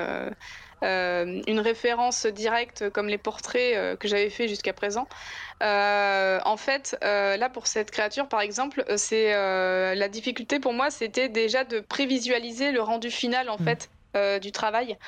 euh, 0.85 1.43
une 1.47 1.61
référence 1.61 2.27
directe 2.27 2.91
comme 2.91 3.09
les 3.09 3.19
portraits 3.19 3.77
euh, 3.77 3.97
que 3.97 4.09
j'avais 4.09 4.31
fait 4.31 4.49
jusqu'à 4.49 4.73
présent. 4.73 5.09
Euh, 5.63 6.39
en 6.45 6.57
fait, 6.57 6.97
là 7.03 7.49
pour 7.51 7.67
cette 7.67 7.91
créature 7.91 8.29
par 8.29 8.41
exemple, 8.41 8.85
c'est 8.97 9.33
la 9.95 10.09
difficulté 10.09 10.61
pour 10.61 10.73
moi, 10.73 10.91
c'était 10.91 11.29
déjà 11.29 11.65
de 11.65 11.81
prévisualiser 11.81 12.73
le 12.73 12.83
rendu 12.83 13.11
final 13.11 13.49
en 13.51 13.59
Mm. 13.59 13.65
fait. 13.65 13.91
euh, 14.17 14.41
du 14.41 14.51
travail. 14.51 14.99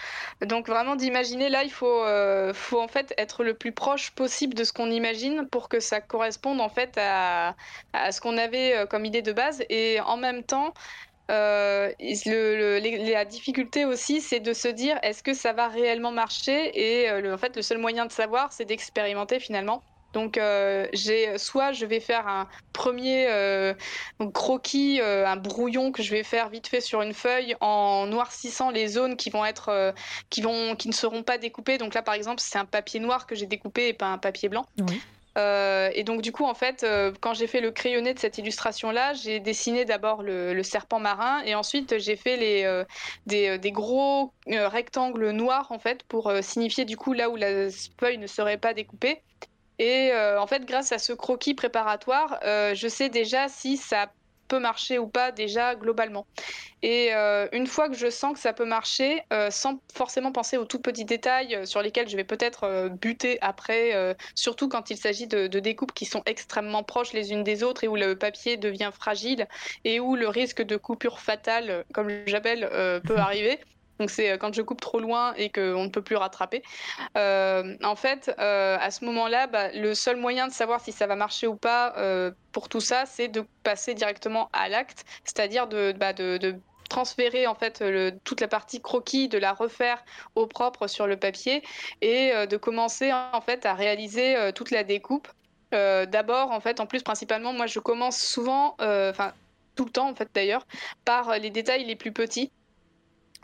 Donc 0.43 0.69
vraiment 0.69 0.95
d'imaginer, 0.95 1.49
là 1.49 1.65
il 1.65 1.73
faut, 1.73 2.05
euh, 2.05 2.55
faut 2.55 2.81
en 2.81 2.87
fait 2.87 3.13
être 3.19 3.43
le 3.43 3.55
plus 3.55 3.73
proche 3.73 4.13
possible 4.13 4.55
de 4.55 4.63
ce 4.63 4.73
qu'on 4.73 4.91
imagine 4.93 5.49
pour 5.51 5.69
que 5.69 5.81
ça 5.81 6.01
corresponde 6.01 6.61
en 6.61 6.69
fait 6.69 6.97
à, 6.99 7.57
à 7.93 8.13
ce 8.13 8.21
qu'on 8.21 8.39
avait 8.39 8.87
comme 8.91 9.05
idée 9.05 9.23
de 9.23 9.33
base. 9.33 9.65
Et 9.71 10.01
en 10.03 10.17
même 10.17 10.45
temps, 10.45 10.73
euh, 11.31 11.91
la 12.01 13.25
difficulté 13.25 13.85
aussi, 13.85 14.21
c'est 14.21 14.41
de 14.41 14.53
se 14.53 14.69
dire 14.69 14.99
est-ce 15.03 15.23
que 15.23 15.35
ça 15.35 15.53
va 15.53 15.69
réellement 15.69 16.13
marcher? 16.13 16.71
Et 16.79 17.09
euh, 17.11 17.21
le- 17.21 17.35
en 17.35 17.39
fait, 17.39 17.57
le 17.57 17.63
seul 17.63 17.79
moyen 17.79 18.07
de 18.07 18.13
savoir, 18.13 18.53
c'est 18.53 18.65
d'expérimenter 18.65 19.41
finalement. 19.41 19.83
Donc, 20.13 20.37
euh, 20.37 20.87
soit 21.39 21.73
je 21.73 21.87
vais 21.87 22.01
faire 22.01 22.29
un 22.29 22.47
premier 22.75 23.27
croquis, 24.35 25.01
un 25.01 25.37
brouillon 25.37 25.91
que 25.91 26.03
je 26.03 26.11
vais 26.11 26.23
faire 26.23 26.51
vite 26.51 26.67
fait 26.69 26.83
sur 26.83 27.01
une 27.01 27.15
feuille 27.15 27.57
en 27.61 28.07
noircissant 28.07 28.71
les 28.71 28.89
zones 28.89 29.17
qui 29.17 29.31
vont 29.31 29.45
être, 29.45 29.95
qui 30.29 30.43
vont, 30.43 30.77
qui 30.77 30.89
ne 30.89 30.93
seront 30.93 31.23
pas 31.23 31.39
découpées. 31.39 31.79
Donc 31.79 31.95
là, 31.95 32.03
par 32.03 32.13
exemple, 32.13 32.43
c'est 32.43 32.59
un 32.59 32.67
papier 32.67 33.01
noir 33.01 33.27
que 33.27 33.35
j'ai 33.35 33.47
découpé 33.47 33.89
et 33.89 33.93
pas 33.95 34.09
un 34.09 34.19
papier 34.19 34.51
blanc. 34.51 34.67
Euh, 35.39 35.91
et 35.95 36.05
donc 36.05 36.21
du 36.21 36.33
coup, 36.33 36.45
en 36.45 36.55
fait, 36.55 36.83
euh, 36.83 37.13
quand 37.21 37.35
j'ai 37.35 37.47
fait 37.47 37.61
le 37.61 37.71
crayonné 37.71 38.13
de 38.13 38.19
cette 38.19 38.39
illustration-là, 38.39 39.15
j'ai 39.15 39.41
dessiné 39.41 39.85
d'abord 39.85 40.23
le, 40.23 40.63
serpent 40.63 41.01
marin 41.01 41.43
et 41.45 41.55
ensuite 41.55 41.99
j'ai 41.99 42.17
fait 42.17 42.65
euh, 42.65 42.85
des, 43.27 43.59
des 43.59 43.73
gros 43.73 44.33
rectangles 44.47 45.31
noirs 45.31 45.73
en 45.73 45.79
fait 45.79 46.03
pour 46.05 46.33
signifier 46.41 46.85
du 46.85 46.97
coup 46.97 47.13
là 47.15 47.31
où 47.31 47.37
la 47.37 47.69
feuille 47.99 48.19
ne 48.19 48.27
serait 48.27 48.59
pas 48.59 48.75
découpée. 48.75 49.23
Et 49.79 50.13
en 50.15 50.47
fait, 50.47 50.65
grâce 50.65 50.93
à 50.93 50.99
ce 50.99 51.13
croquis 51.13 51.55
préparatoire, 51.55 52.39
je 52.45 52.89
sais 52.89 53.09
déjà 53.09 53.49
si 53.49 53.77
ça 53.77 54.13
peut 54.53 54.59
marcher 54.59 54.99
ou 54.99 55.09
pas 55.09 55.33
déjà 55.33 55.75
globalement. 55.75 56.27
Et 56.83 57.15
euh, 57.15 57.49
une 57.53 57.67
fois 57.67 57.89
que 57.89 57.95
je 57.95 58.11
sens 58.11 58.35
que 58.35 58.39
ça 58.39 58.53
peut 58.53 58.67
marcher, 58.67 59.23
euh, 59.33 59.51
sans 59.51 59.81
forcément 59.95 60.31
penser 60.31 60.59
aux 60.59 60.67
tout 60.67 60.79
petits 60.79 61.07
détails 61.07 61.55
euh, 61.55 61.65
sur 61.65 61.81
lesquels 61.81 62.07
je 62.07 62.17
vais 62.19 62.25
peut-être 62.25 62.91
buter 63.01 63.39
après, 63.41 64.15
surtout 64.35 64.69
quand 64.69 64.91
il 64.91 64.99
s'agit 64.99 65.27
de, 65.27 65.47
de 65.47 65.59
découpes 65.59 65.95
qui 65.95 66.05
sont 66.05 66.23
extrêmement 66.27 66.83
proches 66.83 67.15
les 67.15 67.33
unes 67.33 67.45
des 67.45 67.63
autres 67.63 67.83
et 67.85 67.89
où 67.89 67.97
le 67.97 68.15
papier 68.15 68.59
devient 68.59 68.91
fragile 68.93 69.49
et 69.85 70.01
où 70.01 70.17
le 70.17 70.29
risque 70.29 70.61
de 70.61 70.77
coupure 70.77 71.19
fatale, 71.19 71.87
comme 71.95 72.11
j'appelle, 72.27 72.69
peut 73.05 73.17
arriver. 73.29 73.59
Donc 74.03 74.11
c'est 74.11 74.33
euh, 74.33 74.37
quand 74.37 74.53
je 74.53 74.63
coupe 74.63 74.81
trop 74.81 74.99
loin 74.99 75.33
et 75.35 75.49
qu'on 75.49 75.85
ne 75.85 75.89
peut 75.89 76.03
plus 76.03 76.17
rattraper. 76.17 76.65
Euh, 77.17 77.77
en 77.85 77.95
fait, 77.95 78.35
euh, 78.41 78.77
à 78.81 78.91
ce 78.91 79.05
moment-là, 79.05 79.47
bah, 79.47 79.71
le 79.73 79.95
seul 79.95 80.17
moyen 80.17 80.49
de 80.49 80.53
savoir 80.53 80.81
si 80.81 80.91
ça 80.91 81.07
va 81.07 81.15
marcher 81.15 81.47
ou 81.47 81.55
pas 81.55 81.95
pour 82.51 82.69
tout 82.69 82.81
ça, 82.81 83.07
c'est 83.07 83.29
de 83.29 83.45
passer 83.63 83.95
directement 83.95 84.49
à 84.53 84.69
l'acte, 84.69 85.05
c'est-à-dire 85.25 85.69
de, 85.69 85.93
bah, 85.93 86.13
transférer 86.89 87.47
en 87.47 87.55
fait 87.55 87.83
toute 88.25 88.41
la 88.41 88.49
partie 88.49 88.81
croquis, 88.83 89.29
de 89.29 89.39
la 89.39 89.53
refaire 89.53 90.05
au 90.35 90.47
propre 90.47 90.89
sur 90.89 91.07
le 91.07 91.17
papier 91.17 91.63
et 92.01 92.33
de 92.47 92.57
commencer 92.57 93.13
en 93.13 93.41
fait 93.41 93.65
à 93.65 93.75
réaliser 93.75 94.51
toute 94.55 94.73
la 94.73 94.83
découpe. 94.83 95.29
D'abord, 95.71 96.51
en 96.51 96.61
fait, 96.61 96.81
en 96.81 96.87
plus 96.87 97.03
principalement, 97.03 97.53
moi 97.53 97.67
je 97.67 97.79
commence 97.79 98.19
souvent, 98.19 98.75
enfin 98.81 99.33
tout 99.77 99.85
le 99.85 99.93
temps 99.93 100.11
en 100.11 100.15
fait 100.15 100.29
d'ailleurs, 100.35 100.67
par 101.05 101.39
les 101.39 101.51
détails 101.51 101.85
les 101.85 101.97
plus 101.97 102.13
petits. 102.13 102.51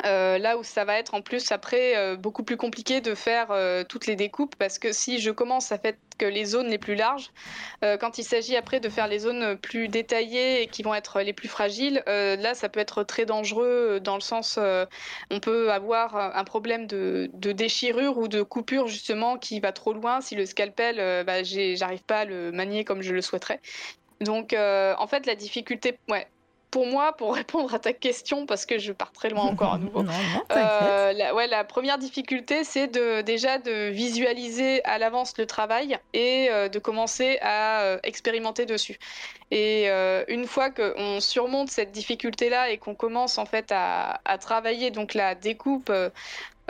Euh, 0.04 0.38
là 0.38 0.56
où 0.56 0.62
ça 0.62 0.84
va 0.84 0.96
être 0.98 1.14
en 1.14 1.22
plus 1.22 1.50
après 1.50 1.96
euh, 1.96 2.16
beaucoup 2.16 2.44
plus 2.44 2.56
compliqué 2.56 3.00
de 3.00 3.16
faire 3.16 3.48
euh, 3.50 3.82
toutes 3.82 4.06
les 4.06 4.14
découpes 4.14 4.54
parce 4.56 4.78
que 4.78 4.92
si 4.92 5.18
je 5.18 5.32
commence 5.32 5.72
à 5.72 5.78
faire 5.78 5.94
que 6.18 6.24
les 6.24 6.44
zones 6.44 6.68
les 6.68 6.78
plus 6.78 6.96
larges, 6.96 7.30
quand 8.00 8.18
il 8.18 8.24
s'agit 8.24 8.56
après 8.56 8.80
de 8.80 8.88
faire 8.88 9.06
les 9.06 9.20
zones 9.20 9.56
plus 9.56 9.86
détaillées 9.86 10.62
et 10.62 10.66
qui 10.66 10.82
vont 10.82 10.92
être 10.92 11.20
les 11.20 11.32
plus 11.32 11.46
fragiles, 11.46 12.02
là 12.08 12.54
ça 12.54 12.68
peut 12.68 12.80
être 12.80 13.04
très 13.04 13.24
dangereux 13.24 14.00
dans 14.02 14.16
le 14.16 14.20
sens 14.20 14.58
on 15.30 15.38
peut 15.38 15.70
avoir 15.70 16.16
un 16.16 16.42
problème 16.42 16.88
de, 16.88 17.30
déchirure 17.32 18.18
ou 18.18 18.26
de 18.26 18.42
coupure 18.42 18.88
justement 18.88 19.38
qui 19.38 19.60
va 19.60 19.70
trop 19.70 19.92
loin 19.92 20.20
si 20.20 20.34
le 20.34 20.44
scalpel 20.44 21.24
bah, 21.24 21.44
j'arrive 21.44 22.02
pas 22.02 22.20
à 22.20 22.24
le 22.24 22.50
manier 22.50 22.84
comme 22.84 23.00
je 23.00 23.14
le 23.14 23.22
souhaiterais. 23.22 23.60
Donc 24.20 24.56
en 24.56 25.06
fait 25.06 25.24
la 25.24 25.36
difficulté 25.36 26.00
ouais 26.08 26.26
pour 26.70 26.86
moi, 26.86 27.12
pour 27.16 27.34
répondre 27.34 27.74
à 27.74 27.78
ta 27.78 27.92
question, 27.92 28.46
parce 28.46 28.66
que 28.66 28.78
je 28.78 28.92
pars 28.92 29.12
très 29.12 29.30
loin 29.30 29.44
encore 29.44 29.74
à 29.74 29.78
nouveau. 29.78 30.04
euh, 30.52 31.12
la, 31.12 31.34
ouais, 31.34 31.46
la 31.46 31.64
première 31.64 31.98
difficulté, 31.98 32.64
c'est 32.64 32.88
de, 32.88 33.22
déjà 33.22 33.58
de 33.58 33.88
visualiser 33.90 34.84
à 34.84 34.98
l'avance 34.98 35.36
le 35.38 35.46
travail 35.46 35.98
et 36.12 36.48
euh, 36.50 36.68
de 36.68 36.78
commencer 36.78 37.38
à 37.40 37.82
euh, 37.82 37.98
expérimenter 38.02 38.66
dessus. 38.66 38.98
Et 39.50 39.88
une 40.28 40.46
fois 40.46 40.68
qu'on 40.68 41.20
surmonte 41.20 41.70
cette 41.70 41.90
difficulté-là 41.90 42.68
et 42.68 42.76
qu'on 42.76 42.94
commence 42.94 43.38
en 43.38 43.46
fait 43.46 43.72
à, 43.72 44.20
à, 44.26 44.36
travailler 44.36 44.90
donc 44.90 45.14
la 45.14 45.34
découpe 45.34 45.90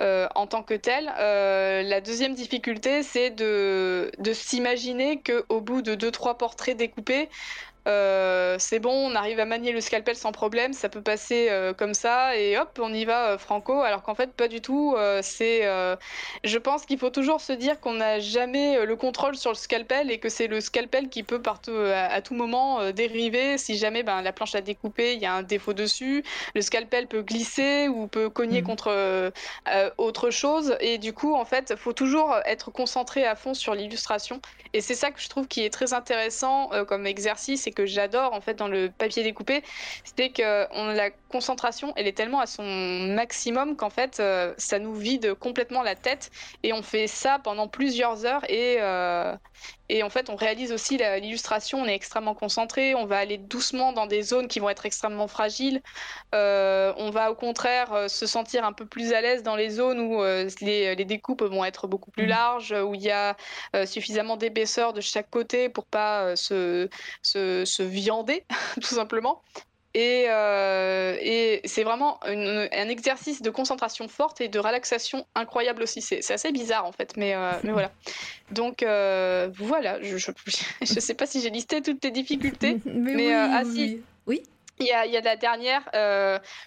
euh, 0.01 0.29
en 0.37 0.47
tant 0.47 0.62
que 0.62 0.75
telle. 0.75 1.12
Euh, 1.19 1.83
la 1.83 2.01
deuxième 2.01 2.35
difficulté, 2.35 3.03
c'est 3.03 3.31
de, 3.31 4.12
de 4.19 4.33
s'imaginer 4.33 5.20
qu'au 5.20 5.61
bout 5.61 5.83
de 5.83 5.97
deux, 5.97 6.12
trois 6.12 6.39
portraits 6.39 6.77
découpés, 6.77 7.29
euh, 7.89 8.56
c'est 8.59 8.81
bon, 8.81 9.10
on 9.10 9.15
arrive 9.15 9.40
à 9.40 9.47
manier 9.47 9.73
le 9.73 9.81
scalpel 9.81 10.15
sans 10.15 10.32
problème, 10.32 10.74
ça 10.74 10.90
peut 10.90 11.01
passer 11.01 11.48
euh, 11.51 11.73
comme 11.73 11.94
ça 11.94 12.36
et 12.36 12.59
hop, 12.59 12.78
on 12.82 12.93
y 12.93 13.05
va 13.06 13.31
euh, 13.31 13.39
franco. 13.39 13.81
Alors 13.81 14.02
qu'en 14.02 14.15
fait, 14.15 14.32
pas 14.32 14.48
du 14.48 14.60
tout. 14.60 14.97
c'est, 15.23 15.62
je 16.44 16.59
pense 16.59 16.85
qu'il 16.85 16.98
faut 16.98 17.10
toujours 17.10 17.40
se 17.40 17.52
dire 17.52 17.81
qu'on 17.81 17.94
n'a 17.94 18.20
jamais 18.20 18.85
le 18.85 18.97
contrôle 18.97 19.36
sur 19.36 19.51
le 19.51 19.56
scalpel 19.56 20.10
et 20.10 20.19
que 20.19 20.28
c'est 20.28 20.47
le 20.47 20.60
scalpel 20.60 21.09
qui 21.09 21.23
peut 21.23 21.40
partout, 21.40 21.77
à, 21.77 22.20
tout 22.20 22.35
moment 22.35 22.90
dériver. 22.93 23.59
Si 23.59 23.77
jamais 23.77 24.02
ben, 24.02 24.23
la 24.23 24.32
planche 24.32 24.55
à 24.55 24.60
découper, 24.60 25.15
il 25.15 25.20
y 25.20 25.27
a 25.27 25.32
un 25.32 25.43
défaut 25.43 25.73
dessus, 25.73 26.24
le 26.55 26.60
scalpel 26.60 27.06
peut 27.06 27.23
glisser 27.23 27.89
ou 27.89 28.06
peut 28.06 28.28
cogner 28.28 28.62
mmh. 28.62 28.66
contre 28.66 29.32
autre 29.97 30.31
chose. 30.31 30.77
Et 30.81 30.98
du 30.98 31.12
coup, 31.12 31.35
en 31.35 31.44
fait, 31.44 31.77
faut 31.77 31.93
toujours 31.93 32.36
être 32.44 32.70
concentré 32.70 33.24
à 33.24 33.35
fond 33.35 33.55
sur 33.55 33.74
l'illustration. 33.74 34.40
Et 34.74 34.81
c'est 34.81 34.94
ça 34.94 35.10
que 35.10 35.20
je 35.20 35.28
trouve 35.28 35.48
qui 35.48 35.65
est 35.65 35.70
très 35.70 35.93
intéressant 35.93 36.70
comme 36.86 37.06
exercice 37.06 37.66
et 37.66 37.70
que 37.79 37.87
j'adore 37.87 38.33
en 38.35 38.41
fait 38.41 38.55
dans 38.55 38.67
le 38.67 38.91
papier 38.91 39.23
découpé, 39.23 39.63
c'est 40.17 40.31
que 40.31 40.67
la 40.97 41.11
concentration, 41.29 41.93
elle 41.97 42.09
est 42.09 42.17
tellement 42.17 42.41
à 42.41 42.47
son 42.47 42.65
maximum 42.65 43.77
qu'en 43.77 43.91
fait, 43.91 44.19
euh, 44.19 44.53
ça 44.59 44.81
nous 44.81 44.95
vide 44.95 45.35
complètement 45.35 45.83
la 45.85 45.95
tête. 45.95 46.31
Et 46.65 46.73
on 46.73 46.83
fait 46.83 47.07
ça 47.07 47.39
pendant 47.39 47.69
plusieurs 47.69 48.27
heures 48.27 48.45
et, 48.51 48.79
euh, 48.81 49.37
et 49.89 50.02
en 50.02 50.10
fait, 50.10 50.28
on 50.28 50.36
réalise 50.36 50.73
aussi 50.73 50.98
l'illustration, 50.98 51.81
on 51.81 51.86
est 51.86 51.94
extrêmement 51.94 52.35
concentré, 52.35 52.94
on 52.94 53.06
va 53.06 53.19
aller 53.19 53.39
doucement 53.39 53.93
dans 53.93 54.06
des 54.06 54.23
zones 54.23 54.47
qui 54.47 54.60
vont 54.60 54.69
être 54.69 54.85
extrêmement 54.85 55.28
fragiles. 55.28 55.82
Euh, 56.35 56.93
on 56.98 57.10
va 57.10 57.31
au 57.31 57.35
contraire 57.35 57.93
euh, 57.93 58.09
se 58.09 58.27
sentir 58.27 58.65
un 58.65 58.73
peu 58.73 58.85
plus 58.85 59.12
à 59.12 59.20
l'aise 59.20 59.43
dans 59.43 59.56
les 59.56 59.70
zones 59.70 60.01
où 60.01 60.23
euh, 60.23 60.48
les, 60.60 60.94
les, 60.94 61.05
découpes 61.05 61.43
vont 61.43 61.65
être 61.65 61.86
beaucoup 61.86 62.10
plus 62.10 62.27
mmh. 62.27 62.28
larges, 62.28 62.73
où 62.73 62.94
il 62.94 63.02
y 63.02 63.10
a 63.10 63.36
suffisamment 63.86 64.36
d'épaisseur 64.36 64.93
de 64.93 65.01
chaque 65.01 65.31
côté 65.31 65.69
pour 65.69 65.86
pas 65.86 66.36
se, 66.36 66.89
se, 67.23 67.65
se 67.65 67.82
viander, 67.82 68.44
tout 68.74 68.94
simplement. 68.94 69.43
Et, 69.94 70.27
euh, 70.28 71.16
et 71.20 71.62
c'est 71.65 71.82
vraiment 71.82 72.20
un 72.24 72.89
exercice 72.89 73.40
de 73.40 73.48
concentration 73.48 74.06
forte 74.06 74.40
et 74.40 74.48
de 74.48 74.59
relaxation 74.59 75.27
incroyable 75.35 75.82
aussi. 75.82 76.02
C'est 76.02 76.31
assez 76.31 76.52
bizarre 76.52 76.85
en 76.85 76.93
fait, 76.93 77.16
mais, 77.16 77.35
euh, 77.35 77.52
mais 77.65 77.73
voilà. 77.73 77.90
Donc 78.51 78.82
euh, 78.82 79.48
voilà, 79.56 80.01
je 80.02 80.15
ne 80.15 80.85
sais 81.01 81.15
pas 81.15 81.27
si 81.27 81.40
j'ai 81.40 81.51
listé 81.51 81.81
toutes 81.81 82.05
les 82.05 82.10
difficultés, 82.10 82.78
mais, 82.85 83.28
oui, 83.28 83.32
ah, 83.32 83.62
si. 83.65 84.02
oui. 84.27 84.43
Il 84.81 84.86
y, 84.86 84.93
a, 84.93 85.06
il 85.06 85.12
y 85.12 85.16
a 85.16 85.20
la 85.20 85.35
dernière, 85.35 85.82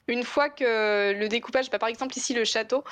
une 0.09 0.23
fois 0.23 0.49
que 0.49 1.13
le 1.13 1.27
découpage, 1.29 1.69
bah, 1.69 1.79
par 1.79 1.87
exemple 1.87 2.17
ici 2.17 2.33
le 2.33 2.43
château, 2.43 2.83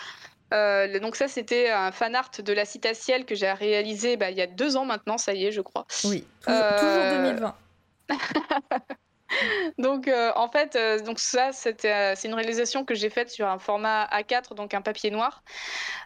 donc 0.51 1.18
ça, 1.18 1.27
c'était 1.27 1.69
un 1.69 1.91
fan 1.91 2.15
art 2.15 2.31
de 2.41 2.53
la 2.53 2.64
Citaciel 2.64 3.26
que 3.26 3.35
j'ai 3.35 3.51
réalisé 3.51 4.15
bah, 4.15 4.31
il 4.31 4.38
y 4.38 4.41
a 4.41 4.47
deux 4.47 4.77
ans 4.77 4.85
maintenant, 4.85 5.18
ça 5.18 5.34
y 5.34 5.45
est, 5.45 5.51
je 5.51 5.60
crois. 5.60 5.85
Oui, 6.06 6.23
toujours 6.45 7.03
2020. 7.11 7.56
Donc 9.77 10.07
euh, 10.07 10.31
en 10.35 10.49
fait, 10.49 10.76
euh, 10.76 10.99
donc 10.99 11.19
ça 11.19 11.51
c'était 11.51 11.93
euh, 11.93 12.14
c'est 12.15 12.27
une 12.27 12.34
réalisation 12.34 12.85
que 12.85 12.95
j'ai 12.95 13.10
faite 13.10 13.30
sur 13.30 13.47
un 13.47 13.60
format 13.60 14.06
A4, 14.07 14.56
donc 14.56 14.73
un 14.73 14.81
papier 14.81 15.11
noir. 15.11 15.43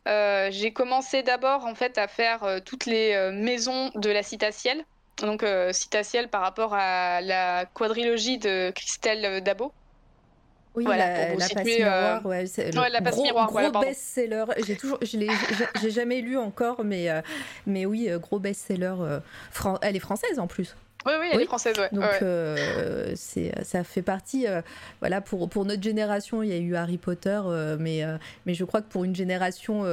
j'ai 0.06 0.74
commencé 0.74 1.24
d'abord 1.24 1.66
en 1.66 1.76
fait 1.76 1.98
à 1.98 2.08
faire 2.08 2.62
toutes 2.66 2.86
les 2.86 3.32
maisons 3.32 3.92
de 3.96 4.10
la 4.10 4.24
Citaciel, 4.24 4.84
donc 5.18 5.46
Citaciel 5.72 6.28
par 6.28 6.42
rapport 6.42 6.74
à 6.74 7.22
la 7.22 7.66
quadrilogie 7.66 8.38
de 8.38 8.72
Christelle 8.72 9.42
Dabo. 9.44 9.72
Oui, 10.76 10.86
voilà, 10.86 11.08
la, 11.08 11.36
la 11.36 11.50
passe 11.50 11.66
miroir, 11.66 12.26
ouais, 12.26 12.46
ouais, 12.58 12.90
la 12.90 13.02
passe 13.02 13.14
gros, 13.14 13.24
miroir, 13.24 13.48
gros 13.48 13.80
best-seller. 13.80 14.46
J'ai 14.66 14.76
toujours, 14.76 14.98
je 15.04 15.18
l'ai, 15.18 15.30
j'ai 15.80 15.92
jamais 15.92 16.20
lu 16.22 16.36
encore, 16.36 16.84
mais 16.84 17.10
mais 17.68 17.86
oui, 17.86 18.10
gros 18.20 18.40
best-seller. 18.40 18.96
elle 19.82 19.96
est 19.96 20.00
française 20.00 20.40
en 20.40 20.48
plus. 20.48 20.76
Oui, 21.06 21.14
oui, 21.20 21.28
elle 21.32 21.42
est 21.42 21.46
française, 21.46 21.78
ouais. 21.78 21.90
Donc, 21.92 22.04
euh, 22.22 23.12
c'est, 23.16 23.54
ça 23.64 23.84
fait 23.84 24.02
partie. 24.02 24.48
Euh, 24.48 24.62
voilà, 25.00 25.22
pour, 25.22 25.50
pour 25.50 25.66
notre 25.66 25.82
génération, 25.82 26.44
il 26.44 26.50
y 26.50 26.54
a 26.54 26.58
eu 26.58 26.76
Harry 26.76 26.98
Potter, 26.98 27.42
euh, 27.46 27.78
mais, 27.80 28.04
mais 28.46 28.54
je 28.54 28.64
crois 28.64 28.82
que 28.82 28.90
pour 28.90 29.04
une 29.04 29.16
génération 29.16 29.84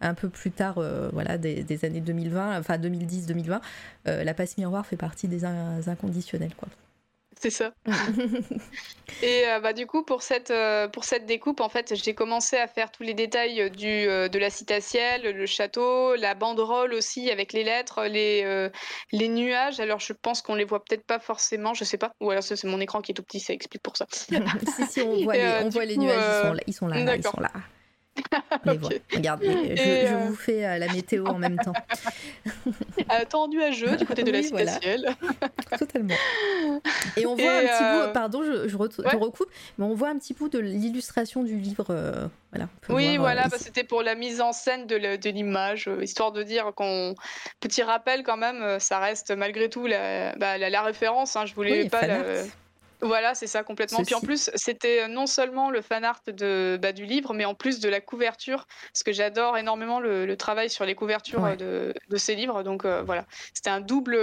un 0.00 0.14
peu 0.14 0.28
plus 0.28 0.50
tard, 0.50 0.80
voilà, 1.12 1.38
des, 1.38 1.62
des, 1.62 1.84
années 1.84 2.00
2020, 2.00 2.58
enfin 2.58 2.76
2010-2020, 2.78 3.60
la 4.06 4.34
passe 4.34 4.58
miroir 4.58 4.86
fait 4.86 4.96
partie 4.96 5.28
des 5.28 5.44
inconditionnels, 5.44 6.54
quoi. 6.56 6.68
C'est 7.38 7.50
ça. 7.50 7.72
et 9.22 9.46
euh, 9.46 9.60
bah, 9.60 9.74
du 9.74 9.86
coup, 9.86 10.02
pour 10.02 10.22
cette, 10.22 10.50
euh, 10.50 10.88
pour 10.88 11.04
cette 11.04 11.26
découpe, 11.26 11.60
en 11.60 11.68
fait, 11.68 11.94
j'ai 11.94 12.14
commencé 12.14 12.56
à 12.56 12.66
faire 12.66 12.90
tous 12.90 13.02
les 13.02 13.12
détails 13.12 13.70
du, 13.70 13.86
euh, 13.86 14.28
de 14.28 14.38
la 14.38 14.48
citaciel, 14.48 15.22
le 15.22 15.46
château, 15.46 16.16
la 16.16 16.34
banderole 16.34 16.94
aussi 16.94 17.30
avec 17.30 17.52
les 17.52 17.62
lettres, 17.62 18.04
les, 18.04 18.70
les 19.12 19.28
nuages. 19.28 19.80
Alors, 19.80 20.00
je 20.00 20.14
pense 20.14 20.40
qu'on 20.40 20.54
les 20.54 20.64
voit 20.64 20.82
peut-être 20.82 21.04
pas 21.04 21.18
forcément, 21.18 21.74
je 21.74 21.84
sais 21.84 21.98
pas. 21.98 22.12
Ou 22.20 22.30
alors, 22.30 22.42
c'est 22.42 22.62
mon 22.64 22.80
écran 22.80 23.02
qui 23.02 23.12
est 23.12 23.14
tout 23.14 23.22
petit, 23.22 23.40
ça 23.40 23.52
explique 23.52 23.82
pour 23.82 23.96
ça. 23.96 24.06
si, 24.10 24.86
si, 24.86 25.02
on 25.02 25.22
voit, 25.22 25.34
les, 25.34 25.60
on 25.62 25.68
voit 25.68 25.84
les 25.84 25.98
nuages, 25.98 26.16
ils 26.18 26.42
sont 26.42 26.54
là. 26.54 26.62
Ils 26.66 26.74
sont 26.74 26.88
là, 26.88 27.16
ils 27.16 27.22
sont 27.22 27.40
là. 27.40 27.52
Regardez, 29.14 29.76
je, 29.76 29.82
euh, 29.82 30.26
vous 30.26 30.34
fais 30.34 30.64
euh, 30.64 30.78
la 30.78 30.92
météo 30.92 31.26
en 31.26 31.38
même 31.38 31.56
temps. 31.56 31.72
euh, 32.66 33.46
nuageux 33.48 33.96
du 33.96 34.06
côté 34.06 34.22
de 34.22 34.30
la 34.30 34.42
citaciel. 34.42 35.14
Totalement. 35.78 36.14
Et 37.16 37.26
on 37.26 37.34
voit 37.34 37.50
un 37.50 37.62
petit 37.62 37.84
bout, 37.84 38.08
euh, 38.08 38.12
pardon, 38.12 38.42
je, 38.42 38.68
je 38.68 38.76
te 38.76 39.16
recoupe, 39.16 39.50
mais 39.78 39.84
on 39.84 39.94
voit 39.94 40.08
un 40.08 40.18
petit 40.18 40.34
bout 40.34 40.48
de 40.48 40.58
l'illustration 40.58 41.42
du 41.42 41.56
livre. 41.56 42.30
voilà, 42.50 42.68
oui, 42.88 43.16
voilà, 43.16 43.48
bah, 43.48 43.56
c'était 43.58 43.84
pour 43.84 44.02
la 44.02 44.14
mise 44.14 44.40
en 44.40 44.52
scène 44.52 44.86
de 44.86 44.96
l'image, 45.28 45.90
histoire 46.02 46.32
de 46.32 46.42
dire 46.42 46.72
qu'on. 46.74 47.14
Petit 47.60 47.82
rappel 47.82 48.22
quand 48.22 48.36
même, 48.36 48.78
ça 48.80 48.98
reste 48.98 49.30
malgré 49.30 49.68
tout 49.68 49.86
la, 49.86 50.34
bah, 50.36 50.58
la, 50.58 50.82
référence. 50.82 51.36
Hein, 51.36 51.46
je 51.46 51.54
voulais 51.54 51.88
pas. 51.88 52.02
Voilà, 53.00 53.34
c'est 53.34 53.46
ça 53.46 53.62
complètement. 53.62 54.02
Puis 54.02 54.14
en 54.14 54.20
plus, 54.20 54.50
c'était 54.54 55.02
euh, 55.02 55.08
non 55.08 55.26
seulement 55.26 55.70
le 55.70 55.82
fan 55.82 56.04
art 56.04 56.22
de, 56.26 56.78
bah, 56.80 56.92
du 56.92 57.04
livre, 57.04 57.34
mais 57.34 57.44
en 57.44 57.54
plus 57.54 57.80
de 57.80 57.88
la 57.88 58.00
couverture, 58.00 58.66
parce 58.92 59.02
que 59.02 59.12
j'adore 59.12 59.58
énormément 59.58 60.00
le, 60.00 60.36
travail 60.36 60.68
sur 60.68 60.84
les 60.84 60.94
couvertures 60.94 61.44
euh, 61.44 61.92
de, 62.10 62.16
ces 62.16 62.34
livres. 62.34 62.62
Donc 62.62 62.84
euh, 62.84 63.02
voilà, 63.02 63.24
c'était 63.54 63.70
un 63.70 63.80
double 63.80 64.18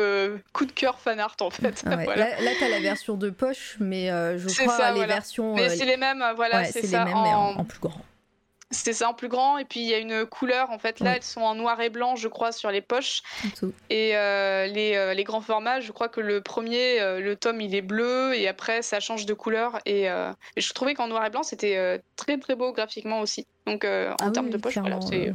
coup 0.54 0.66
de 0.66 0.72
cœur 0.72 1.00
fan 1.00 1.20
art 1.20 1.36
en 1.42 1.50
fait. 1.50 1.84
Là, 1.84 2.16
là 2.16 2.52
tu 2.58 2.64
as 2.64 2.70
la 2.70 2.80
version 2.80 3.16
de 3.16 3.30
poche, 3.30 3.78
mais 3.80 4.08
je 4.08 4.64
crois 4.64 4.92
les 4.92 5.06
versions. 5.06 5.56
Mais 5.56 5.70
c'est 5.70 5.86
les 5.86 5.98
mêmes, 5.98 6.24
voilà, 6.36 6.66
c'est 6.66 6.86
ça. 6.86 7.06
Les 7.06 7.14
mêmes, 7.14 7.24
mais 7.24 7.34
en 7.34 7.64
plus 7.66 7.80
grand. 7.80 8.02
C'était 8.74 8.94
ça 8.94 9.10
en 9.10 9.14
plus 9.14 9.30
grand. 9.30 9.58
Et 9.58 9.66
puis 9.66 9.80
il 9.80 9.86
y 9.86 9.94
a 9.94 10.00
une 10.00 10.26
couleur, 10.26 10.72
en 10.72 10.80
fait, 10.80 11.00
là, 11.00 11.16
elles 11.16 11.24
sont 11.24 11.42
en 11.42 11.56
noir 11.56 11.80
et 11.82 11.90
blanc, 11.90 12.16
je 12.16 12.28
crois, 12.28 12.52
sur 12.52 12.72
les 12.72 12.82
poches. 12.82 13.22
Et 13.90 14.16
euh, 14.16 14.66
les, 14.68 14.96
euh, 14.96 15.14
les, 15.14 15.24
grands 15.24 15.42
formats, 15.42 15.80
je 15.80 15.92
crois 15.92 16.10
que 16.10 16.20
le 16.20 16.42
premier, 16.42 17.00
euh, 17.00 17.20
le 17.20 17.36
tome, 17.36 17.62
il 17.62 17.76
est 17.76 17.82
bleu, 17.82 18.34
et 18.36 18.48
après, 18.48 18.82
ça 18.82 19.00
change 19.00 19.26
de 19.26 19.34
couleur. 19.34 19.80
Et, 19.86 20.08
je 20.58 20.74
trouvais 20.74 20.94
qu'en 20.94 21.08
noir 21.08 21.26
et 21.26 21.30
blanc, 21.30 21.44
c'était 21.44 22.02
très 22.16 22.38
très 22.38 22.56
beau 22.56 22.72
graphiquement 22.74 23.20
aussi. 23.20 23.48
Donc 23.66 23.86
en 23.86 24.16
ah 24.20 24.32
termes 24.32 24.50
de 24.50 24.58
poche, 24.58 24.78
c'est 25.10 25.34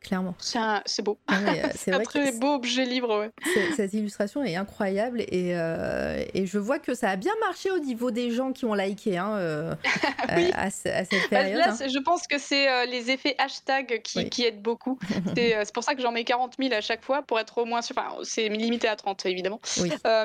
clairement. 0.00 0.34
C'est 0.38 1.02
beau. 1.02 1.18
Euh, 1.30 1.34
c'est 1.74 1.92
un 1.92 2.00
très 2.00 2.32
beau 2.32 2.54
objet 2.54 2.84
livre. 2.84 3.18
Ouais. 3.20 3.30
Cette 3.76 3.92
illustration 3.92 4.42
est 4.42 4.56
incroyable 4.56 5.22
et, 5.22 5.56
euh, 5.56 6.24
et, 6.34 6.46
je 6.46 6.58
vois 6.58 6.78
que 6.78 6.94
ça 6.94 7.10
a 7.10 7.16
bien 7.16 7.32
marché 7.40 7.70
au 7.70 7.78
niveau 7.78 8.10
des 8.10 8.30
gens 8.30 8.52
qui 8.52 8.64
ont 8.64 8.74
liké 8.74 9.18
hein, 9.18 9.36
euh, 9.36 9.74
à, 10.54 10.70
cette 10.70 11.10
bah, 11.10 11.26
période. 11.30 11.58
Là, 11.58 11.72
hein. 11.72 11.88
je 11.88 11.98
pense 11.98 12.26
que 12.26 12.38
c'est 12.38 12.86
les 12.86 13.10
effets 13.10 13.34
hashtag 13.38 14.00
qui, 14.02 14.28
qui 14.30 14.44
aident 14.44 14.62
beaucoup. 14.62 14.98
c'est 15.36 15.74
pour 15.74 15.84
ça 15.84 15.94
que 15.94 16.02
j'en 16.02 16.12
mets 16.12 16.24
40 16.24 16.54
000 16.58 16.72
à 16.72 16.80
chaque 16.80 17.04
fois 17.04 17.22
pour 17.22 17.38
être 17.38 17.58
au 17.58 17.64
moins 17.64 17.82
sûr. 17.82 17.94
Enfin, 17.98 18.16
c'est 18.22 18.48
limité 18.48 18.88
à 18.88 18.96
30 18.96 19.26
évidemment. 19.26 19.60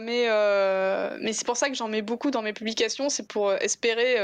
mais 0.02 0.28
mais 1.20 1.34
c'est 1.34 1.46
pour 1.46 1.58
ça 1.58 1.70
que 1.70 1.76
j'en 1.76 1.88
mets 1.88 2.02
beaucoup 2.02 2.32
dans 2.32 2.42
mes 2.42 2.54
publications. 2.54 3.10
C'est 3.10 3.28
pour 3.28 3.54
espérer 3.54 4.18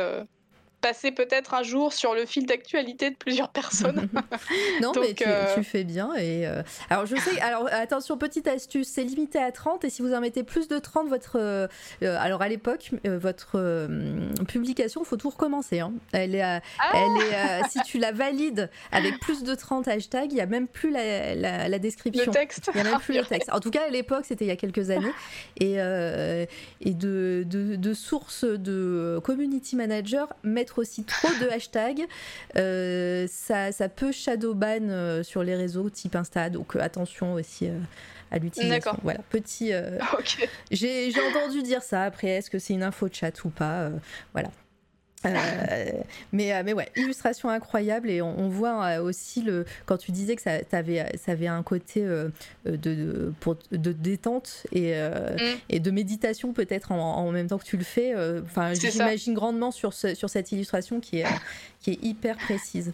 passer 0.82 1.12
peut-être 1.12 1.54
un 1.54 1.64
jour 1.64 1.94
sur 1.94 2.14
le 2.14 2.26
fil 2.26 2.46
d'actualité 2.46 3.10
de 3.10 3.16
plusieurs 3.16 3.50
personnes. 3.50 4.10
non, 4.82 4.92
mais 4.96 5.16
euh, 5.28 5.56
tu, 5.56 5.64
fais 5.64 5.84
bien. 5.84 6.14
Et 6.16 6.48
euh, 6.48 6.62
Alors, 6.90 7.06
je 7.06 7.16
sais, 7.16 7.40
alors 7.42 7.68
attention, 7.72 8.18
petite 8.18 8.48
astuce, 8.48 8.88
c'est 8.88 9.04
limité 9.04 9.40
à 9.40 9.52
30 9.52 9.84
et 9.84 9.90
si 9.90 10.02
vous 10.02 10.14
en 10.14 10.22
mettez 10.22 10.44
plus 10.44 10.68
de 10.68 10.80
30, 10.80 11.08
votre. 11.08 11.38
Euh, 11.40 11.68
alors, 12.02 12.42
à 12.42 12.48
l'époque, 12.48 12.92
votre 13.06 13.88
publication, 14.48 15.02
il 15.04 15.08
faut 15.08 15.18
tout 15.18 15.30
recommencer. 15.30 15.80
Hein. 15.80 15.94
Elle 16.12 16.36
est, 16.36 16.42
ah 16.42 16.62
elle 16.94 17.24
est 17.24 17.64
si 17.70 17.80
tu 17.84 17.98
la 17.98 18.12
valides 18.12 18.70
avec 18.92 19.20
plus 19.20 19.44
de 19.44 19.56
30 19.56 19.88
hashtags, 19.88 20.32
il 20.32 20.36
n'y 20.36 20.42
a 20.42 20.46
même 20.46 20.68
plus 20.68 20.92
la, 20.92 21.68
la, 21.68 21.80
description. 21.80 22.26
Le 22.26 22.32
texte. 22.32 22.70
Il 22.74 22.82
n'y 22.82 22.88
a 22.88 22.92
même 22.92 23.00
plus 23.00 23.16
le 23.16 23.26
texte. 23.26 23.50
En 23.52 23.60
tout 23.60 23.72
cas, 23.72 23.86
à 23.88 23.90
l'époque, 23.90 24.26
c'était 24.26 24.46
il 24.46 24.50
y 24.50 24.52
a 24.52 24.56
quelques 24.56 24.90
années. 24.90 25.12
Et, 25.60 25.74
et 25.74 26.94
de, 26.94 27.44
de, 27.46 27.76
de 27.76 27.94
sources 27.94 28.46
de 28.46 29.20
community 29.24 29.76
manager, 29.76 30.34
mettre 30.44 30.69
aussi 30.78 31.04
trop 31.04 31.30
de 31.42 31.50
hashtags, 31.50 32.06
euh, 32.58 33.28
ça, 33.30 33.72
ça, 33.72 33.90
peut 33.90 34.12
shadowban 34.12 34.90
euh, 34.90 35.24
sur 35.24 35.44
les 35.44 35.56
réseaux 35.56 35.90
type 35.90 36.16
Insta, 36.16 36.50
donc 36.50 36.76
euh, 36.76 36.80
attention 36.80 37.34
aussi 37.34 37.70
à 38.32 38.38
l'utilisation. 38.38 38.98
Voilà, 39.04 39.20
petit. 39.30 39.72
J'ai 40.72 41.12
entendu 41.30 41.64
dire 41.64 41.82
ça. 41.82 42.04
Après, 42.04 42.28
est-ce 42.28 42.50
que 42.50 42.60
c'est 42.60 42.74
une 42.74 42.84
info 42.84 43.08
chat 43.12 43.44
ou 43.44 43.50
pas 43.50 43.90
Voilà. 44.34 44.50
Euh, 45.26 45.92
mais, 46.32 46.54
euh, 46.54 46.62
mais 46.64 46.74
ouais, 46.74 46.90
illustration 46.96 47.50
incroyable 47.50 48.10
et 48.10 48.22
on, 48.22 48.48
voit 48.48 48.86
euh, 48.86 49.02
aussi 49.02 49.42
le 49.42 49.66
quand 49.86 49.98
tu 49.98 50.12
disais 50.12 50.36
que 50.36 50.42
ça, 50.42 50.60
avait, 50.72 51.06
ça 51.18 51.34
avait 51.34 51.48
un 51.48 51.62
côté 51.62 52.06
de, 52.66 53.34
pour, 53.42 53.58
de 53.72 53.92
détente 53.92 54.66
et, 54.72 54.94
mm. 54.94 55.58
et 55.70 55.80
de 55.80 55.92
méditation 55.92 56.54
peut-être 56.54 56.92
en, 56.92 57.32
même 57.32 57.48
temps 57.48 57.58
que 57.58 57.66
tu 57.66 57.78
le 57.78 57.84
fais. 57.84 58.14
Enfin, 58.44 58.74
j'imagine 58.74 59.34
grandement 59.34 59.72
sur, 59.72 59.94
sur 59.94 60.30
cette 60.30 60.52
illustration 60.52 61.00
qui 61.00 61.20
est, 61.20 61.26
qui 61.82 61.92
est 61.92 62.04
hyper 62.04 62.38
précise. 62.38 62.94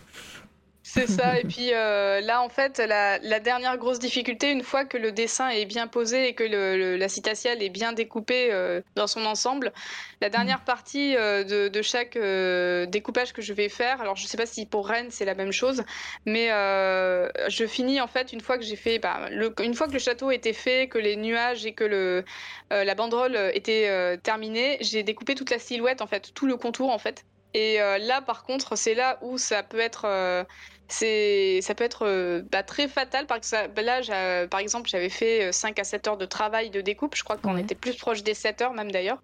C'est 0.87 1.07
ça. 1.07 1.39
Et 1.39 1.43
puis 1.47 1.73
euh, 1.73 2.21
là, 2.21 2.43
en 2.43 2.49
fait, 2.49 2.77
la, 2.77 3.39
dernière 3.39 3.77
grosse 3.77 3.97
difficulté, 3.97 4.51
une 4.51 4.61
fois 4.61 4.85
que 4.85 4.97
le 4.97 5.11
dessin 5.11 5.49
est 5.49 5.65
bien 5.65 5.87
posé 5.87 6.29
et 6.29 6.33
que 6.35 6.43
la 6.43 7.09
citatiale 7.09 7.63
est 7.63 7.69
bien 7.69 7.91
découpée 7.91 8.49
euh, 8.51 8.81
dans 8.95 9.07
son 9.07 9.25
ensemble, 9.25 9.73
la 10.21 10.29
dernière 10.29 10.63
partie 10.63 11.15
euh, 11.17 11.43
de, 11.43 11.81
chaque 11.81 12.17
découpage 12.89 13.33
que 13.33 13.41
je 13.41 13.53
vais 13.53 13.67
faire, 13.67 13.99
alors 13.99 14.15
je 14.15 14.23
ne 14.23 14.27
sais 14.27 14.37
pas 14.37 14.45
si 14.45 14.65
pour 14.65 14.87
Rennes 14.87 15.09
c'est 15.09 15.25
la 15.25 15.33
même 15.33 15.51
chose, 15.51 15.83
mais 16.25 16.47
je 16.49 17.65
finis 17.67 17.99
en 17.99 18.07
fait 18.07 18.31
une 18.31 18.41
fois 18.41 18.57
que 18.57 18.63
j'ai 18.63 18.75
fait, 18.75 18.99
bah, 18.99 19.29
une 19.31 19.73
fois 19.73 19.87
que 19.87 19.93
le 19.93 19.99
château 19.99 20.29
était 20.29 20.53
fait, 20.53 20.87
que 20.87 20.99
les 20.99 21.15
nuages 21.15 21.65
et 21.65 21.73
que 21.73 21.83
le, 21.83 22.23
la 22.69 22.95
banderole 22.95 23.35
était 23.53 24.17
terminée, 24.19 24.77
j'ai 24.81 25.01
découpé 25.01 25.33
toute 25.33 25.49
la 25.49 25.59
silhouette, 25.59 26.01
en 26.01 26.07
fait, 26.07 26.31
tout 26.35 26.45
le 26.45 26.57
contour 26.57 26.91
en 26.91 26.99
fait. 26.99 27.25
Et 27.57 27.77
là, 27.77 28.21
par 28.21 28.43
contre, 28.43 28.75
c'est 28.75 28.95
là 28.95 29.17
où 29.21 29.37
ça 29.37 29.63
peut 29.63 29.79
être 29.79 30.45
c'est 30.87 31.59
ça 31.61 31.73
peut 31.73 31.83
être 31.83 32.05
euh, 32.05 32.43
bah, 32.51 32.63
très 32.63 32.87
fatal 32.87 33.25
parce 33.25 33.49
que 33.49 33.67
bah, 33.67 33.81
là 33.81 34.47
par 34.47 34.59
exemple 34.59 34.89
j'avais 34.89 35.09
fait 35.09 35.51
5 35.51 35.77
euh, 35.77 35.81
à 35.81 35.83
7 35.83 36.07
heures 36.07 36.17
de 36.17 36.25
travail 36.25 36.69
de 36.69 36.81
découpe. 36.81 37.15
Je 37.15 37.23
crois 37.23 37.37
qu'on 37.37 37.57
était 37.57 37.75
plus 37.75 37.95
proche 37.95 38.23
des 38.23 38.33
7 38.33 38.61
heures 38.61 38.73
même 38.73 38.91
d'ailleurs. 38.91 39.21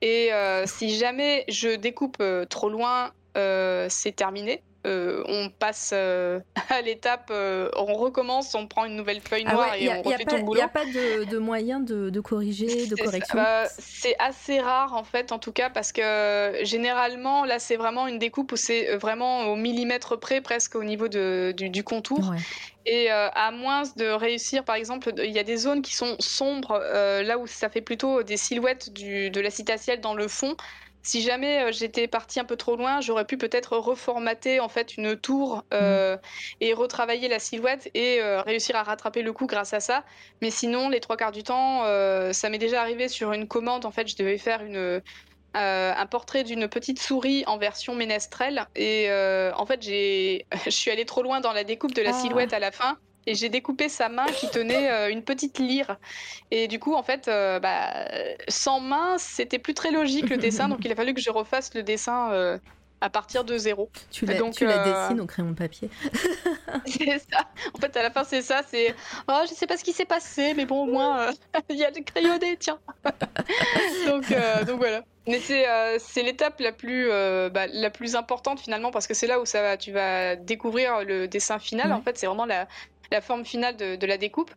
Et 0.00 0.32
euh, 0.32 0.66
si 0.66 0.96
jamais 0.96 1.44
je 1.48 1.74
découpe 1.74 2.22
trop 2.48 2.68
loin 2.68 3.12
c'est 3.34 4.14
terminé 4.14 4.62
euh, 4.86 5.22
on 5.26 5.50
passe 5.50 5.90
euh, 5.92 6.40
à 6.70 6.80
l'étape, 6.80 7.28
euh, 7.30 7.70
on 7.76 7.92
recommence, 7.94 8.54
on 8.54 8.66
prend 8.66 8.86
une 8.86 8.96
nouvelle 8.96 9.20
feuille 9.20 9.44
ah 9.46 9.52
noire 9.52 9.74
et 9.74 9.90
on 9.90 10.00
refait 10.00 10.24
tout 10.24 10.36
le 10.36 10.42
boulot. 10.42 10.54
Il 10.54 10.56
n'y 10.56 10.62
a 10.62 10.68
pas 10.68 10.86
de, 10.86 11.24
de 11.24 11.38
moyen 11.38 11.80
de, 11.80 12.20
corriger, 12.20 12.86
de 12.86 12.96
correction 12.96 13.38
C'est 13.78 14.16
assez 14.18 14.60
rare 14.60 14.94
en 14.94 15.04
fait, 15.04 15.32
en 15.32 15.38
tout 15.38 15.52
cas, 15.52 15.68
parce 15.68 15.92
que 15.92 16.60
généralement, 16.62 17.44
là, 17.44 17.58
c'est 17.58 17.76
vraiment 17.76 18.06
une 18.06 18.18
découpe 18.18 18.52
où 18.52 18.56
c'est 18.56 18.96
vraiment 18.96 19.44
au 19.44 19.56
millimètre 19.56 20.18
près, 20.18 20.40
presque 20.40 20.76
au 20.76 20.84
niveau 20.84 21.08
du, 21.08 21.84
contour. 21.84 22.32
Et 22.86 23.10
à 23.10 23.50
moins 23.50 23.82
de 23.96 24.06
réussir, 24.06 24.64
par 24.64 24.76
exemple, 24.76 25.12
il 25.18 25.30
y 25.30 25.38
a 25.38 25.44
des 25.44 25.58
zones 25.58 25.82
qui 25.82 25.94
sont 25.94 26.16
sombres, 26.18 26.78
là 26.78 27.36
où 27.38 27.46
ça 27.46 27.68
fait 27.68 27.82
plutôt 27.82 28.22
des 28.22 28.38
silhouettes 28.38 28.92
de 28.94 29.40
la 29.40 29.50
citacielle 29.50 30.00
dans 30.00 30.14
le 30.14 30.28
fond 30.28 30.56
si 31.02 31.22
jamais 31.22 31.62
euh, 31.62 31.72
j'étais 31.72 32.06
partie 32.06 32.40
un 32.40 32.44
peu 32.44 32.56
trop 32.56 32.76
loin, 32.76 33.00
j'aurais 33.00 33.24
pu 33.24 33.38
peut-être 33.38 33.76
reformater 33.76 34.60
en 34.60 34.68
fait 34.68 34.96
une 34.96 35.16
tour 35.16 35.64
euh, 35.72 36.16
mm. 36.16 36.20
et 36.60 36.72
retravailler 36.74 37.28
la 37.28 37.38
silhouette 37.38 37.90
et 37.94 38.20
euh, 38.20 38.42
réussir 38.42 38.76
à 38.76 38.82
rattraper 38.82 39.22
le 39.22 39.32
coup 39.32 39.46
grâce 39.46 39.72
à 39.72 39.80
ça. 39.80 40.04
Mais 40.42 40.50
sinon, 40.50 40.88
les 40.88 41.00
trois 41.00 41.16
quarts 41.16 41.32
du 41.32 41.42
temps, 41.42 41.84
ça 42.32 42.48
m'est 42.50 42.58
déjà 42.58 42.80
arrivé 42.80 43.08
sur 43.08 43.32
une 43.32 43.46
commande. 43.46 43.84
En 43.84 43.90
fait, 43.90 44.08
je 44.08 44.16
devais 44.16 44.38
faire 44.38 44.62
une, 44.62 45.02
un 45.54 46.06
portrait 46.06 46.44
d'une 46.44 46.68
petite 46.68 47.00
souris 47.00 47.44
en 47.46 47.58
version 47.58 47.94
ménestrelle 47.94 48.66
et 48.76 49.08
en 49.54 49.66
fait, 49.66 49.82
j'ai, 49.82 50.46
je 50.64 50.70
suis 50.70 50.90
allée 50.90 51.06
trop 51.06 51.22
loin 51.22 51.40
dans 51.40 51.52
la 51.52 51.64
découpe 51.64 51.94
de 51.94 52.02
la 52.02 52.10
ah. 52.10 52.20
silhouette 52.20 52.52
à 52.52 52.58
la 52.58 52.72
fin 52.72 52.98
et 53.30 53.34
j'ai 53.36 53.48
découpé 53.48 53.88
sa 53.88 54.08
main 54.08 54.26
qui 54.26 54.50
tenait 54.50 54.90
euh, 54.90 55.10
une 55.10 55.22
petite 55.22 55.58
lyre. 55.58 55.98
Et 56.50 56.66
du 56.66 56.80
coup, 56.80 56.94
en 56.94 57.04
fait, 57.04 57.28
euh, 57.28 57.60
bah, 57.60 58.08
sans 58.48 58.80
main, 58.80 59.18
c'était 59.18 59.60
plus 59.60 59.74
très 59.74 59.92
logique 59.92 60.28
le 60.30 60.36
dessin, 60.36 60.68
donc 60.68 60.80
il 60.84 60.90
a 60.90 60.96
fallu 60.96 61.14
que 61.14 61.20
je 61.20 61.30
refasse 61.30 61.72
le 61.74 61.84
dessin 61.84 62.32
euh, 62.32 62.58
à 63.00 63.08
partir 63.08 63.44
de 63.44 63.56
zéro. 63.56 63.88
Tu 64.10 64.26
la, 64.26 64.34
donc, 64.34 64.54
tu 64.54 64.66
la 64.66 64.78
dessines 64.78 65.20
au 65.20 65.26
crayon 65.26 65.50
de 65.50 65.54
papier. 65.54 65.90
c'est 66.86 67.20
ça. 67.20 67.46
En 67.72 67.78
fait, 67.78 67.96
à 67.96 68.02
la 68.02 68.10
fin, 68.10 68.24
c'est 68.24 68.42
ça. 68.42 68.62
C'est 68.66 68.96
oh, 69.28 69.42
je 69.48 69.54
sais 69.54 69.68
pas 69.68 69.76
ce 69.76 69.84
qui 69.84 69.92
s'est 69.92 70.04
passé, 70.04 70.52
mais 70.54 70.66
bon, 70.66 70.82
au 70.82 70.86
moins, 70.86 71.30
il 71.70 71.76
y 71.76 71.84
a 71.84 71.90
le 71.90 72.02
crayonné, 72.02 72.56
tiens. 72.58 72.80
donc, 74.06 74.24
donc 74.66 74.78
voilà. 74.78 75.04
Mais 75.28 75.38
c'est 75.38 76.22
l'étape 76.24 76.58
la 76.58 76.72
plus 76.72 77.08
bah, 77.08 77.68
la 77.68 77.90
plus 77.90 78.16
importante 78.16 78.58
finalement 78.58 78.90
parce 78.90 79.06
que 79.06 79.14
c'est 79.14 79.28
là 79.28 79.38
où 79.38 79.46
ça 79.46 79.62
va, 79.62 79.76
tu 79.76 79.92
vas 79.92 80.34
découvrir 80.34 81.04
le 81.04 81.28
dessin 81.28 81.60
final. 81.60 81.92
En 81.92 82.02
fait, 82.02 82.18
c'est 82.18 82.26
vraiment 82.26 82.46
la, 82.46 82.66
la 83.10 83.20
forme 83.20 83.44
finale 83.44 83.76
de, 83.76 84.06
la 84.06 84.16
découpe. 84.16 84.50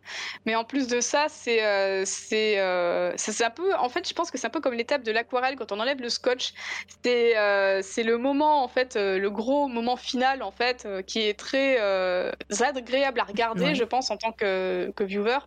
Mais 0.46 0.54
en 0.54 0.64
plus 0.64 0.86
de 0.88 1.00
ça, 1.00 1.26
c'est 1.28 1.64
euh, 1.64 2.04
euh, 2.32 3.12
c'est 3.16 3.44
un 3.44 3.50
peu, 3.50 3.74
en 3.74 3.88
fait, 3.88 4.08
je 4.08 4.14
pense 4.14 4.30
que 4.30 4.38
c'est 4.38 4.46
un 4.46 4.50
peu 4.50 4.60
comme 4.60 4.74
l'étape 4.74 5.02
de 5.02 5.12
l'aquarelle 5.12 5.56
quand 5.56 5.72
on 5.72 5.80
enlève 5.80 6.00
le 6.00 6.08
scotch. 6.08 6.54
C'est 7.02 7.36
euh, 7.36 7.80
c'est 7.82 8.02
le 8.02 8.18
moment, 8.18 8.62
en 8.62 8.68
fait, 8.68 8.96
le 8.96 9.28
gros 9.28 9.68
moment 9.68 9.96
final, 9.96 10.42
en 10.42 10.50
fait, 10.50 10.86
qui 11.06 11.20
est 11.22 11.38
très 11.38 11.78
agréable 12.60 13.20
à 13.20 13.24
regarder, 13.24 13.74
je 13.74 13.84
pense, 13.84 14.10
en 14.10 14.16
tant 14.16 14.32
que, 14.32 14.92
que 14.96 15.04
viewer. 15.04 15.38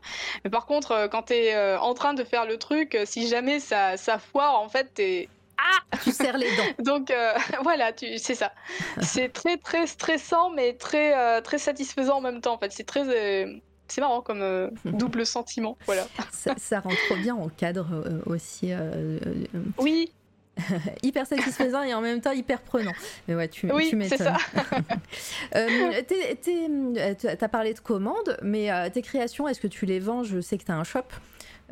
Mais 0.44 0.50
par 0.50 0.66
contre, 0.66 1.08
quand 1.12 1.24
tu 1.24 1.34
es 1.34 1.76
en 1.78 1.94
train 1.94 2.14
de 2.14 2.24
faire 2.24 2.46
le 2.46 2.58
truc, 2.58 2.98
si 3.06 3.28
jamais 3.28 3.60
ça, 3.60 3.98
ça 3.98 4.20
foire, 4.20 4.60
en 4.60 4.70
fait, 4.70 4.94
t'es 4.94 5.30
ah 5.58 5.98
Tu 6.04 6.12
serres 6.12 6.38
les 6.38 6.56
dents. 6.56 6.84
Donc 6.84 7.12
euh, 7.12 7.34
voilà, 7.64 7.92
c'est 7.96 8.36
ça. 8.36 8.52
C'est 9.02 9.30
très 9.30 9.58
très 9.58 9.88
stressant, 9.88 10.50
mais 10.50 10.74
très 10.74 11.18
euh, 11.18 11.42
très 11.42 11.58
satisfaisant 11.58 12.18
en 12.18 12.22
même 12.22 12.42
temps. 12.42 12.54
En 12.54 12.58
fait, 12.58 12.72
c'est 12.72 12.86
très 12.86 13.08
euh, 13.08 13.54
c'est 13.88 14.02
marrant 14.02 14.22
comme 14.22 14.72
double 14.86 15.26
sentiment. 15.26 15.78
Voilà. 15.86 16.08
Ça, 16.32 16.80
rentre 16.80 16.98
trop 17.08 17.16
bien 17.16 17.36
en 17.36 17.50
cadre 17.50 18.22
aussi. 18.26 18.72
oui. 19.78 20.12
hyper 21.04 21.28
satisfaisant 21.28 21.84
et 21.84 21.94
en 21.94 22.02
même 22.02 22.20
temps 22.20 22.32
hyper 22.32 22.62
prenant. 22.62 22.94
Mais 23.28 23.36
ouais, 23.36 23.48
tu, 23.48 23.72
oui, 23.72 23.90
tu 23.90 23.96
m'étonnes. 23.96 24.34
tu 25.54 27.28
as 27.28 27.50
parlé 27.50 27.76
de 27.76 27.80
commandes, 27.80 28.38
mais 28.42 28.90
tes 28.90 29.04
créations, 29.04 29.48
est-ce 29.48 29.60
que 29.60 29.68
tu 29.68 29.86
les 29.86 30.00
vends? 30.00 30.24
Je 30.24 30.42
sais 30.42 30.58
que 30.58 30.64
tu 30.64 30.72
as 30.72 30.76
un 30.76 30.84
shop. 30.84 31.04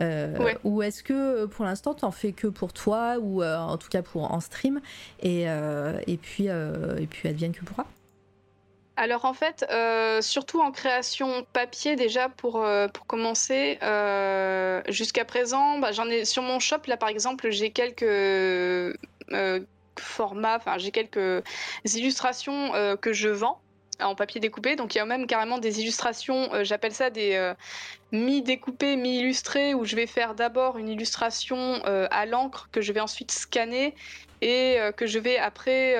Euh, 0.01 0.53
ou 0.63 0.81
est-ce 0.81 1.03
que 1.03 1.13
euh, 1.13 1.47
pour 1.47 1.63
l'instant 1.63 1.93
tu 1.93 2.03
en 2.03 2.11
fais 2.11 2.33
que 2.33 2.47
pour 2.47 2.73
toi 2.73 3.15
ou 3.17 3.41
euh, 3.41 3.57
en 3.57 3.77
tout 3.77 3.87
cas 3.87 4.01
pour 4.01 4.29
en 4.29 4.41
stream 4.41 4.81
et, 5.21 5.43
et 5.43 6.17
puis 6.17 6.47
et 6.47 7.07
puis 7.09 7.29
advienne 7.29 7.53
que 7.53 7.63
pourra? 7.63 7.85
Alors 8.97 9.25
en 9.25 9.33
fait, 9.33 9.65
surtout 10.21 10.61
en 10.61 10.71
création 10.71 11.45
papier 11.51 11.95
déjà 11.95 12.29
pour, 12.29 12.65
pour 12.93 13.05
commencer, 13.07 13.77
jusqu'à 14.87 15.25
présent, 15.25 15.79
bah, 15.79 15.91
j'en 15.91 16.07
ai 16.07 16.25
sur 16.25 16.43
mon 16.43 16.59
shop 16.59 16.87
là 16.87 16.97
par 16.97 17.09
exemple, 17.09 17.49
j'ai 17.49 17.71
quelques 17.71 18.97
formats, 19.97 20.57
enfin 20.57 20.77
j'ai 20.77 20.91
quelques 20.91 21.43
illustrations 21.85 22.71
que 23.01 23.13
je 23.13 23.29
vends 23.29 23.61
en 24.01 24.15
papier 24.15 24.41
découpé. 24.41 24.75
Donc 24.75 24.95
il 24.95 24.97
y 24.97 25.01
a 25.01 25.05
même 25.05 25.27
carrément 25.27 25.57
des 25.57 25.81
illustrations, 25.81 26.53
euh, 26.53 26.63
j'appelle 26.63 26.93
ça 26.93 27.09
des 27.09 27.33
euh, 27.35 27.53
mi-découpées, 28.11 28.95
mi-illustrées, 28.95 29.73
où 29.73 29.85
je 29.85 29.95
vais 29.95 30.07
faire 30.07 30.35
d'abord 30.35 30.77
une 30.77 30.89
illustration 30.89 31.81
euh, 31.85 32.07
à 32.11 32.25
l'encre 32.25 32.69
que 32.71 32.81
je 32.81 32.91
vais 32.91 32.99
ensuite 32.99 33.31
scanner 33.31 33.95
et 34.41 34.77
que 34.95 35.07
je 35.07 35.19
vais 35.19 35.37
après 35.37 35.95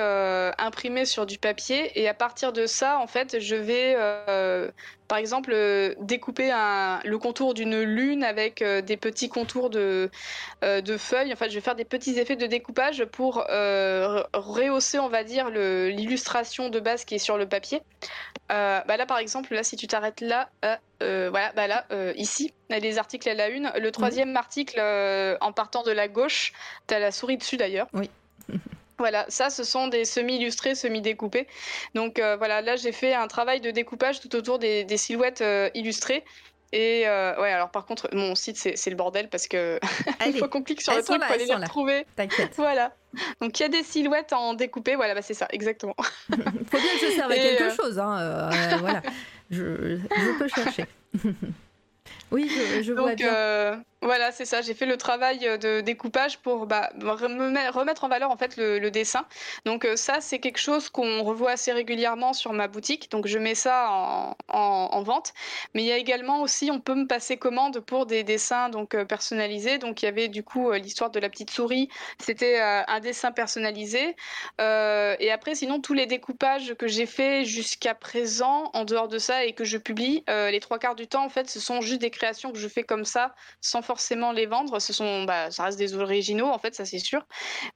imprimer 0.58 1.04
sur 1.04 1.26
du 1.26 1.38
papier. 1.38 1.98
Et 2.00 2.08
à 2.08 2.14
partir 2.14 2.52
de 2.52 2.66
ça, 2.66 2.98
en 2.98 3.06
fait, 3.06 3.40
je 3.40 3.56
vais 3.56 3.96
par 5.06 5.18
exemple, 5.18 5.50
euh, 5.52 5.94
découper 6.00 6.50
le 7.04 7.16
contour 7.16 7.54
d'une 7.54 7.80
lune 7.82 8.24
avec 8.24 8.62
euh, 8.62 8.80
des 8.80 8.96
petits 8.96 9.28
contours 9.28 9.70
de, 9.70 10.10
euh, 10.64 10.80
de, 10.80 10.96
feuilles. 10.96 11.32
En 11.32 11.36
fait, 11.36 11.48
je 11.48 11.54
vais 11.54 11.60
faire 11.60 11.74
des 11.74 11.84
petits 11.84 12.18
effets 12.18 12.36
de 12.36 12.46
découpage 12.46 13.04
pour 13.04 13.44
rehausser, 13.46 14.98
on 14.98 15.08
va 15.08 15.24
dire, 15.24 15.50
l'illustration 15.50 16.68
de 16.68 16.80
base 16.80 17.04
qui 17.04 17.16
est 17.16 17.18
sur 17.18 17.38
le 17.38 17.46
papier. 17.46 17.82
bah 18.48 18.84
là, 18.86 19.06
par 19.06 19.18
exemple, 19.18 19.54
là, 19.54 19.62
si 19.62 19.76
tu 19.76 19.86
t'arrêtes 19.86 20.20
là, 20.20 20.48
voilà, 21.00 21.52
bah 21.54 21.66
là, 21.66 21.86
ici, 22.16 22.52
les 22.70 22.98
articles 22.98 23.28
à 23.28 23.34
la 23.34 23.48
une. 23.48 23.70
Le 23.78 23.90
troisième 23.90 24.36
article, 24.36 24.80
en 25.40 25.52
partant 25.52 25.82
de 25.82 25.92
la 25.92 26.08
gauche, 26.08 26.52
tu 26.88 26.94
as 26.94 26.98
la 26.98 27.12
souris 27.12 27.36
dessus 27.36 27.56
d'ailleurs. 27.56 27.88
Oui. 27.92 28.10
Voilà, 28.98 29.26
ça, 29.28 29.50
ce 29.50 29.62
sont 29.62 29.88
des 29.88 30.04
semi-illustrés, 30.04 30.74
semi-découpés. 30.74 31.46
Donc 31.94 32.18
euh, 32.18 32.36
voilà, 32.36 32.62
là, 32.62 32.76
j'ai 32.76 32.92
fait 32.92 33.14
un 33.14 33.28
travail 33.28 33.60
de 33.60 33.70
découpage 33.70 34.20
tout 34.20 34.34
autour 34.34 34.58
des, 34.58 34.84
des 34.84 34.96
silhouettes 34.96 35.42
euh, 35.42 35.68
illustrées. 35.74 36.24
Et 36.76 37.08
euh, 37.08 37.40
ouais, 37.40 37.50
alors 37.50 37.70
par 37.70 37.86
contre, 37.86 38.06
mon 38.12 38.34
site, 38.34 38.58
c'est 38.58 38.90
le 38.90 38.96
bordel 38.96 39.30
parce 39.30 39.48
que 39.48 39.80
il 40.26 40.36
faut 40.36 40.46
qu'on 40.46 40.62
clique 40.62 40.82
sur 40.82 40.94
le 40.94 41.02
truc 41.02 41.22
pour 41.22 41.32
aller 41.32 41.46
les 41.46 41.54
retrouver. 41.54 42.06
T'inquiète. 42.16 42.52
Voilà. 42.56 42.92
Donc 43.40 43.58
il 43.58 43.62
y 43.62 43.64
a 43.64 43.70
des 43.70 43.82
silhouettes 43.82 44.34
en 44.34 44.52
découpé, 44.52 44.94
voilà, 44.94 45.14
bah, 45.14 45.22
c'est 45.22 45.32
ça, 45.32 45.46
exactement. 45.50 45.94
faut 46.28 46.36
bien 46.36 46.98
que 47.00 47.06
je 47.06 47.12
serve 47.12 47.32
à 47.32 47.36
quelque 47.36 47.70
chose, 47.70 47.98
hein. 47.98 48.50
voilà. 48.80 49.00
Je, 49.50 49.96
je 49.96 50.38
peux 50.38 50.48
chercher. 50.48 50.84
Oui, 52.30 52.50
je, 52.50 52.82
je 52.82 52.92
vois 52.92 53.14
bien. 53.14 53.82
Voilà, 54.06 54.30
c'est 54.30 54.44
ça. 54.44 54.60
J'ai 54.60 54.74
fait 54.74 54.86
le 54.86 54.98
travail 54.98 55.48
euh, 55.48 55.56
de 55.56 55.80
découpage 55.80 56.38
pour 56.38 56.66
bah, 56.66 56.90
remettre 57.00 58.04
en 58.04 58.08
valeur 58.08 58.30
en 58.30 58.36
fait 58.36 58.56
le, 58.56 58.88
dessin. 58.90 59.26
Donc 59.64 59.84
euh, 59.84 59.96
ça, 59.96 60.20
c'est 60.20 60.38
quelque 60.38 60.60
chose 60.60 60.90
qu'on 60.90 61.24
revoit 61.24 61.52
assez 61.52 61.72
régulièrement 61.72 62.32
sur 62.32 62.52
ma 62.52 62.68
boutique. 62.68 63.10
Donc 63.10 63.26
je 63.26 63.38
mets 63.38 63.56
ça 63.56 64.36
en, 64.48 65.02
vente. 65.02 65.32
Mais 65.74 65.82
il 65.82 65.86
y 65.86 65.92
a 65.92 65.96
également 65.96 66.42
aussi, 66.42 66.70
on 66.70 66.78
peut 66.78 66.94
me 66.94 67.06
passer 67.06 67.36
commande 67.36 67.80
pour 67.80 68.06
des 68.06 68.22
dessins 68.22 68.68
donc 68.68 68.94
euh, 68.94 69.04
personnalisés. 69.04 69.78
Donc 69.78 70.02
il 70.02 70.04
y 70.04 70.08
avait 70.08 70.28
du 70.28 70.44
coup 70.44 70.70
l'histoire 70.72 71.10
de 71.10 71.18
la 71.18 71.28
petite 71.28 71.50
souris. 71.50 71.88
C'était 72.20 72.60
un 72.60 73.00
dessin 73.00 73.32
personnalisé. 73.32 74.14
et 74.58 75.30
après, 75.32 75.54
sinon 75.54 75.80
tous 75.80 75.94
les 75.94 76.06
découpages 76.06 76.74
que 76.74 76.86
j'ai 76.86 77.06
fait 77.06 77.44
jusqu'à 77.44 77.94
présent, 77.94 78.70
en 78.74 78.84
dehors 78.84 79.08
de 79.08 79.18
ça 79.18 79.44
et 79.44 79.52
que 79.52 79.64
je 79.64 79.78
publie, 79.78 80.22
les 80.28 80.60
trois 80.60 80.78
quarts 80.78 80.94
du 80.94 81.06
temps 81.06 81.24
en 81.24 81.28
fait, 81.28 81.48
ce 81.50 81.60
sont 81.60 81.80
juste 81.80 82.00
des 82.00 82.10
créations 82.16 82.52
que 82.52 82.58
je 82.58 82.68
fais 82.68 82.82
comme 82.82 83.04
ça, 83.04 83.34
sans 83.60 83.82
forcément 83.82 84.32
les 84.32 84.46
vendre. 84.46 84.80
Ce 84.80 84.92
sont, 84.92 85.24
bah, 85.24 85.50
ça 85.50 85.64
reste 85.64 85.78
des 85.78 85.94
originaux, 85.94 86.48
en 86.48 86.58
fait, 86.58 86.74
ça 86.74 86.84
c'est 86.84 86.98
sûr. 86.98 87.26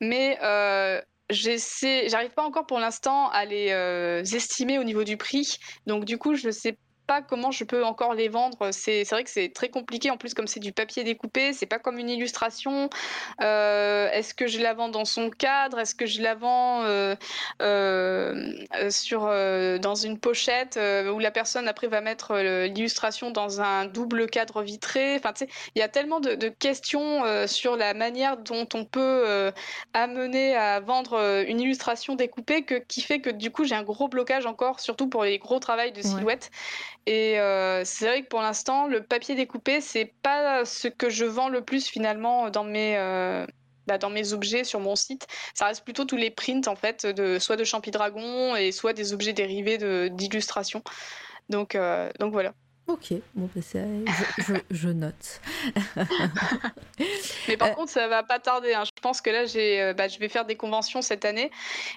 Mais 0.01 0.39
euh, 0.43 1.01
j'arrive 1.31 2.33
pas 2.35 2.43
encore 2.43 2.67
pour 2.67 2.81
l'instant 2.81 3.29
à 3.31 3.45
les 3.45 3.71
euh, 3.71 4.23
estimer 4.23 4.79
au 4.79 4.85
niveau 4.85 5.05
du 5.05 5.17
prix. 5.17 5.59
Donc 5.87 6.05
du 6.05 6.19
coup, 6.19 6.35
je 6.35 6.51
sais 6.51 6.79
comment 7.21 7.51
je 7.51 7.65
peux 7.65 7.85
encore 7.85 8.15
les 8.15 8.29
vendre. 8.29 8.71
C'est 8.73 9.03
vrai 9.11 9.25
que 9.25 9.31
c'est 9.31 9.53
très 9.53 9.69
compliqué. 9.69 10.11
En 10.11 10.17
plus, 10.17 10.35
comme 10.35 10.47
c'est 10.47 10.61
du 10.61 10.73
papier 10.73 11.03
découpé, 11.03 11.53
c'est 11.53 11.67
pas 11.67 11.79
comme 11.79 11.99
une 11.99 12.09
illustration. 12.09 12.89
Euh, 13.41 14.09
est-ce 14.13 14.35
que 14.35 14.47
je 14.47 14.61
la 14.61 14.75
vends 14.75 14.89
dans 14.89 15.05
son 15.05 15.31
cadre? 15.31 15.79
Est-ce 15.81 15.95
que 15.95 16.07
je 16.07 16.23
la 16.23 16.35
vends 16.35 16.83
euh, 16.85 17.17
euh, 17.61 18.55
sur, 18.91 19.23
dans 19.81 19.95
une 19.95 20.19
pochette 20.19 20.79
où 20.79 21.19
la 21.19 21.31
personne 21.31 21.67
après 21.69 21.89
va 21.89 22.01
mettre 22.01 22.37
l'illustration 22.37 23.31
dans 23.31 23.61
un 23.61 23.87
double 23.87 24.29
cadre 24.29 24.63
vitré? 24.63 25.17
Enfin, 25.17 25.33
tu 25.33 25.47
sais, 25.47 25.51
il 25.75 25.81
y 25.81 25.83
a 25.83 25.89
tellement 25.89 26.21
de, 26.21 26.49
questions 26.49 27.23
sur 27.47 27.77
la 27.77 27.95
manière 27.95 28.37
dont 28.37 28.69
on 28.75 28.85
peut 28.85 29.53
amener 29.95 30.57
à 30.57 30.81
vendre 30.81 31.45
une 31.49 31.61
illustration 31.61 32.15
découpée 32.15 32.63
que, 32.63 32.75
qui 32.75 33.01
fait 33.01 33.21
que 33.21 33.31
du 33.31 33.51
coup 33.51 33.65
j'ai 33.65 33.75
un 33.75 33.83
gros 33.83 34.09
blocage 34.09 34.47
encore, 34.47 34.81
surtout 34.81 35.09
pour 35.09 35.25
les 35.25 35.39
gros 35.39 35.59
travails 35.59 35.93
de 35.93 36.03
silhouette. 36.03 36.51
Et 37.11 37.41
euh, 37.41 37.83
c'est 37.85 38.07
vrai 38.07 38.23
que 38.23 38.29
pour 38.29 38.41
l'instant, 38.41 38.87
le 38.87 39.03
papier 39.03 39.35
découpé, 39.35 39.81
c'est 39.81 40.15
pas 40.23 40.65
ce 40.65 40.87
que 40.87 41.11
je 41.11 41.25
vends 41.25 41.49
le 41.49 41.61
plus 41.61 41.89
finalement 41.89 42.51
dans 42.51 42.63
mes, 42.63 42.97
euh, 42.99 43.45
bah, 43.89 43.99
dans 43.99 44.11
mes 44.11 44.33
objets 44.33 44.63
sur 44.63 44.79
mon 44.79 44.95
site. 44.95 45.27
Ça 45.53 45.67
reste 45.67 45.83
plutôt 45.83 46.05
tous 46.05 46.17
les 46.17 46.31
prints 46.31 46.69
en 46.69 46.77
fait, 46.77 47.09
soit 47.41 47.57
de 47.57 47.65
Champi 47.65 47.91
Dragon 47.91 48.55
et 48.55 48.71
soit 48.71 48.93
des 48.93 49.13
objets 49.13 49.33
dérivés 49.33 49.77
d'illustration. 50.11 50.85
Donc, 51.49 51.75
euh, 51.75 52.11
donc 52.21 52.33
voilà. 52.33 52.55
Ok, 52.91 53.15
bon, 53.37 53.49
bah, 53.55 53.63
je, 54.39 54.55
je, 54.71 54.89
note. 54.89 55.41
Mais 57.49 57.57
par 57.57 57.69
euh, 57.69 57.73
contre, 57.73 57.93
ça 57.93 58.09
va 58.09 58.25
pas 58.25 58.41
tarder. 58.41 58.75
Hein. 58.75 58.83
Je 58.85 58.91
pense 59.01 59.21
que 59.21 59.31
là, 59.31 59.47
j'ai, 59.47 59.81
euh, 59.81 59.95
bah, 59.95 60.09
je 60.09 60.19
vais 60.19 60.29
faire 60.29 60.45
des 60.45 60.57
conventions 60.57 61.01
cette 61.01 61.25
année 61.25 61.53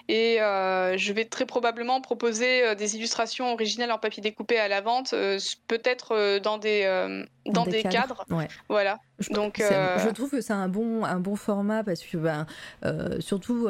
et 0.06 0.40
euh, 0.40 0.96
je 0.96 1.12
vais 1.12 1.24
très 1.24 1.46
probablement 1.46 2.00
proposer 2.00 2.76
des 2.76 2.94
illustrations 2.94 3.52
originales 3.52 3.90
en 3.90 3.98
papier 3.98 4.22
découpé 4.22 4.56
à 4.56 4.68
la 4.68 4.82
vente, 4.82 5.10
peut-être 5.66 6.38
dans 6.38 6.58
des, 6.58 6.84
dans, 7.46 7.64
des, 7.64 7.82
cadres. 7.82 8.24
Voilà. 8.68 9.00
Je, 9.18 9.32
Donc, 9.32 9.58
je 9.58 10.10
trouve 10.10 10.30
que 10.30 10.40
c'est 10.40 10.52
un 10.52 10.68
bon, 10.68 11.04
un 11.04 11.18
bon 11.18 11.34
format 11.34 11.82
parce 11.82 12.02
que, 12.04 12.16
ben, 12.16 12.46
surtout, 13.18 13.68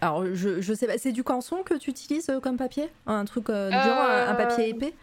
alors 0.00 0.24
je, 0.32 0.62
je 0.62 0.72
sais 0.72 0.86
pas, 0.86 0.96
c'est 0.96 1.12
du 1.12 1.24
canson 1.24 1.62
que 1.62 1.74
tu 1.74 1.90
utilises 1.90 2.32
comme 2.42 2.56
papier? 2.56 2.88
Un 3.06 3.26
truc, 3.26 3.48
genre 3.48 3.70
un 3.70 4.34
papier 4.34 4.70
épais? 4.70 4.94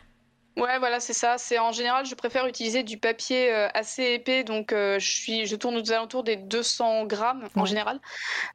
Ouais, 0.60 0.78
voilà, 0.78 1.00
c'est 1.00 1.14
ça. 1.14 1.38
C'est 1.38 1.58
en 1.58 1.72
général, 1.72 2.06
je 2.06 2.16
préfère 2.16 2.46
utiliser 2.46 2.84
du 2.84 2.98
papier 2.98 3.54
euh, 3.54 3.70
assez 3.74 4.04
épais, 4.04 4.44
donc 4.44 4.74
euh, 4.74 5.00
je 5.00 5.10
suis, 5.10 5.46
je 5.46 5.56
tourne 5.56 5.78
aux 5.78 5.92
alentours 5.92 6.24
des 6.24 6.36
200 6.36 7.06
grammes 7.06 7.48
en 7.56 7.64
général. 7.64 8.02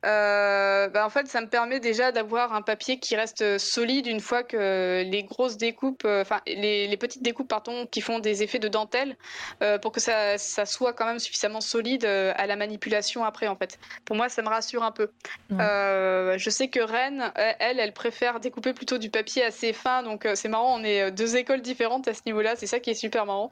Euh, 0.04 0.88
bah, 0.88 1.06
en 1.06 1.08
fait, 1.08 1.26
ça 1.28 1.40
me 1.40 1.48
permet 1.48 1.80
déjà 1.80 2.12
d'avoir 2.12 2.52
un 2.52 2.60
papier 2.60 2.98
qui 2.98 3.16
reste 3.16 3.56
solide 3.56 4.06
une 4.06 4.20
fois 4.20 4.42
que 4.42 5.02
les 5.02 5.22
grosses 5.22 5.56
découpes, 5.56 6.04
enfin 6.04 6.42
les, 6.46 6.86
les, 6.86 6.96
petites 6.98 7.22
découpes, 7.22 7.48
pardon, 7.48 7.86
qui 7.86 8.02
font 8.02 8.18
des 8.18 8.42
effets 8.42 8.58
de 8.58 8.68
dentelle, 8.68 9.16
pour 9.80 9.92
que 9.92 10.00
ça, 10.00 10.36
ça, 10.36 10.66
soit 10.66 10.92
quand 10.92 11.06
même 11.06 11.18
suffisamment 11.18 11.62
solide 11.62 12.04
à 12.04 12.46
la 12.46 12.56
manipulation 12.56 13.24
après. 13.24 13.46
En 13.46 13.56
fait, 13.56 13.78
pour 14.04 14.16
moi, 14.16 14.28
ça 14.28 14.42
me 14.42 14.48
rassure 14.48 14.82
un 14.82 14.92
peu. 14.92 15.10
je 15.50 16.50
sais 16.50 16.68
que 16.68 16.80
Rennes, 16.80 17.32
elle, 17.34 17.80
elle 17.80 17.94
préfère 17.94 18.40
découper 18.40 18.74
plutôt 18.74 18.98
du 18.98 19.08
papier 19.08 19.44
assez 19.44 19.72
fin, 19.72 20.02
donc 20.02 20.28
c'est 20.34 20.48
marrant, 20.48 20.78
on 20.78 20.84
est 20.84 21.10
deux 21.10 21.36
écoles 21.36 21.62
différentes 21.62 21.93
à 22.02 22.14
ce 22.14 22.22
niveau-là. 22.26 22.56
C'est 22.56 22.66
ça 22.66 22.80
qui 22.80 22.90
est 22.90 22.94
super 22.94 23.26
marrant. 23.26 23.50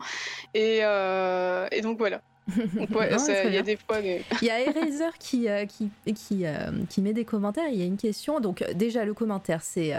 Et, 0.55 0.81
euh, 0.83 1.69
et 1.73 1.81
donc 1.83 1.99
voilà. 1.99 2.23
il 2.57 3.53
y 3.53 3.57
a 3.57 3.63
des 3.63 3.77
fois. 3.77 4.01
Il 4.01 4.25
y 4.43 4.51
a 4.51 4.61
Eraser 4.61 5.11
qui, 5.19 5.49
euh, 5.49 5.65
qui, 5.65 5.91
qui, 6.13 6.45
euh, 6.45 6.71
qui, 6.89 7.01
met 7.01 7.13
des 7.13 7.25
commentaires. 7.25 7.69
Il 7.71 7.79
y 7.79 7.83
a 7.83 7.85
une 7.85 7.97
question. 7.97 8.41
Donc, 8.41 8.65
déjà, 8.75 9.05
le 9.05 9.15
commentaire, 9.15 9.63
c'est. 9.63 9.95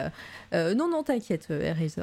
Euh, 0.53 0.73
non, 0.73 0.89
non, 0.89 1.03
t'inquiète, 1.03 1.49
Eraser, 1.49 2.01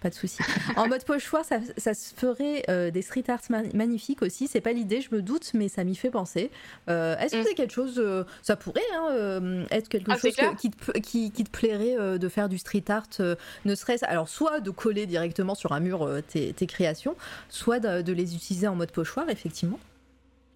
pas 0.00 0.10
de 0.10 0.14
souci. 0.14 0.38
En 0.76 0.88
mode 0.88 1.04
pochoir, 1.04 1.44
ça, 1.44 1.58
ça 1.76 1.94
se 1.94 2.14
ferait 2.14 2.90
des 2.90 3.02
street 3.02 3.24
art 3.28 3.40
magnifiques 3.74 4.22
aussi. 4.22 4.46
C'est 4.46 4.60
pas 4.60 4.72
l'idée, 4.72 5.00
je 5.00 5.14
me 5.14 5.20
doute, 5.20 5.50
mais 5.54 5.68
ça 5.68 5.84
m'y 5.84 5.96
fait 5.96 6.10
penser. 6.10 6.50
Est-ce 6.86 7.32
que 7.32 7.40
mm. 7.40 7.44
c'est 7.46 7.54
quelque 7.54 7.74
chose. 7.74 8.02
ça 8.42 8.56
pourrait 8.56 8.80
hein, 8.94 9.64
être 9.70 9.88
quelque 9.88 10.12
ah, 10.12 10.16
chose 10.16 10.34
qui, 10.58 10.70
te, 10.70 10.92
qui, 10.98 11.30
qui, 11.30 11.44
te 11.44 11.50
plairait 11.50 12.18
de 12.18 12.28
faire 12.28 12.48
du 12.48 12.58
street 12.58 12.84
art, 12.88 13.08
ne 13.64 13.74
serait-ce. 13.74 14.04
Alors, 14.06 14.28
soit 14.28 14.60
de 14.60 14.70
coller 14.70 15.06
directement 15.06 15.54
sur 15.54 15.72
un 15.72 15.80
mur 15.80 16.08
tes, 16.28 16.52
tes, 16.52 16.66
créations, 16.66 17.16
soit 17.48 17.80
de, 17.80 18.02
de 18.02 18.12
les 18.12 18.34
utiliser 18.34 18.68
en 18.68 18.76
mode 18.76 18.92
pochoir, 18.92 19.28
effectivement 19.28 19.71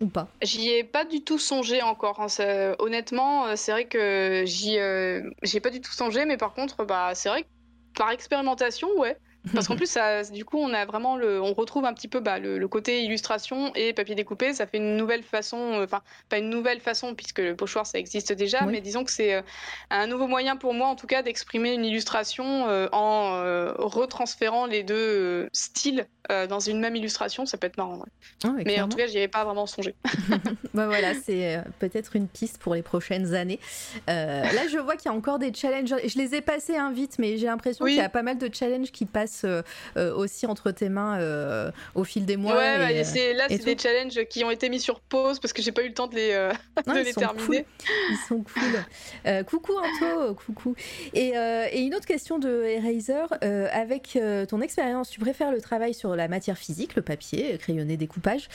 ou 0.01 0.07
pas 0.09 0.29
J'y 0.43 0.71
ai 0.71 0.85
pas 0.85 1.05
du 1.05 1.23
tout 1.23 1.39
songé 1.39 1.83
encore. 1.83 2.21
Hein. 2.21 2.75
honnêtement, 2.79 3.47
euh, 3.47 3.57
c'est 3.57 3.73
vrai 3.73 3.87
que 3.87 4.45
j'y 4.47 4.79
euh, 4.79 5.23
j'ai 5.43 5.61
pas 5.61 5.71
du 5.71 5.81
tout 5.81 5.93
songé, 5.93 6.25
mais 6.25 6.37
par 6.37 6.55
contre, 6.55 6.85
bah, 6.85 7.13
c'est 7.15 7.29
vrai 7.29 7.43
que 7.43 7.49
par 7.95 8.11
expérimentation, 8.11 8.89
ouais. 8.99 9.17
Parce 9.55 9.69
qu'en 9.69 9.77
plus, 9.77 9.91
ça, 9.91 10.25
du 10.25 10.45
coup, 10.45 10.59
on 10.59 10.73
a 10.73 10.85
vraiment 10.85 11.17
le, 11.17 11.41
on 11.41 11.55
retrouve 11.55 11.85
un 11.85 11.95
petit 11.95 12.09
peu 12.09 12.21
bah, 12.21 12.39
le, 12.39 12.67
côté 12.69 13.03
illustration 13.03 13.73
et 13.75 13.93
papier 13.93 14.15
découpé. 14.15 14.53
Ça 14.53 14.67
fait 14.67 14.79
une 14.79 14.97
nouvelle 14.97 15.23
façon, 15.23 15.57
euh, 15.57 15.85
enfin 15.85 16.03
pas 16.29 16.39
une 16.39 16.51
nouvelle 16.51 16.81
façon 16.81 17.15
puisque 17.15 17.39
le 17.39 17.55
pochoir 17.55 17.87
ça 17.87 17.99
existe 17.99 18.33
déjà, 18.33 18.63
mais 18.63 18.81
disons 18.81 19.05
que 19.05 19.13
c'est 19.13 19.35
euh, 19.35 19.43
un 19.91 20.07
nouveau 20.07 20.27
moyen 20.27 20.57
pour 20.57 20.75
moi 20.75 20.89
en 20.89 20.97
tout 20.97 21.07
cas 21.07 21.23
d'exprimer 21.23 21.73
une 21.75 21.85
illustration 21.85 22.69
euh, 22.69 22.89
en 22.93 23.37
retransférant 23.79 24.67
les 24.67 24.83
deux 24.83 25.49
styles 25.53 26.07
dans 26.29 26.61
une 26.61 26.81
même 26.81 26.97
illustration. 26.97 27.47
Ça 27.47 27.57
peut 27.57 27.67
être 27.67 27.77
marrant. 27.77 28.05
Ah 28.45 28.53
mais 28.65 28.81
en 28.81 28.89
tout 28.89 28.97
cas, 28.97 29.07
j'y 29.07 29.19
avais 29.19 29.29
pas 29.29 29.45
vraiment 29.45 29.67
songé. 29.67 29.95
bah 30.75 30.87
voilà, 30.87 31.15
c'est 31.15 31.61
peut-être 31.79 32.17
une 32.17 32.29
piste 32.29 32.59
pour 32.59 32.75
les 32.75 32.83
prochaines 32.83 33.35
années. 33.35 33.61
là, 34.07 34.69
je 34.69 34.79
vois 34.79 34.97
qu'il 34.97 35.11
y 35.11 35.15
a 35.15 35.17
encore 35.17 35.39
des 35.39 35.53
challenges. 35.53 35.95
Je 36.05 36.19
les 36.19 36.35
ai 36.35 36.41
passés 36.41 36.77
hein, 36.77 36.93
vite, 36.93 37.17
mais 37.19 37.37
j'ai 37.39 37.47
l'impression 37.47 37.85
qu'il 37.85 37.95
y 37.95 38.01
a 38.01 38.09
pas 38.09 38.23
mal 38.23 38.39
de 38.39 38.51
challenges 38.53 38.91
qui 38.91 39.07
passent 39.07 39.45
euh, 39.45 39.63
euh, 39.97 40.15
aussi 40.15 40.47
entre 40.47 40.71
tes 40.71 40.89
mains 40.89 41.19
euh, 41.19 41.71
au 41.95 42.05
fil 42.05 42.25
des 42.25 42.37
mois. 42.37 42.57
Ouais, 42.57 42.79
bah, 42.79 42.93
là, 42.93 43.05
c'est 43.49 43.65
des 43.65 43.79
challenges 43.79 44.25
qui 44.29 44.45
ont 44.45 44.51
été 44.51 44.69
mis 44.69 44.81
sur 44.81 45.01
pause 45.01 45.39
parce 45.39 45.53
que 45.53 45.63
j'ai 45.63 45.73
pas 45.73 45.83
eu 45.83 45.89
le 45.89 45.95
temps 45.95 46.07
de 46.07 46.15
les, 46.15 46.33
de 46.33 47.05
les 47.05 47.13
terminer. 47.13 47.67
Ils 48.11 48.17
sont 48.29 48.43
cool. 48.43 49.45
coucou 49.45 49.73
Anto, 49.79 50.35
coucou. 50.35 50.75
Et, 51.13 51.35
et, 51.73 51.81
une 51.81 51.95
autre 51.95 52.07
question 52.07 52.39
de 52.39 52.65
Eraser. 52.65 53.27
avec 53.73 54.19
ton 54.49 54.61
expérience, 54.61 55.11
tu 55.11 55.21
préfères 55.21 55.53
le 55.53 55.61
travail 55.61 55.95
sur 55.95 56.16
la 56.17 56.29
matière 56.29 56.59
physique, 56.59 56.97
le 56.97 57.03
papier, 57.03 57.57
crayonné, 57.59 57.97
découpage, 57.97 58.49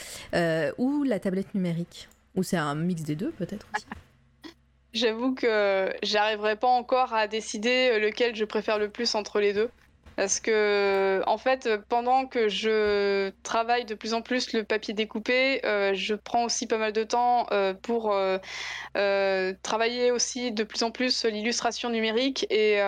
ou 0.77 1.03
la 1.03 1.19
tablette 1.19 1.53
numérique 1.55 2.09
Ou 2.35 2.43
c'est 2.43 2.57
un 2.57 2.75
mix 2.75 3.03
des 3.03 3.15
deux 3.15 3.31
peut-être 3.31 3.67
aussi 3.75 3.85
J'avoue 4.93 5.33
que 5.33 5.93
j'arriverai 6.03 6.57
pas 6.57 6.67
encore 6.67 7.13
à 7.13 7.27
décider 7.27 7.97
lequel 7.99 8.35
je 8.35 8.43
préfère 8.43 8.77
le 8.77 8.89
plus 8.89 9.15
entre 9.15 9.39
les 9.39 9.53
deux. 9.53 9.69
Parce 10.15 10.39
que, 10.39 11.23
en 11.25 11.37
fait, 11.37 11.69
pendant 11.87 12.25
que 12.27 12.49
je 12.49 13.31
travaille 13.43 13.85
de 13.85 13.95
plus 13.95 14.13
en 14.13 14.21
plus 14.21 14.53
le 14.53 14.63
papier 14.63 14.93
découpé, 14.93 15.65
euh, 15.65 15.93
je 15.93 16.15
prends 16.15 16.43
aussi 16.43 16.67
pas 16.67 16.77
mal 16.77 16.91
de 16.91 17.03
temps 17.03 17.47
euh, 17.51 17.73
pour 17.73 18.13
euh, 18.13 19.53
travailler 19.63 20.11
aussi 20.11 20.51
de 20.51 20.63
plus 20.63 20.83
en 20.83 20.91
plus 20.91 21.25
l'illustration 21.25 21.89
numérique. 21.89 22.45
Et 22.49 22.79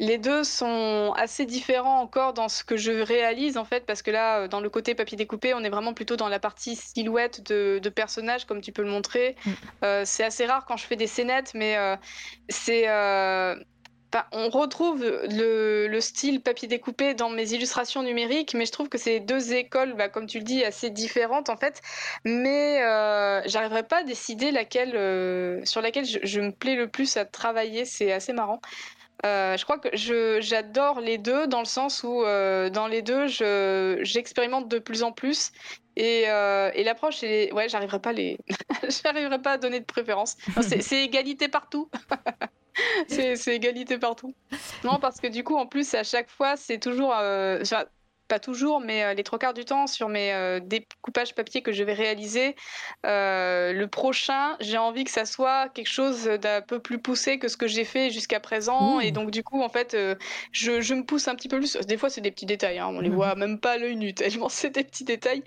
les 0.00 0.18
deux 0.18 0.42
sont 0.42 1.12
assez 1.16 1.46
différents 1.46 2.00
encore 2.00 2.32
dans 2.32 2.48
ce 2.48 2.64
que 2.64 2.76
je 2.76 2.90
réalise 2.90 3.56
en 3.56 3.64
fait, 3.64 3.86
parce 3.86 4.02
que 4.02 4.10
là, 4.10 4.48
dans 4.48 4.60
le 4.60 4.68
côté 4.68 4.96
papier 4.96 5.16
découpé, 5.16 5.54
on 5.54 5.62
est 5.62 5.70
vraiment 5.70 5.94
plutôt 5.94 6.16
dans 6.16 6.28
la 6.28 6.40
partie 6.40 6.74
silhouette 6.74 7.46
de, 7.46 7.88
personnages, 7.88 8.46
comme 8.46 8.60
tu 8.60 8.72
peux 8.72 8.82
le 8.82 8.90
montrer. 8.90 9.36
Mm. 9.46 9.50
c'est 10.04 10.24
assez 10.24 10.46
rare 10.46 10.64
quand 10.66 10.76
je 10.76 10.86
fais 10.86 10.96
des 10.96 11.06
scénettes, 11.06 11.52
mais 11.54 11.76
c'est 12.48 12.88
on 14.32 14.48
retrouve 14.48 15.04
le, 15.04 16.00
style 16.00 16.40
papier 16.40 16.68
découpé 16.68 17.14
dans 17.14 17.28
mes 17.28 17.52
illustrations 17.52 18.02
numériques, 18.02 18.54
mais 18.54 18.66
je 18.66 18.72
trouve 18.72 18.88
que 18.88 18.98
c'est 18.98 19.20
deux 19.20 19.52
écoles, 19.52 19.94
bah, 19.94 20.08
comme 20.08 20.26
tu 20.26 20.38
le 20.38 20.44
dis, 20.44 20.64
assez 20.64 20.90
différentes 20.90 21.50
en 21.50 21.56
fait. 21.56 21.80
Mais 22.24 22.82
euh, 22.82 23.42
j'arriverai 23.46 23.82
pas 23.82 23.98
à 23.98 24.02
décider 24.02 24.50
laquelle, 24.50 24.92
euh, 24.94 25.60
sur 25.64 25.80
laquelle 25.80 26.04
je, 26.04 26.40
me 26.40 26.50
plais 26.50 26.74
le 26.74 26.88
plus 26.88 27.16
à 27.16 27.24
travailler. 27.24 27.84
C'est 27.84 28.12
assez 28.12 28.32
marrant. 28.32 28.60
Euh, 29.26 29.56
je 29.56 29.64
crois 29.64 29.78
que 29.78 29.88
j'adore 30.40 31.00
les 31.00 31.18
deux 31.18 31.46
dans 31.46 31.60
le 31.60 31.66
sens 31.66 32.02
où 32.04 32.22
dans 32.22 32.88
les 32.88 33.02
deux 33.02 33.26
j'expérimente 34.02 34.68
de 34.68 34.78
plus 34.78 35.02
en 35.02 35.12
plus 35.12 35.52
et, 35.96 36.24
l'approche 36.26 37.22
ouais 37.22 37.68
j'arriverai 37.68 38.00
pas 38.00 38.12
les 38.12 38.38
j'arriverai 39.04 39.40
pas 39.40 39.52
à 39.52 39.58
donner 39.58 39.80
de 39.80 39.84
préférence 39.84 40.36
c'est 40.62 41.04
égalité 41.04 41.48
partout 41.48 41.90
c'est 43.08 43.54
égalité 43.54 43.98
partout. 43.98 44.34
Non, 44.84 44.98
parce 44.98 45.20
que 45.20 45.26
du 45.26 45.44
coup, 45.44 45.56
en 45.56 45.66
plus, 45.66 45.94
à 45.94 46.04
chaque 46.04 46.30
fois, 46.30 46.56
c'est 46.56 46.78
toujours. 46.78 47.14
Euh, 47.16 47.62
pas 48.30 48.38
toujours, 48.38 48.80
mais 48.80 49.02
euh, 49.02 49.12
les 49.12 49.24
trois 49.24 49.40
quarts 49.40 49.54
du 49.54 49.64
temps 49.64 49.88
sur 49.88 50.08
mes 50.08 50.32
euh, 50.32 50.60
découpages 50.60 51.34
papier 51.34 51.62
que 51.62 51.72
je 51.72 51.82
vais 51.82 51.92
réaliser, 51.92 52.54
euh, 53.04 53.72
le 53.72 53.86
prochain, 53.88 54.56
j'ai 54.60 54.78
envie 54.78 55.02
que 55.02 55.10
ça 55.10 55.24
soit 55.24 55.68
quelque 55.70 55.90
chose 55.90 56.24
d'un 56.24 56.62
peu 56.62 56.78
plus 56.78 56.98
poussé 56.98 57.40
que 57.40 57.48
ce 57.48 57.56
que 57.56 57.66
j'ai 57.66 57.84
fait 57.84 58.10
jusqu'à 58.10 58.38
présent. 58.38 59.00
Et 59.00 59.10
donc, 59.10 59.32
du 59.32 59.42
coup, 59.42 59.62
en 59.62 59.68
fait, 59.68 59.96
je, 60.52 60.80
je, 60.80 60.94
me 60.94 61.02
pousse 61.02 61.26
un 61.26 61.34
petit 61.34 61.48
peu 61.48 61.58
plus. 61.58 61.76
Des 61.76 61.96
fois, 61.96 62.08
c'est 62.08 62.20
des 62.20 62.30
petits 62.30 62.46
détails, 62.46 62.78
hein, 62.78 62.86
on 62.88 63.00
les 63.00 63.10
mmh. 63.10 63.14
voit 63.14 63.34
même 63.34 63.58
pas 63.58 63.72
à 63.72 63.78
l'œil 63.78 63.96
nu, 63.96 64.14
tellement 64.14 64.48
c'est 64.48 64.70
des 64.70 64.84
petits 64.84 65.04
détails. 65.04 65.42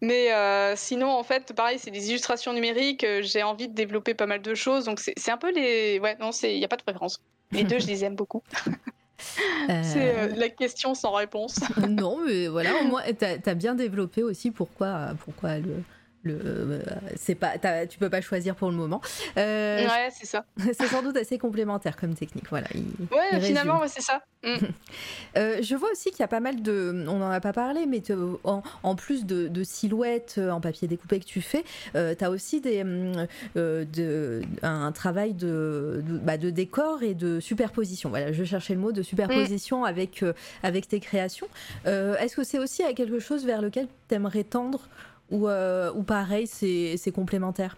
Mais 0.00 0.28
sinon, 0.76 1.10
en 1.10 1.24
fait, 1.24 1.52
pareil, 1.52 1.80
c'est 1.80 1.90
des 1.90 2.08
illustrations 2.10 2.52
numériques. 2.52 3.04
j'ai 3.22 3.42
envie 3.42 3.68
de 3.68 3.74
développer 3.74 4.14
pas 4.14 4.26
mal 4.26 4.40
de 4.42 4.54
choses. 4.54 4.84
Donc, 4.84 5.00
c'est 5.00 5.30
un 5.30 5.38
peu 5.38 5.50
les. 5.52 5.98
Ouais, 5.98 6.16
non, 6.20 6.30
il 6.44 6.58
n'y 6.58 6.64
a 6.64 6.68
pas 6.68 6.76
de 6.76 6.84
préférence. 6.84 7.20
Les 7.50 7.64
deux, 7.64 7.80
je 7.80 7.86
les 7.88 8.04
aime 8.04 8.14
beaucoup. 8.14 8.42
C'est 9.18 10.16
euh, 10.16 10.28
la 10.36 10.48
question 10.48 10.94
sans 10.94 11.12
réponse. 11.12 11.60
non, 11.88 12.18
mais 12.24 12.48
voilà, 12.48 12.70
au 12.80 12.84
moins, 12.84 13.02
tu 13.18 13.24
as, 13.24 13.54
bien 13.54 13.74
développé 13.74 14.22
aussi 14.22 14.50
pourquoi, 14.50 15.10
pourquoi 15.24 15.58
le, 15.58 15.82
le 16.28 16.38
euh, 16.44 16.80
c'est 17.16 17.34
pas 17.34 17.58
tu 17.86 17.98
peux 17.98 18.10
pas 18.10 18.20
choisir 18.20 18.54
pour 18.54 18.70
le 18.70 18.76
moment. 18.76 19.00
Euh, 19.36 19.84
ouais 19.84 20.08
c'est 20.12 20.26
ça. 20.26 20.44
c'est 20.58 20.86
sans 20.86 21.02
doute 21.02 21.16
assez 21.16 21.38
complémentaire 21.38 21.96
comme 21.96 22.14
technique 22.14 22.48
voilà 22.50 22.68
ouais 22.74 23.40
finalement 23.40 23.80
c'est 23.86 24.02
ça. 24.02 24.22
Mm. 24.44 24.56
euh, 25.36 25.58
je 25.62 25.74
vois 25.74 25.90
aussi 25.90 26.10
qu'il 26.10 26.20
y 26.20 26.24
a 26.24 26.28
pas 26.28 26.40
mal 26.40 26.62
de 26.62 27.04
on 27.08 27.18
n'en 27.18 27.30
a 27.30 27.40
pas 27.40 27.52
parlé 27.52 27.86
mais 27.86 28.02
en, 28.44 28.94
plus 28.94 29.26
de, 29.26 29.64
silhouettes 29.64 30.38
en 30.38 30.60
papier 30.60 30.86
découpé 30.88 31.20
que 31.20 31.24
tu 31.24 31.40
fais 31.40 31.64
tu 31.92 32.24
as 32.24 32.30
aussi 32.30 32.60
des 32.60 32.84
de, 33.54 34.42
un 34.62 34.92
travail 34.92 35.34
de, 35.34 36.02
bah, 36.22 36.36
de, 36.36 36.50
décor 36.50 37.02
et 37.02 37.14
de 37.14 37.40
superposition. 37.40 38.10
Voilà 38.10 38.32
je 38.32 38.44
cherchais 38.44 38.74
le 38.74 38.80
mot 38.80 38.92
de 38.92 39.02
superposition 39.02 39.82
mm. 39.82 39.84
avec 39.84 40.24
avec 40.62 40.88
tes 40.88 41.00
créations. 41.00 41.48
Est-ce 41.84 42.36
que 42.36 42.44
c'est 42.44 42.58
aussi 42.58 42.82
quelque 42.94 43.18
chose 43.18 43.44
vers 43.44 43.62
lequel 43.62 43.88
tu 44.08 44.14
aimerais 44.14 44.44
tendre 44.44 44.88
ou, 45.30 45.48
euh, 45.48 45.92
ou 45.92 46.02
pareil, 46.02 46.46
c'est 46.46 47.12
complémentaire 47.12 47.76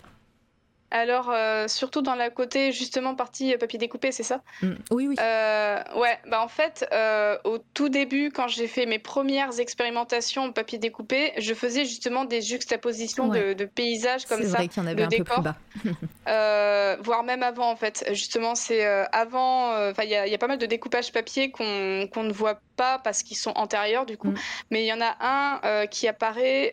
alors, 0.91 1.31
euh, 1.31 1.69
surtout 1.69 2.03
dans 2.03 2.17
la 2.17 2.31
côté 2.31 2.73
justement 2.73 3.15
partie 3.15 3.57
papier 3.57 3.79
découpé, 3.79 4.11
c'est 4.11 4.25
ça? 4.25 4.41
Mm. 4.61 4.73
Oui, 4.91 5.07
oui. 5.07 5.17
Euh, 5.21 5.83
ouais, 5.95 6.19
bah 6.29 6.43
en 6.43 6.49
fait, 6.49 6.89
euh, 6.93 7.39
au 7.45 7.59
tout 7.59 7.89
début, 7.89 8.33
quand 8.33 8.49
j'ai 8.49 8.67
fait 8.67 8.87
mes 8.87 8.99
premières 8.99 9.61
expérimentations 9.61 10.53
papier 10.53 10.79
découpé, 10.79 11.33
je 11.39 11.55
faisais 11.55 11.85
justement 11.85 12.25
des 12.25 12.43
juxtapositions 12.43 13.29
de, 13.29 13.65
paysages 13.65 14.27
comme 14.27 14.43
ça. 14.43 14.49
C'est 14.49 14.57
vrai 14.57 14.69
qu'il 14.69 14.83
y 14.83 14.87
en 14.87 14.89
avait 14.89 15.05
un 15.05 15.09
peu 15.09 15.25
plus 15.25 15.43
bas. 15.43 16.97
voire 17.05 17.23
même 17.23 17.45
avant, 17.45 17.71
en 17.71 17.77
fait. 17.77 18.05
Justement, 18.11 18.57
c'est 18.57 18.85
avant. 19.13 19.71
Enfin, 19.91 20.03
il 20.03 20.11
y, 20.11 20.31
y, 20.31 20.35
a 20.35 20.39
pas 20.39 20.49
mal 20.49 20.59
de 20.59 20.67
découpages 20.67 21.13
papier 21.13 21.53
qu'on 21.53 21.65
ne 21.65 22.33
voit 22.33 22.61
pas 22.77 22.99
parce 22.99 23.23
qu'ils 23.23 23.37
sont 23.37 23.53
antérieurs 23.55 24.07
du 24.07 24.17
coup. 24.17 24.31
Mm. 24.31 24.39
Mais 24.71 24.83
il 24.83 24.87
y 24.87 24.93
en 24.93 25.01
a 25.01 25.17
un 25.21 25.87
qui 25.87 26.09
apparaît. 26.09 26.73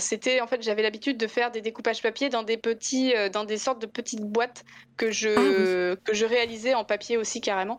C'était 0.00 0.40
en 0.40 0.48
fait, 0.48 0.60
j'avais 0.62 0.82
l'habitude 0.82 1.18
de 1.18 1.26
faire 1.28 1.52
des 1.52 1.60
découpages 1.60 2.02
papier 2.02 2.30
dans 2.30 2.42
des 2.42 2.56
petits, 2.56 3.14
dans 3.32 3.43
des 3.44 3.58
sortes 3.58 3.80
de 3.80 3.86
petites 3.86 4.22
boîtes 4.22 4.64
que 4.96 5.10
je, 5.10 5.94
ah 5.94 5.96
que 6.04 6.14
je 6.14 6.24
réalisais 6.24 6.74
en 6.74 6.84
papier 6.84 7.16
aussi 7.16 7.40
carrément. 7.40 7.78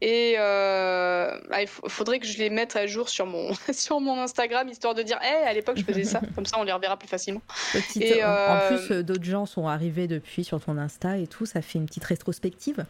Et 0.00 0.34
euh, 0.38 1.38
bah, 1.48 1.62
il 1.62 1.68
faudrait 1.68 2.18
que 2.18 2.26
je 2.26 2.38
les 2.38 2.50
mette 2.50 2.76
à 2.76 2.86
jour 2.86 3.08
sur 3.08 3.26
mon, 3.26 3.50
sur 3.72 4.00
mon 4.00 4.20
Instagram 4.20 4.68
histoire 4.68 4.94
de 4.94 5.02
dire, 5.02 5.18
hey, 5.22 5.46
à 5.46 5.52
l'époque 5.52 5.76
je 5.78 5.84
faisais 5.84 6.04
ça, 6.04 6.20
comme 6.34 6.46
ça 6.46 6.58
on 6.58 6.64
les 6.64 6.72
reverra 6.72 6.96
plus 6.96 7.08
facilement. 7.08 7.42
et, 7.96 8.22
En 8.24 8.28
euh, 8.28 8.68
plus, 8.68 8.90
euh, 8.92 9.02
d'autres 9.02 9.24
gens 9.24 9.46
sont 9.46 9.68
arrivés 9.68 10.08
depuis 10.08 10.44
sur 10.44 10.60
ton 10.62 10.76
Insta 10.78 11.18
et 11.18 11.26
tout, 11.26 11.46
ça 11.46 11.62
fait 11.62 11.78
une 11.78 11.86
petite 11.86 12.04
rétrospective. 12.04 12.84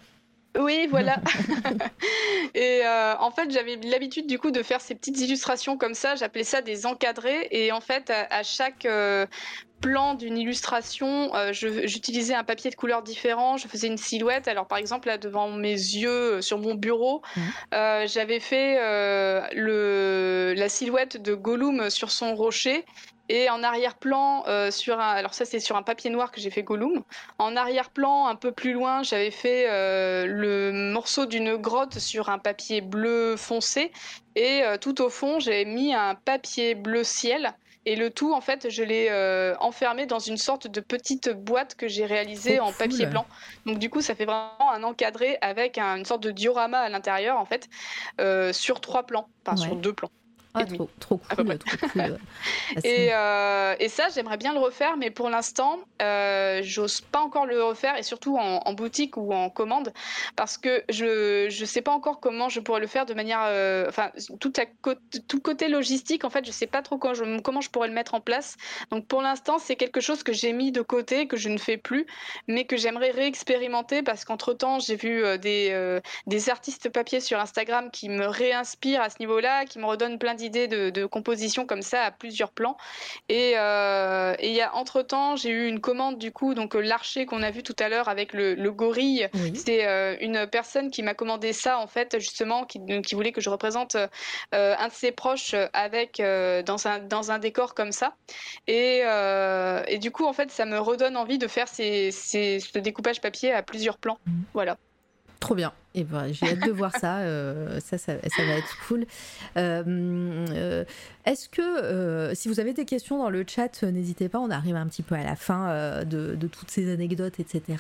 Oui, 0.59 0.87
voilà. 0.91 1.21
et 2.55 2.83
en 2.87 3.31
fait, 3.31 3.51
j'avais 3.51 3.77
l'habitude 3.77 4.27
du 4.27 4.39
coup 4.39 4.51
de 4.51 4.63
faire 4.63 4.81
ces 4.81 4.95
petites 4.95 5.21
illustrations 5.21 5.77
comme 5.77 5.95
ça. 5.95 6.15
J'appelais 6.15 6.45
ça 6.45 6.63
des 6.63 6.87
encadrés. 6.87 7.49
Et 7.51 7.73
en 7.73 7.81
fait, 7.81 8.11
à, 8.11 8.43
chaque 8.43 8.87
plan 9.81 10.15
d'une 10.15 10.39
illustration, 10.39 11.35
euh, 11.35 11.53
j'utilisais 11.53 12.35
un 12.35 12.45
papier 12.45 12.71
de 12.71 12.77
couleurs 12.77 13.03
différents, 13.03 13.57
je 13.57 13.69
faisais 13.69 13.87
une 13.87 13.99
silhouette. 13.99 14.49
Alors 14.49 14.67
par 14.67 14.79
exemple 14.79 15.09
là 15.09 15.19
devant 15.19 15.51
mes 15.51 15.73
yeux 15.73 16.37
euh, 16.37 16.41
sur 16.41 16.59
mon 16.59 16.75
bureau, 16.75 17.23
mmh. 17.37 17.41
euh, 17.75 18.07
j'avais 18.07 18.41
fait 18.41 18.77
le, 19.55 20.55
la 20.57 20.69
silhouette 20.69 21.21
de 21.21 21.35
Gollum 21.35 21.91
sur 21.91 22.11
son 22.11 22.35
rocher. 22.35 22.85
Et 23.29 23.51
en 23.51 23.63
arrière-plan, 23.63 24.45
sur 24.71 25.01
un, 25.01 25.11
alors 25.11 25.35
ça 25.35 25.45
c'est 25.45 25.61
sur 25.61 25.77
un 25.77 25.83
papier 25.83 26.11
noir 26.11 26.31
que 26.31 26.41
j'ai 26.41 26.51
fait 26.51 26.63
Gollum. 26.63 27.03
En 27.39 27.57
arrière-plan, 27.57 28.27
un 28.27 28.37
peu 28.37 28.53
plus 28.53 28.73
loin, 28.73 29.03
j'avais 29.03 29.31
fait 29.31 29.67
le 30.27 30.71
morceau 30.93 31.27
d'une 31.27 31.57
grotte 31.57 31.99
sur 31.99 32.29
un 32.29 32.39
papier 32.39 32.81
bleu 32.81 33.37
foncé. 33.37 33.91
Et 34.37 34.63
tout 34.81 35.03
au 35.03 35.09
fond, 35.09 35.41
j'ai 35.41 35.65
mis 35.65 35.95
un 35.95 36.15
papier 36.15 36.75
bleu 36.75 37.05
ciel 37.05 37.55
et 37.89 37.95
le 37.95 38.11
tout, 38.11 38.35
en 38.35 38.41
fait, 38.41 38.69
je 38.69 38.83
l'ai 38.83 39.07
euh, 39.11 39.55
enfermé 39.61 40.07
dans 40.07 40.19
une 40.19 40.37
sorte 40.37 40.67
de 40.67 40.81
petite 40.81 41.31
boîte 41.31 41.77
que 41.77 41.87
j'ai 41.87 42.05
réalisée 42.05 42.59
en 42.59 42.73
papier 42.73 43.07
blanc. 43.07 43.27
Donc 43.65 43.79
du 43.79 43.89
coup, 43.89 44.01
ça 44.01 44.17
fait 44.17 44.25
vraiment 44.25 44.73
un 44.73 44.83
encadré 44.83 45.39
avec 45.41 45.79
une 45.79 46.05
sorte 46.05 46.25
de 46.25 46.33
diorama 46.33 46.81
à 46.81 46.89
l'intérieur, 46.89 47.39
en 47.39 47.45
fait, 47.45 47.69
euh, 48.21 48.53
sur 48.53 48.81
trois 48.81 49.05
plans, 49.05 49.29
enfin 49.47 49.57
sur 49.57 49.77
deux 49.77 49.93
plans. 49.93 50.11
Ah, 50.59 50.65
trop, 50.65 50.89
trop, 51.01 51.19
cool, 51.19 51.59
trop 51.59 51.89
cool. 51.89 52.19
et, 52.85 53.09
euh, 53.13 53.75
et, 53.79 53.91
ça, 53.91 54.09
j'aimerais 54.15 54.39
bien 54.39 54.55
le 54.55 54.59
refaire, 54.59 54.97
mais 54.97 55.11
pour 55.11 55.29
l'instant, 55.29 55.79
euh, 56.01 56.61
j'ose 56.63 57.03
pas 57.03 57.21
encore 57.21 57.45
le 57.45 57.63
refaire, 57.63 57.97
et 57.99 58.03
surtout 58.03 58.39
en, 58.39 58.73
boutique 58.73 59.19
ou 59.19 59.35
en 59.35 59.51
commande, 59.51 59.93
parce 60.35 60.57
que 60.57 60.83
je 60.89 61.45
ne 61.45 61.67
sais 61.67 61.83
pas 61.83 61.93
encore 61.93 62.21
comment 62.21 62.49
je 62.49 62.61
pourrais 62.61 62.81
le 62.81 62.87
faire 62.87 63.05
de 63.05 63.13
manière, 63.13 63.41
euh, 63.43 63.85
enfin, 63.89 64.11
tout, 64.41 64.53
la, 64.57 64.65
tout 65.29 65.41
côté 65.41 65.69
logistique, 65.69 66.25
en 66.25 66.31
fait, 66.31 66.47
je 66.47 66.53
sais 66.53 66.67
pas 66.67 66.81
trop 66.81 66.97
comment 66.97 67.15
je, 67.15 67.41
comment 67.41 67.61
je 67.61 67.69
pourrais 67.69 67.89
le 67.89 67.95
mettre 67.95 68.15
en 68.15 68.23
place. 68.23 68.57
Donc 68.91 69.07
pour 69.07 69.21
l'instant, 69.21 69.59
c'est 69.59 69.77
quelque 69.77 70.01
chose 70.01 70.23
que 70.23 70.33
j'ai 70.33 70.55
mis 70.55 70.73
de 70.73 70.81
côté, 70.81 71.27
que 71.27 71.37
je 71.37 71.51
ne 71.51 71.59
fais 71.59 71.77
plus, 71.77 72.07
mais 72.49 72.65
que 72.65 72.79
j'aimerais 72.79 73.11
réexpérimenter, 73.11 74.03
parce 74.03 74.25
qu'entre 74.25 74.55
temps, 74.55 74.79
j'ai 74.79 74.97
vu 74.97 75.23
euh, 75.23 75.37
des, 75.37 76.01
des 76.27 76.49
artistes 76.49 76.89
papier 76.89 77.21
sur 77.21 77.39
Instagram 77.39 77.91
qui 77.91 78.09
me 78.09 78.27
réinspirent 78.27 79.03
à 79.03 79.11
ce 79.11 79.17
niveau-là, 79.21 79.67
qui 79.67 79.79
me 79.79 79.85
redonnent 79.85 80.19
plein 80.19 80.35
d'idées 80.35 80.46
de, 80.51 81.07
composition 81.07 81.67
comme 81.67 81.83
ça 81.83 82.03
à 82.03 82.11
plusieurs 82.11 82.51
plans. 82.51 82.77
Et 83.29 83.53
euh, 83.57 84.35
il 84.43 84.53
y 84.53 84.61
a 84.61 84.75
entre 84.75 85.03
temps, 85.03 85.37
j'ai 85.37 85.51
eu 85.51 85.67
une 85.67 85.81
commande 85.81 86.19
du 86.19 86.33
coup, 86.33 86.55
donc 86.55 86.75
euh, 86.75 86.81
l'archer 86.81 87.27
qu'on 87.27 87.43
a 87.43 87.51
vu 87.51 87.63
tout 87.63 87.77
à 87.79 87.89
l'heure 87.89 88.09
avec 88.09 88.33
le, 88.33 88.55
gorille. 88.71 89.29
C'est 89.55 89.87
euh, 89.87 90.17
une 90.21 90.47
personne 90.47 90.91
qui 90.91 91.03
m'a 91.03 91.15
commandé 91.15 91.53
ça 91.53 91.79
en 91.79 91.87
fait, 91.87 92.19
justement, 92.19 92.65
qui, 92.65 92.81
qui 93.03 93.15
voulait 93.15 93.33
que 93.33 93.41
je 93.41 93.51
représente 93.51 93.97
un 94.53 94.89
de 94.89 94.93
ses 94.93 95.13
proches 95.13 95.55
avec 95.73 96.19
dans 96.19 96.87
un 96.87 96.99
dans 96.99 97.31
un 97.31 97.39
décor 97.39 97.75
comme 97.75 97.93
ça. 97.93 98.15
Et, 98.67 99.03
et, 99.89 99.99
du 99.99 100.11
coup, 100.11 100.25
en 100.25 100.33
fait, 100.33 100.51
ça 100.51 100.65
me 100.65 100.79
redonne 100.79 101.17
envie 101.17 101.39
de 101.39 101.47
faire 101.47 101.69
ces, 101.69 102.11
ces, 102.11 102.61
ce 102.61 102.79
découpage 102.79 103.21
papier 103.21 103.53
à 103.53 103.63
plusieurs 103.63 103.99
plans. 103.99 104.19
Mmh. 104.27 104.33
Voilà. 104.55 104.77
Trop 105.41 105.55
bien. 105.55 105.73
Et 105.97 106.05
ben, 106.05 106.31
j'ai 106.31 106.47
hâte 106.47 106.67
de 106.67 106.71
voir 106.71 106.95
ça. 106.95 107.21
Euh, 107.21 107.81
ça, 107.81 107.97
ça, 107.97 108.13
va 108.15 108.53
être 108.59 108.77
cool. 108.87 109.07
Euh, 109.57 109.83
euh, 110.51 110.85
est-ce 111.25 111.49
que, 111.49 112.35
si 112.35 112.49
vous 112.49 112.61
avez 112.61 112.75
des 112.75 112.85
questions 112.85 113.19
dans 113.19 113.31
le 113.31 113.45
chat, 113.47 113.83
n'hésitez 113.83 114.29
pas. 114.29 114.39
On 114.39 114.51
arrive 114.51 114.77
un 114.77 114.87
petit 114.87 115.03
peu 115.03 115.15
à 115.15 115.25
la 115.25 115.37
fin 115.37 116.05
de, 116.05 116.37
toutes 116.47 116.71
ces 116.71 116.93
anecdotes, 116.93 117.41
etc. 117.41 117.79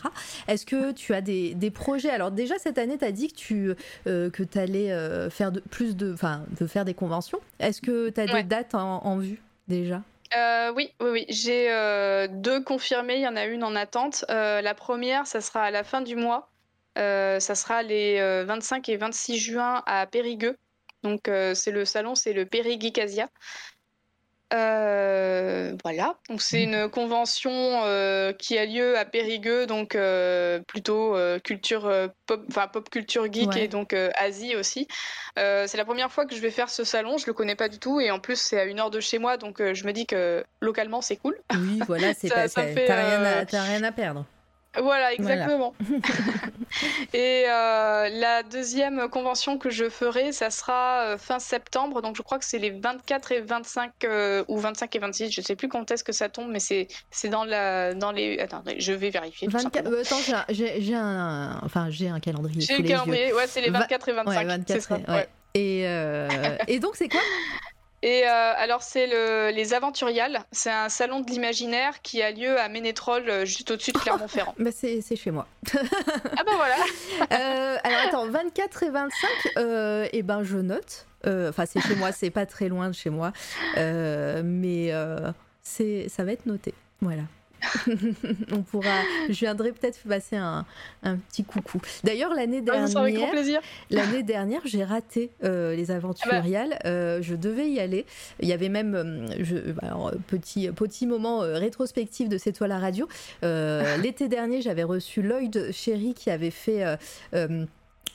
Est-ce 0.49 0.65
que 0.65 0.93
tu 0.93 1.15
as 1.15 1.21
des, 1.21 1.71
projets? 1.71 2.11
Alors 2.11 2.31
déjà 2.31 2.59
cette 2.59 2.79
année, 2.79 2.97
tu 2.97 3.05
as 3.05 3.13
dit 3.13 3.29
que 3.29 3.35
tu 3.35 3.75
que 4.07 4.59
allais 4.59 5.29
faire 5.31 5.53
de, 5.53 5.61
plus 5.61 5.95
de, 5.95 6.13
enfin, 6.15 6.45
de 6.59 6.67
faire 6.67 6.87
des 6.87 6.95
conventions. 6.95 7.41
Est-ce 7.59 7.83
que 7.83 8.09
tu 8.09 8.21
as 8.21 8.27
des 8.27 8.43
dates 8.45 8.75
en, 8.75 9.19
vue 9.19 9.43
déjà? 9.69 10.03
Oui, 10.75 10.91
oui, 11.01 11.11
oui. 11.11 11.27
J'ai 11.29 11.69
deux 12.31 12.63
confirmées. 12.63 13.17
Il 13.17 13.23
y 13.23 13.29
en 13.29 13.37
a 13.37 13.45
une 13.45 13.63
en 13.63 13.77
attente. 13.77 14.25
la 14.29 14.75
première, 14.75 15.27
ça 15.27 15.43
sera 15.43 15.65
à 15.65 15.71
la 15.71 15.85
fin 15.85 16.01
du 16.01 16.17
mois. 16.17 16.49
Ça 16.97 17.55
sera 17.55 17.83
les 17.83 18.45
25 18.45 18.89
et 18.89 18.97
26 18.97 19.39
juin 19.39 19.83
à 19.87 20.07
Périgueux. 20.07 20.57
Donc 21.03 21.31
c'est 21.55 21.71
le 21.71 21.85
salon, 21.85 22.15
c'est 22.15 22.33
le 22.33 22.47
Périguicasia. 22.47 23.29
Euh, 24.55 25.75
voilà, 25.83 26.15
donc 26.29 26.41
c'est 26.41 26.63
une 26.63 26.89
convention 26.89 27.51
euh, 27.53 28.33
qui 28.33 28.57
a 28.57 28.65
lieu 28.65 28.97
à 28.97 29.05
Périgueux, 29.05 29.67
donc 29.67 29.97
euh, 29.97 30.61
plutôt 30.69 31.17
culture 31.43 31.93
pop, 32.27 32.45
enfin 32.49 32.69
pop 32.69 32.89
culture 32.89 33.33
geek 33.33 33.57
et 33.57 33.67
donc 33.67 33.93
Asie 33.93 34.55
aussi. 34.55 34.87
c'est 35.37 35.77
la 35.77 35.85
première 35.85 36.13
fois 36.13 36.27
que 36.27 36.37
je 36.37 36.41
vais 36.41 36.53
faire 36.53 36.71
ce 36.71 36.85
salon, 36.85 37.19
je 37.19 37.27
le 37.27 37.33
connais 37.33 37.57
pas 37.57 37.69
du 37.69 37.81
tout 37.81 38.01
et 38.01 38.13
en 38.13 38.21
plus 38.21 38.37
c'est 38.37 38.61
à 38.61 38.65
une 38.65 38.79
heure 38.79 38.91
de 38.91 39.01
chez 39.01 39.19
moi, 39.19 39.37
donc 39.37 39.61
je 39.61 39.85
me 39.85 39.93
dis 39.93 40.07
que 40.07 40.45
localement 40.61 41.01
c'est 41.01 41.17
cool. 41.17 41.37
Oui, 41.53 41.81
voilà, 41.87 42.15
c'est 42.15 42.29
pas, 42.33 42.49
t'as 42.49 42.63
rien, 42.63 43.45
rien, 43.51 43.83
à 43.83 43.93
perdre. 43.93 44.27
Voilà, 44.83 45.13
exactement. 45.13 45.75
et 47.15 47.45
euh, 47.49 48.09
la 48.09 48.43
deuxième 48.43 49.09
convention 49.09 49.59
que 49.59 49.71
je 49.71 49.89
ferai, 49.89 50.33
ça 50.33 50.51
sera 50.51 51.01
euh, 51.05 51.19
fin 51.19 51.39
septembre. 51.39 52.03
Donc 52.03 52.17
je 52.17 52.23
crois 52.23 52.39
que 52.39 52.45
c'est 52.45 52.59
les 52.59 52.71
24 52.71 53.33
et 53.33 53.41
25 53.41 53.93
euh, 54.05 54.45
ou 54.49 54.59
25 54.59 54.95
et 54.95 54.99
26. 54.99 55.31
Je 55.31 55.41
sais 55.41 55.57
plus 55.57 55.69
quand 55.69 55.91
est-ce 55.91 56.05
que 56.05 56.13
ça 56.13 56.29
tombe, 56.29 56.51
mais 56.51 56.61
c'est 56.61 56.89
c'est 57.11 57.29
dans 57.29 57.45
la 57.45 57.95
dans 57.95 58.13
les. 58.13 58.39
Attends, 58.39 58.63
je 58.79 58.93
vais 58.93 59.11
vérifier. 59.11 59.49
24. 59.49 59.87
attends, 60.01 60.45
j'ai 60.51 60.95
un 60.95 61.61
enfin 61.63 61.89
j'ai 61.91 62.09
un 62.09 62.21
calendrier. 62.21 62.61
J'ai 62.61 62.75
un 62.75 62.83
calendrier. 62.83 63.33
Ouais, 63.33 63.47
c'est 63.47 63.61
les 63.61 63.71
24 63.71 64.09
et 64.09 64.13
25. 64.13 64.39
Ouais, 64.39 64.45
24 64.45 64.81
ça, 64.81 64.99
ouais. 65.09 65.29
Et, 65.55 65.83
et 66.69 66.79
donc 66.81 66.97
c'est 66.97 67.09
quoi? 67.09 67.21
Et 68.03 68.25
euh, 68.25 68.53
alors, 68.57 68.83
c'est 68.83 69.07
le, 69.07 69.51
les 69.55 69.75
Aventuriales. 69.75 70.41
C'est 70.53 70.71
un 70.71 70.89
salon 70.89 71.21
de 71.21 71.31
l'imaginaire 71.31 72.03
qui 72.03 72.23
a 72.23 72.31
lieu 72.31 72.59
à 72.59 72.69
Ménétrol, 72.69 73.29
euh, 73.29 73.45
juste 73.45 73.71
au-dessus 73.71 73.93
de 73.93 73.99
Clermont-Ferrand. 73.99 74.55
bah 74.59 74.71
c'est, 74.73 75.01
chez 75.17 75.31
moi. 75.31 75.47
ah 75.75 76.45
ben 76.45 76.53
voilà 76.57 76.77
euh, 77.33 77.79
Alors, 77.83 78.01
attends, 78.07 78.27
24 78.29 78.83
et 78.83 78.91
25, 78.91 79.29
et 79.57 80.09
eh 80.13 80.23
ben 80.23 80.43
je 80.43 80.59
note. 80.59 81.07
Enfin, 81.27 81.65
c'est 81.67 81.81
chez 81.81 81.97
moi, 81.97 82.13
c'est 82.13 82.31
pas 82.31 82.47
très 82.47 82.69
loin 82.69 82.89
de 82.89 82.95
chez 82.95 83.11
moi. 83.11 83.33
mais 83.77 84.93
c'est, 85.63 86.09
ça 86.09 86.25
va 86.25 86.33
être 86.33 86.47
noté. 86.47 86.75
Voilà. 87.01 87.23
on 88.53 88.63
pourra, 88.63 89.03
je 89.29 89.39
viendrai 89.39 89.73
peut-être 89.73 89.99
passer 90.09 90.37
un, 90.37 90.65
un, 91.03 91.17
petit 91.17 91.45
coucou. 91.45 91.81
D'ailleurs, 92.05 92.35
l'année 92.35 92.63
ah, 92.69 92.87
dernière, 92.87 93.63
l'année 93.91 94.23
dernière, 94.23 94.61
j'ai 94.65 94.85
raté 94.85 95.31
euh, 95.45 95.75
les 95.75 95.91
aventuriales. 95.91 96.79
Euh, 96.85 97.21
je 97.23 97.35
devais 97.35 97.69
y 97.69 97.81
aller. 97.81 98.07
Il 98.41 98.49
y 98.49 98.53
avait 98.53 98.69
même, 98.69 98.95
euh, 98.95 99.27
je, 99.41 99.57
alors, 99.83 100.13
petit 100.27 100.69
petit 100.71 101.07
moment 101.07 101.41
rétrospectif 101.41 102.29
de 102.29 102.39
cette 102.39 102.57
toile 102.57 102.73
à 102.73 102.79
radio. 102.79 103.09
L'été 103.43 104.29
dernier, 104.29 104.63
j'avais 104.63 104.85
reçu 104.85 105.23
Lloyd 105.23 105.71
Chéri 105.73 106.15
qui 106.15 106.31
avait 106.31 106.51
fait 106.51 106.85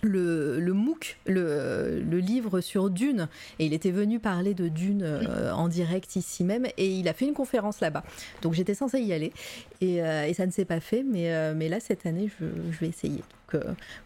le, 0.01 0.59
le 0.59 0.73
MOOC, 0.73 1.17
le, 1.27 2.01
le, 2.01 2.17
livre 2.19 2.61
sur 2.61 2.89
Dune, 2.89 3.27
et 3.59 3.65
il 3.65 3.73
était 3.73 3.91
venu 3.91 4.19
parler 4.19 4.53
de 4.53 4.67
Dune 4.67 5.03
euh, 5.03 5.51
en 5.51 5.67
direct 5.67 6.15
ici 6.15 6.43
même, 6.43 6.65
et 6.77 6.87
il 6.87 7.07
a 7.07 7.13
fait 7.13 7.25
une 7.25 7.33
conférence 7.33 7.79
là-bas. 7.81 8.03
Donc 8.41 8.53
j'étais 8.53 8.73
censée 8.73 8.99
y 8.99 9.13
aller, 9.13 9.31
et, 9.79 10.01
euh, 10.01 10.25
et 10.25 10.33
ça 10.33 10.45
ne 10.45 10.51
s'est 10.51 10.65
pas 10.65 10.79
fait, 10.79 11.03
mais, 11.03 11.33
euh, 11.33 11.53
mais 11.55 11.69
là 11.69 11.79
cette 11.79 12.05
année 12.05 12.29
je, 12.39 12.45
je 12.71 12.79
vais 12.79 12.87
essayer. 12.87 13.21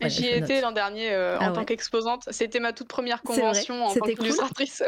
J'y 0.01 0.27
étais 0.27 0.61
l'an 0.61 0.72
dernier 0.72 1.15
en 1.15 1.38
ah 1.40 1.51
tant 1.51 1.65
qu'exposante. 1.65 2.27
C'était 2.32 2.59
ma 2.59 2.74
toute 2.74 2.88
première 2.88 3.22
convention 3.22 3.85
en 3.85 3.93
tant 3.93 4.06
qu'illustratrice. 4.06 4.83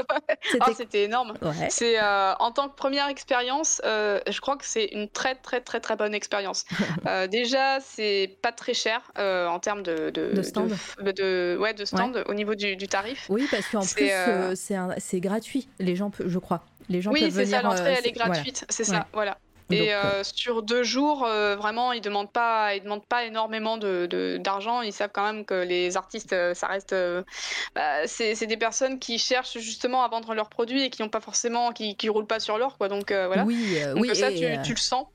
Ah, 0.59 0.69
c'était 0.77 1.03
énorme. 1.03 1.33
C'est 1.69 1.99
en 1.99 2.51
tant 2.51 2.69
que 2.69 2.75
première 2.75 3.07
expérience, 3.07 3.81
je 3.83 4.39
crois 4.41 4.57
que 4.57 4.65
c'est 4.65 4.85
une 4.85 5.09
très 5.09 5.35
très 5.35 5.61
très 5.61 5.79
très 5.79 5.95
bonne 5.95 6.13
expérience. 6.13 6.65
déjà, 7.31 7.79
c'est 7.79 8.37
pas 8.41 8.51
très 8.51 8.73
cher 8.73 9.11
en 9.17 9.59
termes 9.59 9.83
de, 9.83 10.09
de, 10.09 10.31
de 10.33 10.41
stand 10.41 10.73
de, 11.01 11.57
ouais, 11.59 11.73
de 11.73 11.85
stand 11.85 12.23
au 12.27 12.33
niveau 12.33 12.55
du, 12.55 12.75
tarif. 12.87 13.27
Oui, 13.29 13.47
parce 13.49 13.67
qu'en 13.67 13.81
plus, 13.81 14.09
euh, 14.09 14.53
euh, 14.71 14.93
c'est 14.97 15.19
gratuit, 15.19 15.67
les 15.79 15.95
gens, 15.95 16.11
je 16.25 16.39
crois. 16.39 16.63
Les 16.89 17.01
gens 17.01 17.11
oui, 17.11 17.29
c'est 17.31 17.45
ça, 17.45 17.61
l'entrée, 17.61 17.95
elle 17.97 18.07
est 18.07 18.11
gratuite, 18.11 18.65
c'est 18.69 18.83
ça, 18.83 19.07
voilà. 19.13 19.37
Et 19.69 19.93
euh, 19.93 19.97
euh, 19.97 20.23
sur 20.23 20.63
deux 20.63 20.83
jours, 20.83 21.25
euh, 21.25 21.55
vraiment, 21.57 21.91
ils 21.91 22.01
demandent 22.01 22.31
pas, 22.31 22.75
ils 22.75 22.81
demandent 22.81 23.05
pas 23.05 23.25
énormément 23.25 23.77
de, 23.77 24.37
d'argent. 24.37 24.81
Ils 24.81 24.93
savent 24.93 25.09
quand 25.13 25.25
même 25.25 25.45
que 25.45 25.55
les 25.55 25.97
artistes, 25.97 26.35
ça 26.53 26.67
reste, 26.67 26.95
bah, 27.75 28.07
c'est, 28.07 28.47
des 28.47 28.57
personnes 28.57 28.97
qui 28.99 29.19
cherchent 29.19 29.57
justement 29.57 30.03
à 30.03 30.07
vendre 30.07 30.33
leurs 30.33 30.49
produits 30.49 30.83
et 30.83 30.89
qui 30.89 31.01
n'ont 31.01 31.09
pas 31.09 31.19
forcément, 31.19 31.71
qui, 31.71 31.95
qui 31.95 32.07
roulent 32.07 32.27
pas 32.27 32.39
sur 32.39 32.57
l'or, 32.57 32.77
quoi. 32.77 32.87
Donc 32.87 33.11
voilà. 33.11 33.43
Oui, 33.43 33.77
donc, 33.93 34.03
oui. 34.03 34.15
Ça, 34.15 34.31
tu, 34.31 34.45
tu, 34.63 34.71
le 34.71 34.77
sens. 34.77 35.05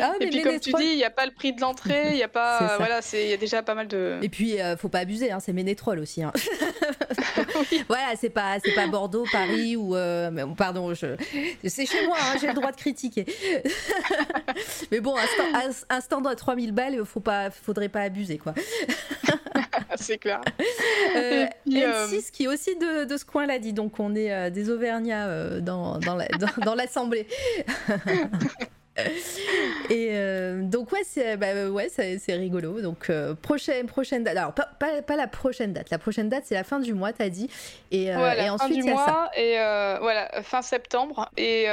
Ah, 0.00 0.12
et 0.20 0.26
puis 0.26 0.42
comme 0.42 0.58
tu 0.58 0.72
dis, 0.72 0.84
il 0.84 0.96
n'y 0.96 1.04
a 1.04 1.10
pas 1.10 1.26
le 1.26 1.32
prix 1.32 1.52
de 1.52 1.60
l'entrée, 1.60 2.10
il 2.10 2.16
y 2.16 2.22
a 2.22 2.28
pas, 2.28 2.76
voilà, 2.78 3.00
il 3.12 3.28
y 3.28 3.32
a 3.32 3.36
déjà 3.36 3.62
pas 3.62 3.74
mal 3.74 3.86
de. 3.86 4.18
Et 4.22 4.28
puis, 4.28 4.56
faut 4.78 4.88
pas 4.88 5.00
abuser, 5.00 5.30
hein, 5.30 5.38
c'est 5.40 5.52
Ménétrol 5.52 6.00
aussi. 6.00 6.22
Hein. 6.22 6.32
Voilà, 7.88 8.14
c'est 8.18 8.30
pas, 8.30 8.56
c'est 8.64 8.72
pas 8.72 8.86
Bordeaux, 8.86 9.24
Paris 9.30 9.76
ou, 9.76 9.94
pardon, 10.56 10.94
je... 10.94 11.16
c'est 11.64 11.86
chez 11.86 12.06
moi, 12.06 12.16
hein, 12.20 12.36
j'ai 12.40 12.48
le 12.48 12.54
droit 12.54 12.72
de 12.72 12.76
critiquer. 12.76 13.24
Mais 14.90 15.00
bon, 15.00 15.14
un 15.88 16.00
stand, 16.00 16.26
à 16.26 16.34
3000 16.34 16.72
balles, 16.72 17.04
faut 17.04 17.20
pas, 17.20 17.50
faudrait 17.50 17.88
pas 17.88 18.00
abuser, 18.00 18.38
quoi. 18.38 18.54
c'est 19.96 20.18
clair. 20.18 20.40
Euh, 21.16 21.46
euh, 21.46 22.06
N6 22.06 22.30
qui 22.30 22.44
est 22.44 22.48
aussi 22.48 22.76
de, 22.76 23.16
ce 23.16 23.24
coin-là, 23.24 23.58
dit 23.58 23.72
donc 23.72 23.98
on 24.00 24.14
est 24.14 24.32
euh, 24.32 24.50
des 24.50 24.70
Auvergnats 24.70 25.60
dans, 25.60 25.98
dans 25.98 26.74
l'Assemblée. 26.74 27.26
et 29.88 30.08
euh, 30.12 30.62
donc 30.64 30.92
ouais 30.92 31.00
c'est 31.04 31.38
bah, 31.38 31.68
ouais 31.70 31.88
c'est 31.88 32.34
rigolo. 32.34 32.82
Donc 32.82 33.08
euh, 33.08 33.34
prochaine 33.34 33.86
prochaine 33.86 34.22
date. 34.22 34.36
Alors 34.36 34.52
pas, 34.52 34.68
pas, 34.78 35.16
la 35.16 35.26
prochaine 35.26 35.72
date. 35.72 35.88
La 35.90 35.98
prochaine 35.98 36.28
date 36.28 36.44
c'est 36.46 36.54
la 36.54 36.64
fin 36.64 36.78
du 36.78 36.92
mois 36.92 37.12
t'as 37.12 37.30
dit. 37.30 37.48
Et, 37.90 38.14
euh, 38.14 38.32
et 38.34 38.50
ensuite 38.50 38.76
il 38.76 38.84
y 38.84 38.90
a 38.90 38.92
mois, 38.92 39.06
ça 39.06 39.30
et 39.34 39.54
voilà 40.00 40.42
fin 40.42 40.60
septembre. 40.60 41.30
Et, 41.38 41.64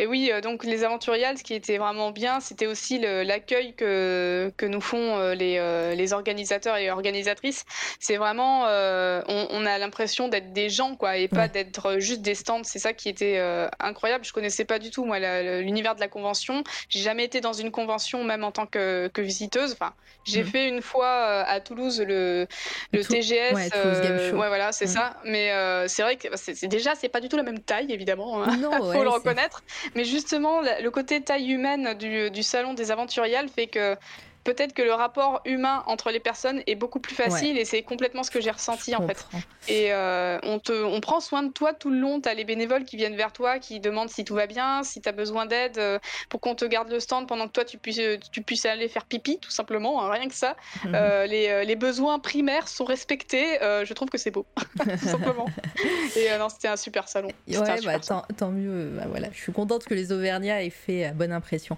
et 0.00 0.06
oui 0.06 0.32
donc 0.42 0.64
les 0.64 0.82
aventuriales 0.82 1.38
ce 1.38 1.44
qui 1.44 1.54
était 1.54 1.78
vraiment 1.78 2.10
bien 2.10 2.40
c'était 2.40 2.66
aussi 2.66 2.98
l'accueil 2.98 3.74
que, 3.74 4.52
que 4.56 4.66
nous 4.66 4.80
font 4.80 5.30
les, 5.30 5.94
les 5.96 6.12
organisateurs 6.12 6.78
et 6.78 6.90
organisatrices. 6.90 7.64
C'est 8.00 8.16
vraiment 8.16 8.64
on, 8.64 9.46
on, 9.50 9.66
a 9.66 9.78
l'impression 9.78 10.26
d'être 10.26 10.52
des 10.52 10.68
gens 10.68 10.96
quoi 10.96 11.16
et 11.16 11.28
pas 11.28 11.46
d'être 11.46 11.98
juste 11.98 12.22
des 12.22 12.34
stands. 12.34 12.64
C'est 12.64 12.80
ça 12.80 12.92
qui 12.92 13.08
était 13.08 13.38
incroyable. 13.78 14.24
Je 14.24 14.32
connaissais 14.32 14.64
pas 14.64 14.80
du 14.80 14.90
tout 14.90 15.04
moi 15.04 15.20
l'univers 15.60 15.94
de 15.94 16.00
la 16.00 16.08
convention 16.08 16.39
j'ai 16.88 17.00
jamais 17.00 17.24
été 17.24 17.40
dans 17.40 17.52
une 17.52 17.70
convention, 17.70 18.24
même 18.24 18.44
en 18.44 18.52
tant 18.52 18.66
que, 18.66 19.10
visiteuse. 19.18 19.72
Enfin, 19.72 19.92
j'ai 20.24 20.42
mm. 20.42 20.46
fait 20.46 20.68
une 20.68 20.82
fois 20.82 21.06
euh, 21.06 21.44
à 21.46 21.60
Toulouse 21.60 22.00
le, 22.00 22.46
le 22.92 23.04
TGS. 23.04 23.54
Ouais, 23.54 23.68
euh, 23.74 24.32
ouais, 24.32 24.48
voilà, 24.48 24.72
c'est 24.72 24.86
mm. 24.86 24.88
ça. 24.88 25.16
Mais 25.24 25.52
euh, 25.52 25.88
c'est 25.88 26.02
vrai 26.02 26.16
que 26.16 26.28
c'est 26.36 26.68
déjà, 26.68 26.94
c'est 26.94 27.08
pas 27.08 27.20
du 27.20 27.28
tout 27.28 27.36
la 27.36 27.42
même 27.42 27.60
taille, 27.60 27.92
évidemment. 27.92 28.42
Hein. 28.42 28.56
Non, 28.56 28.70
faut 28.92 29.02
le 29.02 29.08
reconnaître. 29.08 29.62
Mais 29.94 30.04
justement, 30.04 30.60
le 30.60 30.90
côté 30.90 31.22
taille 31.22 31.50
humaine 31.50 31.94
du, 31.94 32.30
du 32.30 32.42
salon 32.42 32.74
des 32.74 32.90
aventuriales 32.90 33.48
fait 33.48 33.66
que 33.66 33.96
peut-être 34.44 34.72
que 34.72 34.82
le 34.82 34.92
rapport 34.92 35.40
humain 35.44 35.82
entre 35.86 36.10
les 36.10 36.20
personnes 36.20 36.62
est 36.66 36.74
beaucoup 36.74 37.00
plus 37.00 37.14
facile 37.14 37.58
et 37.58 37.64
c'est 37.64 37.82
complètement 37.82 38.22
ce 38.22 38.30
que 38.30 38.40
j'ai 38.40 38.50
ressenti 38.50 38.94
en 38.94 39.06
fait. 39.06 39.26
Et 39.68 39.92
euh, 39.92 40.38
on, 40.42 40.58
te, 40.58 40.72
on 40.72 41.00
prend 41.00 41.20
soin 41.20 41.42
de 41.42 41.52
toi 41.52 41.72
tout 41.72 41.90
le 41.90 41.98
long. 41.98 42.20
Tu 42.20 42.28
as 42.28 42.34
les 42.34 42.44
bénévoles 42.44 42.84
qui 42.84 42.96
viennent 42.96 43.16
vers 43.16 43.32
toi, 43.32 43.58
qui 43.58 43.80
demandent 43.80 44.08
si 44.08 44.24
tout 44.24 44.34
va 44.34 44.46
bien, 44.46 44.82
si 44.82 45.00
tu 45.00 45.08
as 45.08 45.12
besoin 45.12 45.46
d'aide, 45.46 45.78
euh, 45.78 45.98
pour 46.28 46.40
qu'on 46.40 46.54
te 46.54 46.64
garde 46.64 46.90
le 46.90 47.00
stand 47.00 47.28
pendant 47.28 47.46
que 47.46 47.52
toi 47.52 47.64
tu 47.64 47.78
puisses, 47.78 48.00
tu 48.32 48.42
puisses 48.42 48.64
aller 48.64 48.88
faire 48.88 49.04
pipi, 49.04 49.38
tout 49.38 49.50
simplement, 49.50 50.02
hein, 50.02 50.10
rien 50.10 50.28
que 50.28 50.34
ça. 50.34 50.56
Mhm. 50.84 50.92
Euh, 50.94 51.26
les, 51.26 51.64
les, 51.64 51.76
besoins 51.76 52.18
primaires 52.18 52.68
sont 52.68 52.84
respectés. 52.84 53.58
je 53.60 53.92
trouve 53.92 54.08
que 54.08 54.18
c'est 54.18 54.30
beau, 54.30 54.46
tout 54.80 55.08
simplement. 55.08 55.46
Et 56.16 56.36
non, 56.38 56.48
c'était 56.48 56.68
un 56.68 56.76
super 56.76 57.08
salon. 57.08 57.30
Ouais, 57.48 57.80
bah, 57.84 57.98
tant, 58.36 58.50
mieux. 58.50 58.90
Bah, 58.96 59.04
voilà. 59.08 59.28
Je 59.32 59.40
suis 59.40 59.52
contente 59.52 59.84
que 59.84 59.94
les 59.94 60.12
Auvergnats 60.12 60.62
aient 60.62 60.70
fait 60.70 61.12
bonne 61.14 61.32
impression. 61.32 61.76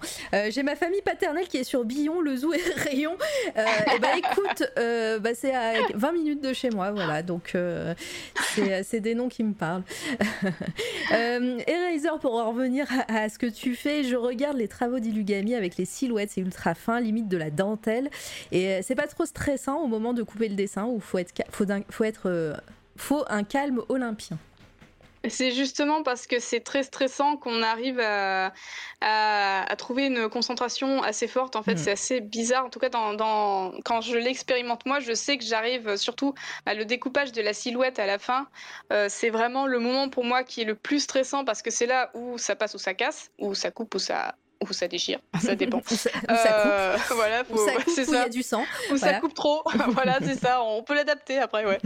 j'ai 0.49 0.63
ma 0.63 0.75
famille 0.75 1.01
paternelle 1.01 1.47
qui 1.47 1.57
est 1.57 1.63
sur 1.63 1.85
Billon, 1.85 2.21
le 2.21 2.35
zoo 2.35 2.52
rayon. 2.77 3.17
Euh, 3.57 3.65
et 3.95 3.99
bah 3.99 4.17
écoute, 4.17 4.63
euh, 4.77 5.19
bah, 5.19 5.31
c'est 5.33 5.53
à 5.53 5.73
20 5.93 6.11
minutes 6.11 6.43
de 6.43 6.53
chez 6.53 6.69
moi, 6.69 6.91
voilà. 6.91 7.23
Donc 7.23 7.51
euh, 7.55 7.93
c'est 8.83 8.99
des 8.99 9.15
noms 9.15 9.29
qui 9.29 9.43
me 9.43 9.53
parlent. 9.53 9.83
Eraser, 11.11 12.19
pour 12.21 12.35
en 12.35 12.51
revenir 12.51 12.87
à, 13.07 13.29
ce 13.29 13.39
que 13.39 13.47
tu 13.47 13.75
fais, 13.75 14.03
je 14.03 14.15
regarde 14.15 14.57
les 14.57 14.67
travaux 14.67 14.99
d'Ilugami 14.99 15.55
avec 15.55 15.77
les 15.77 15.85
silhouettes, 15.85 16.31
c'est 16.31 16.41
ultra 16.41 16.75
fin, 16.75 16.99
limite 16.99 17.27
de 17.27 17.37
la 17.37 17.49
dentelle. 17.49 18.09
Et 18.51 18.81
c'est 18.81 18.95
pas 18.95 19.07
trop 19.07 19.25
stressant 19.25 19.81
au 19.81 19.87
moment 19.87 20.13
de 20.13 20.23
couper 20.23 20.49
le 20.49 20.55
dessin 20.55 20.85
où 20.85 20.99
faut 20.99 21.17
être, 21.17 21.33
faut, 21.51 21.65
faut 21.89 22.03
être, 22.03 22.55
faut 22.95 23.23
un 23.29 23.43
calme 23.43 23.81
olympien. 23.89 24.37
C'est 25.29 25.51
justement 25.51 26.03
parce 26.03 26.27
que 26.27 26.39
c'est 26.39 26.59
très 26.59 26.83
stressant 26.83 27.37
qu'on 27.37 27.63
arrive 27.63 27.99
à, 28.01 28.51
trouver 29.77 30.07
une 30.07 30.29
concentration 30.29 31.01
assez 31.01 31.27
forte. 31.27 31.55
En 31.55 31.63
fait, 31.63 31.75
mm. 31.75 31.77
c'est 31.77 31.91
assez 31.91 32.21
bizarre. 32.21 32.65
En 32.65 32.69
tout 32.69 32.79
cas, 32.79 32.89
dans, 32.89 33.73
quand 33.85 34.01
je 34.01 34.17
l'expérimente 34.17 34.85
moi, 34.85 34.99
je 34.99 35.13
sais 35.13 35.37
que 35.37 35.43
j'arrive 35.43 35.95
surtout 35.97 36.33
à 36.65 36.73
le 36.73 36.85
découpage 36.85 37.31
de 37.31 37.41
la 37.41 37.53
silhouette 37.53 37.99
à 37.99 38.05
la 38.05 38.19
fin. 38.19 38.47
Euh, 38.91 39.07
c'est 39.09 39.29
vraiment 39.29 39.65
le 39.65 39.79
moment 39.79 40.09
pour 40.09 40.25
moi 40.25 40.43
qui 40.43 40.61
est 40.61 40.65
le 40.65 40.75
plus 40.75 40.99
stressant 40.99 41.45
parce 41.45 41.61
que 41.61 41.71
c'est 41.71 41.85
là 41.85 42.11
où 42.13 42.37
ça 42.37 42.55
passe 42.55 42.73
ou 42.75 42.79
ça 42.79 42.93
casse, 42.93 43.31
ou 43.39 43.55
ça 43.55 43.71
coupe 43.71 43.95
ou 43.95 43.99
ça 43.99 44.35
ou 44.69 44.73
ça 44.73 44.87
déchire, 44.87 45.19
ça 45.41 45.55
dépend. 45.55 45.79
Ou 45.79 45.95
ça, 45.95 46.09
ou 46.09 46.35
ça 46.35 46.53
coupe. 46.53 46.71
Euh, 46.71 46.97
voilà, 47.15 47.43
Ou 47.49 47.57
ça 47.57 47.73
coupe, 47.73 47.93
il 47.97 48.13
y 48.13 48.17
a 48.17 48.29
du 48.29 48.43
sang. 48.43 48.61
Ou 48.91 48.95
Voilà. 48.95 49.13
ça 49.15 49.19
coupe 49.19 49.33
trop. 49.33 49.63
voilà, 49.89 50.19
c'est 50.21 50.35
ça. 50.39 50.61
On 50.63 50.83
peut 50.83 50.95
l'adapter 50.95 51.37
après, 51.39 51.65
ouais. 51.65 51.79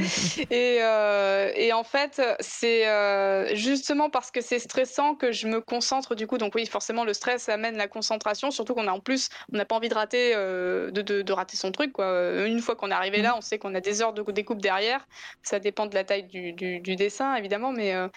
Et, 0.52 0.78
euh, 0.82 1.52
et 1.56 1.74
en 1.74 1.84
fait, 1.84 2.22
c'est 2.40 2.88
euh, 2.88 3.54
justement 3.56 4.10
parce 4.10 4.32
que 4.32 4.42
c'est 4.42 4.60
stressant 4.60 5.16
que 5.16 5.32
je 5.32 5.48
me 5.48 5.62
concentre 5.62 6.16
du 6.16 6.28
coup. 6.28 6.38
Donc 6.38 6.56
oui, 6.56 6.66
forcément, 6.66 7.04
le 7.04 7.14
stress 7.14 7.50
amène 7.50 7.78
la 7.78 7.88
concentration. 7.88 8.52
Surtout 8.52 8.74
qu'on 8.76 8.88
a 8.88 8.92
en 8.92 9.00
plus, 9.00 9.30
on 9.54 9.58
n'a 9.58 9.66
pas 9.66 9.76
envie 9.76 9.90
de 9.90 9.96
rater, 9.96 10.34
euh, 10.36 10.92
de, 10.92 11.02
de, 11.02 11.22
de 11.22 11.34
rater 11.34 11.58
son 11.58 11.72
truc. 11.72 11.94
Quoi. 11.94 12.06
Euh, 12.06 12.46
Une 12.46 12.60
fois 12.60 12.76
qu'on 12.76 12.92
est 12.92 12.94
arrivé 12.94 13.22
là, 13.22 13.36
on 13.38 13.42
sait 13.42 13.58
qu'on 13.58 13.74
a 13.76 13.82
des 13.82 14.02
heures 14.02 14.14
de 14.14 14.22
découpe 14.32 14.62
derrière. 14.62 15.08
Ça 15.44 15.60
dépend 15.60 15.86
de 15.86 15.96
la 15.96 16.04
taille 16.04 16.24
du, 16.24 16.54
du, 16.54 16.80
du 16.80 16.96
dessin, 16.96 17.36
évidemment, 17.36 17.72
mais 17.72 17.94
euh, 17.94 18.08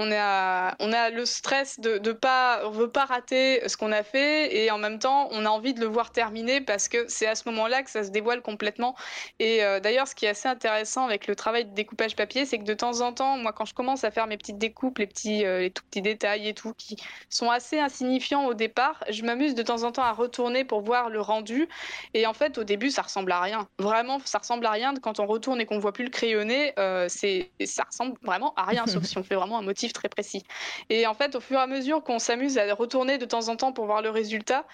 on 0.00 0.12
a, 0.12 0.76
on 0.78 0.92
a 0.92 1.10
le 1.10 1.26
stress 1.26 1.80
de, 1.80 1.98
de 1.98 2.12
pas, 2.12 2.62
on 2.64 2.70
veut 2.70 2.90
pas 2.90 3.04
rater 3.04 3.68
ce 3.68 3.76
qu'on 3.76 3.90
a 3.90 4.04
fait 4.04 4.56
et 4.56 4.70
en 4.70 4.78
même 4.78 5.00
temps, 5.00 5.28
on 5.32 5.44
a 5.44 5.48
envie 5.48 5.74
de 5.74 5.80
le 5.80 5.86
voir 5.86 6.12
terminer 6.12 6.60
parce 6.60 6.86
que 6.86 7.04
c'est 7.08 7.26
à 7.26 7.34
ce 7.34 7.48
moment-là 7.48 7.82
que 7.82 7.90
ça 7.90 8.04
se 8.04 8.10
dévoile 8.10 8.40
complètement. 8.40 8.94
Et 9.40 9.64
euh, 9.64 9.80
d'ailleurs, 9.80 10.06
ce 10.06 10.14
qui 10.14 10.24
est 10.24 10.28
assez 10.28 10.48
intéressant 10.48 11.04
avec 11.04 11.26
le 11.26 11.34
travail 11.34 11.64
de 11.64 11.74
découpage 11.74 12.14
papier, 12.14 12.46
c'est 12.46 12.58
que 12.58 12.64
de 12.64 12.74
temps 12.74 13.00
en 13.00 13.12
temps, 13.12 13.38
moi, 13.38 13.52
quand 13.52 13.64
je 13.64 13.74
commence 13.74 14.04
à 14.04 14.12
faire 14.12 14.28
mes 14.28 14.36
petites 14.36 14.58
découpes, 14.58 14.98
les 14.98 15.08
petits, 15.08 15.44
euh, 15.44 15.58
les 15.58 15.70
tout 15.72 15.82
petits 15.90 16.02
détails 16.02 16.46
et 16.46 16.54
tout, 16.54 16.74
qui 16.78 16.96
sont 17.28 17.50
assez 17.50 17.80
insignifiants 17.80 18.46
au 18.46 18.54
départ, 18.54 19.02
je 19.10 19.24
m'amuse 19.24 19.56
de 19.56 19.62
temps 19.62 19.82
en 19.82 19.90
temps 19.90 20.04
à 20.04 20.12
retourner 20.12 20.64
pour 20.64 20.80
voir 20.80 21.10
le 21.10 21.20
rendu. 21.20 21.68
Et 22.14 22.24
en 22.24 22.34
fait, 22.34 22.56
au 22.58 22.62
début, 22.62 22.90
ça 22.90 23.02
ressemble 23.02 23.32
à 23.32 23.40
rien. 23.40 23.66
Vraiment, 23.80 24.20
ça 24.24 24.38
ressemble 24.38 24.64
à 24.66 24.70
rien. 24.70 24.94
Quand 25.02 25.18
on 25.18 25.26
retourne 25.26 25.60
et 25.60 25.66
qu'on 25.66 25.80
voit 25.80 25.92
plus 25.92 26.04
le 26.04 26.10
crayonné, 26.10 26.72
euh, 26.78 27.06
c'est, 27.08 27.50
ça 27.64 27.82
ressemble 27.82 28.16
vraiment 28.22 28.54
à 28.54 28.62
rien, 28.62 28.86
sauf 28.86 29.02
si 29.02 29.18
on 29.18 29.22
fait 29.24 29.34
vraiment 29.34 29.58
un 29.58 29.62
motif 29.62 29.87
très 29.92 30.08
précis. 30.08 30.42
Et 30.90 31.06
en 31.06 31.14
fait, 31.14 31.34
au 31.34 31.40
fur 31.40 31.58
et 31.58 31.62
à 31.62 31.66
mesure 31.66 32.02
qu'on 32.02 32.18
s'amuse 32.18 32.58
à 32.58 32.74
retourner 32.74 33.18
de 33.18 33.24
temps 33.24 33.48
en 33.48 33.56
temps 33.56 33.72
pour 33.72 33.86
voir 33.86 34.02
le 34.02 34.10
résultat, 34.10 34.64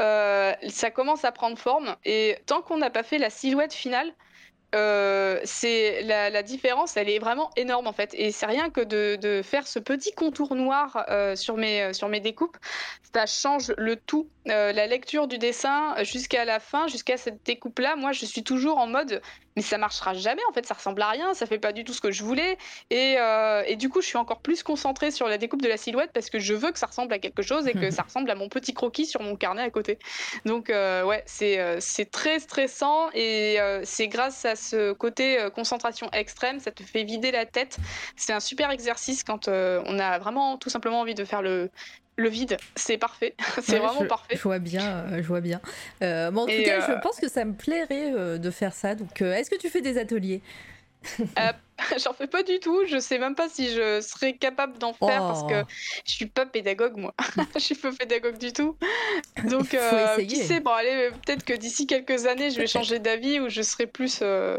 euh, 0.00 0.52
ça 0.68 0.90
commence 0.90 1.24
à 1.24 1.32
prendre 1.32 1.58
forme. 1.58 1.96
Et 2.04 2.38
tant 2.46 2.62
qu'on 2.62 2.78
n'a 2.78 2.90
pas 2.90 3.02
fait 3.02 3.18
la 3.18 3.30
silhouette 3.30 3.72
finale, 3.72 4.12
euh, 4.72 5.40
c'est 5.42 6.02
la, 6.02 6.42
différence, 6.44 6.96
elle 6.96 7.08
est 7.08 7.18
vraiment 7.18 7.50
énorme 7.56 7.88
en 7.88 7.92
fait. 7.92 8.14
Et 8.14 8.30
c'est 8.30 8.46
rien 8.46 8.70
que 8.70 8.80
de, 8.80 9.42
faire 9.42 9.66
ce 9.66 9.80
petit 9.80 10.12
contour 10.12 10.54
noir 10.54 11.04
euh, 11.08 11.34
sur, 11.34 11.56
mes, 11.56 11.92
sur 11.92 12.08
mes 12.08 12.20
découpes, 12.20 12.56
ça 13.12 13.26
change 13.26 13.74
le 13.76 13.96
tout. 13.96 14.28
La 14.46 14.86
lecture 14.86 15.26
du 15.26 15.38
dessin 15.38 15.94
jusqu'à 16.02 16.44
la 16.44 16.60
fin, 16.60 16.86
jusqu'à 16.86 17.16
cette 17.16 17.44
découpe-là, 17.44 17.96
moi 17.96 18.12
je 18.12 18.24
suis 18.24 18.44
toujours 18.44 18.78
en 18.78 18.86
mode, 18.86 19.20
mais 19.56 19.62
ça 19.62 19.78
marchera 19.78 20.14
jamais 20.14 20.42
en 20.48 20.52
fait, 20.52 20.66
ça 20.66 20.74
ressemble 20.74 21.02
à 21.02 21.08
rien, 21.08 21.34
ça 21.34 21.46
fait 21.46 21.58
pas 21.58 21.72
du 21.72 21.84
tout 21.84 21.92
ce 21.92 22.00
que 22.00 22.10
je 22.10 22.22
voulais. 22.22 22.56
Et, 22.90 23.16
euh, 23.18 23.62
et 23.66 23.76
du 23.76 23.88
coup, 23.88 24.00
je 24.00 24.06
suis 24.06 24.18
encore 24.18 24.40
plus 24.40 24.62
concentrée 24.62 25.10
sur 25.10 25.28
la 25.28 25.38
découpe 25.38 25.62
de 25.62 25.68
la 25.68 25.76
silhouette 25.76 26.10
parce 26.12 26.30
que 26.30 26.38
je 26.38 26.54
veux 26.54 26.70
que 26.72 26.78
ça 26.78 26.86
ressemble 26.86 27.12
à 27.12 27.18
quelque 27.18 27.42
chose 27.42 27.66
et 27.66 27.72
que 27.72 27.90
ça 27.90 28.02
ressemble 28.02 28.30
à 28.30 28.34
mon 28.34 28.48
petit 28.48 28.74
croquis 28.74 29.06
sur 29.06 29.22
mon 29.22 29.36
carnet 29.36 29.62
à 29.62 29.70
côté. 29.70 29.98
Donc 30.44 30.70
euh, 30.70 31.04
ouais, 31.04 31.22
c'est 31.26 31.58
euh, 31.58 31.78
très 32.10 32.38
stressant 32.40 33.10
et 33.12 33.60
euh, 33.60 33.80
c'est 33.84 34.08
grâce 34.08 34.44
à 34.44 34.56
ce 34.56 34.92
côté 34.92 35.38
concentration 35.54 36.10
extrême, 36.12 36.60
ça 36.60 36.70
te 36.70 36.82
fait 36.82 37.04
vider 37.04 37.30
la 37.30 37.46
tête. 37.46 37.78
C'est 38.16 38.32
un 38.32 38.40
super 38.40 38.70
exercice 38.70 39.24
quand 39.24 39.48
on 39.48 39.98
a 39.98 40.18
vraiment 40.18 40.56
tout 40.58 40.70
simplement 40.70 41.00
envie 41.00 41.14
de 41.14 41.24
faire 41.24 41.42
le 41.42 41.70
le 42.20 42.28
vide, 42.28 42.56
c'est 42.76 42.98
parfait, 42.98 43.34
c'est 43.62 43.72
Ouais, 43.72 43.78
vraiment 43.78 44.02
je, 44.02 44.06
parfait. 44.06 44.36
Je 44.36 44.42
vois 44.42 44.58
bien, 44.58 44.82
euh, 45.06 45.16
je 45.22 45.26
vois 45.26 45.40
bien. 45.40 45.60
Euh, 46.02 46.30
bon, 46.30 46.42
en 46.42 46.46
tout 46.46 46.62
cas, 46.64 46.80
euh, 46.82 46.94
je 46.96 47.00
pense 47.00 47.18
que 47.18 47.28
ça 47.28 47.44
me 47.44 47.54
plairait 47.54 48.12
euh, 48.14 48.38
de 48.38 48.50
faire 48.50 48.74
ça. 48.74 48.94
Donc, 48.94 49.22
euh, 49.22 49.34
est-ce 49.34 49.50
que 49.50 49.56
tu 49.56 49.68
fais 49.70 49.80
des 49.80 49.98
ateliers? 49.98 50.42
J'en 52.04 52.12
fais 52.12 52.26
pas 52.26 52.42
du 52.42 52.60
tout, 52.60 52.84
je 52.86 52.98
sais 52.98 53.18
même 53.18 53.34
pas 53.34 53.48
si 53.48 53.70
je 53.70 54.02
serais 54.02 54.34
capable 54.34 54.76
d'en 54.78 54.92
faire 54.92 55.20
parce 55.20 55.44
que 55.44 55.62
Oh. 55.62 55.66
je 56.04 56.12
suis 56.12 56.26
pas 56.26 56.44
pédagogue 56.44 56.96
moi. 56.98 57.14
je 57.54 57.58
suis 57.60 57.74
pas 57.74 57.90
pédagogue 57.92 58.36
du 58.36 58.52
tout. 58.52 58.76
Donc 59.44 59.72
euh, 59.72 60.16
qui 60.26 60.36
sait, 60.36 60.60
bon 60.60 60.72
allez, 60.72 61.08
peut-être 61.24 61.42
que 61.44 61.54
d'ici 61.54 61.86
quelques 61.86 62.26
années 62.26 62.50
je 62.50 62.58
vais 62.60 62.66
changer 62.66 62.98
d'avis 62.98 63.40
ou 63.40 63.48
je 63.48 63.62
serai 63.62 63.86
plus 63.86 64.18
euh, 64.20 64.58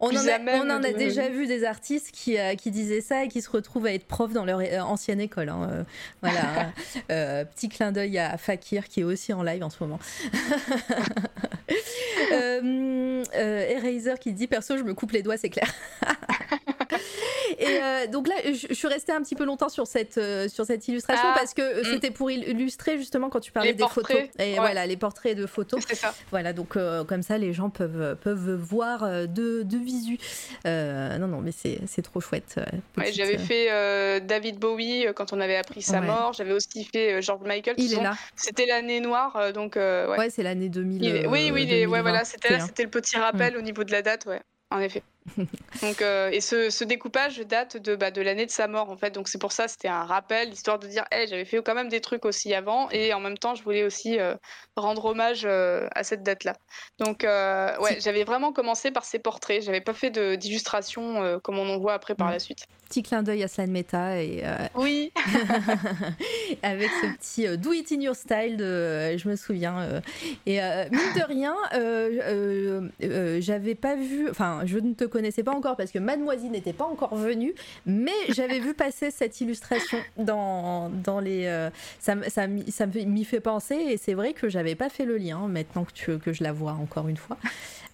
On 0.00 0.08
en 0.08 0.16
a, 0.16 0.64
on 0.64 0.70
en 0.70 0.80
déjà 0.80 1.28
vu 1.28 1.46
des 1.46 1.64
artistes 1.64 2.10
qui, 2.12 2.38
euh, 2.38 2.54
qui 2.56 2.70
disaient 2.70 3.00
ça 3.00 3.24
et 3.24 3.28
qui 3.28 3.40
se 3.40 3.50
retrouvent 3.50 3.86
à 3.86 3.92
être 3.92 4.06
profs 4.06 4.32
dans 4.32 4.44
leur 4.44 4.60
euh, 4.60 4.80
ancienne 4.80 5.20
école. 5.20 5.48
hein. 5.48 5.68
Euh, 5.70 5.84
voilà. 6.22 6.72
Euh, 7.10 7.44
petit 7.44 7.68
clin 7.68 7.92
d'œil 7.92 8.18
à 8.18 8.38
Fakir 8.38 8.88
qui 8.88 9.00
est 9.00 9.04
aussi 9.04 9.32
en 9.32 9.42
live 9.42 9.62
en 9.62 9.70
ce 9.70 9.82
moment. 9.82 9.98
euh, 12.32 13.22
euh, 13.34 13.68
Eraser 13.68 14.14
qui 14.20 14.32
dit 14.32 14.46
perso, 14.46 14.76
je 14.76 14.82
me 14.82 14.94
coupe 14.94 15.12
les 15.12 15.22
doigts, 15.22 15.36
c'est 15.36 15.50
clair. 15.50 15.72
Et 17.58 17.66
euh, 17.82 18.06
donc 18.06 18.28
là, 18.28 18.34
je, 18.44 18.66
je 18.68 18.74
suis 18.74 18.88
restée 18.88 19.12
un 19.12 19.22
petit 19.22 19.34
peu 19.34 19.44
longtemps 19.44 19.68
sur 19.68 19.86
cette, 19.86 20.18
euh, 20.18 20.48
sur 20.48 20.64
cette 20.64 20.86
illustration 20.88 21.24
Ah, 21.26 21.34
parce 21.38 21.54
que 21.54 21.62
euh, 21.62 21.80
mm. 21.80 21.84
c'était 21.84 22.10
pour 22.10 22.30
il- 22.30 22.48
illustrer 22.48 22.98
justement 22.98 23.28
quand 23.30 23.40
tu 23.40 23.52
parlais 23.52 23.72
des 23.72 23.82
photos. 23.82 23.94
portraits, 24.08 24.30
Et 24.38 24.52
ouais. 24.52 24.56
voilà, 24.56 24.86
les 24.86 24.96
portraits 24.96 25.36
de 25.36 25.46
photos. 25.46 25.82
c'est 25.86 25.94
ça. 25.94 26.14
Voilà, 26.30 26.52
donc 26.52 26.76
euh, 26.76 27.04
comme 27.04 27.22
ça, 27.22 27.38
les 27.38 27.52
gens 27.52 27.70
peuvent, 27.70 28.16
peuvent 28.22 28.54
voir 28.54 29.02
de, 29.28 29.62
de 29.62 29.78
visu. 29.78 30.18
Non, 30.64 31.28
non, 31.28 31.40
mais 31.40 31.52
c'est 31.52 31.78
c'est 31.86 32.02
trop 32.02 32.20
chouette. 32.20 32.60
Ouais, 32.96 33.12
j'avais 33.12 33.38
fait 33.38 34.20
David 34.20 34.58
Bowie 34.58 35.06
quand 35.14 35.32
on 35.32 35.40
avait 35.40 35.56
appris 35.56 35.82
sa 35.82 36.00
Ouais. 36.00 36.06
mort, 36.06 36.32
j'avais 36.32 36.52
aussi 36.52 36.84
fait 36.84 37.22
George 37.22 37.42
Michael. 37.46 37.74
Il 37.78 37.92
est 37.94 38.02
là. 38.02 38.14
C'était 38.36 38.66
l'année 38.66 39.00
noire, 39.00 39.52
donc 39.52 39.76
ouais. 39.76 40.30
C'est 40.30 40.42
l'année 40.42 40.68
2000. 40.68 41.02
Il 41.04 41.16
est- 41.16 41.26
oui, 41.26 41.50
oui, 41.52 41.62
il 41.64 41.72
est- 41.72 41.86
ouais, 41.86 41.98
2020, 41.98 42.02
voilà, 42.02 42.24
c'était 42.24 42.48
là, 42.50 42.54
21. 42.58 42.66
c'était 42.66 42.82
le 42.84 42.90
petit 42.90 43.16
rappel 43.16 43.56
au 43.56 43.60
niveau 43.60 43.84
de 43.84 43.92
la 43.92 44.02
date, 44.02 44.26
ouais, 44.26 44.40
en 44.70 44.80
effet. 44.80 45.02
donc, 45.82 46.02
euh, 46.02 46.30
et 46.30 46.40
ce, 46.40 46.68
ce 46.68 46.84
découpage 46.84 47.38
date 47.38 47.78
de, 47.78 47.96
bah, 47.96 48.10
de 48.10 48.20
l'année 48.20 48.44
de 48.44 48.50
sa 48.50 48.68
mort, 48.68 48.90
en 48.90 48.96
fait. 48.96 49.10
Donc, 49.10 49.28
c'est 49.28 49.40
pour 49.40 49.52
ça, 49.52 49.68
c'était 49.68 49.88
un 49.88 50.04
rappel, 50.04 50.52
histoire 50.52 50.78
de 50.78 50.86
dire, 50.86 51.04
hey, 51.10 51.26
j'avais 51.26 51.46
fait 51.46 51.62
quand 51.62 51.74
même 51.74 51.88
des 51.88 52.00
trucs 52.00 52.26
aussi 52.26 52.54
avant, 52.54 52.90
et 52.90 53.14
en 53.14 53.20
même 53.20 53.38
temps, 53.38 53.54
je 53.54 53.62
voulais 53.62 53.84
aussi 53.84 54.18
euh, 54.18 54.34
rendre 54.76 55.06
hommage 55.06 55.44
euh, 55.44 55.88
à 55.94 56.04
cette 56.04 56.22
date-là. 56.22 56.54
Donc, 56.98 57.22
ouais, 57.22 57.98
j'avais 58.00 58.24
vraiment 58.24 58.52
commencé 58.52 58.90
par 58.90 59.04
ces 59.04 59.18
portraits. 59.18 59.62
J'avais 59.62 59.80
pas 59.80 59.94
fait 59.94 60.10
d'illustration 60.10 61.40
comme 61.42 61.58
on 61.58 61.68
en 61.68 61.78
voit 61.78 61.94
après 61.94 62.14
par 62.14 62.30
la 62.30 62.38
suite. 62.38 62.66
Petit 62.88 63.02
clin 63.02 63.22
d'œil 63.22 63.42
à 63.42 63.48
Slane 63.48 63.70
Meta 63.70 64.22
et 64.22 64.44
Oui, 64.74 65.10
avec 66.62 66.90
ce 66.90 67.16
petit 67.16 67.58
Do 67.58 67.72
It 67.72 67.90
in 67.92 68.00
Your 68.00 68.14
Style, 68.14 68.56
de, 68.56 69.16
je 69.16 69.28
me 69.28 69.36
souviens. 69.36 70.02
et 70.46 70.60
mine 70.60 71.12
de 71.16 71.24
rien, 71.26 71.56
j'avais 73.40 73.74
pas 73.74 73.96
vu, 73.96 74.28
enfin, 74.30 74.60
je 74.64 74.78
ne 74.78 74.92
te 74.92 75.04
connaissais 75.14 75.44
pas 75.44 75.52
encore 75.52 75.76
parce 75.76 75.92
que 75.92 75.98
Mademoiselle 76.00 76.50
n'était 76.50 76.72
pas 76.72 76.84
encore 76.84 77.14
venue, 77.14 77.54
mais 77.86 78.10
j'avais 78.30 78.58
vu 78.58 78.74
passer 78.74 79.10
cette 79.10 79.40
illustration 79.40 79.98
dans, 80.18 80.90
dans 80.90 81.20
les. 81.20 81.46
euh, 81.46 81.70
ça 82.00 82.14
ça 82.28 82.46
m'y 82.48 82.70
ça 82.70 82.86
m'y 82.86 83.24
fait 83.24 83.40
penser 83.40 83.76
et 83.76 83.96
c'est 83.96 84.14
vrai 84.14 84.32
que 84.32 84.48
j'avais 84.48 84.74
pas 84.74 84.88
fait 84.88 85.04
le 85.04 85.16
lien 85.16 85.46
maintenant 85.46 85.84
que, 85.84 85.92
tu, 85.92 86.18
que 86.18 86.32
je 86.32 86.42
la 86.42 86.52
vois 86.52 86.72
encore 86.72 87.08
une 87.08 87.16
fois. 87.16 87.38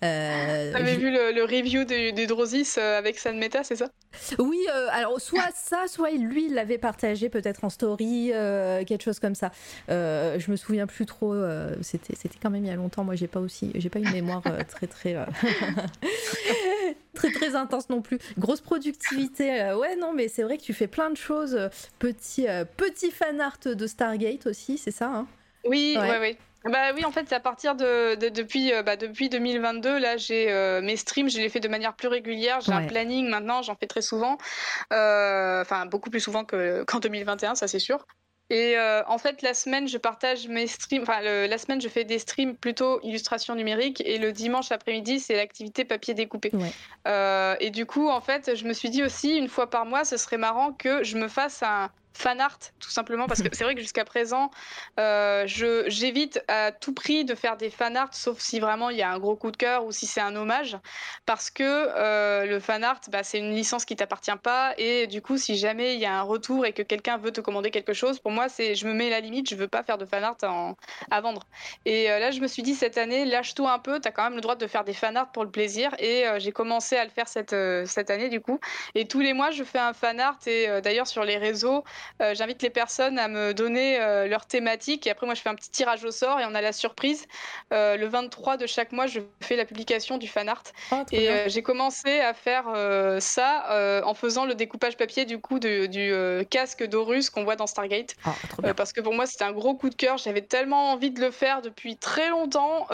Euh, 0.02 0.72
t'avais 0.72 0.96
vu 0.96 1.10
le, 1.10 1.32
le 1.32 1.44
review 1.44 1.84
du 1.84 2.26
Drosis 2.26 2.78
euh, 2.78 2.98
avec 2.98 3.18
San 3.18 3.36
Meta, 3.36 3.62
c'est 3.64 3.76
ça? 3.76 3.90
Oui, 4.38 4.58
euh, 4.74 4.86
alors 4.92 5.20
soit 5.20 5.50
ça, 5.54 5.84
soit 5.88 6.10
lui 6.12 6.46
il 6.46 6.54
l'avait 6.54 6.78
partagé 6.78 7.28
peut-être 7.28 7.64
en 7.64 7.68
story, 7.68 8.30
euh, 8.32 8.82
quelque 8.84 9.02
chose 9.02 9.20
comme 9.20 9.34
ça. 9.34 9.50
Je 9.88 10.50
me 10.50 10.56
souviens 10.56 10.86
plus 10.86 11.04
trop. 11.04 11.34
c'était, 11.82 12.16
c'était 12.16 12.38
quand 12.42 12.50
même 12.50 12.64
il 12.64 12.68
y 12.68 12.72
a 12.72 12.76
longtemps. 12.76 13.04
Moi, 13.04 13.14
j'ai 13.14 13.28
pas 13.28 13.40
aussi, 13.40 13.72
j'ai 13.74 13.90
pas 13.90 13.98
une 13.98 14.10
mémoire 14.10 14.42
très 14.68 14.86
très 14.86 15.14
très 17.14 17.30
très 17.30 17.54
intense 17.54 17.88
non 17.88 18.02
plus. 18.02 18.18
Grosse 18.38 18.60
productivité. 18.60 19.60
euh, 19.62 19.76
ouais, 19.76 19.96
non, 19.96 20.12
mais 20.12 20.28
c'est 20.28 20.42
vrai 20.42 20.56
que 20.58 20.62
tu 20.62 20.72
fais 20.74 20.86
plein 20.88 21.10
de 21.10 21.16
choses. 21.16 21.54
euh, 21.54 21.68
Petit 21.98 22.48
euh, 22.48 22.64
petit 22.64 23.10
fan 23.10 23.40
art 23.40 23.58
de 23.64 23.86
Stargate 23.86 24.46
aussi, 24.46 24.78
c'est 24.78 24.90
ça. 24.90 25.06
hein? 25.06 25.26
Oui, 25.64 25.96
Ouais. 26.00 26.08
ouais, 26.10 26.18
ouais. 26.18 26.38
Bah 26.64 26.92
oui, 26.94 27.06
en 27.06 27.10
fait, 27.10 27.24
c'est 27.26 27.34
à 27.34 27.40
partir 27.40 27.74
de, 27.74 28.16
de- 28.16 28.28
depuis, 28.28 28.70
bah, 28.84 28.96
depuis 28.96 29.30
2022, 29.30 29.98
là, 29.98 30.18
j'ai 30.18 30.52
euh, 30.52 30.82
mes 30.82 30.96
streams, 30.96 31.30
je 31.30 31.38
les 31.38 31.48
fais 31.48 31.60
de 31.60 31.68
manière 31.68 31.94
plus 31.94 32.08
régulière. 32.08 32.60
J'ai 32.60 32.72
Ouais. 32.72 32.78
un 32.78 32.86
planning 32.86 33.28
maintenant, 33.30 33.62
j'en 33.62 33.74
fais 33.76 33.86
très 33.86 34.02
souvent, 34.02 34.36
Euh, 34.92 35.62
enfin 35.62 35.86
beaucoup 35.86 36.10
plus 36.10 36.20
souvent 36.20 36.44
que 36.44 36.84
qu'en 36.84 36.98
2021, 36.98 37.54
ça 37.54 37.66
c'est 37.68 37.78
sûr. 37.78 38.06
Et 38.50 38.76
euh, 38.76 39.02
en 39.06 39.16
fait, 39.18 39.42
la 39.42 39.54
semaine, 39.54 39.86
je 39.86 39.96
partage 39.96 40.48
mes 40.48 40.66
streams. 40.66 41.02
Enfin, 41.02 41.20
le- 41.22 41.46
la 41.46 41.56
semaine, 41.56 41.80
je 41.80 41.88
fais 41.88 42.04
des 42.04 42.18
streams 42.18 42.56
plutôt 42.56 43.00
illustration 43.02 43.54
numérique, 43.54 44.02
et 44.04 44.18
le 44.18 44.32
dimanche 44.32 44.72
après-midi, 44.72 45.20
c'est 45.20 45.36
l'activité 45.36 45.84
papier 45.84 46.14
découpé. 46.14 46.50
Ouais. 46.52 46.72
Euh, 47.06 47.54
et 47.60 47.70
du 47.70 47.86
coup, 47.86 48.08
en 48.08 48.20
fait, 48.20 48.56
je 48.56 48.64
me 48.64 48.72
suis 48.72 48.90
dit 48.90 49.04
aussi, 49.04 49.36
une 49.36 49.48
fois 49.48 49.70
par 49.70 49.86
mois, 49.86 50.04
ce 50.04 50.16
serait 50.16 50.36
marrant 50.36 50.72
que 50.72 51.04
je 51.04 51.16
me 51.16 51.28
fasse 51.28 51.62
un 51.62 51.90
fan 52.16 52.40
art, 52.40 52.58
tout 52.80 52.90
simplement, 52.90 53.26
parce 53.26 53.42
que 53.42 53.48
c'est 53.52 53.64
vrai 53.64 53.74
que 53.74 53.80
jusqu'à 53.80 54.04
présent, 54.04 54.50
euh, 54.98 55.46
je 55.46 55.84
j'évite 55.88 56.42
à 56.48 56.72
tout 56.72 56.92
prix 56.94 57.24
de 57.24 57.34
faire 57.34 57.56
des 57.56 57.70
fan 57.70 57.96
art, 57.96 58.12
sauf 58.14 58.38
si 58.40 58.60
vraiment 58.60 58.90
il 58.90 58.96
y 58.98 59.02
a 59.02 59.10
un 59.10 59.18
gros 59.18 59.36
coup 59.36 59.50
de 59.50 59.56
cœur 59.56 59.84
ou 59.84 59.92
si 59.92 60.06
c'est 60.06 60.20
un 60.20 60.34
hommage, 60.36 60.76
parce 61.26 61.50
que 61.50 61.62
euh, 61.64 62.46
le 62.46 62.60
fan 62.60 62.84
art, 62.84 63.00
bah, 63.10 63.22
c'est 63.22 63.38
une 63.38 63.54
licence 63.54 63.84
qui 63.84 63.96
t'appartient 63.96 64.30
pas, 64.42 64.74
et 64.78 65.06
du 65.06 65.22
coup, 65.22 65.36
si 65.38 65.56
jamais 65.56 65.94
il 65.94 66.00
y 66.00 66.06
a 66.06 66.18
un 66.18 66.22
retour 66.22 66.66
et 66.66 66.72
que 66.72 66.82
quelqu'un 66.82 67.16
veut 67.18 67.32
te 67.32 67.40
commander 67.40 67.70
quelque 67.70 67.92
chose, 67.92 68.18
pour 68.20 68.32
moi, 68.32 68.48
c'est 68.48 68.74
je 68.74 68.86
me 68.86 68.92
mets 68.94 69.10
la 69.10 69.20
limite, 69.20 69.48
je 69.48 69.54
veux 69.56 69.68
pas 69.68 69.82
faire 69.82 69.98
de 69.98 70.04
fan 70.04 70.24
art 70.24 70.36
en- 70.42 70.76
à 71.10 71.20
vendre. 71.20 71.48
Et 71.84 72.10
euh, 72.10 72.18
là, 72.18 72.30
je 72.30 72.40
me 72.40 72.46
suis 72.48 72.62
dit 72.62 72.74
cette 72.74 72.98
année, 72.98 73.24
lâche-toi 73.24 73.70
un 73.72 73.78
peu, 73.78 74.00
t'as 74.00 74.10
quand 74.10 74.24
même 74.24 74.34
le 74.34 74.40
droit 74.40 74.56
de 74.56 74.66
faire 74.66 74.84
des 74.84 74.94
fan 74.94 75.16
art 75.16 75.30
pour 75.32 75.44
le 75.44 75.50
plaisir, 75.50 75.94
et 75.98 76.24
j'ai 76.38 76.52
commencé 76.52 76.96
à 76.96 77.04
le 77.04 77.10
faire 77.10 77.28
cette 77.28 77.54
cette 77.86 78.10
année 78.10 78.28
du 78.28 78.40
coup. 78.40 78.58
Et 78.94 79.06
tous 79.06 79.20
les 79.20 79.32
mois, 79.32 79.50
je 79.50 79.64
fais 79.64 79.78
un 79.78 79.92
fan 79.92 80.20
art, 80.20 80.38
et 80.46 80.80
d'ailleurs 80.82 81.06
sur 81.06 81.24
les 81.24 81.36
réseaux. 81.38 81.84
J'invite 82.34 82.62
les 82.62 82.70
personnes 82.70 83.18
à 83.18 83.28
me 83.28 83.54
donner 83.54 83.98
leur 84.28 84.46
thématique 84.46 85.06
et 85.06 85.10
après 85.10 85.26
moi 85.26 85.34
je 85.34 85.40
fais 85.40 85.48
un 85.48 85.54
petit 85.54 85.70
tirage 85.70 86.04
au 86.04 86.10
sort 86.10 86.40
et 86.40 86.44
on 86.44 86.54
a 86.54 86.60
la 86.60 86.72
surprise. 86.72 87.26
le 87.70 88.04
23 88.04 88.56
de 88.56 88.66
chaque 88.66 88.92
mois, 88.92 89.06
je 89.06 89.20
fais 89.40 89.56
la 89.56 89.64
publication 89.64 90.18
du 90.18 90.28
fan 90.28 90.48
art. 90.48 90.62
Ah, 90.90 91.04
et 91.12 91.28
j'ai 91.48 91.62
commencé 91.62 92.20
à 92.20 92.34
faire 92.34 92.66
ça 93.20 94.02
en 94.04 94.14
faisant 94.14 94.44
le 94.44 94.54
découpage 94.54 94.96
papier 94.96 95.24
du 95.24 95.38
coup 95.38 95.58
du 95.58 96.12
casque 96.50 96.84
d'Horus 96.84 97.30
qu'on 97.30 97.44
voit 97.44 97.56
dans 97.56 97.66
Stargate. 97.66 98.16
Ah, 98.24 98.74
parce 98.74 98.92
que 98.92 99.00
pour 99.00 99.14
moi 99.14 99.26
c'était 99.26 99.44
un 99.44 99.52
gros 99.52 99.74
coup 99.74 99.90
de 99.90 99.94
cœur. 99.94 100.18
J'avais 100.18 100.42
tellement 100.42 100.92
envie 100.92 101.10
de 101.10 101.20
le 101.20 101.30
faire 101.30 101.62
depuis 101.62 101.96
très 101.96 102.28
longtemps 102.28 102.86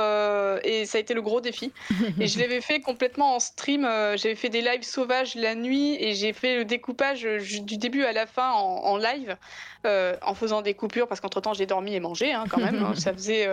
et 0.65 0.87
ça 0.87 0.99
a 0.99 1.01
été 1.01 1.15
le 1.15 1.23
gros 1.23 1.41
défi. 1.41 1.73
et 2.21 2.27
je 2.27 2.39
l'avais 2.39 2.61
fait 2.61 2.81
complètement 2.81 3.37
en 3.37 3.41
stream. 3.41 3.83
J'avais 4.17 4.35
fait 4.35 4.49
des 4.49 4.63
lives 4.63 4.83
sauvages 4.83 5.35
la 5.35 5.55
nuit 5.55 5.97
et 6.01 6.15
j'ai 6.15 6.33
fait 6.33 6.57
le 6.57 6.65
découpage 6.65 7.23
du 7.23 7.77
début 7.77 8.05
à 8.05 8.13
la 8.13 8.27
fin 8.27 8.53
en, 8.53 8.96
live 8.97 9.37
en 9.85 10.35
faisant 10.35 10.63
des 10.63 10.75
coupures 10.75 11.07
parce 11.07 11.21
qu'entre 11.21 11.41
temps 11.41 11.55
j'ai 11.55 11.67
dormi 11.67 11.95
et 11.95 12.01
mangé 12.01 12.33
hein, 12.33 12.45
quand 12.51 12.59
même. 12.61 12.83
Hein. 12.83 12.95
ça 12.97 13.13
faisait 13.13 13.47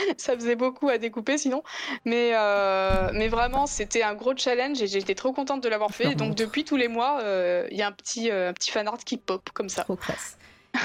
ça 0.16 0.34
faisait 0.34 0.56
beaucoup 0.56 0.88
à 0.88 0.98
découper 0.98 1.38
sinon. 1.38 1.62
Mais, 2.04 2.32
euh, 2.34 3.10
mais 3.12 3.28
vraiment, 3.28 3.66
c'était 3.66 4.02
un 4.02 4.14
gros 4.14 4.36
challenge 4.36 4.80
et 4.82 4.86
j'étais 4.86 5.14
trop 5.14 5.32
contente 5.32 5.62
de 5.62 5.68
l'avoir 5.68 5.90
fait. 5.90 6.14
donc, 6.14 6.34
depuis 6.34 6.64
tous 6.64 6.76
les 6.76 6.88
mois, 6.88 7.20
euh, 7.22 7.66
il 7.70 7.76
y 7.76 7.82
a 7.82 7.86
un 7.86 7.92
petit, 7.92 8.30
euh, 8.30 8.52
petit 8.52 8.70
fan 8.70 8.88
art 8.88 8.98
qui 8.98 9.16
pop 9.16 9.48
comme 9.52 9.68
ça. 9.68 9.84
Trop 9.84 9.96
classe. 9.96 10.36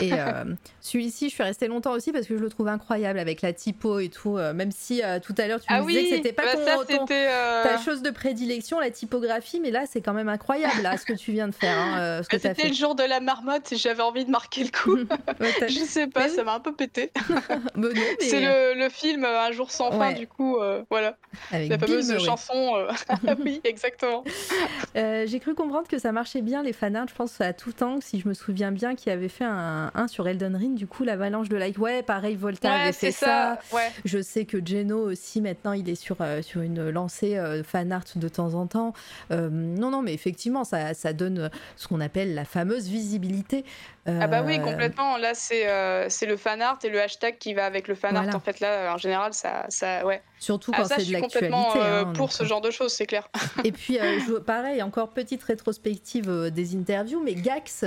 Et 0.01 0.13
euh, 0.13 0.43
celui-ci, 0.81 1.29
je 1.29 1.35
suis 1.35 1.43
restée 1.43 1.67
longtemps 1.67 1.91
aussi 1.91 2.11
parce 2.11 2.27
que 2.27 2.37
je 2.37 2.41
le 2.41 2.49
trouve 2.49 2.67
incroyable 2.67 3.19
avec 3.19 3.41
la 3.41 3.53
typo 3.53 3.99
et 3.99 4.09
tout. 4.09 4.37
Euh, 4.37 4.53
même 4.53 4.71
si 4.71 5.03
euh, 5.03 5.19
tout 5.19 5.35
à 5.37 5.47
l'heure 5.47 5.61
tu 5.61 5.71
me 5.71 5.77
ah 5.77 5.81
disais 5.81 6.03
que 6.03 6.09
c'était 6.09 6.33
pas 6.33 6.43
bah 6.55 7.63
ta 7.63 7.77
chose 7.77 8.01
de 8.01 8.09
prédilection, 8.09 8.79
la 8.79 8.91
typographie, 8.91 9.59
mais 9.59 9.71
là 9.71 9.83
c'est 9.89 10.01
quand 10.01 10.13
même 10.13 10.29
incroyable 10.29 10.81
là 10.81 10.97
ce 10.97 11.05
que 11.05 11.13
tu 11.13 11.31
viens 11.31 11.47
de 11.47 11.55
faire. 11.55 11.77
Hein, 11.77 12.21
bah, 12.21 12.39
c'était 12.39 12.67
le 12.67 12.73
jour 12.73 12.95
de 12.95 13.03
la 13.03 13.19
marmotte 13.19 13.71
et 13.71 13.77
j'avais 13.77 14.03
envie 14.03 14.25
de 14.25 14.31
marquer 14.31 14.63
le 14.63 14.69
coup. 14.69 14.97
je 15.67 15.85
sais 15.85 16.07
pas, 16.07 16.29
ça 16.29 16.43
m'a 16.43 16.55
un 16.55 16.59
peu 16.59 16.73
pété. 16.73 17.11
c'est 18.19 18.41
le, 18.75 18.89
film 18.89 19.25
Un 19.25 19.51
jour 19.51 19.71
sans 19.71 19.91
fin, 19.91 20.13
du 20.13 20.27
coup, 20.27 20.57
voilà. 20.89 21.17
la 21.51 21.77
fameuse 21.77 22.17
chanson. 22.23 22.87
oui, 23.43 23.61
exactement. 23.63 24.23
J'ai 24.95 25.39
cru 25.39 25.53
comprendre 25.53 25.87
que 25.87 25.97
ça 25.97 26.11
marchait 26.11 26.41
bien 26.41 26.63
les 26.63 26.73
fanarts, 26.73 27.07
je 27.09 27.15
pense 27.15 27.39
à 27.41 27.53
tout 27.53 27.71
temps, 27.71 27.99
si 28.01 28.19
je 28.19 28.27
me 28.27 28.33
souviens 28.33 28.71
bien, 28.71 28.95
qui 28.95 29.09
avait 29.09 29.29
fait 29.29 29.43
un 29.43 29.74
un, 29.93 30.07
sur 30.07 30.27
Elden 30.27 30.55
Ring, 30.55 30.75
du 30.75 30.87
coup, 30.87 31.03
l'avalanche 31.03 31.49
de 31.49 31.57
like. 31.57 31.77
Ouais, 31.77 32.03
pareil, 32.03 32.35
Volta 32.35 32.73
avait 32.73 32.91
fait 32.91 33.11
ça. 33.11 33.59
Je 34.03 34.21
sais 34.21 34.45
que 34.45 34.63
Geno 34.63 34.99
aussi, 34.99 35.41
maintenant, 35.41 35.73
il 35.73 35.89
est 35.89 35.95
sur, 35.95 36.17
euh, 36.21 36.41
sur 36.41 36.61
une 36.61 36.89
lancée 36.89 37.37
euh, 37.37 37.63
fan 37.63 37.91
art 37.91 38.03
de 38.15 38.27
temps 38.27 38.53
en 38.53 38.67
temps. 38.67 38.93
Euh, 39.31 39.49
non, 39.49 39.89
non, 39.89 40.01
mais 40.01 40.13
effectivement, 40.13 40.63
ça, 40.63 40.93
ça 40.93 41.13
donne 41.13 41.49
ce 41.75 41.87
qu'on 41.87 42.01
appelle 42.01 42.33
la 42.33 42.45
fameuse 42.45 42.87
visibilité. 42.87 43.65
Ah 44.05 44.27
bah 44.27 44.43
oui, 44.45 44.59
complètement. 44.59 45.17
Là, 45.17 45.33
c'est 45.33 45.65
c'est 46.09 46.25
le 46.25 46.37
fan 46.37 46.61
art 46.61 46.79
et 46.83 46.89
le 46.89 47.01
hashtag 47.01 47.37
qui 47.37 47.53
va 47.53 47.65
avec 47.65 47.87
le 47.87 47.95
fan 47.95 48.15
art. 48.15 48.35
En 48.35 48.39
fait, 48.39 48.59
là, 48.59 48.93
en 48.93 48.97
général, 48.97 49.33
ça, 49.33 49.65
ça 49.69 50.05
ouais. 50.05 50.21
Surtout 50.37 50.71
ah, 50.73 50.79
quand 50.79 50.87
c'est 50.87 51.05
de 51.05 51.13
l'actualité. 51.13 51.55
Hein, 51.55 52.13
pour 52.13 52.31
ce 52.31 52.43
genre 52.43 52.61
de 52.61 52.69
choses, 52.69 52.93
c'est 52.93 53.05
clair. 53.05 53.27
Et 53.63 53.71
puis, 53.71 53.97
pareil, 54.45 54.81
encore 54.81 55.09
petite 55.09 55.43
rétrospective 55.43 56.51
des 56.51 56.75
interviews, 56.75 57.21
mais 57.23 57.33
Gax, 57.33 57.85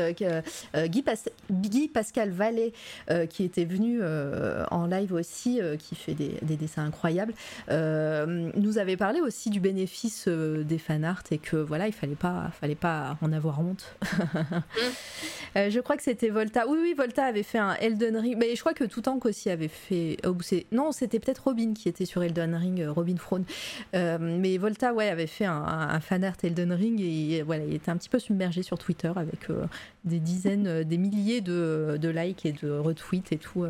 Guy, 0.76 1.04
Guy 1.50 1.88
Pascal 1.88 2.30
Vallée, 2.30 2.72
euh, 3.10 3.26
qui 3.26 3.44
était 3.44 3.64
venu 3.64 3.98
euh, 4.00 4.64
en 4.70 4.86
live 4.86 5.12
aussi, 5.12 5.60
euh, 5.60 5.76
qui 5.76 5.94
fait 5.94 6.14
des, 6.14 6.38
dessins 6.42 6.84
incroyables, 6.84 7.34
nous 7.68 8.78
avait 8.78 8.96
parlé 8.96 9.20
aussi 9.20 9.50
du 9.50 9.60
bénéfice 9.60 10.28
des 10.28 10.78
fan 10.78 11.04
art 11.04 11.22
et 11.30 11.38
que 11.38 11.56
voilà, 11.56 11.86
il 11.86 11.92
fallait 11.92 12.14
pas, 12.14 12.50
fallait 12.60 12.74
pas 12.74 13.16
en 13.22 13.32
avoir 13.32 13.60
honte. 13.60 13.96
Mm. 14.02 14.60
je 15.70 15.80
crois 15.80 15.96
que 15.96 16.02
c'était 16.08 16.30
Volta. 16.30 16.66
Oui, 16.66 16.78
oui, 16.80 16.94
Volta 16.96 17.26
avait 17.26 17.42
fait 17.42 17.58
un 17.58 17.74
Elden 17.74 18.16
Ring, 18.16 18.36
mais 18.38 18.56
je 18.56 18.60
crois 18.60 18.72
que 18.72 18.84
Toutank 18.84 19.26
aussi 19.26 19.50
avait 19.50 19.68
fait. 19.68 20.16
Oh, 20.26 20.34
non, 20.72 20.90
c'était 20.90 21.18
peut-être 21.18 21.44
Robin 21.44 21.74
qui 21.74 21.86
était 21.86 22.06
sur 22.06 22.22
Elden 22.22 22.54
Ring, 22.54 22.86
Robin 22.88 23.16
Frone. 23.18 23.44
mais 23.92 24.56
Volta, 24.56 24.94
ouais, 24.94 25.10
avait 25.10 25.26
fait 25.26 25.44
un, 25.44 25.62
un, 25.62 26.00
fan 26.00 26.24
art 26.24 26.36
Elden 26.42 26.72
Ring 26.72 26.98
et 27.00 27.42
voilà, 27.42 27.64
il 27.64 27.74
était 27.74 27.90
un 27.90 27.98
petit 27.98 28.08
peu 28.08 28.18
submergé 28.18 28.62
sur 28.62 28.78
Twitter 28.78 29.12
avec 29.14 29.48
des 30.04 30.18
dizaines, 30.18 30.82
des 30.82 30.96
milliers 30.96 31.42
de 31.42 31.98
de, 32.00 32.08
likes 32.08 32.46
et 32.46 32.52
de 32.52 32.70
retweets 32.70 33.32
et 33.32 33.36
tout. 33.38 33.66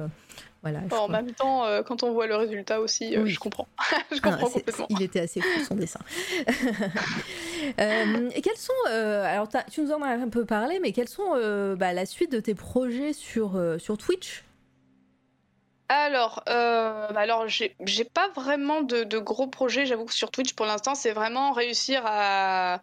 Euh, 0.66 0.96
en 0.96 1.08
même 1.08 1.30
temps, 1.32 1.64
euh, 1.64 1.82
quand 1.82 2.02
on 2.02 2.12
voit 2.12 2.26
le 2.26 2.34
résultat 2.34 2.80
aussi, 2.80 3.16
euh, 3.16 3.26
je 3.26 3.38
comprends. 3.38 3.68
je 4.12 4.20
comprends 4.20 4.46
ah, 4.48 4.50
complètement. 4.52 4.86
Il 4.90 5.02
était 5.02 5.20
assez 5.20 5.40
fou 5.40 5.64
son 5.66 5.76
dessin. 5.76 6.00
et 7.78 8.40
quels 8.42 8.56
sont, 8.56 8.72
alors 8.88 9.48
tu 9.70 9.82
nous 9.82 9.92
en 9.92 10.02
as 10.02 10.10
un 10.10 10.28
peu 10.28 10.44
parlé, 10.44 10.80
mais 10.80 10.92
quels 10.92 11.08
sont 11.08 11.32
bah, 11.76 11.92
la 11.92 12.06
suite 12.06 12.32
de 12.32 12.40
tes 12.40 12.54
projets 12.54 13.12
sur, 13.12 13.60
sur 13.78 13.96
Twitch? 13.98 14.44
Alors, 15.90 16.42
euh, 16.50 17.08
alors 17.16 17.46
j'ai 17.48 18.04
pas 18.04 18.28
vraiment 18.36 18.82
de, 18.82 19.18
gros 19.18 19.46
projets, 19.46 19.86
j'avoue 19.86 20.04
que 20.04 20.12
sur 20.12 20.30
Twitch 20.30 20.52
pour 20.52 20.66
l'instant, 20.66 20.94
c'est 20.94 21.12
vraiment 21.12 21.52
réussir 21.52 22.02
à, 22.04 22.80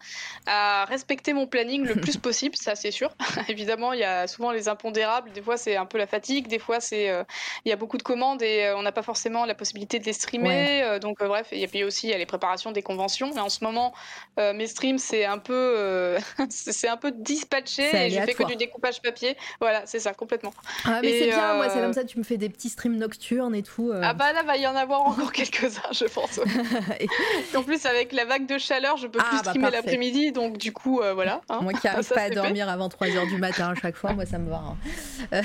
respecter 0.87 1.33
mon 1.33 1.45
planning 1.45 1.83
le 1.85 1.95
plus 1.95 2.17
possible, 2.25 2.55
ça 2.55 2.75
c'est 2.75 2.89
sûr. 2.89 3.11
Évidemment, 3.47 3.93
il 3.93 3.99
y 3.99 4.03
a 4.03 4.25
souvent 4.27 4.51
les 4.51 4.67
impondérables, 4.69 5.31
des 5.33 5.41
fois 5.41 5.55
c'est 5.55 5.75
un 5.75 5.85
peu 5.85 5.99
la 5.99 6.07
fatigue, 6.07 6.47
des 6.47 6.57
fois 6.57 6.79
c'est 6.79 7.09
euh, 7.09 7.23
il 7.63 7.69
y 7.69 7.71
a 7.71 7.75
beaucoup 7.75 7.97
de 7.97 8.03
commandes 8.03 8.41
et 8.41 8.63
euh, 8.63 8.77
on 8.77 8.81
n'a 8.81 8.91
pas 8.91 9.03
forcément 9.03 9.45
la 9.45 9.53
possibilité 9.53 9.99
de 9.99 10.05
les 10.05 10.13
streamer. 10.13 10.81
Euh, 10.81 10.97
donc 10.97 11.19
bref, 11.19 11.47
et 11.51 11.67
puis 11.67 11.83
aussi 11.83 12.07
il 12.07 12.09
y 12.09 12.13
a 12.13 12.17
les 12.17 12.25
préparations 12.25 12.71
des 12.71 12.81
conventions. 12.81 13.31
Mais 13.35 13.41
en 13.41 13.49
ce 13.49 13.63
moment, 13.63 13.93
mes 14.37 14.67
streams 14.67 14.97
c'est 14.97 15.25
un 15.25 15.37
peu 15.37 16.17
c'est 16.49 16.87
un 16.87 16.97
peu 16.97 17.11
dispatché 17.11 17.83
et 17.83 18.09
je 18.09 18.19
fais 18.21 18.33
que 18.33 18.45
du 18.45 18.55
découpage 18.55 18.99
papier. 19.01 19.37
Voilà, 19.61 19.83
c'est 19.85 19.99
ça 19.99 20.13
complètement. 20.13 20.53
Ah 20.85 21.01
mais 21.03 21.19
c'est 21.19 21.27
bien, 21.27 21.53
moi 21.53 21.69
c'est 21.69 21.79
comme 21.79 21.93
ça, 21.93 22.03
tu 22.03 22.17
me 22.17 22.23
fais 22.23 22.37
des 22.37 22.49
petits 22.49 22.69
streams 22.69 22.94
nocturne 22.97 23.55
et 23.55 23.63
tout. 23.63 23.91
Euh. 23.91 24.01
Ah 24.03 24.13
bah 24.13 24.33
là, 24.33 24.43
va 24.43 24.57
y 24.57 24.67
en 24.67 24.75
avoir 24.75 25.01
encore 25.01 25.31
quelques-uns, 25.33 25.91
je 25.91 26.05
pense. 26.05 26.39
et... 26.99 27.07
en 27.55 27.63
plus, 27.63 27.85
avec 27.85 28.11
la 28.11 28.25
vague 28.25 28.47
de 28.47 28.57
chaleur, 28.57 28.97
je 28.97 29.07
peux 29.07 29.19
plus 29.19 29.27
ah, 29.29 29.41
bah, 29.43 29.51
streamer 29.51 29.71
l'après-midi, 29.71 30.31
donc 30.31 30.57
du 30.57 30.71
coup, 30.71 31.01
euh, 31.01 31.13
voilà. 31.13 31.41
Hein. 31.49 31.59
Moi 31.61 31.73
qui 31.73 31.85
n'arrive 31.87 32.07
pas 32.09 32.21
à 32.21 32.29
dormir 32.29 32.69
avant 32.69 32.87
3h 32.87 33.27
du 33.27 33.37
matin 33.37 33.73
à 33.75 33.75
chaque 33.75 33.95
fois, 33.95 34.13
moi 34.13 34.25
ça 34.25 34.37
me 34.37 34.49
va. 34.49 34.57
Hein. 34.57 35.41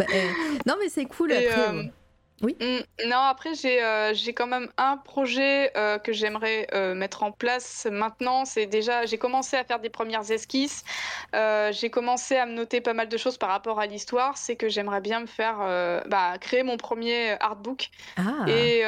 Euh, 0.00 0.04
non 0.66 0.74
mais 0.80 0.88
c'est 0.88 1.04
cool. 1.04 1.32
après, 1.32 1.92
oui. 2.42 2.56
Mm, 2.60 3.08
non, 3.08 3.18
après, 3.18 3.54
j'ai 3.54 3.82
euh, 3.82 4.12
quand 4.34 4.46
même 4.48 4.68
un 4.76 4.96
projet 4.96 5.70
euh, 5.76 5.98
que 5.98 6.12
j'aimerais 6.12 6.66
euh, 6.74 6.94
mettre 6.94 7.22
en 7.22 7.30
place 7.30 7.86
maintenant. 7.90 8.44
C'est 8.44 8.66
déjà, 8.66 9.06
j'ai 9.06 9.18
commencé 9.18 9.56
à 9.56 9.64
faire 9.64 9.78
des 9.78 9.90
premières 9.90 10.28
esquisses. 10.30 10.84
j'ai 11.32 11.90
commencé 11.90 12.36
à 12.36 12.46
me 12.46 12.52
noter 12.52 12.80
pas 12.80 12.94
mal 12.94 13.08
de 13.08 13.16
choses 13.16 13.38
par 13.38 13.50
rapport 13.50 13.78
à 13.78 13.86
l'histoire. 13.86 14.36
C'est 14.36 14.56
que 14.56 14.68
j'aimerais 14.68 15.00
bien 15.00 15.20
me 15.20 15.26
faire, 15.26 15.58
bah, 16.06 16.36
créer 16.40 16.62
mon 16.62 16.76
premier 16.76 17.36
artbook. 17.40 17.90
Ah. 18.16 18.44
Et, 18.48 18.82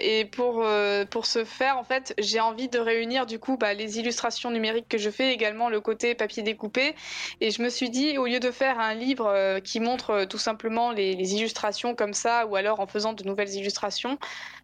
et 0.00 0.24
pour, 0.24 0.64
pour 1.10 1.26
ce 1.26 1.44
faire, 1.44 1.78
en 1.78 1.84
fait, 1.84 2.14
j'ai 2.18 2.40
envie 2.40 2.68
de 2.68 2.78
réunir 2.78 3.26
du 3.26 3.38
coup 3.38 3.56
bah, 3.56 3.74
les 3.74 3.98
illustrations 3.98 4.50
numériques 4.50 4.88
que 4.88 4.98
je 4.98 5.10
fais, 5.10 5.32
également 5.32 5.68
le 5.68 5.80
côté 5.80 6.14
papier 6.14 6.42
découpé. 6.42 6.94
Et 7.40 7.50
je 7.50 7.62
me 7.62 7.68
suis 7.68 7.90
dit, 7.90 8.18
au 8.18 8.26
lieu 8.26 8.40
de 8.40 8.50
faire 8.50 8.80
un 8.80 8.94
livre 8.94 9.60
qui 9.60 9.80
montre 9.80 10.24
tout 10.24 10.38
simplement 10.38 10.92
les, 10.92 11.14
les 11.14 11.34
illustrations 11.34 11.94
comme 11.94 12.14
ça, 12.14 12.46
ou 12.46 12.56
alors 12.62 12.80
en 12.80 12.86
faisant 12.86 13.12
de 13.12 13.24
nouvelles 13.24 13.54
illustrations. 13.54 14.18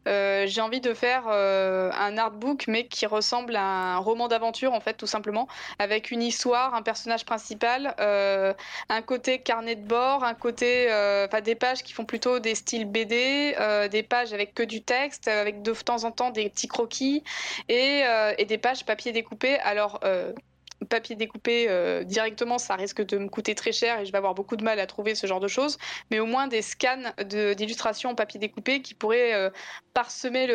Euh, 0.06 0.46
j'ai 0.46 0.60
envie 0.60 0.80
de 0.80 0.94
faire 0.94 1.24
euh, 1.28 1.90
un 1.92 2.16
artbook, 2.16 2.66
mais 2.68 2.86
qui 2.86 3.06
ressemble 3.06 3.56
à 3.56 3.96
un 3.96 3.98
roman 3.98 4.28
d'aventure, 4.28 4.72
en 4.72 4.80
fait, 4.80 4.94
tout 4.94 5.06
simplement, 5.06 5.48
avec 5.78 6.10
une 6.10 6.22
histoire, 6.22 6.74
un 6.74 6.82
personnage 6.82 7.24
principal, 7.24 7.94
euh, 8.00 8.54
un 8.88 9.02
côté 9.02 9.40
carnet 9.40 9.76
de 9.76 9.86
bord, 9.86 10.24
un 10.24 10.34
côté, 10.34 10.86
enfin, 11.26 11.40
des 11.40 11.54
pages 11.54 11.82
qui 11.82 11.92
font 11.92 12.04
plutôt 12.04 12.38
des 12.38 12.54
styles 12.54 12.86
BD, 12.86 13.54
des 13.90 14.02
pages 14.02 14.32
avec 14.32 14.54
que 14.54 14.62
du 14.62 14.82
texte, 14.82 15.28
avec 15.28 15.62
de 15.62 15.72
temps 15.72 16.04
en 16.04 16.10
temps 16.10 16.30
des 16.30 16.48
petits 16.48 16.68
croquis 16.68 17.22
et, 17.68 18.02
et 18.38 18.44
des 18.44 18.58
pages 18.58 18.84
papier 18.84 19.12
découpé. 19.12 19.58
Alors, 19.58 20.00
papier 20.86 21.16
découpé 21.16 21.66
euh, 21.68 22.04
directement, 22.04 22.58
ça 22.58 22.76
risque 22.76 23.04
de 23.04 23.18
me 23.18 23.28
coûter 23.28 23.54
très 23.54 23.72
cher 23.72 24.00
et 24.00 24.06
je 24.06 24.12
vais 24.12 24.18
avoir 24.18 24.34
beaucoup 24.34 24.56
de 24.56 24.64
mal 24.64 24.78
à 24.78 24.86
trouver 24.86 25.14
ce 25.14 25.26
genre 25.26 25.40
de 25.40 25.48
choses. 25.48 25.78
Mais 26.10 26.20
au 26.20 26.26
moins 26.26 26.46
des 26.46 26.62
scans 26.62 27.12
d'illustrations 27.24 28.10
en 28.10 28.14
papier 28.14 28.40
découpé 28.40 28.82
qui 28.82 28.94
pourraient 28.94 29.34
euh, 29.34 29.50
parsemer 29.94 30.46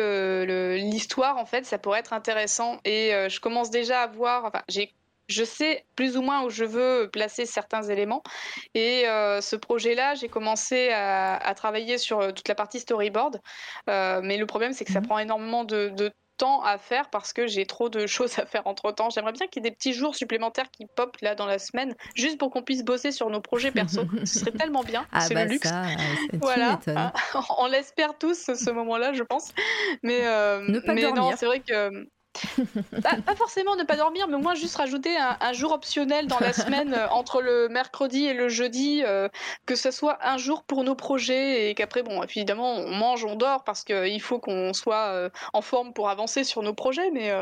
l'histoire, 0.76 1.36
en 1.36 1.46
fait, 1.46 1.66
ça 1.66 1.78
pourrait 1.78 2.00
être 2.00 2.12
intéressant. 2.12 2.78
Et 2.84 3.14
euh, 3.14 3.28
je 3.28 3.40
commence 3.40 3.70
déjà 3.70 4.02
à 4.02 4.06
voir, 4.06 4.44
enfin, 4.44 4.62
j'ai 4.68 4.92
je 5.26 5.42
sais 5.42 5.86
plus 5.96 6.18
ou 6.18 6.20
moins 6.20 6.44
où 6.44 6.50
je 6.50 6.66
veux 6.66 7.08
placer 7.10 7.46
certains 7.46 7.82
éléments. 7.82 8.22
Et 8.74 9.04
ce 9.40 9.56
projet-là, 9.56 10.14
j'ai 10.16 10.28
commencé 10.28 10.90
à, 10.92 11.54
travailler 11.56 11.96
sur 11.96 12.34
toute 12.34 12.46
la 12.46 12.54
partie 12.54 12.78
storyboard. 12.78 13.40
mais 13.86 14.36
le 14.36 14.44
problème, 14.44 14.74
c'est 14.74 14.84
que 14.84 14.92
ça 14.92 15.00
mmh 15.00 15.06
prend 15.06 15.18
énormément 15.18 15.64
de, 15.64 15.88
de 15.96 16.12
temps 16.36 16.62
à 16.62 16.78
faire 16.78 17.10
parce 17.10 17.32
que 17.32 17.46
j'ai 17.46 17.66
trop 17.66 17.88
de 17.88 18.06
choses 18.06 18.38
à 18.38 18.46
faire 18.46 18.66
entre 18.66 18.92
temps. 18.92 19.10
J'aimerais 19.10 19.32
bien 19.32 19.46
qu'il 19.46 19.62
y 19.62 19.66
ait 19.66 19.70
des 19.70 19.76
petits 19.76 19.92
jours 19.92 20.14
supplémentaires 20.14 20.70
qui 20.70 20.86
pop 20.86 21.16
là 21.22 21.34
dans 21.34 21.46
la 21.46 21.58
semaine, 21.58 21.94
juste 22.14 22.38
pour 22.38 22.50
qu'on 22.50 22.62
puisse 22.62 22.84
bosser 22.84 23.12
sur 23.12 23.30
nos 23.30 23.40
projets 23.40 23.70
perso. 23.70 24.02
Ce 24.24 24.40
serait 24.40 24.52
tellement 24.52 24.82
bien. 24.82 25.06
Ah 25.12 25.20
c'est 25.20 25.34
le 25.34 25.40
bah 25.40 25.44
luxe. 25.46 25.70
voilà. 26.40 26.80
On 27.58 27.66
l'espère 27.66 28.16
tous 28.18 28.50
ce 28.54 28.70
moment-là, 28.70 29.12
je 29.12 29.22
pense. 29.22 29.52
Mais, 30.02 30.26
euh, 30.26 30.80
mais 30.86 31.12
non, 31.12 31.32
c'est 31.36 31.46
vrai 31.46 31.60
que 31.60 32.08
pas, 33.02 33.34
forcément 33.36 33.76
ne 33.76 33.84
pas 33.84 33.96
dormir, 33.96 34.26
mais 34.28 34.34
au 34.34 34.40
moins 34.40 34.54
juste 34.54 34.76
rajouter 34.76 35.16
un, 35.16 35.52
jour 35.52 35.72
optionnel 35.72 36.26
dans 36.26 36.38
la 36.40 36.52
semaine 36.52 36.96
entre 37.10 37.40
le 37.40 37.68
mercredi 37.68 38.26
et 38.26 38.34
le 38.34 38.48
jeudi, 38.48 39.02
que 39.66 39.74
ce 39.74 39.90
soit 39.90 40.18
un 40.22 40.36
jour 40.36 40.62
pour 40.62 40.84
nos 40.84 40.94
projets 40.94 41.70
et 41.70 41.74
qu'après, 41.74 42.02
bon, 42.02 42.22
évidemment, 42.22 42.74
on 42.74 42.94
mange, 42.94 43.24
on 43.24 43.36
dort 43.36 43.64
parce 43.64 43.84
qu'il 43.84 44.20
faut 44.20 44.38
qu'on 44.38 44.72
soit 44.74 45.30
en 45.52 45.62
forme 45.62 45.92
pour 45.92 46.08
avancer 46.08 46.44
sur 46.44 46.62
nos 46.62 46.74
projets, 46.74 47.10
mais, 47.10 47.32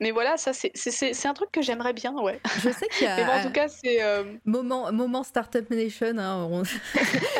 mais 0.00 0.10
voilà, 0.10 0.36
ça 0.36 0.52
c'est 0.52 1.26
un 1.26 1.34
truc 1.34 1.50
que 1.52 1.62
j'aimerais 1.62 1.92
bien, 1.92 2.12
ouais. 2.12 2.40
Je 2.62 2.70
sais 2.70 2.88
qu'il 2.88 3.06
y 3.06 3.10
a. 3.10 3.16
en 3.40 3.42
tout 3.42 3.52
cas, 3.52 3.68
c'est. 3.68 4.00
Moment, 4.44 4.92
moment 4.92 5.22
Startup 5.22 5.68
Nation, 5.70 6.18
hein, 6.18 6.62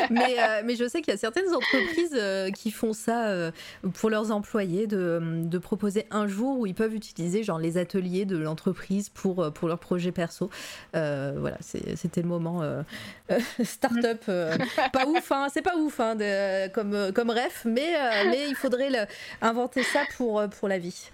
mais, 0.09 0.37
mais 0.63 0.75
je 0.75 0.87
sais 0.87 1.01
qu'il 1.01 1.11
y 1.11 1.15
a 1.15 1.19
certaines 1.19 1.53
entreprises 1.53 2.19
qui 2.55 2.71
font 2.71 2.93
ça 2.93 3.51
pour 3.93 4.09
leurs 4.09 4.31
employés 4.31 4.87
de, 4.87 5.19
de, 5.43 5.57
proposer 5.57 6.05
un 6.11 6.27
jour 6.27 6.59
où 6.59 6.65
ils 6.65 6.73
peuvent 6.73 6.86
utiliser 6.93 7.43
genre 7.43 7.59
les 7.59 7.77
ateliers 7.77 8.25
de 8.25 8.37
l'entreprise 8.37 9.09
pour, 9.09 9.43
euh, 9.43 9.51
pour 9.51 9.67
leur 9.67 9.79
projet 9.79 10.11
perso. 10.11 10.49
Euh, 10.95 11.35
voilà, 11.37 11.57
c'était 11.61 12.21
le 12.21 12.27
moment 12.27 12.61
euh, 12.61 12.83
start-up. 13.63 14.23
pas 14.93 15.05
ouf, 15.05 15.31
hein, 15.31 15.47
c'est 15.53 15.61
pas 15.61 15.75
ouf 15.75 15.99
hein, 15.99 16.15
de, 16.15 16.67
comme, 16.69 17.11
comme 17.13 17.29
ref, 17.29 17.63
mais, 17.65 17.93
mais 18.29 18.47
il 18.49 18.55
faudrait 18.55 18.89
le, 18.89 19.05
inventer 19.41 19.83
ça 19.83 20.03
pour, 20.17 20.43
pour 20.49 20.67
la 20.67 20.77
vie. 20.77 21.09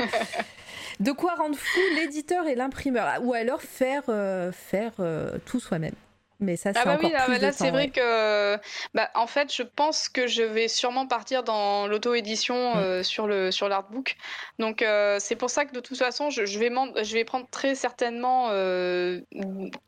de 1.00 1.12
quoi 1.12 1.34
rendre 1.34 1.56
fou 1.56 1.80
l'éditeur 1.96 2.46
et 2.46 2.54
l'imprimeur? 2.54 3.22
Ou 3.22 3.32
alors 3.34 3.62
faire, 3.62 4.04
faire 4.52 4.92
tout 5.44 5.60
soi-même 5.60 5.94
mais 6.42 6.56
ça, 6.56 6.72
c'est 6.72 6.80
ah 6.80 6.84
bah 6.84 6.94
encore 6.94 7.10
oui, 7.10 7.16
ah 7.16 7.26
bah 7.28 7.38
là, 7.38 7.52
c'est 7.52 7.70
vrai 7.70 7.88
que, 7.90 8.56
bah, 8.94 9.10
en 9.14 9.26
fait, 9.26 9.54
je 9.54 9.62
pense 9.62 10.08
que 10.08 10.26
je 10.26 10.42
vais 10.42 10.68
sûrement 10.68 11.06
partir 11.06 11.44
dans 11.44 11.86
l'auto-édition 11.86 12.74
mm. 12.74 12.78
euh, 12.78 13.02
sur 13.02 13.26
le 13.26 13.50
sur 13.50 13.68
l'artbook. 13.68 14.16
Donc, 14.58 14.82
euh, 14.82 15.18
c'est 15.20 15.36
pour 15.36 15.50
ça 15.50 15.64
que 15.64 15.72
de 15.72 15.80
toute 15.80 15.96
façon, 15.96 16.30
je, 16.30 16.44
je 16.44 16.58
vais 16.58 16.70
je 17.02 17.14
vais 17.14 17.24
prendre 17.24 17.48
très 17.50 17.74
certainement 17.74 18.48
euh, 18.50 19.20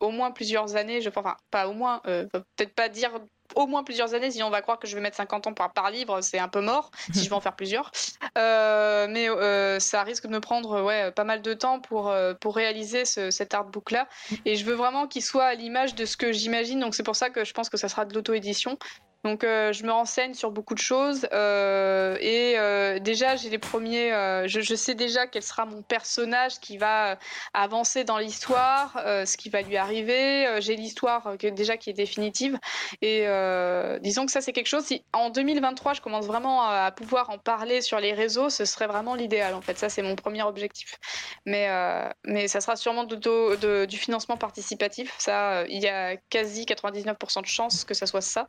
au 0.00 0.10
moins 0.10 0.30
plusieurs 0.30 0.76
années. 0.76 1.00
Je, 1.00 1.08
enfin, 1.08 1.36
pas 1.50 1.68
au 1.68 1.72
moins, 1.72 2.00
peut-être 2.04 2.74
pas 2.74 2.88
dire 2.88 3.20
au 3.54 3.66
moins 3.66 3.84
plusieurs 3.84 4.14
années. 4.14 4.30
Si 4.30 4.42
on 4.42 4.50
va 4.50 4.62
croire 4.62 4.78
que 4.78 4.86
je 4.86 4.94
vais 4.94 5.00
mettre 5.00 5.16
50 5.16 5.46
ans 5.46 5.54
par, 5.54 5.72
par 5.72 5.90
livre, 5.90 6.20
c'est 6.20 6.38
un 6.38 6.48
peu 6.48 6.60
mort, 6.60 6.90
si 7.12 7.24
je 7.24 7.28
vais 7.28 7.34
en 7.34 7.40
faire 7.40 7.56
plusieurs. 7.56 7.90
Euh, 8.38 9.06
mais 9.08 9.28
euh, 9.28 9.78
ça 9.78 10.02
risque 10.02 10.26
de 10.26 10.32
me 10.32 10.40
prendre 10.40 10.82
ouais, 10.82 11.10
pas 11.12 11.24
mal 11.24 11.42
de 11.42 11.54
temps 11.54 11.80
pour, 11.80 12.08
euh, 12.08 12.34
pour 12.34 12.56
réaliser 12.56 13.04
ce, 13.04 13.30
cet 13.30 13.54
artbook-là. 13.54 14.08
Et 14.44 14.56
je 14.56 14.64
veux 14.64 14.74
vraiment 14.74 15.06
qu'il 15.06 15.22
soit 15.22 15.44
à 15.44 15.54
l'image 15.54 15.94
de 15.94 16.04
ce 16.04 16.16
que 16.16 16.32
j'imagine. 16.32 16.80
Donc 16.80 16.94
c'est 16.94 17.02
pour 17.02 17.16
ça 17.16 17.30
que 17.30 17.44
je 17.44 17.52
pense 17.52 17.68
que 17.68 17.76
ça 17.76 17.88
sera 17.88 18.04
de 18.04 18.14
l'auto-édition. 18.14 18.78
Donc 19.24 19.42
euh, 19.42 19.72
je 19.72 19.84
me 19.84 19.90
renseigne 19.90 20.34
sur 20.34 20.50
beaucoup 20.50 20.74
de 20.74 20.80
choses 20.80 21.26
euh, 21.32 22.18
et 22.20 22.58
euh, 22.58 22.98
déjà 22.98 23.36
j'ai 23.36 23.48
les 23.48 23.58
premiers, 23.58 24.10
je, 24.46 24.74
sais 24.74 24.94
déjà 24.94 25.26
quel 25.26 25.42
sera 25.42 25.64
mon 25.64 25.80
personnage 25.80 26.60
qui 26.60 26.76
va 26.76 27.18
avancer 27.54 28.04
dans 28.04 28.18
l'histoire, 28.18 28.92
ce 28.96 29.36
qui 29.38 29.48
va 29.48 29.62
lui 29.62 29.78
arriver. 29.78 30.60
j'ai 30.60 30.76
l'histoire 30.76 31.36
déjà 31.38 31.78
qui 31.78 31.88
est 31.88 31.94
définitive 31.94 32.58
et 33.00 33.26
disons 34.00 34.26
que 34.26 34.32
ça 34.32 34.42
c'est 34.42 34.52
quelque 34.52 34.66
chose. 34.66 34.84
Si 34.84 35.04
en 35.14 35.30
2023 35.30 35.94
je 35.94 36.00
commence 36.02 36.26
vraiment 36.26 36.62
à, 36.62 36.90
pouvoir 36.92 37.30
en 37.30 37.38
parler 37.38 37.80
sur 37.80 38.00
les 38.00 38.12
réseaux, 38.12 38.50
ce 38.50 38.66
serait 38.66 38.86
vraiment 38.86 39.14
l'idéal 39.14 39.54
en 39.54 39.62
fait. 39.62 39.78
Ça 39.78 39.88
c'est 39.88 40.02
mon 40.02 40.16
premier 40.16 40.42
objectif. 40.42 40.98
Mais 41.46 41.68
mais 42.24 42.46
ça 42.48 42.60
sera 42.60 42.76
sûrement 42.76 43.04
de, 43.04 43.84
du 43.86 43.96
financement 43.96 44.36
participatif. 44.36 45.14
Ça 45.18 45.64
il 45.68 45.80
y 45.80 45.88
a 45.88 46.16
quasi 46.28 46.64
99% 46.66 47.40
de 47.40 47.46
chances 47.46 47.84
que 47.84 47.94
ça 47.94 48.06
soit 48.06 48.20
ça. 48.20 48.48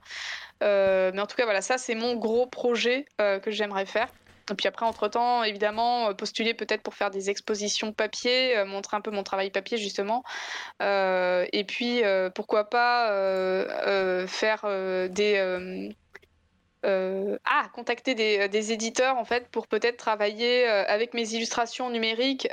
Euh, 0.66 1.12
mais 1.14 1.22
en 1.22 1.28
tout 1.28 1.36
cas, 1.36 1.46
voilà, 1.46 1.62
ça, 1.62 1.78
c'est 1.78 1.96
mon 1.96 2.16
gros 2.16 2.48
projet 2.48 3.06
euh, 3.22 3.40
que 3.40 3.52
j'aimerais 3.52 3.86
faire. 3.86 4.08
Et 4.52 4.54
puis 4.54 4.68
après, 4.68 4.86
entre-temps, 4.86 5.44
évidemment, 5.44 6.10
euh, 6.10 6.14
postuler 6.14 6.54
peut-être 6.54 6.82
pour 6.82 6.94
faire 6.94 7.10
des 7.10 7.30
expositions 7.30 7.94
papier, 7.94 8.64
montrer 8.66 8.98
un 8.98 9.02
peu 9.02 9.12
mon 9.12 9.24
travail 9.24 9.50
papier, 9.50 9.78
justement. 9.78 10.24
et 10.82 11.66
puis, 11.68 12.04
pourquoi 12.36 12.70
pas 12.70 13.10
faire 14.28 14.66
des 15.10 15.90
euh, 16.86 17.38
ah, 17.46 17.68
contacter 17.74 18.14
des, 18.14 18.42
euh, 18.42 18.48
des, 18.48 18.72
éditeurs 18.72 19.18
en 19.18 19.26
fait 19.26 19.48
pour 19.50 19.66
peut-être 19.66 19.98
travailler 19.98 20.68
euh, 20.68 20.86
avec 20.88 21.16
mes 21.16 21.34
illustrations 21.34 21.90
numériques, 21.90 22.48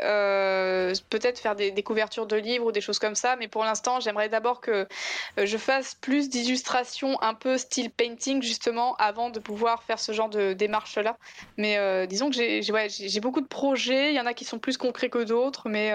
peut-être 1.10 1.38
faire 1.38 1.54
des, 1.54 1.70
des, 1.70 1.82
couvertures 1.82 2.26
de 2.26 2.36
livres 2.36 2.66
ou 2.66 2.72
des 2.72 2.80
choses 2.80 2.98
comme 2.98 3.14
ça. 3.14 3.36
Mais 3.36 3.48
pour 3.48 3.62
l'instant, 3.64 4.00
j'aimerais 4.00 4.30
d'abord 4.30 4.60
que 4.60 4.88
je 5.36 5.56
fasse 5.58 5.94
plus 5.94 6.30
d'illustrations 6.30 7.20
un 7.22 7.34
peu 7.34 7.58
style 7.58 7.90
painting 7.90 8.42
justement 8.42 8.94
avant 8.96 9.28
de 9.28 9.38
pouvoir 9.38 9.82
faire 9.82 9.98
ce 9.98 10.12
genre 10.12 10.30
de 10.30 10.54
démarche 10.54 10.96
là. 10.96 11.16
Mais 11.58 12.06
disons 12.06 12.30
que 12.30 12.36
j'ai 12.36 12.72
ouais, 12.72 12.88
beaucoup 13.20 13.40
de 13.40 13.46
projets. 13.46 14.12
Il 14.12 14.16
y 14.16 14.20
en 14.20 14.26
a 14.26 14.34
qui 14.34 14.44
sont 14.44 14.58
plus 14.58 14.78
concrets 14.78 15.10
que 15.10 15.22
d'autres, 15.24 15.68
mais 15.68 15.92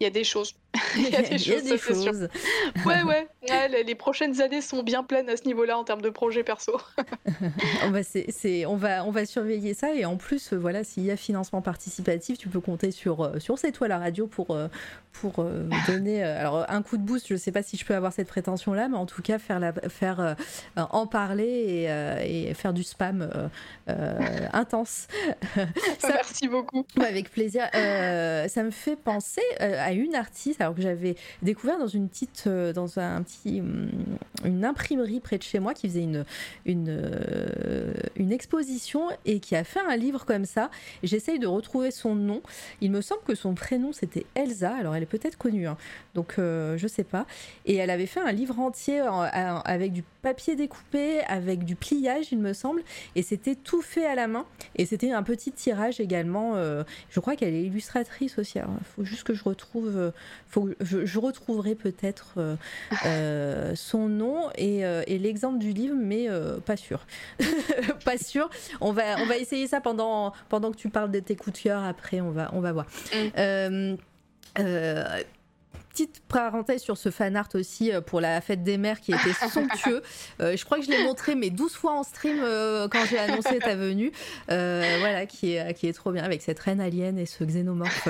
il 0.00 0.04
y 0.04 0.06
a 0.06 0.10
des 0.10 0.24
choses. 0.24 0.54
il 0.96 1.10
y 1.10 1.16
a 1.16 1.22
des 1.60 1.78
choses. 1.78 2.28
Ouais, 2.86 3.02
ouais, 3.02 3.28
les, 3.84 3.94
prochaines 3.94 4.40
années 4.40 4.60
sont 4.60 4.82
bien 4.82 5.02
pleines 5.02 5.28
à 5.28 5.36
ce 5.36 5.44
niveau-là 5.44 5.76
en 5.76 5.84
termes 5.84 6.00
de 6.00 6.10
projets 6.10 6.44
perso. 6.44 6.80
on, 7.84 7.90
va, 7.90 8.00
on, 8.68 8.76
va, 8.76 9.04
on 9.04 9.10
va 9.10 9.26
surveiller 9.26 9.74
ça 9.74 9.94
et 9.94 10.04
en 10.04 10.16
plus, 10.16 10.52
euh, 10.52 10.56
voilà, 10.56 10.84
s'il 10.84 11.04
y 11.04 11.10
a 11.10 11.16
financement 11.16 11.60
participatif, 11.60 12.38
tu 12.38 12.48
peux 12.48 12.60
compter 12.60 12.90
sur, 12.90 13.22
euh, 13.22 13.38
sur 13.40 13.58
C'est 13.58 13.72
toi 13.72 13.88
la 13.88 13.98
radio 13.98 14.26
pour, 14.26 14.52
euh, 14.52 14.68
pour 15.12 15.44
donner 15.88 16.22
alors, 16.22 16.64
un 16.68 16.82
coup 16.82 16.96
de 16.96 17.02
boost. 17.02 17.26
Je 17.28 17.34
ne 17.34 17.38
sais 17.38 17.52
pas 17.52 17.62
si 17.62 17.76
je 17.76 17.84
peux 17.84 17.94
avoir 17.94 18.12
cette 18.12 18.28
prétention-là, 18.28 18.88
mais 18.88 18.96
en 18.96 19.06
tout 19.06 19.22
cas, 19.22 19.38
faire, 19.38 19.58
la, 19.58 19.72
faire 19.72 20.36
en 20.76 21.06
parler 21.06 21.88
et, 22.24 22.48
et, 22.48 22.54
faire 22.54 22.72
du 22.72 22.84
spam 22.84 23.28
intense. 24.52 25.08
Merci 26.04 26.48
beaucoup. 26.48 26.86
Avec 27.00 27.30
plaisir. 27.30 27.68
ça 27.72 28.62
me 28.62 28.70
fait 28.70 28.96
penser 28.96 29.42
à 29.58 29.92
une 29.92 30.14
artiste 30.14 30.59
alors 30.60 30.74
que 30.74 30.82
j'avais 30.82 31.16
découvert 31.42 31.78
dans 31.78 31.86
une 31.86 32.08
petite, 32.08 32.44
euh, 32.46 32.72
dans 32.72 32.98
un 32.98 33.22
petit, 33.22 33.60
hum, 33.60 33.90
une 34.44 34.64
imprimerie 34.64 35.20
près 35.20 35.38
de 35.38 35.42
chez 35.42 35.58
moi 35.58 35.74
qui 35.74 35.88
faisait 35.88 36.02
une, 36.02 36.24
euh, 36.66 37.92
une 38.16 38.32
exposition 38.32 39.08
et 39.24 39.40
qui 39.40 39.56
a 39.56 39.64
fait 39.64 39.80
un 39.80 39.96
livre 39.96 40.24
comme 40.24 40.44
ça. 40.44 40.70
J'essaye 41.02 41.38
de 41.38 41.46
retrouver 41.46 41.90
son 41.90 42.14
nom. 42.14 42.42
Il 42.80 42.90
me 42.90 43.00
semble 43.00 43.22
que 43.22 43.34
son 43.34 43.54
prénom 43.54 43.92
c'était 43.92 44.26
Elsa. 44.34 44.74
Alors 44.74 44.94
elle 44.94 45.02
est 45.02 45.06
peut-être 45.06 45.36
connue, 45.36 45.66
hein. 45.66 45.76
donc 46.14 46.34
euh, 46.38 46.76
je 46.76 46.86
sais 46.86 47.04
pas. 47.04 47.26
Et 47.66 47.76
elle 47.76 47.90
avait 47.90 48.06
fait 48.06 48.20
un 48.20 48.32
livre 48.32 48.58
entier 48.58 49.00
avec 49.00 49.92
du 49.92 50.02
papier 50.22 50.56
découpé, 50.56 51.20
avec 51.20 51.64
du 51.64 51.76
pliage, 51.76 52.32
il 52.32 52.38
me 52.38 52.52
semble, 52.52 52.82
et 53.14 53.22
c'était 53.22 53.54
tout 53.54 53.82
fait 53.82 54.06
à 54.06 54.14
la 54.14 54.26
main. 54.26 54.46
Et 54.76 54.86
c'était 54.86 55.12
un 55.12 55.22
petit 55.22 55.52
tirage 55.52 56.00
également. 56.00 56.54
je 56.54 57.20
crois 57.20 57.36
qu'elle 57.36 57.54
est 57.54 57.62
illustratrice 57.62 58.38
aussi. 58.38 58.58
Il 58.58 58.84
faut 58.84 59.04
juste 59.04 59.24
que 59.24 59.34
je 59.34 59.44
retrouve 59.44 60.12
faut, 60.50 60.68
je, 60.80 61.06
je 61.06 61.18
retrouverai 61.18 61.74
peut-être 61.74 62.34
euh, 62.38 62.56
euh, 63.06 63.74
son 63.74 64.08
nom 64.08 64.50
et, 64.56 64.84
euh, 64.84 65.02
et 65.06 65.18
l'exemple 65.18 65.58
du 65.58 65.72
livre, 65.72 65.96
mais 65.96 66.28
pas 66.66 66.76
sûr. 66.76 67.06
pas 68.04 68.18
sûr. 68.18 68.50
On 68.80 68.92
va, 68.92 69.20
on 69.20 69.26
va 69.26 69.36
essayer 69.36 69.66
ça 69.66 69.80
pendant, 69.80 70.32
pendant 70.48 70.70
que 70.72 70.76
tu 70.76 70.88
parles 70.88 71.10
de 71.10 71.20
tes 71.20 71.36
coups 71.36 71.56
de 71.56 71.62
cœur. 71.62 71.84
Après, 71.84 72.20
on 72.20 72.30
va, 72.30 72.50
on 72.52 72.60
va 72.60 72.72
voir. 72.72 72.86
Mm 73.14 73.96
petite 75.90 76.22
parenthèse 76.28 76.82
sur 76.82 76.96
ce 76.96 77.10
fan 77.10 77.36
art 77.36 77.48
aussi 77.54 77.92
euh, 77.92 78.00
pour 78.00 78.20
la 78.20 78.40
fête 78.40 78.62
des 78.62 78.78
mères 78.78 79.00
qui 79.00 79.12
était 79.12 79.32
somptueux. 79.52 80.02
Euh, 80.40 80.56
je 80.56 80.64
crois 80.64 80.78
que 80.78 80.84
je 80.84 80.90
l'ai 80.90 81.04
montré 81.04 81.34
mais 81.34 81.50
12 81.50 81.72
fois 81.72 81.92
en 81.92 82.02
stream 82.02 82.38
euh, 82.42 82.88
quand 82.88 83.04
j'ai 83.06 83.18
annoncé 83.18 83.58
ta 83.58 83.74
venue. 83.74 84.12
voilà, 84.48 85.26
qui 85.26 85.54
est, 85.54 85.74
qui 85.74 85.88
est 85.88 85.92
trop 85.92 86.12
bien 86.12 86.22
avec 86.22 86.42
cette 86.42 86.58
reine 86.58 86.80
alien 86.80 87.18
et 87.18 87.26
ce 87.26 87.44
xénomorphe 87.44 88.08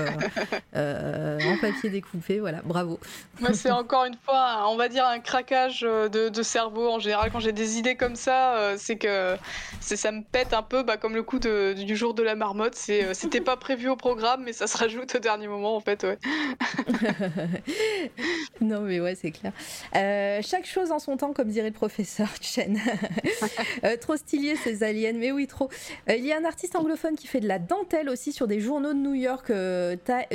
en 0.74 1.56
papier 1.60 1.90
découpé. 1.90 2.38
Voilà, 2.38 2.60
bravo. 2.62 3.00
c'est 3.52 3.70
encore 3.70 4.04
une 4.04 4.16
fois, 4.24 4.68
on 4.68 4.76
va 4.76 4.88
dire, 4.88 5.06
un 5.06 5.20
craquage 5.20 5.80
de, 5.80 6.42
cerveau. 6.42 6.88
En 6.90 6.98
général, 6.98 7.30
quand 7.30 7.40
j'ai 7.40 7.52
des 7.52 7.78
idées 7.78 7.96
comme 7.96 8.16
ça, 8.16 8.74
c'est 8.76 8.96
que 8.96 9.36
ça 9.80 10.12
me 10.12 10.22
pète 10.22 10.52
un 10.52 10.62
peu 10.62 10.82
bah, 10.82 10.96
comme 10.96 11.14
le 11.14 11.22
coup 11.22 11.38
du 11.38 11.96
jour 11.96 12.14
de 12.14 12.22
la 12.22 12.34
marmotte. 12.34 12.74
C'était 12.74 13.40
pas 13.40 13.56
prévu 13.56 13.88
au 13.88 13.96
programme, 13.96 14.42
mais 14.44 14.52
ça 14.52 14.66
se 14.66 14.76
rajoute 14.76 15.14
au 15.14 15.18
dernier 15.18 15.48
moment 15.48 15.76
en 15.76 15.80
fait. 15.80 16.04
Ouais. 16.04 16.18
non, 18.60 18.80
mais 18.80 19.00
ouais, 19.00 19.14
c'est 19.14 19.30
clair. 19.30 19.52
Euh, 19.96 20.40
chaque 20.42 20.66
chose 20.66 20.90
en 20.90 20.98
son 20.98 21.16
temps, 21.16 21.32
comme 21.32 21.48
dirait 21.48 21.68
le 21.68 21.74
professeur 21.74 22.28
Chen. 22.40 22.78
Euh, 23.84 23.96
trop 23.96 24.16
stylé 24.16 24.56
ces 24.56 24.82
aliens, 24.82 25.14
mais 25.14 25.32
oui, 25.32 25.46
trop. 25.46 25.70
Euh, 26.08 26.16
il 26.16 26.24
y 26.24 26.32
a 26.32 26.36
un 26.36 26.44
artiste 26.44 26.76
anglophone 26.76 27.16
qui 27.16 27.26
fait 27.26 27.40
de 27.40 27.48
la 27.48 27.58
dentelle 27.58 28.08
aussi 28.08 28.32
sur 28.32 28.46
des 28.46 28.60
journaux 28.60 28.92
de 28.92 28.98
New 28.98 29.14
York, 29.14 29.50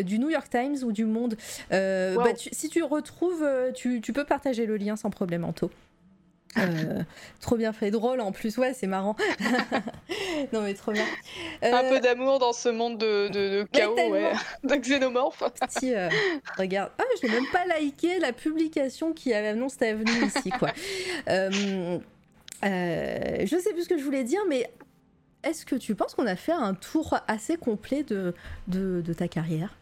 du 0.04 0.20
New 0.20 0.30
York 0.30 0.50
Times 0.50 0.78
ou 0.84 0.92
du 0.92 1.06
Monde. 1.06 1.36
Bah, 1.70 2.24
si 2.36 2.70
tu 2.70 2.82
retrouves, 2.84 3.46
tu, 3.76 4.02
tu, 4.02 4.14
peux 4.14 4.26
partager 4.26 4.66
le 4.66 4.78
lien 4.78 4.96
sans 4.96 5.10
problème, 5.10 5.44
Anto. 5.44 5.70
Euh, 6.58 7.04
trop 7.42 7.58
bien 7.58 7.74
fait, 7.74 7.92
drôle 7.92 8.22
en 8.22 8.32
plus, 8.32 8.58
ouais, 8.58 8.74
c'est 8.74 8.88
marrant. 8.88 9.16
non 10.54 10.62
mais 10.62 10.74
trop 10.74 10.92
bien. 10.92 11.06
Un 11.62 11.90
peu 11.90 12.00
d'amour 12.00 12.40
dans 12.40 12.54
ce 12.54 12.70
monde 12.70 12.98
de, 12.98 13.28
de, 13.30 13.68
chaos, 13.72 13.96
ouais, 13.96 14.32
de 14.64 14.76
xénomorphe. 14.76 15.44
Petit, 15.60 15.94
euh, 15.94 16.10
regarde, 16.58 16.92
ah, 16.98 17.04
je 17.22 17.28
n'ai 17.28 17.34
même 17.34 17.48
pas 17.52 17.66
liké 17.80 18.20
la 18.20 18.34
publication 18.34 19.14
qui 19.14 19.34
annonce 19.34 19.78
ta 19.78 19.94
venue 19.94 20.26
ici, 20.26 20.50
quoi. 20.52 20.72
Euh, 22.64 23.46
je 23.46 23.58
sais 23.60 23.74
plus 23.74 23.84
ce 23.84 23.90
que 23.90 23.98
je 23.98 24.04
voulais 24.04 24.24
dire, 24.24 24.40
mais 24.50 24.68
est-ce 25.44 25.66
que 25.66 25.76
tu 25.76 25.94
penses 25.94 26.16
qu'on 26.16 26.26
a 26.26 26.36
fait 26.36 26.54
un 26.54 26.74
tour 26.74 27.16
assez 27.28 27.58
complet 27.58 28.02
de, 28.04 28.34
de, 28.68 29.02
de 29.02 29.14
ta 29.14 29.28
carrière? 29.28 29.78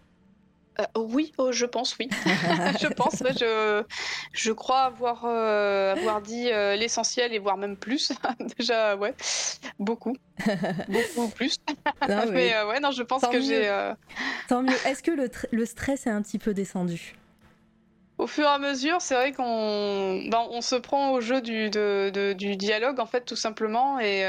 Euh, 0.80 0.86
oui, 0.96 1.32
oh, 1.38 1.52
je 1.52 1.66
pense, 1.66 1.96
oui. 2.00 2.10
je 2.82 2.88
pense, 2.88 3.22
je, 3.40 3.84
je 4.32 4.52
crois 4.52 4.82
avoir, 4.82 5.24
euh, 5.26 5.94
avoir 5.94 6.22
dit 6.22 6.50
euh, 6.52 6.76
l'essentiel 6.76 7.34
et 7.34 7.40
voire 7.40 7.58
même 7.58 7.78
plus. 7.78 8.12
Déjà, 8.58 8.96
ouais, 8.96 9.14
beaucoup. 9.80 10.16
beaucoup 10.88 11.30
plus. 11.30 11.58
Non, 12.10 12.26
mais 12.32 12.54
ouais, 12.64 12.80
non, 12.80 12.92
je 12.92 13.04
pense 13.04 13.24
que 13.28 13.40
j'ai. 13.40 13.72
Tant 14.48 14.64
mieux. 14.64 14.76
Est-ce 14.86 15.04
que 15.04 15.12
le, 15.12 15.30
le, 15.52 15.66
stress 15.66 16.08
est 16.08 16.12
un 16.12 16.22
petit 16.22 16.40
peu 16.40 16.54
descendu? 16.54 17.16
Au 18.18 18.28
fur 18.28 18.46
et 18.46 18.48
à 18.48 18.60
mesure, 18.60 19.02
c'est 19.02 19.16
vrai 19.16 19.32
qu'on 19.32 20.24
ben, 20.30 20.48
on 20.50 20.62
se 20.62 20.76
prend 20.76 21.12
au 21.12 21.22
jeu 21.22 21.42
du, 21.42 21.70
de, 21.70 22.34
du 22.34 22.56
dialogue, 22.56 23.00
en 23.00 23.06
fait, 23.06 23.26
tout 23.26 23.36
simplement. 23.36 24.00
Et, 24.00 24.24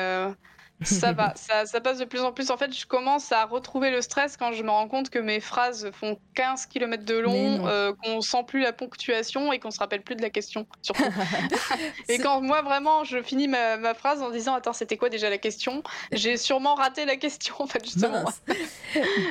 ça 0.83 1.12
va, 1.12 1.33
ça, 1.36 1.67
ça, 1.67 1.81
passe 1.81 1.99
de 1.99 2.05
plus 2.05 2.20
en 2.20 2.33
plus. 2.33 2.51
En 2.51 2.57
fait, 2.57 2.77
je 2.77 2.86
commence 2.86 3.33
à 3.33 3.44
retrouver 3.44 3.91
le 3.91 4.01
stress 4.01 4.36
quand 4.36 4.53
je 4.53 4.62
me 4.62 4.70
rends 4.70 4.89
compte 4.89 5.11
que 5.11 5.19
mes 5.19 5.41
phrases 5.41 5.91
font 5.93 6.19
15 6.35 6.67
km 6.67 7.05
de 7.05 7.19
long, 7.19 7.67
euh, 7.67 7.93
qu'on 7.93 8.20
sent 8.20 8.44
plus 8.47 8.62
la 8.62 8.73
ponctuation 8.73 9.53
et 9.53 9.59
qu'on 9.59 9.70
se 9.70 9.78
rappelle 9.78 10.03
plus 10.03 10.17
de 10.17 10.23
la 10.23 10.31
question. 10.31 10.67
Surtout. 10.83 11.05
et 12.09 12.19
quand 12.19 12.41
moi, 12.41 12.62
vraiment, 12.62 13.05
je 13.05 13.23
finis 13.23 13.49
ma, 13.49 13.77
ma 13.77 13.94
phrase 13.94 14.23
en 14.23 14.31
disant 14.31 14.55
Attends, 14.55 14.73
c'était 14.73 14.97
quoi 14.97 15.09
déjà 15.09 15.31
la 15.31 15.39
question? 15.39 15.83
J'ai 16.12 16.36
sûrement 16.36 16.75
raté 16.75 17.05
la 17.05 17.17
question, 17.17 17.55
en 17.59 17.67
fait, 17.67 17.85
justement. 17.85 18.25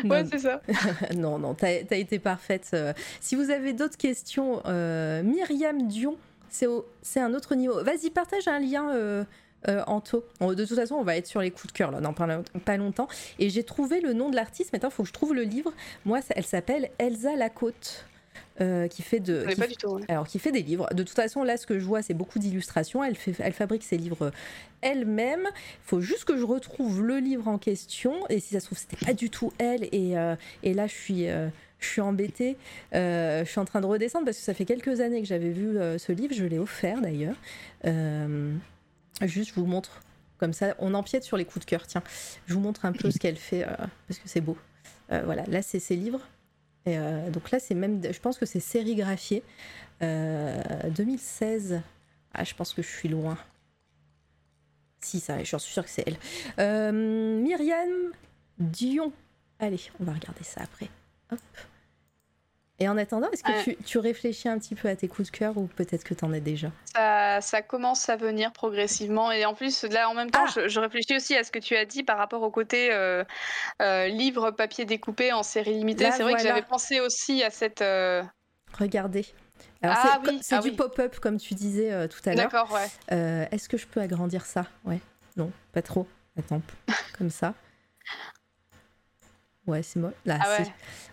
ouais, 0.06 0.24
c'est 0.30 0.40
ça. 0.40 0.62
non, 1.16 1.40
non, 1.40 1.54
t'as 1.54 1.68
as 1.68 1.96
été 1.96 2.20
parfaite. 2.20 2.70
Euh. 2.74 2.94
Si 3.20 3.36
vous 3.36 3.50
avez 3.50 3.74
d'autres 3.74 3.98
questions, 3.98 4.62
euh, 4.66 5.24
Myriam 5.24 5.88
Dion, 5.88 6.18
c'est 6.50 7.20
un 7.20 7.34
autre 7.34 7.56
niveau. 7.56 7.84
Vas-y, 7.84 8.10
partage 8.10 8.48
un 8.48 8.60
lien 8.60 8.92
euh, 8.92 9.24
Anto. 9.88 10.26
De 10.42 10.66
toute 10.66 10.76
façon, 10.76 10.96
on 10.96 11.04
va 11.04 11.16
être 11.18 11.28
sur 11.28 11.42
les 11.42 11.52
coups 11.52 11.68
de 11.68 11.78
cœur 11.78 11.92
là, 11.92 12.02
dans 12.02 12.14
pas 12.14 12.78
longtemps. 12.78 13.08
Et 13.40 13.50
j'ai 13.50 13.64
trouvé 13.64 14.02
le 14.02 14.14
nom 14.14 14.30
de 14.30 14.36
l'artiste. 14.36 14.74
Maintenant, 14.74 14.90
il 14.90 14.94
faut 14.94 15.04
que 15.04 15.10
je 15.10 15.14
trouve 15.14 15.34
le 15.34 15.44
livre. 15.44 15.74
Moi, 16.06 16.20
elle 16.36 16.46
s'appelle 16.46 16.90
Elsa 16.98 17.36
Lacôte. 17.36 18.06
Euh, 18.62 18.88
qui 18.88 19.02
fait 19.02 19.20
de 19.20 19.48
qui, 19.50 19.56
pas 19.56 19.66
du 19.66 19.76
tout, 19.76 20.00
alors 20.08 20.28
qui 20.28 20.38
fait 20.38 20.52
des 20.52 20.62
livres 20.62 20.88
de 20.94 21.02
toute 21.02 21.16
façon 21.16 21.44
là 21.44 21.58
ce 21.58 21.66
que 21.66 21.80
je 21.80 21.86
vois 21.86 22.04
c'est 22.04 22.14
beaucoup 22.14 22.38
d'illustrations 22.38 23.04
elle 23.04 23.16
fait 23.16 23.34
elle 23.40 23.54
fabrique 23.54 23.84
ses 23.84 23.98
livres 23.98 24.32
elle-même 24.82 25.48
il 25.56 25.88
faut 25.88 26.02
juste 26.02 26.26
que 26.26 26.38
je 26.38 26.44
retrouve 26.44 27.02
le 27.02 27.18
livre 27.18 27.48
en 27.48 27.58
question 27.58 28.14
et 28.30 28.40
si 28.40 28.54
ça 28.54 28.60
se 28.60 28.68
trouve 28.68 28.78
c'était 28.78 29.04
pas 29.04 29.14
du 29.14 29.32
tout 29.32 29.52
elle 29.58 29.86
et, 29.92 30.20
euh, 30.20 30.36
et 30.62 30.76
là 30.76 30.86
je 30.86 30.94
suis 30.94 31.30
euh, 31.30 31.48
je 31.80 31.88
suis 31.88 32.02
embêtée. 32.02 32.56
je 32.94 33.44
suis 33.46 33.60
en 33.60 33.66
train 33.66 33.82
de 33.82 33.88
redescendre 33.88 34.26
parce 34.26 34.38
que 34.38 34.44
ça 34.44 34.54
fait 34.54 34.66
quelques 34.66 35.02
années 35.02 35.22
que 35.22 35.28
j'avais 35.28 35.50
vu 35.50 35.78
ce 35.98 36.14
livre. 36.14 36.34
Je 36.34 36.46
l'ai 36.46 36.58
offert 36.58 37.02
d'ailleurs. 37.02 37.36
Juste, 39.22 39.52
je 39.52 39.56
vous 39.56 39.66
montre 39.66 40.02
comme 40.38 40.54
ça. 40.54 40.76
On 40.80 40.94
empiète 40.94 41.24
sur 41.24 41.38
les 41.38 41.46
coups 41.46 41.66
de 41.66 41.70
cœur. 41.70 41.88
Tiens, 41.88 42.04
je 42.48 42.54
vous 42.54 42.60
montre 42.60 42.86
un 42.86 42.92
peu 42.92 43.10
ce 43.12 43.18
qu'elle 43.18 43.38
fait 43.38 43.64
euh, 43.64 43.76
parce 44.08 44.20
que 44.20 44.28
c'est 44.28 44.42
beau. 44.42 44.58
Euh, 45.12 45.22
voilà, 45.26 45.44
là 45.48 45.62
c'est 45.62 45.80
ses 45.80 45.96
livres. 45.96 46.22
Et 46.86 46.98
euh, 46.98 47.30
donc 47.30 47.52
là, 47.52 47.60
c'est 47.60 47.76
même, 47.76 48.02
je 48.04 48.20
pense 48.20 48.38
que 48.38 48.46
c'est 48.46 48.60
sérigraphié. 48.60 49.44
2016. 50.02 51.82
Ah, 52.34 52.44
je 52.44 52.54
pense 52.56 52.74
que 52.74 52.82
je 52.82 52.90
suis 52.90 53.08
loin. 53.08 53.38
Si, 55.00 55.22
ça, 55.22 55.42
je 55.42 55.58
suis 55.58 55.72
sûre 55.72 55.86
que 55.86 55.90
c'est 55.90 56.04
elle. 56.06 56.18
Myriam 57.42 58.12
Dion. 58.60 59.14
Allez, 59.60 59.80
on 60.02 60.04
va 60.04 60.12
regarder 60.12 60.44
ça 60.44 60.62
après. 60.62 60.90
Hop. 61.32 61.40
Et 62.80 62.90
en 62.90 62.98
attendant, 62.98 63.30
est-ce 63.32 63.44
que 63.44 63.84
tu, 63.84 63.98
réfléchis 64.00 64.50
un 64.50 64.58
petit 64.58 64.74
peu 64.74 64.88
à 64.90 64.96
tes 64.96 65.08
coups 65.08 65.32
de 65.32 65.38
cœur 65.38 65.58
ou 65.58 65.68
peut-être 65.68 66.04
que 66.04 66.14
tu 66.14 66.26
en 66.26 66.34
as 66.34 66.40
déjà 66.40 66.72
ça, 66.96 67.62
commence 67.62 68.10
à 68.10 68.16
venir 68.16 68.52
progressivement. 68.52 69.32
Et 69.32 69.46
en 69.46 69.54
plus, 69.54 69.84
là, 69.84 70.10
en 70.10 70.14
même 70.14 70.32
temps, 70.32 70.46
ah 70.46 70.68
je, 70.68 70.80
réfléchis 70.80 71.16
aussi 71.16 71.36
à 71.36 71.44
ce 71.44 71.52
que 71.52 71.60
tu 71.60 71.76
as 71.76 71.86
dit 71.86 72.04
par 72.04 72.18
rapport 72.18 72.42
au 72.42 72.52
côté 72.52 72.92
euh, 72.92 73.24
euh, 73.82 74.08
livre 74.08 74.52
papier 74.52 74.86
découpé 74.86 75.32
en 75.34 75.44
série 75.44 75.74
limitée. 75.74 76.12
C'est 76.12 76.24
vrai 76.24 76.34
que 76.34 76.42
j'avais 76.42 76.62
pensé 76.62 77.00
aussi 77.00 77.44
à 77.44 77.50
cette. 77.50 77.82
Euh, 77.82 78.24
Regardez. 78.78 79.26
Ah 79.82 80.20
c'est 80.42 80.56
ah 80.56 80.60
du 80.60 80.72
pop-up, 80.72 81.20
comme 81.20 81.38
tu 81.38 81.54
disais 81.54 82.08
tout 82.08 82.20
à 82.26 82.34
l'heure. 82.34 82.50
D'accord, 82.50 82.72
ouais. 82.72 83.48
Est-ce 83.52 83.70
que 83.70 83.78
je 83.78 83.86
peux 83.86 84.00
agrandir 84.00 84.46
ça? 84.46 84.66
Ouais. 84.86 85.00
Non, 85.36 85.52
pas 85.74 85.82
trop. 85.82 86.08
Attends, 86.38 86.62
comme 87.18 87.30
ça. 87.30 87.54
Ouais, 89.66 89.82
c'est 89.82 90.00
moi. 90.00 90.12
Là, 90.26 90.40
ah 90.42 90.58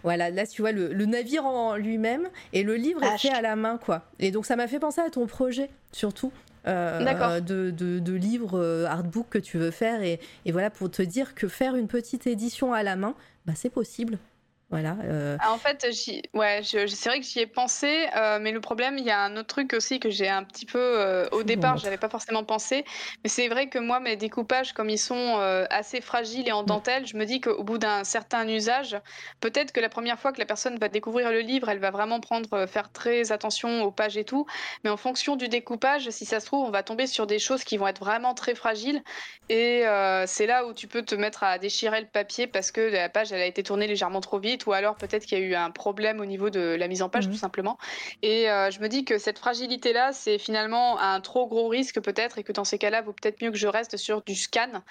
Voilà, 0.02 0.30
là, 0.30 0.46
tu 0.46 0.62
vois 0.62 0.72
le, 0.72 0.92
navire 1.06 1.44
en 1.46 1.76
lui-même 1.76 2.28
et 2.52 2.62
le 2.62 2.74
livre 2.74 3.02
est 3.02 3.18
fait 3.18 3.30
à 3.30 3.42
la 3.42 3.54
main, 3.56 3.78
quoi. 3.78 4.02
Et 4.18 4.30
donc, 4.30 4.46
ça 4.46 4.56
m'a 4.56 4.66
fait 4.66 4.80
penser 4.80 5.00
à 5.00 5.10
ton 5.10 5.26
projet, 5.26 5.70
surtout. 5.92 6.32
Euh, 6.66 7.40
de, 7.40 7.70
de, 7.70 7.98
de, 8.00 8.12
livres 8.12 8.60
euh, 8.60 8.84
artbook 8.84 9.28
que 9.30 9.38
tu 9.38 9.56
veux 9.56 9.70
faire 9.70 10.02
et, 10.02 10.20
et, 10.44 10.52
voilà 10.52 10.68
pour 10.68 10.90
te 10.90 11.00
dire 11.00 11.34
que 11.34 11.48
faire 11.48 11.74
une 11.74 11.88
petite 11.88 12.26
édition 12.26 12.74
à 12.74 12.82
la 12.82 12.96
main 12.96 13.14
bah, 13.46 13.54
c'est 13.56 13.70
possible 13.70 14.18
voilà. 14.70 14.96
Euh. 15.02 15.36
Ah, 15.40 15.52
en 15.52 15.58
fait, 15.58 15.84
ouais, 16.32 16.60
c'est 16.62 17.08
vrai 17.08 17.18
que 17.18 17.26
j'y 17.26 17.40
ai 17.40 17.46
pensé, 17.46 18.06
euh, 18.16 18.38
mais 18.40 18.52
le 18.52 18.60
problème, 18.60 18.98
il 18.98 19.04
y 19.04 19.10
a 19.10 19.20
un 19.20 19.36
autre 19.36 19.48
truc 19.48 19.72
aussi 19.72 19.98
que 19.98 20.10
j'ai 20.10 20.28
un 20.28 20.44
petit 20.44 20.64
peu, 20.64 20.78
euh, 20.78 21.28
au 21.32 21.42
départ, 21.42 21.76
je 21.76 21.84
n'avais 21.84 21.96
pas 21.96 22.08
forcément 22.08 22.44
pensé, 22.44 22.84
mais 23.24 23.28
c'est 23.28 23.48
vrai 23.48 23.68
que 23.68 23.80
moi, 23.80 23.98
mes 23.98 24.14
découpages, 24.14 24.72
comme 24.72 24.88
ils 24.88 24.98
sont 24.98 25.38
assez 25.70 26.00
fragiles 26.00 26.46
et 26.46 26.52
en 26.52 26.62
mm. 26.62 26.66
dentelle, 26.66 27.06
je 27.06 27.16
me 27.16 27.24
dis 27.24 27.40
qu'au 27.40 27.64
bout 27.64 27.78
d'un 27.78 28.04
certain 28.04 28.48
usage, 28.48 28.96
peut-être 29.40 29.72
que 29.72 29.80
la 29.80 29.88
première 29.88 30.20
fois 30.20 30.32
que 30.32 30.38
la 30.38 30.46
personne 30.46 30.78
va 30.78 30.88
découvrir 30.88 31.32
le 31.32 31.40
livre, 31.40 31.68
elle 31.68 31.80
va 31.80 31.90
vraiment 31.90 32.20
prendre, 32.20 32.66
faire 32.66 32.92
très 32.92 33.32
attention 33.32 33.82
aux 33.82 33.90
pages 33.90 34.16
et 34.16 34.24
tout, 34.24 34.46
mais 34.84 34.90
en 34.90 34.96
fonction 34.96 35.34
du 35.34 35.48
découpage, 35.48 36.08
si 36.10 36.24
ça 36.24 36.38
se 36.38 36.46
trouve, 36.46 36.64
on 36.64 36.70
va 36.70 36.84
tomber 36.84 37.08
sur 37.08 37.26
des 37.26 37.40
choses 37.40 37.64
qui 37.64 37.76
vont 37.76 37.88
être 37.88 38.00
vraiment 38.00 38.34
très 38.34 38.54
fragiles, 38.54 39.02
et 39.48 39.82
c'est 40.26 40.46
là 40.46 40.64
où 40.64 40.72
tu 40.72 40.86
peux 40.86 41.02
te 41.02 41.16
mettre 41.16 41.42
à 41.42 41.58
déchirer 41.58 42.00
le 42.00 42.06
papier 42.06 42.46
parce 42.46 42.70
que 42.70 42.80
la 42.80 43.08
page, 43.08 43.32
elle 43.32 43.40
a 43.40 43.46
été 43.46 43.64
tournée 43.64 43.88
légèrement 43.88 44.20
trop 44.20 44.38
vite 44.38 44.59
ou 44.66 44.72
alors 44.72 44.96
peut-être 44.96 45.24
qu'il 45.24 45.38
y 45.38 45.42
a 45.42 45.44
eu 45.44 45.54
un 45.54 45.70
problème 45.70 46.20
au 46.20 46.24
niveau 46.24 46.50
de 46.50 46.60
la 46.60 46.88
mise 46.88 47.02
en 47.02 47.08
page, 47.08 47.26
mhm. 47.26 47.32
tout 47.32 47.38
simplement. 47.38 47.78
Et 48.22 48.50
euh, 48.50 48.70
je 48.70 48.80
me 48.80 48.88
dis 48.88 49.04
que 49.04 49.18
cette 49.18 49.38
fragilité-là, 49.38 50.12
c'est 50.12 50.38
finalement 50.38 50.98
un 51.00 51.20
trop 51.20 51.46
gros 51.46 51.68
risque 51.68 52.00
peut-être, 52.00 52.38
et 52.38 52.42
que 52.42 52.52
dans 52.52 52.64
ces 52.64 52.78
cas-là, 52.78 53.02
vaut 53.02 53.12
peut-être 53.12 53.42
mieux 53.42 53.50
que 53.50 53.56
je 53.56 53.66
reste 53.66 53.96
sur 53.96 54.22
du 54.22 54.34
scan. 54.34 54.82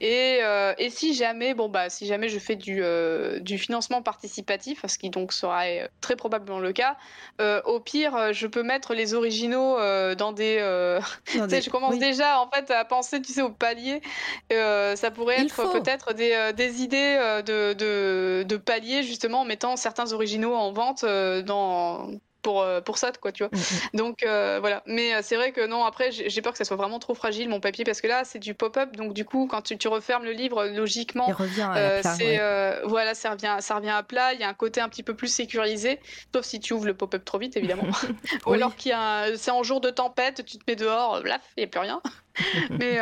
Et, 0.00 0.38
euh, 0.42 0.74
et, 0.78 0.90
si 0.90 1.14
jamais, 1.14 1.54
bon 1.54 1.68
bah, 1.68 1.90
si 1.90 2.06
jamais 2.06 2.28
je 2.28 2.38
fais 2.38 2.56
du, 2.56 2.80
euh, 2.82 3.40
du 3.40 3.58
financement 3.58 4.02
participatif, 4.02 4.84
ce 4.86 4.98
qui 4.98 5.10
donc 5.10 5.32
sera 5.32 5.62
très 6.00 6.16
probablement 6.16 6.60
le 6.60 6.72
cas, 6.72 6.96
au 7.64 7.80
pire, 7.80 8.32
je 8.32 8.46
peux 8.46 8.62
mettre 8.62 8.94
les 8.94 9.14
originaux 9.14 9.76
dans 10.14 10.32
des. 10.36 10.58
je 10.58 11.70
commence 11.70 11.98
déjà 11.98 12.40
en 12.40 12.50
fait 12.50 12.70
à 12.70 12.84
penser, 12.84 13.20
tu 13.20 13.32
sais, 13.32 13.42
au 13.42 13.50
palier. 13.50 14.00
ça 14.50 15.10
pourrait 15.10 15.42
être 15.42 15.72
peut-être 15.72 16.14
des, 16.14 16.52
des 16.54 16.82
idées 16.82 17.40
de, 17.46 17.72
de, 17.72 18.44
de 18.46 18.56
paliers 18.56 19.02
justement 19.02 19.15
en 19.24 19.44
mettant 19.44 19.76
certains 19.76 20.12
originaux 20.12 20.54
en 20.54 20.72
vente 20.72 21.04
euh, 21.04 21.42
dans 21.42 22.10
pour, 22.42 22.62
euh, 22.62 22.80
pour 22.80 22.96
ça, 22.96 23.10
quoi, 23.20 23.32
tu 23.32 23.42
vois. 23.42 23.50
Mm, 23.52 23.60
mm. 23.60 23.96
Donc 23.98 24.22
euh, 24.22 24.58
voilà. 24.60 24.84
Mais 24.86 25.20
c'est 25.22 25.34
vrai 25.34 25.50
que 25.50 25.66
non, 25.66 25.84
après, 25.84 26.12
j'ai 26.12 26.42
peur 26.42 26.52
que 26.52 26.58
ça 26.58 26.64
soit 26.64 26.76
vraiment 26.76 27.00
trop 27.00 27.14
fragile 27.14 27.48
mon 27.48 27.58
papier 27.58 27.84
parce 27.84 28.00
que 28.00 28.06
là, 28.06 28.22
c'est 28.24 28.38
du 28.38 28.54
pop-up. 28.54 28.94
Donc 28.94 29.14
du 29.14 29.24
coup, 29.24 29.48
quand 29.50 29.62
tu, 29.62 29.76
tu, 29.76 29.88
refermes 29.88 30.24
le 30.24 30.30
livre, 30.30 30.64
logiquement, 30.66 31.34
c'est 32.02 32.40
voilà, 32.84 33.14
ça 33.14 33.32
revient, 33.32 33.56
ça 33.60 33.74
revient 33.74 33.90
à 33.90 34.04
plat. 34.04 34.32
Il 34.34 34.40
y 34.40 34.44
a 34.44 34.48
un 34.48 34.54
côté 34.54 34.80
un 34.80 34.88
petit 34.88 35.02
peu 35.02 35.14
plus 35.14 35.28
sécurisé, 35.28 35.98
sauf 36.32 36.44
si 36.44 36.60
tu 36.60 36.72
ouvres 36.72 36.86
le 36.86 36.94
pop-up 36.94 37.24
trop 37.24 37.38
vite, 37.38 37.56
évidemment. 37.56 37.88
Ou 38.46 38.52
alors 38.52 38.76
qu'il 38.76 38.94
c'est 39.36 39.50
en 39.50 39.64
jour 39.64 39.80
de 39.80 39.90
tempête, 39.90 40.44
tu 40.44 40.58
te 40.58 40.64
mets 40.68 40.76
dehors, 40.76 41.22
blaf, 41.22 41.42
il 41.56 41.60
n'y 41.60 41.64
a 41.64 41.68
plus 41.68 41.80
rien. 41.80 42.00
mais, 42.70 43.00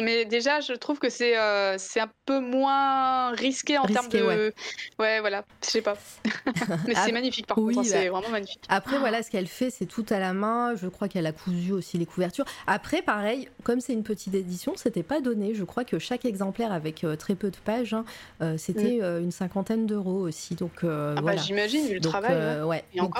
mais 0.00 0.24
déjà, 0.24 0.60
je 0.60 0.72
trouve 0.74 0.98
que 0.98 1.08
c'est 1.08 1.36
euh, 1.36 1.76
c'est 1.78 2.00
un 2.00 2.10
peu 2.24 2.40
moins 2.40 3.30
risqué 3.32 3.78
en 3.78 3.84
termes 3.84 4.08
de. 4.08 4.22
Ouais. 4.22 4.54
ouais, 4.98 5.20
voilà, 5.20 5.44
je 5.64 5.70
sais 5.70 5.82
pas. 5.82 5.96
Mais 6.86 6.94
c'est 6.94 7.12
magnifique 7.12 7.46
par 7.46 7.56
contre, 7.56 7.78
hein, 7.78 7.84
c'est 7.84 8.04
bah. 8.04 8.18
vraiment 8.18 8.30
magnifique. 8.30 8.62
Après, 8.68 8.98
voilà, 8.98 9.22
ce 9.22 9.30
qu'elle 9.30 9.46
fait, 9.46 9.70
c'est 9.70 9.86
tout 9.86 10.06
à 10.10 10.18
la 10.18 10.32
main. 10.32 10.74
Je 10.76 10.86
crois 10.86 11.08
qu'elle 11.08 11.26
a 11.26 11.32
cousu 11.32 11.72
aussi 11.72 11.98
les 11.98 12.06
couvertures. 12.06 12.44
Après, 12.66 13.02
pareil, 13.02 13.48
comme 13.64 13.80
c'est 13.80 13.92
une 13.92 14.04
petite 14.04 14.34
édition, 14.34 14.74
c'était 14.76 15.02
pas 15.02 15.20
donné. 15.20 15.54
Je 15.54 15.64
crois 15.64 15.84
que 15.84 15.98
chaque 15.98 16.24
exemplaire 16.24 16.72
avec 16.72 17.02
euh, 17.04 17.16
très 17.16 17.34
peu 17.34 17.50
de 17.50 17.56
pages, 17.56 17.94
hein, 17.94 18.04
euh, 18.42 18.56
c'était 18.56 19.00
mm. 19.00 19.22
une 19.22 19.32
cinquantaine 19.32 19.86
d'euros 19.86 20.20
aussi. 20.20 20.54
Donc, 20.54 20.72
ah 20.82 21.14
bah, 21.14 21.20
voilà. 21.20 21.42
J'imagine, 21.42 21.86
vu 21.86 21.94
le 21.94 22.00
travail. 22.00 22.62
Ouais. 22.62 22.84
donc, 22.94 23.16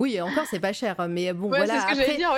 oui, 0.00 0.20
encore, 0.20 0.44
c'est 0.50 0.60
pas 0.60 0.72
cher. 0.72 0.96
Mais 1.08 1.32
bon, 1.32 1.48
voilà. 1.48 1.80
Ce 1.80 1.86
que 1.86 2.00
après, 2.00 2.16
dire, 2.16 2.32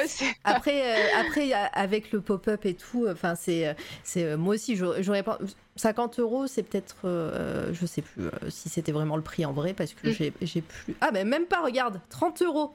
après, 0.45 1.13
après, 1.15 1.53
avec 1.73 2.13
le 2.13 2.21
pop-up 2.21 2.67
et 2.67 2.75
tout, 2.75 3.07
enfin, 3.11 3.35
c'est, 3.39 3.77
c'est 4.03 4.25
euh, 4.25 4.37
moi 4.37 4.55
aussi, 4.55 4.77
j'aurais 4.77 5.23
pas. 5.23 5.39
50 5.77 6.19
euros, 6.19 6.47
c'est 6.49 6.65
peut-être, 6.65 6.97
euh, 7.05 7.73
je 7.73 7.87
sais 7.87 8.03
plus 8.03 8.25
euh, 8.25 8.31
si 8.51 8.69
c'était 8.69 8.91
vraiment 8.91 9.17
le 9.17 9.23
prix 9.23 9.47
en 9.47 9.53
vrai, 9.53 9.75
parce 9.75 9.95
que 9.95 10.09
mm. 10.09 10.33
j'ai, 10.43 10.61
plus. 10.61 10.97
Ah, 11.01 11.11
mais 11.13 11.25
même 11.25 11.47
pas, 11.47 11.63
regarde, 11.63 12.01
30 12.11 12.43
euros. 12.43 12.73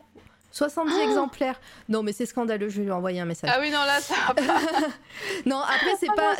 70 0.54 0.96
exemplaires. 1.00 1.60
Non, 1.90 2.04
mais 2.04 2.14
c'est 2.14 2.28
scandaleux, 2.28 2.70
je 2.70 2.78
vais 2.78 2.84
lui 2.84 2.92
envoyer 2.92 3.20
un 3.20 3.26
message. 3.26 3.50
Ah 3.52 3.58
oui, 3.60 3.72
non, 3.72 3.80
là, 3.80 4.00
ça 4.00 4.14
va 4.28 4.36
pas. 4.36 4.60
non, 5.48 5.60
après, 5.60 5.96
c'est 6.00 6.06
ah 6.10 6.14
pas, 6.16 6.36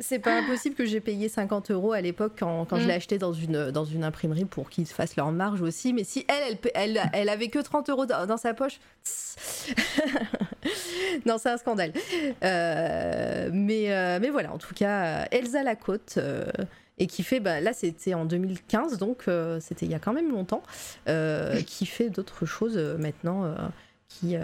c'est, 0.00 0.18
pas 0.18 0.38
impossible 0.38 0.74
que 0.74 0.86
j'ai 0.86 1.00
payé 1.00 1.28
50 1.28 1.70
euros 1.70 1.92
à 1.92 2.00
l'époque 2.00 2.32
quand, 2.38 2.64
quand 2.64 2.76
je 2.76 2.86
l'ai 2.86 2.94
mm. 2.94 2.96
acheté 2.96 3.18
dans 3.18 3.34
une, 3.34 3.70
dans 3.70 3.84
une 3.84 4.02
imprimerie 4.02 4.46
pour 4.46 4.70
qu'ils 4.70 4.86
fassent 4.86 5.16
leur 5.16 5.30
marge 5.30 5.60
aussi. 5.60 5.92
Mais 5.92 6.04
si 6.04 6.24
elle, 6.26 6.56
elle, 6.74 6.96
elle, 6.96 7.10
elle 7.12 7.28
avait 7.28 7.48
que 7.48 7.58
30 7.58 7.90
euros 7.90 8.06
dans, 8.06 8.38
sa 8.38 8.54
poche. 8.54 8.80
non, 11.26 11.36
c'est 11.36 11.50
un 11.50 11.58
scandale. 11.58 11.92
Euh, 12.42 13.50
mais, 13.52 13.92
euh, 13.92 14.20
mais 14.22 14.30
voilà, 14.30 14.52
en 14.52 14.58
tout 14.58 14.72
cas, 14.74 15.26
Elsa 15.30 15.62
Lacôte, 15.62 16.14
euh, 16.16 16.46
et 16.98 17.06
qui 17.06 17.22
fait, 17.22 17.40
bah, 17.40 17.60
là 17.60 17.72
c'était 17.72 18.14
en 18.14 18.24
2015, 18.24 18.98
donc 18.98 19.24
euh, 19.28 19.58
c'était 19.60 19.86
il 19.86 19.90
y 19.92 19.94
a 19.94 19.98
quand 19.98 20.12
même 20.12 20.30
longtemps, 20.30 20.62
euh, 21.08 21.60
qui 21.62 21.86
fait 21.86 22.08
d'autres 22.10 22.46
choses 22.46 22.76
euh, 22.76 22.96
maintenant, 22.96 23.54
qui, 24.08 24.36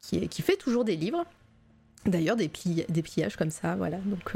qui, 0.00 0.28
qui 0.28 0.42
fait 0.42 0.56
toujours 0.56 0.84
des 0.84 0.96
livres. 0.96 1.24
D'ailleurs, 2.06 2.36
des, 2.36 2.48
pli- 2.48 2.86
des 2.88 3.02
pliages 3.02 3.36
comme 3.36 3.50
ça, 3.50 3.74
voilà. 3.76 3.98
Donc 3.98 4.34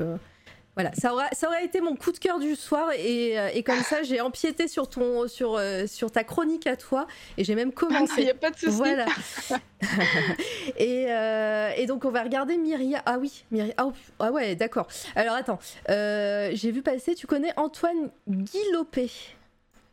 voilà, 0.74 0.90
ça 0.94 1.12
aura, 1.12 1.28
ça 1.32 1.48
aurait 1.48 1.64
été 1.64 1.80
mon 1.80 1.96
coup 1.96 2.12
de 2.12 2.18
cœur 2.18 2.38
du 2.38 2.56
soir, 2.56 2.90
et, 2.96 3.38
euh, 3.38 3.48
et 3.52 3.62
comme 3.62 3.82
ça, 3.82 4.02
j'ai 4.02 4.20
empiété 4.20 4.68
sur, 4.68 4.88
ton, 4.88 5.28
sur, 5.28 5.56
euh, 5.56 5.86
sur 5.86 6.10
ta 6.10 6.24
chronique 6.24 6.66
à 6.66 6.76
toi, 6.76 7.06
et 7.36 7.44
j'ai 7.44 7.54
même 7.54 7.68
Il 7.68 7.74
commencé. 7.74 8.24
n'y 8.24 8.30
a 8.30 8.34
pas 8.34 8.50
de 8.50 8.56
souci. 8.56 8.70
Voilà. 8.76 9.04
et, 10.78 11.06
euh, 11.10 11.70
et 11.76 11.86
donc 11.86 12.04
on 12.04 12.10
va 12.10 12.22
regarder 12.22 12.56
Myria. 12.56 13.02
Ah 13.06 13.18
oui, 13.18 13.44
Myria. 13.50 13.74
Ah, 13.76 13.88
ah 14.18 14.30
ouais, 14.32 14.54
d'accord. 14.54 14.86
Alors 15.14 15.34
attends, 15.34 15.58
Euh, 15.90 16.50
j'ai 16.54 16.70
vu 16.70 16.82
passer. 16.82 17.14
Tu 17.14 17.26
connais 17.26 17.52
Antoine 17.56 18.10
Guilopé, 18.28 19.10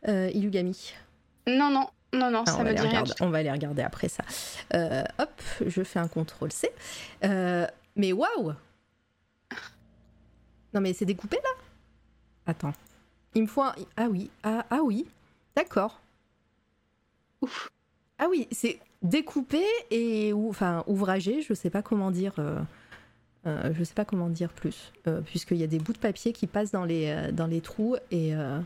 euh, 0.08 0.30
Ilugami. 0.33 0.93
Non, 1.48 1.69
non, 1.69 1.88
non, 2.14 2.30
non, 2.32 2.43
Ah, 2.48 2.51
ça 2.51 2.58
on, 2.59 2.64
va 2.64 2.72
me 2.72 2.75
dit 2.75 2.88
rien. 2.88 3.03
on 3.22 3.30
va 3.30 3.43
les 3.43 3.51
regarder 3.51 3.82
après 3.82 4.08
ça. 4.08 4.24
Euh, 4.74 5.03
hop, 5.19 5.41
je 5.66 5.83
fais 5.83 5.99
un 5.99 6.08
contrôle 6.08 6.51
C. 6.51 6.69
Euh, 7.24 7.66
mais 7.95 8.14
waouh 8.14 8.53
Non 10.73 10.81
mais 10.81 10.93
c'est 10.93 11.06
découpé 11.06 11.38
là? 11.38 11.49
Attends. 12.45 12.73
Il 13.35 13.43
me 13.43 13.48
faut 13.48 13.61
un... 13.61 13.73
Ah 13.98 14.07
oui, 14.09 14.30
ah, 14.43 14.65
ah 14.69 14.81
oui, 14.83 15.06
d'accord. 15.56 15.99
Ouf. 17.41 17.69
Ah 18.17 18.27
oui, 18.30 18.48
c'est 18.51 18.80
découpé 19.01 19.64
et 19.91 20.33
ou 20.33 20.49
enfin 20.49 20.83
ouvragé, 20.88 21.41
je 21.41 21.53
sais 21.53 21.69
pas 21.69 21.81
comment 21.81 22.11
dire. 22.11 22.33
euh, 22.39 22.59
euh, 23.48 23.72
je 23.73 23.83
sais 23.83 23.93
pas 23.93 24.03
comment 24.06 24.27
dire 24.30 24.51
plus, 24.51 24.91
euh, 25.07 25.22
puisqu'il 25.22 25.57
y 25.57 25.64
a 25.64 25.67
des 25.67 25.80
bouts 25.80 25.93
de 25.93 25.98
papier 25.99 26.33
qui 26.33 26.45
passent 26.48 26.72
dans 26.72 26.83
les, 26.83 27.07
euh, 27.09 27.31
dans 27.31 27.48
les 27.48 27.61
trous 27.61 27.95
et 28.11 28.35
euh, 28.35 28.59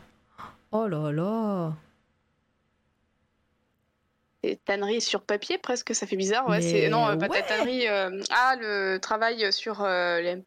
oh 0.72 0.88
là 0.88 1.12
là, 1.12 1.72
C'est 4.42 4.58
tannerie 4.64 5.00
sur 5.00 5.22
papier 5.22 5.58
presque, 5.58 5.94
ça 5.94 6.06
fait 6.06 6.16
bizarre. 6.16 6.48
Ouais, 6.48 6.58
Mais 6.58 6.62
c'est 6.62 6.88
non, 6.90 7.16
pas 7.18 7.28
ouais. 7.28 7.40
la 7.40 7.42
tannerie. 7.42 7.86
euh, 7.88 8.20
Ah, 8.30 8.56
le 8.60 8.98
travail 8.98 9.52
sur 9.52 9.82
euh, 9.82 10.20
les... 10.20 10.42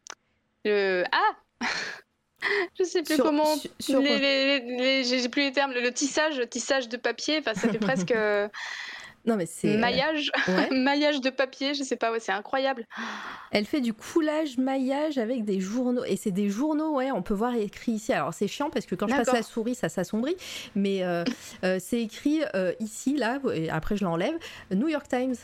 le 0.64 1.04
ah. 1.10 1.36
Je 2.78 2.84
sais 2.84 3.02
plus 3.02 3.16
Sur- 3.16 3.24
comment. 3.24 3.56
sur- 3.80 4.00
les, 4.00 4.08
quoi 4.08 4.18
les- 4.18 4.60
les- 4.60 4.76
les- 5.02 5.04
J'ai 5.04 5.28
plus 5.28 5.42
les 5.42 5.52
termes. 5.52 5.72
Le, 5.72 5.80
le 5.80 5.92
tissage, 5.92 6.40
tissage 6.50 6.88
de 6.88 6.96
papier. 6.96 7.38
Enfin, 7.40 7.54
ça 7.54 7.68
fait 7.68 7.78
presque 7.78 8.14
non 9.26 9.36
mais 9.36 9.44
c'est 9.46 9.74
euh, 9.74 9.78
maillage, 9.78 10.30
ouais. 10.48 10.70
maillage 10.70 11.20
de 11.20 11.30
papier. 11.30 11.74
Je 11.74 11.82
sais 11.82 11.96
pas. 11.96 12.12
Ouais, 12.12 12.20
c'est 12.20 12.30
incroyable. 12.32 12.86
Elle 13.50 13.66
fait 13.66 13.80
du 13.80 13.92
coulage 13.92 14.56
maillage 14.56 15.18
avec 15.18 15.44
des 15.44 15.58
journaux 15.60 16.04
et 16.04 16.16
c'est 16.16 16.30
des 16.30 16.48
journaux 16.48 16.92
ouais 16.94 17.10
on 17.10 17.22
peut 17.22 17.34
voir 17.34 17.54
écrit 17.56 17.92
ici 17.92 18.12
alors 18.12 18.32
c'est 18.32 18.46
chiant 18.48 18.70
parce 18.70 18.86
que 18.86 18.94
quand 18.94 19.08
je 19.08 19.16
passe 19.16 19.32
la 19.32 19.42
souris 19.42 19.74
ça 19.74 19.88
s'assombrit 19.88 20.36
mais 20.76 21.02
euh, 21.02 21.24
euh, 21.64 21.78
c'est 21.80 22.00
écrit 22.00 22.42
euh, 22.54 22.72
ici 22.78 23.16
là 23.16 23.40
et 23.52 23.68
après 23.68 23.96
je 23.96 24.04
l'enlève 24.04 24.38
New 24.70 24.88
York 24.88 25.08
Times 25.08 25.34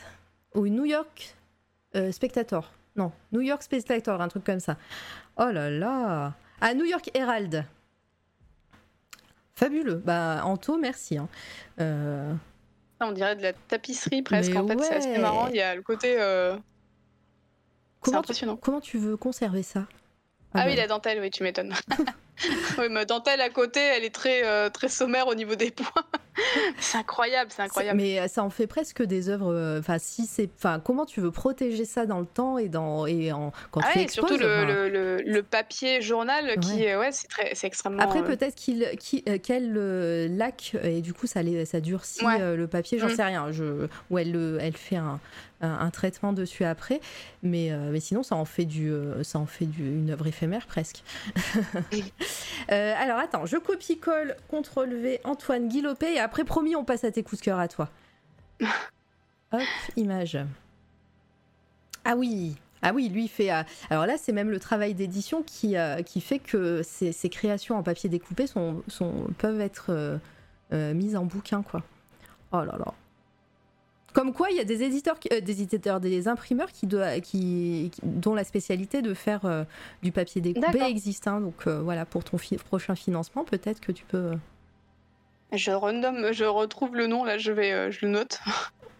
ou 0.53 0.67
New 0.67 0.85
York 0.85 1.35
euh, 1.95 2.11
Spectator 2.11 2.71
non 2.95 3.11
New 3.33 3.41
York 3.41 3.61
Spectator 3.63 4.21
un 4.21 4.27
truc 4.29 4.43
comme 4.43 4.59
ça 4.59 4.77
oh 5.37 5.51
là 5.51 5.69
là 5.69 6.33
ah 6.61 6.73
New 6.73 6.85
York 6.85 7.09
Herald 7.13 7.65
fabuleux 9.55 10.01
bah 10.03 10.41
Anto 10.43 10.77
merci 10.77 11.17
hein. 11.17 11.27
Euh, 11.79 12.33
On 13.01 13.11
dirait 13.11 13.35
de 13.35 13.41
la 13.41 13.53
tapisserie 13.53 14.21
presque. 14.21 14.51
Mais 14.51 14.57
en 14.57 14.67
fait, 14.67 14.79
c'est 14.79 14.95
assez 14.95 15.17
marrant. 15.17 15.47
Il 15.47 15.55
y 15.55 15.61
a 15.61 15.75
le 15.75 15.81
côté. 15.81 16.15
euh, 16.19 16.55
comment, 18.01 18.17
tu, 18.17 18.19
impressionnant. 18.19 18.55
comment 18.55 18.81
tu 18.81 18.97
veux 18.97 19.17
conserver 19.17 19.63
ça? 19.63 19.85
Ah, 20.53 20.65
oui, 20.67 20.75
la 20.75 20.87
dentelle, 20.87 21.19
oui, 21.19 21.29
tu 21.29 21.43
m'étonnes. 21.43 21.73
oui, 22.77 22.87
ma 22.89 23.03
dentelle 23.03 23.41
à 23.41 23.49
côté, 23.49 23.81
elle 23.81 24.05
est 24.05 24.15
très, 24.15 24.45
euh, 24.45 24.69
très 24.69 24.87
sommaire 24.87 25.27
au 25.27 25.35
niveau 25.35 25.55
des 25.55 25.71
points. 25.71 26.05
c'est 26.79 26.97
incroyable, 26.97 27.51
c'est 27.53 27.61
incroyable. 27.61 27.97
Mais 27.97 28.19
euh, 28.19 28.27
ça 28.27 28.43
en 28.43 28.49
fait 28.49 28.67
presque 28.67 29.01
des 29.03 29.29
œuvres. 29.29 29.53
euh, 29.53 29.79
Enfin, 29.79 29.97
si 29.99 30.25
c'est, 30.25 30.49
enfin, 30.57 30.79
comment 30.83 31.05
tu 31.05 31.21
veux 31.21 31.31
protéger 31.31 31.85
ça 31.85 32.05
dans 32.05 32.19
le 32.19 32.25
temps 32.25 32.57
et 32.57 32.69
dans 32.69 33.05
et 33.05 33.31
en 33.31 33.51
quand 33.71 33.81
Ah 33.83 33.89
tu 33.93 33.97
ouais, 33.99 34.03
exposes. 34.03 34.27
surtout 34.29 34.43
le, 34.43 34.65
le, 34.65 34.89
le, 34.89 35.17
le 35.21 35.43
papier 35.43 36.01
journal 36.01 36.59
qui, 36.59 36.73
Ouais. 36.75 36.81
est- 36.83 36.95
ouais, 36.97 37.11
c'est 37.11 37.27
très, 37.27 37.55
c'est 37.55 37.67
extrêmement. 37.67 38.01
Après, 38.01 38.19
euh, 38.19 38.23
peut-être 38.23 38.55
qu'il, 38.55 38.87
qui, 38.99 39.23
euh, 39.29 39.37
qu'elle 39.37 39.73
euh, 39.77 40.27
laque 40.29 40.75
et 40.83 41.01
du 41.01 41.13
coup 41.13 41.27
ça, 41.27 41.41
les- 41.43 41.65
ça 41.65 41.79
durcit 41.79 42.25
Ouais. 42.25 42.41
euh, 42.41 42.55
le 42.55 42.67
papier. 42.67 42.99
J'en 42.99 43.07
Mm. 43.07 43.15
sais 43.15 43.23
rien. 43.23 43.51
Je, 43.51 43.87
ou 44.09 44.17
elle, 44.17 44.31
le- 44.31 44.57
elle 44.61 44.75
fait 44.77 44.97
un, 44.97 45.19
un, 45.61 45.89
traitement 45.89 46.33
dessus 46.33 46.63
après. 46.63 47.01
Mais, 47.43 47.71
euh, 47.71 47.91
mais 47.91 47.99
sinon, 47.99 48.23
ça 48.23 48.35
en 48.35 48.45
fait 48.45 48.65
du, 48.65 48.91
euh, 48.91 49.23
ça 49.23 49.39
en 49.39 49.45
fait 49.45 49.65
du, 49.65 49.87
une 49.87 50.11
œuvre 50.11 50.27
éphémère 50.27 50.67
presque. 50.67 51.03
Euh, 52.71 52.95
alors 52.97 53.19
attends, 53.19 53.45
je 53.45 53.57
copie-colle, 53.57 54.35
contrôle 54.47 54.89
V, 54.95 55.19
Antoine 55.23 55.67
Guilopé 55.67 56.13
et 56.15 56.19
après 56.19 56.43
promis, 56.43 56.75
on 56.75 56.83
passe 56.83 57.03
à 57.03 57.11
tes 57.11 57.21
coups 57.21 57.39
de 57.39 57.45
cœur 57.45 57.59
à 57.59 57.67
toi. 57.67 57.89
Hop, 59.51 59.61
image. 59.95 60.39
Ah 62.03 62.15
oui, 62.15 62.55
ah 62.81 62.91
oui, 62.91 63.09
lui 63.09 63.27
fait. 63.27 63.51
alors 63.91 64.07
là, 64.07 64.15
c'est 64.17 64.31
même 64.31 64.49
le 64.49 64.59
travail 64.59 64.95
d'édition 64.95 65.43
qui, 65.43 65.75
qui 66.07 66.21
fait 66.21 66.39
que 66.39 66.81
ces, 66.81 67.11
ces 67.11 67.29
créations 67.29 67.77
en 67.77 67.83
papier 67.83 68.09
découpé 68.09 68.47
sont, 68.47 68.81
sont, 68.87 69.27
peuvent 69.37 69.61
être 69.61 70.19
euh, 70.73 70.93
mises 70.93 71.15
en 71.15 71.25
bouquin, 71.25 71.61
quoi. 71.61 71.83
Oh 72.51 72.63
là 72.63 72.75
là. 72.77 72.93
Comme 74.15 74.33
quoi, 74.33 74.49
il 74.49 74.55
y 74.57 74.59
a 74.61 74.63
des 74.63 74.81
éditeurs, 74.81 75.19
qui- 75.19 75.27
euh, 75.33 75.41
des 75.41 75.61
éditeurs, 75.61 75.99
des 75.99 76.27
imprimeurs 76.27 76.71
qui, 76.71 76.87
doit- 76.87 77.19
qui, 77.19 77.91
qui- 77.93 78.01
dont 78.01 78.33
la 78.33 78.43
spécialité 78.45 79.01
de 79.03 79.13
faire 79.13 79.45
euh, 79.45 79.63
du 80.01 80.11
papier 80.11 80.39
découpé 80.41 80.81
existe. 80.83 81.27
hein. 81.27 81.41
donc 81.41 81.67
euh, 81.67 81.81
voilà, 81.81 82.05
pour 82.05 82.23
ton 82.23 82.37
fi- 82.37 82.55
prochain 82.57 82.95
financement, 82.95 83.43
peut-être 83.43 83.81
que 83.81 83.91
tu 83.91 84.05
peux. 84.05 84.31
Je 85.51 85.69
renomme, 85.71 86.31
je 86.31 86.45
retrouve 86.45 86.95
le 86.95 87.07
nom 87.07 87.23
là, 87.25 87.37
je 87.37 87.51
vais, 87.51 87.91
je 87.91 88.05
le 88.05 88.11
note. 88.11 88.39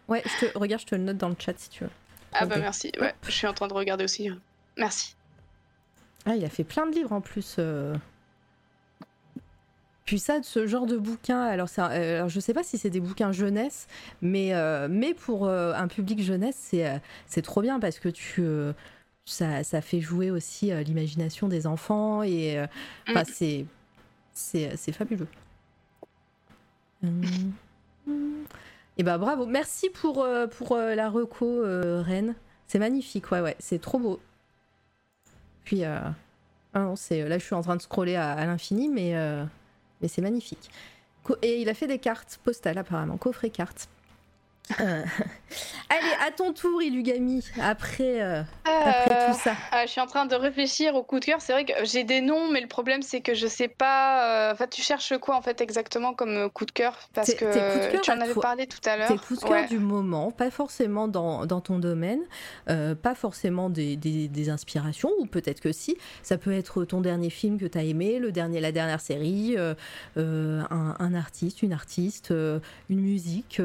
Ouais, 0.07 0.21
je 0.39 0.45
te, 0.45 0.57
regarde, 0.59 0.81
je 0.81 0.85
te 0.85 0.93
le 0.95 1.01
note 1.01 1.17
dans 1.17 1.29
le 1.29 1.35
chat 1.39 1.57
si 1.57 1.67
tu 1.69 1.83
veux. 1.83 1.89
Ah 2.31 2.45
bah 2.45 2.57
merci. 2.59 2.91
Ouais, 3.01 3.15
je 3.25 3.31
suis 3.31 3.47
en 3.47 3.53
train 3.53 3.67
de 3.67 3.73
regarder 3.73 4.03
aussi. 4.03 4.29
Merci. 4.77 5.15
Ah, 6.27 6.35
il 6.35 6.45
a 6.45 6.49
fait 6.49 6.63
plein 6.63 6.85
de 6.85 6.93
livres 6.93 7.11
en 7.13 7.21
plus. 7.21 7.55
Puis 10.06 10.19
ça, 10.19 10.38
ce 10.43 10.67
genre 10.67 10.85
de 10.85 10.98
bouquins, 10.98 11.42
alors, 11.42 11.67
un- 11.77 11.90
euh, 11.92 12.17
alors 12.17 12.30
je 12.30 12.40
sais 12.40 12.53
pas 12.53 12.64
si 12.64 12.77
c'est 12.77 12.92
des 12.92 13.00
bouquins 13.00 13.32
jeunesse, 13.32 13.88
mais, 14.22 14.53
euh, 14.53 14.88
mais 14.90 15.14
pour 15.16 15.48
euh, 15.48 15.74
un 15.74 15.88
public 15.88 16.22
jeunesse, 16.22 16.56
c'est 16.59 17.01
c'est 17.25 17.42
trop 17.42 17.61
bien 17.61 17.80
parce 17.80 17.98
que 18.00 18.09
tu, 18.09 18.42
euh, 18.42 18.74
ça, 19.25 19.64
ça 19.64 19.82
fait 19.82 20.01
jouer 20.01 20.30
aussi 20.30 20.72
l'imagination 20.84 21.48
des 21.48 21.66
enfants 21.66 22.22
et 22.22 22.64
Mm. 23.08 23.24
c'est 24.35 24.92
fabuleux. 24.92 25.27
Hum. 27.03 27.22
Et 28.98 29.03
bah 29.03 29.17
bravo, 29.17 29.45
merci 29.45 29.90
pour, 29.90 30.25
pour 30.58 30.77
la 30.77 31.09
reco, 31.09 31.61
Reine. 32.01 32.34
C'est 32.66 32.80
magnifique, 32.80 33.30
ouais, 33.32 33.42
ouais, 33.42 33.56
c'est 33.59 33.82
trop 33.82 34.00
beau. 34.00 34.22
Puis, 35.66 35.84
ah 35.84 36.14
non, 36.75 36.95
c'est, 36.95 37.27
là 37.27 37.38
je 37.38 37.43
suis 37.43 37.56
en 37.56 37.61
train 37.61 37.75
de 37.75 37.82
scroller 37.82 38.16
à, 38.16 38.32
à 38.32 38.45
l'infini, 38.45 38.88
mais, 38.88 39.14
mais 40.01 40.07
c'est 40.07 40.22
magnifique. 40.22 40.69
Et 41.41 41.61
il 41.61 41.69
a 41.69 41.74
fait 41.74 41.88
des 41.88 41.99
cartes 41.99 42.40
postales 42.43 42.77
apparemment, 42.77 43.17
coffret 43.17 43.49
cartes. 43.49 43.90
Euh, 44.81 45.03
Allez, 45.89 46.27
à 46.27 46.31
ton 46.31 46.51
tour, 46.53 46.81
Ilugami, 46.81 47.45
après, 47.61 48.21
euh, 48.21 48.41
après 48.65 49.11
Euh, 49.11 49.31
tout 49.31 49.39
ça. 49.39 49.53
je 49.85 49.89
suis 49.91 50.01
en 50.01 50.07
train 50.07 50.25
de 50.25 50.35
réfléchir 50.35 50.95
au 50.95 51.03
coup 51.03 51.19
de 51.19 51.25
cœur. 51.25 51.39
C'est 51.39 51.53
vrai 51.53 51.65
que 51.65 51.73
j'ai 51.83 52.03
des 52.03 52.19
noms, 52.21 52.51
mais 52.51 52.59
le 52.61 52.67
problème 52.67 53.01
c'est 53.03 53.21
que 53.21 53.33
je 53.35 53.45
sais 53.47 53.67
pas. 53.67 54.51
Enfin, 54.51 54.65
tu 54.67 54.81
cherches 54.81 55.15
quoi 55.19 55.35
en 55.37 55.41
fait 55.41 55.61
exactement 55.61 56.13
comme 56.15 56.49
coup 56.49 56.65
de 56.65 56.71
cœur? 56.71 56.97
Parce 57.13 57.33
que 57.35 57.45
de 57.45 57.91
cœur 57.91 58.01
tu 58.01 58.11
en 58.11 58.19
avais 58.19 58.33
toi. 58.33 58.41
parlé 58.41 58.65
tout 58.67 58.79
à 58.85 58.97
l'heure. 58.97 59.07
Tes 59.07 59.17
coups 59.17 59.39
de 59.39 59.43
cœur 59.45 59.51
Ouais. 59.51 59.67
du 59.67 59.77
moment, 59.79 60.31
pas 60.31 60.49
forcément 60.49 61.07
dans, 61.07 61.45
dans 61.45 61.61
ton 61.61 61.77
domaine, 61.79 62.21
pas 62.65 63.15
forcément 63.15 63.69
des, 63.69 63.95
des- 63.95 64.27
des 64.27 64.49
inspirations, 64.49 65.11
ou 65.19 65.27
peut-être 65.27 65.61
que 65.61 65.71
si. 65.71 65.95
Ça 66.23 66.37
peut 66.37 66.51
être 66.53 66.83
ton 66.85 67.01
dernier 67.01 67.29
film 67.29 67.59
que 67.59 67.65
tu 67.67 67.77
as 67.77 67.83
aimé, 67.83 68.17
le 68.19 68.31
dernier, 68.31 68.59
la 68.59 68.71
dernière 68.71 68.99
série, 69.01 69.55
un, 70.17 70.95
un 70.99 71.13
artiste, 71.13 71.61
une 71.61 71.73
artiste, 71.73 72.31
une 72.31 72.99
musique, 72.99 73.61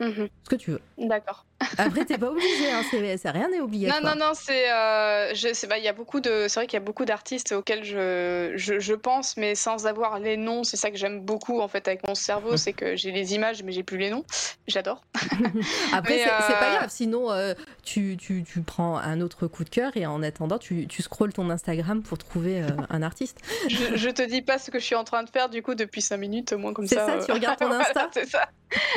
Mhm. 0.00 0.28
ce 0.42 0.48
que 0.48 0.56
tu 0.56 0.70
veux. 0.72 0.80
D'accord. 0.98 1.46
Après, 1.78 2.04
t'es 2.04 2.18
pas 2.18 2.28
obligé, 2.30 2.70
hein, 2.70 2.82
c'est, 2.90 3.16
c'est- 3.16 3.30
rien 3.30 3.48
n'est 3.48 3.58
Non, 3.58 3.64
obligatoire. 3.64 4.16
non, 4.16 4.26
non, 4.26 4.32
c'est. 4.34 4.70
euh, 4.70 5.32
pas, 5.68 5.78
il 5.78 5.84
y 5.84 5.88
a 5.88 5.92
beaucoup 5.92 6.20
de. 6.20 6.46
C'est 6.48 6.60
vrai 6.60 6.66
qu'il 6.66 6.74
y 6.78 6.82
a 6.82 6.84
beaucoup 6.84 7.04
d'artistes 7.04 7.52
auxquels 7.52 7.84
je, 7.84 8.52
je, 8.56 8.78
je 8.80 8.94
pense, 8.94 9.36
mais 9.36 9.54
sans 9.54 9.86
avoir 9.86 10.18
les 10.18 10.36
noms. 10.36 10.64
C'est 10.64 10.76
ça 10.76 10.90
que 10.90 10.96
j'aime 10.96 11.20
beaucoup 11.20 11.60
en 11.60 11.68
fait 11.68 11.86
avec 11.88 12.06
mon 12.06 12.14
cerveau, 12.14 12.56
c'est 12.56 12.72
que 12.72 12.96
j'ai 12.96 13.10
les 13.10 13.34
images, 13.34 13.62
mais 13.62 13.72
j'ai 13.72 13.82
plus 13.82 13.98
les 13.98 14.10
noms. 14.10 14.24
J'adore. 14.66 15.02
Après, 15.92 16.18
c'est, 16.18 16.24
c'est 16.24 16.58
pas 16.58 16.70
euh, 16.72 16.76
grave, 16.76 16.90
sinon 16.90 17.30
euh, 17.30 17.54
tu, 17.84 18.16
tu, 18.18 18.44
tu 18.44 18.60
prends 18.62 18.96
un 18.98 19.20
autre 19.20 19.46
coup 19.46 19.64
de 19.64 19.70
cœur 19.70 19.92
et 19.96 20.06
en 20.06 20.22
attendant, 20.22 20.58
tu, 20.58 20.86
tu 20.86 21.02
scrolles 21.02 21.32
ton 21.32 21.50
Instagram 21.50 22.02
pour 22.02 22.18
trouver 22.18 22.62
un 22.90 23.02
artiste. 23.02 23.38
je, 23.68 23.96
je 23.96 24.10
te 24.10 24.22
dis 24.22 24.42
pas 24.42 24.58
ce 24.58 24.70
que 24.70 24.78
je 24.78 24.84
suis 24.84 24.94
en 24.94 25.04
train 25.04 25.22
de 25.22 25.30
faire 25.30 25.48
du 25.48 25.62
coup 25.62 25.74
depuis 25.74 26.02
5 26.02 26.16
minutes, 26.16 26.52
au 26.52 26.58
moins 26.58 26.72
comme 26.72 26.86
C'est 26.86 26.96
ça. 26.96 27.06
ça, 27.06 27.12
euh, 27.14 27.24
tu 27.24 27.32
regardes 27.32 27.58
ton 27.58 27.66
voilà, 27.68 27.82
Insta 27.88 28.08
C'est 28.12 28.28
ça. 28.28 28.48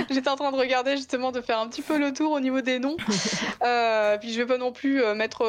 J'étais 0.09 0.29
en 0.29 0.35
train 0.35 0.51
de 0.51 0.57
regarder 0.57 0.97
justement 0.97 1.31
de 1.31 1.41
faire 1.41 1.59
un 1.59 1.67
petit 1.67 1.81
peu 1.83 1.97
le 1.99 2.11
tour 2.11 2.31
au 2.31 2.39
niveau 2.39 2.56
des 2.61 2.79
noms. 2.79 2.97
Euh, 3.63 4.17
puis 4.17 4.31
je 4.31 4.39
vais 4.39 4.45
pas 4.45 4.57
non 4.57 4.71
plus 4.71 5.01
euh, 5.01 5.15
mettre 5.15 5.39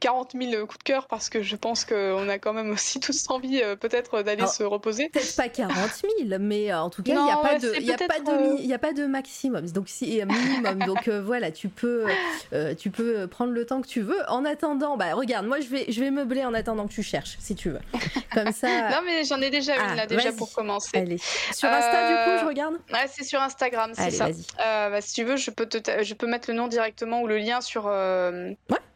40 0.00 0.34
euh, 0.34 0.50
000 0.50 0.66
coups 0.66 0.78
de 0.78 0.82
cœur 0.82 1.06
parce 1.06 1.30
que 1.30 1.40
je 1.40 1.56
pense 1.56 1.84
qu'on 1.84 2.28
a 2.28 2.38
quand 2.38 2.52
même 2.52 2.70
aussi 2.70 3.00
tous 3.00 3.30
envie 3.30 3.62
peut-être 3.80 4.22
d'aller 4.22 4.46
se 4.46 4.64
reposer. 4.64 5.08
Peut-être 5.08 5.36
pas 5.36 5.48
40 5.48 5.74
000, 6.26 6.38
mais 6.40 6.72
en 6.74 6.90
tout 6.90 7.02
cas, 7.02 7.12
il 7.12 7.22
n'y 7.22 7.30
a, 7.30 7.36
pas 7.36 7.58
de, 7.58 7.80
y 7.80 7.92
a, 7.92 7.96
pas 7.96 8.18
de, 8.18 8.60
y 8.60 8.74
a 8.74 8.78
pas 8.78 8.92
de 8.92 9.06
maximum. 9.06 9.66
Donc, 9.70 9.88
si, 9.88 10.20
minimum. 10.24 10.80
Donc 10.84 11.08
voilà, 11.08 11.50
tu 11.50 11.68
peux, 11.68 12.06
tu 12.78 12.90
peux 12.90 13.26
prendre 13.28 13.52
le 13.52 13.64
temps 13.64 13.80
que 13.80 13.88
tu 13.88 14.00
veux. 14.00 14.18
En 14.28 14.44
attendant, 14.44 14.96
bah 14.96 15.14
regarde, 15.14 15.46
moi 15.46 15.60
je 15.60 15.68
vais, 15.68 15.86
je 15.88 16.00
vais 16.00 16.10
meubler 16.10 16.44
en 16.44 16.54
attendant 16.54 16.86
que 16.86 16.92
tu 16.92 17.02
cherches, 17.02 17.36
si 17.38 17.54
tu 17.54 17.70
veux. 17.70 17.80
Comme 18.32 18.52
ça. 18.52 18.68
non, 18.90 19.00
mais 19.04 19.24
j'en 19.24 19.40
ai 19.40 19.50
déjà 19.50 19.74
une 19.74 19.96
là, 19.96 20.02
ah, 20.02 20.06
déjà 20.06 20.32
pour 20.32 20.52
commencer. 20.52 20.96
Allez. 20.96 21.18
Sur 21.52 21.68
Insta, 21.68 22.08
du 22.08 22.14
coup, 22.24 22.40
je 22.40 22.46
regarde? 22.46 22.74
Ouais, 22.92 23.06
c'est 23.10 23.24
sur 23.24 23.40
Instagram, 23.40 23.92
c'est 23.94 24.10
ça. 24.10 24.26
Euh, 24.26 24.90
bah, 24.90 25.00
si 25.00 25.14
tu 25.14 25.24
veux, 25.24 25.36
je 25.36 25.50
peux, 25.50 25.66
te 25.66 25.78
je 26.02 26.14
peux 26.14 26.26
mettre 26.28 26.50
le 26.50 26.56
nom 26.56 26.68
directement 26.68 27.22
ou 27.22 27.26
le 27.26 27.38
lien 27.38 27.60
sur, 27.60 27.86
euh, 27.86 28.52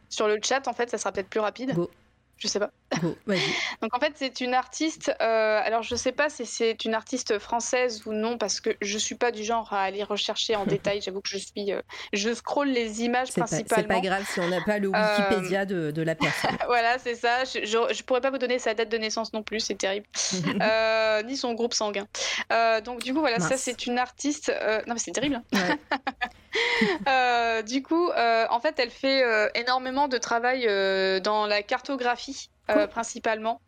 sur 0.09 0.27
le 0.27 0.39
chat, 0.41 0.67
en 0.67 0.73
fait, 0.73 0.89
ça 0.89 0.97
sera 0.97 1.11
peut-être 1.11 1.29
plus 1.29 1.39
rapide. 1.39 1.75
Je 2.37 2.47
sais 2.47 2.59
pas. 2.59 2.71
Donc 3.81 3.93
en 3.93 3.99
fait, 3.99 4.13
c'est 4.15 4.41
une 4.41 4.53
artiste. 4.53 5.11
Euh, 5.21 5.61
alors 5.63 5.83
je 5.83 5.95
sais 5.95 6.11
pas 6.11 6.29
si 6.29 6.45
c'est 6.45 6.85
une 6.85 6.93
artiste 6.93 7.39
française 7.39 8.03
ou 8.05 8.13
non 8.13 8.37
parce 8.37 8.59
que 8.59 8.71
je 8.81 8.97
suis 8.97 9.15
pas 9.15 9.31
du 9.31 9.43
genre 9.43 9.71
à 9.73 9.83
aller 9.83 10.03
rechercher 10.03 10.55
en 10.55 10.65
détail. 10.73 11.01
J'avoue 11.01 11.21
que 11.21 11.29
je 11.29 11.37
suis, 11.37 11.71
euh, 11.71 11.81
je 12.13 12.33
scrolle 12.33 12.69
les 12.69 13.03
images 13.03 13.31
principalement. 13.31 13.83
C'est 13.83 13.87
pas 13.87 14.01
grave 14.01 14.25
si 14.31 14.39
on 14.39 14.47
n'a 14.47 14.61
pas 14.61 14.79
le 14.79 14.89
Wikipédia 14.89 15.65
euh, 15.71 15.91
de, 15.91 16.01
la 16.01 16.15
personne. 16.15 16.57
voilà, 16.67 16.97
c'est 16.99 17.15
ça. 17.15 17.43
Je, 17.45 17.65
je, 17.65 18.03
pourrais 18.03 18.21
pas 18.21 18.31
vous 18.31 18.37
donner 18.37 18.59
sa 18.59 18.73
date 18.73 18.89
de 18.89 18.97
naissance 18.97 19.33
non 19.33 19.43
plus, 19.43 19.59
c'est 19.59 19.75
terrible. 19.75 20.05
ni 21.25 21.37
son 21.37 21.53
groupe 21.53 21.73
sanguin. 21.73 22.07
donc 22.83 23.03
du 23.03 23.13
coup 23.13 23.19
voilà, 23.19 23.39
ça 23.39 23.57
c'est 23.57 23.85
une 23.85 23.97
artiste. 23.97 24.51
non 24.87 24.93
mais 24.93 24.99
c'est 24.99 25.11
terrible. 25.11 25.41
du 27.65 27.83
coup, 27.83 28.09
en 28.11 28.59
fait, 28.59 28.75
elle 28.77 28.91
fait 28.91 29.23
énormément 29.55 30.07
de 30.07 30.17
travail 30.17 30.65
dans 31.21 31.45
la 31.45 31.63
cartographie 31.63 32.49
euh, 32.69 32.87
principalement. 32.87 33.59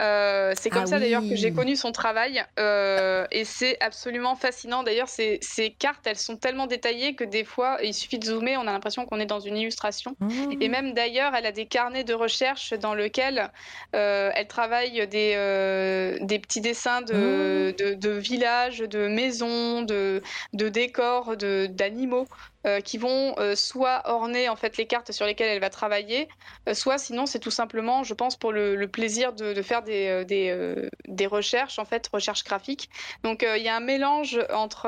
Euh, 0.00 0.52
c'est 0.56 0.68
comme 0.68 0.82
ah 0.82 0.86
ça 0.86 0.98
d'ailleurs 0.98 1.22
que 1.22 1.36
j'ai 1.36 1.52
connu 1.52 1.76
son 1.76 1.92
travail 1.92 2.44
euh, 2.58 3.24
et 3.30 3.44
c'est 3.44 3.80
absolument 3.80 4.34
fascinant. 4.34 4.82
D'ailleurs, 4.82 5.08
ces, 5.08 5.38
ces, 5.42 5.70
cartes, 5.70 6.04
elles 6.06 6.18
sont 6.18 6.36
tellement 6.36 6.66
détaillées 6.66 7.14
que 7.14 7.22
des 7.22 7.44
fois, 7.44 7.78
il 7.84 7.94
suffit 7.94 8.18
de 8.18 8.24
zoomer, 8.24 8.56
on 8.56 8.66
a 8.66 8.72
l'impression 8.72 9.06
qu'on 9.06 9.20
est 9.20 9.26
dans 9.26 9.38
une 9.38 9.56
illustration. 9.56 10.16
Mmh. 10.18 10.60
Et 10.60 10.68
même 10.68 10.92
d'ailleurs, 10.92 11.36
elle 11.36 11.46
a 11.46 11.52
des 11.52 11.66
carnets 11.66 12.02
de 12.02 12.14
recherche 12.14 12.72
dans 12.72 12.94
lesquels 12.94 13.52
elle 13.92 14.48
travaille 14.48 15.06
des, 15.06 16.18
des 16.20 16.38
petits 16.40 16.60
dessins 16.60 17.02
de, 17.02 17.14
mmh. 17.14 17.72
de, 17.76 17.94
de, 17.94 18.10
villages, 18.10 18.78
de 18.78 19.06
maisons, 19.06 19.82
de, 19.82 20.20
de 20.52 20.68
décors, 20.68 21.36
d'animaux. 21.36 22.26
Euh, 22.64 22.80
qui 22.80 22.96
vont 22.96 23.34
euh, 23.38 23.56
soit 23.56 24.02
orner 24.04 24.48
en 24.48 24.54
fait 24.54 24.76
les 24.76 24.86
cartes 24.86 25.10
sur 25.10 25.26
lesquelles 25.26 25.48
elle 25.48 25.60
va 25.60 25.68
travailler, 25.68 26.28
euh, 26.68 26.74
soit 26.74 26.96
sinon 26.96 27.26
c'est 27.26 27.40
tout 27.40 27.50
simplement, 27.50 28.04
je 28.04 28.14
pense, 28.14 28.36
pour 28.36 28.52
le, 28.52 28.86
plaisir 28.86 29.32
de, 29.32 29.60
faire 29.62 29.82
des, 29.82 30.24
des, 30.24 30.88
des, 31.08 31.26
recherches 31.26 31.80
en 31.80 31.84
fait, 31.84 32.06
recherches 32.12 32.44
graphiques. 32.44 32.88
Donc 33.24 33.44
il 33.56 33.62
y 33.62 33.68
a 33.68 33.74
un 33.74 33.80
mélange 33.80 34.38
entre 34.52 34.86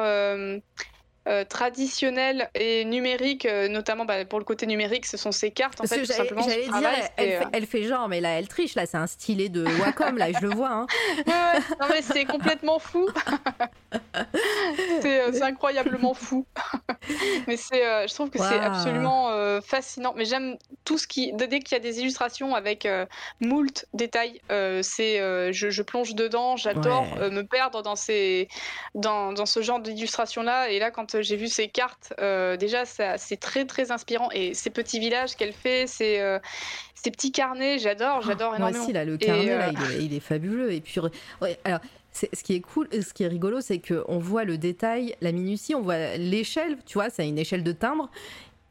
euh, 1.26 1.42
traditionnelle 1.46 2.50
et 2.54 2.84
numérique, 2.84 3.46
euh, 3.46 3.66
notamment 3.66 4.04
bah, 4.04 4.26
pour 4.26 4.38
le 4.38 4.44
côté 4.44 4.66
numérique, 4.66 5.06
ce 5.06 5.16
sont 5.16 5.32
ces 5.32 5.50
cartes. 5.50 5.80
En 5.80 5.84
fait, 5.84 6.04
j'allais 6.04 6.28
dire, 6.28 6.90
euh, 7.18 7.44
elle, 7.50 7.64
fait, 7.64 7.84
genre, 7.84 8.08
mais 8.08 8.20
là, 8.20 8.38
elle 8.38 8.46
triche, 8.46 8.74
là, 8.74 8.84
c'est 8.84 8.98
un 8.98 9.06
stylet 9.06 9.48
de 9.48 9.64
Wacom, 9.80 10.18
là, 10.18 10.26
je 10.32 10.46
le 10.46 10.54
vois. 10.54 10.70
Hein. 10.70 10.86
non, 11.80 11.86
mais 11.88 12.02
c'est 12.02 12.26
complètement 12.26 12.78
fou. 12.78 13.08
c'est 15.00 15.42
incroyablement 15.42 16.12
fou. 16.12 16.44
mais 17.46 17.56
c'est, 17.56 18.06
je 18.06 18.12
trouve 18.12 18.28
que 18.28 18.38
c'est 18.38 18.58
absolument 18.58 19.30
fascinant. 19.62 20.12
Mais 20.14 20.26
j'aime 20.26 20.58
tout 20.84 20.98
ce 20.98 21.06
qui, 21.06 21.32
dès 21.32 21.60
qu'il 21.60 21.72
y 21.72 21.80
a 21.80 21.82
des 21.82 22.00
illustrations 22.00 22.54
avec 22.54 22.86
moult 23.40 23.86
détails, 23.94 24.42
c'est, 24.82 25.52
je, 25.54 25.70
je, 25.70 25.82
plonge 25.82 26.14
dedans, 26.14 26.58
j'adore 26.58 27.06
me 27.16 27.42
perdre 27.42 27.82
dans, 27.82 27.96
ces, 27.96 28.48
dans, 28.94 29.32
dans 29.32 29.46
ce 29.46 29.62
genre 29.62 29.80
d'illustration-là. 29.80 30.68
Et 30.68 30.78
là, 30.78 30.90
quand 30.90 31.13
j'ai 31.22 31.36
vu 31.36 31.48
ces 31.48 31.68
cartes, 31.68 32.12
euh, 32.18 32.56
déjà, 32.56 32.84
c'est 32.84 33.36
très 33.36 33.64
très 33.64 33.90
inspirant. 33.90 34.28
Et 34.32 34.54
ces 34.54 34.70
petits 34.70 34.98
villages 34.98 35.36
qu'elle 35.36 35.52
fait, 35.52 35.86
ces, 35.86 36.18
euh, 36.20 36.38
ces 36.94 37.10
petits 37.10 37.32
carnets, 37.32 37.78
j'adore, 37.78 38.18
oh, 38.20 38.26
j'adore 38.26 38.54
énormément. 38.54 38.78
Moi 38.78 38.84
aussi, 38.84 38.92
là, 38.92 39.04
le 39.04 39.16
carnet, 39.16 39.46
là, 39.46 39.68
euh, 39.68 39.98
il, 40.00 40.14
est, 40.14 40.20
fabuleux. 40.20 40.72
Et 40.72 40.80
puis, 40.80 41.00
alors, 41.64 41.80
ce 42.12 42.42
qui 42.42 42.54
est 42.54 42.60
cool, 42.60 42.88
ce 42.92 43.12
qui 43.12 43.24
est 43.24 43.28
rigolo, 43.28 43.60
c'est 43.60 43.80
qu'on 43.80 44.18
voit 44.18 44.44
le 44.44 44.58
détail, 44.58 45.16
la 45.20 45.32
minutie, 45.32 45.74
on 45.74 45.82
voit 45.82 46.16
l'échelle, 46.16 46.78
tu 46.86 46.94
vois, 46.94 47.10
c'est 47.10 47.28
une 47.28 47.38
échelle 47.38 47.64
de 47.64 47.72
timbre. 47.72 48.10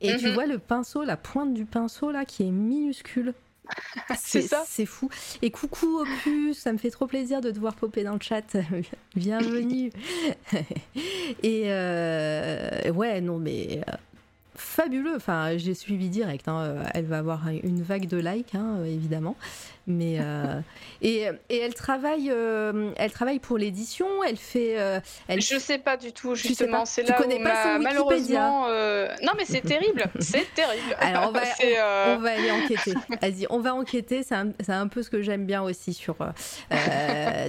Et 0.02 0.18
tu 0.18 0.28
mhm. 0.28 0.34
vois 0.34 0.46
le 0.46 0.60
pinceau, 0.60 1.04
la 1.04 1.16
pointe 1.16 1.54
du 1.54 1.66
pinceau, 1.66 2.12
là, 2.12 2.26
qui 2.26 2.44
est 2.44 2.52
minuscule. 2.52 3.34
c'est 4.17 4.42
ça. 4.42 4.64
C'est 4.67 4.85
fou. 4.85 5.09
Et 5.42 5.51
coucou 5.51 6.00
Opus, 6.00 6.58
ça 6.58 6.74
me 6.74 6.77
fait 6.77 6.90
trop 6.90 7.08
plaisir 7.08 7.42
de 7.42 7.51
te 7.51 7.59
voir 7.59 7.75
popper 7.75 8.03
dans 8.03 8.14
le 8.14 8.19
chat. 8.22 8.58
Bienvenue. 9.16 9.92
Et 11.43 11.64
euh, 11.67 12.92
ouais, 12.92 13.22
non, 13.22 13.40
mais 13.40 13.82
euh, 13.88 13.93
fabuleux. 14.56 15.16
Enfin, 15.16 15.58
j'ai 15.58 15.74
suivi 15.74 16.09
direct. 16.09 16.48
Hein. 16.48 16.83
Elle 16.93 17.06
va 17.06 17.19
avoir 17.19 17.48
une 17.48 17.82
vague 17.82 18.08
de 18.08 18.17
likes, 18.17 18.56
hein, 18.56 18.83
évidemment. 18.85 19.35
Mais 19.86 20.18
euh, 20.20 20.62
et, 21.02 21.28
et, 21.50 21.58
elle 21.58 21.74
travaille, 21.74 22.30
euh, 22.32 22.92
elle 22.95 23.12
travaille 23.12 23.40
pour 23.40 23.58
l'édition. 23.58 24.24
Elle 24.24 24.38
fait. 24.38 24.80
Euh, 24.80 25.02
elle... 25.28 25.42
Je 25.42 25.60
sais 25.60 25.78
pas 25.78 25.98
du 25.98 26.14
tout 26.14 26.36
justement. 26.36 26.86
C'est 26.86 27.03
là 27.03 27.16
connais 27.16 27.42
où 27.42 27.44
pas 27.44 27.78
malheureusement. 27.80 28.70
non 28.70 29.34
mais 29.38 29.45
c'est 29.45 29.62
terrible, 29.62 30.06
c'est 30.20 30.53
terrible. 30.53 30.95
Alors 31.00 31.30
on 31.30 31.32
va, 31.32 31.42
on, 32.16 32.20
va 32.20 32.32
aller 32.32 32.52
enquêter. 32.52 32.94
Vas-y, 33.22 33.45
on 33.50 33.60
va 33.60 33.76
enquêter. 33.76 34.24
C'est 34.24 34.36
un, 34.36 34.52
un, 34.70 34.88
peu 34.88 35.03
ce 35.03 35.10
que 35.10 35.22
j'aime 35.22 35.45
bien 35.45 35.62
aussi 35.62 35.94
sur 35.94 36.16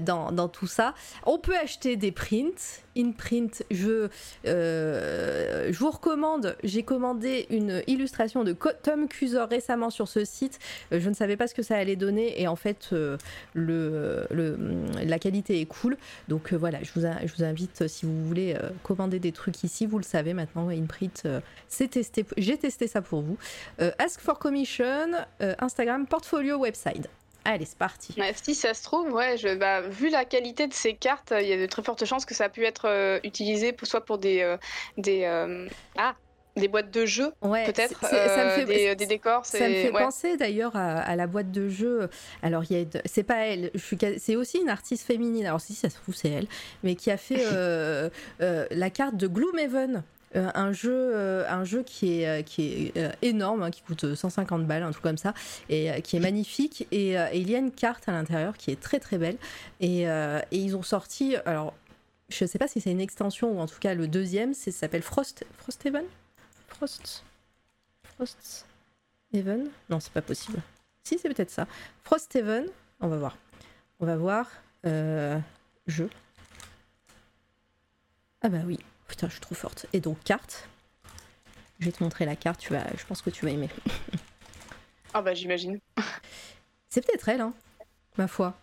dans, 0.02 0.32
dans, 0.32 0.48
tout 0.48 0.66
ça. 0.66 0.94
On 1.24 1.38
peut 1.38 1.56
acheter 1.56 1.94
des 1.94 2.10
prints. 2.10 2.83
In 2.96 3.12
print, 3.12 3.64
je, 3.70 4.08
je 4.44 5.78
vous 5.78 5.90
recommande. 5.90 6.56
J'ai 6.62 6.82
commandé 6.82 7.46
une 7.50 7.82
illustration 7.86 8.44
de 8.44 8.54
Tom 8.82 9.08
Cusor 9.08 9.48
récemment 9.48 9.90
sur 9.90 10.08
ce 10.08 10.24
site. 10.24 10.58
je 10.90 11.08
ne 11.08 11.14
savais 11.14 11.36
pas 11.36 11.46
ce 11.46 11.54
que 11.54 11.62
ça 11.62 11.76
allait 11.76 11.96
donner 11.96 12.40
et 12.40 12.48
en 12.48 12.56
fait 12.56 12.90
euh, 12.92 13.16
le, 13.54 14.26
le, 14.30 14.58
la 15.04 15.18
qualité 15.18 15.60
est 15.60 15.66
cool. 15.66 15.96
Donc 16.28 16.52
euh, 16.52 16.56
voilà, 16.56 16.78
je 16.82 16.90
vous, 16.94 17.44
invite 17.44 17.82
euh, 17.82 17.88
si 17.88 18.06
vous 18.06 18.24
voulez 18.24 18.56
commander 18.82 19.18
des 19.18 19.32
trucs 19.32 19.62
ici, 19.64 19.86
vous 19.86 19.98
le 19.98 20.04
savez 20.04 20.34
maintenant, 20.34 20.68
Inprint, 20.68 21.26
c'est 21.68 21.88
testé, 21.88 22.24
j'ai 22.36 22.56
testé 22.56 22.86
ça 22.86 23.02
pour 23.02 23.22
vous. 23.22 23.36
Ask 23.98 24.20
for 24.20 24.38
Commission, 24.38 25.12
Instagram, 25.58 26.06
Portfolio, 26.06 26.58
website. 26.58 27.08
Allez, 27.44 27.64
c'est 27.64 27.78
parti. 27.78 28.14
si 28.42 28.54
ça 28.54 28.74
se 28.74 28.82
trouve, 28.82 29.12
ouais, 29.12 29.36
je, 29.36 29.54
bah, 29.54 29.82
vu 29.82 30.08
la 30.08 30.24
qualité 30.24 30.66
de 30.66 30.72
ces 30.74 30.94
cartes, 30.94 31.32
il 31.38 31.46
y 31.46 31.52
a 31.52 31.58
de 31.58 31.66
très 31.66 31.82
fortes 31.82 32.04
chances 32.04 32.24
que 32.24 32.34
ça 32.34 32.44
a 32.44 32.48
pu 32.48 32.64
être 32.64 33.20
utilisé 33.24 33.72
pour, 33.72 33.86
soit 33.86 34.04
pour 34.04 34.18
des, 34.18 34.56
des 34.96 35.24
ah, 35.96 36.14
des 36.56 36.68
boîtes 36.68 36.90
de 36.90 37.04
jeux, 37.04 37.32
peut-être, 37.40 38.04
euh, 38.12 38.64
des, 38.64 38.94
des, 38.94 39.06
décors. 39.06 39.44
Ça 39.44 39.68
me 39.68 39.74
fait 39.74 39.90
penser 39.90 40.36
d'ailleurs 40.36 40.76
à, 40.76 41.16
la 41.16 41.26
boîte 41.26 41.50
de 41.50 41.68
jeux. 41.68 42.08
Alors, 42.42 42.62
c'est 43.04 43.24
pas 43.24 43.46
elle, 43.46 43.70
c'est 44.18 44.36
aussi 44.36 44.58
une 44.58 44.68
artiste 44.68 45.06
féminine. 45.06 45.46
Alors, 45.46 45.60
si 45.60 45.74
ça 45.74 45.90
se 45.90 45.96
trouve, 45.96 46.14
c'est 46.14 46.30
elle, 46.30 46.46
mais 46.82 46.94
qui 46.94 47.10
a 47.10 47.16
fait 47.16 47.44
euh, 47.52 48.08
euh, 48.40 48.66
la 48.70 48.90
carte 48.90 49.16
de 49.16 49.26
Gloomhaven. 49.26 50.02
Un 50.34 50.72
jeu, 50.72 51.44
un 51.48 51.64
jeu 51.64 51.82
qui 51.82 52.22
est, 52.22 52.44
qui 52.44 52.92
est 52.94 53.16
énorme, 53.22 53.62
hein, 53.62 53.70
qui 53.70 53.82
coûte 53.82 54.14
150 54.14 54.66
balles, 54.66 54.82
un 54.82 54.90
truc 54.90 55.02
comme 55.02 55.18
ça, 55.18 55.34
et 55.68 56.02
qui 56.02 56.16
est 56.16 56.20
magnifique. 56.20 56.86
Et, 56.90 57.16
il 57.34 57.50
y 57.50 57.54
a 57.54 57.58
une 57.58 57.72
carte 57.72 58.08
à 58.08 58.12
l'intérieur 58.12 58.56
qui 58.56 58.70
est 58.70 58.80
très 58.80 59.00
très 59.00 59.18
belle. 59.18 59.36
Et, 59.80 60.02
et 60.02 60.42
ils 60.50 60.76
ont 60.76 60.82
sorti, 60.82 61.36
alors 61.46 61.74
je 62.28 62.46
sais 62.46 62.58
pas 62.58 62.68
si 62.68 62.80
c'est 62.80 62.90
une 62.90 63.00
extension 63.00 63.52
ou 63.52 63.60
en 63.60 63.66
tout 63.66 63.78
cas 63.78 63.94
le 63.94 64.08
deuxième, 64.08 64.54
ça 64.54 64.70
s'appelle 64.72 65.02
Frost, 65.02 65.44
Frosthaven 65.58 66.04
Frost. 66.68 67.24
Frost. 68.02 68.66
Even 69.32 69.68
Non, 69.88 70.00
c'est 70.00 70.12
pas 70.12 70.22
possible. 70.22 70.60
Si, 71.02 71.18
c'est 71.18 71.28
peut-être 71.28 71.50
ça. 71.50 71.66
Frost 72.02 72.34
Even. 72.36 72.66
On 73.00 73.08
va 73.08 73.16
voir. 73.16 73.36
On 74.00 74.06
va 74.06 74.16
voir. 74.16 74.50
Euh, 74.86 75.38
jeu. 75.86 76.08
Ah 78.42 78.48
bah 78.48 78.58
oui. 78.66 78.78
Putain, 79.08 79.28
je 79.28 79.32
suis 79.32 79.40
trop 79.40 79.54
forte. 79.54 79.86
Et 79.92 80.00
donc, 80.00 80.22
carte. 80.24 80.68
Je 81.80 81.86
vais 81.86 81.92
te 81.92 82.02
montrer 82.02 82.24
la 82.24 82.36
carte. 82.36 82.60
Tu 82.60 82.72
vas, 82.72 82.84
je 82.96 83.04
pense 83.04 83.22
que 83.22 83.30
tu 83.30 83.44
vas 83.44 83.50
aimer. 83.50 83.68
ah 85.12 85.22
bah 85.22 85.34
j'imagine. 85.34 85.80
c'est 86.88 87.04
peut-être 87.04 87.28
elle, 87.28 87.40
hein. 87.40 87.52
Ma 88.16 88.28
foi. 88.28 88.54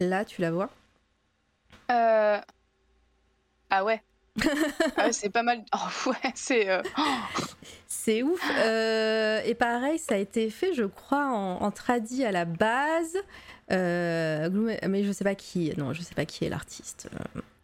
Là, 0.00 0.24
tu 0.24 0.40
la 0.40 0.50
vois? 0.50 0.70
Euh... 1.90 2.40
Ah 3.70 3.84
ouais. 3.84 4.02
ah 4.96 5.12
c'est 5.12 5.30
pas 5.30 5.42
mal. 5.42 5.64
Oh, 5.74 6.10
ouais, 6.10 6.32
c'est. 6.34 6.68
Euh, 6.68 6.82
c'est 7.86 8.22
ouf. 8.22 8.40
Euh, 8.58 9.40
et 9.44 9.54
pareil, 9.54 9.98
ça 9.98 10.16
a 10.16 10.18
été 10.18 10.50
fait, 10.50 10.74
je 10.74 10.84
crois, 10.84 11.26
en, 11.26 11.62
en 11.62 11.70
tradi 11.70 12.24
à 12.24 12.32
la 12.32 12.44
base. 12.44 13.16
Euh, 13.70 14.50
mais 14.88 15.04
je 15.04 15.12
sais 15.12 15.24
pas 15.24 15.34
qui. 15.34 15.72
Non, 15.76 15.92
je 15.92 16.02
sais 16.02 16.14
pas 16.14 16.26
qui 16.26 16.44
est 16.44 16.48
l'artiste. 16.48 17.08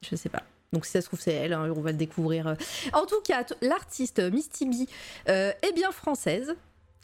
je 0.03 0.17
sais 0.17 0.29
pas. 0.29 0.43
Donc 0.73 0.87
si 0.87 0.93
ça 0.93 1.01
se 1.01 1.07
trouve 1.07 1.21
c'est 1.21 1.33
elle, 1.33 1.53
hein, 1.53 1.73
on 1.77 1.81
va 1.81 1.91
le 1.91 1.97
découvrir. 1.97 2.55
En 2.93 3.07
tout 3.07 3.21
cas, 3.23 3.45
l'artiste 3.61 4.21
Misty 4.21 4.67
B 4.67 4.89
est 5.27 5.73
bien 5.75 5.91
française. 5.93 6.55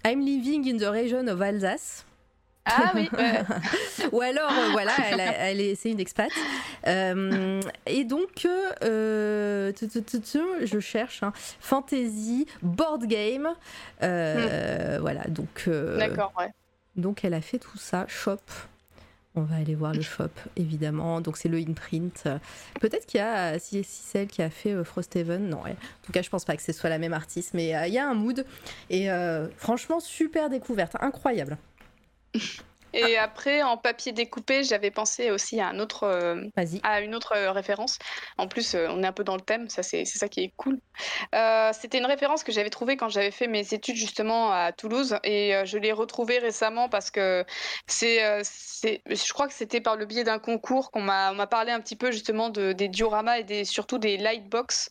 I'm 0.05 0.21
living 0.21 0.69
in 0.69 0.79
the 0.79 0.89
region 0.89 1.27
of 1.29 1.43
Alsace. 1.43 2.05
Ah 2.67 2.93
oui. 2.95 3.09
Ou 4.13 4.21
alors, 4.21 4.51
euh, 4.51 4.71
voilà, 4.73 4.93
elle, 5.11 5.21
elle 5.21 5.61
est, 5.61 5.75
c'est 5.77 5.91
une 5.91 6.01
expat. 6.01 6.31
Euh, 6.87 7.61
et 7.87 8.05
donc, 8.05 8.47
euh, 8.83 9.73
je 9.73 10.81
cherche 10.81 11.23
hein, 11.23 11.33
fantasy 11.61 12.47
board 12.63 13.07
game. 13.07 13.49
Hmm. 14.01 14.99
Voilà, 15.01 15.25
donc. 15.29 15.69
D'accord, 15.99 16.33
ouais. 16.39 16.51
Donc, 16.97 17.25
elle 17.25 17.35
a 17.35 17.41
fait 17.41 17.59
tout 17.59 17.79
ça. 17.79 18.07
Shop. 18.09 18.39
On 19.37 19.43
va 19.43 19.57
aller 19.57 19.75
voir 19.75 19.93
le 19.93 20.03
shop, 20.03 20.31
évidemment. 20.57 21.21
Donc, 21.21 21.37
c'est 21.37 21.49
le 21.49 21.59
imprint. 21.59 22.25
Peut-être 22.81 23.07
qu'il 23.07 23.19
y 23.19 23.23
a, 23.23 23.59
si, 23.59 23.85
celle 23.85 24.29
qui 24.29 24.43
a 24.43 24.51
fait 24.51 24.83
Frosthaven, 24.83 25.49
non, 25.49 25.59
en 25.59 25.75
tout 26.03 26.13
cas, 26.13 26.23
je 26.23 26.31
pense 26.31 26.45
pas 26.45 26.57
que 26.57 26.63
ce 26.63 26.73
soit 26.73 26.89
la 26.89 26.99
même 26.99 27.13
artiste, 27.13 27.53
mais 27.53 27.69
il 27.87 27.93
y 27.93 27.99
a 27.99 28.09
un 28.09 28.15
mood. 28.15 28.47
Et 28.89 29.09
franchement, 29.57 30.01
super 30.01 30.49
découverte, 30.49 30.97
incroyable. 31.01 31.59
Et 33.11 33.19
après, 33.19 33.63
en 33.63 33.77
papier 33.77 34.13
découpé, 34.13 34.65
j'avais 34.65 34.91
pensé 34.91 35.31
aussi 35.31 35.61
à, 35.61 35.69
un 35.69 35.79
autre, 35.79 36.05
euh, 36.05 36.43
à 36.83 37.01
une 37.01 37.15
autre 37.15 37.35
euh, 37.37 37.53
référence. 37.53 37.99
En 38.39 38.49
plus, 38.49 38.75
euh, 38.75 38.87
on 38.91 39.03
est 39.03 39.07
un 39.07 39.13
peu 39.13 39.25
dans 39.25 39.37
le 39.37 39.43
thème, 39.43 39.69
ça 39.69 39.83
c'est 39.83 40.05
ça 40.07 40.29
qui 40.29 40.41
est 40.41 40.53
cool. 40.57 40.81
C'était 41.73 41.99
une 41.99 42.07
référence 42.07 42.43
que 42.43 42.53
j'avais 42.53 42.71
trouvée 42.71 42.97
quand 42.97 43.09
j'avais 43.09 43.31
fait 43.31 43.49
mes 43.49 43.75
études 43.75 43.97
justement 43.97 44.51
à 44.51 44.73
Toulouse 44.73 45.19
et 45.25 45.55
je 45.65 45.79
l'ai 45.79 45.93
retrouvée 45.93 46.39
récemment 46.39 46.89
parce 46.89 47.11
que 47.11 47.45
c'est, 47.87 48.43
je 48.43 49.33
crois 49.33 49.47
que 49.47 49.53
c'était 49.53 49.81
par 49.81 49.97
le 49.97 50.07
biais 50.07 50.25
d'un 50.25 50.39
concours 50.39 50.91
qu'on 50.91 51.03
m'a 51.03 51.47
parlé 51.47 51.73
un 51.73 51.81
petit 51.81 51.97
peu 51.97 52.11
justement 52.11 52.49
de, 52.49 52.73
des 52.73 52.89
dioramas 52.89 53.39
et 53.39 53.45
des, 53.45 53.65
surtout 53.65 53.99
des 53.99 54.17
lightbox. 54.17 54.89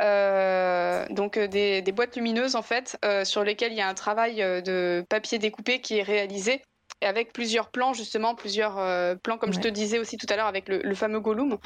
donc 0.00 1.38
des, 1.38 1.82
des, 1.82 1.92
boîtes 1.92 2.16
lumineuses 2.16 2.56
en 2.56 2.62
fait 2.62 2.98
sur 3.24 3.44
lesquelles 3.44 3.72
il 3.72 3.78
y 3.78 3.82
a 3.82 3.88
un 3.88 3.94
travail 3.94 4.36
de 4.36 5.04
papier 5.08 5.38
découpé 5.38 5.80
qui 5.80 5.98
est 5.98 6.02
réalisé 6.02 6.62
avec 7.02 7.32
plusieurs 7.32 7.70
plans 7.70 7.92
justement, 7.92 8.34
plusieurs 8.34 8.78
euh, 8.78 9.14
plans 9.16 9.36
comme 9.38 9.52
je 9.52 9.60
te 9.60 9.68
disais 9.68 9.98
aussi 9.98 10.16
tout 10.16 10.26
à 10.30 10.36
l'heure 10.36 10.46
avec 10.46 10.68
le, 10.68 10.94
fameux 10.94 11.20
Gollum. 11.20 11.58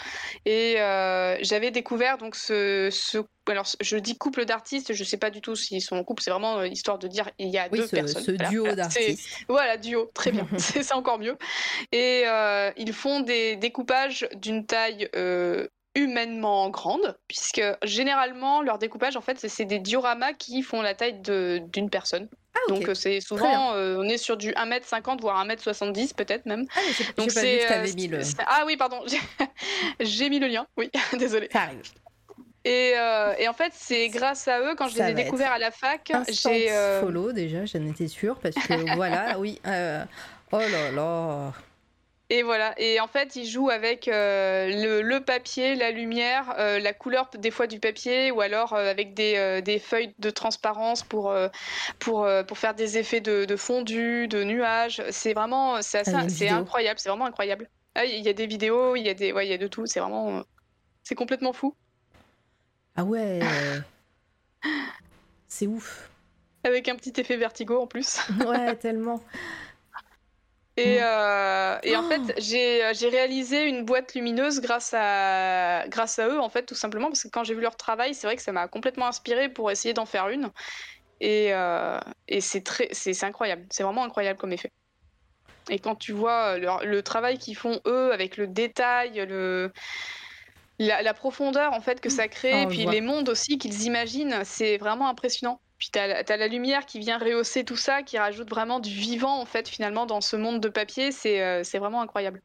Et 0.44 0.80
euh, 0.80 1.36
j'avais 1.42 1.70
découvert 1.70 2.18
donc 2.18 2.34
ce, 2.34 2.88
ce, 2.90 3.18
alors 3.48 3.66
je 3.80 3.96
dis 3.96 4.18
couple 4.18 4.44
d'artistes, 4.44 4.92
je 4.92 5.04
sais 5.04 5.16
pas 5.16 5.30
du 5.30 5.40
tout 5.40 5.54
s'ils 5.54 5.82
sont 5.82 5.96
en 5.96 6.04
couple, 6.04 6.22
c'est 6.22 6.30
vraiment 6.30 6.58
euh, 6.58 6.66
histoire 6.66 6.98
de 6.98 7.06
dire 7.06 7.30
il 7.38 7.48
y 7.48 7.58
a 7.58 7.68
deux 7.68 7.86
personnes. 7.86 8.24
Ce 8.24 8.30
duo 8.32 8.72
d'artistes. 8.74 9.44
Voilà, 9.48 9.76
duo, 9.76 10.10
très 10.14 10.32
bien, 10.32 10.46
c'est 10.58 10.92
encore 10.92 11.18
mieux. 11.18 11.36
Et 11.92 12.24
ils 12.76 12.92
font 12.92 13.20
des 13.20 13.56
découpages 13.56 14.28
d'une 14.34 14.66
taille 14.66 15.08
humainement 15.96 16.70
grande, 16.70 17.18
puisque 17.28 17.62
généralement 17.82 18.62
leur 18.62 18.78
découpage 18.78 19.16
en 19.16 19.20
fait 19.20 19.38
c'est 19.38 19.64
des 19.64 19.80
dioramas 19.80 20.34
qui 20.34 20.62
font 20.62 20.82
la 20.82 20.94
taille 20.94 21.20
d'une 21.20 21.90
personne. 21.90 22.28
Ah, 22.54 22.58
Donc 22.68 22.88
euh, 22.88 22.94
c'est 22.94 23.20
souvent 23.20 23.74
euh, 23.74 23.96
on 23.98 24.04
est 24.04 24.18
sur 24.18 24.36
du 24.36 24.50
1m50 24.50 25.20
voire 25.20 25.44
1m70 25.46 26.14
peut-être 26.14 26.46
même. 26.46 26.66
Ah, 26.74 26.80
Donc 27.16 27.30
euh, 27.36 28.22
Ah 28.46 28.64
oui 28.66 28.76
pardon, 28.76 29.00
j'ai 30.00 30.28
mis 30.28 30.38
le 30.38 30.48
lien. 30.48 30.66
Oui, 30.76 30.90
désolé. 31.18 31.48
Ça 31.52 31.62
arrive. 31.62 31.82
Et, 32.64 32.92
et, 33.38 33.48
en 33.48 33.54
fait, 33.54 33.72
c'est 33.74 34.08
grâce 34.10 34.46
à 34.46 34.60
eux, 34.60 34.74
quand 34.76 34.88
je 34.88 34.98
les 34.98 35.10
ai 35.10 35.14
découverts 35.14 35.52
à 35.52 35.58
la 35.58 35.70
fac, 35.70 36.12
j'ai. 36.28 36.68
follow 37.00 37.32
déjà, 37.32 37.64
j'en 37.64 37.86
étais 37.86 38.08
sûre, 38.08 38.38
parce 38.38 38.54
que 38.54 38.94
voilà, 38.96 39.38
oui. 39.38 39.58
oh 39.64 40.58
là 40.58 40.90
là. 40.94 41.52
Et 42.32 42.44
voilà. 42.44 42.80
Et 42.80 43.00
en 43.00 43.08
fait, 43.08 43.34
il 43.34 43.44
joue 43.44 43.70
avec 43.70 44.06
euh, 44.06 45.02
le, 45.02 45.18
papier, 45.18 45.74
la 45.74 45.90
lumière, 45.90 46.54
euh, 46.58 46.78
la 46.78 46.92
couleur 46.92 47.28
des 47.36 47.50
fois 47.50 47.66
du 47.66 47.80
papier, 47.80 48.30
ou 48.30 48.40
alors 48.40 48.72
euh, 48.72 48.88
avec 48.88 49.14
des, 49.14 49.60
des, 49.62 49.80
feuilles 49.80 50.14
de 50.20 50.30
transparence 50.30 51.02
pour, 51.02 51.34
pour, 51.98 52.28
pour 52.46 52.58
faire 52.58 52.74
des 52.74 52.98
effets 52.98 53.20
de, 53.20 53.44
de 53.44 53.56
fondu, 53.56 54.28
de 54.28 54.44
nuages. 54.44 55.02
C'est 55.10 55.34
vraiment, 55.34 55.82
c'est 55.82 56.04
ah, 56.06 56.54
incroyable. 56.54 57.00
C'est 57.00 57.08
vraiment 57.08 57.26
incroyable. 57.26 57.68
Ah, 57.96 58.04
il 58.04 58.24
y 58.24 58.28
a 58.28 58.32
des 58.32 58.46
vidéos, 58.46 58.94
il 58.94 59.02
y 59.02 59.08
a 59.08 59.14
des, 59.14 59.32
ouais, 59.32 59.48
il 59.48 59.50
y 59.50 59.54
a 59.54 59.58
de 59.58 59.66
tout. 59.66 59.86
C'est 59.86 59.98
vraiment, 59.98 60.44
c'est 61.02 61.16
complètement 61.16 61.52
fou. 61.52 61.74
Ah 62.94 63.02
ouais. 63.02 63.40
c'est 65.48 65.66
ouf. 65.66 66.08
Avec 66.62 66.88
un 66.88 66.94
petit 66.94 67.20
effet 67.20 67.36
vertigo 67.36 67.80
en 67.80 67.88
plus. 67.88 68.20
ouais, 68.46 68.76
tellement. 68.76 69.20
Et, 70.76 70.98
euh, 71.02 71.78
et, 71.82 71.96
en 71.96 72.08
fait, 72.08 72.20
euh, 72.20 72.92
j'ai 72.94 73.08
réalisé 73.08 73.64
une 73.64 73.84
boîte 73.84 74.14
lumineuse 74.14 74.60
grâce 74.60 74.94
à, 74.96 75.84
grâce 75.88 76.18
à 76.18 76.28
eux, 76.28 76.40
en 76.40 76.48
fait, 76.48 76.64
tout 76.64 76.74
simplement, 76.74 77.08
parce 77.08 77.22
que 77.22 77.28
quand 77.28 77.44
j'ai 77.44 77.54
vu 77.54 77.60
leur 77.60 77.76
travail, 77.76 78.14
c'est 78.14 78.26
vrai 78.26 78.36
que 78.36 78.42
ça 78.42 78.52
m'a 78.52 78.68
complètement 78.68 79.06
inspiré 79.06 79.48
pour 79.48 79.70
essayer 79.70 79.94
d'en 79.94 80.06
faire 80.06 80.28
une. 80.28 80.50
Et, 81.20 81.52
euh, 81.52 81.98
et 82.28 82.40
c'est 82.40 83.24
incroyable, 83.24 83.66
c'est 83.70 83.82
vraiment 83.82 84.04
incroyable 84.04 84.38
comme 84.38 84.52
effet. 84.52 84.72
Et 85.68 85.78
quand 85.78 85.96
tu 85.96 86.12
vois 86.12 86.56
le 86.58 87.02
travail 87.02 87.38
qu'ils 87.38 87.56
font 87.56 87.80
eux, 87.86 88.12
avec 88.12 88.36
le 88.38 88.46
détail, 88.46 89.24
le, 89.28 89.70
la, 90.78 91.14
profondeur 91.14 91.74
en 91.74 91.80
fait 91.80 92.00
que 92.00 92.08
ça 92.08 92.26
crée, 92.28 92.62
et 92.62 92.64
oh, 92.64 92.68
puis 92.68 92.86
les 92.86 93.02
mondes 93.02 93.28
aussi 93.28 93.58
qu'ils 93.58 93.82
imaginent, 93.82 94.40
c'est 94.44 94.78
vraiment 94.78 95.08
impressionnant. 95.08 95.60
Puis 95.80 95.88
tu 95.90 95.98
as, 95.98 96.36
la 96.36 96.46
lumière 96.46 96.84
qui 96.84 96.98
vient 96.98 97.16
rehausser 97.16 97.64
tout 97.64 97.76
ça, 97.76 98.02
qui 98.02 98.18
rajoute 98.18 98.50
vraiment 98.50 98.80
du 98.80 98.90
vivant 98.90 99.40
en 99.40 99.46
fait 99.46 99.66
finalement 99.66 100.04
dans 100.04 100.20
ce 100.20 100.36
monde 100.36 100.60
de 100.60 100.68
papier. 100.68 101.10
C'est 101.10 101.42
euh, 101.42 101.62
vraiment 101.74 102.02
incroyable. 102.02 102.42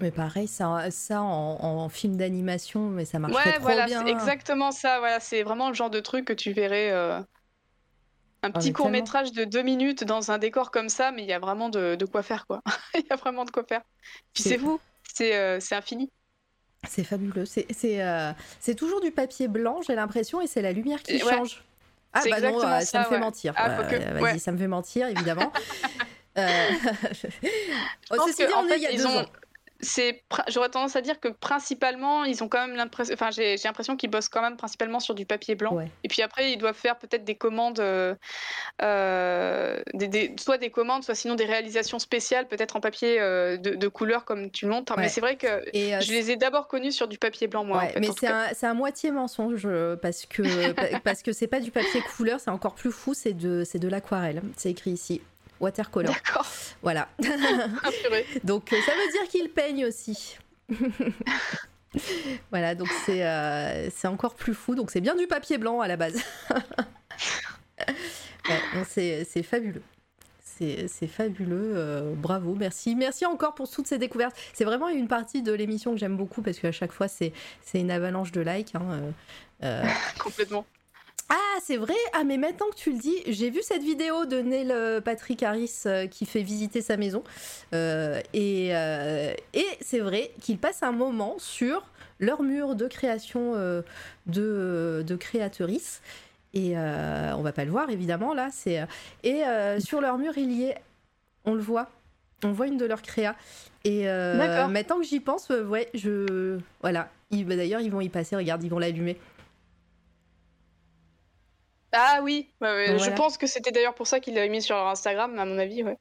Mais 0.00 0.10
pareil, 0.10 0.48
ça, 0.48 0.90
ça 0.90 1.22
en, 1.22 1.88
film 1.88 2.16
d'animation, 2.16 2.88
mais 2.88 3.04
ça 3.04 3.20
marche 3.20 3.34
ouais, 3.34 3.52
trop 3.52 3.62
voilà, 3.62 3.86
bien. 3.86 4.04
exactement 4.06 4.72
ça. 4.72 4.98
Voilà, 4.98 5.20
c'est 5.20 5.44
vraiment 5.44 5.68
le 5.68 5.74
genre 5.74 5.90
de 5.90 6.00
truc 6.00 6.24
que 6.24 6.32
tu 6.32 6.52
verrais. 6.52 6.90
Euh, 6.90 7.20
un 8.42 8.48
ah, 8.48 8.50
petit 8.50 8.72
court 8.72 8.90
métrage 8.90 9.30
de 9.30 9.44
deux 9.44 9.62
minutes 9.62 10.02
dans 10.02 10.32
un 10.32 10.38
décor 10.38 10.72
comme 10.72 10.88
ça, 10.88 11.12
mais 11.12 11.22
il 11.22 11.28
y 11.28 11.32
a 11.32 11.38
vraiment 11.38 11.68
de, 11.68 12.04
quoi 12.10 12.24
faire, 12.24 12.48
quoi. 12.48 12.62
Il 12.96 13.04
y 13.08 13.12
a 13.12 13.16
vraiment 13.16 13.44
de 13.44 13.52
quoi 13.52 13.62
faire. 13.62 13.82
Puis 14.34 14.42
c'est 14.42 14.56
vous, 14.56 14.80
euh, 15.20 15.58
c'est 15.60 15.76
infini. 15.76 16.10
C'est 16.88 17.04
fabuleux. 17.04 17.44
C'est 17.46 18.74
toujours 18.74 19.00
du 19.00 19.12
papier 19.12 19.46
blanc, 19.46 19.82
j'ai 19.86 19.94
l'impression, 19.94 20.40
et 20.40 20.48
c'est 20.48 20.62
la 20.62 20.72
lumière 20.72 21.00
qui 21.04 21.20
change. 21.20 21.62
Ah 22.12 22.22
bah 22.28 22.40
non, 22.40 22.62
euh, 22.62 22.80
ça, 22.80 23.00
me 23.00 23.04
fait 23.04 23.18
mentir. 23.18 23.54
Ah, 23.56 23.80
euh, 23.80 24.18
vas-y, 24.20 24.40
ça 24.40 24.52
me 24.52 24.58
fait 24.58 24.68
mentir, 24.68 25.08
évidemment. 25.08 25.52
euh... 26.38 26.68
Ceci 28.10 28.46
dit, 28.46 28.52
on 28.56 28.68
est 28.68 28.76
il 28.76 28.82
y 28.82 28.86
a 28.86 28.96
deux 28.96 29.06
ans 29.06 29.24
c'est 29.82 30.22
j'aurais 30.48 30.68
tendance 30.68 30.94
à 30.94 31.00
dire 31.00 31.18
que 31.18 31.28
principalement 31.28 32.24
ils 32.24 32.42
ont 32.44 32.48
quand 32.48 32.64
même 32.66 32.76
l'impression 32.76 33.14
enfin 33.14 33.30
j'ai 33.32 33.56
l'impression 33.64 33.96
qu'ils 33.96 34.10
bossent 34.10 34.28
quand 34.28 34.40
même 34.40 34.56
principalement 34.56 35.00
sur 35.00 35.14
du 35.14 35.26
papier 35.26 35.56
blanc. 35.56 35.76
Et 36.04 36.08
puis 36.08 36.22
après 36.22 36.52
ils 36.52 36.56
doivent 36.56 36.76
faire 36.76 36.96
peut-être 36.98 37.24
des 37.24 37.34
commandes 37.34 37.80
euh, 37.80 38.14
euh 38.80 39.82
des, 39.92 40.34
soit 40.38 40.58
des 40.58 40.70
commandes 40.70 41.02
soit 41.02 41.16
sinon 41.16 41.34
des 41.34 41.44
réalisations 41.44 41.98
spéciales 41.98 42.46
peut-être 42.46 42.76
en 42.76 42.80
papier 42.80 43.20
euh, 43.20 43.56
de, 43.56 43.88
couleur 43.88 44.24
comme 44.24 44.50
tu 44.50 44.66
montres. 44.66 44.94
Mais 44.96 45.08
c'est 45.08 45.20
vrai 45.20 45.36
que 45.36 45.64
et 45.72 45.96
euh, 45.96 46.00
je 46.00 46.12
les 46.12 46.30
ai 46.30 46.36
d'abord 46.36 46.68
connus 46.68 46.92
sur 46.92 47.08
du 47.08 47.18
papier 47.18 47.48
blanc 47.48 47.64
moi 47.64 47.84
mais 47.98 48.08
c'est 48.16 48.66
un, 48.66 48.74
moitié 48.74 49.10
mensonge 49.10 49.68
parce 50.00 50.26
que 50.26 50.98
parce 51.00 51.22
que 51.22 51.32
c'est 51.32 51.48
pas 51.48 51.60
du 51.60 51.72
papier 51.72 52.00
couleur 52.16 52.38
c'est 52.38 52.50
encore 52.50 52.74
plus 52.74 52.92
fou 52.92 53.14
c'est 53.14 53.32
de 53.32 53.64
c'est 53.64 53.80
de 53.80 53.88
l'aquarelle. 53.88 54.42
C'est 54.56 54.70
écrit 54.70 54.92
ici 54.92 55.20
watercolor. 55.62 56.12
D'accord. 56.12 56.46
Voilà. 56.82 57.08
donc 58.44 58.72
euh, 58.72 58.76
ça 58.84 58.92
veut 58.92 59.12
dire 59.12 59.28
qu'il 59.30 59.48
peigne 59.50 59.86
aussi. 59.86 60.36
voilà, 62.50 62.74
donc 62.74 62.88
c'est 63.06 63.24
euh, 63.24 63.88
c'est 63.90 64.08
encore 64.08 64.34
plus 64.34 64.54
fou. 64.54 64.74
Donc 64.74 64.90
c'est 64.90 65.00
bien 65.00 65.14
du 65.14 65.26
papier 65.26 65.58
blanc 65.58 65.80
à 65.80 65.88
la 65.88 65.96
base. 65.96 66.20
c'est 68.88 69.42
fabuleux. 69.42 69.82
C'est 70.86 71.08
fabuleux, 71.08 71.72
euh, 71.74 72.14
bravo, 72.14 72.54
merci. 72.54 72.94
Merci 72.94 73.26
encore 73.26 73.56
pour 73.56 73.68
toutes 73.68 73.88
ces 73.88 73.98
découvertes. 73.98 74.36
C'est 74.52 74.64
vraiment 74.64 74.88
une 74.88 75.08
partie 75.08 75.42
de 75.42 75.52
l'émission 75.52 75.90
que 75.90 75.98
j'aime 75.98 76.16
beaucoup 76.16 76.40
parce 76.40 76.60
qu'à 76.60 76.70
chaque 76.70 76.92
fois 76.92 77.08
c'est 77.08 77.32
une 77.74 77.90
avalanche 77.90 78.30
de 78.30 78.42
likes. 78.42 78.74
Hein, 78.76 79.12
Complètement. 80.22 80.64
Ah, 81.28 81.58
c'est 81.62 81.76
vrai. 81.76 81.94
Ah, 82.12 82.24
mais 82.24 82.36
maintenant 82.36 82.66
que 82.70 82.76
tu 82.76 82.92
le 82.92 82.98
dis, 82.98 83.16
j'ai 83.26 83.50
vu 83.50 83.60
cette 83.62 83.82
vidéo 83.82 84.26
de 84.26 84.40
Neil 84.40 84.70
euh, 84.70 85.00
Patrick 85.00 85.42
Harris 85.42 85.82
euh, 85.86 86.06
qui 86.06 86.26
fait 86.26 86.42
visiter 86.42 86.82
sa 86.82 86.96
maison. 86.96 87.22
Euh, 87.72 88.20
et, 88.34 88.68
et 88.68 89.66
c'est 89.80 90.00
vrai 90.00 90.32
qu'il 90.40 90.58
passe 90.58 90.82
un 90.82 90.92
moment 90.92 91.36
sur 91.38 91.86
leur 92.20 92.42
mur 92.42 92.74
de 92.74 92.86
création 92.86 93.54
de, 94.26 95.04
de 95.06 95.16
créatrices. 95.16 96.02
Et 96.54 96.76
on 96.76 97.42
va 97.42 97.52
pas 97.52 97.64
le 97.64 97.70
voir 97.70 97.88
évidemment 97.90 98.34
là. 98.34 98.48
C'est 98.52 98.80
et 99.24 99.42
sur 99.78 100.00
leur 100.00 100.18
mur 100.18 100.34
il 100.36 100.52
y 100.52 100.64
est, 100.64 100.76
on 101.44 101.54
le 101.54 101.60
voit, 101.60 101.90
on 102.44 102.52
voit 102.52 102.66
une 102.66 102.76
de 102.76 102.84
leurs 102.84 103.02
créas. 103.02 103.34
Et 103.84 104.04
maintenant 104.04 104.98
que 104.98 105.04
j'y 105.04 105.20
pense, 105.20 105.48
ouais, 105.48 105.88
je 105.94 106.58
voilà. 106.80 107.08
Bah, 107.32 107.56
d'ailleurs 107.56 107.80
ils 107.80 107.90
vont 107.90 108.02
y 108.02 108.10
passer. 108.10 108.36
Regarde, 108.36 108.62
ils 108.62 108.70
vont 108.70 108.78
l'allumer. 108.78 109.18
Ah 111.92 112.20
oui, 112.22 112.48
je 112.60 113.14
pense 113.14 113.36
que 113.36 113.46
c'était 113.46 113.70
d'ailleurs 113.70 113.94
pour 113.94 114.06
ça 114.06 114.20
qu'il 114.20 114.34
l'avait 114.34 114.48
mis 114.48 114.62
sur 114.62 114.76
leur 114.76 114.88
Instagram, 114.88 115.38
à 115.38 115.44
mon 115.44 115.58
avis, 115.58 115.82
ouais. 115.82 115.98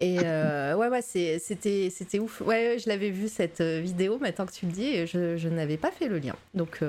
Et 0.00 0.18
ouais, 0.20 0.88
ouais, 0.88 1.02
c'était, 1.02 1.90
c'était 1.90 2.18
ouf. 2.18 2.40
Ouais, 2.40 2.76
je 2.78 2.88
l'avais 2.88 3.10
vu 3.10 3.28
cette 3.28 3.60
vidéo, 3.60 4.18
maintenant 4.18 4.46
que 4.46 4.52
tu 4.52 4.66
le 4.66 4.72
dis, 4.72 5.06
je, 5.06 5.36
je 5.36 5.48
n'avais 5.48 5.76
pas 5.76 5.90
fait 5.90 6.08
le 6.08 6.18
lien. 6.18 6.36
Donc, 6.54 6.80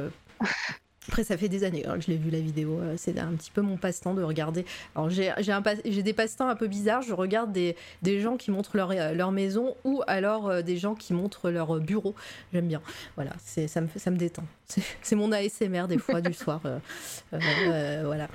après, 1.07 1.23
ça 1.23 1.38
fait 1.38 1.49
des 1.49 1.64
années 1.64 1.85
hein, 1.85 1.95
que 1.98 2.01
je 2.01 2.07
l'ai 2.07 2.17
vu 2.17 2.30
la 2.30 2.40
vidéo. 2.40 2.80
Euh, 2.80 2.95
c'est 2.98 3.17
un 3.19 3.33
petit 3.33 3.51
peu 3.51 3.61
mon 3.61 3.77
passe-temps 3.77 4.14
de 4.14 4.23
regarder. 4.23 4.65
Alors, 4.95 5.09
j'ai 5.09 6.03
des 6.03 6.14
passe-temps 6.14 6.48
un 6.48 6.56
peu 6.56 6.67
bizarres. 6.67 7.01
Je 7.01 7.14
regarde 7.14 7.51
des, 7.51 7.75
des 8.01 8.22
gens 8.22 8.38
qui 8.38 8.51
montrent 8.51 8.77
leur, 8.77 8.91
euh, 8.91 9.14
leur 9.14 9.32
maison 9.32 9.75
ou 9.83 10.01
alors 10.07 10.49
euh, 10.49 10.61
des 10.61 10.77
gens 10.77 10.95
qui 10.95 11.14
montrent 11.14 11.49
leur 11.49 11.80
bureau. 11.80 12.15
J'aime 12.53 12.67
bien. 12.67 12.82
Voilà, 13.15 13.32
ça 13.43 13.82
me, 13.82 13.88
ça 13.95 14.11
me 14.11 14.17
détend. 14.17 14.43
C'est 15.01 15.15
mon 15.15 15.32
ASMR 15.32 15.88
des 15.88 15.98
fois 15.98 16.22
du 16.22 16.33
soir. 16.33 16.61
voilà. 17.32 18.27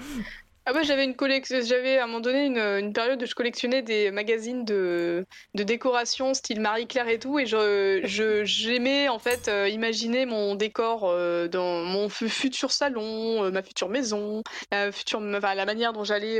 Ah 0.70 0.74
ouais, 0.74 0.84
j'avais 0.84 1.04
une 1.04 1.16
collection, 1.16 1.60
j'avais 1.62 1.96
à 1.96 2.04
un 2.04 2.06
moment 2.06 2.20
donné 2.20 2.44
une, 2.44 2.58
une, 2.58 2.92
période 2.92 3.22
où 3.22 3.24
je 3.24 3.34
collectionnais 3.34 3.80
des 3.80 4.10
magazines 4.10 4.66
de, 4.66 5.24
de 5.54 5.62
décoration 5.62 6.34
style 6.34 6.60
Marie-Claire 6.60 7.08
et 7.08 7.18
tout, 7.18 7.38
et 7.38 7.46
je, 7.46 8.02
je 8.04 8.44
j'aimais 8.44 9.08
en 9.08 9.18
fait 9.18 9.48
euh, 9.48 9.66
imaginer 9.70 10.26
mon 10.26 10.56
décor 10.56 11.04
euh, 11.04 11.48
dans 11.48 11.84
mon 11.84 12.10
futur 12.10 12.70
salon, 12.70 13.44
euh, 13.44 13.50
ma 13.50 13.62
future 13.62 13.88
maison, 13.88 14.42
la 14.70 14.92
future, 14.92 15.20
enfin, 15.20 15.54
la 15.54 15.64
manière 15.64 15.94
dont 15.94 16.04
j'allais 16.04 16.38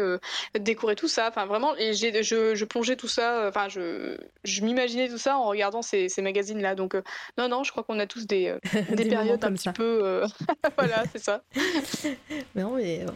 décorer 0.61 0.95
tout 0.95 1.09
ça, 1.09 1.29
enfin 1.29 1.47
vraiment, 1.47 1.75
et 1.77 1.95
j'ai, 1.95 2.23
je, 2.23 2.55
je 2.55 2.65
plongeais 2.67 2.97
tout 2.97 3.09
ça, 3.09 3.47
enfin 3.49 3.71
je, 3.71 4.19
je 4.45 4.61
m'imaginais 4.61 5.09
tout 5.09 5.17
ça 5.17 5.39
en 5.39 5.47
regardant 5.47 5.81
ces, 5.81 6.11
ces 6.11 6.21
magazines 6.21 6.61
là, 6.61 6.75
donc 6.75 6.95
non 7.39 7.49
non, 7.49 7.65
je 7.65 7.71
crois 7.71 7.83
qu'on 7.83 7.99
a 7.99 8.07
tous 8.07 8.27
des, 8.27 8.55
des, 8.91 9.07
périodes 9.07 9.43
un 9.43 9.55
petit 9.55 9.73
peu, 9.73 10.23
voilà, 10.77 11.05
c'est 11.15 11.25
ça. 11.25 11.41
non 12.55 12.73
mais 12.77 13.07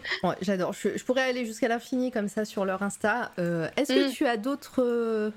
j'adore. 0.41 0.73
Je, 0.73 1.02
je 1.02 1.02
pourrais 1.05 1.23
aller 1.23 1.45
jusqu'à 1.45 1.69
l'infini 1.69 2.11
comme 2.11 2.29
ça 2.29 2.45
sur 2.45 2.65
leur 2.65 2.83
Insta. 2.83 3.33
Euh, 3.39 3.69
est-ce 3.77 3.93
que 3.93 4.09
mm. 4.09 4.13
tu 4.13 4.27
as 4.27 4.37
d'autres 4.37 4.83
euh, 4.83 5.31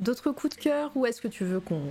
d'autres 0.00 0.30
coups 0.32 0.56
de 0.56 0.62
cœur 0.62 0.90
ou 0.94 1.06
est-ce 1.06 1.20
que 1.20 1.28
tu 1.28 1.44
veux 1.44 1.60
qu'on 1.60 1.82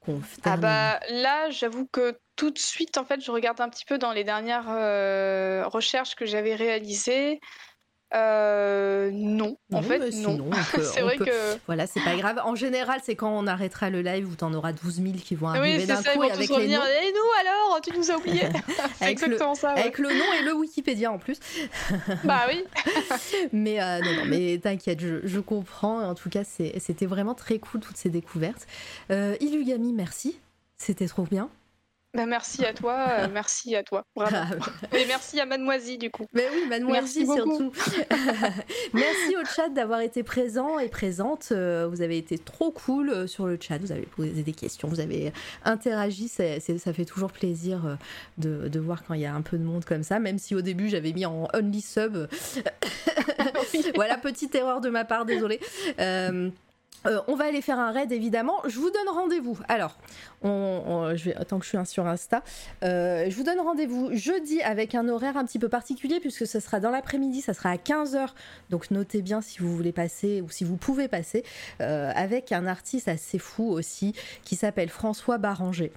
qu'on 0.00 0.20
Ah 0.44 0.56
bah 0.56 1.00
là, 1.10 1.50
j'avoue 1.50 1.86
que 1.86 2.18
tout 2.36 2.50
de 2.50 2.58
suite, 2.58 2.98
en 2.98 3.04
fait, 3.04 3.20
je 3.20 3.30
regarde 3.30 3.60
un 3.60 3.68
petit 3.68 3.84
peu 3.84 3.98
dans 3.98 4.12
les 4.12 4.24
dernières 4.24 4.68
euh, 4.68 5.64
recherches 5.66 6.14
que 6.14 6.26
j'avais 6.26 6.54
réalisées. 6.54 7.40
Euh, 8.14 9.10
non, 9.12 9.56
en 9.72 9.82
fait, 9.82 10.10
non. 10.16 10.38
c'est 10.94 11.00
vrai 11.00 11.16
que. 11.16 11.58
Voilà, 11.66 11.86
c'est 11.86 12.00
pas 12.00 12.16
grave. 12.16 12.40
En 12.44 12.54
général, 12.54 13.00
c'est 13.02 13.16
quand 13.16 13.36
on 13.36 13.46
arrêtera 13.46 13.90
le 13.90 14.02
live 14.02 14.30
où 14.30 14.36
t'en 14.36 14.52
auras 14.54 14.72
12 14.72 15.02
000 15.02 15.14
qui 15.24 15.34
vont 15.34 15.48
arriver 15.48 15.86
d'un 15.86 16.02
coup. 16.02 16.22
avec 16.22 16.48
les 16.48 16.68
noms. 16.68 16.82
Et 16.84 17.12
nous 17.12 17.40
alors? 17.40 17.80
Tu 17.82 17.96
nous 17.96 18.10
as 18.10 18.16
oublié 18.16 18.42
C'est 18.98 19.10
exactement 19.10 19.54
ça. 19.54 19.70
Avec 19.70 19.98
le 19.98 20.10
nom 20.10 20.32
et 20.40 20.44
le 20.44 20.54
Wikipédia 20.54 21.10
en 21.10 21.18
plus. 21.18 21.38
bah 22.24 22.42
oui. 22.48 22.64
mais 23.52 23.82
euh, 23.82 24.00
non, 24.00 24.14
non, 24.14 24.24
mais 24.26 24.58
t'inquiète, 24.58 25.00
je, 25.00 25.40
comprends. 25.40 26.08
En 26.08 26.14
tout 26.14 26.30
cas, 26.30 26.44
c'était 26.44 27.06
vraiment 27.06 27.34
très 27.34 27.58
cool 27.58 27.80
toutes 27.80 27.96
ces 27.96 28.10
découvertes. 28.10 28.66
Euh, 29.10 29.36
Ilugami, 29.40 29.92
merci. 29.92 30.38
C'était 30.76 31.08
trop 31.08 31.24
bien. 31.24 31.48
Bah, 32.14 32.26
merci 32.26 32.64
à 32.64 32.72
toi, 32.72 33.06
euh, 33.10 33.28
merci 33.32 33.74
à 33.74 33.82
toi, 33.82 34.06
vraiment. 34.14 34.46
Ah, 34.92 34.96
Et 34.96 35.04
merci 35.06 35.40
à 35.40 35.46
Mademoiselle 35.46 35.98
du 35.98 36.10
coup. 36.10 36.26
Mais 36.32 36.46
oui, 36.52 36.68
Mademoiselle 36.68 37.26
surtout. 37.26 37.72
merci 38.92 39.36
au 39.40 39.44
chat 39.44 39.68
d'avoir 39.70 40.00
été 40.00 40.22
présent 40.22 40.78
et 40.78 40.88
présente. 40.88 41.48
Euh, 41.50 41.88
vous 41.90 42.02
avez 42.02 42.16
été 42.16 42.38
trop 42.38 42.70
cool 42.70 43.10
euh, 43.10 43.26
sur 43.26 43.46
le 43.46 43.58
chat, 43.60 43.78
vous 43.78 43.90
avez 43.90 44.06
posé 44.06 44.42
des 44.42 44.52
questions, 44.52 44.86
vous 44.86 45.00
avez 45.00 45.32
interagi. 45.64 46.28
ça 46.28 46.92
fait 46.92 47.04
toujours 47.04 47.32
plaisir 47.32 47.98
de, 48.38 48.68
de, 48.68 48.80
voir 48.80 49.02
quand 49.04 49.14
il 49.14 49.20
y 49.20 49.26
a 49.26 49.34
un 49.34 49.42
peu 49.42 49.58
de 49.58 49.64
monde 49.64 49.84
comme 49.84 50.04
ça, 50.04 50.20
même 50.20 50.38
si 50.38 50.54
au 50.54 50.60
début 50.60 50.88
j'avais 50.88 51.12
mis 51.12 51.26
en 51.26 51.48
only 51.52 51.80
sub. 51.80 52.28
voilà, 53.96 54.16
petite 54.18 54.54
erreur 54.54 54.80
de 54.80 54.88
ma 54.88 55.04
part, 55.04 55.24
désolée. 55.24 55.60
Euh, 55.98 56.50
on 57.26 57.36
va 57.36 57.44
aller 57.46 57.60
faire 57.60 57.78
un 57.78 57.92
raid 57.92 58.12
évidemment. 58.12 58.56
Je 58.66 58.78
vous 58.78 58.90
donne 58.90 59.08
rendez-vous. 59.08 59.58
Alors, 59.68 59.98
je 60.42 61.30
tant 61.44 61.58
que 61.58 61.64
je 61.64 61.70
suis 61.70 61.86
sur 61.86 62.06
Insta, 62.06 62.42
euh, 62.82 63.26
je 63.28 63.36
vous 63.36 63.42
donne 63.42 63.60
rendez-vous 63.60 64.10
jeudi 64.12 64.62
avec 64.62 64.94
un 64.94 65.08
horaire 65.08 65.36
un 65.36 65.44
petit 65.44 65.58
peu 65.58 65.68
particulier 65.68 66.20
puisque 66.20 66.46
ce 66.46 66.60
sera 66.60 66.80
dans 66.80 66.90
l'après-midi, 66.90 67.40
ça 67.40 67.54
sera 67.54 67.70
à 67.70 67.76
15h. 67.76 68.28
Donc 68.70 68.90
notez 68.90 69.22
bien 69.22 69.40
si 69.40 69.58
vous 69.58 69.74
voulez 69.74 69.92
passer 69.92 70.40
ou 70.40 70.50
si 70.50 70.64
vous 70.64 70.76
pouvez 70.76 71.08
passer 71.08 71.44
euh, 71.80 72.10
avec 72.14 72.52
un 72.52 72.66
artiste 72.66 73.08
assez 73.08 73.38
fou 73.38 73.70
aussi 73.70 74.14
qui 74.42 74.56
s'appelle 74.56 74.88
François 74.88 75.38
Baranger. 75.38 75.92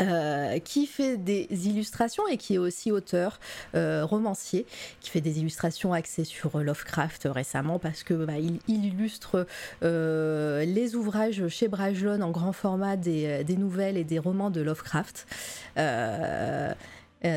Euh, 0.00 0.58
qui 0.58 0.86
fait 0.86 1.16
des 1.16 1.48
illustrations 1.50 2.28
et 2.28 2.36
qui 2.36 2.56
est 2.56 2.58
aussi 2.58 2.90
auteur, 2.90 3.40
euh, 3.74 4.04
romancier, 4.04 4.66
qui 5.00 5.08
fait 5.08 5.22
des 5.22 5.38
illustrations 5.38 5.94
axées 5.94 6.24
sur 6.24 6.58
Lovecraft 6.58 7.26
récemment 7.30 7.78
parce 7.78 8.02
que 8.02 8.12
bah, 8.12 8.34
il, 8.38 8.58
illustre 8.68 9.46
euh, 9.82 10.66
les 10.66 10.96
ouvrages 10.96 11.48
chez 11.48 11.68
Bragelonne 11.68 12.22
en 12.22 12.30
grand 12.30 12.52
format 12.52 12.96
des, 12.96 13.42
des, 13.44 13.56
nouvelles 13.56 13.96
et 13.96 14.04
des 14.04 14.18
romans 14.18 14.50
de 14.50 14.60
Lovecraft. 14.60 15.26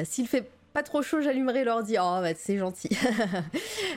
S'il 0.04 0.28
fait 0.28 0.50
trop 0.84 1.02
chaud, 1.02 1.22
j'allumerai 1.22 1.64
l'ordi. 1.64 1.96
Oh, 2.00 2.20
bah, 2.22 2.34
c'est 2.36 2.58
gentil. 2.58 2.90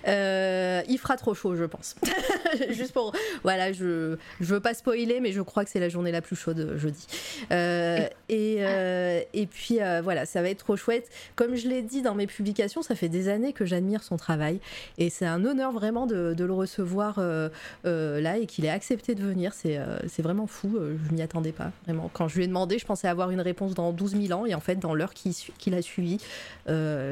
Euh, 0.09 0.83
il 0.89 0.99
fera 0.99 1.17
trop 1.17 1.33
chaud, 1.33 1.55
je 1.55 1.65
pense. 1.65 1.95
Juste 2.71 2.93
pour. 2.93 3.13
Voilà, 3.45 3.73
je, 3.73 4.17
je 4.41 4.47
veux 4.55 4.59
pas 4.59 4.75
spoiler, 4.75 5.21
mais 5.21 5.31
je 5.31 5.41
crois 5.41 5.65
que 5.65 5.71
c'est 5.71 5.79
la 5.79 5.89
journée 5.89 6.11
la 6.11 6.21
plus 6.21 6.35
chaude 6.35 6.59
euh, 6.59 6.77
jeudi. 6.77 7.07
Euh, 7.53 8.09
et, 8.29 8.57
et 9.33 9.47
puis, 9.47 9.79
voilà, 10.03 10.27
ça 10.27 10.43
va 10.43 10.49
être 10.49 10.59
trop 10.59 10.77
chouette. 10.77 11.09
Comme 11.37 11.55
je 11.55 11.69
l'ai 11.69 11.83
dit 11.83 12.03
dans 12.03 12.17
mes 12.17 12.27
publications, 12.27 12.83
ça 12.83 12.97
fait 12.97 13.09
des 13.09 13.29
années 13.29 13.53
que 13.53 13.65
j'admire 13.65 14.03
son 14.03 14.17
travail. 14.17 14.61
Et 14.99 15.09
c'est 15.09 15.27
un 15.27 15.45
honneur 15.45 15.71
vraiment 15.71 16.07
de, 16.07 16.35
de 16.35 16.45
le 16.45 16.53
recevoir 16.53 17.21
là 17.85 18.39
et 18.39 18.47
qu'il 18.47 18.65
ait 18.65 18.71
accepté 18.71 19.15
de 19.15 19.23
venir. 19.23 19.53
C'est 19.55 20.23
vraiment 20.23 20.49
fou. 20.49 20.79
Je 20.79 21.15
m'y 21.15 21.23
attendais 21.23 21.53
pas, 21.53 21.71
vraiment. 21.85 22.11
Quand 22.13 22.27
je 22.27 22.37
lui 22.37 22.45
ai 22.45 22.49
demandé, 22.49 22.79
je 22.79 22.87
pensais 22.87 23.07
avoir 23.07 23.31
une 23.31 23.41
réponse 23.41 23.75
dans 23.75 23.93
12 23.93 24.21
000 24.21 24.41
ans. 24.41 24.47
Et 24.47 24.55
en 24.55 24.61
fait, 24.61 24.81
dans 24.81 24.95
l'heure 24.95 25.15
qu'il 25.15 25.33
qui 25.33 25.73
a 25.75 25.83
suivi, 25.83 26.19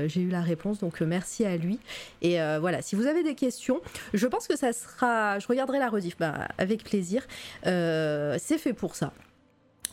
j'ai 0.08 0.22
eu 0.22 0.28
la 0.28 0.40
réponse, 0.40 0.78
donc 0.78 1.02
euh, 1.02 1.06
merci 1.06 1.44
à 1.44 1.56
lui. 1.56 1.78
Et 2.22 2.40
euh, 2.40 2.58
voilà, 2.60 2.82
si 2.82 2.97
vous 2.97 3.06
avez 3.06 3.22
des 3.22 3.34
questions, 3.34 3.80
je 4.14 4.26
pense 4.26 4.47
que 4.47 4.56
ça 4.56 4.72
sera, 4.72 5.39
je 5.39 5.47
regarderai 5.47 5.78
la 5.78 5.89
rediff 5.89 6.16
bah, 6.18 6.48
avec 6.58 6.84
plaisir. 6.84 7.26
c'est 7.64 8.58
fait 8.58 8.72
pour 8.72 8.94
ça. 8.94 9.12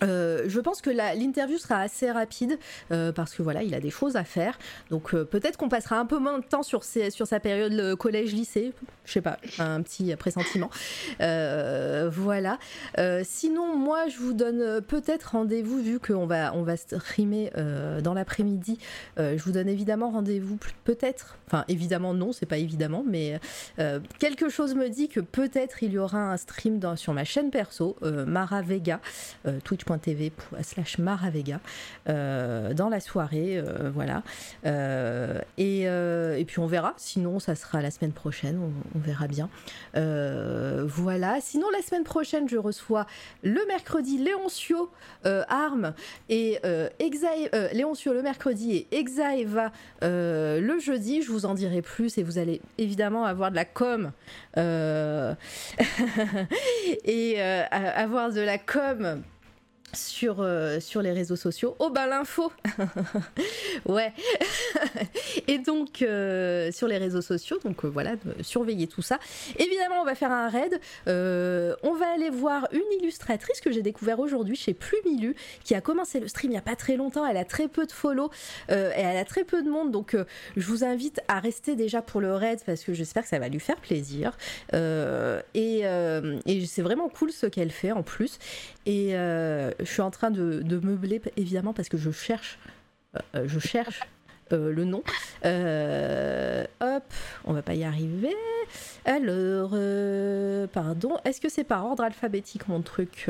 Euh, 0.04 0.44
je 0.48 0.60
pense 0.60 0.82
que 0.82 0.90
l'interview 0.90 1.58
sera 1.58 1.80
assez 1.80 2.12
rapide 2.12 2.60
euh, 2.92 3.12
parce 3.12 3.34
que 3.34 3.42
voilà, 3.42 3.64
il 3.64 3.74
a 3.74 3.80
des 3.80 3.90
choses 3.90 4.16
à 4.16 4.24
faire. 4.24 4.58
Donc 4.90 5.14
euh, 5.14 5.24
peut-être 5.24 5.58
qu'on 5.58 5.70
passera 5.70 5.98
un 5.98 6.06
peu 6.06 6.20
moins 6.20 6.40
de 6.40 6.46
temps 6.46 6.64
sur, 6.64 6.84
sa 6.84 7.40
période 7.40 7.96
collège-lycée. 7.96 8.74
Je 9.06 9.12
sais 9.12 9.22
pas, 9.22 9.38
un 9.60 9.82
petit 9.82 10.16
pressentiment. 10.16 10.70
voilà. 11.20 12.60
sinon, 13.24 13.76
moi, 13.76 14.08
je 14.08 14.18
vous 14.18 14.34
donne 14.34 14.82
peut-être 14.82 15.32
rendez-vous 15.32 15.82
vu 15.82 16.00
qu'on 16.00 16.26
va 16.26 16.78
streamer 16.78 17.52
dans 18.04 18.14
l'après-midi. 18.14 18.78
je 19.18 19.42
vous 19.44 19.52
donne 19.52 19.70
évidemment 19.70 20.10
rendez-vous 20.10 20.58
peut-être. 20.84 21.38
Enfin, 21.48 21.64
évidemment 21.70 22.14
non, 22.14 22.34
c'est 22.34 22.46
pas 22.46 22.58
évidemment, 22.58 23.04
mais 23.08 23.40
quelque 24.20 24.50
chose 24.50 24.76
me 24.76 24.90
dit 24.90 25.08
que 25.08 25.20
peut-être 25.20 25.84
il 25.84 25.94
y 25.94 25.98
aura 25.98 26.32
un 26.32 26.38
stream 26.38 26.80
sur 26.96 27.14
ma 27.14 27.24
chaîne 27.24 27.50
perso, 27.50 27.96
Mara 28.02 28.62
Vega, 28.62 29.00
Twitch 29.64 29.86
twitch.tv 29.88 30.32
slash 30.62 30.98
maravega 30.98 31.60
euh, 32.10 32.74
dans 32.74 32.90
la 32.90 33.00
soirée, 33.00 33.58
euh, 33.58 33.90
voilà. 33.94 34.24
Euh, 34.66 35.40
et, 35.58 35.84
et, 35.84 36.46
puis 36.46 36.60
on 36.60 36.68
verra, 36.68 36.94
sinon 36.98 37.40
ça 37.40 37.56
sera 37.56 37.82
la 37.82 37.92
semaine 37.92 38.12
prochaine, 38.12 38.60
on, 38.60 39.00
verra 39.00 39.28
bien. 39.28 39.50
voilà, 39.94 41.38
sinon 41.42 41.70
la 41.72 41.82
semaine 41.82 42.04
prochaine 42.04 42.50
je 42.50 42.58
reçois 42.58 43.06
le 43.44 43.60
mercredi 43.68 44.18
Léoncio 44.18 44.90
Arme 45.24 45.94
et 46.30 46.60
Exa 47.00 47.30
Léoncio 47.74 48.14
le 48.14 48.22
mercredi 48.22 48.88
et 48.92 48.98
Exaeva 48.98 49.72
le 50.02 50.80
jeudi, 50.80 51.22
je 51.22 51.32
vous 51.32 51.46
en 51.46 51.54
dirai 51.54 51.82
plus 51.82 52.18
et 52.18 52.24
vous 52.24 52.38
allez 52.38 52.62
évidemment 52.78 53.26
avoir 53.26 53.52
de 53.52 53.56
la 53.56 53.66
com 53.66 54.12
et 57.06 57.42
avoir 57.42 58.32
de 58.32 58.42
la 58.42 58.58
com 58.58 59.24
sur, 59.94 60.42
euh, 60.42 60.80
sur 60.80 61.02
les 61.02 61.12
réseaux 61.12 61.36
sociaux. 61.36 61.76
Oh 61.80 61.90
bah 61.90 62.08
l'info 62.08 62.52
Ouais 63.86 64.14
Et 65.48 65.60
donc 65.60 66.02
euh, 66.02 66.72
sur 66.72 66.88
les 66.88 66.98
réseaux 66.98 67.22
sociaux, 67.22 67.58
donc 67.64 67.86
euh, 67.86 67.88
voilà, 67.88 68.16
surveillez 68.42 68.88
tout 68.88 69.02
ça. 69.02 69.20
Évidemment, 69.58 70.02
on 70.02 70.06
va 70.06 70.16
faire 70.16 70.32
un 70.32 70.50
raid. 70.50 70.80
on 71.08 71.94
va 71.94 72.14
aller 72.14 72.30
voir 72.30 72.68
une 72.72 73.00
illustratrice 73.00 73.62
que 73.62 73.72
j'ai 73.72 73.82
découvert 73.82 74.20
aujourd'hui 74.20 74.56
chez 74.56 74.74
Plumilu, 74.74 75.36
qui 75.64 75.74
a 75.76 75.82
commencé 75.82 76.20
le 76.20 76.28
stream 76.28 76.52
il 76.52 76.54
n'y 76.54 76.58
a 76.58 76.62
pas 76.62 76.76
très 76.76 76.96
longtemps. 76.96 77.26
Elle 77.26 77.38
a 77.38 77.46
très 77.46 77.68
peu 77.68 77.86
de 77.86 77.92
follow 77.92 78.30
et 78.70 78.74
elle 78.74 79.18
a 79.18 79.26
très 79.26 79.44
peu 79.44 79.62
de 79.64 79.70
monde, 79.70 79.92
donc 79.92 80.16
je 80.56 80.66
vous 80.66 80.84
invite 80.84 81.20
à 81.28 81.40
rester 81.40 81.76
déjà 81.76 82.02
pour 82.02 82.22
le 82.22 82.34
raid 82.34 82.60
parce 82.66 82.84
que 82.84 82.94
j'espère 82.94 83.24
que 83.24 83.30
ça 83.30 83.40
va 83.40 83.50
lui 83.50 83.60
faire 83.60 83.78
plaisir. 83.78 84.38
et, 84.74 85.82
et 85.82 86.66
c'est 86.66 86.82
vraiment 86.82 87.10
cool 87.10 87.32
ce 87.32 87.48
qu'elle 87.48 87.72
fait 87.72 87.92
en 87.92 88.04
plus. 88.04 88.40
Je 89.88 89.94
suis 89.94 90.02
en 90.02 90.12
train 90.12 90.32
de, 90.32 90.80
meubler 90.84 91.22
évidemment 91.38 91.74
parce 91.74 91.90
que 91.90 91.98
je 91.98 92.12
cherche, 92.12 92.60
euh, 93.36 93.48
je 93.48 93.60
cherche 93.60 94.02
le 94.52 94.86
nom. 94.86 95.04
hop, 95.44 97.14
on 97.46 97.54
va 97.54 97.62
pas 97.62 97.74
y 97.74 97.84
arriver. 97.84 98.36
Alors, 99.06 99.72
pardon, 100.70 101.18
est-ce 101.26 101.42
que 101.42 101.50
c'est 101.50 101.66
par 101.66 101.86
ordre 101.86 102.04
alphabétique 102.04 102.68
mon 102.68 102.82
truc? 102.82 103.30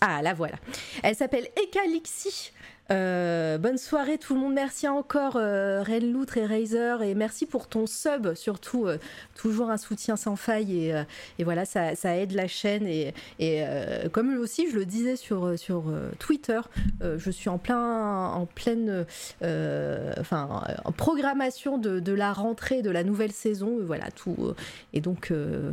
Ah, 0.00 0.22
la 0.22 0.34
voilà. 0.34 0.56
Elle 1.02 1.14
s'appelle 1.14 1.48
Ekalixi. 1.62 2.52
Euh, 2.90 3.56
bonne 3.56 3.78
soirée 3.78 4.18
tout 4.18 4.34
le 4.34 4.40
monde, 4.40 4.52
merci 4.52 4.86
encore 4.88 5.36
euh, 5.36 5.82
Renloutre 5.82 6.36
et 6.36 6.46
Razer. 6.46 7.02
Et 7.02 7.14
merci 7.14 7.46
pour 7.46 7.66
ton 7.66 7.86
sub 7.86 8.34
surtout, 8.34 8.86
euh, 8.86 8.98
toujours 9.34 9.70
un 9.70 9.76
soutien 9.76 10.16
sans 10.16 10.36
faille. 10.36 10.88
Et, 10.88 11.04
et 11.38 11.44
voilà 11.44 11.64
ça, 11.64 11.94
aide 12.16 12.32
la 12.32 12.46
chaîne. 12.46 12.86
Et, 12.86 13.12
comme 14.12 14.36
aussi 14.38 14.70
je 14.70 14.76
le 14.76 14.84
disais 14.84 15.16
sur, 15.16 15.58
sur 15.58 15.84
Twitter, 16.18 16.60
je 17.00 17.30
suis 17.30 17.48
en, 17.48 17.58
plein, 17.58 18.28
en 18.28 18.46
pleine 18.46 19.06
enfin, 19.42 20.62
en 20.84 20.92
programmation 20.92 21.78
de, 21.78 22.00
de, 22.00 22.12
la 22.12 22.32
rentrée 22.32 22.82
de 22.82 22.90
la 22.90 23.04
nouvelle 23.04 23.32
saison, 23.32 23.78
voilà 23.82 24.10
tout 24.10 24.54
et 24.92 25.00
donc 25.00 25.30
euh, 25.30 25.72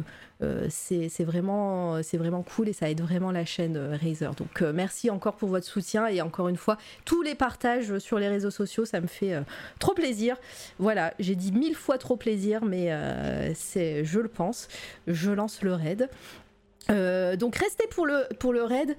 c'est 0.69 1.23
vraiment, 1.23 2.01
cool 2.43 2.69
et 2.69 2.73
ça 2.73 2.89
aide 2.89 3.01
vraiment 3.01 3.31
la 3.31 3.45
chaîne 3.45 3.77
euh, 3.77 3.97
Razer. 4.01 4.33
Donc 4.35 4.61
euh, 4.61 4.71
merci 4.73 5.09
encore 5.09 5.35
pour 5.35 5.49
votre 5.49 5.65
soutien 5.65 6.07
et 6.07 6.21
encore 6.21 6.47
une 6.47 6.57
fois, 6.57 6.77
tous 7.05 7.21
les 7.21 7.35
partages 7.35 7.99
sur 7.99 8.19
les 8.19 8.27
réseaux 8.27 8.51
sociaux, 8.51 8.85
ça 8.85 9.01
me 9.01 9.07
fait 9.07 9.35
trop 9.79 9.93
plaisir. 9.93 10.37
Voilà, 10.79 11.13
j'ai 11.19 11.35
dit 11.35 11.51
mille 11.51 11.75
fois 11.75 11.97
trop 11.97 12.15
plaisir, 12.15 12.63
mais 12.63 12.91
c'est, 13.55 14.03
je 14.03 14.19
le 14.19 14.27
pense. 14.27 14.67
Je 15.07 15.31
lance 15.31 15.61
le 15.61 15.73
raid. 15.73 16.09
donc 16.89 17.55
restez 17.55 17.87
pour 17.87 18.05
le, 18.05 18.63
raid. 18.63 18.97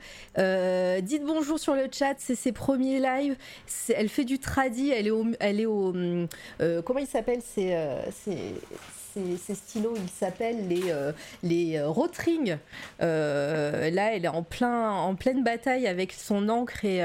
dites 1.04 1.24
bonjour 1.24 1.58
sur 1.58 1.74
le 1.74 1.88
chat, 1.90 2.14
c'est 2.18 2.34
ses 2.34 2.52
premiers 2.52 3.00
lives. 3.00 3.36
Elle 3.94 4.08
fait 4.08 4.24
du 4.24 4.38
tradi, 4.38 4.90
elle 4.90 5.06
est 5.06 5.10
au, 5.10 5.26
elle 5.40 5.60
est 5.60 5.66
au 5.66 5.92
comment 6.84 7.00
il 7.00 7.06
s'appelle? 7.06 7.40
C'est 7.42 7.74
ces, 9.15 9.55
stylos, 9.55 9.94
ils 9.97 10.08
s'appellent 10.08 10.68
les, 10.68 10.91
euh, 10.91 11.12
les 11.42 11.76
euh, 11.76 11.89
Rotring. 11.89 12.58
Euh, 13.00 13.91
là, 13.91 14.15
elle 14.15 14.24
est 14.24 14.28
en, 14.28 14.42
plein, 14.42 14.91
en 14.91 15.15
pleine 15.15 15.42
bataille 15.44 15.86
avec 15.86 16.12
son 16.12 16.49
encre 16.49 16.84
et, 16.84 17.00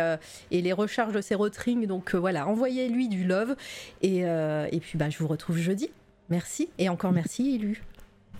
et 0.52 0.61
les 0.61 0.74
recharges 0.74 1.14
de 1.14 1.22
ses 1.22 1.36
Rotring. 1.36 1.86
Donc 1.86 2.16
voilà, 2.16 2.48
envoyez-lui 2.48 3.08
du 3.08 3.24
love. 3.24 3.56
Et, 4.02 4.19
et 4.19 4.80
puis, 4.80 4.98
bah, 4.98 5.10
je 5.10 5.18
vous 5.19 5.27
retrouve 5.27 5.58
jeudi. 5.58 5.90
Merci. 6.30 6.69
Et 6.77 6.90
encore 6.90 7.11
merci, 7.11 7.56
Élu. 7.56 7.84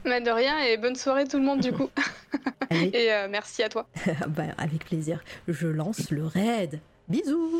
Bah 0.06 0.22
de 0.22 0.30
rien 0.30 0.60
et 0.60 0.78
bonne 0.78 0.96
soirée 0.96 1.26
tout 1.26 1.38
le 1.38 1.44
monde 1.44 1.60
du 1.60 1.74
coup. 1.74 1.90
et 2.72 3.10
merci 3.30 3.64
à 3.64 3.70
toi. 3.70 3.88
bah, 4.28 4.44
avec 4.58 4.86
plaisir. 4.86 5.24
Je 5.48 5.68
lance 5.68 6.12
le 6.12 6.26
raid. 6.26 6.80
Bisous. 7.10 7.60